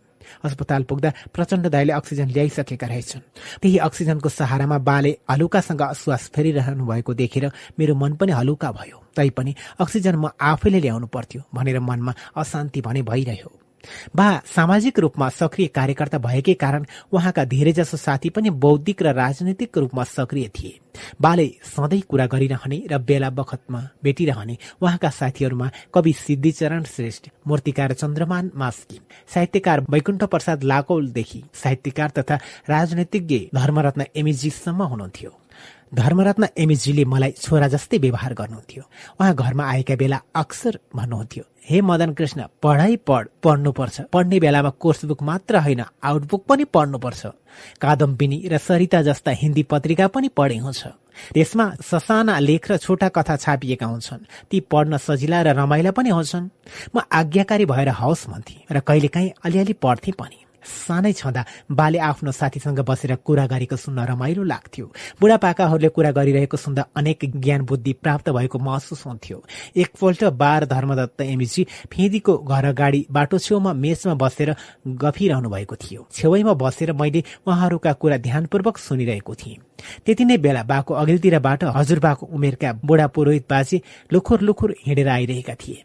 [0.44, 3.20] अस्पताल पुग्दा प्रचण्ड दाईले अक्सिजन ल्याइसकेका रहेछन्।
[3.62, 9.54] त्यही अक्सिजनको सहारामा बाले हलुकासँग श्वास फेरिरहनु भएको देखेर मेरो मन पनि हलुका भयो। तैपनि
[9.80, 13.50] अक्सिजन म आफैले ल्याउनु पर्थ्यो भनेर मनमा अशान्ति भने भइरह्यो।
[14.16, 20.04] बा सामाजिक रूपमा सक्रिय कार्यकर्ता भएकै कारण उहाँका धेरैजसो साथी पनि बौद्धिक र राजनैतिक रूपमा
[20.06, 20.78] सक्रिय थिए।
[21.20, 28.50] बाले सधैँ कुरा गरिरहने र बेला बखतमा भेटिरहने उहाँका साथीहरूमा कवि सिद्धिचरण श्रेष्ठ मूर्तिकार चन्द्रमान
[28.56, 29.00] मास्की
[29.34, 35.30] साहित्यकार वैकुण्ठ प्रसाद लाकौलदेखि साहित्यकार तथा राजनैतिज्ञ धर्मरत्न एमिजीसम्म हुनुहुन्थ्यो।
[35.94, 38.82] धर्मरत्न एमएसजीले मलाई छोरा जस्तै व्यवहार गर्नुहुन्थ्यो।
[39.20, 45.04] उहाँ घरमा आएका बेला अक्सर भन्नुहुन्थ्यो हे मदन कृष्ण पढाइ पढ पढ्नुपर्छ। पढ्ने बेलामा कोर्स
[45.04, 47.26] बुक मात्र होइन आउटबुक पनि पढ्नुपर्छ।
[47.80, 50.82] कादम्बिनी र सरिता जस्ता हिन्दी पत्रिका पनि पढे हुन्छ।
[51.34, 56.50] त्यसमा ससाना लेख र छोटा कथा छापिएका हुन्छन्। ती पढ्न सजिला र रमाइला पनि हुन्छन्।
[56.94, 62.80] म आज्ञाकारी भएर हवस् भन्थे र कहिलेकाहीँ अलिअलि पढ्थे पनि। सानै छँदा बाले आफ्नो साथीसँग
[62.80, 64.86] बसेर कुरा गरेको सुन्न रमाइलो लाग्थ्यो।
[65.20, 69.42] बुढापाकाहरूले कुरा गरिरहेको सुन्दा अनेक ज्ञान बुद्धि प्राप्त भएको महसुस हुन्थ्यो।
[69.76, 74.54] एकपल्ट बार धर्मदत्त एमिजी फेदीको घर अगाडि बाटो छेउमा मेचमा बसेर
[74.86, 79.58] गफिरहनु भएको थियो। छेउैमा बसेर मैले उहाँहरूका कुरा ध्यानपूर्वक सुनिरहेको थिएँ।
[80.06, 83.80] त्यति नै बेला बाको अघिल्तिरबाट हजुरबाको उमेरका बुढा पुरोहित बाजे
[84.12, 85.84] लुखुर लुखुर हिँडेर आइरहेका थिए।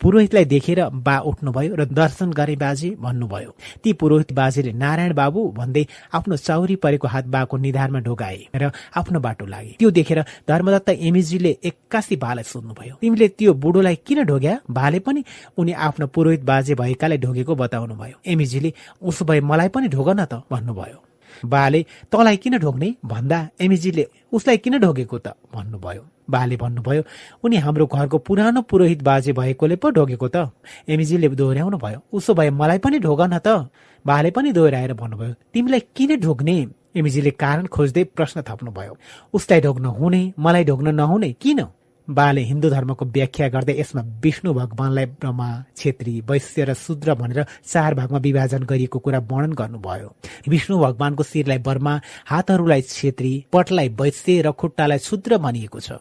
[0.00, 3.50] पुरोहितलाई देखेर बा उठ्नुभयो र दर्शन गरे बाजे भन्नुभयो।
[3.82, 9.20] ती पुरोहित बाजेले नारायण बाबु भन्दै आफ्नो चौरी परेको हात बाको निधारमा ढोगाए र आफ्नो
[9.20, 14.58] बाटो लागे। त्यो देखेर धर्मदत्त एमिजीले एक्कासी बालाई सोध्नुभयो। तिमीले त्यो बुढोलाई किन ढोग्या?
[14.70, 15.24] बाले पनि
[15.58, 18.72] उनी आफ्नो पुरोहित बाजे भएकाले ढोगेको बताउनु भयो एमिजीले
[19.02, 21.13] उसो भए मलाई पनि ढोग न त भन्नुभयो।
[21.44, 22.94] बाले तँलाई किन ढोग्ने?
[23.04, 25.36] भन्दा एमिजीले उसलाई किन ढोगेको त?
[25.54, 27.02] भन्नुभयो। बाले भन्नुभयो
[27.44, 30.50] उनी हाम्रो घरको पुरानो पुरोहित बाजे भएकोले पो ढोगेको त।
[30.88, 33.68] एमिजीले दोहोऱ्याउनु भयो उसो भए मलाई पनि ढोग न त।
[34.04, 36.56] बाले पनि दोहोऱ्याएर भन्नुभयो तिमीलाई किन ढोग्ने?
[36.96, 38.96] एमिजीले कारण खोज्दै प्रश्न थप्नुभयो
[39.34, 41.60] उसलाई ढोग्न हुने मलाई ढोग्न नहुने किन?
[42.08, 47.94] बाले हिन्दू धर्मको व्याख्या गर्दै यसमा विष्णु भगवानलाई ब्रह्मा छेत्री वैश्य र शूद्र भनेर चार
[47.94, 50.08] भागमा विभाजन गरिएको कुरा वर्णन गर्नुभयो।
[50.48, 55.92] विष्णु भगवानको शिरलाई बर्मा हातहरूलाई छेत्री पटलाई वैश्य र खुट्टालाई शूद्र भनिएको छ।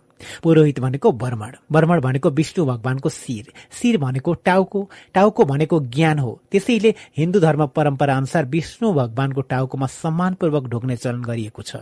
[0.44, 6.40] पुरोहित भनेको बर्मण। बर्मण भनेको विष्णु भगवानको शिर। शिर भनेको टाउको। टाउको भनेको ज्ञान हो।
[6.52, 11.76] त्यसैले हिन्दू धर्म परम्परा अनुसार विष्णु भगवानको टाउकोमा सम्मानपूर्वक ढोक्ने चलन गरिएको छ।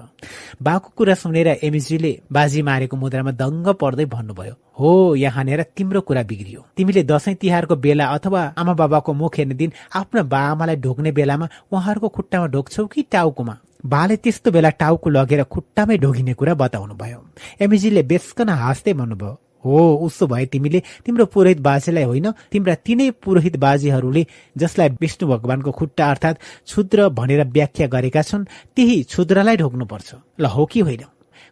[0.61, 6.65] बाको कुरा सुनेर एमिजीले बाजी मारेको मुद्रामा दङ्ग पर्दै भन्नुभयो हो यहाँनिर तिम्रो कुरा बिग्रियो।
[6.77, 11.49] तिमीले दसैँ तिहारको बेला अथवा आमा बाबाको मुख हेर्ने दिन आफ्नो बा आमालाई ढोक्ने बेलामा
[11.71, 13.57] उहाँहरूको खुट्टामा ढोक्छौ कि टाउकोमा?
[13.85, 17.19] बाले त्यस्तो बेला टाउको लगेर खुट्टामै ढोगिने कुरा बताउनु भयो।
[17.61, 23.57] एमिजीले बेसकन हाँस्दै भन्नुभयो हो उसो भए तिमीले तिम्रो पुरोहित बाजेलाई होइन तिम्रा तिनै पुरोहित
[23.57, 24.25] बाजेहरूले
[24.57, 28.45] जसलाई विष्णु भगवानको खुट्टा अर्थात् क्षुद्र भनेर व्याख्या गरेका छन्
[28.75, 31.03] त्यही क्षुद्रलाई ढोक्नुपर्छ ल हो कि होइन?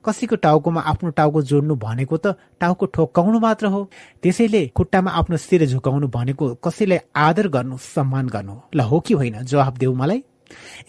[0.06, 3.82] कसैको टाउकोमा आफ्नो टाउको जोड्नु भनेको त टाउको ठोक्काउनु मात्र हो।
[4.24, 9.44] त्यसैले खुट्टामा आफ्नो शिर झुकाउनु भनेको कसैलाई आदर गर्नु सम्मान गर्नु ल हो कि होइन?
[9.44, 10.24] जवाब देऊ मलाई।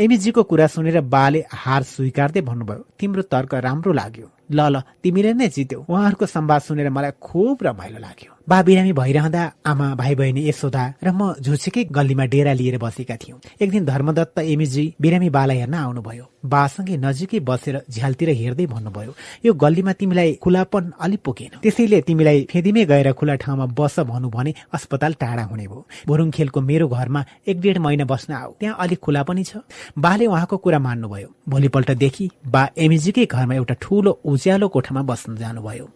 [0.00, 5.48] एमिजीको कुरा सुनेर बाले हार स्वीकार्दै भन्नुभयो तिम्रो तर्क राम्रो लाग्यो। ल ल तिमीले नै
[5.48, 10.82] जित्यौ। उहाँहरूको संवाद सुनेर मलाई खुब रमाइलो लाग्यो। बा बिरामी भइरहँदा आमा भाइ बहिनी यशोदा
[11.06, 15.74] र म झुचेकै गल्लीमा डेरा लिएर बसेका थियौँ। एक दिन धर्मदत्त एमिजी बिरामी बालाई हेर्न
[15.74, 19.12] आउनुभयो। बासँगै नजिकै बसेर झ्यालतिर हेर्दै भन्नुभयो
[19.46, 24.54] यो गल्लीमा तिमीलाई खुलापन अलिक पुगेन। त्यसैले तिमीलाई फेदिमै गएर खुला ठाउँमा बस भनु भने
[24.74, 28.98] अस्पताल टाढा हुने भयो भुरुङ खेलको मेरो घरमा एक डेढ महिना बस्न आऊ। त्यहाँ अलिक
[28.98, 29.62] खुला पनि छ।
[29.94, 35.86] बाले उहाँको कुरा मान्नुभयो। भोलिपल्टदेखि बा एमिजीकै घरमा एउटा ठूलो उज्यालो कोठामा बस्न जानुभयो।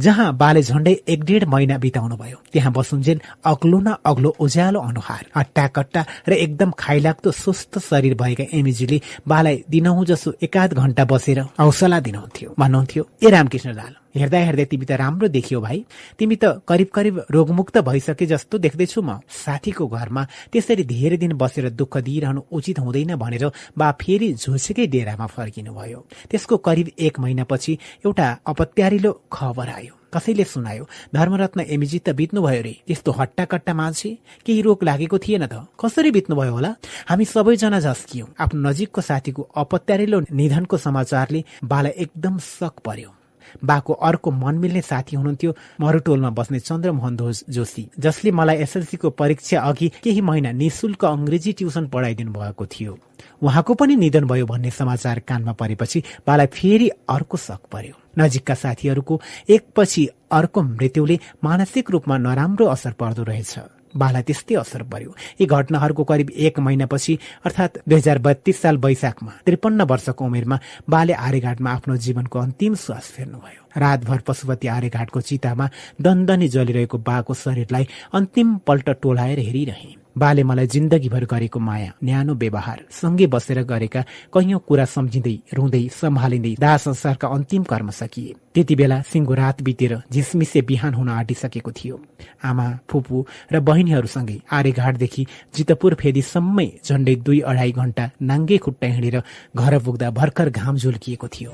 [0.00, 5.24] जहाँ बाले झण्डै एक डेढ महिना बिताउनु भयो त्यहाँ बसुन्जेल अग्लो न अग्लो उज्यालो अनुहार
[5.40, 11.40] अट्टा कट्टा र एकदम खाइलाग्दो सुस्त शरीर भएका एमिजीले बालाई दिनहुँ जसो एकाध घण्टा बसेर
[11.60, 15.84] हौसला दिनुहुन्थ्यो। भन्नुहुन्थ्यो ए रामकृष्ण दाल हेर्दा हेर्दै तिमी त राम्रो देखियो भाइ।
[16.18, 20.22] तिमी त करिब करिब रोगमुक्त भइसके जस्तो देख्दैछु म। साथीको घरमा
[20.52, 23.44] त्यसरी धेरै दिन बसेर दुःख दिइरहनु उचित हुँदैन भनेर
[23.78, 30.44] बा फेरि झुसेकै डेरामा फर्किनु भयो त्यसको करिब एक महिनापछि एउटा अपत्यारिलो खबर आयो। कसैले
[30.44, 34.10] सुनायो धर्मरत्न एमिजी त बित्नुभयो रे। यस्तो हट्टाकट्टा मान्छे?
[34.46, 36.70] केही रोग लागेको थिएन त। कसरी बित्नुभयो होला?
[37.12, 43.17] हामी सबैजना झस्कियौं। आफ्नो नजिकको साथीको अपत्यारिलो निधनको समाचारले बालाई एकदम सक पर्यो।
[43.64, 49.60] बाको अर्को मन मिल्ने साथी हुनुहुन्थ्यो मरुटोलमा बस्ने चन्द्रमोहन धोज जोशी जसले मलाई एसएलसीको परीक्षा
[49.60, 52.98] अघि केही महिना निशुल्क अङ्ग्रेजी ट्युसन पढाइदिनु भएको थियो।
[53.42, 59.20] उहाँको पनि निधन भयो भन्ने समाचार कानमा परेपछि बालाई फेरि अर्को शक पर्यो। नजिकका साथीहरूको
[59.48, 66.04] एकपछि अर्को मृत्युले मानसिक रूपमा नराम्रो असर पर्दो रहेछ। बाला त्यस्तै असर पर्यो। यी घटनाहरूको
[66.04, 70.58] करिब एक महिनापछि अर्थात् दुई हजार बत्तीस साल वैशाखमा त्रिपन्न वर्षको उमेरमा
[70.90, 75.68] बाले आर्यघाटमा आफ्नो जीवनको अन्तिम श्वास फेर्नुभयो। रातभर पशुपति आर्यघाटको चितामा
[76.00, 82.78] दन्दनी जलिरहेको बाको शरीरलाई अन्तिम पल्ट टोलाएर हेरिरहे। बाले मलाई जिन्दगीभर गरेको माया न्यानो व्यवहार
[82.90, 84.02] सँगै बसेर गरेका
[84.34, 89.92] कैयौं कुरा सम्झिँदै रुँदै सम्हालिँदै दाह संसारका अन्तिम कर्म सकिए। त्यति बेला सिंगो रात बितेर
[90.12, 91.96] झिसमिसे बिहान हुन आँटिसकेको थियो।
[92.44, 93.16] आमा फुपू
[93.52, 99.16] र बहिनीहरूसँगै आर्यघाटदेखि जितपुर फेदीसम्मै झण्डै दुई अढाई घण्टा नाङ्गे खुट्टा हिँडेर
[99.54, 101.50] घर पुग्दा भर्खर घाम झुल्किएको थियो।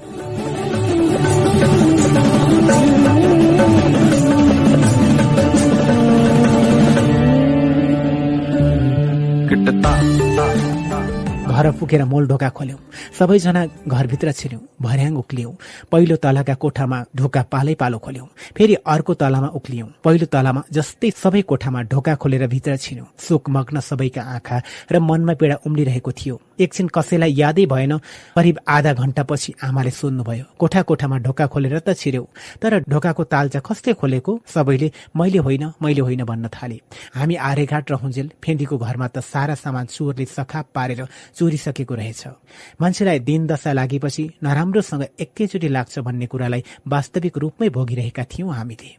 [9.55, 10.14] கிட்டத்தான்
[11.55, 12.79] घर पुगेर मोल ढोका खोल्यौं।
[13.19, 15.53] सबैजना घरभित्र छिर्यौं भर्याङ उक्लियौं।
[15.93, 18.27] पहिलो तलाका कोठामा ढोका पालै पालो खोल्यौं।
[18.57, 24.23] फेरि अर्को तलामा उक्लियौं। पहिलो तलामा जस्तै सबै कोठामा ढोका खोलेर भित्र छिर्यौं। शोकमग्न सबैका
[24.35, 24.57] आँखा
[24.93, 27.93] र मनमा पीडा उम्लिरहेको थियो। एकछिन कसैलाई यादै भएन
[28.37, 32.25] करिब आधा घण्टापछि आमाले सोध्नुभयो कोठा कोठामा ढोका खोलेर त छिर्यौ?
[32.63, 34.33] तर ढोकाको तालचा कसले खोलेको?
[34.47, 36.79] सबैले मैले होइन मैले होइन भन्न थाले।
[37.15, 41.01] हामी आर्यघाट रहन्जेल फेन्डीको घरमा त सारा सामान चोरले सखाप पारेर
[41.45, 42.23] चोरिसकेको रहेछ।
[42.81, 48.91] मान्छेलाई दिन दशा लागेपछि नराम्रोसँग एकैचोटि लाग्छ भन्ने कुरालाई वास्तविक रूपमै भोगिरहेका थियौं हामीले।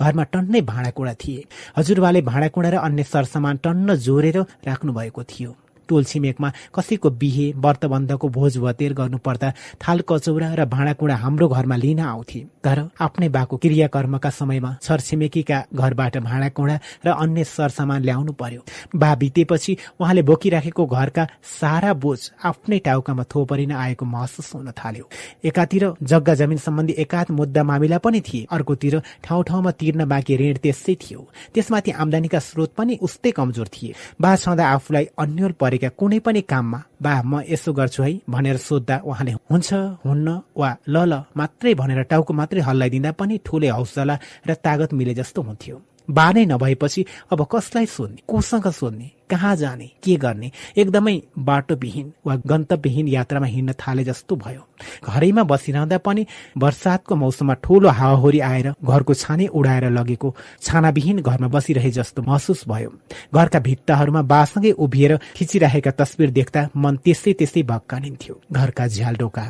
[0.00, 1.44] घरमा टन्नै भाँडाकुँडा थिए।
[1.76, 5.50] हजुरबाले भाँडाकुँडा र अन्य सरसामान टन्न जोरेर राख्नु भएको थियो।
[5.90, 9.52] टोल छिमेकमा कसैको बिहे व्रतबन्धको भोज भतेर गर्नुपर्दा
[9.82, 16.16] थाल कचौरा र भाँडाकुँडा हाम्रो घरमा लिन आउँथे। तर आफ्नै बाको क्रियाकर्मका समयमा छरछिमेकीका घरबाट
[16.20, 18.62] भाँडाकुँडा र अन्य सरसामान ल्याउनु पर्यो।
[18.94, 21.26] बा बितेपछि उहाँले बोकिराखेको घरका
[21.60, 25.08] सारा बोझ आफ्नै टाउकामा थोपरिन आएको महसुस हुन थाल्यो।
[25.44, 30.56] एकातिर जग्गा जमिन सम्बन्धी एकाध मुद्दा मामिला पनि थिए। अर्कोतिर ठाउँ ठाउँमा तिर्न बाँकी ऋण
[30.62, 31.20] त्यसै थियो।
[31.54, 36.78] त्यसमाथि आमदानीका स्रोत पनि उस्तै कमजोर थिए। बा छँदा आफूलाई अन्यल परेका कुनै पनि काममा
[37.00, 39.68] बा म यसो गर्छु है भनेर सोद्धा उहाँले हुन्छ
[40.04, 44.14] हुन्न वा ल ल मात्रै भनेर टाउको मात्रै हल्लाइदिँदा पनि ठुलै हौसला
[44.48, 45.76] र तागत मिले जस्तो हुन्थ्यो।
[46.10, 48.22] बा नै नभएपछि अब कसलाई सोध्ने?
[48.28, 49.10] कोसँग सोध्ने?
[49.30, 49.86] कहाँ जाने?
[50.02, 50.50] के गर्ने?
[50.76, 54.62] एकदमै बाटोविहीन वा गन्तव्यहीन यात्रामा हिँड्न थाले जस्तो भयो।
[55.06, 56.26] घरैमा बसिरहँदा पनि
[56.58, 62.90] वर्षातको मौसममा ठूलो हावाहुरी आएर घरको छाने उडाएर लगेको छानाविहीन घरमा बसिरहे जस्तो महसुस भयो।
[63.34, 69.44] घरका भित्ताहरूमा बासँगै उभिएर खिचिरहेका तस्बिर देख्दा मन त्यसै त्यसै भक्कानिन्थ्यो घरका झ्यालडोका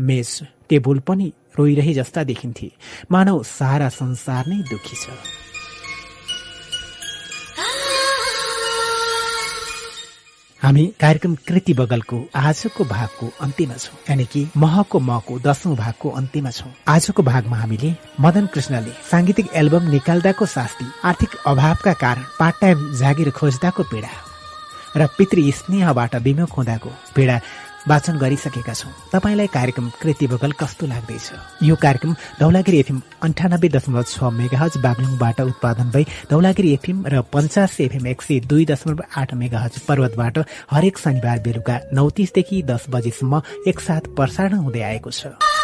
[0.00, 2.70] मेज टेबुल पनि रोइरहे जस्ता देखिन्थे।
[3.12, 5.06] मानव सारा संसार नै दुखी छ।
[10.62, 16.50] हामी कार्यक्रम कृति बगलको आजको भागको अन्त्यमा छौँ यानि कि महको मको दशौं भागको अन्त्यमा
[16.50, 22.78] छौँ। आजको भागमा हामीले मदन कृष्णले सांगीतिक एल्बम निकाल्दाको शास्ति आर्थिक अभावका कारण पार्ट टाइम
[22.98, 24.10] जागिर खोज्दाको पीडा
[24.96, 27.40] र पितृ स्नेहबाट विमुख हुँदाको पीडा
[27.88, 31.26] वाचन गरिसकेका छौँ। तपाईँलाई कार्यक्रम कृति बगल कस्तो लाग्दैछ?
[31.62, 37.80] यो कार्यक्रम धौलागिरी एफएम अन्ठानब्बे दशमलव छ मेगाहज बागलुङबाट उत्पादन भई धौलागिरी एफएम र पञ्चास
[37.80, 40.38] एफएम एक सय दुई दशमलव आठ मेगाहज पर्वतबाट
[40.70, 45.57] हरेक शनिबार बेलुका नौ तिसदेखि दस बजेसम्म एकसाथ प्रसारण हुँदै आएको छ।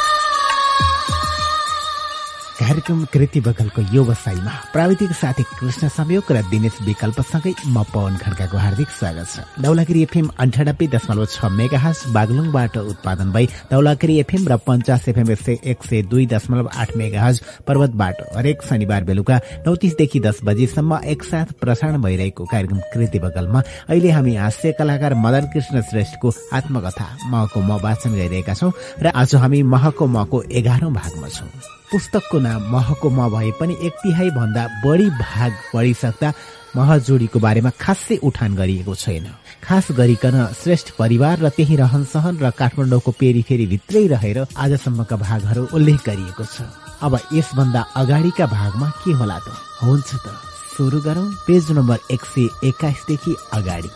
[2.55, 8.57] कार्यक्रम कृति बगलको यो वसाईमा प्राविधिक साथी कृष्ण संयोग र दिनेश विकल्पसँगै म पवन खड्काको
[8.57, 14.57] हार्दिक स्वागत छ। दौलागिरी एफएम अन्ठानब्बे दशमलव छ मेगाहास बागलुङबाट उत्पादन भई दौलागिरी एफएम र
[14.63, 15.31] पञ्चास एफएम
[15.67, 21.59] एक सय दुई दशमलव आठ मेगाहज पर्वतबाट हरेक शनिबार बेलुका नौ तिसदेखि दस बजेसम्म एकसाथ
[21.61, 27.83] प्रसारण भइरहेको कार्यक्रम कृति बगलमा अहिले हामी हास्य कलाकार मदन कृष्ण श्रेष्ठको आत्मकथा मको म
[27.83, 31.51] वाचन गरिरहेका छौँ र आज हामी महको मको एघारौं भागमा छौँ।
[31.95, 36.29] पुस्तकको नाम महको म भए पनि एक तिहाई भन्दा बढी भाग पढिसक्दा
[36.75, 39.31] महजोडीको बारेमा खासै उठान गरिएको छैन।
[39.63, 45.63] खास गरिकन श्रेष्ठ परिवार र त्यही रहन सहन र काठमाडौँको पेरिफेरी भित्रै रहेर आजसम्मका भागहरू
[45.71, 46.67] उल्लेख गरिएको छ।
[46.99, 49.55] अब यसभन्दा अगाडिका भागमा के होला त?
[49.87, 50.27] हुन्छ त।
[50.75, 53.91] सुरु गरौँ। पेज नम्बर एक सय एक्काइसदेखि अगाडि।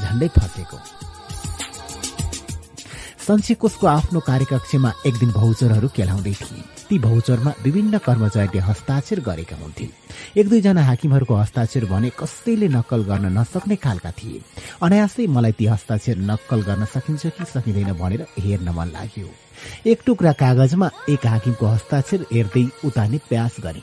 [0.00, 0.95] झन्डै फसेको
[3.26, 9.86] सञ्चयकोषको आफ्नो कार्यकक्षमा एक दिन भौचरहरू केलाउँदै थिए। ती भौचरमा विभिन्न कर्मचारीले हस्ताक्षर गरेका हुन्थे
[10.38, 14.42] एक दुईजना हाकिमहरूको हस्ताक्षर भने कसैले नक्कल गर्न नसक्ने खालका थिए।
[14.78, 19.28] अनायासै मलाई ती हस्ताक्षर नक्कल गर्न सकिन्छ कि सकिँदैन भनेर हेर्न मन लाग्यो।
[19.90, 23.82] एक टुक्रा कागजमा एक हाकिमको हस्ताक्षर हेर्दै उतार्ने प्रयास गरे।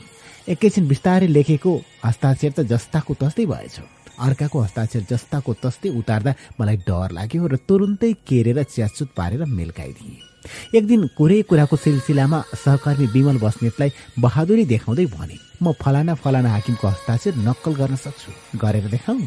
[0.52, 1.72] एकैछिन बिस्तारै लेखेको
[2.04, 3.76] हस्ताक्षर त जस्ताको तस्तै भएछ।
[4.18, 10.32] अर्काको हस्ताक्षर जस्ताको तस्तै उतार्दा मलाई डर लाग्यो र तुरुन्तै केरेर च्याचुत पारेर मेल्काइदिए।
[10.76, 16.86] एक दिन कुरै कुराको सिलसिलामा सहकर्मी विमल बस्नेतलाई बहादुरी देखाउँदै भने म फलाना फलाना हाकिमको
[16.88, 19.18] हस्ताक्षर नक्कल गर्न सक्छु। गरेर देखाऊ।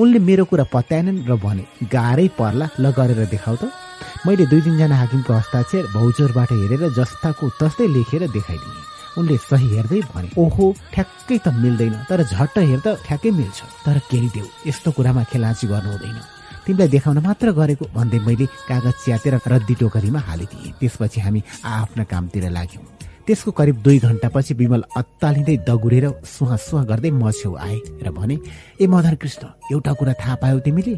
[0.00, 3.70] उनले मेरो कुरा पत्याएनन् र भने गाह्रै पर्ला ल गरेर देखाउ त।
[4.26, 10.28] मैले दुई तिनजना हाकिमको हस्ताक्षर भौचोरबाट हेरेर जस्ताको तस्तै लेखेर देखाइदिएँ। उनले सही हेर्दै भने
[10.36, 15.66] ओहो ठ्याक्कै त मिल्दैन। तर झट्ट हेर्दा ठ्याक्कै मिल्छ। तर केही देऊ यस्तो कुरामा खेलाची
[15.66, 16.18] गर्नु हुँदैन।
[16.66, 22.50] तिमीलाई देखाउन मात्र गरेको भन्दै मैले कागज च्यातेर रद्दी टोकरीमा हालिदिएँ। त्यसपछि हामी आफ्ना कामतिर
[22.50, 22.84] लाग्यौँ।
[23.26, 28.36] त्यसको करिब दुई घण्टापछि विमल अत्तालिँदै दगुरेर सुहा सुहा गर्दै म छेउ आए र भने
[28.78, 29.42] ए मदन कृष्ण
[29.74, 30.94] एउटा कुरा थाहा पायौ तिमीले?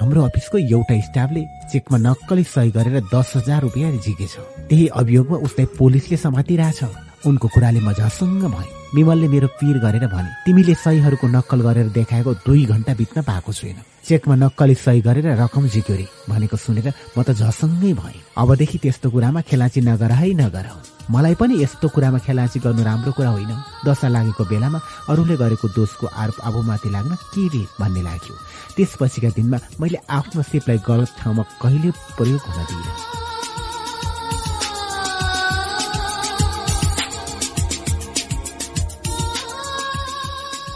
[0.00, 4.34] हाम्रो अफिसको एउटा स्टाफले चेकमा नक्कली सही गरेर दस हजार रुपियाँ झिकेछ।
[4.66, 10.30] त्यही अभियोगमा उसलाई पोलिसले समातिरहेछ। उनको कुराले म झसङ्ग भएँ। विमलले मेरो पीर गरेर भने
[10.44, 15.66] तिमीले सहीहरूको नक्कल गरेर देखाएको दुई घण्टा बित्न पाएको छैन चेकमा नक्कली सही गरेर रकम
[15.68, 20.66] झिक्यो भनेको सुनेर म त झसङ्गै भएँ। अबदेखि त्यस्तो कुरामा खेलाची नगर है नगर
[21.10, 23.52] मलाई पनि यस्तो कुरामा खेलाची गर्नु राम्रो कुरा होइन।
[23.86, 24.78] दशा लागेको बेलामा
[25.10, 28.34] अरूले गरेको दोषको आरोप आफूमाथि लाग्न के रे भन्ने लाग्यो।
[28.74, 33.09] त्यसपछिका दिनमा मैले आफ्नो सिपलाई गलत ठाउँमा कहिले प्रयोग हुन दिइनँ।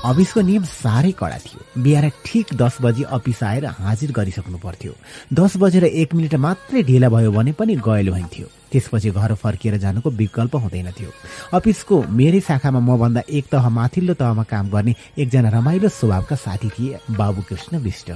[0.05, 4.93] अफिसको नियम साह्रै कडा थियो। बिहान ठिक दस बजी अफिस आएर हाजिर गरिसक्नु पर्थ्यो।
[5.33, 10.11] दस बजेर एक मिनट मात्रै ढिला भयो भने पनि गयल भइन्थ्यो त्यसपछि घर फर्किएर जानुको
[10.11, 11.11] विकल्प हुँदैन थियो।
[11.57, 16.99] अफिसको मेरै शाखामा मभन्दा एक तह माथिल्लो तहमा काम गर्ने एकजना रमाइलो स्वभावका साथी थिए
[17.11, 18.13] बाबु कृष्ण विष्ट।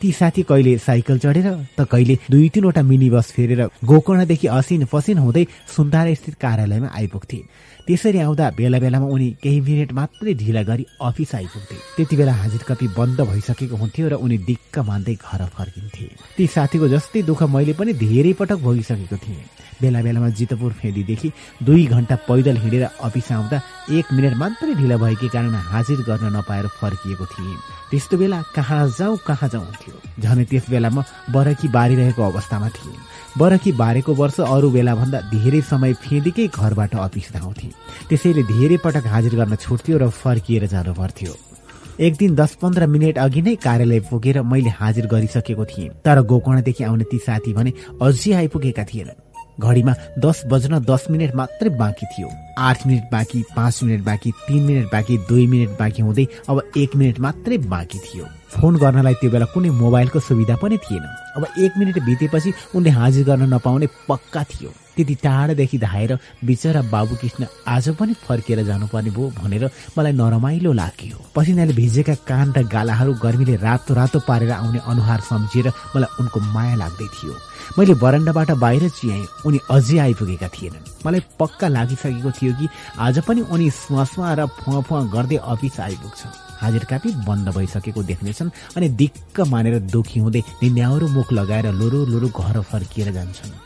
[0.00, 5.18] ती साथी कहिले साइकल चढेर त कहिले दुई तिनवटा मिनी बस फेरेर गोकर्णदेखि असिन पसिन
[5.18, 5.44] हुँदै
[5.76, 7.38] सुन्तारा स्थित कार्यालयमा आइपुग्थे।
[7.86, 12.62] त्यसरी आउँदा बेला बेलामा उनी केही मिनट मात्रै ढिला गरी अफिस आइपुग्थे। त्यति बेला हाजिर
[12.68, 17.72] कपी बन्द भइसकेको हुन्थ्यो र उनी दिक्क मान्दै घर फर्किन्थे। ती साथीको जस्तै दुःख मैले
[17.76, 19.44] पनि धेरै पटक भोगिसकेको थिएँ।
[19.82, 21.28] बेला बेलामा जितपुर फेदीदेखि
[21.60, 23.58] दुई घन्टा पैदल हिँडेर अफिस आउँदा
[23.92, 27.58] एक मिनट मात्रै ढिला भएकै कारण हाजिर गर्न नपाएर फर्किएको थिएँ।
[27.90, 32.96] त्यस्तो बेला कहाँ जाउँ कहाँ जाउँ हुन्थ्यो। झनै त्यस बेला म बरकी बारिरहेको अवस्थामा थिएँ।
[33.38, 37.68] बरकी बारेको वर्ष अरू बेलाभन्दा धेरै समय फेदिकै घरबाट अफिस धाउँथे
[38.08, 41.34] त्यसैले धेरै पटक हाजिर गर्न छुट्थ्यो र फर्किएर जानु पर्थ्यो
[42.00, 46.84] एक दिन दस पन्ध्र मिनट अघि नै कार्यालय पुगेर मैले हाजिर गरिसकेको थिएँ तर गोकर्णदेखि
[46.84, 49.23] आउने ती साथी भने अझै आइपुगेका थिएनन्।
[49.60, 54.62] घडीमा दस बज्न दस मिनट मात्रै बाँकी थियो। आठ मिनट बाँकी पाँच मिनट बाँकी तिन
[54.62, 59.30] मिनट बाँकी दुई मिनट बाँकी हुँदै अब एक मिनट मात्रै बाँकी थियो। फोन गर्नलाई त्यो
[59.30, 61.04] बेला कुनै मोबाइलको सुविधा पनि थिएन।
[61.36, 67.14] अब एक मिनट बितेपछि उनले हाजिर गर्न नपाउने पक्का थियो। त्यति टाढादेखि धाएर बिचरा बाबु
[67.20, 69.64] कृष्ण आज पनि फर्किएर जानुपर्ने भयो भनेर
[69.98, 75.68] मलाई नरमाइलो लाग्यो। पसिनाले भिजेका कान र गालाहरू गर्मीले रातो रातो पारेर आउने अनुहार सम्झिएर
[75.96, 77.34] मलाई उनको माया लाग्दै थियो।
[77.78, 83.40] मैले बरन्डाबाट बाहिर चियाएँ उनी अझै आइपुगेका थिएनन्। मलाई पक्का लागिसकेको थियो कि आज पनि
[83.50, 89.78] उनी सुवा र फुवा गर्दै अफिस आइपुग्छन्। हाजिर कापी बन्द भइसकेको देख्नेछन् अनि दिक्क मानेर
[89.92, 93.63] दुखी हुँदै निन्याउरो मुख लगाएर लोरो लोरो घर फर्किएर जान्छन्।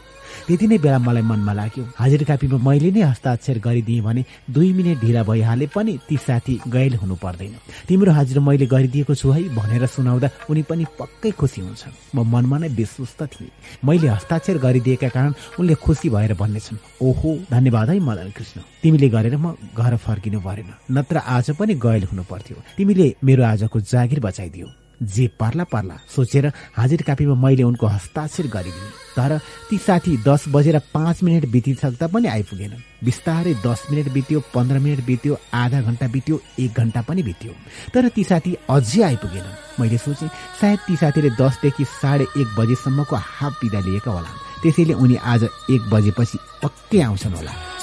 [0.49, 5.01] त्यति नै बेला मलाई मनमा लाग्यो हाजिर कापीमा मैले नै हस्ताक्षर गरिदिएँ भने दुई मिनट
[5.01, 7.53] ढिला भइहाले पनि ती साथी गैल हुनु पर्दैन
[7.89, 12.59] तिम्रो हाजिर मैले गरिदिएको छु है भनेर सुनाउँदा उनी पनि पक्कै खुसी हुन्छन्। म मनमा
[12.59, 13.53] नै विश्वस्त थिएँ।
[13.85, 19.37] मैले हस्ताक्षर गरिदिएका कारण उनले खुसी भएर भन्नेछन् ओहो धन्यवाद है मदन कृष्ण। तिमीले गरेर
[19.37, 24.67] म घर फर्किनु परेन। नत्र आज पनि गैल हुनु पर्थ्यो तिमीले मेरो आजको जागिर बचाइदियो।
[25.03, 29.39] जे पर्ला पर्ला सोचेर हाजिर कापीमा मैले उनको हस्ताक्षर गरिदिएँ। तर
[29.71, 35.05] ती साथी दस बजेर पाँच मिनट बितिसक्दा पनि आइपुगेनन्। बिस्तारै दस मिनट बित्यो पन्ध्र मिनट
[35.07, 37.53] बित्यो आधा घन्टा बित्यो एक घन्टा पनि बित्यो।
[37.95, 40.29] तर ती साथी अझै आइपुगेनन्। मैले सोचेँ
[40.61, 44.31] सायद ती साथीले दसदेखि साढे एक बजेसम्मको हाफ बिदा लिएका होला
[44.63, 47.78] त्यसैले उनी आज एक बजेपछि पक्कै आउँछन् होला।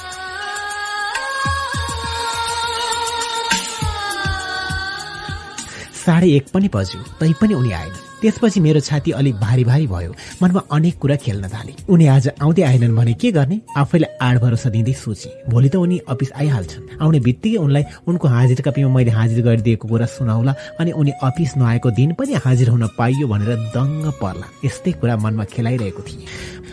[6.05, 10.13] साढे एक पनि बज्यो तै पनि उनी आएन। त्यसपछि मेरो छाती अलिक भारी भारी भयो।
[10.41, 13.59] मनमा अनेक कुरा खेल्न थाले। उनी आज आउँदै आएनन् भने के गर्ने?
[13.77, 18.61] आफैलाई आड भरोसा दिँदै सोचे। भोलि त उनी अफिस आइहाल्छन्। आउने बित्तिकै उनलाई उनको हाजिर
[18.61, 23.27] कपीमा मैले हाजिर गरिदिएको कुरा सुनाउला अनि उनी अफिस नआएको दिन पनि हाजिर हुन पाइयो
[23.27, 26.25] भनेर दङ्ग पर्ला। यस्तै कुरा मनमा खेलाइरहेको थिएँ।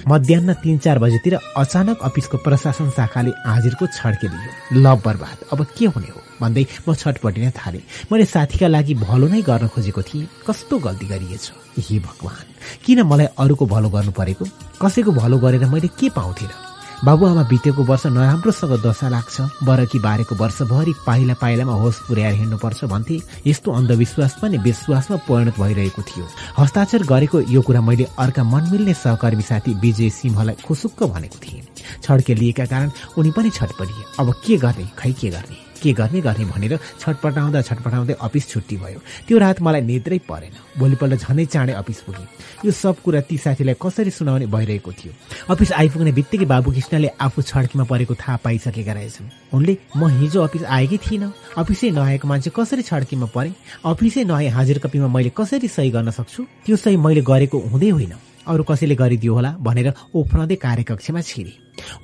[0.09, 5.87] मध्याह तिन चार बजेतिर अचानक अफिसको प्रशासन शाखाले हाजिरको छड्के दियो। ल बर्बाद अब के
[5.87, 6.22] हुने हो?
[6.43, 11.45] भन्दै म छटपटिन थालेँ। मैले साथीका लागि भलो नै गर्न खोजेको थिएँ। कस्तो गल्ती गरिएछ?
[11.79, 12.45] हे भगवान
[12.85, 14.45] किन मलाई अरूको भलो गर्नु परेको?
[14.83, 16.55] कसैको भलो गरेर मैले के पाउँथे र
[17.03, 23.19] बाबुआमा बितेको वर्ष नराम्रोसँग दशा लाग्छ बरकी बारेको वर्षभरि पाइला पाइलामा होस पुर्याएर हिँड्नुपर्छ भन्थे।
[23.47, 26.27] यस्तो अन्धविश्वास पनि विश्वासमा परिणत भइरहेको थियो।
[26.59, 31.63] हस्ताक्षर गरेको यो कुरा मैले अर्का मनमिल्ने सहकर्मी साथी विजय सिंहलाई खुसुक्क भनेको थिएँ।
[32.07, 34.87] छड्के लिएका कारण उनी पनि छटपटिए अब के गर्ने?
[34.95, 35.62] खै के गर्ने?
[35.83, 41.21] के गर्ने गर्ने भनेर छटपटाउँदा छटपटाउँदै अफिस छुट्टी भयो। त्यो रात मलाई निद्रै परेन। भोलिपल्ट
[41.21, 42.27] झनै चाँडै अफिस पुगेँ।
[42.65, 45.13] यो सब कुरा ती साथीलाई कसरी सुनाउने भइरहेको थियो।
[45.51, 50.63] अफिस आइपुग्ने बित्तिकै बाबु कृष्णले आफू छड्कीमा परेको थाहा पाइसकेका रहेछन्। उनले म हिजो अफिस
[50.63, 53.51] आएकै थिइनँ। अफिसै नआएको मान्छे कसरी छड्कीमा परे?
[53.85, 56.47] अफिसै नआए हाजिर कपीमा मैले कसरी सही गर्न सक्छु?
[56.67, 58.15] त्यो सही मैले गरेको हुँदै होइन।
[58.47, 61.53] अरू कसैले गरिदियो होला भनेर उफ्रँदै कार्यकक्षमा छिरे।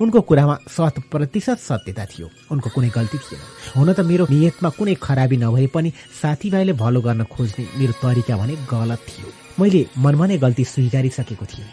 [0.01, 3.41] उनको कुरामा शत प्रतिशत सत्यता थियो। उनको कुनै गल्ती थिएन।
[3.75, 5.89] हुन त मेरो नियतमा कुनै खराबी नभए पनि
[6.21, 11.67] साथीभाइले भलो गर्न खोज्ने मेरो तरिका भने गलत थियो। मैले मनमा नै गल्ती स्वीकारिसकेको थिएँ।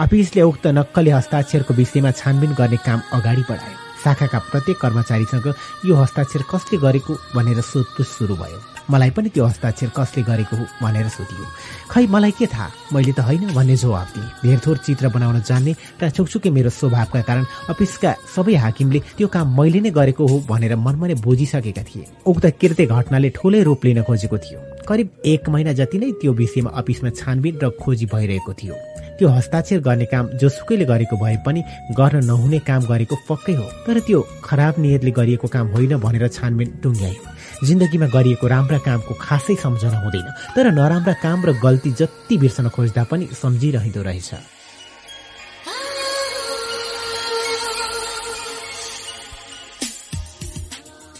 [0.00, 5.46] अफिसले उक्त नक्कली हस्ताक्षरको विषयमा छानबिन गर्ने काम अगाडि बढायो। शाखाका प्रत्येक कर्मचारीसँग
[5.86, 10.64] यो हस्ताक्षर कसले गरेको भनेर सोधपुछ सुरु भयो। मलाई पनि त्यो हस्ताक्षर कसले गरेको हो
[10.82, 11.46] भनेर सोधियो।
[11.90, 12.70] खै मलाई के थाहा?
[12.92, 17.44] मैले त होइन भन्ने जवाब दिएँ। धेरथोर चित्र बनाउन जान्ने र छुकछुके मेरो स्वभावका कारण
[17.70, 22.44] अफिसका सबै हाकिमले त्यो काम मैले नै गरेको हो भनेर मनमा नै बुझिसकेका थिए। उक्त
[22.60, 27.10] कृत्य घटनाले ठुलै रूप लिन खोजेको थियो। करिब एक महिना जति नै त्यो विषयमा अफिसमा
[27.14, 28.74] छानबिन र खोजी भइरहेको थियो।
[29.18, 31.60] त्यो हस्ताक्षर गर्ने काम जोसुकैले गरेको भए पनि
[31.94, 36.68] गर्न नहुने काम गरेको पक्कै हो। तर त्यो खराब नियतले गरिएको काम होइन भनेर छानबिन
[36.82, 37.22] टुङ्ग्यायो।
[37.64, 43.04] जिन्दगीमा गरिएको राम्रा कामको खासै सम्झना हुँदैन तर नराम्रा काम र गल्ती जति बिर्सन खोज्दा
[43.04, 44.30] पनि सम्झिरहँदो रहेछ।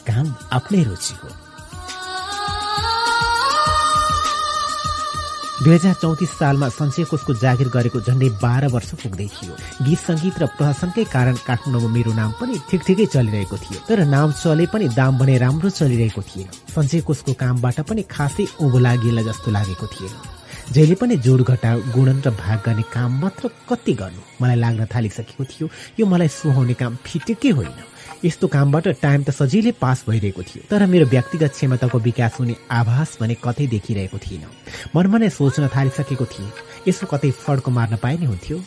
[0.07, 1.42] काम आफ्नै रुचिको।
[5.63, 9.55] दुई हजार चौतिस सालमा सञ्चय कोषको जागिर गरेको झन्डै बाह्र वर्ष पुग्दै थियो।
[9.87, 14.33] गीत सङ्गीत र प्रहसनकै कारण काठमाडौँमा मेरो नाम पनि ठिक ठिकै चलिरहेको थियो तर नाम
[14.43, 19.49] चले पनि दाम भने राम्रो चलिरहेको थिएन। सञ्चय कोषको कामबाट पनि खासै उँभो लागेला जस्तो
[19.55, 20.15] लागेको थिएन।
[20.75, 25.45] जहिले पनि जोड घटाउ गुणन र भाग गर्ने काम मात्र कति गर्नु मलाई लाग्न थालिसकेको
[25.47, 25.67] थियो
[26.01, 27.79] यो मलाई सुहाउने काम फिटेकै होइन।
[28.25, 33.19] यस्तो कामबाट टाइम त सजिलै पास भइरहेको थियो। तर मेरो व्यक्तिगत क्षमताको विकास हुने आभास
[33.21, 34.45] भने कतै देखिरहेको थिएन
[34.95, 36.55] मनमा नै सोच्न थालिसकेको थिएँ
[36.89, 38.59] यसो कतै फड्को मार्न पाए नै हुन्थ्यो।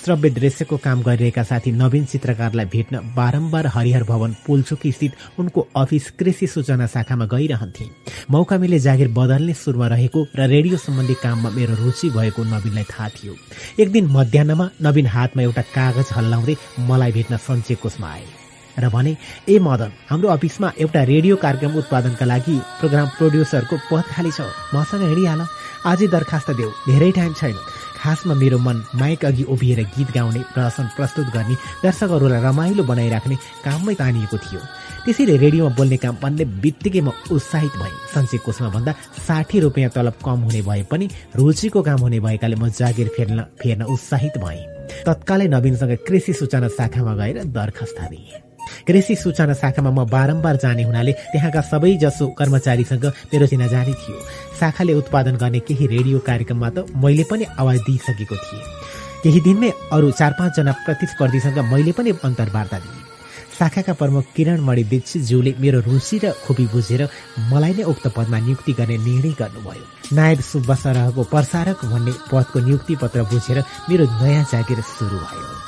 [0.00, 6.10] श्रव्य दृश्यको काम गरिरहेका साथी नवीन चित्रकारलाई भेट्न बारम्बार हरिहर भवन पुलचोकी स्थित उनको अफिस
[6.18, 7.84] कृषि सूचना शाखामा गइरहन्थे।
[8.30, 13.08] मौका मिले जागिर बदल्ने सुरुमा रहेको र रेडियो सम्बन्धी काममा मेरो रुचि भएको नवीनलाई थाहा
[13.12, 13.34] थियो।
[13.76, 16.56] एक दिन मध्याहमा नवीन हातमा एउटा कागज हल्लाउँदै
[16.88, 18.39] मलाई भेट्न सञ्चय कोषमा आए।
[18.80, 19.16] र भने
[19.48, 24.40] ए मदन हाम्रो अफिसमा एउटा रेडियो कार्यक्रम उत्पादनका लागि प्रोग्राम प्रोड्युसरको पद खाली छ।
[24.74, 25.40] मसँग हिँडिहाल।
[25.86, 27.56] आजै दरखास्त देऊ। धेरै टाइम छैन।
[28.00, 33.94] खासमा मेरो मन माइक अघि उभिएर गीत गाउने प्रदर्शन प्रस्तुत गर्ने दर्शकहरूलाई रमाइलो बनाइराख्ने काममै
[33.94, 34.60] तानिएको थियो।
[35.04, 40.16] त्यसैले रेडियोमा बोल्ने काम भन्ने बित्तिकै म उत्साहित भएँ। सञ्चय कोषमा भन्दा साठी रुपियाँ तलब
[40.24, 44.64] कम हुने भए पनि रुचिको काम हुने भएकाले म जागिर फेर्न फेर्न उत्साहित भएँ।
[45.04, 48.49] तत्कालै नवीनसँग कृषि सूचना शाखामा गएर दरखास्त दिएँ।
[48.86, 54.18] कृषि सूचना शाखामा म बारम्बार जाने हुनाले त्यहाँका सबै जसो कर्मचारीसँग मेरो चिनाजानी थियो।
[54.60, 58.64] शाखाले उत्पादन गर्ने केही रेडियो कार्यक्रममा त मैले पनि आवाज दिइसकेको थिएँ।
[59.22, 62.98] केही दिनमै अरू चार पाँचजना प्रतिस्पर्धीसँग मैले पनि अन्तर्वार्ता दिएँ।
[63.60, 67.02] शाखाका प्रमुख किरण मणि दीक्षितज्यूले मेरो रुचि र खुबी बुझेर
[67.52, 69.84] मलाई नै उक्त पदमा नियुक्ति गर्ने निर्णय गर्नुभयो।
[70.16, 75.59] नायब सुब्बा सरहको प्रसारक भन्ने पदको नियुक्ति पत्र बुझेर मेरो नयाँ जागिर सुरु भयो।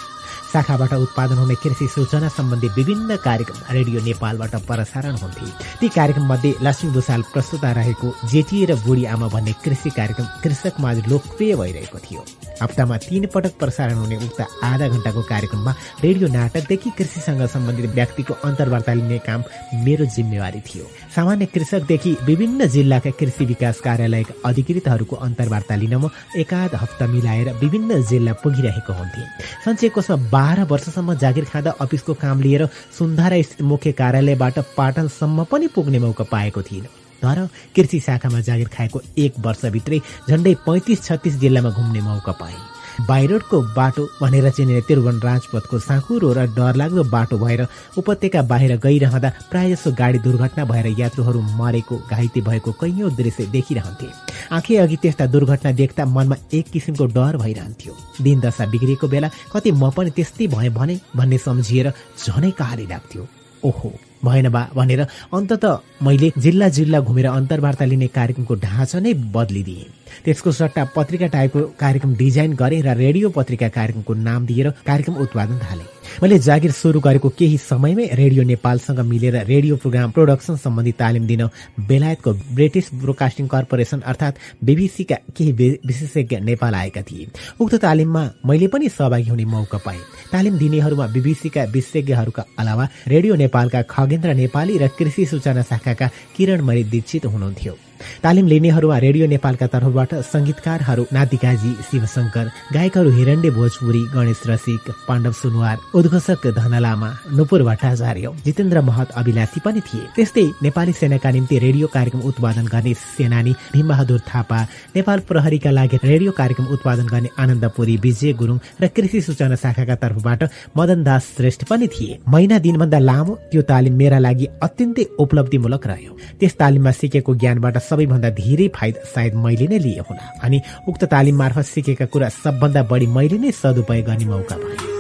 [0.53, 5.47] शाखाबाट उत्पादन हुने कृषि सूचना सम्बन्धी विभिन्न कार्यक्रम रेडियो नेपालबाट प्रसारण हुन्थे।
[5.81, 10.93] ती कार्यक्रम मध्ये लक्ष्मी भूषाल प्रस्तुता रहेको जेटिए र बुढी आमा भन्ने कृषि कार्यक्रम कृषकमा
[11.09, 12.25] लोकप्रिय भइरहेको थियो।
[12.61, 18.93] हप्तामा तीन पटक प्रसारण हुने उक्त आधा घण्टाको कार्यक्रममा रेडियो नाटकदेखि कृषिसँग सम्बन्धित व्यक्तिको अन्तर्वार्ता
[18.95, 19.45] लिने काम
[19.85, 26.75] मेरो जिम्मेवारी थियो सामान्य कृषकदेखि विभिन्न जिल्लाका कृषि विकास कार्यालयका अधिकृतहरूको अन्तर्वार्ता लिन म एकाध
[26.83, 29.27] हप्ता मिलाएर विभिन्न जिल्ला पुगिरहेको हुन्थे
[29.65, 32.67] सञ्चय कोषमा बाह्र वर्षसम्म जागिर खाँदा अफिसको काम लिएर
[32.99, 36.89] सुन्धारा स्थित मुख्य कार्यालयबाट पाटनसम्म पनि पुग्ने मौका पाएको थिइनँ
[37.23, 42.61] तर कृषि शाखामा जागिर खाएको एक वर्षभित्रै झन्डै पैँतिस छत्तिस जिल्लामा घुम्ने मौका पाएँ।
[43.09, 47.67] बाहिरोडको बाटो भनेर चिनिने त्रिभुवन राजपथको साँकुरो र डरलाग्दो बाटो भएर
[47.99, 54.09] उपत्यका बाहिर गइरहँदा प्रायजसो गाडी दुर्घटना भएर यात्रुहरू मरेको घाइते भएको कैयौँ दृश्य देखिरहन्थे।
[54.53, 59.73] आँखे अघि त्यस्ता दुर्घटना देख्दा मनमा एक किसिमको डर भइरहन्थ्यो। दिन दशा बिग्रिएको बेला कति
[59.73, 63.29] म पनि त्यस्तै भएँ भने भन्ने सम्झिएर झनै कहारी लाग्थ्यो।
[63.65, 63.93] ओहो!
[64.25, 65.01] भएन बा भनेर
[65.35, 65.65] अन्तत
[66.03, 69.91] मैले जिल्ला जिल्ला घुमेर अन्तर्वार्ता लिने कार्यक्रमको ढाँचा नै बदलिदिएँ।
[70.25, 75.59] त्यसको सट्टा पत्रिका टाइपको कार्यक्रम डिजाइन गरेँ र रेडियो पत्रिका कार्यक्रमको नाम दिएर कार्यक्रम उत्पादन
[75.59, 75.87] थालेँ।
[76.23, 81.43] मैले जागिर सुरु गरेको केही समयमै रेडियो नेपालसँग मिलेर रेडियो प्रोग्राम प्रोडक्सन सम्बन्धी तालिम दिन
[81.89, 85.53] बेलायतको ब्रिटिस ब्रोडकास्टिङ कर्पोरेसन अर्थात् बिबिसीका केही
[85.87, 87.27] विशेषज्ञ नेपाल आएका थिए।
[87.61, 90.01] उक्त तालिममा मैले पनि सहभागी हुने मौका पाएँ।
[90.33, 96.85] तालिम दिनेहरूमा बिबिसीका विशेषज्ञहरूका अलावा रेडियो नेपालका खगेन्द्र नेपाली र कृषि सूचना शाखाका किरण मणि
[96.85, 97.75] दीक्षित हुनुहुन्थ्यो।
[98.23, 105.77] तालिम लिनेहरूमा रेडियो नेपालका तर्फबाट संगीतकारहरू नातिकाजी शिवशंकर गायकहरू हिरण्डे भोजपुरी गणेश रसिक पाण्डव सुनवार
[105.99, 112.21] उद्घोषक धनलामा नुपुर भट्टाचार्य जितेन्द्र महत अभिलाषी पनि थिए। त्यस्तै नेपाली सेनाका निम्ति रेडियो कार्यक्रम
[112.31, 114.61] उत्पादन गर्ने सेनानी भीमबहादुर थापा
[114.97, 120.43] नेपाल प्रहरीका लागि रेडियो कार्यक्रम उत्पादन गर्ने आनन्दपुरी विजय गुरुङ र कृषि सूचना शाखाका तर्फबाट
[120.77, 126.13] मदन दास श्रेष्ठ पनि थिए। महिना दिनभन्दा लामो त्यो तालिम मेरा लागि अत्यन्तै उपलब्धिमूलक रह्यो।
[126.41, 131.37] त्यस तालिममा सिकेको ज्ञानबाट सबैभन्दा धेरै फाइदा सायद मैले नै लिए होला। अनि उक्त तालिम
[131.37, 134.91] मार्फत सिकेका कुरा सबभन्दा बढी मैले नै सदुपयोग गर्ने मौका पाएँ।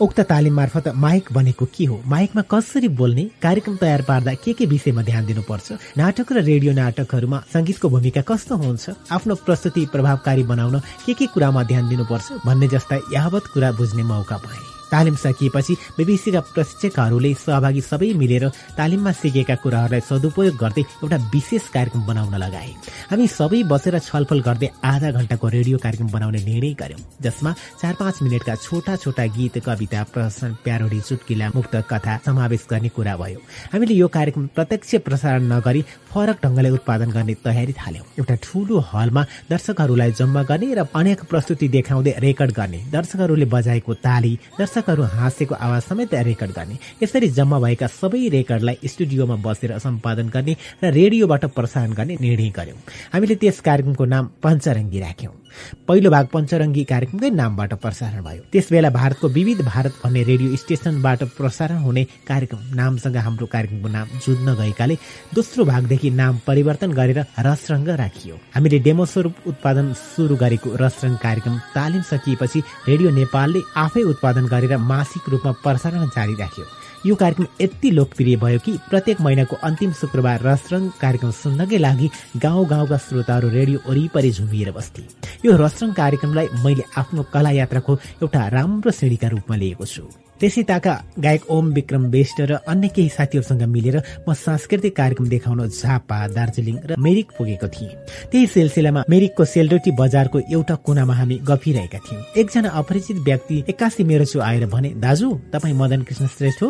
[0.00, 2.00] उक्त तालिम मार्फत माइक भनेको के हो?
[2.06, 3.24] माइकमा कसरी बोल्ने?
[3.42, 5.72] कार्यक्रम तयार पार्दा के के विषयमा ध्यान दिनुपर्छ?
[6.00, 9.12] नाटक र रेडियो नाटकहरूमा संगीतको भूमिका कस्तो हुन्छ?
[9.12, 12.32] आफ्नो प्रस्तुति प्रभावकारी बनाउन के के कुरामा ध्यान दिनुपर्छ?
[12.46, 18.44] भन्ने जस्ता यावत कुरा बुझ्ने मौका पाएँ। तालिम सकिएपछि बीबीसीका प्रशिक्षकहरूले सहभागी सबै मिलेर
[18.78, 22.72] तालिममा सिकेका कुराहरूलाई सदुपयोग गर्दै एउटा विशेष कार्यक्रम बनाउन लगाए।
[23.10, 28.22] हामी सबै बसेर छलफल गर्दै आधा घण्टाको रेडियो कार्यक्रम बनाउने निर्णय गर्यौं जसमा चार पाँच
[28.22, 33.38] मिनटका छोटा छोटा गीत कविता प्रश्न प्यारोडी चुटकिला मुक्त कथा समावेश गर्ने कुरा भयो।
[33.72, 39.22] हामीले यो कार्यक्रम प्रत्यक्ष प्रसारण नगरी फरक ढंगले उत्पादन गर्ने तयारी थाल्यौं। एउटा ठूलो हलमा
[39.50, 44.32] दर्शकहरूलाई जम्मा गर्ने र अनेक प्रस्तुति देखाउँदै रेकर्ड गर्ने दर्शकहरूले बजाएको ताली
[44.80, 50.56] दर्शकहरू हाँसेको आवाज समेत रेकर्ड गर्ने। यसरी जम्मा भएका सबै रेकर्डलाई स्टुडियोमा बसेर सम्पादन गर्ने
[50.82, 52.80] र रेडियोबाट प्रसारण गर्ने निर्णय गर्यौं।
[53.12, 55.39] हामीले त्यस कार्यक्रमको नाम पञ्चरङ्गी राख्यौं।
[55.88, 61.78] पहिलो भाग पञ्चरङ्गी कार्यक्रमकै नामबाट प्रसारण भयो। त्यसबेला भारतको विविध भारत भन्ने रेडियो स्टेशनबाट प्रसारण
[61.86, 64.94] हुने कार्यक्रम नामसँग हाम्रो कार्यक्रमको नाम जुझ्न गएकाले
[65.34, 71.58] दोस्रो भागदेखि नाम परिवर्तन गरेर रसरङ्ग राखियो। हामीले डेमो स्वरूप उत्पादन सुरु गरेको रसरङ्ग कार्यक्रम
[71.76, 76.64] तालिम सकिएपछि रेडियो नेपालले आफै उत्पादन गरेर मासिक रूपमा प्रसारण जारी राख्यो।
[77.06, 82.66] यो कार्यक्रम यति लोकप्रिय भयो कि प्रत्येक महिनाको अन्तिम शुक्रबार रसरङ कार्यक्रम सुन्नकै लागि गाउँ
[82.68, 85.02] गाउँका श्रोताहरू रेडियो वरिपरि झुमिएर बस्थे।
[85.44, 90.94] यो रसरङ कार्यक्रमलाई मैले आफ्नो कला यात्राको एउटा राम्रो श्रेणीका रूपमा लिएको छु। त्यसै ताका
[91.20, 96.76] गायक ओम विक्रम बेष्ट र अन्य केही साथीहरूसँग मिलेर म सांस्कृतिक कार्यक्रम देखाउन झापा दार्जिलिङ
[96.88, 97.92] र मेरिक पुगेको थिएँ।
[98.32, 104.24] त्यही सिलसिलामा मेरिकको सेलरोटी बजारको एउटा कुनामा हामी गफिरहेका थियौँ। एकजना अपरिचित व्यक्ति एक्कासी मेरो
[104.24, 106.68] छु आएर भने दाजु तपाईँ मदन कृष्ण श्रेष्ठ हो?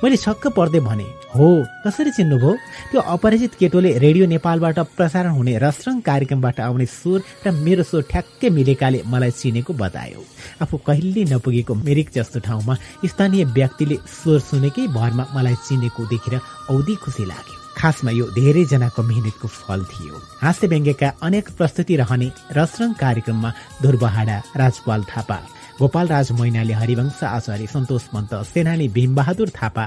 [0.00, 1.04] मैले छक्क पर्दै भने
[1.36, 1.48] हो
[1.84, 2.52] कसरी चिन्नुभयो?
[2.90, 8.48] त्यो अपरिचित केटोले रेडियो नेपालबाट प्रसारण हुने रसरङ कार्यक्रमबाट आउने स्वर र मेरो स्वर ठ्याक्कै
[8.48, 10.24] मिलेकाले मलाई चिनेको बतायो।
[10.62, 12.74] आफू कहिले नपुगेको मेरिक जस्तो ठाउँमा
[13.10, 16.34] स्थानीय व्यक्तिले स्वर सुनेकै भरमा मलाई चिनेको देखेर
[16.70, 22.92] औधी खुसी लाग्यो। खासमा यो धेरैजनाको मेहनतको फल थियो। हाँस्य व्यङ्ग्यका अनेक प्रस्तुति रहने रसरङ
[23.02, 23.50] कार्यक्रममा
[23.82, 25.38] ध्रुवहाडा राजपाल थापा
[25.80, 29.84] गोपाल राज मैनाली हरिवंश आचार्य सन्तोष पन्त सेनानी भीमबहादुर थापा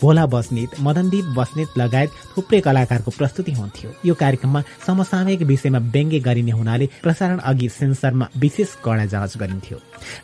[0.00, 6.52] भोला बस्नेत मदनदीप बस्नेत लगायत थुप्रै कलाकारको प्रस्तुति हुन्थ्यो। यो कार्यक्रममा समसामयिक विषयमा व्यङ्ग्य गरिने
[6.52, 9.78] हुनाले प्रसारण अघि सेन्सरमा विशेष कडा जाँच गरिन्थ्यो।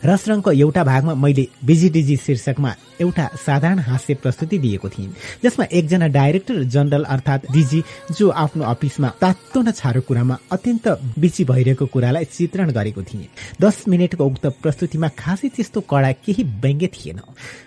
[0.05, 6.63] रसरङको एउटा भागमा मैले बिजिडिजी शीर्षकमा एउटा साधारण हास्य प्रस्तुति दिएको थिएँ जसमा एकजना डाइरेक्टर
[6.73, 7.83] जनरल अर्थात् डिजी
[8.17, 10.87] जो आफ्नो अफिसमा तातो न छारो कुरामा अत्यन्त
[11.19, 13.27] बिची भइरहेको कुरालाई चित्रण गरेको थिएँ।
[13.61, 17.19] दस मिनटको उक्त प्रस्तुतिमा खासै त्यस्तो कडा केही व्यङ्ग्य थिएन।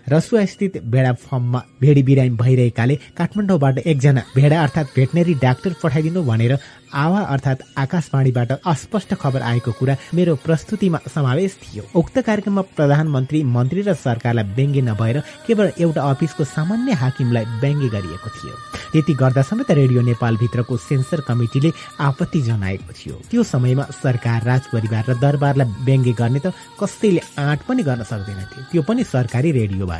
[0.09, 6.57] रसुवा स्थित भेडा फर्ममा भेडी बिरामी भइरहेकाले काठमाडौँबाट एकजना भेडा अर्थात् भेटनरी डाक्टर पठाइदिनु भनेर
[6.95, 13.83] आवा अर्थात् आकाशवाणीबाट अस्पष्ट खबर आएको कुरा मेरो प्रस्तुतिमा समावेश थियो। उक्त कार्यक्रममा प्रधानमन्त्री मन्त्री
[13.83, 18.55] र सरकारलाई व्यङ्ग्य नभएर केवल एउटा अफिसको सामान्य हाकिमलाई व्यङ्ग्य गरिएको थियो।
[18.93, 21.71] त्यति गर्दा समेत रेडियो नेपालभित्रको सेन्सर कमिटीले
[22.01, 27.61] आपत्ति जनाएको थियो। त्यो समयमा सरकार राज परिवार र दरबारलाई व्यङ्ग्य गर्ने त कसैले आँट
[27.69, 29.94] पनि गर्न सक्दैनथे। त्यो पनि सरकारी रेडियोबाट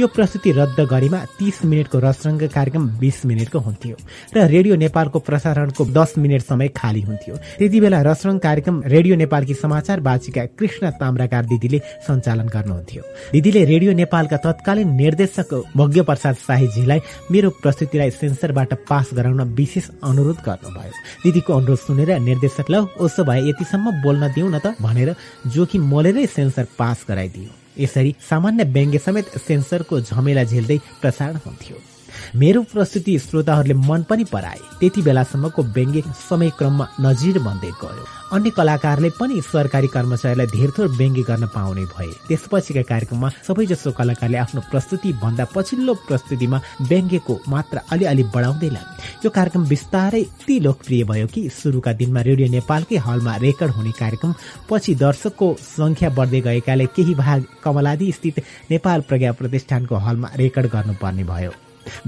[0.00, 3.96] यो प्रस्तुति रद्द गरेमा तीस मिनटको रसरङ्ग कार्यक्रम बिस मिनटको हुन्थ्यो
[4.36, 9.54] र रेडियो नेपालको प्रसारणको दस मिनट समय खाली हुन्थ्यो। त्यति बेला रसरङ कार्यक्रम रेडियो नेपालकी
[9.54, 17.00] समाचार बाचिका कृष्ण ताम्राकार दिदीले सञ्चालन गर्नुहुन्थ्यो। दिदीले रेडियो नेपालका तत्कालीन निर्देशक भोग्य प्रसाद शाहीजीलाई
[17.30, 20.92] मेरो प्रस्तुतिलाई सेन्सरबाट पास गराउन विशेष अनुरोध गर्नुभयो।
[21.24, 25.14] दिदीको अनुरोध सुनेर निर्देशक ल उसो भए यतिसम्म बोल्न दिउ न त भनेर
[25.46, 31.91] जोखिम मोलेरै सेन्सर पास गराइदियो। यसरी सामान्य व्यङ्ग्य समेत सेन्सरको झमेला झेल्दै प्रसारण हुन्थ्यो।
[32.34, 38.50] मेरो प्रस्तुति श्रोताहरूले मन पनि पराए। त्यति बेलासम्मको व्यङ्ग्य समय क्रममा नजिर बन्दै गयो। अन्य
[38.56, 45.12] कलाकारले पनि सरकारी कर्मचारीलाई धेरथोर व्यङ्ग्य गर्न पाउने भए। त्यसपछिका कार्यक्रममा सबैजसो कलाकारले आफ्नो प्रस्तुति
[45.22, 51.48] भन्दा पछिल्लो प्रस्तुतिमा व्यङ्ग्यको मात्रा अलिअलि बढाउँदै लागे यो कार्यक्रम बिस्तारै यति लोकप्रिय भयो कि
[51.52, 54.32] सुरुका दिनमा रेडियो नेपालकै हलमा रेकर्ड हुने कार्यक्रम
[54.70, 61.24] पछि दर्शकको संख्या बढ्दै गएकाले केही भाग कमलादी स्थित नेपाल प्रज्ञा प्रतिष्ठानको हलमा रेकर्ड गर्नुपर्ने
[61.24, 61.52] भयो।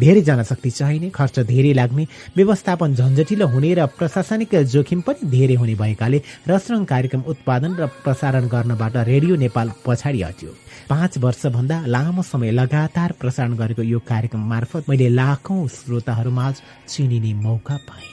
[0.00, 5.74] धेरै जनशक्ति चाहिने खर्च धेरै लाग्ने व्यवस्थापन झन्झटिलो हुने र प्रशासनिक जोखिम पनि धेरै हुने
[5.74, 10.50] भएकाले रसरङ कार्यक्रम उत्पादन र प्रसारण गर्नबाट रेडियो नेपाल पछाडि हट्यो।
[10.88, 16.54] पाँच वर्षभन्दा लामो समय लगातार प्रसारण गरेको यो कार्यक्रम मार्फत मैले लाखौं श्रोताहरूमाझ
[16.88, 18.12] चिनिने मौका पाएँ।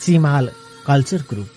[0.00, 0.50] Chimal
[0.86, 1.55] culture group.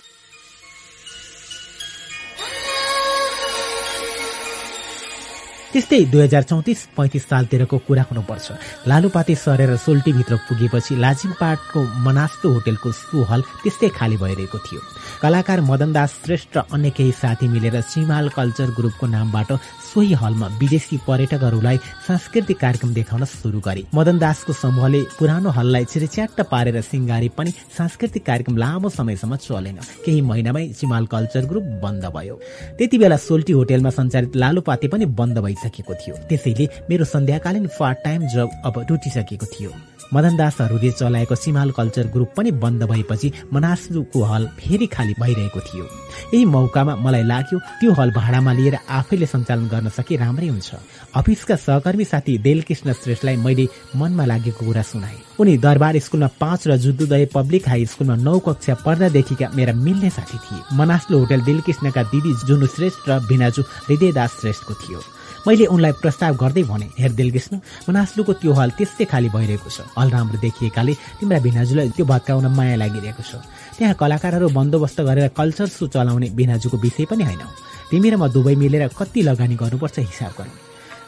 [5.74, 8.48] त्यस्तै दुई हजार चौतिस पैँतिस सालतिरको कुरा हुनुपर्छ।
[8.90, 14.82] लालुपाते सरेर सोल्टीभित्र पुगेपछि लाजिमपाटको मनास्तो होटेलको सु हल त्यस्तै खाली भइरहेको थियो।
[15.22, 19.50] कलाकार मदन दास श्रेष्ठ अन्य केही साथी मिलेर सिमाल कल्चर ग्रुपको नामबाट
[19.90, 26.42] सोही हलमा विदेशी पर्यटकहरूलाई सांस्कृतिक कार्यक्रम देखाउन सुरु गरे। मदन दासको समूहले पुरानो हललाई छिरिच्याट्ट
[26.52, 32.40] पारेर सिंगारी पनि सांस्कृतिक कार्यक्रम लामो समयसम्म चलेन। केही महिनामै सिमाल कल्चर ग्रुप बन्द भयो।
[32.78, 38.28] त्यति बेला सोल्टी होटेलमा सञ्चालित लालुपाते पनि बन्द भइसकेको थियो। त्यसैले मेरो सन्ध्याकालीन पार्ट टाइम
[38.30, 39.72] जब अब टुटिसकेको थियो।
[40.14, 45.86] मदन दासहरूले चलाएको सिमाल कल्चर ग्रुप पनि बन्द भएपछि मनासुको हल फेरि खाली भइरहेको थियो।
[46.34, 50.70] यही मौकामा मलाई लाग्यो त्यो हल भाडामा लिएर आफैले सञ्चालन गर्न सके राम्रै हुन्छ।
[51.16, 56.78] अफिसका सहकर्मी साथी देलकृष्ण श्रेष्ठलाई मैले मनमा लागेको कुरा सुनाए। उनी दरबार स्कुलमा पाँच र
[56.78, 62.34] जुद्धोदय पब्लिक हाई स्कुलमा नौ कक्षा पढ्दादेखिका मेरा मिल्ने साथी थिए। मनास्लो होटल दिलकृष्णका दिदी
[62.46, 65.00] जुनु श्रेष्ठ र भिनाजु हृदयदास श्रेष्ठको थियो।
[65.48, 67.54] मैले उनलाई प्रस्ताव गर्दै भने हेर दिलकृष्ण
[67.88, 72.76] मनास्लुको त्यो हल त्यसै खाली भइरहेको छ। हल राम्रो देखिएकाले तिम्रा भिनाजुलाई त्यो भत्काउन माया
[72.82, 73.32] लागिरहेको छ।
[73.78, 77.44] त्यहाँ कलाकारहरू बन्दोबस्त गरेर कल्चर सो चलाउने भिनाजुको विषय पनि होइन।
[77.90, 80.58] तिमी र म दुवै मिलेर कति लगानी गर्नुपर्छ हिसाब गरौँ।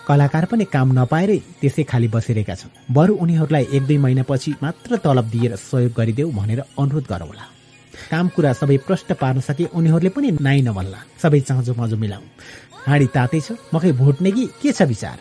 [0.07, 5.25] कलाकार पनि काम नपाएरै त्यसै खाली बसिरहेका छन्। बरु उनीहरूलाई एक दुई महिनापछि मात्र तलब
[5.29, 7.45] दिएर सहयोग गरिदेऊ भनेर अनुरोध गरौँला
[8.09, 12.23] काम कुरा सबै प्रष्ट पार्न सके उनीहरूले पनि नाइ नभन्ला सबै चाँजो मजो मिलाऊ।
[12.87, 14.45] हाँडी तातै छ। मकै भुट्ने कि?
[14.61, 15.17] के छ विचार?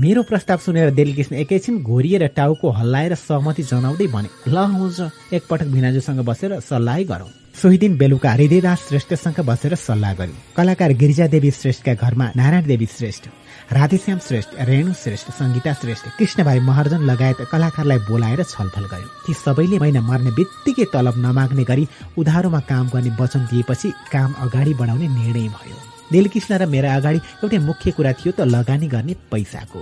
[0.00, 4.98] मेरो प्रस्ताव सुनेर देलकृष्ण एकैछिन घोरिएर टाउको हल्लाएर सहमति जनाउँदै भने ल हुन्छ।
[5.36, 11.26] एकपटक भिनाजुसँग बसेर सल्लाह गरौँ। सोही दिन बेलुका हृदयदास श्रेष्ठसँग बसेर सल्लाह गर्यो कलाकार गिरिजा
[11.28, 13.28] देवी श्रेष्ठका घरमा नारायण देवी श्रेष्ठ।
[13.72, 19.78] राधेश्याम श्रेष्ठ रेणु श्रेष्ठ सङ्गीता श्रेष्ठ कृष्णभाइ महर्जन लगायत कलाकारलाई बोलाएर छलफल गर्यो। ती सबैले
[19.78, 21.86] महिना मर्ने बित्तिकै तलब नमाग्ने गरी
[22.18, 27.58] उधारोमा काम गर्ने वचन दिएपछि काम अगाडि बढाउने निर्णय भयो। दिलकृष्ण र मेरा अगाडि एउटै
[27.68, 29.80] मुख्य कुरा थियो त लगानी गर्ने पैसाको।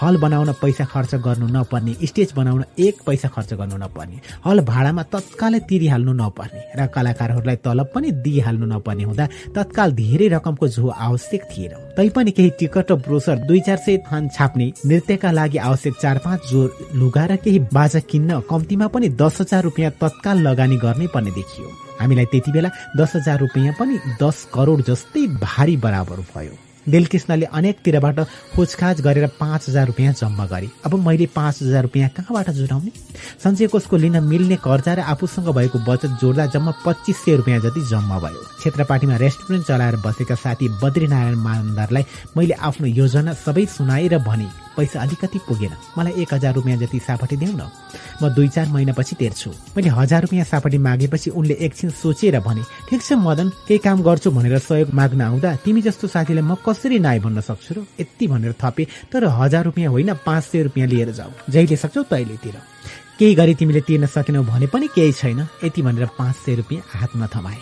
[0.00, 5.02] हल बनाउन पैसा खर्च गर्नु नपर्ने स्टेज बनाउन एक पैसा खर्च गर्नु नपर्ने हल भाडामा
[5.12, 11.42] तत्कालै तिरिहाल्नु नपर्ने र कलाकारहरूलाई तलब पनि दिइहाल्नु नपर्ने हुँदा तत्काल धेरै रकमको झो आवश्यक
[11.50, 16.18] थिएन। तैपनि केही टिकट र ब्रोसर दुई चार सय थान छाप्ने नृत्यका लागि आवश्यक चार
[16.24, 21.06] पाँच जोर लुगा र केही बाजा किन्न कम्तीमा पनि दस हजार रुपियाँ तत्काल लगानी गर्नै
[21.14, 21.68] पर्ने देखियो।
[22.00, 28.20] हामीलाई त्यति बेला दस हजार रुपियाँ पनि दस करोड जस्तै भारी बराबर भयो। दिलकृष्णले अनेकतिरबाट
[28.54, 32.90] खोजखाज गरेर पाँच हजार रुपियाँ जम्मा गरे। अब मैले पाँच हजार रुपियाँ कहाँबाट जुटाउने?
[33.42, 37.80] सञ्चय कोषको लिन मिल्ने कर्जा र आफूसँग भएको बचत जोड्दा जम्मा पच्चिस सय रुपियाँ जति
[37.90, 42.04] जम्मा भयो। क्षेत्रपाटीमा रेस्टुरेन्ट चलाएर बसेका साथी बद्रीनारायण मानदारलाई
[42.36, 47.36] मैले आफ्नो योजना सबै सुनाएर भने पैसा अलिकति पुगेन। मलाई एक हजार रुपियाँ जति सापटी
[47.36, 47.68] देऊ न।
[48.22, 53.02] म दुई चार महिनापछि तिर्छु। मैले हजार रुपियाँ सापटी मागेपछि उनले एकछिन सोचेर भने ठिक
[53.02, 57.18] छ मदन केही काम गर्छु भनेर सहयोग माग्न आउँदा तिमी जस्तो साथीलाई म कसरी नाइ
[57.18, 61.30] भन्न सक्छु र यति भनेर थपे तर हजार रुपियाँ होइन पाँच सय रुपियाँ लिएर जाऊ।
[61.50, 62.56] जहिले सक्छौ तैले तिर
[63.18, 67.26] केही गरी तिमीले तिर्न सकेनौ भने पनि केही छैन। यति भनेर पाँच सय रुपियाँ हातमा
[67.34, 67.58] थमाए।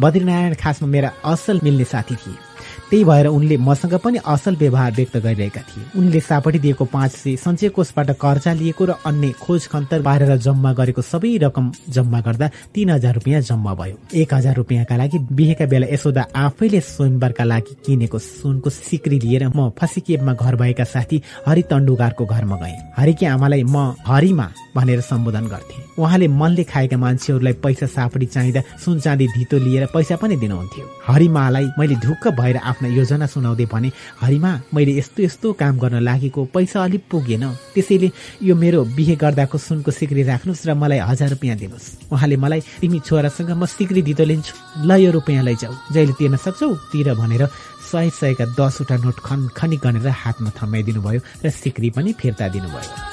[0.00, 2.51] बद्रीनारायण खासमा मेरा असल मिल्ने साथी थिए।
[2.92, 7.36] त्यही भएर उनले मसँग पनि असल व्यवहार व्यक्त गरिरहेका थिए। उनले सापटी दिएको पाँच सय
[7.36, 12.50] सञ्चय कोषबाट कर्जा लिएको र अन्य खोज खन्तर पारेर जम्मा गरेको सबै रकम जम्मा गर्दा
[12.74, 17.76] तीन हजार रुपियाँ जम्मा भयो। एक हजार रुपियाँका लागि बिहेका बेला यशोदा आफैले स्वयंवरका लागि
[17.80, 23.62] किनेको सुनको सिक्री लिएर म फसिकेबमा घर भएका साथी हरि तण्डुकारको घरमा गएँ। हरिकी आमालाई
[23.64, 29.58] म हरिमा भनेर सम्बोधन गर्थे। उहाँले मनले खाएका मान्छेहरूलाई पैसा सापडी चाहिँदा सुन चाँदी धितो
[29.64, 35.22] लिएर पैसा पनि दिनुहुन्थ्यो। हरिमालाई मैले ढुक्क भएर आफ्ना योजना सुनाउँदै भने हरिमा मैले यस्तो
[35.22, 38.08] यस्तो काम गर्न लागेको पैसा अलिक पुगेन। त्यसैले
[38.42, 42.98] यो मेरो बिहे गर्दाको सुनको सिक्री राख्नुहोस् र मलाई हजार रुपियाँ दिनुहोस्। उहाँले मलाई तिमी
[43.06, 44.54] छोरासँग म सिक्री धितो लिन्छु।
[44.86, 47.46] ल यो रुपियाँ लैजाऊ। जहिले तिर्न सक्छौ तिर भनेर
[47.92, 53.11] सय सयका दसवटा नोट खन खनी गनेर हातमा थमाइदिनु भयो र सिक्री पनि फिर्ता दिनुभयो।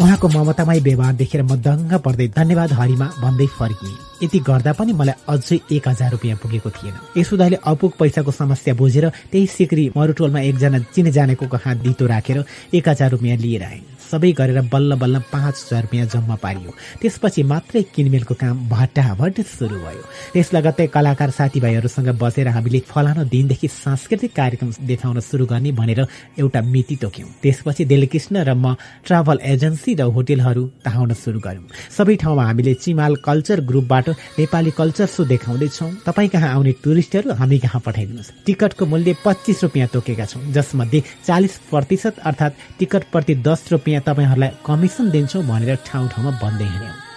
[0.00, 5.14] उहाँको ममतामय व्यवहार देखेर म दङ्ग पर्दै धन्यवाद हरिमा भन्दै फर्किएँ। यति गर्दा पनि मलाई
[5.28, 10.78] अझै एक हजार रुपियाँ पुगेको थिएन। यसुदाले अपुग पैसाको समस्या बुझेर त्यही सिक्री मरुटोलमा एकजना
[10.94, 15.54] चिने जानेको कहाँ दितो राखेर एक हजार रुपियाँ लिएर आए। सबै गरेर बल्ल बल्ल पाँच
[15.58, 22.08] हजार रुपियाँ जम्मा पारियो। त्यसपछि मात्रै किनमेलको काम भट्टाभट सुरु भयो। त्यस लगत्तै कलाकार साथीभाइहरूसँग
[22.18, 26.00] बसेर हामीले फलानो दिनदेखि सांस्कृतिक कार्यक्रम देखाउन सुरु गर्ने भनेर
[26.38, 28.74] एउटा मिति तोक्यौं। त्यसपछि दिलकृष्ण र म
[29.06, 34.08] ट्राभल एजेन्सी र होटेलहरू ताहाउन सुरु गर्यौं सबै ठाउँमा हामीले चिमाल कल्चर ग्रुपबाट
[34.38, 39.88] नेपाली कल्चर सो देखाउँदैछौँ। तपाईँ कहाँ आउने टुरिस्टहरू हामी कहाँ पठाइदिनुहोस्। टिकटको मूल्य पच्चिस रुपियाँ
[39.92, 46.08] तोकेका छौँ जसमध्ये चालिस प्रतिशत अर्थात् टिकट प्रति दस रुपियाँ तपाईँहरूलाई कमिसन दिन्छौँ भनेर ठाउँ
[46.08, 47.07] ठाउँमा भन्दै हिँड्यौँ।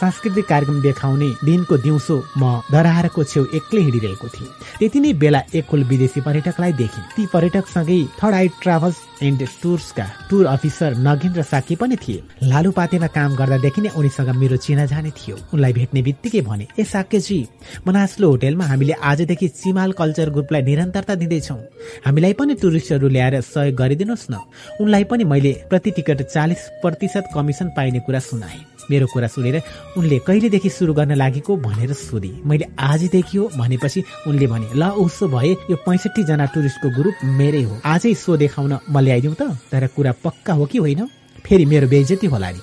[0.00, 5.74] सांस्कृतिक कार्यक्रम देखाउने दिनको दिउँसो म दराहारको छेउ एक्लै हिँडिरहेको थिएँ। त्यति नै बेला एक
[5.90, 11.76] विदेशी पर्यटकलाई देखेँ ती पर्यटकसँगै थर्ड आई ट्राभल्स एन्ड टुर्सका टुर अफिसर नगिन र साकी
[11.76, 16.84] पनि थिए। लालुपातेमा काम गर्दादेखि नै उनीसँग मेरो चिनाजानी थियो। उनलाई भेट्ने बित्तिकै भने ए
[16.84, 17.38] साकेजी
[17.86, 21.60] मनास्लो होटेलमा हामीले आजदेखि चिमाल कल्चर ग्रुपलाई निरन्तरता दिँदैछौँ।
[22.06, 24.40] हामीलाई पनि टुरिस्टहरू ल्याएर सहयोग गरिदिनुहोस् न।
[24.80, 29.62] उनलाई पनि मैले प्रति टिकट चालिस प्रतिशत कमिसन पाइने कुरा सुनाएँ। मेरो कुरा सुनेर
[29.96, 35.28] उनले कहिलेदेखि सुरु गर्न लागेको भनेर सोधे। मैले आजदेखि हो भनेपछि उनले भने ल उसो
[35.28, 39.86] भए यो पैँसठी जना टुरिस्टको ग्रुप मेरै हो। आजै सो देखाउन म ल्याइदिउँ त। तर
[39.96, 41.06] कुरा पक्का हो कि होइन?
[41.46, 42.60] फेरि मेरो बेइज्जती होला नि।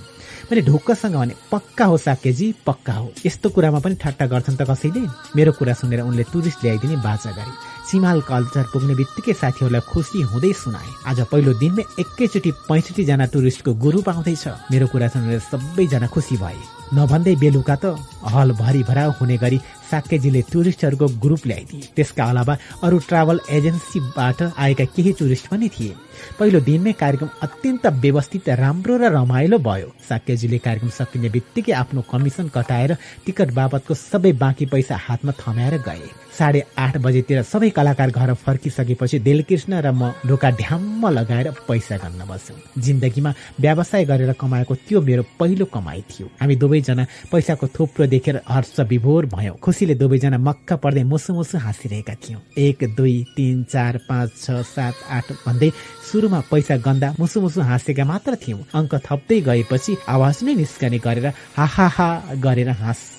[0.47, 5.03] मैले ढुक्कसँग भने पक्का हो साकेजी पक्का हो। यस्तो कुरामा पनि ठट्टा गर्छन् त कसैले?
[5.35, 7.51] मेरो कुरा सुनेर उनले टुरिस्ट ल्याइदिने बाचा गरे।
[7.91, 13.73] चिमाल कल्चर पुग्ने बित्तिकै साथीहरूलाई खुसी हुँदै सुनाए। आज पहिलो दिनमै एकैचोटि पैँसठी जना टुरिस्टको
[13.75, 17.85] ग्रुप आउँदैछ। मेरो कुरा सुनेर सबैजना खुसी भए। नभन्दै बेलुका त
[18.33, 19.57] हल भरि भराउ हुने गरी
[19.91, 22.53] साक्यजीले टुरिस्टहरूको ग्रुप ल्याइदिए। त्यसका अलावा
[22.83, 25.93] अरू ट्राभल एजेन्सीबाट आएका केही टुरिस्ट पनि थिए।
[26.39, 32.47] पहिलो दिनमै कार्यक्रम अत्यन्त व्यवस्थित राम्रो र रमाइलो भयो। साक्यजीले कार्यक्रम सकिने बित्तिकै आफ्नो कमिसन
[32.55, 38.33] कटाएर टिकट बापतको सबै बाँकी पैसा हातमा थमाएर गए। साढे आठ बजेतिर सबै कलाकार घर
[38.37, 45.01] फर्किसकेपछि दिलकृष्ण र म ढोका ढ्याम्म लगाएर पैसा गन्न बस्यौँ। जिन्दगीमा व्यवसाय गरेर कमाएको त्यो
[45.01, 50.73] मेरो पहिलो कमाई थियो। हामी दुवैजना पैसाको थोप्रो देखेर हर्ष विभोर भयौँ। खुसीले दुवैजना मक्क
[50.83, 55.71] पर्दै मुसु मुसु हाँसिरहेका थियौँ। एक दुई तिन चार पाँच छ सात आठ भन्दै
[56.07, 61.27] सुरुमा पैसा गन्दा मुसु मुसु हाँसेका मात्र थियौँ। अङ्क थप्दै गएपछि आवाज नै निस्कने गरेर
[61.57, 62.69] हाहा गरेर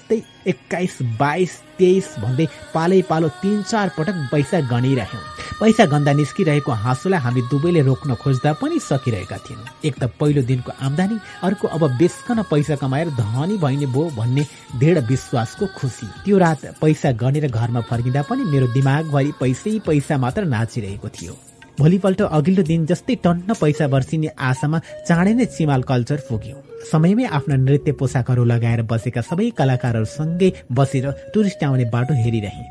[0.08, 5.24] हाँस्दै एक्काइस बाइस तेइस भन्दै पालै पालो तिन चार पटक पैसा गनिरह्यौँ।
[5.60, 10.73] पैसा गन्दा निस्किरहेको हाँसोलाई हामी दुवैले रोक्न खोज्दा पनि सकिरहेका थियौँ। एक त पहिलो दिनको
[10.81, 14.47] आम्दानी अर्को अब बेसकन पैसा कमाएर धनी भइने भो भन्ने
[14.81, 20.44] दृढ विश्वासको खुसी त्यो रात पैसा गनेर घरमा फर्किँदा पनि मेरो दिमागभरि पैसै पैसा मात्र
[20.47, 21.37] नाचिरहेको थियो।
[21.78, 24.78] भोलिपल्ट अघिल्लो दिन जस्तै टन्न पैसा वर्षिने आशामा
[25.09, 31.65] चाँडै नै चिमाल कल्चर पुग्यौँ। समयमै आफ्ना नृत्य पोसाकहरू लगाएर बसेका सबै कलाकारहरूसँगै बसेर टुरिस्ट
[31.65, 32.62] आउने बाटो हेरिरहे।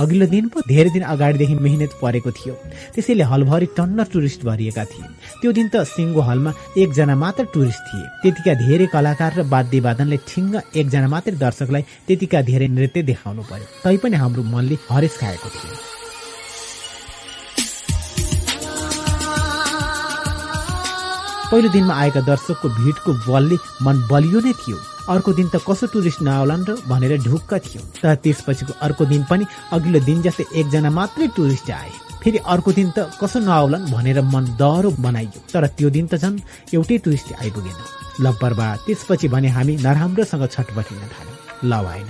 [0.00, 2.54] अघिल्लो दिन पो धेरै दिन अगाडिदेखि मेहनत परेको थियो।
[2.94, 5.08] त्यसैले हलभरि टन्न टुरिस्ट भरिएका थिए।
[5.40, 10.52] त्यो दिन त सिङ्गो हलमा एकजना मात्र टुरिस्ट थिए। त्यतिका धेरै कलाकार र वाद्यवादनले ठिङ्ग
[10.76, 15.93] एकजना मात्रै दर्शकलाई त्यतिका धेरै नृत्य देखाउनु पर्यो। तैपनि हाम्रो मनले हरेस खाएको थियो।
[21.54, 23.56] पहिलो दिनमा आएका दर्शकको भिडको बलले
[23.86, 24.76] मन बलियो नै थियो।
[25.14, 29.44] अर्को दिन त कसो टुरिस्ट नआउलान् र भनेर ढुक्क थियो। तर त्यसपछिको अर्को दिन पनि
[29.70, 34.44] अघिल्लो दिन जस्तै एकजना मात्रै टुरिस्ट आए। फेरि अर्को दिन त कसो नआउलान् भनेर मन
[34.58, 36.42] दह्रो बनाइयो। तर त्यो दिन त झन्
[36.74, 37.78] एउटै टुरिस्ट आइपुगेन।
[38.18, 41.38] ल त्यसपछि भने हामी नराम्रोसँग छटपटिन थाल्यौँ।
[41.70, 42.08] ल भएन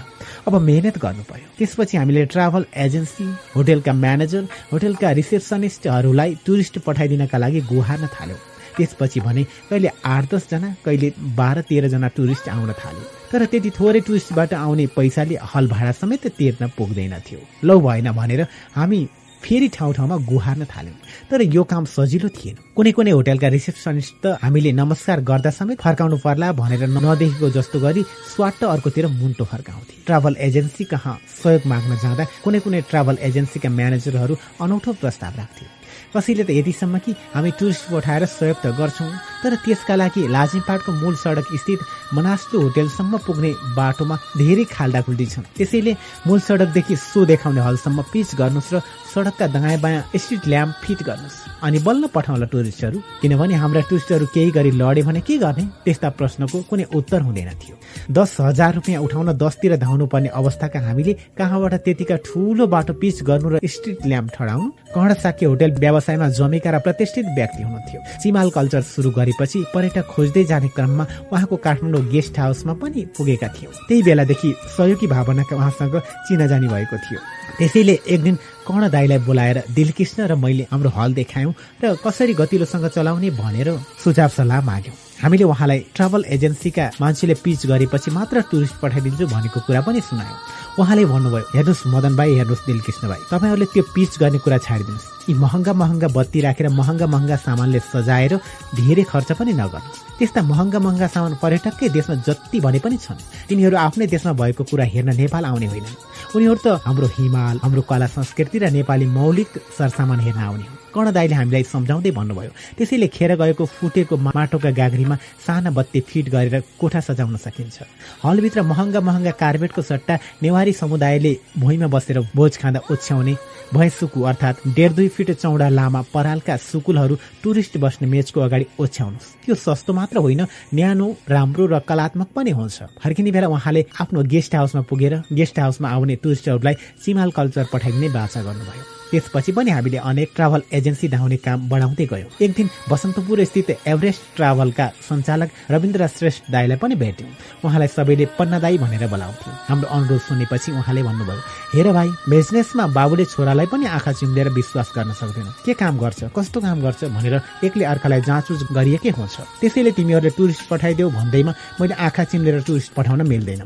[0.48, 7.60] अब मेहनत गर्नु पर्यो त्यसपछि हामीले ट्राभल एजेन्सी होटेलका म्यानेजर होटेलका रिसेप्सनिस्टहरूलाई टुरिस्ट पठाइदिनका लागि
[7.68, 8.40] गुहार्न थाल्यौँ।
[8.76, 14.54] त्यसपछि भने कहिले आठ दसजना कहिले बाह्र तेह्रजना टुरिस्ट आउन थाल्यो तर त्यति थोरै टुरिस्टबाट
[14.54, 19.06] आउने पैसाले हल भाडा समेत तिर्न पुग्दैन थियो। लौ भएन भनेर हामी
[19.42, 20.96] फेरि ठाउँ ठाउँमा गुहार्न थाल्यौँ।
[21.30, 26.16] तर यो काम सजिलो थिएन। कुनै कुनै होटेलका रिसेप्सनिस्ट त हामीले नमस्कार गर्दा समेत फर्काउनु
[26.24, 32.24] पर्ला भनेर नदेखेको जस्तो गरी स्वाट अर्कोतिर मुन्टो फर्काउँथे। ट्राभल एजेन्सी कहाँ सहयोग माग्न जाँदा
[32.44, 35.73] कुनै कुनै ट्राभल एजेन्सीका म्यानेजरहरू अनौठो प्रस्ताव राख्थे।
[36.14, 39.10] कसैले त यतिसम्म कि हामी टुरिस्ट पठाएर सहयोग त गर्छौँ
[39.42, 41.80] तर त्यसका लागि लाजिमपाटको मूल सडक स्थित
[42.14, 45.92] मनास्टो होटेलसम्म पुग्ने बाटोमा धेरै खाल्डाखुल्डी छन् त्यसैले
[46.26, 48.80] मूल सडकदेखि सो देखाउने हलसम्म पिच गर्नुहोस् र
[49.14, 54.50] सडकका दायाँ बायाँ स्ट्रिट ल्याम्प फिट गर्नुहोस्। अनि बल्ल पठाउला टुरिस्टहरू किनभने हाम्रा टुरिस्टहरू केही
[54.50, 55.64] गरी लडे भने के गर्ने?
[55.86, 57.74] त्यस्ता प्रश्नको कुनै उत्तर हुँदैन थियो।
[58.10, 63.48] दस हजार रुपियाँ उठाउन दसतिर धाउनु पर्ने अवस्थाका हामीले कहाँबाट त्यतिका ठुलो बाटो पिच गर्नु
[63.54, 64.68] र स्ट्रिट ल्याम्प ठडाउनु?
[64.94, 70.68] कर्णसाक्य होटेल व्यवसायमा जमेका र प्रतिष्ठित व्यक्ति हुनुहुन्थ्यो। चिमाल कल्चर सुरु गरेपछि पर्यटक खोज्दै जाने
[70.74, 75.94] क्रममा उहाँको काठमाडौँ गेस्ट हाउसमा पनि पुगेका थियौँ। त्यही बेलादेखि सहयोगी भावनाका उहाँसँग
[76.26, 77.20] चिनाजानी भएको थियो।
[77.58, 81.52] त्यसैले एक दिन कर्ण दाईलाई बोलाएर दिलकृष्ण र मैले हाम्रो हल देखायौँ
[81.84, 83.68] र कसरी गतिलोसँग चलाउने भनेर
[84.04, 89.80] सुझाव सल्लाह माग्यौँ। हामीले उहाँलाई ट्राभल एजेन्सीका मान्छेले पिच गरेपछि मात्र टुरिस्ट पठाइदिन्छु भनेको कुरा
[89.86, 90.38] पनि सुनायौँ।
[90.74, 95.34] उहाँले भन्नुभयो हेर्नुहोस् मदन भाइ हेर्नुहोस् दिलकृष्ण भाइ तपाईँहरूले त्यो पिच गर्ने कुरा छाडिदिनुहोस्। यी
[95.38, 98.34] महँगा महँगा बत्ती राखेर महँगा महँगा सामानले सजाएर
[98.74, 103.76] धेरै खर्च पनि नगर्नुहोस्। त्यस्ता महँगा महँगा सामान पर्यटककै देशमा जति भने पनि छन् तिनीहरू
[103.86, 105.98] आफ्नै देशमा भएको कुरा हेर्न नेपाल आउने होइनन्।
[106.34, 111.10] उनीहरू त हाम्रो हिमाल हाम्रो कला संस्कृति र नेपाली मौलिक सरसामान हेर्न आउने हो कर्ण
[111.12, 117.00] दाईले हामीलाई सम्झाउँदै भन्नुभयो त्यसैले खेर गएको फुटेको माटोका गाग्रीमा साना बत्ती फिट गरेर कोठा
[117.00, 117.82] सजाउन सकिन्छ।
[118.24, 123.34] हलभित्र महँगा महँगा कार्पेटको सट्टा नेवारी समुदायले भुइँमा बसेर भोज खाँदा ओछ्याउने
[123.74, 129.54] भैँसुकु अर्थात् डेढ दुई फिट चौडा लामा परालका सुकुलहरू टुरिस्ट बस्ने मेचको अगाडि ओछ्याउनुहोस्। त्यो
[129.56, 134.82] सस्तो मात्र होइन न्यानो राम्रो र कलात्मक पनि हुन्छ। फर्किने बेला उहाँले आफ्नो गेस्ट हाउसमा
[134.86, 140.62] पुगेर गेस्ट हाउसमा आउने टुरिस्टहरूलाई चिमाल कल्चर पठाइदिने बाचा गर्नुभयो। त्यसपछि पनि हामीले अनेक ट्राभल
[140.74, 146.78] एजेन्सी धाउने काम बढाउँदै गयौँ। एक दिन बसन्तपुर स्थित एभरेस्ट ट्राभलका सञ्चालक रविन्द्र श्रेष्ठ दाईलाई
[146.82, 147.30] पनि भेट्यौँ।
[147.64, 151.40] उहाँलाई सबैले पन्नादाई भनेर बोलाउँथ्यो। हाम्रो अनुरोध सुनेपछि उहाँले भन्नुभयो
[151.74, 156.60] हेर भाइ बिजनेसमा बाबुले छोरालाई पनि आँखा चिम्लेर विश्वास गर्न सक्दैन। के काम गर्छ कस्तो
[156.60, 162.24] काम गर्छ भनेर एकले अर्कालाई जाँचुज गरिएकै हुन्छ। त्यसैले तिमीहरूले टुरिस्ट पठाइदेऊ भन्दैमा मैले आँखा
[162.34, 163.62] चिम्लेर टुरिस्ट पठाउन मिल्दैन।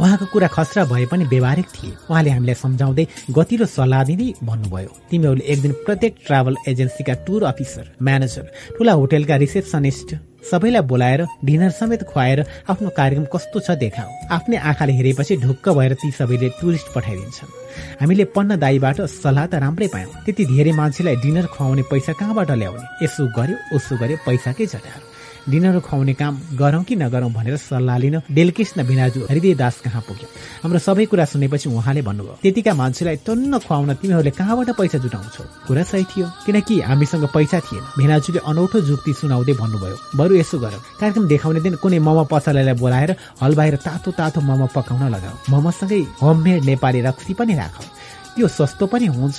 [0.00, 5.44] उहाँको कुरा खसरा भए पनि व्यवहारिक थिए। उहाँले हामीलाई सम्झाउँदै गतिलो सल्लाह दिँदै भन्नुभयो। तिमीहरूले
[5.52, 8.44] एक दिन प्रत्येक ट्राभल एजेन्सीका टुर अफिसर म्यानेजर
[8.78, 10.14] ठुला होटेलका रिसेप्सनिस्ट
[10.50, 15.94] सबैलाई बोलाएर डिनर समेत खुवाएर आफ्नो कार्यक्रम कस्तो छ देखाऊ। आफ्नै आँखाले हेरेपछि ढुक्क भएर
[15.94, 17.54] ती सबैले टुरिस्ट पठाइदिन्छन्।
[18.00, 23.04] हामीले पन्न दाईबाट सल्लाह त राम्रै पायौँ। त्यति धेरै मान्छेलाई डिनर खुवाउने पैसा कहाँबाट ल्याउने?
[23.04, 25.11] यसो गर्यो उसो गर्यो पैसाकै झटारो
[25.48, 30.28] डिनर खुवाउने काम गरौँ कि नगरौँ भनेर सल्लाह लिन डेलकृष्ण भिनाजु हृदय दास कहाँ पुग्यो?
[30.62, 35.44] हाम्रो सबै कुरा सुनेपछि उहाँले भन्नुभयो त्यतिका मान्छेलाई टन्न खुवाउन तिमीहरूले कहाँबाट पैसा जुटाउँछौ?
[35.66, 40.82] कुरा सही थियो किनकि हामीसँग पैसा थिएन। भिनाजुले अनौठो जुक्ति सुनाउँदै भन्नुभयो बरु यसो गरौँ
[41.00, 43.10] कार्यक्रम देखाउने दिन कुनै मोमो पसलैलाई बोलाएर
[43.42, 47.84] हल बाहिर तातो तातो मोमो पकाउन लगाऊ। मोमोसँगै होममेड नेपाली रक्सी पनि राखौ।
[48.36, 49.38] त्यो सस्तो पनि हुन्छ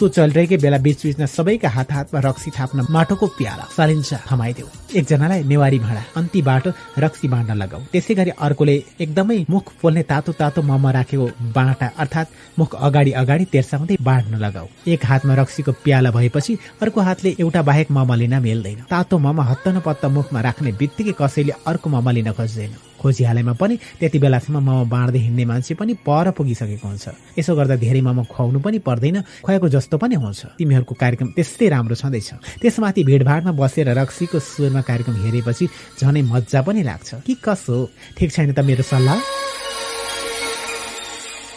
[0.00, 4.68] सो चलिरहेकै बेला बीचबीचमा सबैका हात हातमा रक्सी थाप्न माटोको प्याला सलिन्छ थमाइदेऊ
[4.98, 6.64] एकजनालाई नेवारी भाँडा अन्तिबाट
[7.04, 12.32] रक्सी बाँड्न लगाऊ। त्यसै गरी अर्कोले एकदमै मुख पोल्ने तातो तातो मम राखेको बाँटा अर्थात्
[12.58, 17.90] मुख अगाडि अगाडि तेर्साउँदै बाँड्न लगाऊ। एक हातमा रक्सीको प्याला भएपछि अर्को हातले एउटा बाहेक
[17.92, 22.32] मम लिन मिल्दैन। तातो मम हत्त न पत्त मुखमा राख्ने बित्तिकै कसैले अर्को मम लिन
[22.32, 27.76] खोज्दैन। खोजिहालेमा पनि त्यति बेलासम्म मोमो बाँड्दै हिँड्ने मान्छे पनि पर पुगिसकेको हुन्छ। यसो गर्दा
[27.80, 33.00] धेरै मोमो खुवाउनु पनि पर्दैन खुवाएको जस्तो पनि हुन्छ। तिमीहरूको कार्यक्रम त्यस्तै राम्रो छँदैछ। त्यसमाथि
[33.04, 35.64] भिडभाडमा बसेर रक्सीको सुरमा कार्यक्रम हेरेपछि
[36.00, 37.76] झनै मजा पनि लाग्छ। कि कसो?
[38.16, 39.18] ठिक छैन त मेरो सल्लाह?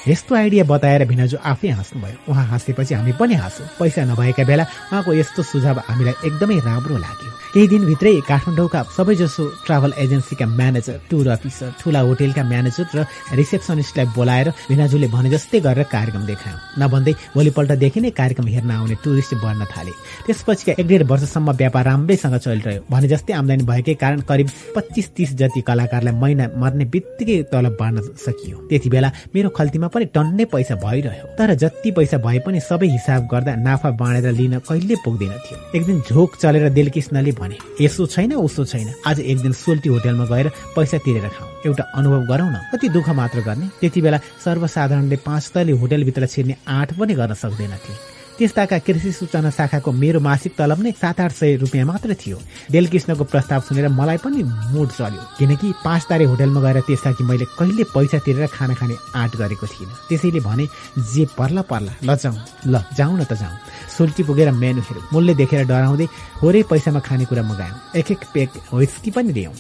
[0.08, 5.14] यस्तो आइडिया बताएर भिनाजु आफै हाँस्नुभयो। उहाँ हाँसेपछि हामी पनि हाँसौँ पैसा नभएका बेला उहाँको
[5.16, 11.70] यस्तो सुझाव हामीलाई एकदमै राम्रो लाग्यो। केही दिनभित्रै काठमाडौँका सबैजसो ट्राभल एजेन्सीका म्यानेजर टुर अफिसर
[11.80, 13.06] ठुला होटेलका म्यानेजर र
[13.38, 19.34] रिसेप्सनिस्टलाई बोलाएर भिनाजुले भने जस्तै गरेर कार्यक्रम देखायौँ। नभन्दै भोलिपल्टदेखि नै कार्यक्रम हेर्न आउने टुरिस्ट
[19.38, 19.94] बढ्न थाले।
[20.26, 25.36] त्यसपछिका एक डेढ वर्षसम्म व्यापार राम्रैसँग चलिरह्यो। भने जस्तै आमदानी भएकै कारण करिब पच्चिस तिस
[25.38, 30.76] जति कलाकारलाई महिना मर्ने बित्तिकै तलब बाँड्न सकियो। त्यति बेला मेरो खल्तीमा पनि टन्नै पैसा
[30.82, 35.58] भइरह्यो। तर जति पैसा भए पनि सबै हिसाब गर्दा नाफा बाँडेर लिन कहिले पुग्दैन थियो।
[35.78, 40.26] एक दिन झोक चलेर दिलकृष्णले भने यसो छैन उसो छैन। आज एक दिन सोल्टी होटेलमा
[40.26, 45.18] गएर पैसा तिरेर खाऊ। एउटा अनुभव गरौँ न। कति दुःख मात्र गर्ने। त्यति बेला सर्वसाधारणले
[45.26, 50.80] पाँच तले होटेलभित्र छिर्ने आँट पनि गर्न सक्दैनथे त्यस्ताका कृषि सूचना शाखाको मेरो मासिक तलब
[50.84, 52.38] नै सात आठ सय रुपियाँ मात्र थियो।
[52.72, 57.84] डेलकृष्णको प्रस्ताव सुनेर मलाई पनि मुड चल्यो किनकि पाँच तारे होटेलमा गएर त्यसका मैले कहिले
[57.94, 60.66] पैसा तिरेर खाना खाने आँट गरेको थिइनँ। त्यसैले भने
[61.14, 63.56] जे पर्ला पर्ला ल जाउँ ल जाउँ न त जाउँ।
[63.98, 66.08] सोल्टी पुगेर मेनु हेऱ्यौँ मूल्य देखेर डराउँदै
[66.42, 69.54] थोरै पैसामा खानेकुरा मगायौँ। एक एक पेक व्हिस्की पनि दियौँ।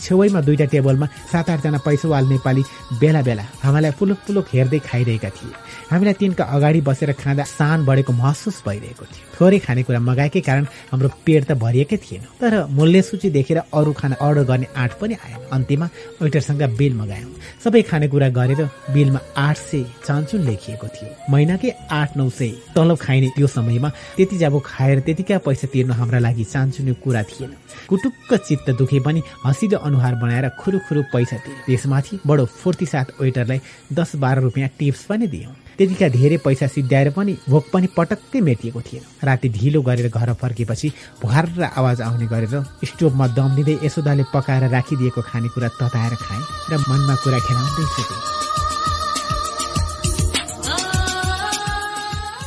[0.00, 2.62] छेउमा दुईटा टेबलमा सात आठजना पैसावाल नेपाली
[3.00, 5.52] बेला बेला हामीलाई पुलुक पुलुक हेर्दै खाइरहेका थिए।
[5.90, 11.08] हामीलाई तिनका अगाडि बसेर खाँदा सान बढेको महसुस भइरहेको थियो। थोरै खानेकुरा मगाएकै कारण हाम्रो
[11.26, 15.40] पेट त भरिएकै थिएन। तर मूल्य सूची देखेर अरू खाना अर्डर गर्ने आँट पनि आएन।
[15.50, 15.86] अन्त्यमा
[16.22, 17.30] वेटरसँग बिल मगायौँ।
[17.64, 18.62] सबै खानेकुरा गरेर
[18.94, 24.36] बिलमा आठ सय चान्चुन लेखिएको थियो। महिनाकै आठ नौ सय। तलब खाइने त्यो समयमा त्यति
[24.38, 27.50] जब खाएर त्यतिका पैसा तिर्नु हाम्रा लागि चान्चुने कुरा थिएन।
[27.88, 33.60] कुटुक्क चित्त दुखे पनि हँसिलो अनुहार बनाएर खुरुखुरु पैसा दिए। त्यसमाथि बडो फुर्ती साथ वेटरलाई
[33.92, 38.80] दस बाह्र रुपियाँ टिप्स पनि दियौँ। त्यतिका धेरै पैसा सिद्ध्याएर पनि भोक पनि पटक्कै मेटिएको
[38.84, 44.24] थिएन। राति ढिलो गरेर घर फर्केपछि भुहार र आवाज आउने गरेर स्टोभमा दम दिँदै यशोदाले
[44.28, 48.20] पकाएर राखिदिएको खानेकुरा तताएर खाएँ र मनमा कुरा खेलाउँदै सुतेँ।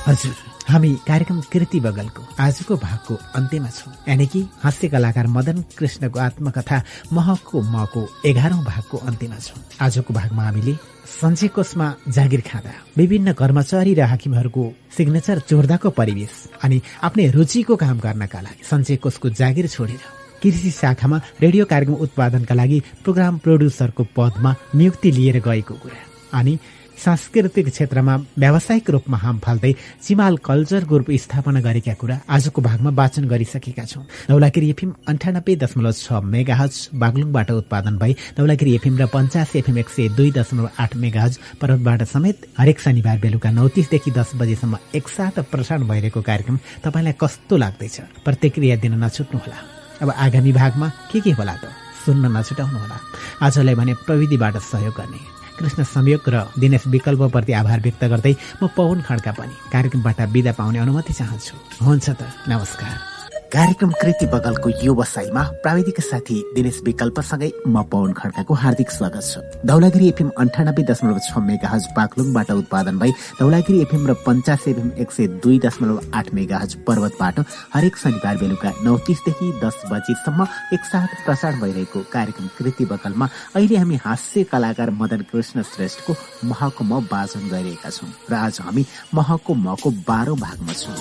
[0.08, 6.19] हजुर। हामी कार्यक्रम कृति बगलको आजको भागको अन्त्यमा छौँ। यानि कि हास्य कलाकार मदन कृष्णको
[6.19, 6.81] आत्मकथा
[7.13, 10.76] महको मको एघारौं भागको अन्त्यमा छौँ। आजको भागमा हामीले
[11.13, 14.63] सञ्चय कोषमा जागिर खाँदा विभिन्न कर्मचारी र हाकिमहरूको
[14.97, 20.01] सिग्नेचर चोर्दाको परिवेश अनि आफ्नै रुचिको काम गर्नका लागि सञ्चय कोषको जागिर छोडेर
[20.44, 26.01] कृषि शाखामा रेडियो कार्यक्रम उत्पादनका लागि प्रोग्राम प्रोड्युसरको पदमा नियुक्ति लिएर गएको कुरा।
[26.40, 26.58] अनि
[26.97, 29.72] सांस्कृतिक क्षेत्रमा व्यावसायिक रूपमा हाम फाल्दै
[30.03, 35.92] चिमाल कल्चर ग्रुप स्थापना गरेका कुरा आजको भागमा वाचन गरिसकेका छौँ। नौलागिरी एफएम अन्ठानब्बे दशमलव
[35.92, 40.95] छ मेगाहज बागलुङबाट उत्पादन भई नौलागिरी एफएम र पञ्चासी एफएम एक सय दुई दशमलव आठ
[40.95, 47.13] मेगाहज पर्वतबाट समेत हरेक शनिबार बेलुका नौ तिसदेखि दस बजेसम्म एकसाथ प्रसारण भइरहेको कार्यक्रम तपाईँलाई
[47.19, 47.99] कस्तो लाग्दैछ?
[48.26, 49.58] प्रतिक्रिया दिन नछुट्नुहोला।
[50.01, 51.74] अब आगामी भागमा के के होला त?
[52.06, 52.97] सुन्न नछुटाउनुहोला।
[53.42, 59.02] आजलाई भने प्रविधिबाट सहयोग गर्ने। कृष्ण संयोग र दिनेश विकल्पप्रति आभार व्यक्त गर्दै म पवन
[59.02, 61.56] खड्का पनि कार्यक्रमबाट विदा पाउने अनुमति चाहन्छु।
[61.86, 63.12] हुन्छ त नमस्कार।
[63.53, 69.62] कार्यक्रम कृति बगलको यो वसाईमा प्राविधिक साथी दिनेश विकल्पसँगै म पवन खड्काको हार्दिक स्वागत छ।
[69.69, 75.12] धौलागिरी एफएम अन्ठानब्बे दशमलव छ मेगाहज बागलुङबाट उत्पादन भई धौलागिरी एफएम र पञ्चास एफएम एक
[75.12, 77.40] सय दुई दशमलव आठ मेगाहज पर्वतबाट
[77.76, 84.00] हरेक शनिबार बेलुका नौ तिसदेखि दस बजीसम्म एकसाथ प्रसारण भइरहेको कार्यक्रम कृति बगलमा अहिले हामी
[84.06, 86.16] हास्य कलाकार मदन कृष्ण श्रेष्ठको
[86.50, 90.98] महको म वाचन गरिरहेका छौँ र आज हामी महको मको बाह्रौं भागमा छौँ।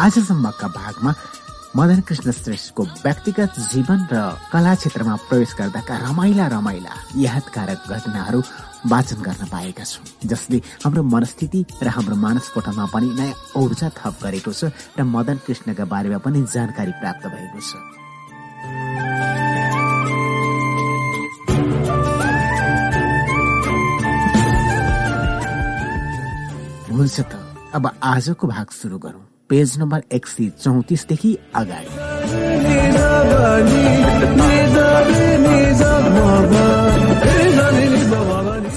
[0.00, 1.12] आजसम्मका भागमा
[1.76, 4.16] मदन कृष्ण श्रेष्ठको व्यक्तिगत जीवन र
[4.52, 8.40] कला क्षेत्रमा प्रवेश गर्दाका रमाइला रमाइला यादकारक घटनाहरू
[8.92, 14.52] वाचन गर्न पाएका छौँ जसले हाम्रो मनस्थिति र हाम्रो मानसपटलमा पनि नयाँ ऊर्जा थप गरेको
[14.52, 17.72] छ र मदन कृष्णका बारेमा पनि जानकारी प्राप्त भएको छ।
[26.88, 27.32] हुन्छ त
[27.76, 31.90] अब आजको भाग सुरु गरौँ। पेज नम्बर एक सय चौतिसदेखि अगाडि।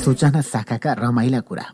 [0.04, 1.66] सूचना शाखाका रमाइला कुरा।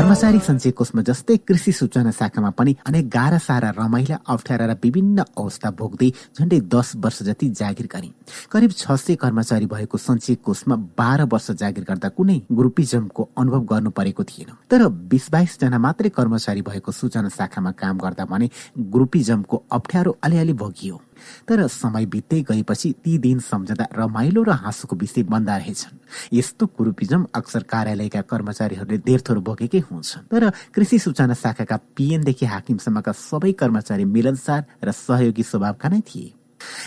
[0.00, 5.24] कर्मचारी सञ्चय कोषमा जस्तै कृषि सूचना शाखामा पनि अनेक गाह्रा सारा रमाइला अप्ठ्यारा र विभिन्न
[5.36, 6.08] अवस्था भोग्दै
[6.40, 8.08] झण्डै दस वर्ष जति जागिर गरे।
[8.52, 13.90] करिब छ सय कर्मचारी भएको सञ्चय कोषमा बाह्र वर्ष जागिर गर्दा कुनै ग्रुपिजमको अनुभव गर्नु
[13.92, 18.48] परेको थिएन। तर बिस बाइस जना मात्रै कर्मचारी भएको सूचना शाखामा काम गर्दा भने
[18.96, 21.00] ग्रुपिजमको अप्ठ्यारो अलिअलि भोगियो।
[21.48, 25.98] तर समय बित्दै गएपछि ती दिन सम्झँदा रमाइलो र हाँसोको विषय बन्दा रहेछन्।
[26.32, 33.52] यस्तो कुरूपिजम अक्सर कार्यालयका कर्मचारीहरूले धेरथोर भोगेकै हुन्छन्। तर कृषि सूचना शाखाका पिएनदेखि हाकिमसम्मका सबै
[33.52, 36.32] कर्मचारी मिलनसार र सहयोगी स्वभावका नै थिए।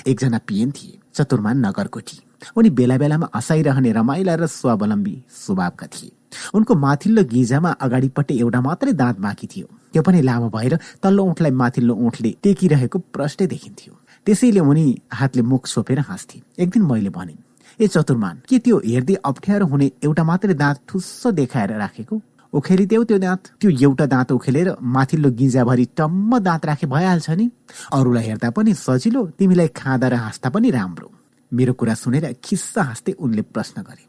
[0.07, 2.19] एकजना पिएन थिए चतुर्मान नगरकोटी
[2.57, 6.11] उनी बेला बेलामा हँसाइरहने रमाइला र स्वावलम्बी स्वभावका थिए।
[6.53, 11.51] उनको माथिल्लो गिजामा अगाडिपट्टि एउटा मात्रै दाँत बाँकी थियो। त्यो पनि लामो भएर तल्लो ओठलाई
[11.51, 13.93] माथिल्लो ओठले टेकिरहेको प्रष्टै देखिन्थ्यो।
[14.25, 17.35] त्यसैले उनी हातले मुख छोपेर हाँस्थे। एक दिन मैले भने
[17.79, 22.21] ए चतुर्मान के त्यो हेर्दै अप्ठ्यारो हुने एउटा मात्रै दाँत ठुस्स देखाएर राखेको?
[22.53, 27.49] उखेलिदेऊ त्यो दाँत। त्यो एउटा दाँत उखेलेर माथिल्लो गिजाभरि टम्म दाँत राखे भइहाल्छ नि।
[27.93, 31.11] अरूलाई हेर्दा पनि सजिलो तिमीलाई खाँदा र हाँस्दा पनि राम्रो।
[31.51, 34.05] मेरो कुरा सुनेर खिस्सा हाँस्दै उनले प्रश्न गरे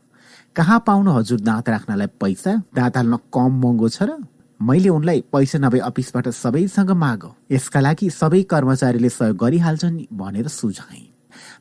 [0.56, 2.52] कहाँ पाउनु हजुर दाँत राख्नलाई पैसा?
[2.76, 4.10] दाँत हाल्न कम महँगो छ र?
[4.60, 7.22] मैले उनलाई पैसा नभए अफिसबाट सबैसँग माग।
[7.52, 11.02] यसका लागि सबै कर्मचारीले सहयोग गरिहाल्छन् भनेर सुझाए।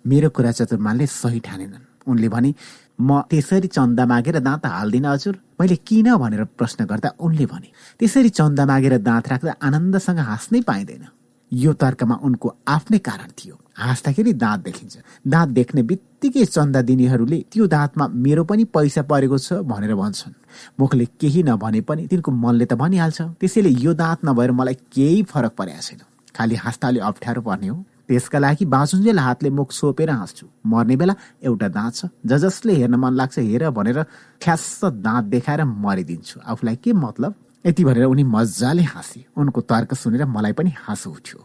[0.08, 2.54] मेरो कुरा चतुर्मानले सही ठानेनन्। उनले भने
[3.02, 6.08] म त्यसरी चन्दा मागेर दाँत हाल्दिनँ हजुर। मैले किन?
[6.16, 11.04] भनेर प्रश्न गर्दा उनले भने त्यसरी चन्दा मागेर दाँत राख्दा आनन्दसँग हाँस्नै पाइँदैन।
[11.54, 17.68] यो तर्कमा उनको आफ्नै कारण थियो। हाँस्दाखेरि दाँत देखिन्छ। दाँत देख्ने बित्तिकै चन्दा दिनेहरूले त्यो
[17.68, 20.34] दाँतमा मेरो पनि पैसा परेको छ भनेर भन्छन्।
[20.80, 25.54] मुखले केही नभने पनि तिनको मनले त भनिहाल्छ। त्यसैले यो दाँत नभएर मलाई केही फरक
[25.58, 26.02] परेको छैन।
[26.36, 31.16] खालि हाँस्दा अलि अप्ठ्यारो पर्ने हो। त्यसका लागि बाँचुन्जेल हातले मुख छोपेर हाँस्छु। मर्ने बेला
[31.44, 34.04] एउटा दाँत छ। ज जसले हेर्न मन लाग्छ हेर भनेर
[34.42, 37.34] ख्यास दाँत देखाएर मरिदिन्छु। आफूलाई के मतलब?
[37.66, 41.40] यति भनेर उनी मजाले हाँसे। उनको तर्क सुनेर मलाई पनि हाँसो उठ्यो।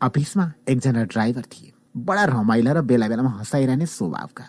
[0.00, 4.48] अफिसमा एकजना ड्राइभर थिए। बडा रमाइला र बेला बेलामा हँसाइरहने स्वभावका।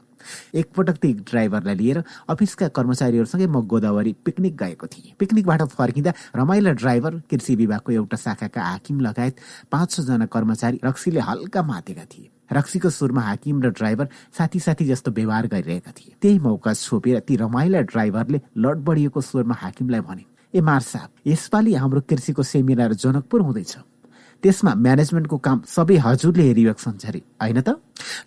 [0.55, 7.19] एकपटक ती ड्राइभरलाई लिएर अफिसका कर्मचारीहरूसँगै म गोदावरी पिकनिक गएको थिएँ। पिकनिकबाट फर्किँदा रमाइला ड्राइभर
[7.29, 9.35] कृषि विभागको एउटा शाखाका हाकिम लगायत
[9.71, 15.11] पाँच छजना कर्मचारी रक्सीले हल्का मातेका थिए। रक्सीको सुरमा हाकिम र ड्राइभर साथी साथी जस्तो
[15.11, 20.61] व्यवहार गरिरहेका थिए। त्यही मौका छोपेर ती रमाइला ड्राइभरले लड बढिएको स्वरमा हाकिमलाई भने ए
[20.61, 23.75] मार साहब यसपालि हाम्रो कृषिको सेमिनार जनकपुर हुँदैछ।
[24.43, 27.79] त्यसमा म्यानेजमेन्टको काम सबै हजुरले हेरिएको छन् अरे होइन त?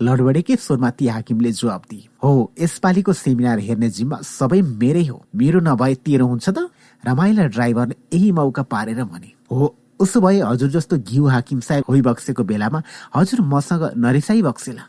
[0.03, 5.61] लडबडेकै स्वरमा ती हाकिमले जवाब दिए हो यसपालिको सेमिनार हेर्ने जिम्मा सबै मेरै हो। मेरो
[5.61, 6.59] नभए तेरो हुन्छ त?
[7.05, 9.67] रमाइला ड्राइभरले यही मौका पारेर भने हो
[10.01, 12.83] उसो भए हजुर जस्तो घिउ हाकिम साहेब होइबक्सेको बेलामा
[13.17, 14.85] हजुर मसँग नरिसाई बक्सेला।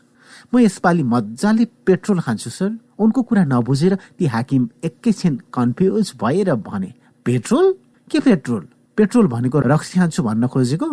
[0.52, 6.92] म यसपालि मजाले पेट्रोल खान्छु सर। उनको कुरा नबुझेर ती हाकिम एकैछिन कन्फ्युज भएर भने
[7.26, 7.66] पेट्रोल?
[8.10, 8.62] के पेट्रोल?
[8.96, 10.88] पेट्रोल भनेको रक्सी खान्छु भन्न खोजेको?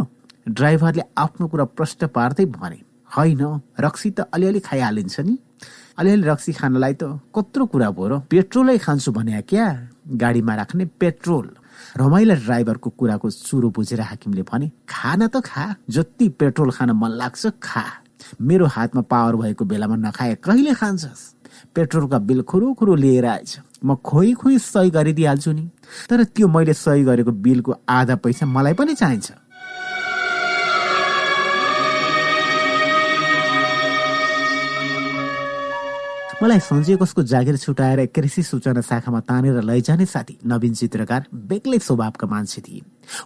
[0.48, 3.42] ड्राइभरले आफ्नो कुरा प्रश्न पार्दै भने होइन
[3.80, 5.38] रक्सी त अलिअलि खाइहालिन्छ नि।
[5.98, 7.03] अलिअलि रक्सी खानलाई त
[7.35, 9.67] कत्रो कुरा भयो र पेट्रोलै खान्छु भने क्या?
[10.06, 11.46] गाडीमा राख्ने पेट्रोल।
[11.98, 17.48] रमाइला ड्राइभरको कुराको चुरो बुझेर हाकिमले भने खान त खा जति पेट्रोल खान मन लाग्छ
[17.64, 17.84] खा।
[18.42, 21.22] मेरो हातमा पावर भएको बेलामा नखाए कहिले खान्छस्?
[21.76, 25.69] पेट्रोलका बिल खुरु खुरु लिएर आएछ। म खोइ खोइ सही गरिदिइहाल्छु नि।
[26.10, 29.32] तर त्यो मैले सही गरेको बिलको आधा पैसा मलाई पनि चाहिन्छ।
[36.42, 42.28] मलाई सञ्जय कसको जागिर छुटाएर कृषि सूचना शाखामा तानेर लैजाने साथी नवीन चित्रकार बेग्लै स्वभावका
[42.28, 42.82] मान्छे थिए।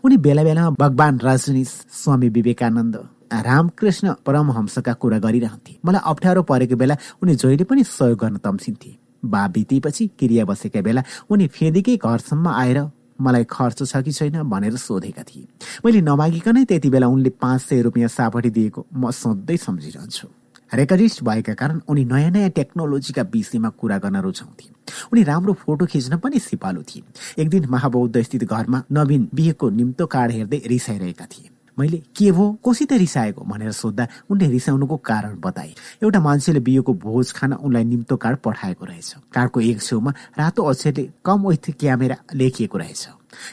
[0.06, 2.96] उनी बेला बेलामा भगवान रजनीश स्वामी विवेकानन्द
[3.34, 8.92] रामकृष्ण परमहंसका कुरा गरिरहन्थे। मलाई अप्ठ्यारो परेको बेला उनी जहिले पनि सहयोग गर्न तम्सिन्थे।
[9.26, 12.80] बा बितेपछि क्रिया बसेका बेला उनी फेदिकै घरसम्म आएर
[13.20, 15.48] मलाई खर्च छ कि छैन भनेर सोधेका थिए।
[15.86, 20.28] मैले नमागिकनै त्यति बेला उनले पाँच सय रुपियाँ सापटी दिएको म सधैँ सम्झिरहन्छु।
[20.74, 24.70] रेकर्डिस्ट भएका कारण उनी नयाँ नयाँ टेक्नोलोजीका विषयमा कुरा गर्न रुचाउँथे।
[25.14, 27.04] उनी राम्रो फोटो खिच्न पनि सिपालु थिए।
[27.42, 32.52] एक दिन महाबौद्ध स्थित घरमा नवीन बिहेको निम्तो कार्ड हेर्दै रिसाइरहेका थिए। मैले के भो
[32.64, 33.42] कोसित रिसाएको?
[33.42, 38.86] भनेर सोद्धा उनले रिसाउनुको कारण बताए। एउटा मान्छेले बिहेको भोज खान उनलाई निम्तो कार्ड पठाएको
[38.86, 43.08] रहेछ। कार्डको एक छेउमा रातो अक्षरले कम विथ क्यामेरा लेखिएको रहेछ।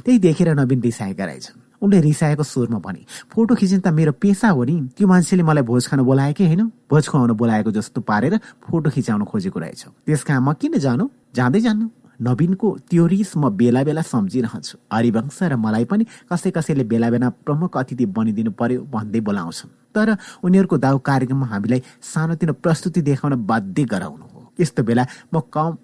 [0.05, 4.65] त्यही देखेर नवीन रिसाएका रहेछन्। उनले रिसाएको स्वरमा भने फोटो खिच्ने त मेरो पेसा हो
[4.65, 6.63] नि। त्यो मान्छेले मलाई भोज खान बोलाएकै होइन?
[6.91, 11.09] भोज खुवाउन बोलाएको जस्तो पारेर फोटो खिचाउन खोजेको रहेछ। त्यस कहाँ म किन जानु?
[11.35, 16.85] जाँदै जानु। नवीनको त्यो रिस म बेला बेला सम्झिरहन्छु। हरिवंश र मलाई पनि कसै कसैले
[16.89, 23.01] बेला बेला प्रमुख अतिथि बनिदिनु पर्यो भन्दै बोलाउँछन्। तर उनीहरूको दाउ कार्यक्रममा हामीलाई सानोतिनो प्रस्तुति
[23.05, 25.77] देखाउन बाध्य गराउनु हो। यस्तो बेला म कम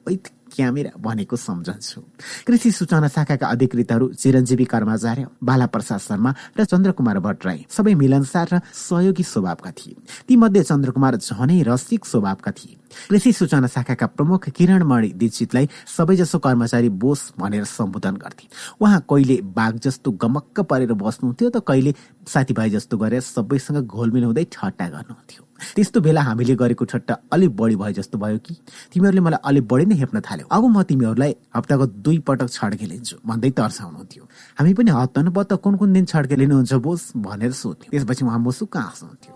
[0.54, 2.00] क्यामेरा भनेको सम्झन्छु।
[2.46, 8.60] कृषि सूचना शाखाका अधिकृतहरू चिरञ्जीवी कर्माचार्य बाला प्रसाद शर्मा र चन्द्रकुमार भट्टराई सबै मिलनसार र
[8.72, 9.94] सहयोगी स्वभावका थिए।
[10.28, 12.76] तीमध्ये चन्द्रकुमार झनै रसिक स्वभावका थिए।
[13.10, 18.48] कृषि सूचना शाखाका प्रमुख किरणमणि दीक्षितलाई सबैजसो कर्मचारी बोस भनेर सम्बोधन गर्थे।
[18.80, 21.92] उहाँ कहिले बाघ जस्तो गमक्क परेर बस्नुहुन्थ्यो त कहिले
[22.28, 27.76] साथीभाइ जस्तो गरेर सबैसँग घोलमेल हुँदै ठट्टा गर्नुहुन्थ्यो। त्यस्तो बेला हामीले गरेको ठट्टा अलिक बढी
[27.76, 28.54] भयो जस्तो भयो कि?
[28.92, 33.16] तिमीहरूले मलाई अलिक बढी नै हेप्न थाल्यो। अब म तिमीहरूलाई हप्ताको दुई पटक छड्के लिन्छु
[33.22, 34.22] भन्दै तर्साउनुहुन्थ्यो।
[34.58, 38.76] हामी पनि हप्ता पत्ता कुन कुन दिन छड्के लिनुहुन्छ बोस भनेर सोध्थ्यो त्यसपछि उहाँ मुसुक्क
[38.76, 39.32] हाँस्नुहुन्थ्यो।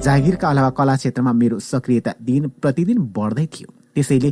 [0.00, 4.30] जागिरका अलावा कला क्षेत्रमा मेरो सक्रियता दिन प्रतिदिन बढ्दै थियो। त्यसैले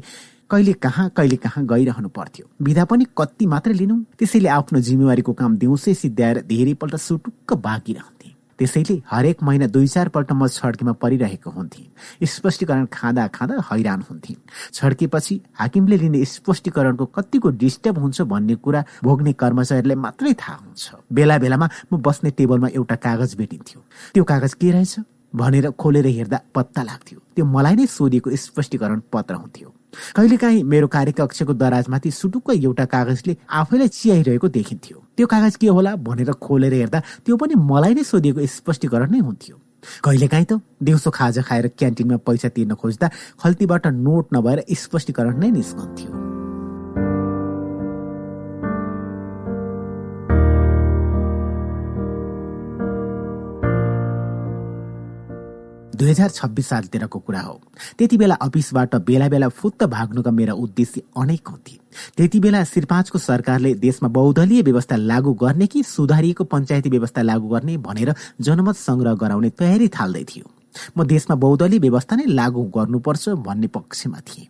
[0.50, 5.56] कहिले कहाँ कहिले कहाँ गइरहनु पर्थ्यो। विधा पनि कति मात्रै लिनु। त्यसैले आफ्नो जिम्मेवारीको काम
[5.60, 11.50] दिउँसै सिद्ध्याएर धेरैपल्ट सुटुक्क बाँकी रहन्थे। त्यसैले हरेक महिना दुई चार पल्ट म छड्केमा परिरहेको
[11.50, 14.34] हुन्थे। स्पष्टीकरण खाँदा खाँदा हैरान हुन्थे।
[14.72, 21.38] छड्केपछि हाकिमले लिने स्पष्टीकरणको कतिको डिस्टर्ब हुन्छ भन्ने कुरा भोग्ने कर्मचारीलाई मात्रै थाहा हुन्छ। बेला
[21.38, 23.80] बेलामा म बस्ने टेबलमा एउटा कागज भेटिन्थ्यो।
[24.14, 24.98] त्यो कागज के रहेछ?
[25.34, 29.68] भनेर खोलेर हेर्दा पत्ता लाग्थ्यो। त्यो मलाई नै सोधिएको स्पष्टीकरण पत्र हुन्थ्यो।
[30.16, 36.32] कहिलेकाहीँ मेरो कार्यकक्षको दराजमाथि सुटुक्क एउटा कागजले आफैलाई चियाइरहेको देखिन्थ्यो। त्यो कागज के होला भनेर
[36.32, 39.56] खोलेर हेर्दा त्यो पनि मलाई नै सोधिएको स्पष्टीकरण नै हुन्थ्यो।
[40.04, 46.27] कहिलेकाहीँ त दिउँसो खाजा खाएर क्यान्टिनमा पैसा तिर्न खोज्दा खल्तीबाट नोट नभएर स्पष्टीकरण नै निस्कन्थ्यो।
[55.98, 57.60] दुई हजार छब्बिस सालतिरको कुरा हो।
[57.98, 61.78] त्यति बेला अफिसबाट बेला बेला फुत्त भाग्नुका मेरा उद्देश्य अनेक हुन्थे।
[62.16, 67.76] त्यति बेला श्रीपाँचको सरकारले देशमा बहुदलीय व्यवस्था लागू गर्ने कि सुधारिएको पञ्चायती व्यवस्था लागू गर्ने
[67.78, 70.50] भनेर जनमत संग्रह गराउने तयारी थाल्दै थियो।
[70.98, 74.46] म देशमा बहुदलीय व्यवस्था नै लागू गर्नुपर्छ भन्ने पक्षमा थिएँ।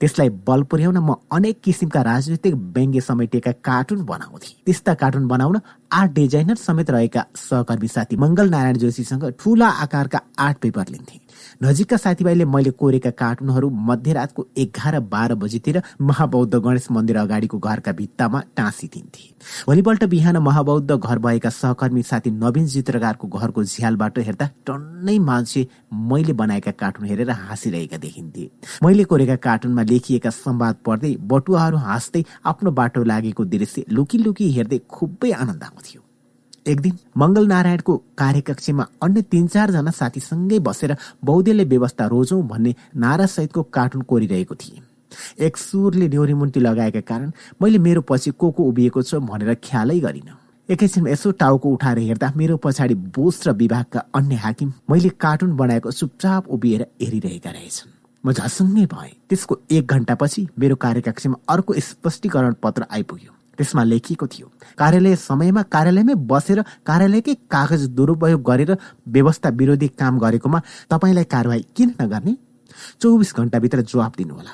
[0.00, 5.56] त्यसलाई बल पुर्याउन म अनेक किसिमका राजनीतिक व्यङ्ग्य समेटिएका कार्टुन बनाउँथे। त्यस्ता कार्टुन बनाउन
[5.92, 11.25] आर्ट डिजाइनर समेत रहेका सहकर्मी साथी मंगल नारायण जोशीसँग ठूला आकारका आर्ट पेपर लिन्थे।
[11.62, 18.40] नजिकका साथीभाइले मैले कोरेका कार्टुनहरू मध्यरातको एघार बाह्र बजीतिर महाबौद्ध गणेश मन्दिर अगाडिको घरका भित्तामा
[18.56, 19.24] टाँसिदिन्थे।
[19.66, 25.66] भोलिपल्ट बिहान महाबौद्ध घर भएका सहकर्मी साथी नवीन चित्रकारको घरको झ्यालबाट हेर्दा टन्नै मान्छे
[26.12, 28.50] मैले बनाएका कार्टुन हेरेर हाँसिरहेका देखिन्थे।
[28.84, 34.80] मैले कोरेका कार्टुनमा लेखिएका संवाद पढ्दै बटुवाहरू हाँस्दै आफ्नो बाटो लागेको दृश्य लुकी लुकी हेर्दै
[34.90, 36.00] खुबै आनन्द आउँथ्यो।
[36.66, 43.62] एक दिन मंगल नारायणको कार्यकक्षमा अन्य तीन चारजना साथीसँगै बसेर बौद्धले व्यवस्था रोजौं भन्ने नारासहितको
[43.62, 44.80] कार्टुन कोरिरहेको थिए।
[45.46, 47.30] एक सुरले न्युरीमुन्टी लगाएका कारण
[47.62, 50.30] मैले मेरो पछि को को उभिएको छ भनेर ख्यालै गरिन।
[50.68, 55.92] एकैछिनमा यसो टाउको उठाएर हेर्दा मेरो पछाडि बोस र विभागका अन्य हाकिम मैले कार्टुन बनाएको
[55.92, 62.86] चुपचाप उभिएर हेरिरहेका रहेछन्। म झसङ्गै भएँ। त्यसको एक घण्टापछि मेरो कार्यकक्षमा अर्को स्पष्टीकरण पत्र
[62.90, 64.46] आइपुग्यो। त्यसमा लेखिएको थियो।
[64.78, 68.76] कार्यालय समयमा कार्यालयमै बसेर कार्यालयकै कागज दुरुपयोग गरेर
[69.08, 72.36] व्यवस्था विरोधी काम गरेकोमा तपाईँलाई कारवाही किन नगर्ने?
[73.00, 74.52] चौबिस घण्टाभित्र जवाब दिनुहोला।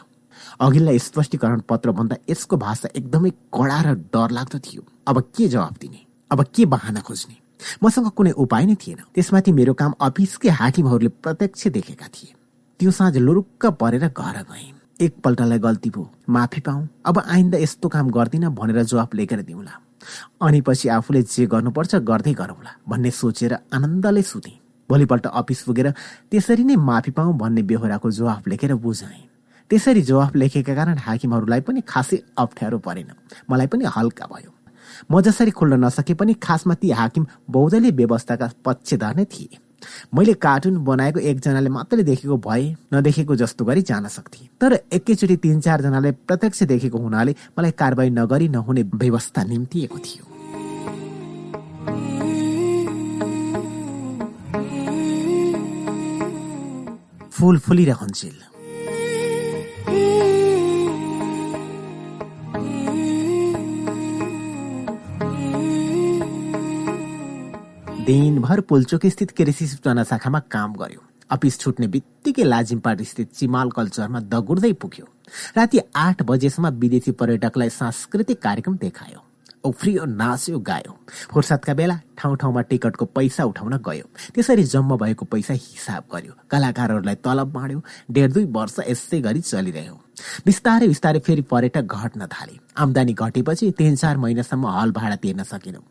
[0.60, 6.01] अघिल्ला स्पष्टीकरण पत्र भन्दा यसको भाषा एकदमै कडा र डरलाग्दो थियो। अब के जवाब दिने?
[6.31, 7.36] अब के बहाना खोज्ने?
[7.85, 12.35] मसँग कुनै उपाय नै थिएन। त्यसमाथि मेरो काम अफिसकै हाकिमहरूले प्रत्यक्ष देखेका थिए।
[12.81, 18.10] त्यो साँझ लुरुक्क परेर घर गएँ। एकपल्टलाई गल्ती भयो। माफी पाऊ। अब आइन्दा यस्तो काम
[18.10, 19.74] गर्दिन भनेर जवाब लेखेर दिउँला।
[20.42, 24.58] अनि पछि आफूले जे गर्नुपर्छ गर्दै गरौँला भन्ने सोचेर आनन्दले सुतेँ।
[24.90, 25.90] भोलिपल्ट अफिस पुगेर
[26.31, 29.22] त्यसरी नै माफी पाऊ भन्ने बेहोराको जवाफ लेखेर बुझाएँ।
[29.70, 33.10] त्यसरी जवाफ लेखेका कारण हाकिमहरूलाई पनि खासै अप्ठ्यारो परेन।
[33.51, 34.51] मलाई पनि हल्का भयो।
[35.10, 39.58] म जसरी खुल्न नसके पनि खासमा ती हाकिम बौद्धले व्यवस्थाका पक्षधर नै थिए।
[40.15, 45.61] मैले कार्टुन बनाएको एकजनाले मात्रै देखेको भए नदेखेको जस्तो गरी जान सक्थे। तर एकैचोटि तिन
[45.61, 50.25] चारजनाले प्रत्यक्ष देखेको हुनाले मलाई कारवाही नगरी नहुने व्यवस्था निम्तिएको थियो।
[57.33, 58.51] फुल फुलिरहन्जेल।
[68.06, 74.20] दिनभर पुल्चोक स्थित कृषि सूचना शाखामा काम गर्यो। अफिस छुट्ने बित्तिकै लाजिमपाट स्थित चिमाल कल्चरमा
[74.26, 75.06] दगुर्दै पुग्यो।
[75.56, 79.20] राति आठ बजेसम्म विदेशी पर्यटकलाई सांस्कृतिक कार्यक्रम देखायो
[79.65, 80.92] उफ्रियो नाच्यो गायो।
[81.31, 87.15] फुर्सदका बेला ठाउँ ठाउँमा टिकटको पैसा उठाउन गयो। त्यसरी जम्मा भएको पैसा हिसाब गर्यो। कलाकारहरूलाई
[87.22, 89.94] तलब बाँड्यो डेढ दुई वर्ष यसै गरी चलिरह्यो।
[90.47, 95.86] बिस्तारै बिस्तारै फेरि पर्यटक घट्न थाले। आमदानी घटेपछि तिन चार महिनासम्म हल भाडा तिर्न सकेनौँ।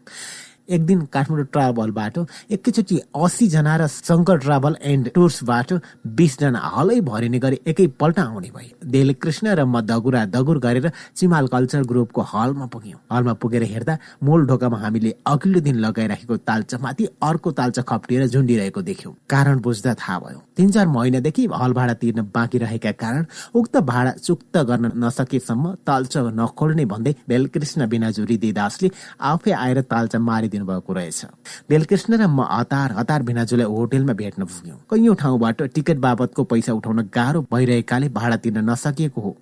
[0.71, 2.17] एक दिन काठमाडौँ ट्राभलबाट
[2.51, 5.73] एकैचोटि जना र शङ्कर ट्राभल एन्ड टुर्सबाट
[6.17, 11.83] बिसजना हलै भरिने गरी एकैपल्ट आउने भए। देलकृष्ण र म दगुरा दगुर गरेर चिमाल कल्चर
[11.91, 17.81] ग्रुपको हलमा पुग्यौँ। हलमा पुगेर हेर्दा मूल ढोकामा हामीले अघिल्लो दिन लगाइराखेको तालचामाथि अर्को तालचा
[17.89, 22.91] खप्टिएर झुन्डिरहेको देख्यौँ। कारण बुझ्दा थाहा भयो। तिन चार महिनादेखि हल भाडा तिर्न बाँकी रहेका
[23.03, 28.89] कारण उक्त भाडा चुक्त गर्न नसकेसम्म तालचा नखोल्ने भन्दै बेलकृष्ण बिनाजु हृदयदासले
[29.31, 31.25] आफै आएर तालचा मारिदिनु भएको रहेछ।
[31.69, 37.09] बेलकृष्ण र म हतार हतार भिनाजुलाई होटेलमा भेट्न पुग्यौँ। कैयौँ ठाउँबाट टिकट बाबतको पैसा उठाउन
[37.13, 39.37] गाह्रो भइरहेकाले भाडा तिर्न नसकिएको हो।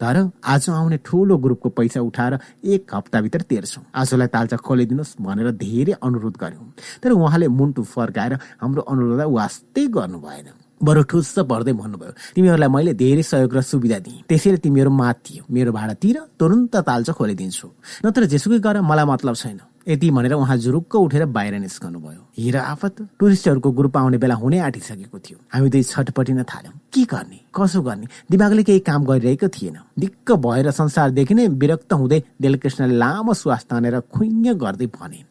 [0.00, 5.92] तर आज आउने ठुलो ग्रुपको पैसा उठाएर एक हप्ताभित्र तिर्छौँ। आजलाई तालचा खोलिदिनुहोस् भनेर धेरै
[6.02, 10.48] अनुरोध गर्यौँ। तर उहाँले मुन्टु फर्काएर हाम्रो अनुरोध वास्तै गर्नु भएन।
[10.82, 15.42] बरु ठुस्स पर्दै भन्नुभयो तिमीहरूलाई मैले धेरै सहयोग र सुविधा दिएँ। त्यसैले तिमीहरू मात थियो
[15.50, 17.66] मेरो भाडा तिर तुरन्त तालचा खोलिदिन्छु।
[18.06, 22.62] नत्र जेसुकै गर मलाई मतलब छैन। यति भनेर उहाँ जुरुक्क उठेर बाहिर निस्कनु भयो हिरा
[22.62, 27.40] आफत टुरिस्टहरूको ग्रुप आउने बेला हुनै आँटिसकेको थियो। हामी दुई छटपटिन थाल्यौँ। के गर्ने?
[27.56, 28.06] कसो गर्ने?
[28.30, 34.00] दिमागले केही काम गरिरहेको थिएन। दिक्क भएर संसारदेखि नै विरक्त हुँदै देलकृष्णले लामो श्वास तानेर
[34.12, 35.24] खुइङ्ग गर्दै भने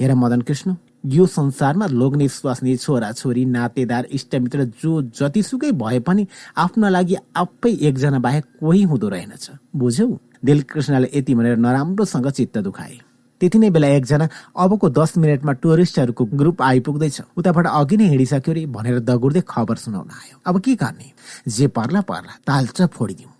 [0.00, 2.28] हेर मदन कृष्ण यो संसारमा लोग्ने
[2.76, 9.08] छोरा छोरी नातेदार इष्टमित्र जो जतिसुकै भए पनि आफ्नो लागि आफै एकजना बाहेक कोही हुँदो
[9.08, 10.08] रहेनछ। बुझ्यौ?
[10.44, 12.98] दिलकृष्णले यति भनेर नराम्रोसँग चित्त दुखाए।
[13.40, 18.66] त्यति नै बेला एकजना अबको दस मिनटमा टुरिस्टहरूको ग्रुप आइपुग्दैछ। उताबाट अघि नै हिँडिसक्यो रे
[18.66, 21.12] भनेर दगुर्दै खबर सुनाउन आयो। अब के गर्ने?
[21.48, 23.32] जे पर्ला पर्ला तालचा फोडिदिउँ।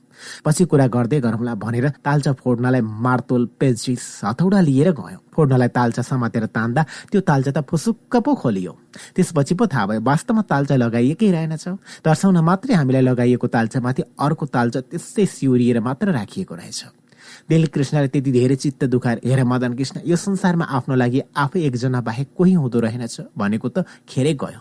[0.44, 6.46] पछि कुरा गर्दै गरौँला भनेर तालचा फोड्नलाई मार्तोल पेजिस हथौडा लिएर गयो। फोड्नलाई तालचा समातेर
[6.50, 8.72] तान्दा त्यो तालचा त फुसुक्क पो खोलियो।
[9.14, 11.66] त्यसपछि पो थाहा भयो वास्तवमा तालचा लगाइएकै रहेनछ
[12.02, 16.97] तर्साउन मात्रै हामीलाई लगाइएको तालचामाथि अर्को तालचा त्यसै सिउरिएर मात्र राखिएको रहेछ।
[17.48, 22.28] कृष्णले त्यति धेरै चित्त दुखाएर हेर मदन कृष्ण यो संसारमा आफ्नो लागि आफै एकजना बाहेक
[22.36, 24.60] कोही हुँदो रहेनछ भनेको त खेरै गयो।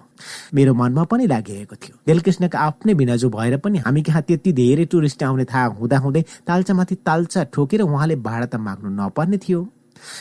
[0.55, 5.23] मेरो मनमा पनि लागिरहेको थियो। दिलकृष्णका आफ्नै भिनाजु भएर पनि हामी कहाँ त्यति धेरै टुरिस्ट
[5.23, 9.67] आउने थाहा हुँदा हुँदै तालचामाथि तालचा ठोकेर उहाँले भाडा त माग्नु नपर्ने थियो।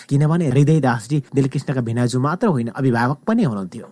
[0.09, 3.89] किनभने हृदयदासजी दिलकृष्णका भिनाजु मात्र होइन अभिभावक पनि हुनुहुन्थ्यो।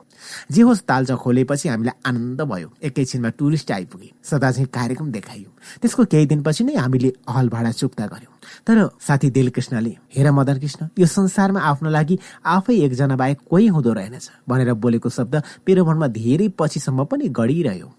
[0.50, 6.26] जे होस् तालचा खोलेपछि हामीलाई आनन्द भयो। एकैछिनमा टुरिस्ट आइपुगे। सदाझै कार्यक्रम देखाइयो। त्यसको केही
[6.26, 8.33] दिनपछि नै हामीले हल भाडा चुक्ता गर्यौं।
[8.66, 13.92] तर साथी दिलकृष्णले हेर मदन कृष्ण यो संसारमा आफ्नो लागि आफै एकजना बाहेक कोही हुँदो
[13.92, 15.36] रहेनछ भनेर बोलेको शब्द
[15.68, 17.92] मेरो मनमा धेरै पछिसम्म पनि गढिरह्यो।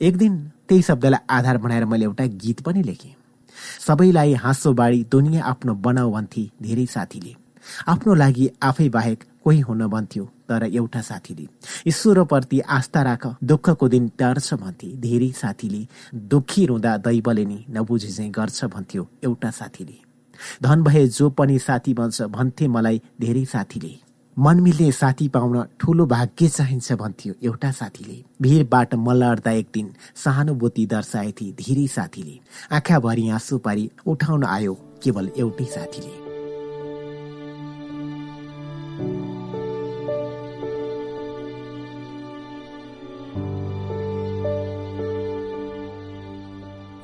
[0.00, 3.14] एक दिन त्यही शब्दलाई आधार बनाएर मैले एउटा गीत पनि लेखेँ।
[3.86, 7.34] सबैलाई हाँसो बाढी दुनियाँ आफ्नो बनाऊ भन्थे धेरै साथीले।
[7.88, 11.46] आफ्नो लागि आफै बाहेक कोही हुन भन्थ्यो तर एउटा साथीले
[11.86, 15.86] ईश्वरप्रति आस्था राख दुःखको दिन टर्छ भन्थे। धेरै साथीले
[16.28, 19.98] दुखी रुँदा दैवले नि नबुझे चाहिँ गर्छ भन्थ्यो एउटा साथीले।
[20.62, 23.92] धन भए जो पनि साथी बन्छ भन्थे मलाई धेरै साथीले।
[24.36, 29.92] मन मिल्ने साथी पाउन ठूलो भाग्य चाहिन्छ भन्थ्यो एउटा साथीले। भिरबाट मल्लड्दा एक दिन
[30.24, 32.38] सहानुभूति दर्शाएथे धेरै साथीले।
[32.72, 36.23] आँखाभरि आँसु पारी उठाउन आयो केवल एउटै साथीले।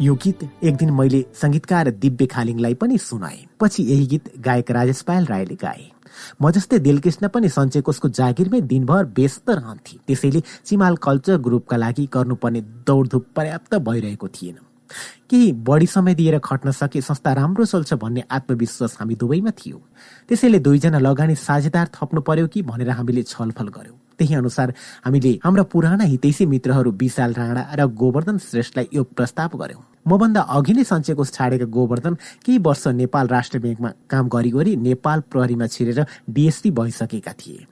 [0.01, 5.03] यो गीत एक दिन मैले संगीतकार दिव्य खालिङलाई पनि सुनाए। पछि यही गीत गायक राजेश
[5.03, 5.85] पायल राईले गाए।
[6.43, 12.61] म जस्तै दिलकृष्ण पनि सञ्चयकोषको जागिरमै दिनभर व्यस्त रहन्थे। त्यसैले चिमाल कल्चर ग्रुपका लागि गर्नुपर्ने
[12.89, 14.57] दौडधुप पर्याप्त भइरहेको थिएन।
[15.29, 19.83] केही बढी समय दिएर खट्न सके संस्था राम्रो चल्छ भन्ने आत्मविश्वास हामी दुवैमा थियो।
[20.29, 24.73] त्यसैले दुईजना लगानी साझेदार थप्नु पर्यो कि भनेर हामीले छलफल गर्यौं। त्यही अनुसार
[25.05, 30.73] हामीले हाम्रा पुराना हितैषी मित्रहरू विशाल राणा र गोवर्धन श्रेष्ठलाई यो प्रस्ताव गर्यौं। मभन्दा अघि
[30.73, 36.71] नै सञ्चयकोष छाडेका गोवर्धन केही वर्ष नेपाल राष्ट्र ब्याङ्कमा काम गरिगरी नेपाल प्रहरीमा छिरेर डिएसपी
[36.71, 37.67] भइसकेका थिए।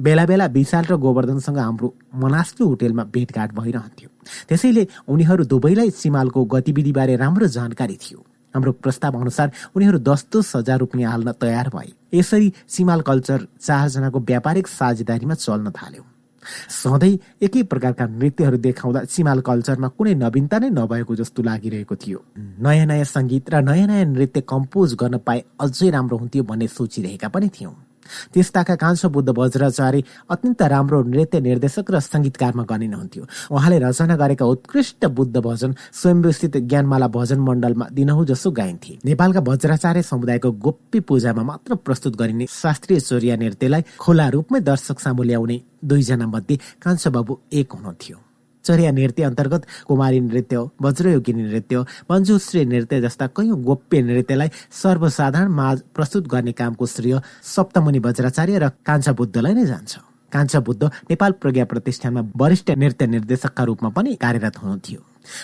[0.00, 4.08] बेला बेला विशाल र गोवर्धनसँग हाम्रो मनास्लु होटेलमा भेटघाट भइरहन्थ्यो।
[4.48, 8.20] त्यसैले उनीहरू दुवैलाई सिमालको गतिविधिबारे राम्रो जानकारी थियो।
[8.54, 14.20] हाम्रो प्रस्ताव अनुसार उनीहरू दस दस हजार रुपियाँ हाल्न तयार भए। यसरी सिमाल कल्चर चारजनाको
[14.20, 16.04] व्यापारिक साझेदारीमा चल्न थाल्यो।
[16.42, 22.18] सधैँ एकै प्रकारका नृत्यहरू देखाउँदा सिमाल कल्चरमा कुनै नवीनता नै नभएको जस्तो लागिरहेको थियो।
[22.58, 27.28] नयाँ नयाँ सङ्गीत र नयाँ नयाँ नृत्य कम्पोज गर्न पाए अझै राम्रो हुन्थ्यो भन्ने सोचिरहेका
[27.28, 27.74] पनि थियौँ।
[28.34, 35.06] त्यस्ताका कान्छो बुद्ध वज्राचार्य अत्यन्त राम्रो नृत्य निर्देशक र सङ्गीतकारमा गनिनुहुन्थ्यो। उहाँले रचना गरेका उत्कृष्ट
[35.06, 41.74] बुद्ध भजन स्वयम्भूस्थित ज्ञानमाला भजन मण्डलमा दिनहु जसो गाइन्थे। नेपालका वज्राचार्य समुदायको गोप्य पूजामा मात्र
[41.74, 47.72] प्रस्तुत गरिने शास्त्रीय चोरिया नृत्यलाई खुला रूपमै दर्शक सामु ल्याउने दुईजना मध्ये कान्छो बाबु एक
[47.72, 48.31] हुनुहुन्थ्यो।
[48.64, 54.48] चर्या नृत्य अन्तर्गत कुमारी नृत्य वज्रयोगिनी नृत्य मञ्जुश्री नृत्य जस्ता कैयौँ गोप्य नृत्यलाई
[54.82, 59.98] सर्वसाधारण माझ प्रस्तुत गर्ने कामको श्रेय सप्तमुनि वज्राचार्य र कान्छा बुद्धलाई नै जान्छ।
[60.32, 65.00] कान्छा बुद्ध नेपाल प्रज्ञा प्रतिष्ठानमा वरिष्ठ नृत्य निर्देशकका रूपमा पनि कार्यरत हुनुहुन्थ्यो।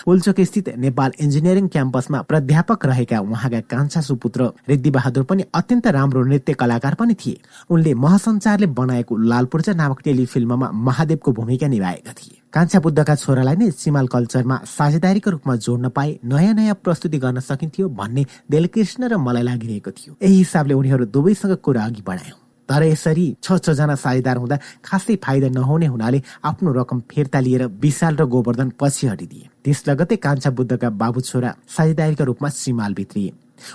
[0.07, 6.23] उल्चोक स्थित नेपाल इन्जिनियरिङ क्याम्पसमा प्राध्यापक रहेका उहाँका कान्छा सुपुत्र रिद्धि बहादुर पनि अत्यन्त राम्रो
[6.23, 12.79] नृत्य कलाकार पनि थिए। उनले महसञ्चारले बनाएको लालपूर्जा नामक टेलिफिल्ममा महादेवको भूमिका निभाएका थिए। कान्छा
[12.79, 18.25] बुद्धका छोरालाई नै सिमाल कल्चरमा साझेदारीको रूपमा जोड्न पाए नयाँ नयाँ प्रस्तुति गर्न सकिन्थ्यो भन्ने
[18.49, 22.37] दिलकृष्ण र मलाई लागिरहेको थियो। यही हिसाबले उनीहरू दुवैसँग कुरा अघि बढायौं।
[22.69, 28.15] तर यसरी छ छजना साझेदार हुँदा खासै फाइदा नहुने हुनाले आफ्नो रकम फिर्ता लिएर विशाल
[28.17, 33.31] र गोवर्धन पछि हटिदिए। त्यस लगतै कान्छा बुद्धका बाबु छोरा साझेदारीका रूपमा सिमाल भित्रिए।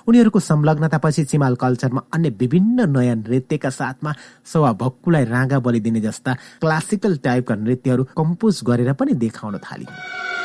[0.08, 7.16] उनीहरूको संलग्नतापछि चिमाल कल्चरमा अन्य विभिन्न नयाँ नृत्यका साथमा सवा भक्कुलाई राँगा बलिदिने जस्ता क्लासिकल
[7.18, 10.43] टाइपका नृत्यहरू कम्पोज गरेर पनि देखाउन थालियो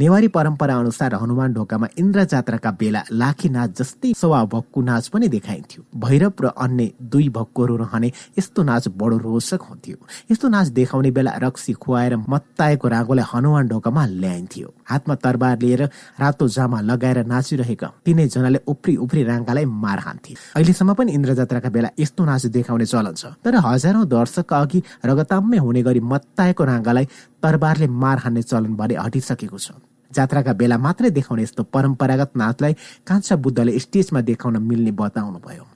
[0.00, 5.28] नेवारी परम्परा अनुसार हनुमान ढोकामा इन्द्र जात्राका बेला लाखी नाच जस्तै सवा भक्कु नाच पनि
[5.28, 9.96] देखाइन्थ्यो। भैरव र अन्य दुई भक्कुहरू रहने यस्तो नाच बडो रोचक हुन्थ्यो।
[10.30, 15.82] यस्तो नाच देखाउने बेला रक्सी खुवाएर मत्ताएको रागोलाई हनुमान ढोकामा ल्याइन्थ्यो। हातमा तरबार लिएर
[16.16, 21.88] रातो जामा लगाएर नाचिरहेका तिनैजनाले उफ्री उफ्री राङ्गालाई मार हान्थे अहिलेसम्म पनि इन्द्र जात्राका बेला
[22.00, 27.06] यस्तो नाच देखाउने चलन छ। तर हजारौं दर्शकका अघि रगताम्मै हुने गरी मत्ताएको राङ्गालाई
[27.44, 29.70] तरबारले मार हान्ने चलन भरे हटिसकेको छ।
[30.10, 32.72] जात्राका बेला मात्रै देखाउने यस्तो परम्परागत नाचलाई
[33.06, 35.66] कान्छा बुद्धले स्टेजमा देखाउन मिल्ने बताउनु भयो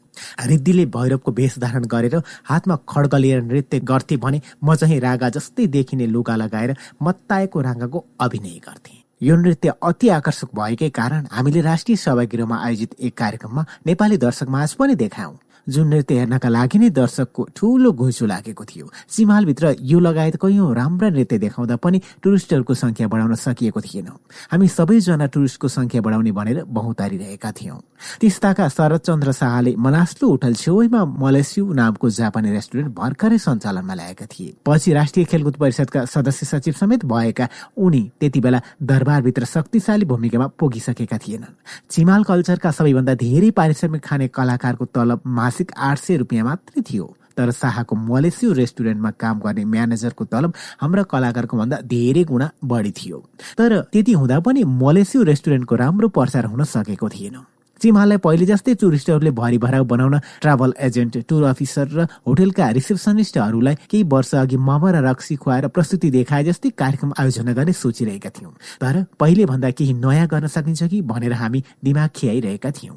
[0.47, 5.67] रिद्धिले भैरवको वेश धारण गरेर हातमा खड्ग लिएर नृत्य गर्थे भने म चाहिँ रागा जस्तै
[5.67, 11.97] देखिने लुगा लगाएर मत्ताएको रागाको अभिनय गर्थे। यो नृत्य अति आकर्षक भएकै कारण हामीले राष्ट्रिय
[11.97, 15.35] सभागृहमा आयोजित एक कार्यक्रममा नेपाली दर्शक माझ पनि देखायौं।
[15.69, 21.09] जुन नृत्य हेर्नका लागि नै दर्शकको ठूलो घुइँचो लागेको थियो। चिमालभित्र यो लगायत कैयौं राम्रा
[21.09, 24.09] नृत्य देखाउँदा पनि टुरिस्टहरूको संख्या बढाउन सकिएको थिएन।
[24.53, 27.79] हामी सबैजना टुरिस्टको संख्या बढाउने भनेर बहुतारिरहेका थियौं।
[28.21, 34.93] तिस्ताका शरदचन्द्र शाहले मनास्लु होटल छेउमा मलेसियु नामको जापानी रेस्टुरेन्ट भर्खरै सञ्चालनमा ल्याएका थिए। पछि
[34.93, 37.49] राष्ट्रिय खेलकुद परिषदका सदस्य सचिव समेत भएका
[37.79, 41.57] उनी त्यति बेला दरबारभित्र शक्तिशाली भूमिकामा पुगिसकेका थिएनन्।
[41.91, 45.21] चिमाल कल्चरका सबैभन्दा धेरै पारिश्रमिक खाने कलाकारको तलब
[45.55, 47.07] मासिक आठ सय रुपियाँ मात्रै थियो।
[47.39, 53.19] तर शाहको मलेसियो रेस्टुरेन्टमा काम गर्ने म्यानेजरको तलब हाम्रा कलाकारको भन्दा धेरै गुणा बढी थियो।
[53.59, 57.37] तर त्यति हुँदा पनि मलेसियो रेस्टुरेन्टको राम्रो प्रचार हुन सकेको थिएन।
[57.81, 64.03] चिमालाई पहिले जस्तै टुरिस्टहरूले भरि भराउ बनाउन ट्राभल एजेन्ट टुर अफिसर र होटेलका रिसेप्सनिस्टहरूलाई केही
[64.11, 69.05] वर्ष अघि मम र रक्सी खुवाएर प्रस्तुति देखाए जस्तै कार्यक्रम आयोजना गर्ने सोचिरहेका थियौँ। तर
[69.21, 72.97] पहिले भन्दा केही नयाँ गर्न सकिन्छ कि भनेर हामी दिमाग खियाइरहेका थियौँ।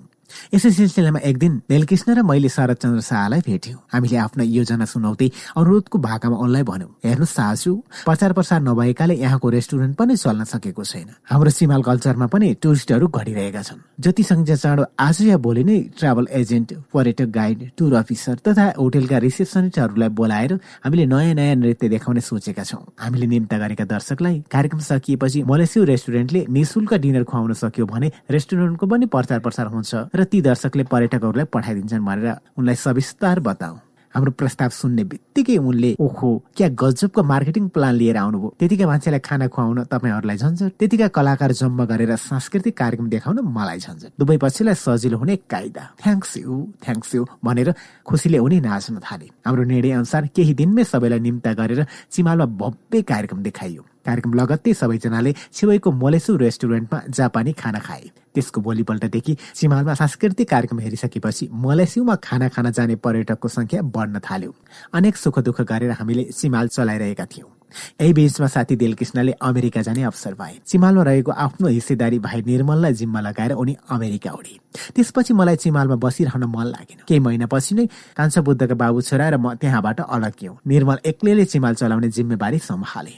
[0.54, 5.28] यसै सिलसिलामा एक दिन नेलकृष्ण र मैले शरदचन्द्र शाहलाई भेट्यौँ। हामीले आफ्नो योजना सुनाउँदै
[5.58, 7.72] अनुरोधको भाकामा उनलाई भन्यौँ हेर्नुहोस् शाहजु
[8.06, 13.62] प्रचार प्रसार नभएकाले यहाँको रेस्टुरेन्ट पनि चल्न सकेको छैन। हाम्रो सिमाल कल्चरमा पनि टुरिस्टहरू घटिरहेका
[13.62, 18.66] छन्। जति सङ्ख्या चाँडो आज या भोलि नै ट्राभल एजेन्ट पर्यटक गाइड टुर अफिसर तथा
[18.78, 20.54] होटेलका रिसेप्सनिस्टहरूलाई बोलाएर
[20.86, 26.46] हामीले नयाँ नयाँ नृत्य देखाउने सोचेका छौँ। हामीले निम्ता गरेका दर्शकलाई कार्यक्रम सकिएपछि मलेसियो रेस्टुरेन्टले
[26.50, 32.06] निशुल्क डिनर खुवाउन सक्यो भने रेस्टुरेन्टको पनि प्रचार प्रसार हुन्छ। र ती दर्शकले पर्यटकहरूलाई पठाइदिन्छन्
[32.06, 33.76] भनेर उनलाई सविस्तार बताऊ।
[34.16, 38.50] हाम्रो प्रस्ताव सुन्ने बित्तिकै उनले ओहो क्या गजबको मार्केटिङ प्लान लिएर आउनुभयो?
[38.60, 40.72] त्यतिका मान्छेलाई खाना खुवाउन तपाईँहरूलाई झन्झट?
[40.80, 44.10] त्यतिका कलाकार जम्मा गरेर सांस्कृतिक कार्यक्रम देखाउन मलाई झन्झट?
[44.18, 47.70] दुवै पक्षलाई सजिलो हुने कायदा। थ्याङ्क्स यू थ्याङ्क्स यू भनेर
[48.08, 53.40] खुसीले उनी नाच्न थाले। हाम्रो निर्णय अनुसार केही दिनमै सबैलाई निम्ता गरेर चिमालमा भव्य कार्यक्रम
[53.44, 60.80] देखाइयो। कार्यक्रम लगत्तै सबैजनाले छेउको मोलेसु रेस्टुरेन्टमा जापानी खाना खाए। त्यसको भोलिपल्टदेखि चिमालमा सांस्कृतिक कार्यक्रम
[60.80, 64.56] हेरिसकेपछि मलेसियामा खाना खान जाने पर्यटकको संख्या बढ्न थाल्यो।
[64.94, 67.57] अनेक सुख दुःख गरेर हामीले चिमाल चलाइरहेका थियौँ।
[68.02, 73.20] यही बीचमा साथी दिलकृष्णले अमेरिका जाने अवसर पाए। चिमालमा रहेको आफ्नो हिस्सेदारी भाइ निर्मललाई जिम्मा
[73.22, 74.58] लगाएर उनी अमेरिका उडे।
[74.96, 77.86] त्यसपछि मलाई चिमालमा बसिरहन मन लागेन। केही महिनापछि नै
[78.18, 83.14] कान्छा बुद्धका बाबु छोरा र म त्यहाँबाट अलग्यौं निर्मल एक्लैले चिमाल चलाउने जिम्मेवारी सम्हाले।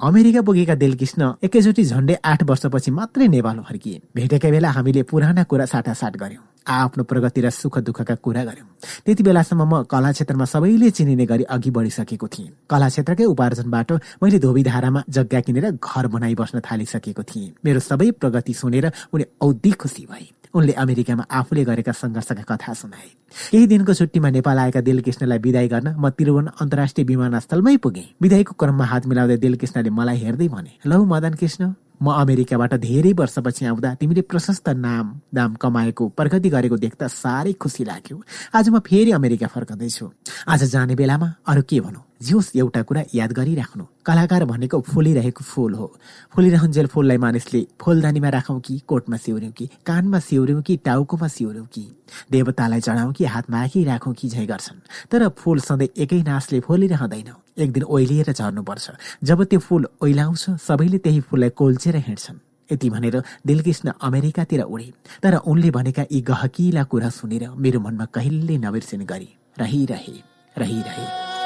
[0.00, 5.66] अमेरिका पुगेका दिलकृष्ण एकैचोटि झण्डै आठ वर्षपछि मात्रै नेपाल फर्किए। भेटेका बेला हामीले पुराना कुरा
[5.66, 8.66] साटासाट गर्यौं आफ्नो प्रगति र सुख दुःखका कुरा गर्यौं
[9.04, 14.38] त्यति बेलासम्म म कला क्षेत्रमा सबैले चिनिने गरी अघि बढिसकेको थिएँ। कला क्षेत्रकै उपार्जनबाट मैले
[14.38, 20.06] धोबीधारामा जग्गा किनेर घर बनाइ बस्न थालिसकेको थिएँ। मेरो सबै प्रगति सुनेर उनी औधी खुसी
[20.10, 23.08] भए उनले अमेरिकामा आफूले गरेका सङ्घर्षका कथा सुनाए।
[23.50, 28.84] केही दिनको छुट्टीमा नेपाल आएका दिलकृष्णलाई विदाई गर्न म त्रिभुवन अन्तर्राष्ट्रिय विमानस्थलमै पुगेँ। विदाईको क्रममा
[28.84, 34.22] हात मिलाउँदै दिलकृष्णले मलाई हेर्दै भने लौ मदन कृष्ण म अमेरिकाबाट धेरै वर्षपछि आउँदा तिमीले
[34.24, 38.16] प्रशस्त नाम दाम कमाएको प्रगति गरेको देख्दा साह्रै खुसी लाग्यो।
[38.56, 40.10] आज म फेरि अमेरिका फर्कँदैछु।
[40.48, 42.07] आज जाने बेलामा अरू के भनौँ?
[42.22, 45.86] जियोस् एउटा कुरा याद गरिराख्नु। कलाकार भनेको फुलिरहेको फुल हो।
[46.34, 51.84] फुलिरहन्जेल फुललाई मानिसले फुलदानीमा राखौँ कि कोटमा सिउर्यौँ कि कानमा सिउर्यौँ कि टाउकोमा सिउर्यौँ कि?
[52.30, 54.78] देवतालाई चढाउँ कि हातमा राखौँ कि झै गर्छन्?
[55.10, 57.30] तर फुल सधैँ एकै नासले फुलिरहँदैन।
[57.62, 58.90] एक दिन ओइलिएर झर्नुपर्छ।
[59.24, 62.38] जब त्यो फुल ओइलाउँछ सबैले त्यही फुललाई कोल्चेर हिँड्छन्।
[62.72, 68.58] यति भनेर दिलकृष्ण अमेरिकातिर उडे। तर उनले भनेका यी गहकिला कुरा सुनेर मेरो मनमा कहिले
[68.58, 70.16] नबिर्सिने गरी रहिरहे
[70.58, 71.37] रहिरहे।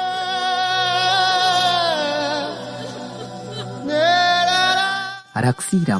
[5.37, 5.99] रक्सी र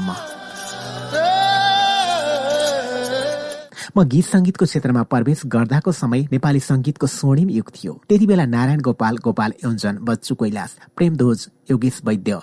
[3.98, 8.82] म गीत संगीतको क्षेत्रमा प्रवेश गर्दाको समय नेपाली संगीतको स्वर्णिम युग थियो। त्यति बेला नारायण
[8.82, 12.40] गोपाल गोपाल योन्जन बच्चु कैलाश प्रेमध्वज योगेश वैद्य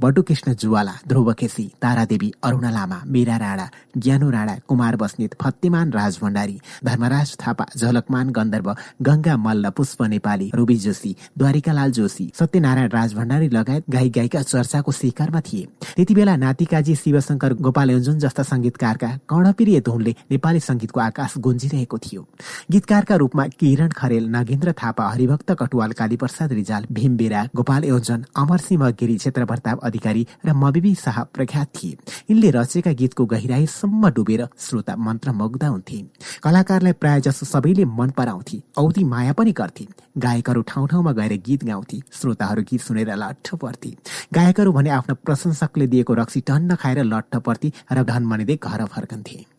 [0.00, 3.66] बटुकृष्ण जुवाला ध्रुव केसी तारादेवी अरुणा लामा मीरा राणा
[4.02, 8.72] ज्ञानु राणा कुमार बस्नेत फतेमान राज भण्डारी धर्मराज थापा झलकमान गन्धर्व
[9.06, 14.92] गंगा मल्ल पुष्प नेपाली रुबी जोशी द्वारिकालाल जोशी सत्यनारायण राज भण्डारी लगायत गायक गायिका चर्चाको
[14.92, 15.66] शिकारमा थिए।
[15.96, 22.26] त्यति बेला नातिकाजी शिवशंकर गोपाल योन्जुन जस्ता संगीतकारका कर्णप्रिय धुनले नेपाली संगीतको आकाश गुन्जिरहेको थियो।
[22.70, 28.88] गीतकारका रूपमा किरण खरेल नागेन्द्र थापा हरिभक्त कटुवाल कालीप्रसाद रिजाल भीम बेरा गोपाल योन्जन अमरसिंह
[29.00, 31.96] गिरी क्षेत्र प्रताप अधिकारी र मबिबी शाह प्रख्यात थिए।
[32.30, 35.98] यिनले रचेका गीतको गहिराईसम्म डुबेर श्रोता मन्त्रमुग्ध हुन्थे
[36.42, 39.86] कलाकारलाई प्राय जसो सबैले मन पराउँथे औधी माया पनि गर्थे।
[40.18, 43.90] गायकहरू ठाउँ ठाउँमा गएर गीत गाउँथे श्रोताहरू गीत सुनेर लट्ठ पर्थे।
[44.34, 49.57] गायकहरू भने आफ्नो प्रशंसकले दिएको रक्सी टन्न खाएर लट्ठ पर्थे र धन मनिँदै घर फर्कन्थे।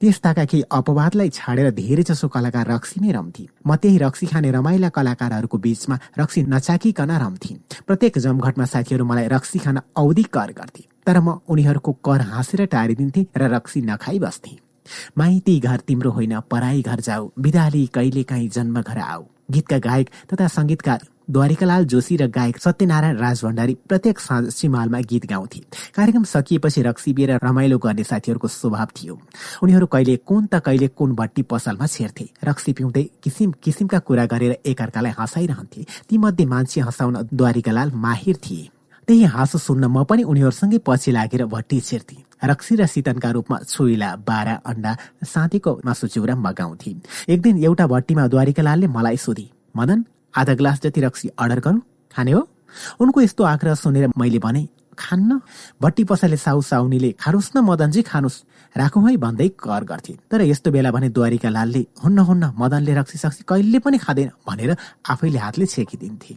[0.00, 4.88] त्यस्ताका केही अपवादलाई छाडेर धेरै जसो कलाकार रक्सी नै रम्थे म त्यही रक्सी खाने रमाइला
[4.88, 7.54] कलाकारहरूको बीचमा रक्सी नचाकिकन रम्थे
[7.86, 13.26] प्रत्येक जमघटमा साथीहरू मलाई रक्सी खान औधी कर गर्थे तर म उनीहरूको कर हाँसेर टारिदिन्थे
[13.36, 14.54] र रक्सी नखाई बस्थे।
[15.18, 20.08] माइती घर तिम्रो होइन पराई घर जाऊ विदाली कहिले काहीँ जन्म घर आऊ। गीतका गायक
[20.32, 25.60] तथा सङ्गीतकार द्वारिकालाल जोशी र गायक सत्यनारायण राज भण्डारी प्रत्येक साँझ सिमालमा गीत गाउँथे।
[25.94, 29.18] कार्यक्रम सकिएपछि रक्सी र रमाइलो गर्ने साथीहरूको स्वभाव थियो।
[29.62, 34.52] उनीहरू कहिले कुन त कहिले कुन भट्टी पसलमा छेर्थे। रक्सी पिउँदै किसिम किसिमका कुरा गरेर
[34.64, 38.68] एकअर्कालाई हँसाइरहन्थे। तीमध्ये मान्छे हँसाउन द्वारिकालाल माहिर थिए।
[39.08, 44.14] त्यही हाँसो सुन्न म पनि उनीहरूसँगै पछि लागेर भट्टी छिर्थे। रक्सी र सितनका रूपमा छोइला
[44.22, 46.90] बारा अन्डा साथीको मासु चिउरा मगाउँथे।
[47.28, 50.04] एक दिन एउटा भट्टीमा द्वारिकालालले मलाई सोधे मदन
[50.36, 51.80] आधा ग्लास जति रक्सी अर्डर गरौँ
[52.14, 52.48] खाने हो।
[53.00, 55.40] उनको यस्तो आग्रह सुनेर मैले भने खान्न।
[55.82, 58.42] भट्टी पसले साउ साउनीले खानुहोस् न मदनजी खानुहोस्
[58.76, 63.18] राखौँ है भन्दै कर गर्थे। तर यस्तो बेला भने द्वारिका लालले हुन्न हुन्न मदनले रक्सी
[63.18, 66.36] सक्सी कहिले पनि खाँदैन भनेर आफैले हातले छेकिदिन्थे।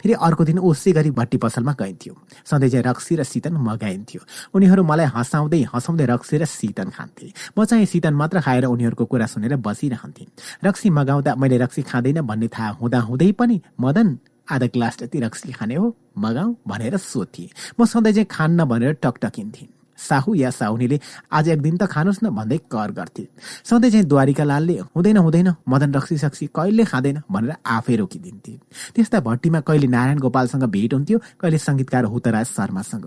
[0.00, 4.20] फेरि अर्को दिन उसै गरी भट्टी पसलमा गइन्थ्यो। सधैँ चाहिँ रक्सी र सितन मगाइन्थ्यो।
[4.54, 7.26] उनीहरू मलाई हँसाउँदै हँसाउँदै रक्सी र सितन खान्थे।
[7.58, 10.24] म चाहिँ सितन मात्र खाएर उनीहरूको कुरा सुनेर बसिरहन्थे
[10.64, 15.52] रक्सी मगाउँदा मैले रक्सी खाँदैन भन्ने थाहा हुँदा हुँदै पनि मदन आधा ग्लास जति रक्सी
[15.52, 15.86] खाने हो
[16.18, 17.48] मगाऊ भनेर सोध्थे
[17.80, 21.00] म सधैँ चाहिँ खान्न भनेर टकटकिन्थेँ साहु या साहुनीले
[21.32, 23.26] आज एक दिन त खानुहोस् न भन्दै कर गर्थे।
[23.64, 28.58] सधैँ चाहिँ द्वारिका लालले हुँदैन हुँदैन मदन रक्सी सक्सी कहिले खाँदैन भनेर आफै रोकिदिन्थे।
[28.94, 33.06] त्यस्ता भट्टीमा कहिले नारायण गोपालसँग भेट हुन्थ्यो कहिले सङ्गीतकार हुतराज शर्मासँग।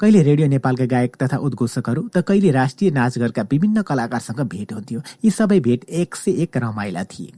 [0.00, 5.30] कहिले रेडियो नेपालका गायक तथा उद्घोषकहरू त कहिले राष्ट्रिय नाचघरका विभिन्न कलाकारसँग भेट हुन्थ्यो। यी
[5.30, 7.32] सबै भेट एक से एक रमाइला थिए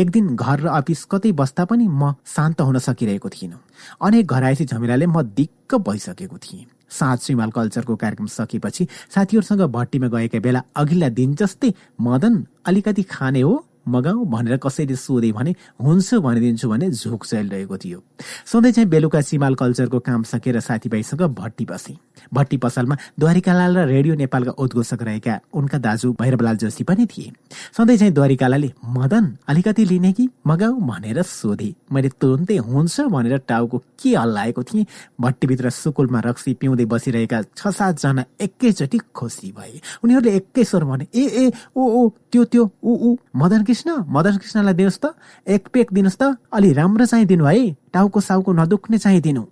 [0.00, 3.60] एक दिन घर र अफिस कतै बस्दा पनि म शान्त हुन सकिरहेको थिइनँ।
[4.00, 10.38] अनेक घरायसी झमेलाले म दिक्क भइसकेको थिएँ। साँझ श्रीमाल कल्चरको कार्यक्रम सकेपछि साथीहरूसँग भट्टीमा गएका
[10.38, 13.54] बेला अघिल्ला दिन जस्तै मदन अलिकति खाने हो।
[13.86, 18.02] मगाऊ भनेर कसैले सोधे भने हुन्छ भनिदिन्छु भने झोक चलिरहेको थियो।
[18.46, 21.96] सधैँ चाहिँ बेलुका सिमाल कल्चरको काम सकेर साथीभाइसँग भट्टी बसे।
[22.34, 27.32] भट्टी पसलमा द्वारिकालाल र रेडियो नेपालका उद्घोषक रहेका उनका दाजु भैरवलाल जोशी पनि थिए।
[27.76, 30.28] सधैँ चाहिँ द्वारिकालाले मदन अलिकति लिने कि?
[30.46, 34.86] मगाऊ भनेर सोधे। मैले तुरन्तै हुन्छ भनेर टाउको के हल्लाएको थिएँ।
[35.20, 41.24] भट्टीभित्र सुकुलमा रक्सी पिउँदै बसिरहेका छ सातजना एकैचोटि खुसी भए। उनीहरूले एकै स्वर भने ए
[41.24, 45.14] ए ओ ओ त्यो त्यो ऊ ऊ मदन कृष्ण मदन कृष्णलाई दिनुहोस् त
[45.46, 49.46] एक पेक दिनुहोस् त अलि राम्रो चाहिँ दिनु है टाउको साउको नदुख्ने चाहिँ दिनु।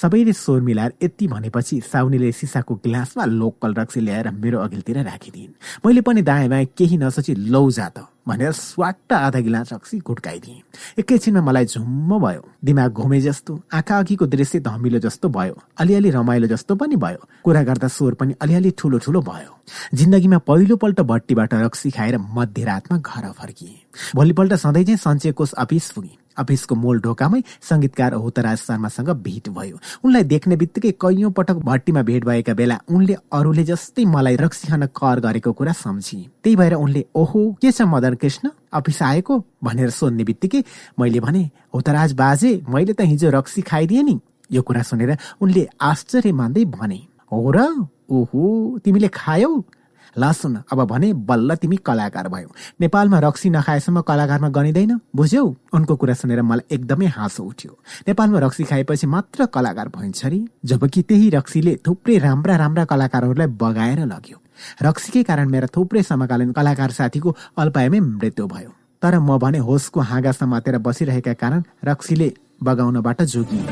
[0.00, 5.52] सबैले स्वर मिलाएर यति भनेपछि साउनीले सिसाको गिलासमा लोकल रक्सी ल्याएर मेरो अघिल्तिर राखिदिन्
[5.84, 10.60] मैले पनि दायाँ बायाँ केही नसोची लौ जा त। भनेर स्वाट्ट आधा गिलास रक्सी घुट्काइदिएँ
[10.98, 16.46] एकैछिनमा मलाई झुम्म भयो। दिमाग घुमे जस्तो आँखा अघिको दृश्य धमिलो जस्तो भयो। अलिअलि रमाइलो
[16.46, 19.56] जस्तो पनि भयो। कुरा गर्दा स्वर पनि अलिअलि ठुलो ठुलो भयो।
[19.94, 23.76] जिन्दगीमा पहिलोपल्ट भट्टीबाट रक्सी खाएर मध्यरातमा घर फर्किए।
[24.14, 29.78] भोलिपल्ट सधैँ चाहिँ सञ्चय कोष अफिस पुगे। अफिसको मोल ढोकामै संगीतकार होतराज शर्मासँग भेट भयो।
[30.04, 34.86] उनलाई देख्ने बित्तिकै कैयौं पटक भट्टीमा भेट भएका बेला उनले अरूले जस्तै मलाई रक्सी खान
[34.94, 39.90] कर गरेको कुरा सम्झे। त्यही भएर उनले ओहो के छ मदन कृष्ण अफिस आएको भनेर
[39.90, 40.62] सोध्ने बित्तिकै
[40.98, 41.42] मैले भने
[41.74, 44.18] होतराज बाजे मैले त हिजो रक्सी खाइदिएँ नि
[44.50, 47.00] यो कुरा सुनेर उनले आश्चर्य मान्दै भने
[47.32, 47.58] हो र?
[48.08, 49.50] ओहो तिमीले खायौ?
[50.18, 52.48] ल अब भने बल्ल तिमी कलाकार भयो।
[52.80, 55.44] नेपालमा रक्सी नखाएसम्म कलाकारमा गनिँदैन बुझ्यौ?
[55.74, 57.72] उनको कुरा सुनेर मलाई एकदमै हाँसो उठ्यो।
[58.08, 64.00] नेपालमा रक्सी खाएपछि मात्र कलाकार भइन्छ अरे जबकि त्यही रक्सीले थुप्रै राम्रा राम्रा कलाकारहरूलाई बगाएर
[64.06, 64.38] लग्यो।
[64.82, 68.70] रक्सीकै कारण मेरा थुप्रै समकालीन कलाकार साथीको अल्पायमै मृत्यु भयो।
[69.02, 72.28] तर म भने होसको हाँगा समातेर बसिरहेका कारण रक्सीले
[72.62, 73.62] बगाउनबाट जोगिए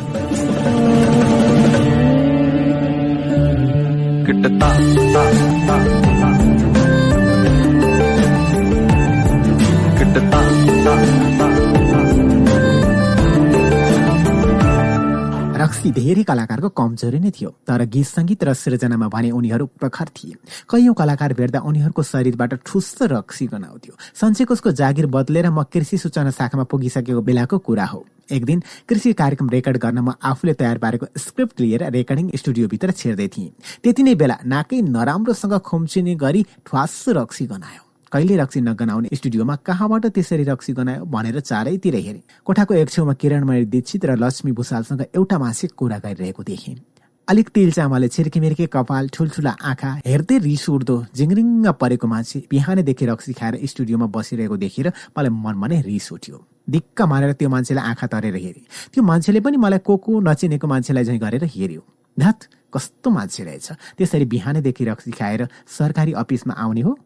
[15.56, 20.34] रक्सी धेरै कलाकारको कमजोरी नै थियो तर गीत सङ्गीत र सृजनामा भने उनीहरू प्रखर थिए।
[20.70, 26.64] कैयौं कलाकार भेट्दा उनीहरूको शरीरबाट ठुस्स रक्सी गनाउँथ्यो। सञ्चयकोषको जागिर बदलेर म कृषि सूचना शाखामा
[26.70, 31.56] पुगिसकेको बेलाको कुरा हो। एक दिन कृषि कार्यक्रम रेकर्ड गर्न म आफूले तयार पारेको स्क्रिप्ट
[31.60, 33.50] लिएर रेकर्डिङ स्टुडियोभित्र छिर्दै थिएँ।
[33.82, 40.06] त्यति नै बेला नाकै नराम्रोसँग खुम्चिने गरी ठ्वास रक्सी गनायो। कहिले रक्सी नगनाउने स्टुडियोमा कहाँबाट
[40.14, 45.38] त्यसरी रक्सी गनायो भनेर चारैतिर हेरे। कोठाको एक छेउमा किरणमणि दीक्षित र लक्ष्मी भूषालसँग एउटा
[45.38, 46.76] मासिक कुरा गरिरहेको देखेँ।
[47.28, 53.32] अलिक तिल चामलले छिर्कीमिर्के कपाल ठुल्ठुला आँखा हेर्दै रिस उठ्दो जिङ्रिङ्ग परेको मान्छे बिहानैदेखि रक्सी
[53.34, 56.38] खाएर स्टुडियोमा बसिरहेको देखेर मलाई मनमा नै रिस उठ्यो।
[56.70, 58.62] दिक्क मारेर त्यो मान्छेलाई आँखा तरेर हेरे।
[58.94, 61.82] त्यो मान्छेले पनि मलाई को को नचिनेको मान्छेलाई झैँ गरेर हेऱ्यो।
[62.16, 62.38] धत
[62.72, 66.96] कस्तो मान्छे रहेछ। त्यसरी बिहानैदेखि रक्सी खाएर सरकारी अफिसमा आउने हो।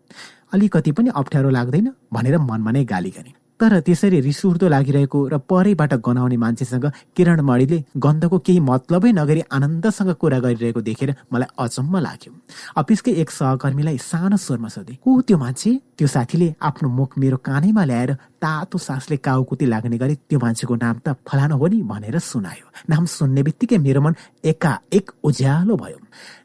[0.52, 5.38] अलिकति पनि अप्ठ्यारो लाग्दैन भनेर मनमा नै गाली गरे। तर त्यसरी रिस उठ्दो लागिरहेको र
[5.44, 11.99] परैबाट गनाउने मान्छेसँग किरण मणिले गन्धको केही मतलबै नगरी आनन्दसँग कुरा गरिरहेको देखेर मलाई अचम्म
[12.00, 12.33] लाग्यो।
[12.81, 15.70] अफिसकै एक सहकर्मीलाई सानो स्वरमा सोधे को त्यो मान्छे?
[15.92, 20.97] त्यो साथीले आफ्नो मुख मेरो कानैमा ल्याएर तातो सासले काउकुती लाग्ने गरी त्यो मान्छेको नाम
[21.04, 26.00] त फलानो हो नि भनेर सुनायो। नाम सुन्ने बित्तिकै मेरो मन एकाएक उज्यालो भयो।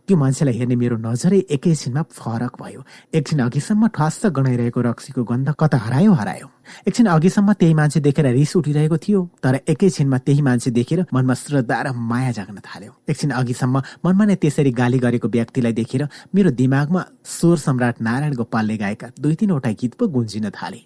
[0.08, 2.82] त्यो मान्छेलाई हेर्ने मेरो नजरै एकैछिनमा फरक भयो।
[3.18, 6.48] एकछिन अघिसम्म ठस्स गणाइरहेको रक्सीको गन्ध कता हरायो हरायो।
[6.88, 11.82] एकछिन अघिसम्म त्यही मान्छे देखेर रिस उठिरहेको थियो तर एकैछिनमा त्यही मान्छे देखेर मनमा श्रद्धा
[11.82, 17.02] र माया जाग्न थाल्यो। एकछिन अघिसम्म मनमा नै त्यसरी गाली गरेको व्यक्तिलाई देखेर मेरो दिमागमा
[17.26, 20.82] स्वर सम्राट नारायण गोपालले गाएका दुई तिनवटा गीत पो गुन्जिन थाले।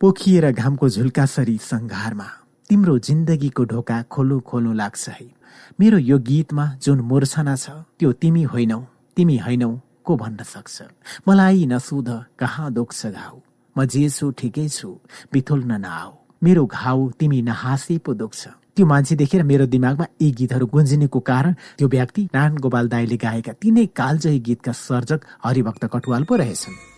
[0.00, 2.28] पोखिएर घामको झुल्कासरी सङ्घारमा
[2.70, 5.35] तिम्रो जिन्दगीको ढोका खोल्नु खोल्नु लाग्छ है।
[5.78, 8.80] मेरो यो गीतमा जुन मूर्छना छ त्यो तिमी होइनौ
[9.16, 9.68] तिमी होइनौ
[10.04, 10.82] को भन्न सक्छ?
[11.28, 12.08] मलाई नसुध
[12.40, 13.36] कहाँ दुख्छ घाउ?
[13.76, 14.88] म जे छु ठिकै छु
[15.32, 16.12] बिथुल्न नआऊ।
[16.44, 21.52] मेरो घाउ तिमी नहाँसे पो दुख्छ। त्यो मान्छे देखेर मेरो दिमागमा यी गीतहरू गुन्जिनेको कारण
[21.76, 26.95] त्यो व्यक्ति नारायण गोपाल दाईले गाएका तिनै कालजयी गीतका सर्जक हरिभक्त कटुवाल पो रहेछन्।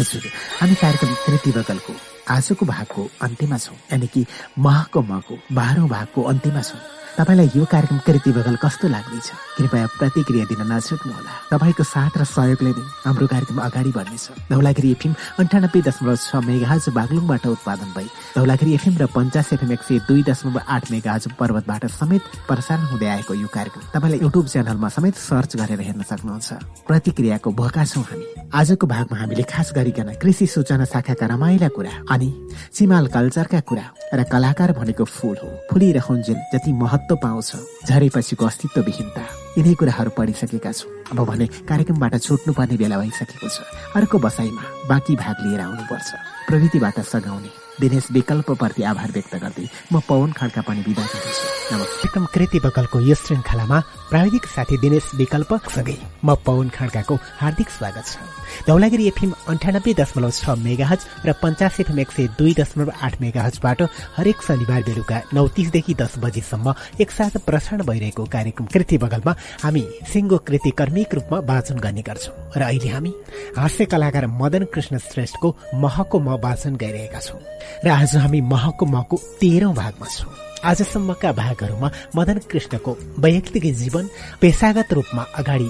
[0.00, 0.22] हजुर
[0.60, 1.92] हामी कार्यक्रम कृति बगलको
[2.32, 4.24] आजको भागको अन्त्यमा छौँ यानि कि
[4.58, 6.80] महको महको बाह्रौँ भागको अन्त्यमा छौँ।
[7.18, 12.70] तपाईँलाई यो कार्यक्रम कृति बगल कस्तो लाग्दैछ कृपया प्रतिक्रिया दिन नछुट्नुहोला तपाईँको साथ र सहयोगले
[12.70, 18.72] नै हाम्रो कार्यक्रम अगाडि बढ्नेछ। धौलागिरी एफएम अन्ठानब्बे दशमलव छ मेगाज बागलुङबाट उत्पादन भई धौलागिरी
[18.74, 23.34] एफएम र पञ्चास एफएम एक सय दुई दशमलव आठ मेगाज पर्वतबाट समेत प्रसारण हुँदै आएको
[23.34, 26.48] यो कार्यक्रम तपाईँलाई युट्युब च्यानलमा समेत सर्च गरेर हेर्न सक्नुहुन्छ।
[26.88, 32.28] प्रतिक्रियाको भोका छौँ हामी। आजको भागमा हामीले खास गरिकन कृषि सूचना शाखाका रमाइला कुरा अनि
[32.72, 39.22] सिमाल कल्चरका कुरा र कलाकार भनेको फूल हो। फुलिरहन्जेल जति महत्व पाउँछ। झरेपछिको अस्तित्वविहीनता।
[39.56, 43.64] यिनै कुराहरू पढिसकेका छौँ। अब भने कार्यक्रमबाट छुट्नुपर्ने बेला भइसकेको छ।
[43.96, 46.10] अर्को बसाइमा बाँकी भाग लिएर आउनुपर्छ।
[46.48, 47.50] प्रविधिबाट सघाउने
[47.80, 53.00] दिनेश विकल्पप्रति आभार व्यक्त गर्दै म पवन खड्का पनि बिदा गर्दैछु। नमस्ते कार्यक्रम कृति बकलको
[53.00, 53.78] यस श्रृङ्खलामा
[54.10, 58.18] प्राविधिक साथी दिनेश विकल्प सँगै म पवन खड्काको हार्दिक स्वागत छ।
[58.66, 63.82] धौलागिरी एफएम अन्ठानब्बे दशमलव छ मेगाहज र पञ्चास एफएम एक सय दुई दशमलव आठ मेगाहजबाट
[64.16, 70.38] हरेक शनिबार बेलुका नौ तिसदेखि दस बजीसम्म एकसाथ प्रसारण भइरहेको कार्यक्रम कृति बगलमा हामी सिङ्गो
[70.42, 73.14] कृति कर्मिक रूपमा वाचन गर्ने गर्छौँ र अहिले हामी
[73.62, 75.54] हास्य कलाकार मदन कृष्ण श्रेष्ठको
[75.86, 77.40] महको म वाचन गरिरहेका छौँ।
[77.86, 84.08] र आज हामी महको मको तेह्रौं भागमा छौँ। आजसम्मका भागहरूमा मदन कृष्णको वैयक्तिक जीवन
[84.40, 85.68] पेसागत रूपमा अगाडि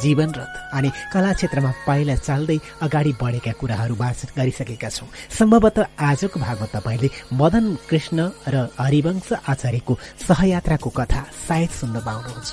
[0.00, 6.40] जीवन रथ अनि कला क्षेत्रमा पाइला चाल्दै अगाडि बढेका कुराहरू वाचन गरिसकेका छौँ। सम्भवतः आजको
[6.40, 12.52] भागमा तपाईँले मदन कृष्ण र हरिवंश आचार्यको सहयात्राको कथा सायद सुन्न पाउनुहुन्छ।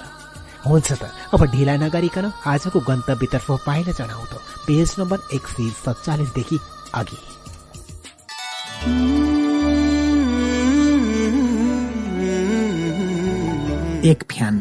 [0.68, 1.04] हुन्छ त
[1.34, 4.34] अब ढिला नगरिकन आजको गन्तव्यतर्फ पाइला चढाउँ त
[4.68, 6.58] पेज नम्बर एक सय सत्तालिसदेखि
[6.96, 7.20] अघि।
[14.06, 14.56] एक फ्यान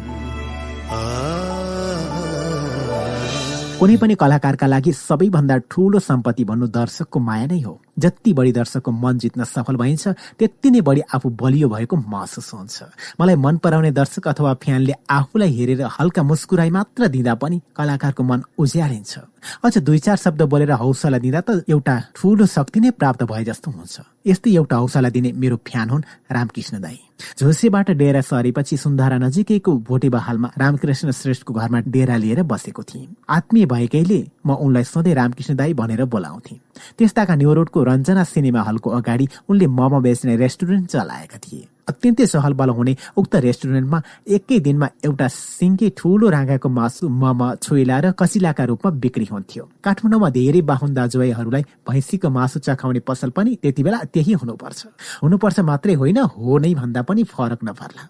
[3.81, 8.91] कुनै पनि कलाकारका लागि सबैभन्दा ठूलो सम्पत्ति भन्नु दर्शकको माया नै हो। जति बढी दर्शकको
[8.93, 12.83] मन जित्न सफल भइन्छ त्यति नै बढी आफू बलियो भएको महसुस हुन्छ।
[13.21, 18.43] मलाई मन पराउने दर्शक अथवा फ्यानले आफूलाई हेरेर हल्का मुस्कुराई मात्र दिँदा पनि कलाकारको मन
[18.59, 19.19] उज्यालिन्छ।
[19.65, 23.71] अझ दुई चार शब्द बोलेर हौसला दिँदा त एउटा ठूलो शक्ति नै प्राप्त भए जस्तो
[23.71, 26.99] हुन्छ। यस्तै एउटा हौसला दिने मेरो फ्यान हुन् रामकृष्ण दाई।
[27.41, 33.67] झोसेबाट डेरा सरेपछि सुन्धारा नजिकैको भोटे बहालमा रामकृष्ण श्रेष्ठको घरमा डेरा लिएर बसेको थिएँ आत्मीय
[33.67, 36.57] भएकैले म उनलाई सधैँ रामकृष्ण दाई भनेर बोलाउँथे
[36.99, 42.53] त्यस्ताका न्यू रोडको रञ्जना सिनेमा हलको अगाडि उनले मोमो बेच्ने रेस्टुरेन्ट चलाएका थिए। अत्यन्तै सहल
[42.61, 43.99] बल हुने उक्त रेस्टुरेन्टमा
[44.37, 50.29] एकै दिनमा एउटा सिङ्गे ठूलो राँगाको मासु मम छोइला र कसिलाका रूपमा बिक्री हुन्थ्यो। काठमाडौँमा
[50.31, 54.81] धेरै बाहुन दाजुभाइहरूलाई भैँसीको मासु चखाउने पसल पनि त्यति बेला त्यही हुनुपर्छ।
[55.23, 58.03] हुनुपर्छ मात्रै होइन हो नै भन्दा पनि फरक नपर्ला।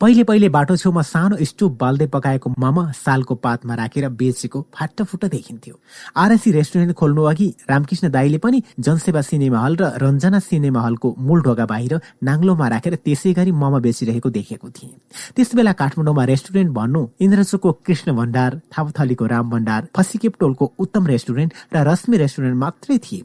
[0.00, 5.74] पहिले पहिले बाटो छेउमा सानो स्टुप बाल्दै पकाएको मम सालको पातमा राखेर बेचेको फाटफुट देखिन्थ्यो।
[6.16, 11.40] आरसी रेस्टुरेन्ट खोल्नु अघि रामकृष्ण दाईले पनि जनसेवा सिनेमा हल र रञ्जना सिनेमा हलको मूल
[11.42, 14.92] ढोका बाहिर नाङ्लोमा राखेर त्यसै गरी मम बेचिरहेको देखेको थिएँ।
[15.36, 21.52] त्यस बेला काठमाडौँमा रेस्टुरेन्ट भन्नु इन्द्रचोकको कृष्ण भण्डार थापथलीको राम भण्डार फसिकेप टोलको उत्तम रेस्टुरेन्ट
[21.74, 23.24] र रश्मि रेस्टुरेन्ट मात्रै थिए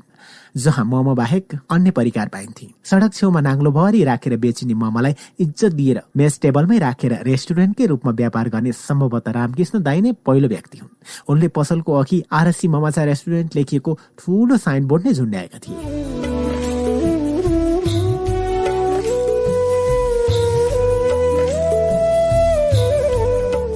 [0.56, 6.02] जहाँ मोमो बाहेक अन्य परिकार पाइन्थे। सडक छेउमा नाङ्लो भरि राखेर बेचिने मोमोलाई इज्जत दिएर
[6.18, 10.92] मेज टेबलमै राखेर रेस्टुरेन्टकै रूपमा व्यापार गर्ने सम्भवतः रामकृष्ण दाई नै पहिलो व्यक्ति हुन्।
[11.28, 16.33] उनले पसलको अघि आरसी ममाचा रेस्टुरेन्ट लेखिएको ठूलो साइनबोर्ड नै झुन्ड्याएका थिए।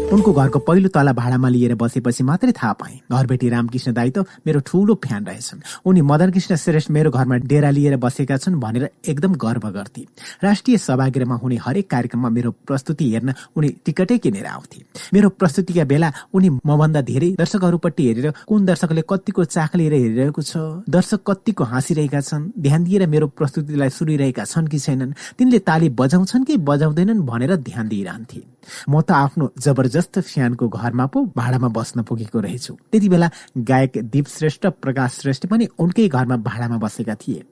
[0.07, 4.59] उनको घरको पहिलो तला भाडामा लिएर बसेपछि मात्रै थाहा पाएँ। घरबेटी रामकृष्ण दाई त मेरो
[4.63, 9.35] ठूलो फ्यान रहेछन्। उनी मदन कृष्ण श्रेष्ठ मेरो घरमा डेरा लिएर बसेका छन् भनेर एकदम
[9.35, 10.01] गर्व गर्थे।
[10.43, 14.79] राष्ट्रिय सभागृहमा हुने हरेक कार्यक्रममा मेरो प्रस्तुति हेर्न उनी टिकटै किनेर आउँथे।
[15.13, 20.87] मेरो प्रस्तुतिका बेला उनी मभन्दा धेरै दर्शकहरूपट्टि हेरेर कुन दर्शकले कतिको चाख लिएर हेरिरहेको छ
[20.87, 26.47] दर्शक कतिको हाँसिरहेका छन् ध्यान दिएर मेरो प्रस्तुतिलाई सुनिरहेका छन् कि छैनन् तिनले ताली बजाउँछन्
[26.47, 28.56] कि बजाउँदैनन् भनेर ध्यान दिइरहन्थे।
[28.89, 34.27] म त आफ्नो जबरजस्त फ्यानको घरमा पो भाडामा बस्न पुगेको रहेछु। त्यति बेला गायक दीप
[34.27, 37.43] श्रेष्ठ प्रकाश श्रेष्ठ पनि उनकै घरमा भाडामा बसेका थिए।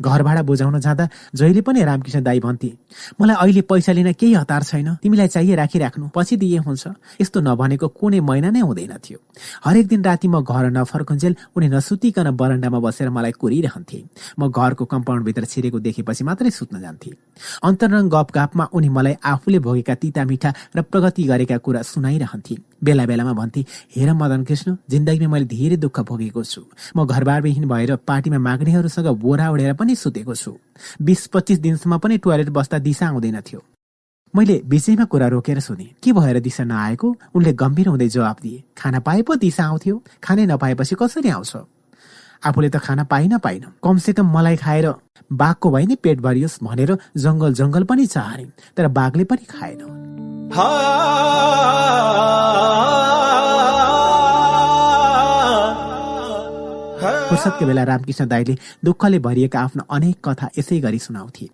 [0.00, 2.70] घर भाडा बुझाउन जाँदा जहिले पनि रामकृष्ण दाई भन्थे
[3.20, 6.84] मलाई अहिले पैसा लिन केही हतार छैन तिमीलाई चाहिए राखिराख्नु पछि दिए हुन्छ।
[7.20, 9.18] यस्तो नभनेको कुनै महिना नै हुँदैन थियो।
[9.64, 13.98] हरेक दिन राति म घर नफर्कुन्जेल उनी नसुतिकन बरन्डामा बसेर मलाई कोरिरहन्थे।
[14.38, 17.10] म घरको कम्पाउन्डभित्र छिरेको देखेपछि मात्रै सुत्न जान्थे।
[17.62, 23.32] अन्तरङ्ग गफगाफमा उनी मलाई आफूले भोगेका तिता मिठा र प्रगति गरेका कुरा सुनाइरहन्थे। बेला बेलामा
[23.32, 23.60] भन्थे
[23.96, 26.62] हेर मदन कृष्ण जिन्दगीमा मैले धेरै दुःख भोगेको छु।
[26.96, 30.52] म घरबारविहीन भएर पार्टीमा माग्नेहरूसँग बोरा ओढेर पनि सुतेको छु।
[31.00, 33.60] बिस पच्चिस दिनसम्म पनि टोयलेट बस्दा दिशा आउँदैन थियो।
[34.34, 37.08] मैले विषयमा कुरा रोकेर सोधेँ के भएर दिशा नआएको?
[37.34, 41.52] उनले गम्भीर हुँदै जवाब दिए खाना पाए पो दिशा आउँथ्यो। खानै नपाएपछि कसरी आउँछ?
[42.44, 44.86] आफूले त खाना पाइन पाइन। कमसेकम मलाई खाएर
[45.32, 48.44] बाघको भए नि पेट भरियोस् भनेर जङ्गल जङ्गल पनि चाहे
[48.76, 49.80] तर बाघले पनि खाएन
[57.34, 61.46] फुर्सदको बेला रामकृष्ण दाईले दुःखले भरिएका आफ्ना अनेक कथा यसै गरी सुनाउँथे।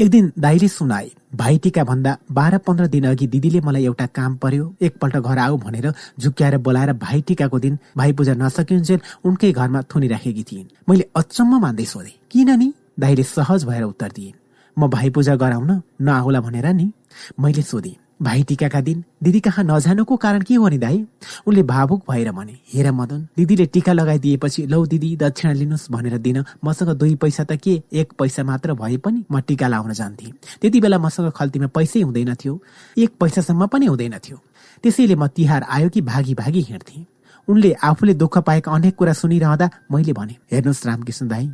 [0.00, 4.36] एक दिन दाईले सुनाए भाइ टिका भन्दा बाह्र पन्ध्र दिन अघि दिदीले मलाई एउटा काम
[4.40, 9.82] पर्यो एकपल्ट घर आऊ भनेर झुक्क्याएर बोलाएर भाइ टिकाको दिन भाइ पूजा नसकिन्जेल उनकै घरमा
[9.92, 12.72] थुनिराखेकी थिइन्। मैले अचम्म मान्दै सोधेँ किन नि?
[12.98, 14.36] दाईले सहज भएर उत्तर दिइन्
[14.76, 16.92] म भाइ पूजा गराउन नआउला भनेर नि?
[17.40, 21.04] मैले सोधेँ भाइ टिकाका दिन दिदी कहाँ नजानुको कारण के हो नि दाई?
[21.46, 26.44] उनले भावुक भएर भने हेर मदन दिदीले टिका लगाइदिएपछि लौ दिदी दक्षिणा लिनुहोस् भनेर दिन
[26.64, 27.82] मसँग दुई पैसा त के?
[27.92, 32.34] एक पैसा मात्र भए पनि म टिका लाउन जान्थे। त्यति बेला मसँग खल्तीमा पैसै हुँदैन
[32.34, 32.58] थियो।
[32.98, 34.38] एक पैसासम्म पनि हुँदैन थियो।
[34.82, 37.06] त्यसैले म तिहार आयो कि भागी भागी हिँड्थे।
[37.48, 41.46] उनले आफूले दुःख पाएका अनेक कुरा सुनिरहँदा मैले भने हेर्नुहोस् रामकृष्ण दाई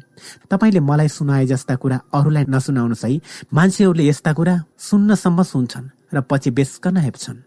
[0.50, 3.20] तपाईँले मलाई सुनाए जस्ता कुरा अरूलाई नसुनाउनुहोस् है।
[3.54, 7.38] मान्छेहरूले यस्ता कुरा सुन्नसम्म सुन्छन्। र पछि बेसकन हेप्छन्।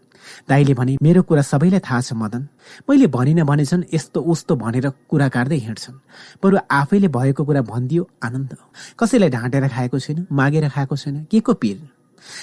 [0.48, 2.42] दाईले भने मेरो कुरा सबैलाई थाहा छ मदन।
[2.90, 5.96] मैले भनिन भने छन् यस्तो उस्तो भनेर कुरा काट्दै हिँड्छन्।
[6.42, 8.56] बरु आफैले भएको कुरा भनिदियो आनन्द।
[8.98, 11.78] कसैलाई ढाँटेर खाएको छैन मागेर खाएको छैन के को पिर?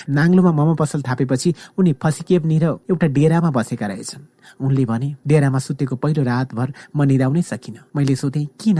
[0.09, 4.23] नाङ्लोमा मोमो पसल थापेपछि उनी फसिकेप निर एउटा डेरामा बसेका रहेछन्।
[4.65, 8.79] उनले भने डेरामा सुतेको पहिलो रातभर म निदाउनै सकिनँ। मैले सोधेँ किन?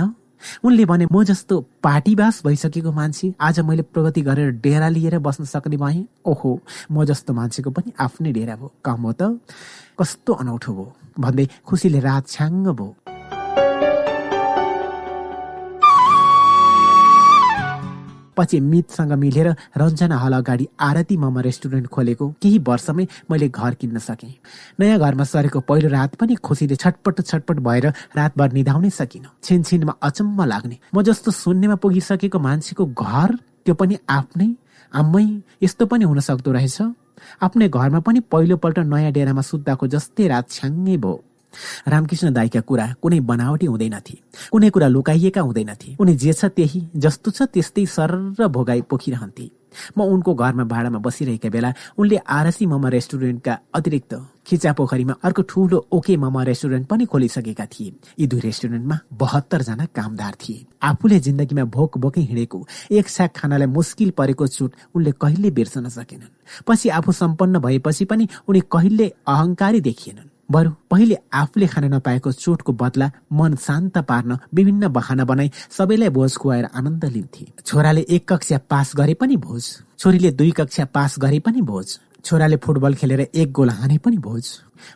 [0.63, 5.77] उनले भने म जस्तो पार्टीबास भइसकेको मान्छे आज मैले प्रगति गरेर डेरा लिएर बस्न सक्ने
[5.77, 6.05] भएँ?
[6.25, 6.59] ओहो
[6.91, 9.39] म जस्तो मान्छेको पनि आफ्नै डेरा भयो। कम हो त?
[9.99, 13.14] कस्तो अनौठो भयो। भन्दै खुसीले रात छ्याङ्ग भयो।
[18.37, 23.97] पछि मितसँग मिलेर रञ्जना हल अगाडि आरती मम रेस्टुरेन्ट खोलेको केही वर्षमै मैले घर किन्न
[23.99, 24.33] सकेँ।
[24.79, 30.43] नयाँ घरमा सरेको पहिलो रात पनि खुसीले छटपट छटपट भएर रातभर निधाउनै सकिनँ। छिनछिनमा अचम्म
[30.43, 33.35] लाग्ने। म जस्तो शून्यमा पुगिसकेको मान्छेको घर
[33.65, 34.49] त्यो पनि आफ्नै।
[34.93, 35.25] आम्मै
[35.63, 36.81] यस्तो पनि हुन सक्दो रहेछ।
[37.41, 41.23] आफ्नै घरमा पनि पहिलोपल्ट नयाँ डेरामा सुत्दाको जस्तै रात छ्याङ्गै भयो।
[41.87, 44.15] रामकृष्ण दाईका कुरा कुनै बनावटी हुँदैनथे
[44.51, 49.49] कुनै कुरा लुकाइएका हुँदैनथे उनी जे छ त्यही जस्तो छ त्यस्तै सरर भोगाई पोखिरहन्थे।
[49.97, 54.13] म उनको घरमा भाडामा बसिरहेका बेला उनले आरसी ममा रेस्टुरेन्टका अतिरिक्त
[54.47, 59.85] खिचा पोखरीमा अर्को ठूलो ओके ममा रेस्टुरेन्ट पनि खोलिसकेका थिए। यी दुई रेस्टुरेन्टमा बहत्तर जना
[59.91, 62.59] कामदार थिए। आफूले जिन्दगीमा भोक भोकै हिँडेको
[62.91, 68.27] एक साग खानालाई मुस्किल परेको चुट उनले कहिले बिर्सन सकेनन्। पछि आफू सम्पन्न भएपछि पनि
[68.47, 74.87] उनी कहिले अहङ्कारी देखिएनन्। बरु पहिले आफूले खान नपाएको चोटको बदला मन शान्त पार्न विभिन्न
[74.87, 79.63] बहाना बनाई सबैलाई भोज खुवाएर आनन्द लिन्थे। छोराले एक कक्षा पास गरे पनि भोज।
[79.99, 84.45] छोरीले दुई कक्षा पास गरे पनि भोज। छोराले फुटबल खेलेर एक गोल हाने पनि भोज।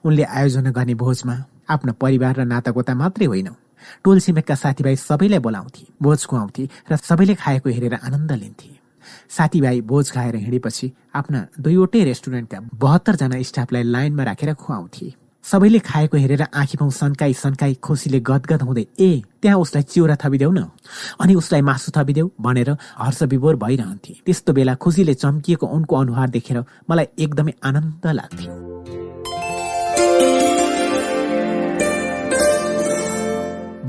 [0.06, 1.36] उनले आयोजना गर्ने भोजमा
[1.70, 3.50] आफ्नो परिवार र नातागोता मात्रै होइन।
[4.04, 8.70] टोल छिमेकका साथीभाइ सबैलाई बोलाउँथे भोज खुवाउँथे र सबैले खाएको हेरेर आनन्द लिन्थे।
[9.30, 15.08] साथीभाइ भोज खाएर हिँडेपछि आफ्ना दुईवटै रेस्टुरेन्टका बहत्तरजना स्टाफलाई लाइनमा राखेर खुवाउँथे।
[15.46, 20.52] सबैले खाएको हेरेर आँखी पाउ सन्काई सन्काई खुसीले गदगद हुँदै ए त्यहाँ उसलाई चिउरा थपिदेऊ
[20.52, 20.70] न।
[21.22, 26.58] अनि उसलाई मासु थपिदेऊ भनेर हर्ष विभोर भइरहन्थे। त्यस्तो बेला खुसीले चम्किएको उनको अनुहार देखेर
[26.90, 28.52] मलाई एकदमै आनन्द लाग्थ्यो।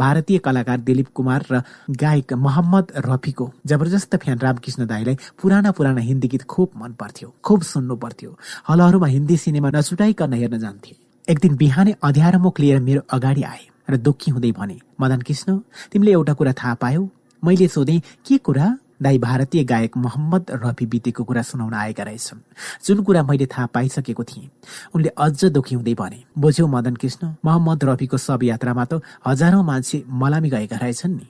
[0.00, 6.28] भारतीय कलाकार दिलीप कुमार र गायक मोहम्मद रफीको जबरजस्त फ्यान रामकृष्ण दाईलाई पुराना पुराना हिन्दी
[6.28, 8.31] गीत खुब मन पर्थ्यो खुब सुन्नु पर्थ्यो
[8.70, 13.64] हलहरूमा हिन्दी सिनेमा नछुटाइकन हेर्न जान्थे। एक दिन बिहानै अँध्यारो मुख लिएर मेरो अगाडि आए
[13.86, 15.56] र दुःखी हुँदै भने मदन कृष्ण
[15.92, 17.02] तिमीले एउटा कुरा थाहा पायौ।
[17.42, 18.66] मैले सोधेँ के कुरा?
[18.98, 22.40] दाई भारतीय गायक मोहम्मद रफी बितेको कुरा सुनाउन आएका रहेछन्।
[22.84, 24.50] जुन कुरा मैले थाहा पाइसकेको थिएँ।
[24.94, 30.02] उनले अझ दुखी हुँदै भने बुझ्यौ मदन कृष्ण मोहम्मद रफीको शव यात्रामा त हजारौं मान्छे
[30.10, 31.26] मलामी गएका रहेछन् नि।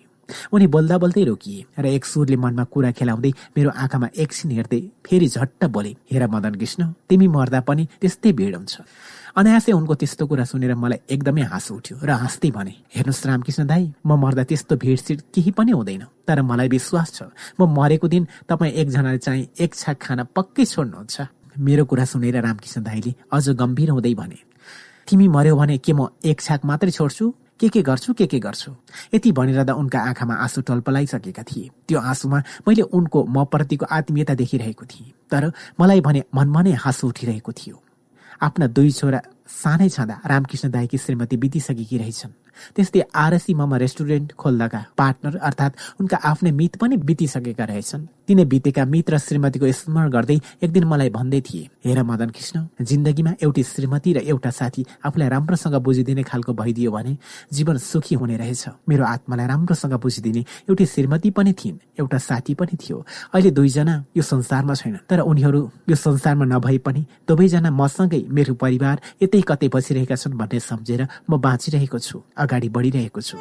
[0.52, 5.28] उनी बोल्दा बोल्दै रोकिए र एक सुरले मनमा कुरा खेलाउँदै मेरो आँखामा एकछिन हेर्दै फेरि
[5.28, 8.74] झट्ट बोले हेर मदन कृष्ण तिमी मर्दा पनि त्यस्तै भिड हुन्छ।
[9.36, 13.84] अनायासै उनको त्यस्तो कुरा सुनेर मलाई एकदमै हाँसो उठ्यो र हाँस्दै भने हेर्नुहोस् रामकृष्ण दाई
[14.06, 18.72] म मर्दा त्यस्तो भिडसिड केही पनि हुँदैन तर मलाई विश्वास छ म मरेको दिन तपाईँ
[18.74, 21.16] एकजनाले चाहिँ एक छाक खान पक्कै छोड्नुहुन्छ।
[21.58, 24.38] मेरो कुरा सुनेर रामकृष्ण दाईले अझ गम्भीर हुँदै भने
[25.06, 27.34] तिमी मर्यो भने के म एक छाक मात्रै छोड्छु?
[27.60, 28.70] के के गर्छु के के गर्छु?
[29.14, 34.84] यति भनिरहँदा उनका आँखामा आँसु टल्पलाइसकेका थिए। त्यो आँसुमा मैले उनको म प्रतिको आत्मीयता देखिरहेको
[34.88, 37.76] थिएँ तर मलाई भने मनमा नै हाँसो उठिरहेको थियो।
[38.40, 42.32] आफ्ना दुई छोरा सानै छँदा रामकृष्ण दाईकी श्रीमती बितिसकेकी रहेछन्।
[42.76, 48.84] त्यस्तै आरसी ममा रेस्टुरेन्ट खोल्दाका पार्टनर अर्थात् उनका आफ्नै मित पनि बितिसकेका रहेछन्। तिनै बितेका
[48.86, 53.62] मित र श्रीमतीको स्मरण गर्दै एक दिन मलाई भन्दै थिए हेर मदन कृष्ण जिन्दगीमा एउटी
[53.66, 57.16] श्रीमती र एउटा साथी आफूलाई राम्रोसँग बुझिदिने खालको भइदियो भने
[57.50, 62.76] जीवन सुखी हुने रहेछ। मेरो आत्मालाई राम्रोसँग बुझिदिने एउटी श्रीमती पनि थिइन् एउटा साथी पनि
[62.78, 62.98] थियो।
[63.34, 68.96] अहिले दुईजना यो संसारमा छैन तर उनीहरू यो संसारमा नभए पनि दुवैजना मसँगै मेरो परिवार
[69.22, 73.36] यतै कतै बसिरहेका छन् भन्ने सम्झेर म बाँचिरहेको छु अगाडि बढिरहेको छु।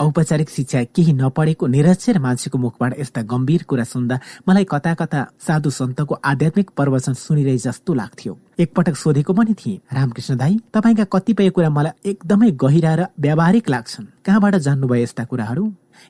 [0.00, 5.70] औपचारिक शिक्षा केही नपढेको निरक्षर मान्छेको मुखबाट यस्ता गम्भीर कुरा सुन्दा मलाई कता कता साधु
[5.70, 11.70] सन्तको आध्यात्मिक प्रवचन सुनिरहे जस्तो लाग्थ्यो। एकपटक सोधेको पनि थिएँ रामकृष्ण दाई तपाईँका कतिपय कुरा
[11.70, 15.64] मलाई एकदमै गहिरा र व्यावहारिक लाग्छन्। कहाँबाट जान्नुभयो यस्ता कुराहरू?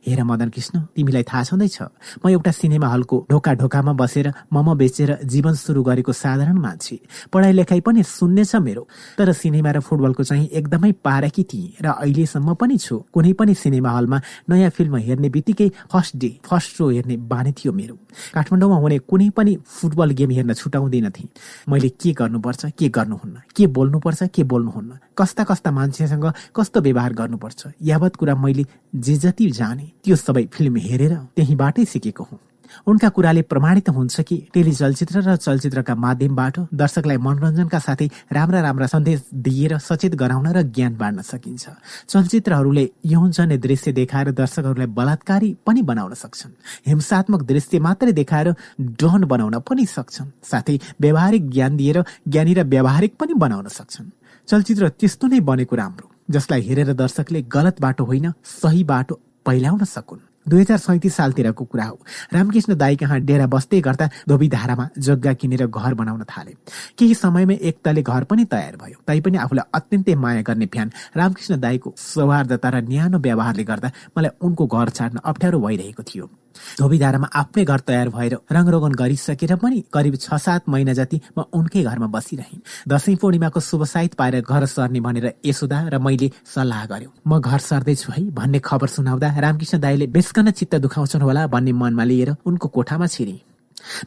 [0.07, 1.79] हेर मदन कृष्ण तिमीलाई थाहा छँदैछ
[2.25, 6.99] म एउटा सिनेमा हलको ढोका ढोकामा बसेर मम बेचेर जीवन सुरु गरेको साधारण मान्छे।
[7.33, 8.87] पढाइ लेखाइ पनि सुन्ने छ मेरो।
[9.19, 13.91] तर सिनेमा र फुटबलको चाहिँ एकदमै पारकी थिएँ र अहिलेसम्म पनि छु। कुनै पनि सिनेमा
[13.91, 17.95] हलमा नयाँ फिल्म हेर्ने बित्तिकै फर्स्ट डे फर्स्ट रो हेर्ने बानी थियो मेरो।
[18.35, 21.29] काठमाडौँमा हुने कुनै पनि फुटबल गेम हेर्न छुटाउँदैन थिएँ
[21.69, 24.99] मैले के गर्नुपर्छ के गर्नुहुन्न के बोल्नुपर्छ के बोल्नुहुन्न?
[25.19, 27.67] कस्ता कस्ता मान्छेसँग कस्तो व्यवहार गर्नुपर्छ?
[27.83, 28.65] यावत कुरा मैले
[28.95, 32.38] जे जति जाने त्यो सबै फिल्म हेरेर त्यहीँबाटै सिकेको हुँ।
[32.86, 39.20] उनका कुराले प्रमाणित हुन्छ कि टेलिचलचित्र र चलचित्रका माध्यमबाट दर्शकलाई मनोरञ्जनका साथै राम्रा राम्रा सन्देश
[39.33, 41.65] दिएर सचेत गराउन र ज्ञान बाँड्न सकिन्छ।
[42.08, 46.52] चलचित्रहरूले यौनजन्य दृश्य देखाएर दर्शकहरूलाई बलात्कारी पनि बनाउन सक्छन्।
[46.86, 53.15] हिंसात्मक दृश्य मात्रै देखाएर डहन बनाउन पनि सक्छन्। साथै व्यावहारिक ज्ञान दिएर ज्ञानी र व्यावहारिक
[53.17, 54.10] पनि बनाउन सक्छन्।
[54.49, 60.21] चलचित्र त्यस्तो नै बनेको राम्रो। जसलाई हेरेर दर्शकले गलत बाटो होइन सही बाटो पहिल्याउन सकुन्।
[60.49, 61.99] दुई हजार सैतिस सालतिरको कुरा हो।
[62.33, 66.53] रामकृष्ण दाई कहाँ डेरा बस्दै गर्दा धोबीधारामा जग्गा किनेर घर बनाउन थाले।
[66.99, 71.61] केही समयमै एक तले घर पनि तयार भयो। तैपनि आफूलाई अत्यन्तै माया गर्ने फ्यान रामकृष्ण
[71.61, 76.31] दाईको सौहार्दता र न्यानो व्यवहारले गर्दा मलाई उनको घर छाड्न अप्ठ्यारो भइरहेको थियो।
[76.78, 81.83] धोबीधारामा आफ्नै घर तयार भएर रङरोगन गरिसकेर पनि करिब छ सात महिना जति म उनकै
[81.83, 83.85] घरमा बसिरहेँ। दसैँ पूर्णिमाको शुभ
[84.19, 88.89] पाएर घर सर्ने भनेर यशोदा र मैले सल्लाह गर्यो। म घर सर्दैछु है भन्ने खबर
[88.89, 93.56] सुनाउँदा रामकृष्ण दाईले बेसकन चित्त दुखाउँछन् होला भन्ने मनमा लिएर उनको कोठामा छिरे।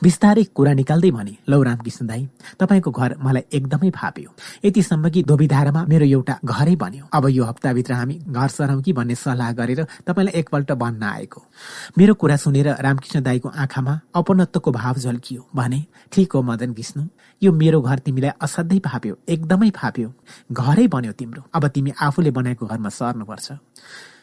[0.03, 2.27] बिस्तारै कुरा निकाल्दै भने लौ रामकृष्ण दाई
[2.59, 4.29] तपाईँको घर मलाई एकदमै फाप्यो
[4.65, 9.15] यतिसम्म कि धोबीधारामा मेरो एउटा घरै बन्यो। अब यो हप्ताभित्र हामी घर सरौँ कि भन्ने
[9.15, 11.41] सल्लाह गरेर तपाईँलाई एकपल्ट भन्न आएको।
[11.97, 15.79] मेरो कुरा सुनेर रामकृष्ण दाईको आँखामा अपनत्वको भाव झल्कियो। भने
[16.11, 17.03] ठिक हो मदन विष्णु
[17.41, 20.09] यो मेरो घर तिमीलाई असाध्यै फाप्यो एकदमै फाप्यो
[20.51, 23.51] घरै बन्यो तिम्रो। अब तिमी आफूले बनाएको घरमा सर्नुपर्छ।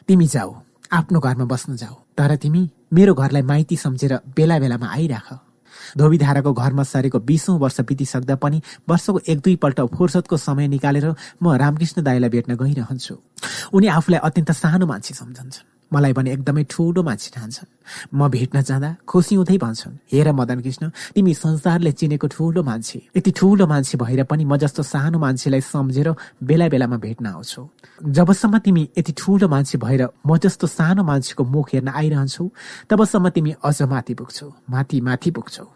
[0.08, 0.55] तिमी जाऊ
[0.92, 5.28] आफ्नो घरमा बस्न जाऊ। तर तिमी मेरो घरलाई माइती सम्झेर बेला बेलामा आइराख।
[5.99, 11.06] धोबीधाराको घरमा सरेको बिसौँ वर्ष बितिसक्दा पनि वर्षको एक दुईपल्ट फुर्सदको समय निकालेर
[11.42, 13.15] म रामकृष्ण दाईलाई भेट्न गइरहन्छु।
[13.72, 17.69] उनी आफूलाई अत्यन्त सानो मान्छे सम्झन्छन्। मलाई भने एकदमै ठुलो मान्छे ठान्छन्।
[18.15, 23.31] म भेट्न जाँदा खुसी हुँदै भन्छन् हेर मदन कृष्ण तिमी संसारले चिनेको ठुलो मान्छे। यति
[23.31, 26.08] ठुलो मान्छे भएर पनि म जस्तो सानो मान्छेलाई सम्झेर
[26.42, 27.62] बेला बेलामा भेट्न आउँछौ।
[28.02, 32.44] जबसम्म तिमी यति ठुलो मान्छे भएर म जस्तो सानो मान्छेको मुख हेर्न आइरहन्छौ
[32.90, 35.67] तबसम्म तिमी अझ माथि पुग्छौ माथि माथि पुग्छौ।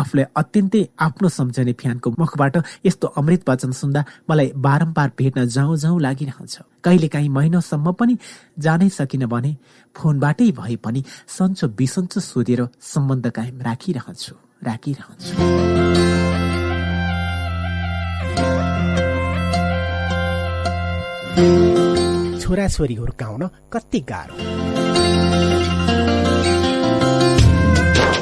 [0.00, 4.00] आफूलाई अत्यन्तै आफ्नो सम्झने फ्यानको मुखबाट यस्तो अमृत वचन सुन्दा
[4.30, 8.14] मलाई बारम्बार भेट्न जाउँ जाउँ लागिरहन्छ। कहिलेकाहीँ महिनासम्म पनि
[8.58, 9.52] जानै सकिन भने
[9.96, 11.00] फोनबाटै भए पनि
[11.36, 12.60] सन्चो बिसन्चो सोधेर
[12.92, 14.34] सम्बन्ध कायम राखिरहन्छु
[14.68, 15.34] राखिरहन्छु।
[22.40, 24.34] छोराछोरी हुर्काउन कति गाह्रो।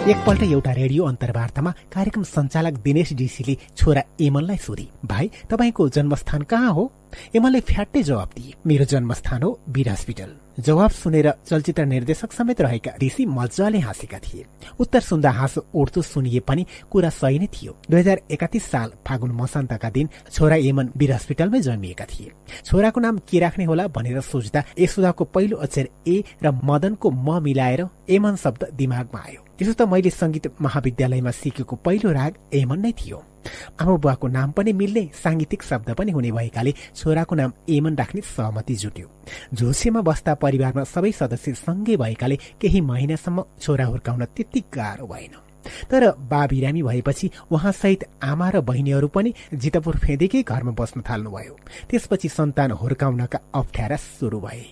[0.04, 6.72] एकपल्ट एउटा रेडियो अन्तर्वार्तामा कार्यक्रम सञ्चालक दिनेश डीसीले छोरा एमनलाई सोधी भाइ तपाईँको जन्मस्थान कहाँ
[6.72, 6.90] हो?
[7.36, 12.90] एमनले फ्याट्टै जवाब दिए मेरो जन्मस्थान हो वीर हस्पिटल। जवाब सुनेर चलचित्र निर्देशक समेत रहेका
[13.00, 14.44] डीसी मजाले हाँसेका थिए।
[14.80, 19.32] उत्तर सुन्दा हाँसो उड्दो सुनिए पनि कुरा सही नै थियो। दुई हजार एकातिस साल फागुन
[19.40, 22.32] मसान्तका दिन छोरा एमन वीर हस्पिटलमै जन्मिएका थिए।
[22.66, 27.88] छोराको नाम के राख्ने होला भनेर सोच्दा यशोदाको पहिलो अक्षर ए र मदनको म मिलाएर
[28.10, 33.18] एमन शब्द दिमागमा आयो। त्यसो त मैले संगीत महाविद्यालयमा सिकेको पहिलो राग एमन नै थियो।
[33.80, 38.74] आमा बुवाको नाम पनि मिल्ने सांगीतिक शब्द पनि हुने भएकाले छोराको नाम एमन राख्ने सहमति
[38.74, 39.08] जुट्यो।
[39.54, 45.34] झोसेमा बस्दा परिवारमा सबै सदस्य सँगै भएकाले केही महिनासम्म छोरा हुर्काउन त्यति गाह्रो भएन।
[45.90, 51.56] तर बा बिरामी भएपछि उहाँसहित आमा र बहिनीहरू पनि जितपुर फेदेकै घरमा बस्न थाल्नुभयो।
[51.90, 54.64] त्यसपछि सन्तान हुर्काउनका अप्ठ्यारा सुरु भए।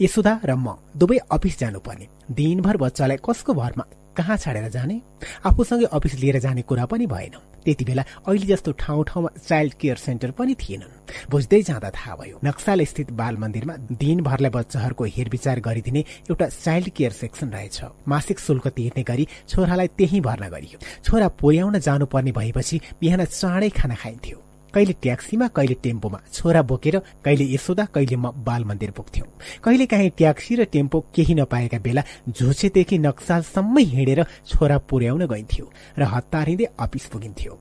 [0.00, 3.84] यशोदा र म दुवै अफिस जानुपर्ने। दिनभर बच्चालाई कसको भरमा
[4.16, 5.00] कहाँ छाडेर जाने?
[5.46, 9.96] आफूसँगै अफिस लिएर जाने कुरा पनि भएन। त्यति बेला अहिले जस्तो ठाउँ ठाउँमा चाइल्ड केयर
[9.96, 16.04] सेन्टर पनि थिएनन्। बुझ्दै जाँदा थाहा भयो नक्साल स्थित बाल मन्दिरमा दिनभरलाई बच्चाहरूको हेरविचार गरिदिने
[16.30, 21.78] एउटा चाइल्ड केयर सेक्सन रहेछ। मासिक शुल्क तिर्ने गरी छोरालाई त्यही भर्ना गरियो। छोरा पुर्याउन
[21.78, 24.38] जानुपर्ने भएपछि बिहान चाँडै खाना खाइन्थ्यो।
[24.74, 29.28] कहिले ट्याक्सीमा कहिले टेम्पोमा। छोरा बोकेर कहिले यशोदा कहिले म बाल मन्दिर पुग्थ्यौं।
[29.64, 35.66] कहिले काहीँ ट्याक्सी र टेम्पो केही नपाएका बेला झुछेदेखि नक्सालसम्मै हिँडेर छोरा पुर्याउन गइन्थ्यो
[35.98, 37.58] र हतारिँदै अफिस पुगिन्थ्यो।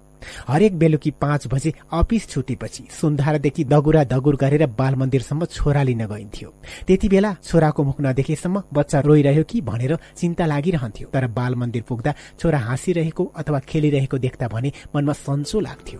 [0.47, 6.49] हरेक बेलुकी पाँच बजे अफिस छुटेपछि सुन्धारादेखि दगुरा दगुर गरेर बाल मन्दिरसम्म छोरा लिन गइन्थ्यो।
[6.88, 12.13] त्यति बेला छोराको मुख नदेखेसम्म बच्चा रोइरह्यो कि भनेर चिन्ता लागिरहन्थ्यो। तर बाल मन्दिर पुग्दा
[12.40, 15.99] छोरा हाँसिरहेको अथवा खेलिरहेको देख्दा भने मनमा सन्चो लाग्थ्यो।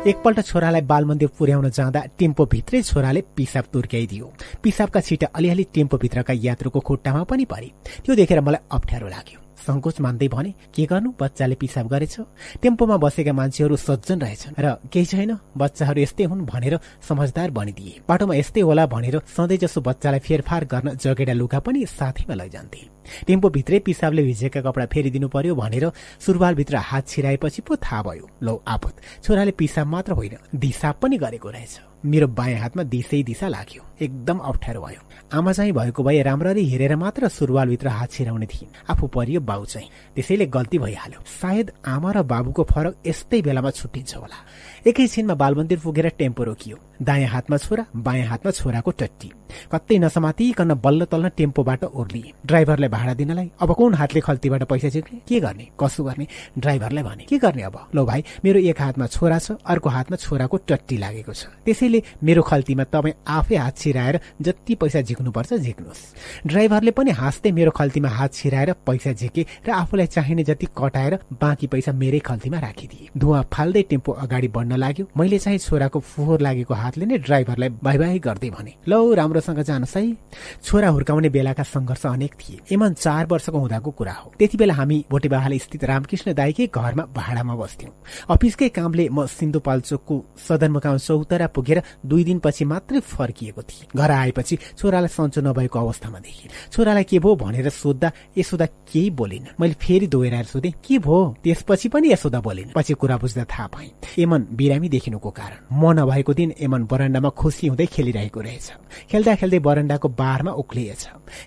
[0.00, 6.80] एकपल्ट छोरालाई बाल मन्दिर पुर्याउन जाँदा टेम्पोभित्रै छोराले पिसाब तुर्क्याइदियो। पिसाबका छिटा अलिअलि टेम्पोभित्रका यात्रुको
[6.80, 7.70] खुट्टामा पनि परे।
[8.04, 11.12] त्यो देखेर मलाई अप्ठ्यारो लाग्यो। संकोच मान्दै भने के गर्नु?
[11.20, 12.16] बच्चाले पिसाब गरेछ।
[12.62, 16.78] टेम्पोमा बसेका मान्छेहरू सज्जन रहेछन्। र केही छैन। बच्चाहरू यस्तै हुन् भनेर
[17.08, 22.34] समझदार बनिदिए। बाटोमा यस्तै होला भनेर सधैँ जसो बच्चालाई फेरफार गर्न जगेडा लुगा पनि साथैमा
[22.34, 22.82] लैजान्थे।
[23.26, 28.94] टेम्पोभित्रै पिसाबले भिजेका कपडा फेरिदिनु पर्यो भनेर सुरुवालभित्र हात छिराएपछि पो थाहा भयो। लौ आपत
[29.24, 34.38] छोराले पिसाब मात्र होइन दिसाब पनि गरेको रहेछ। मेरो बायाँ हातमा दिसै दिशा लाग्यो। एकदम
[34.38, 35.00] अप्ठ्यारो भयो।
[35.36, 39.88] आमा चाहिँ भएको भए राम्ररी हेरेर मात्र सुरुवालभित्र हात छिराउने थिइन्। आफू परियो बाउ चाहिँ।
[40.14, 44.38] त्यसैले गल्ती भइहाल्यो। सायद आमा र बाबुको फरक यस्तै बेलामा छुट्टिन्छ होला।
[44.86, 49.30] एकैछिनमा बालमन्दिर पुगेर टेम्पो रोकियो। दायाँ हातमा छोरा बायाँ हातमा छोराको टट्टी।
[49.72, 55.18] कतै नसमातिकन बल्ल तल्ल टेम्पोबाट ओर्लिए। ड्राइभरलाई भाडा दिनलाई अब कुन हातले खल्तीबाट पैसा झिक्ने?
[55.28, 55.68] के गर्ने?
[55.80, 56.26] कसो गर्ने?
[56.58, 57.76] ड्राइभरलाई भने के गर्ने अब?
[57.94, 62.42] लो भाइ मेरो एक हातमा छोरा छ अर्को हातमा छोराको टट्टी लागेको छ। त्यसैले मेरो
[62.42, 66.04] खल्तीमा तपाईँ आफै हात छिराएर जति पैसा झिक्नुपर्छ झिक्नुहोस्
[66.46, 71.66] ड्राइभरले पनि हाँस्दै मेरो खल्तीमा हात छिराएर पैसा झिके र आफूलाई चाहिने जति कटाएर बाँकी
[71.66, 76.74] पैसा मेरै खल्तीमा राखिदिए। धुवा फाल्दै टेम्पो अगाडि बढ्न लाग्यो। मैले चाहिँ छोराको फोहोर लागेको
[76.74, 80.16] हातले नै ड्राइभरलाई बाई बाई गर्दै भने लौ राम्रोसँग जानुहोस् है
[80.64, 85.04] छोरा हुर्काउने बेलाका सङ्घर्ष अनेक थिए। एमन चार वर्षको हुँदाको कुरा हो। त्यति बेला हामी
[85.10, 87.92] भोटेबाहाल स्थित रामकृष्ण दाईकै घरमा भाडामा बस्थ्यौं।
[88.30, 90.16] अफिसकै कामले म सिन्धुपाल्चोकको
[90.48, 96.50] सदरमुकाम चौतरा पुगेर दुई दिनपछि मात्रै फर्किएको थिएँ। घर आएपछि छोरालाई सन्चो नभएको अवस्थामा देखेँ
[96.72, 101.88] छोरालाई के भो भनेर सोद्धा यशोदा केही बोलिन। मैले फेरि दोहोऱ्याएर सोधेँ के भो त्यसपछि
[101.88, 102.70] पनि यशोदा बोलिन?
[102.76, 107.66] पछि कुरा बुझ्दा थाहा पाएँ एमन बिरामी देखिनुको कारण म नभएको दिन एमन बरन्डामा खुसी
[107.66, 108.66] हुँदै खेलिरहेको रहेछ।
[109.10, 111.02] खेल्दा खेल्दै बरन्डाको बारमा उक्लिएछ।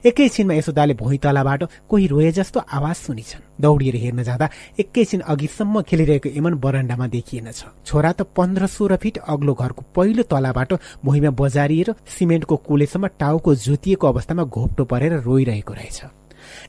[0.05, 6.53] एकैछिनमा यशोदाले भुइँतलाबाट कोही रोए जस्तो आवाज सुनिछन्। दौडिएर हेर्न जाँदा एकैछिन अघिसम्म खेलिरहेको एमन
[6.57, 10.73] बरन्डामा देखिएनछ। छोरा त पन्ध्र सोह्र फिट अग्लो घरको पहिलो तलाबाट
[11.05, 16.01] भुइँमा बजारिएर सिमेन्टको कुलेसम्म टाउको जुतिएको अवस्थामा घोप्टो परेर रोइरहेको रहेछ।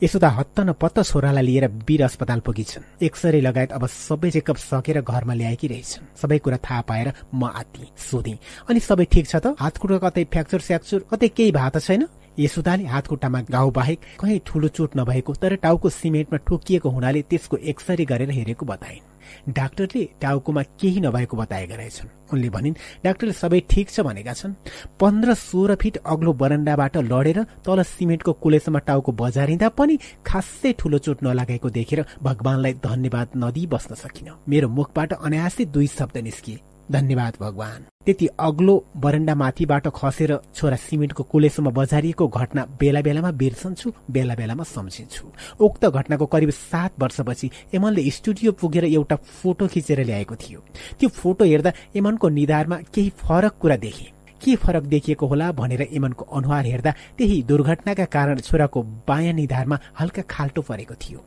[0.02, 5.00] यसोदा हत्त न पत्त छोरालाई लिएर वीर अस्पताल पुगिन्छन् एक्सरे लगायत अब सबै चेकअप सकेर
[5.00, 8.38] घरमा ल्याएकी रहेछन्। सबै कुरा थाहा पाएर म आत्ती सोधेँ।
[8.70, 9.54] अनि सबै ठिक छ त?
[9.60, 12.02] हातखुट्टा कतै फ्याक्चर स्याक्चर कतै केही भएको छैन?
[12.38, 18.04] यसुदाले हातखुट्टामा घाउ बाहेक कहीँ ठूलो चोट नभएको तर टाउको सिमेन्टमा ठोकिएको हुनाले त्यसको एक्सरे
[18.04, 24.00] गरेर हेरेको बताइन्। डाक्टरले टाउकोमा केही नभएको बताएका रहेछन्। उनले भनिन् डाक्टरले सबै ठिक छ
[24.00, 24.54] भनेका छन्।
[25.00, 31.22] पन्ध्र सोह्र फिट अग्लो बरन्डाबाट लडेर तल सिमेन्टको कुलेसम्म टाउको बजारिँदा पनि खासै ठूलो चोट
[31.24, 36.60] नलागेको देखेर भगवानलाई धन्यवाद नदिई बस्न सकिन। मेरो मुखबाट अनायासै दुई शब्द निस्किए।
[36.92, 43.92] धन्यवाद भगवान। त्यति अग्लो बरण्डा माथिबाट खसेर छोरा सिमेन्टको कुलेसम्म बजारिएको घटना बेला बेलामा बिर्सन्छु
[44.10, 45.24] बेला बेलामा सम्झिन्छु।
[45.64, 50.60] उक्त घटनाको करिब सात वर्षपछि एमनले स्टुडियो पुगेर एउटा फोटो खिचेर ल्याएको थियो।
[51.00, 56.24] त्यो फोटो हेर्दा एमनको निधारमा केही फरक कुरा देखे। के फरक देखिएको होला भनेर एमनको
[56.36, 61.24] अनुहार हेर्दा त्यही दुर्घटनाका कारण छोराको बायाँ निधारमा हल्का खाल्टो परेको थियो।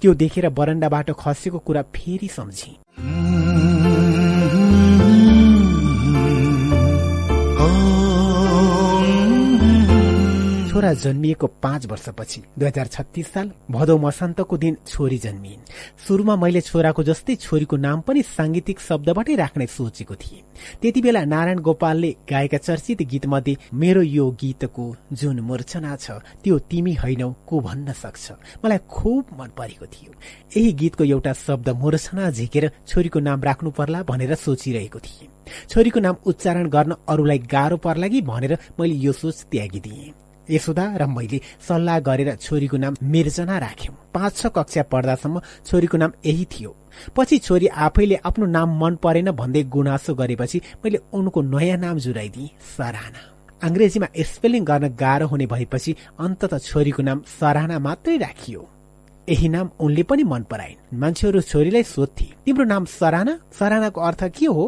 [0.00, 2.76] त्यो देखेर बरण्डाबाट खसेको कुरा फेरि सम्झी
[10.78, 15.62] छोरा जन्मिएको पाँच वर्षपछि दुई हजार छत्तिस साल भदौ मसान्तको दिन छोरी जन्मिन्
[16.06, 20.42] सुरुमा मैले छोराको जस्तै छोरीको नाम पनि सांगीतिक शब्दबाटै राख्ने सोचेको थिएँ।
[20.80, 24.84] त्यति बेला नारायण गोपालले गाएका चर्चित गीतमध्ये मेरो यो गीतको
[25.18, 28.30] जुन मूर्छना छ त्यो तिमी होइनौ को भन्न सक्छ?
[28.62, 30.12] मलाई खुब मन परेको थियो।
[30.54, 35.28] यही गीतको एउटा शब्द मूर्छना झिकेर छोरीको नाम राख्नु पर्ला भनेर सोचिरहेको थिएँ।
[35.68, 41.06] छोरीको नाम उच्चारण गर्न अरूलाई गाह्रो पर्ला कि भनेर मैले यो सोच त्यागिदिएँ। यशोदा र
[41.06, 46.70] मैले सल्लाह गरेर छोरीको नाम मिर्जना राख्यौं। पाँच छ कक्षा पढ्दासम्म छोरीको नाम यही थियो।
[47.16, 52.48] पछि छोरी आफैले आफ्नो नाम मन परेन भन्दै गुनासो गरेपछि मैले उनको नयाँ नाम जुराइदिएँ
[52.76, 53.20] सराना
[53.62, 58.68] अङ्ग्रेजीमा स्पेलिङ गर्न गाह्रो हुने भएपछि अन्तत छोरीको नाम सराना मात्रै राखियो।
[59.28, 64.46] यही नाम उनले पनि मन पराइन्। मान्छेहरू छोरीलाई सोध्थे तिम्रो नाम सराना सरानाको अर्थ के
[64.46, 64.64] हो?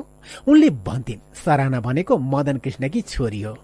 [0.49, 3.55] उनले भन्थिन् सराना भनेको मदन कृष्णकी छोरी हो।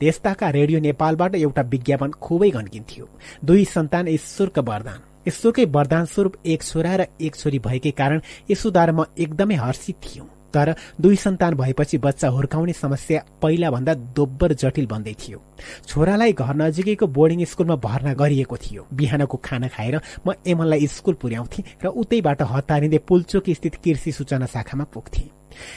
[0.00, 3.06] त्यस्ताका रेडियो नेपालबाट एउटा विज्ञापन खुबै घन्किन्थ्यो
[3.44, 8.92] दुई सन्तान ईश्वरको वरदान। ईश्वरकै वरदान स्वरूप एक छोरा र एक छोरी भएकै कारण यसोद्वारा
[8.92, 14.86] म एकदमै हर्षित थियौं। तर दुई सन्तान भएपछि बच्चा हुर्काउने समस्या पहिला भन्दा दोब्बर जटिल
[14.86, 15.42] बन्दै थियो।
[15.86, 21.62] छोरालाई घर नजिकैको बोर्डिङ स्कुलमा भर्ना गरिएको थियो। बिहानको खाना खाएर म एमनलाई स्कुल पुर्याउँथे
[21.84, 25.24] र उतैबाट हतारिँदै पुल्चोक स्थित कृषि सूचना शाखामा पुग्थे।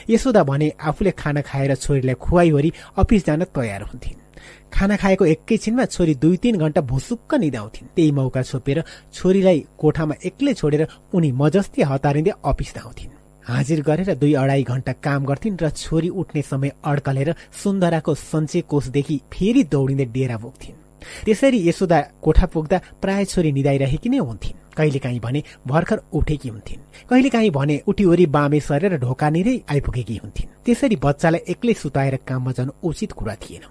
[0.09, 4.27] यसोदा भने आफूले खाना खाएर छोरीलाई खुवाइवरी अफिस जान तयार हुन्थिन्
[4.73, 10.53] खाना खाएको एकैछिनमा छोरी दुई तीन घण्टा भुसुक्क निदाउँथिन्। त्यही मौका छोपेर छोरीलाई कोठामा एक्लै
[10.53, 13.18] छोडेर उनी मजस्ती हतारिँदै अफिस धाउँथिन्
[13.49, 17.33] हाजिर गरेर दुई अढाई घण्टा काम गर्थिन् र छोरी उठ्ने समय अड्कलेर
[17.63, 20.77] सुन्दराको सञ्चय कोषदेखि फेरि दौडिँदै डेरा पुग्थिन्
[21.25, 27.51] त्यसरी यसोदा कोठा पुग्दा प्राय छोरी निदाइरहेकी नै हुन्थिन्। कहिलेकाहीँ भने भर्खर उठेकी हुन्थिन्। कहिलेकाहीँ
[27.51, 33.35] भने उठीवरी बामे सरेर ढोकानिरै आइपुगेकी हुन्थिन्। त्यसरी बच्चालाई एक्लै सुताएर काममा जानु उचित कुरा
[33.35, 33.63] थिएन।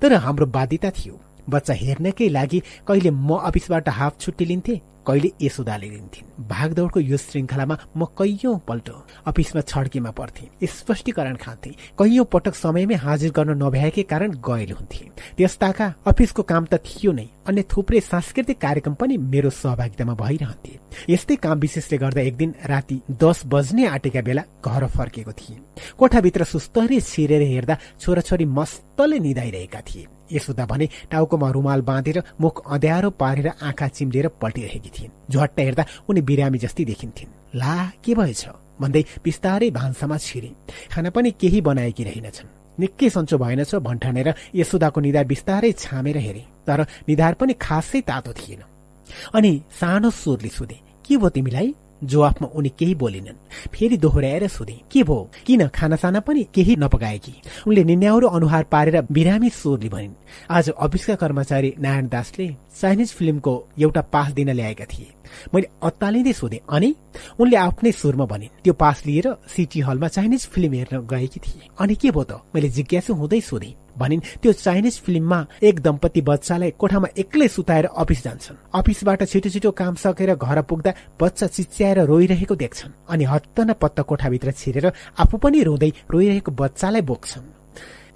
[0.00, 1.20] तर हाम्रो बाध्यता थियो।
[1.50, 4.74] बच्चा हेर्नकै लागि कहिले म अफिसबाट हाफ छुट्टी लिन्थे
[5.06, 6.26] कहिले यसोदाले लिन्थिन्?
[6.50, 8.88] भागदौडको यो श्रृङ्खलामा म कैयौं पल्ट
[9.26, 15.04] अफिसमा छड्केमा पर्थे स्पष्टीकरण खान्थे कैयौं पटक समयमै हाजिर गर्न नभ्याएकै कारण गयल हुन्थे
[15.36, 20.72] त्यस्ताका अफिसको काम त थियो नै अन्य थुप्रै सांस्कृतिक कार्यक्रम पनि मेरो सहभागितामा भइरहन्थे।
[21.10, 25.56] यस्तै काम विशेषले गर्दा एक दिन राति दस बज्ने आँटेका बेला घर फर्केको थिए।
[25.98, 33.10] कोठाभित्र सुस्तरी छिरेर हेर्दा छोराछोरी मस्तले निधाइरहेका थिए। यसोदा भने टाउकोमा रुमाल बाँधेर मुख अँध्यारो
[33.10, 38.46] पारेर आँखा चिम्लेर पल्टिरहेकी थिइन्। झट्ट हेर्दा उनी बिरामी जस्तै देखिन्थिन्। ला के भएछ?
[38.80, 40.50] भन्दै बिस्तारै भान्सामा छिरे
[40.92, 46.80] खाना पनि केही बनाएकी रहेनछन्। निकै सन्चो भएनछ भन्ठानेर यसोदाको निधार बिस्तारै छामेर हेरे। तर
[47.08, 48.62] निधार पनि खासै तातो थिएन।
[49.34, 51.74] अनि सानो स्वरले सोधे के भयो तिमीलाई?
[52.04, 53.36] जवाफमा उनी केही बोलिनन्।
[53.74, 55.16] फेरि दोहोऱ्याएर सोधे के भो?
[55.46, 57.34] किन खानासाना पनि केही नपकाएकी
[57.66, 60.14] उनले निन्याउरो अनुहार पारेर बिरामी स्वरले भनिन्
[60.50, 62.46] आज अफिसका कर्मचारी नारायण दासले
[62.80, 65.12] चाइनिज फिल्मको एउटा पास दिन ल्याएका थिए।
[65.54, 66.94] मैले अत्तालिँदै सोधेँ अनि?
[67.40, 71.94] उनले आफ्नै सुरमा भनिन् त्यो पास लिएर सिटी हलमा चाइनिज फिल्म हेर्न गएकी थिए। अनि
[71.94, 72.40] के भयो त?
[72.54, 78.22] मैले जिज्ञासु हुँदै सोधेँ भनिन् त्यो चाइनिज फिल्ममा एक दम्पति बच्चालाई कोठामा एक्लै सुताएर अफिस
[78.24, 83.72] जान्छन्। अफिसबाट छिटो छिटो काम सकेर घर पुग्दा बच्चा चिच्याएर रोइरहेको देख्छन् अनि हत्त न
[83.80, 87.54] पत्त कोठाभित्र छिरेर आफू पनि रोँदै रोइरहेको बच्चालाई बोक्छन्।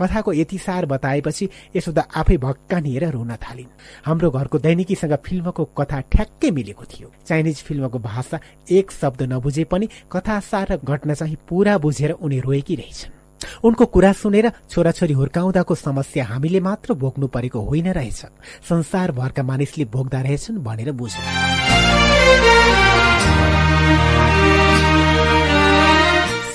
[0.01, 3.67] कथाको यति सार बताएपछि यसोदा आफै भक्कानिएर रुन थालिन्।
[4.05, 9.89] हाम्रो घरको दैनिकीसँग फिल्मको कथा ठ्याक्कै मिलेको थियो। चाइनिज फिल्मको भाषा एक शब्द नबुझे पनि
[10.13, 13.20] कथा सार र घटना चाहिँ पूरा बुझेर उनी रोएकी रहेछन्।
[13.65, 18.21] उनको कुरा सुनेर छोराछोरी हुर्काउँदाको समस्या हामीले मात्र भोग्नु परेको होइन रहेछ।
[18.69, 21.23] संसारभरका मानिसले भोग्दा रहेछन् भनेर बुझे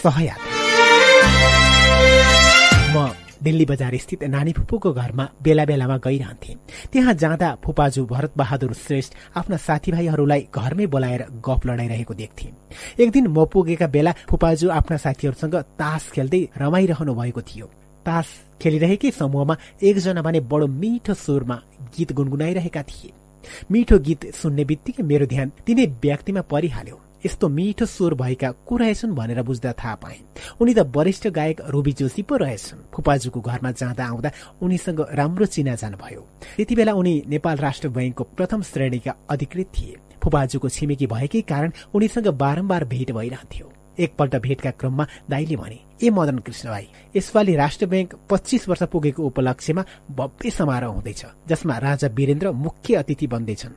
[0.03, 0.53] सहयात्रा
[2.93, 6.55] म दिल्ली बजार स्थित नानी फुपूको घरमा बेला बेलामा गइरहन्थे।
[6.91, 12.51] त्यहाँ जाँदा फुपाजु भरत बहादुर श्रेष्ठ आफ्ना साथीभाइहरूलाई घरमै बोलाएर गफ लडाइरहेको देख्थे।
[13.03, 17.65] एक दिन म पुगेका बेला फुपाजु आफ्ना साथीहरूसँग तास खेल्दै रमाइरहनु भएको थियो।
[18.05, 18.27] तास
[18.61, 21.55] खेलिरहेकै समूहमा एकजना भने बडो मिठो स्वरमा
[21.97, 23.11] गीत गुनगुनाइरहेका थिए।
[23.71, 29.15] मिठो गीत सुन्ने बित्तिकै मेरो ध्यान तिनै व्यक्तिमा परिहाल्यो। यस्तो मिठो स्वर भएका को रहेछन्
[29.15, 30.17] भनेर बुझ्दा थाहा पाए।
[30.61, 35.95] उनी त वरिष्ठ गायक रोबी जोशी पो रहेछन्। फुपाजुको घरमा जाँदा आउँदा उनीसँग राम्रो चिनाजान
[35.95, 36.21] भयो।
[36.57, 42.27] त्यति बेला उनी नेपाल राष्ट्र बैङ्कको प्रथम श्रेणीका अधिकृत थिए। फुपाजुको छिमेकी भएकै कारण उनीसँग
[42.27, 48.15] बारम्बार भेट भइरहन्थ्यो। एकपल्ट भेटका क्रममा दाईले भने ए मदन कृष्ण भाइ यसपालि राष्ट्र ब्याङ्क
[48.29, 53.73] पच्चिस वर्ष पुगेको उपलक्ष्यमा भव्य समारोह हुँदैछ जसमा राजा वीरेन्द्र मुख्य अतिथि बन्दैछन्।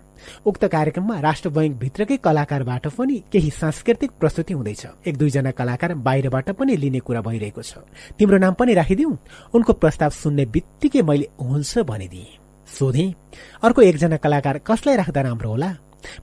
[0.47, 6.51] उक्त कार्यक्रममा राष्ट्र बैङ्क भित्रकै कलाकारबाट पनि केही सांस्कृतिक प्रस्तुति हुँदैछ। एक दुईजना कलाकार बाहिरबाट
[6.58, 7.78] पनि लिने कुरा भइरहेको छ।
[8.18, 9.17] तिम्रो नाम पनि राखिदिउ।
[9.54, 12.36] उनको प्रस्ताव सुन्ने बित्तिकै मैले हुन्छ भनिदिएँ।
[12.68, 13.15] सोधे
[13.62, 15.70] अर्को एकजना कलाकार कसलाई राख्दा राम्रो होला?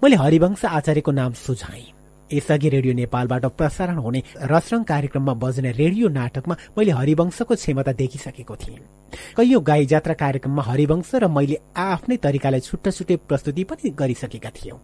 [0.03, 1.94] मैले हरिवंश आचार्यको नाम सुझाएँ।
[2.33, 8.79] यसअघि रेडियो नेपालबाट प्रसारण हुने रसरङ कार्यक्रममा बज्ने रेडियो नाटकमा मैले हरिवंशको क्षमता देखिसकेको थिएँ।
[9.37, 14.77] कैयौं गाई जात्रा कार्यक्रममा हरिवंश र मैले आफ्नै तरिकाले छुट्टा छुट्टै प्रस्तुति पनि गरिसकेका थियौं।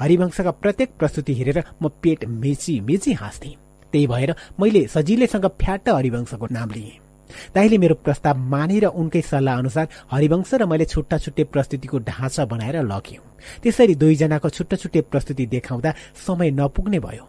[0.00, 3.54] हरिवंशका प्रत्येक प्रस्तुति हेरेर म पेट मेची मेची हाँस्थेँ।
[3.92, 7.05] त्यही भएर मैले सजिलैसँग फ्याट हरिवंशको नाम लिएँ।
[7.54, 12.76] दाईले मेरो प्रस्ताव मानेर उनकै सल्लाह अनुसार हरिवंश र मैले छुट्टा छुट्टै प्रस्तुतिको ढाँचा बनाएर
[12.82, 13.24] लग्यौं
[13.62, 15.94] त्यसरी दुईजनाको छुट्टा छुट्टै प्रस्तुति देखाउँदा
[16.26, 17.24] समय नपुग्ने भयो।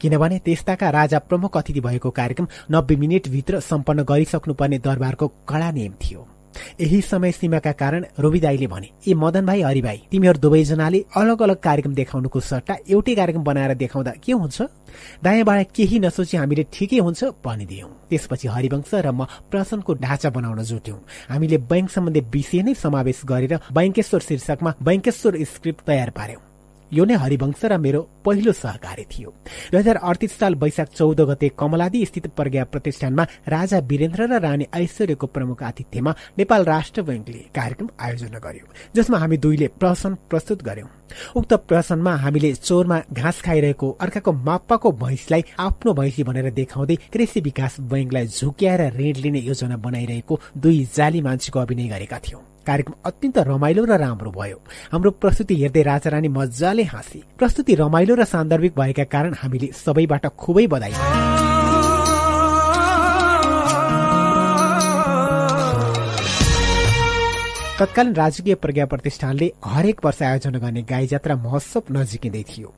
[0.00, 6.26] किनभने त्यस्ताका राजा प्रमुख अतिथि भएको कार्यक्रम नब्बे मिनटभित्र सम्पन्न गरिसक्नुपर्ने दरबारको कड़ा नियम थियो।
[6.80, 11.58] यही समय सीमाका कारण रोबिदाईले भने ए मदन भाइ हरि भाइ तिमीहरू दुवैजनाले अलग अलग
[11.60, 14.62] कार्यक्रम देखाउनुको सट्टा एउटै कार्यक्रम बनाएर देखाउँदा के हुन्छ?
[15.24, 20.98] दायाँबाट केही नसोची हामीले ठिकै हुन्छ भनिदियौं। त्यसपछि हरिवंश र म प्रसनको ढाँचा बनाउन जुट्यौं।
[21.30, 26.45] हामीले बैंक सम्बन्धी विषय नै समावेश गरेर बैंकेश्वर शीर्षकमा बैंकेश्वर स्क्रिप्ट तयार पार्यौं।
[26.92, 29.30] यो नै हरिवंश र मेरो पहिलो सहकारी थियो।
[29.70, 34.66] दुई हजार अडतिस साल वैशाख चौध गते कमलादी स्थित प्रज्ञा प्रतिष्ठानमा राजा वीरेन्द्र र रानी
[34.74, 40.88] ऐश्वर्यको प्रमुख आतिथ्यमा नेपाल राष्ट्र बैङ्कले कार्यक्रम आयोजना गर्यो जसमा हामी दुईले प्रहसन प्रस्तुत गर्यौं।
[41.36, 47.80] उक्त प्रहसनमा हामीले चोरमा घाँस खाइरहेको अर्काको माप्पाको भैँसलाई आफ्नो भैँसी भनेर देखाउँदै कृषि विकास
[47.92, 53.84] बैङ्कलाई झुक्याएर ऋण लिने योजना बनाइरहेको दुई जाली मान्छेको अभिनय गरेका थियौं। कार्यक्रम अत्यन्त रमाइलो
[53.84, 54.58] र राम्रो भयो।
[54.92, 60.66] हाम्रो प्रस्तुति हेर्दै राजारानी मजाले हाँसे। प्रस्तुति रमाइलो र सान्दर्भिक भएका कारण हामीले सबैबाट खुबै
[60.66, 61.55] बधाई।
[67.78, 72.72] तत्कालीन राजकीय प्रज्ञा प्रतिष्ठानले हरेक वर्ष आयोजना गर्ने गाई जात्रा महोत्सव नजिकिँदै थियो।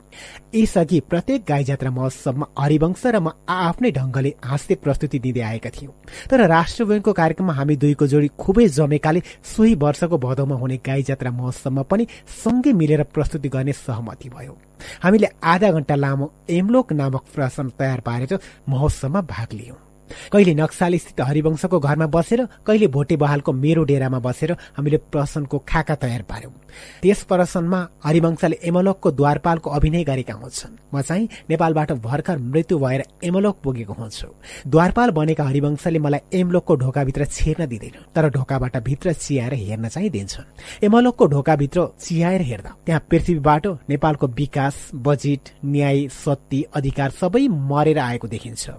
[0.55, 5.95] यसअघि प्रत्येक गाई जात्रा महोत्सवमा हरिवंश र म आफ्नै ढंगले हाँस्दै प्रस्तुति दिँदै आएका थियौं।
[6.27, 9.21] तर राष्ट्र बैङ्कको कार्यक्रममा हामी दुईको जोडी खुबै जमेकाले
[9.55, 12.07] सोही वर्षको भदौमा हुने गाई जात्रा महोत्सवमा पनि
[12.43, 14.53] सँगै मिलेर प्रस्तुति गर्ने सहमति भयो।
[15.03, 19.79] हामीले आधा घण्टा लामो एमलोक नामक प्रसन तयार पारेर महोत्सवमा भाग लियौं।
[20.31, 25.95] कहिले नक्साल स्थित हरिवंशको घरमा बसेर कहिले भोटे बहालको मेरो डेरामा बसेर हामीले प्रसनको खाका
[25.95, 26.51] तयार पार्यौं
[27.01, 33.57] त्यस प्रसनमा हरिवंशले एमलोकको द्वारपालको अभिनय गरेका हुन्छन्। म चाहिँ नेपालबाट भर्खर मृत्यु भएर एमलोक
[33.63, 34.27] पुगेको हुन्छु।
[34.67, 40.85] द्वारपाल बनेका हरिवंशले मलाई एमलोकको ढोकाभित्र छेर्न दिँदैन तर ढोकाबाट भित्र चियाएर हेर्न चाहिँ दिन्छन्।
[40.85, 48.27] एमलोकको ढोकाभित्र चियाएर हेर्दा त्यहाँ पृथ्वीबाट नेपालको विकास बजेट न्याय सत्य अधिकार सबै मरेर आएको
[48.27, 48.69] देखिन्छ।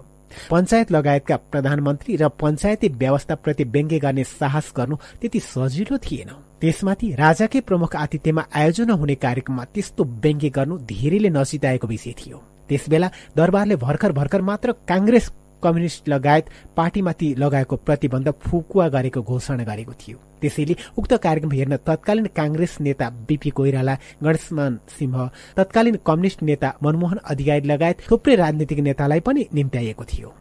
[0.51, 6.31] पञ्चायत लगायतका प्रधानमन्त्री र पञ्चायती व्यवस्थाप्रति व्यङ्ग्य गर्ने साहस गर्नु त्यति सजिलो थिएन।
[6.61, 13.09] त्यसमाथि राजाकै प्रमुख आतिथ्यमा आयोजना हुने कार्यक्रममा त्यस्तो व्यङ्ग्य गर्नु धेरैले नचिताएको विषय थियो। त्यसबेला
[13.37, 15.31] दरबारले भर्खर भर्खर मात्र काङ्ग्रेस
[15.63, 22.27] कम्युनिष्ट लगायत पार्टीमाथि लगाएको प्रतिबन्ध फुकुवा गरेको घोषणा गरेको थियो। त्यसैले उक्त कार्यक्रम हेर्न तत्कालीन
[22.37, 25.17] काङ्ग्रेस नेता बीपी कोइराला गणेशमान सिंह
[25.57, 30.33] तत्कालीन कम्युनिष्ट नेता मनमोहन अधिकारी लगायत थुप्रै राजनीतिक नेतालाई पनि निम्त्याइएको थियो।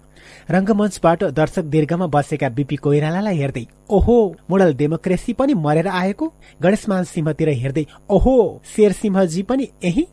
[0.52, 4.16] रंगमञ्चबाट दर्शक दीर्घमा बसेका बीपी कोइरालालाई हेर्दै ओहो
[4.50, 6.26] मोडल डेमोक्रेसी पनि मरेर आएको?
[6.62, 8.36] गणेशमान सिंहतिर हेर्दै ओहो
[8.76, 10.06] शेर सिंहजी पनि यही?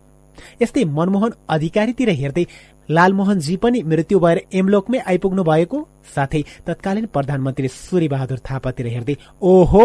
[0.63, 2.45] यस्तै मनमोहन अधिकारीतिर हेर्दै
[2.91, 5.79] लालमोहनजी पनि मृत्यु भएर एमलोकमै आइपुग्नु भएको
[6.15, 9.85] साथै तत्कालीन प्रधानमन्त्री सूर्य बहादुर थापातिर हेर्दै ओहो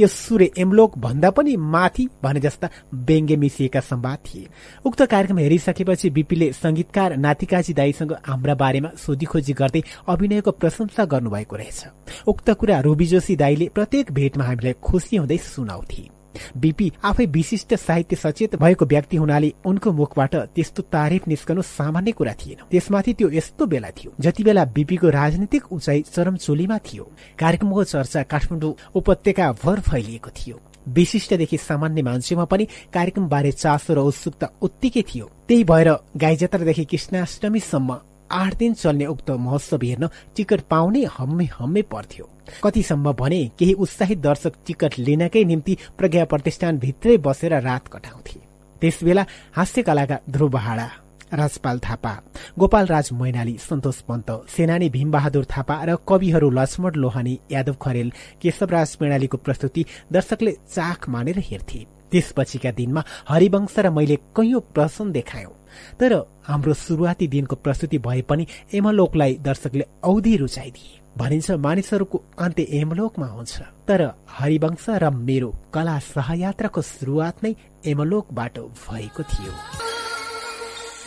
[0.00, 4.48] यो सूर्य एमलोक भन्दा पनि माथि भने जस्ता व्यङ्ग्य मिसिएका सम्वाद थिए।
[4.84, 11.84] उक्त कार्यक्रम हेरिसकेपछि बिपीले संगीतकार नातिकाजी दाईसँग हाम्रा बारेमा सोधीखोजी गर्दै अभिनयको प्रशंसा गर्नुभएको रहेछ।
[12.26, 16.21] उक्त कुरा रुबिजोशी दाईले प्रत्येक भेटमा हामीलाई खुसी हुँदै सुनाउँथे।
[16.56, 22.32] बीपी आफै विशिष्ट साहित्य सचेत भएको व्यक्ति हुनाले उनको मुखबाट त्यस्तो तारिफ निस्कनु सामान्य कुरा
[22.34, 27.04] थिएन। त्यसमाथि त्यो यस्तो बेला थियो जति बेला बीपीको राजनीतिक उचाइ चरमचोलीमा थियो।
[27.38, 33.98] कार्यक्रमको चर्चा काठमाडौँ उपत्यका भर फैलिएको थियो। विशिष्टदेखि सामान्य मान्छेमा पनि कार्यक्रम बारे चासो र
[34.00, 37.98] उत्सुकता उत्तिकै थियो। त्यही भएर गाईजात्रादेखि कृष्णाष्टमीसम्म
[38.32, 42.28] आठ दिन चल्ने उक्त महोत्सव हेर्न टिकट पाउने हम्मे हम्मे पर्थ्यो।
[42.62, 48.40] कतिसम्म भने केही उत्साहित दर्शक टिकट लिनकै निम्ति प्रज्ञा प्रतिष्ठान भित्रै बसेर रात कटाउँथे।
[48.76, 49.24] त्यसबेला
[49.56, 50.88] हास्य कलाकार ध्रुव बहाडा
[51.32, 52.12] राजपाल थापा
[52.58, 58.96] गोपाल राज मैनाली सन्तोष पन्त सेनानी भीमबहादुर थापा र कविहरू लक्ष्मण लोहानी यादव खरेल केशवराज
[59.02, 65.50] मैनालीको प्रस्तुति दर्शकले चाख मानेर हेर्थे। त्यसपछिका दिनमा हरिवंश र मैले कैयौं प्रश्न देखायौं।
[66.00, 66.12] तर
[66.44, 73.54] हाम्रो सुरुवाती दिनको प्रस्तुति भए पनि एमलोकलाई दर्शकले औधी रुचाइदिए। भनिन्छ मानिसहरूको अन्त्य एमलोकमा हुन्छ।
[73.88, 74.00] तर
[74.36, 77.52] हरिवंश र मेरो कला सहयात्राको सुरुवात नै
[77.86, 79.52] एमलोकबाट भएको थियो।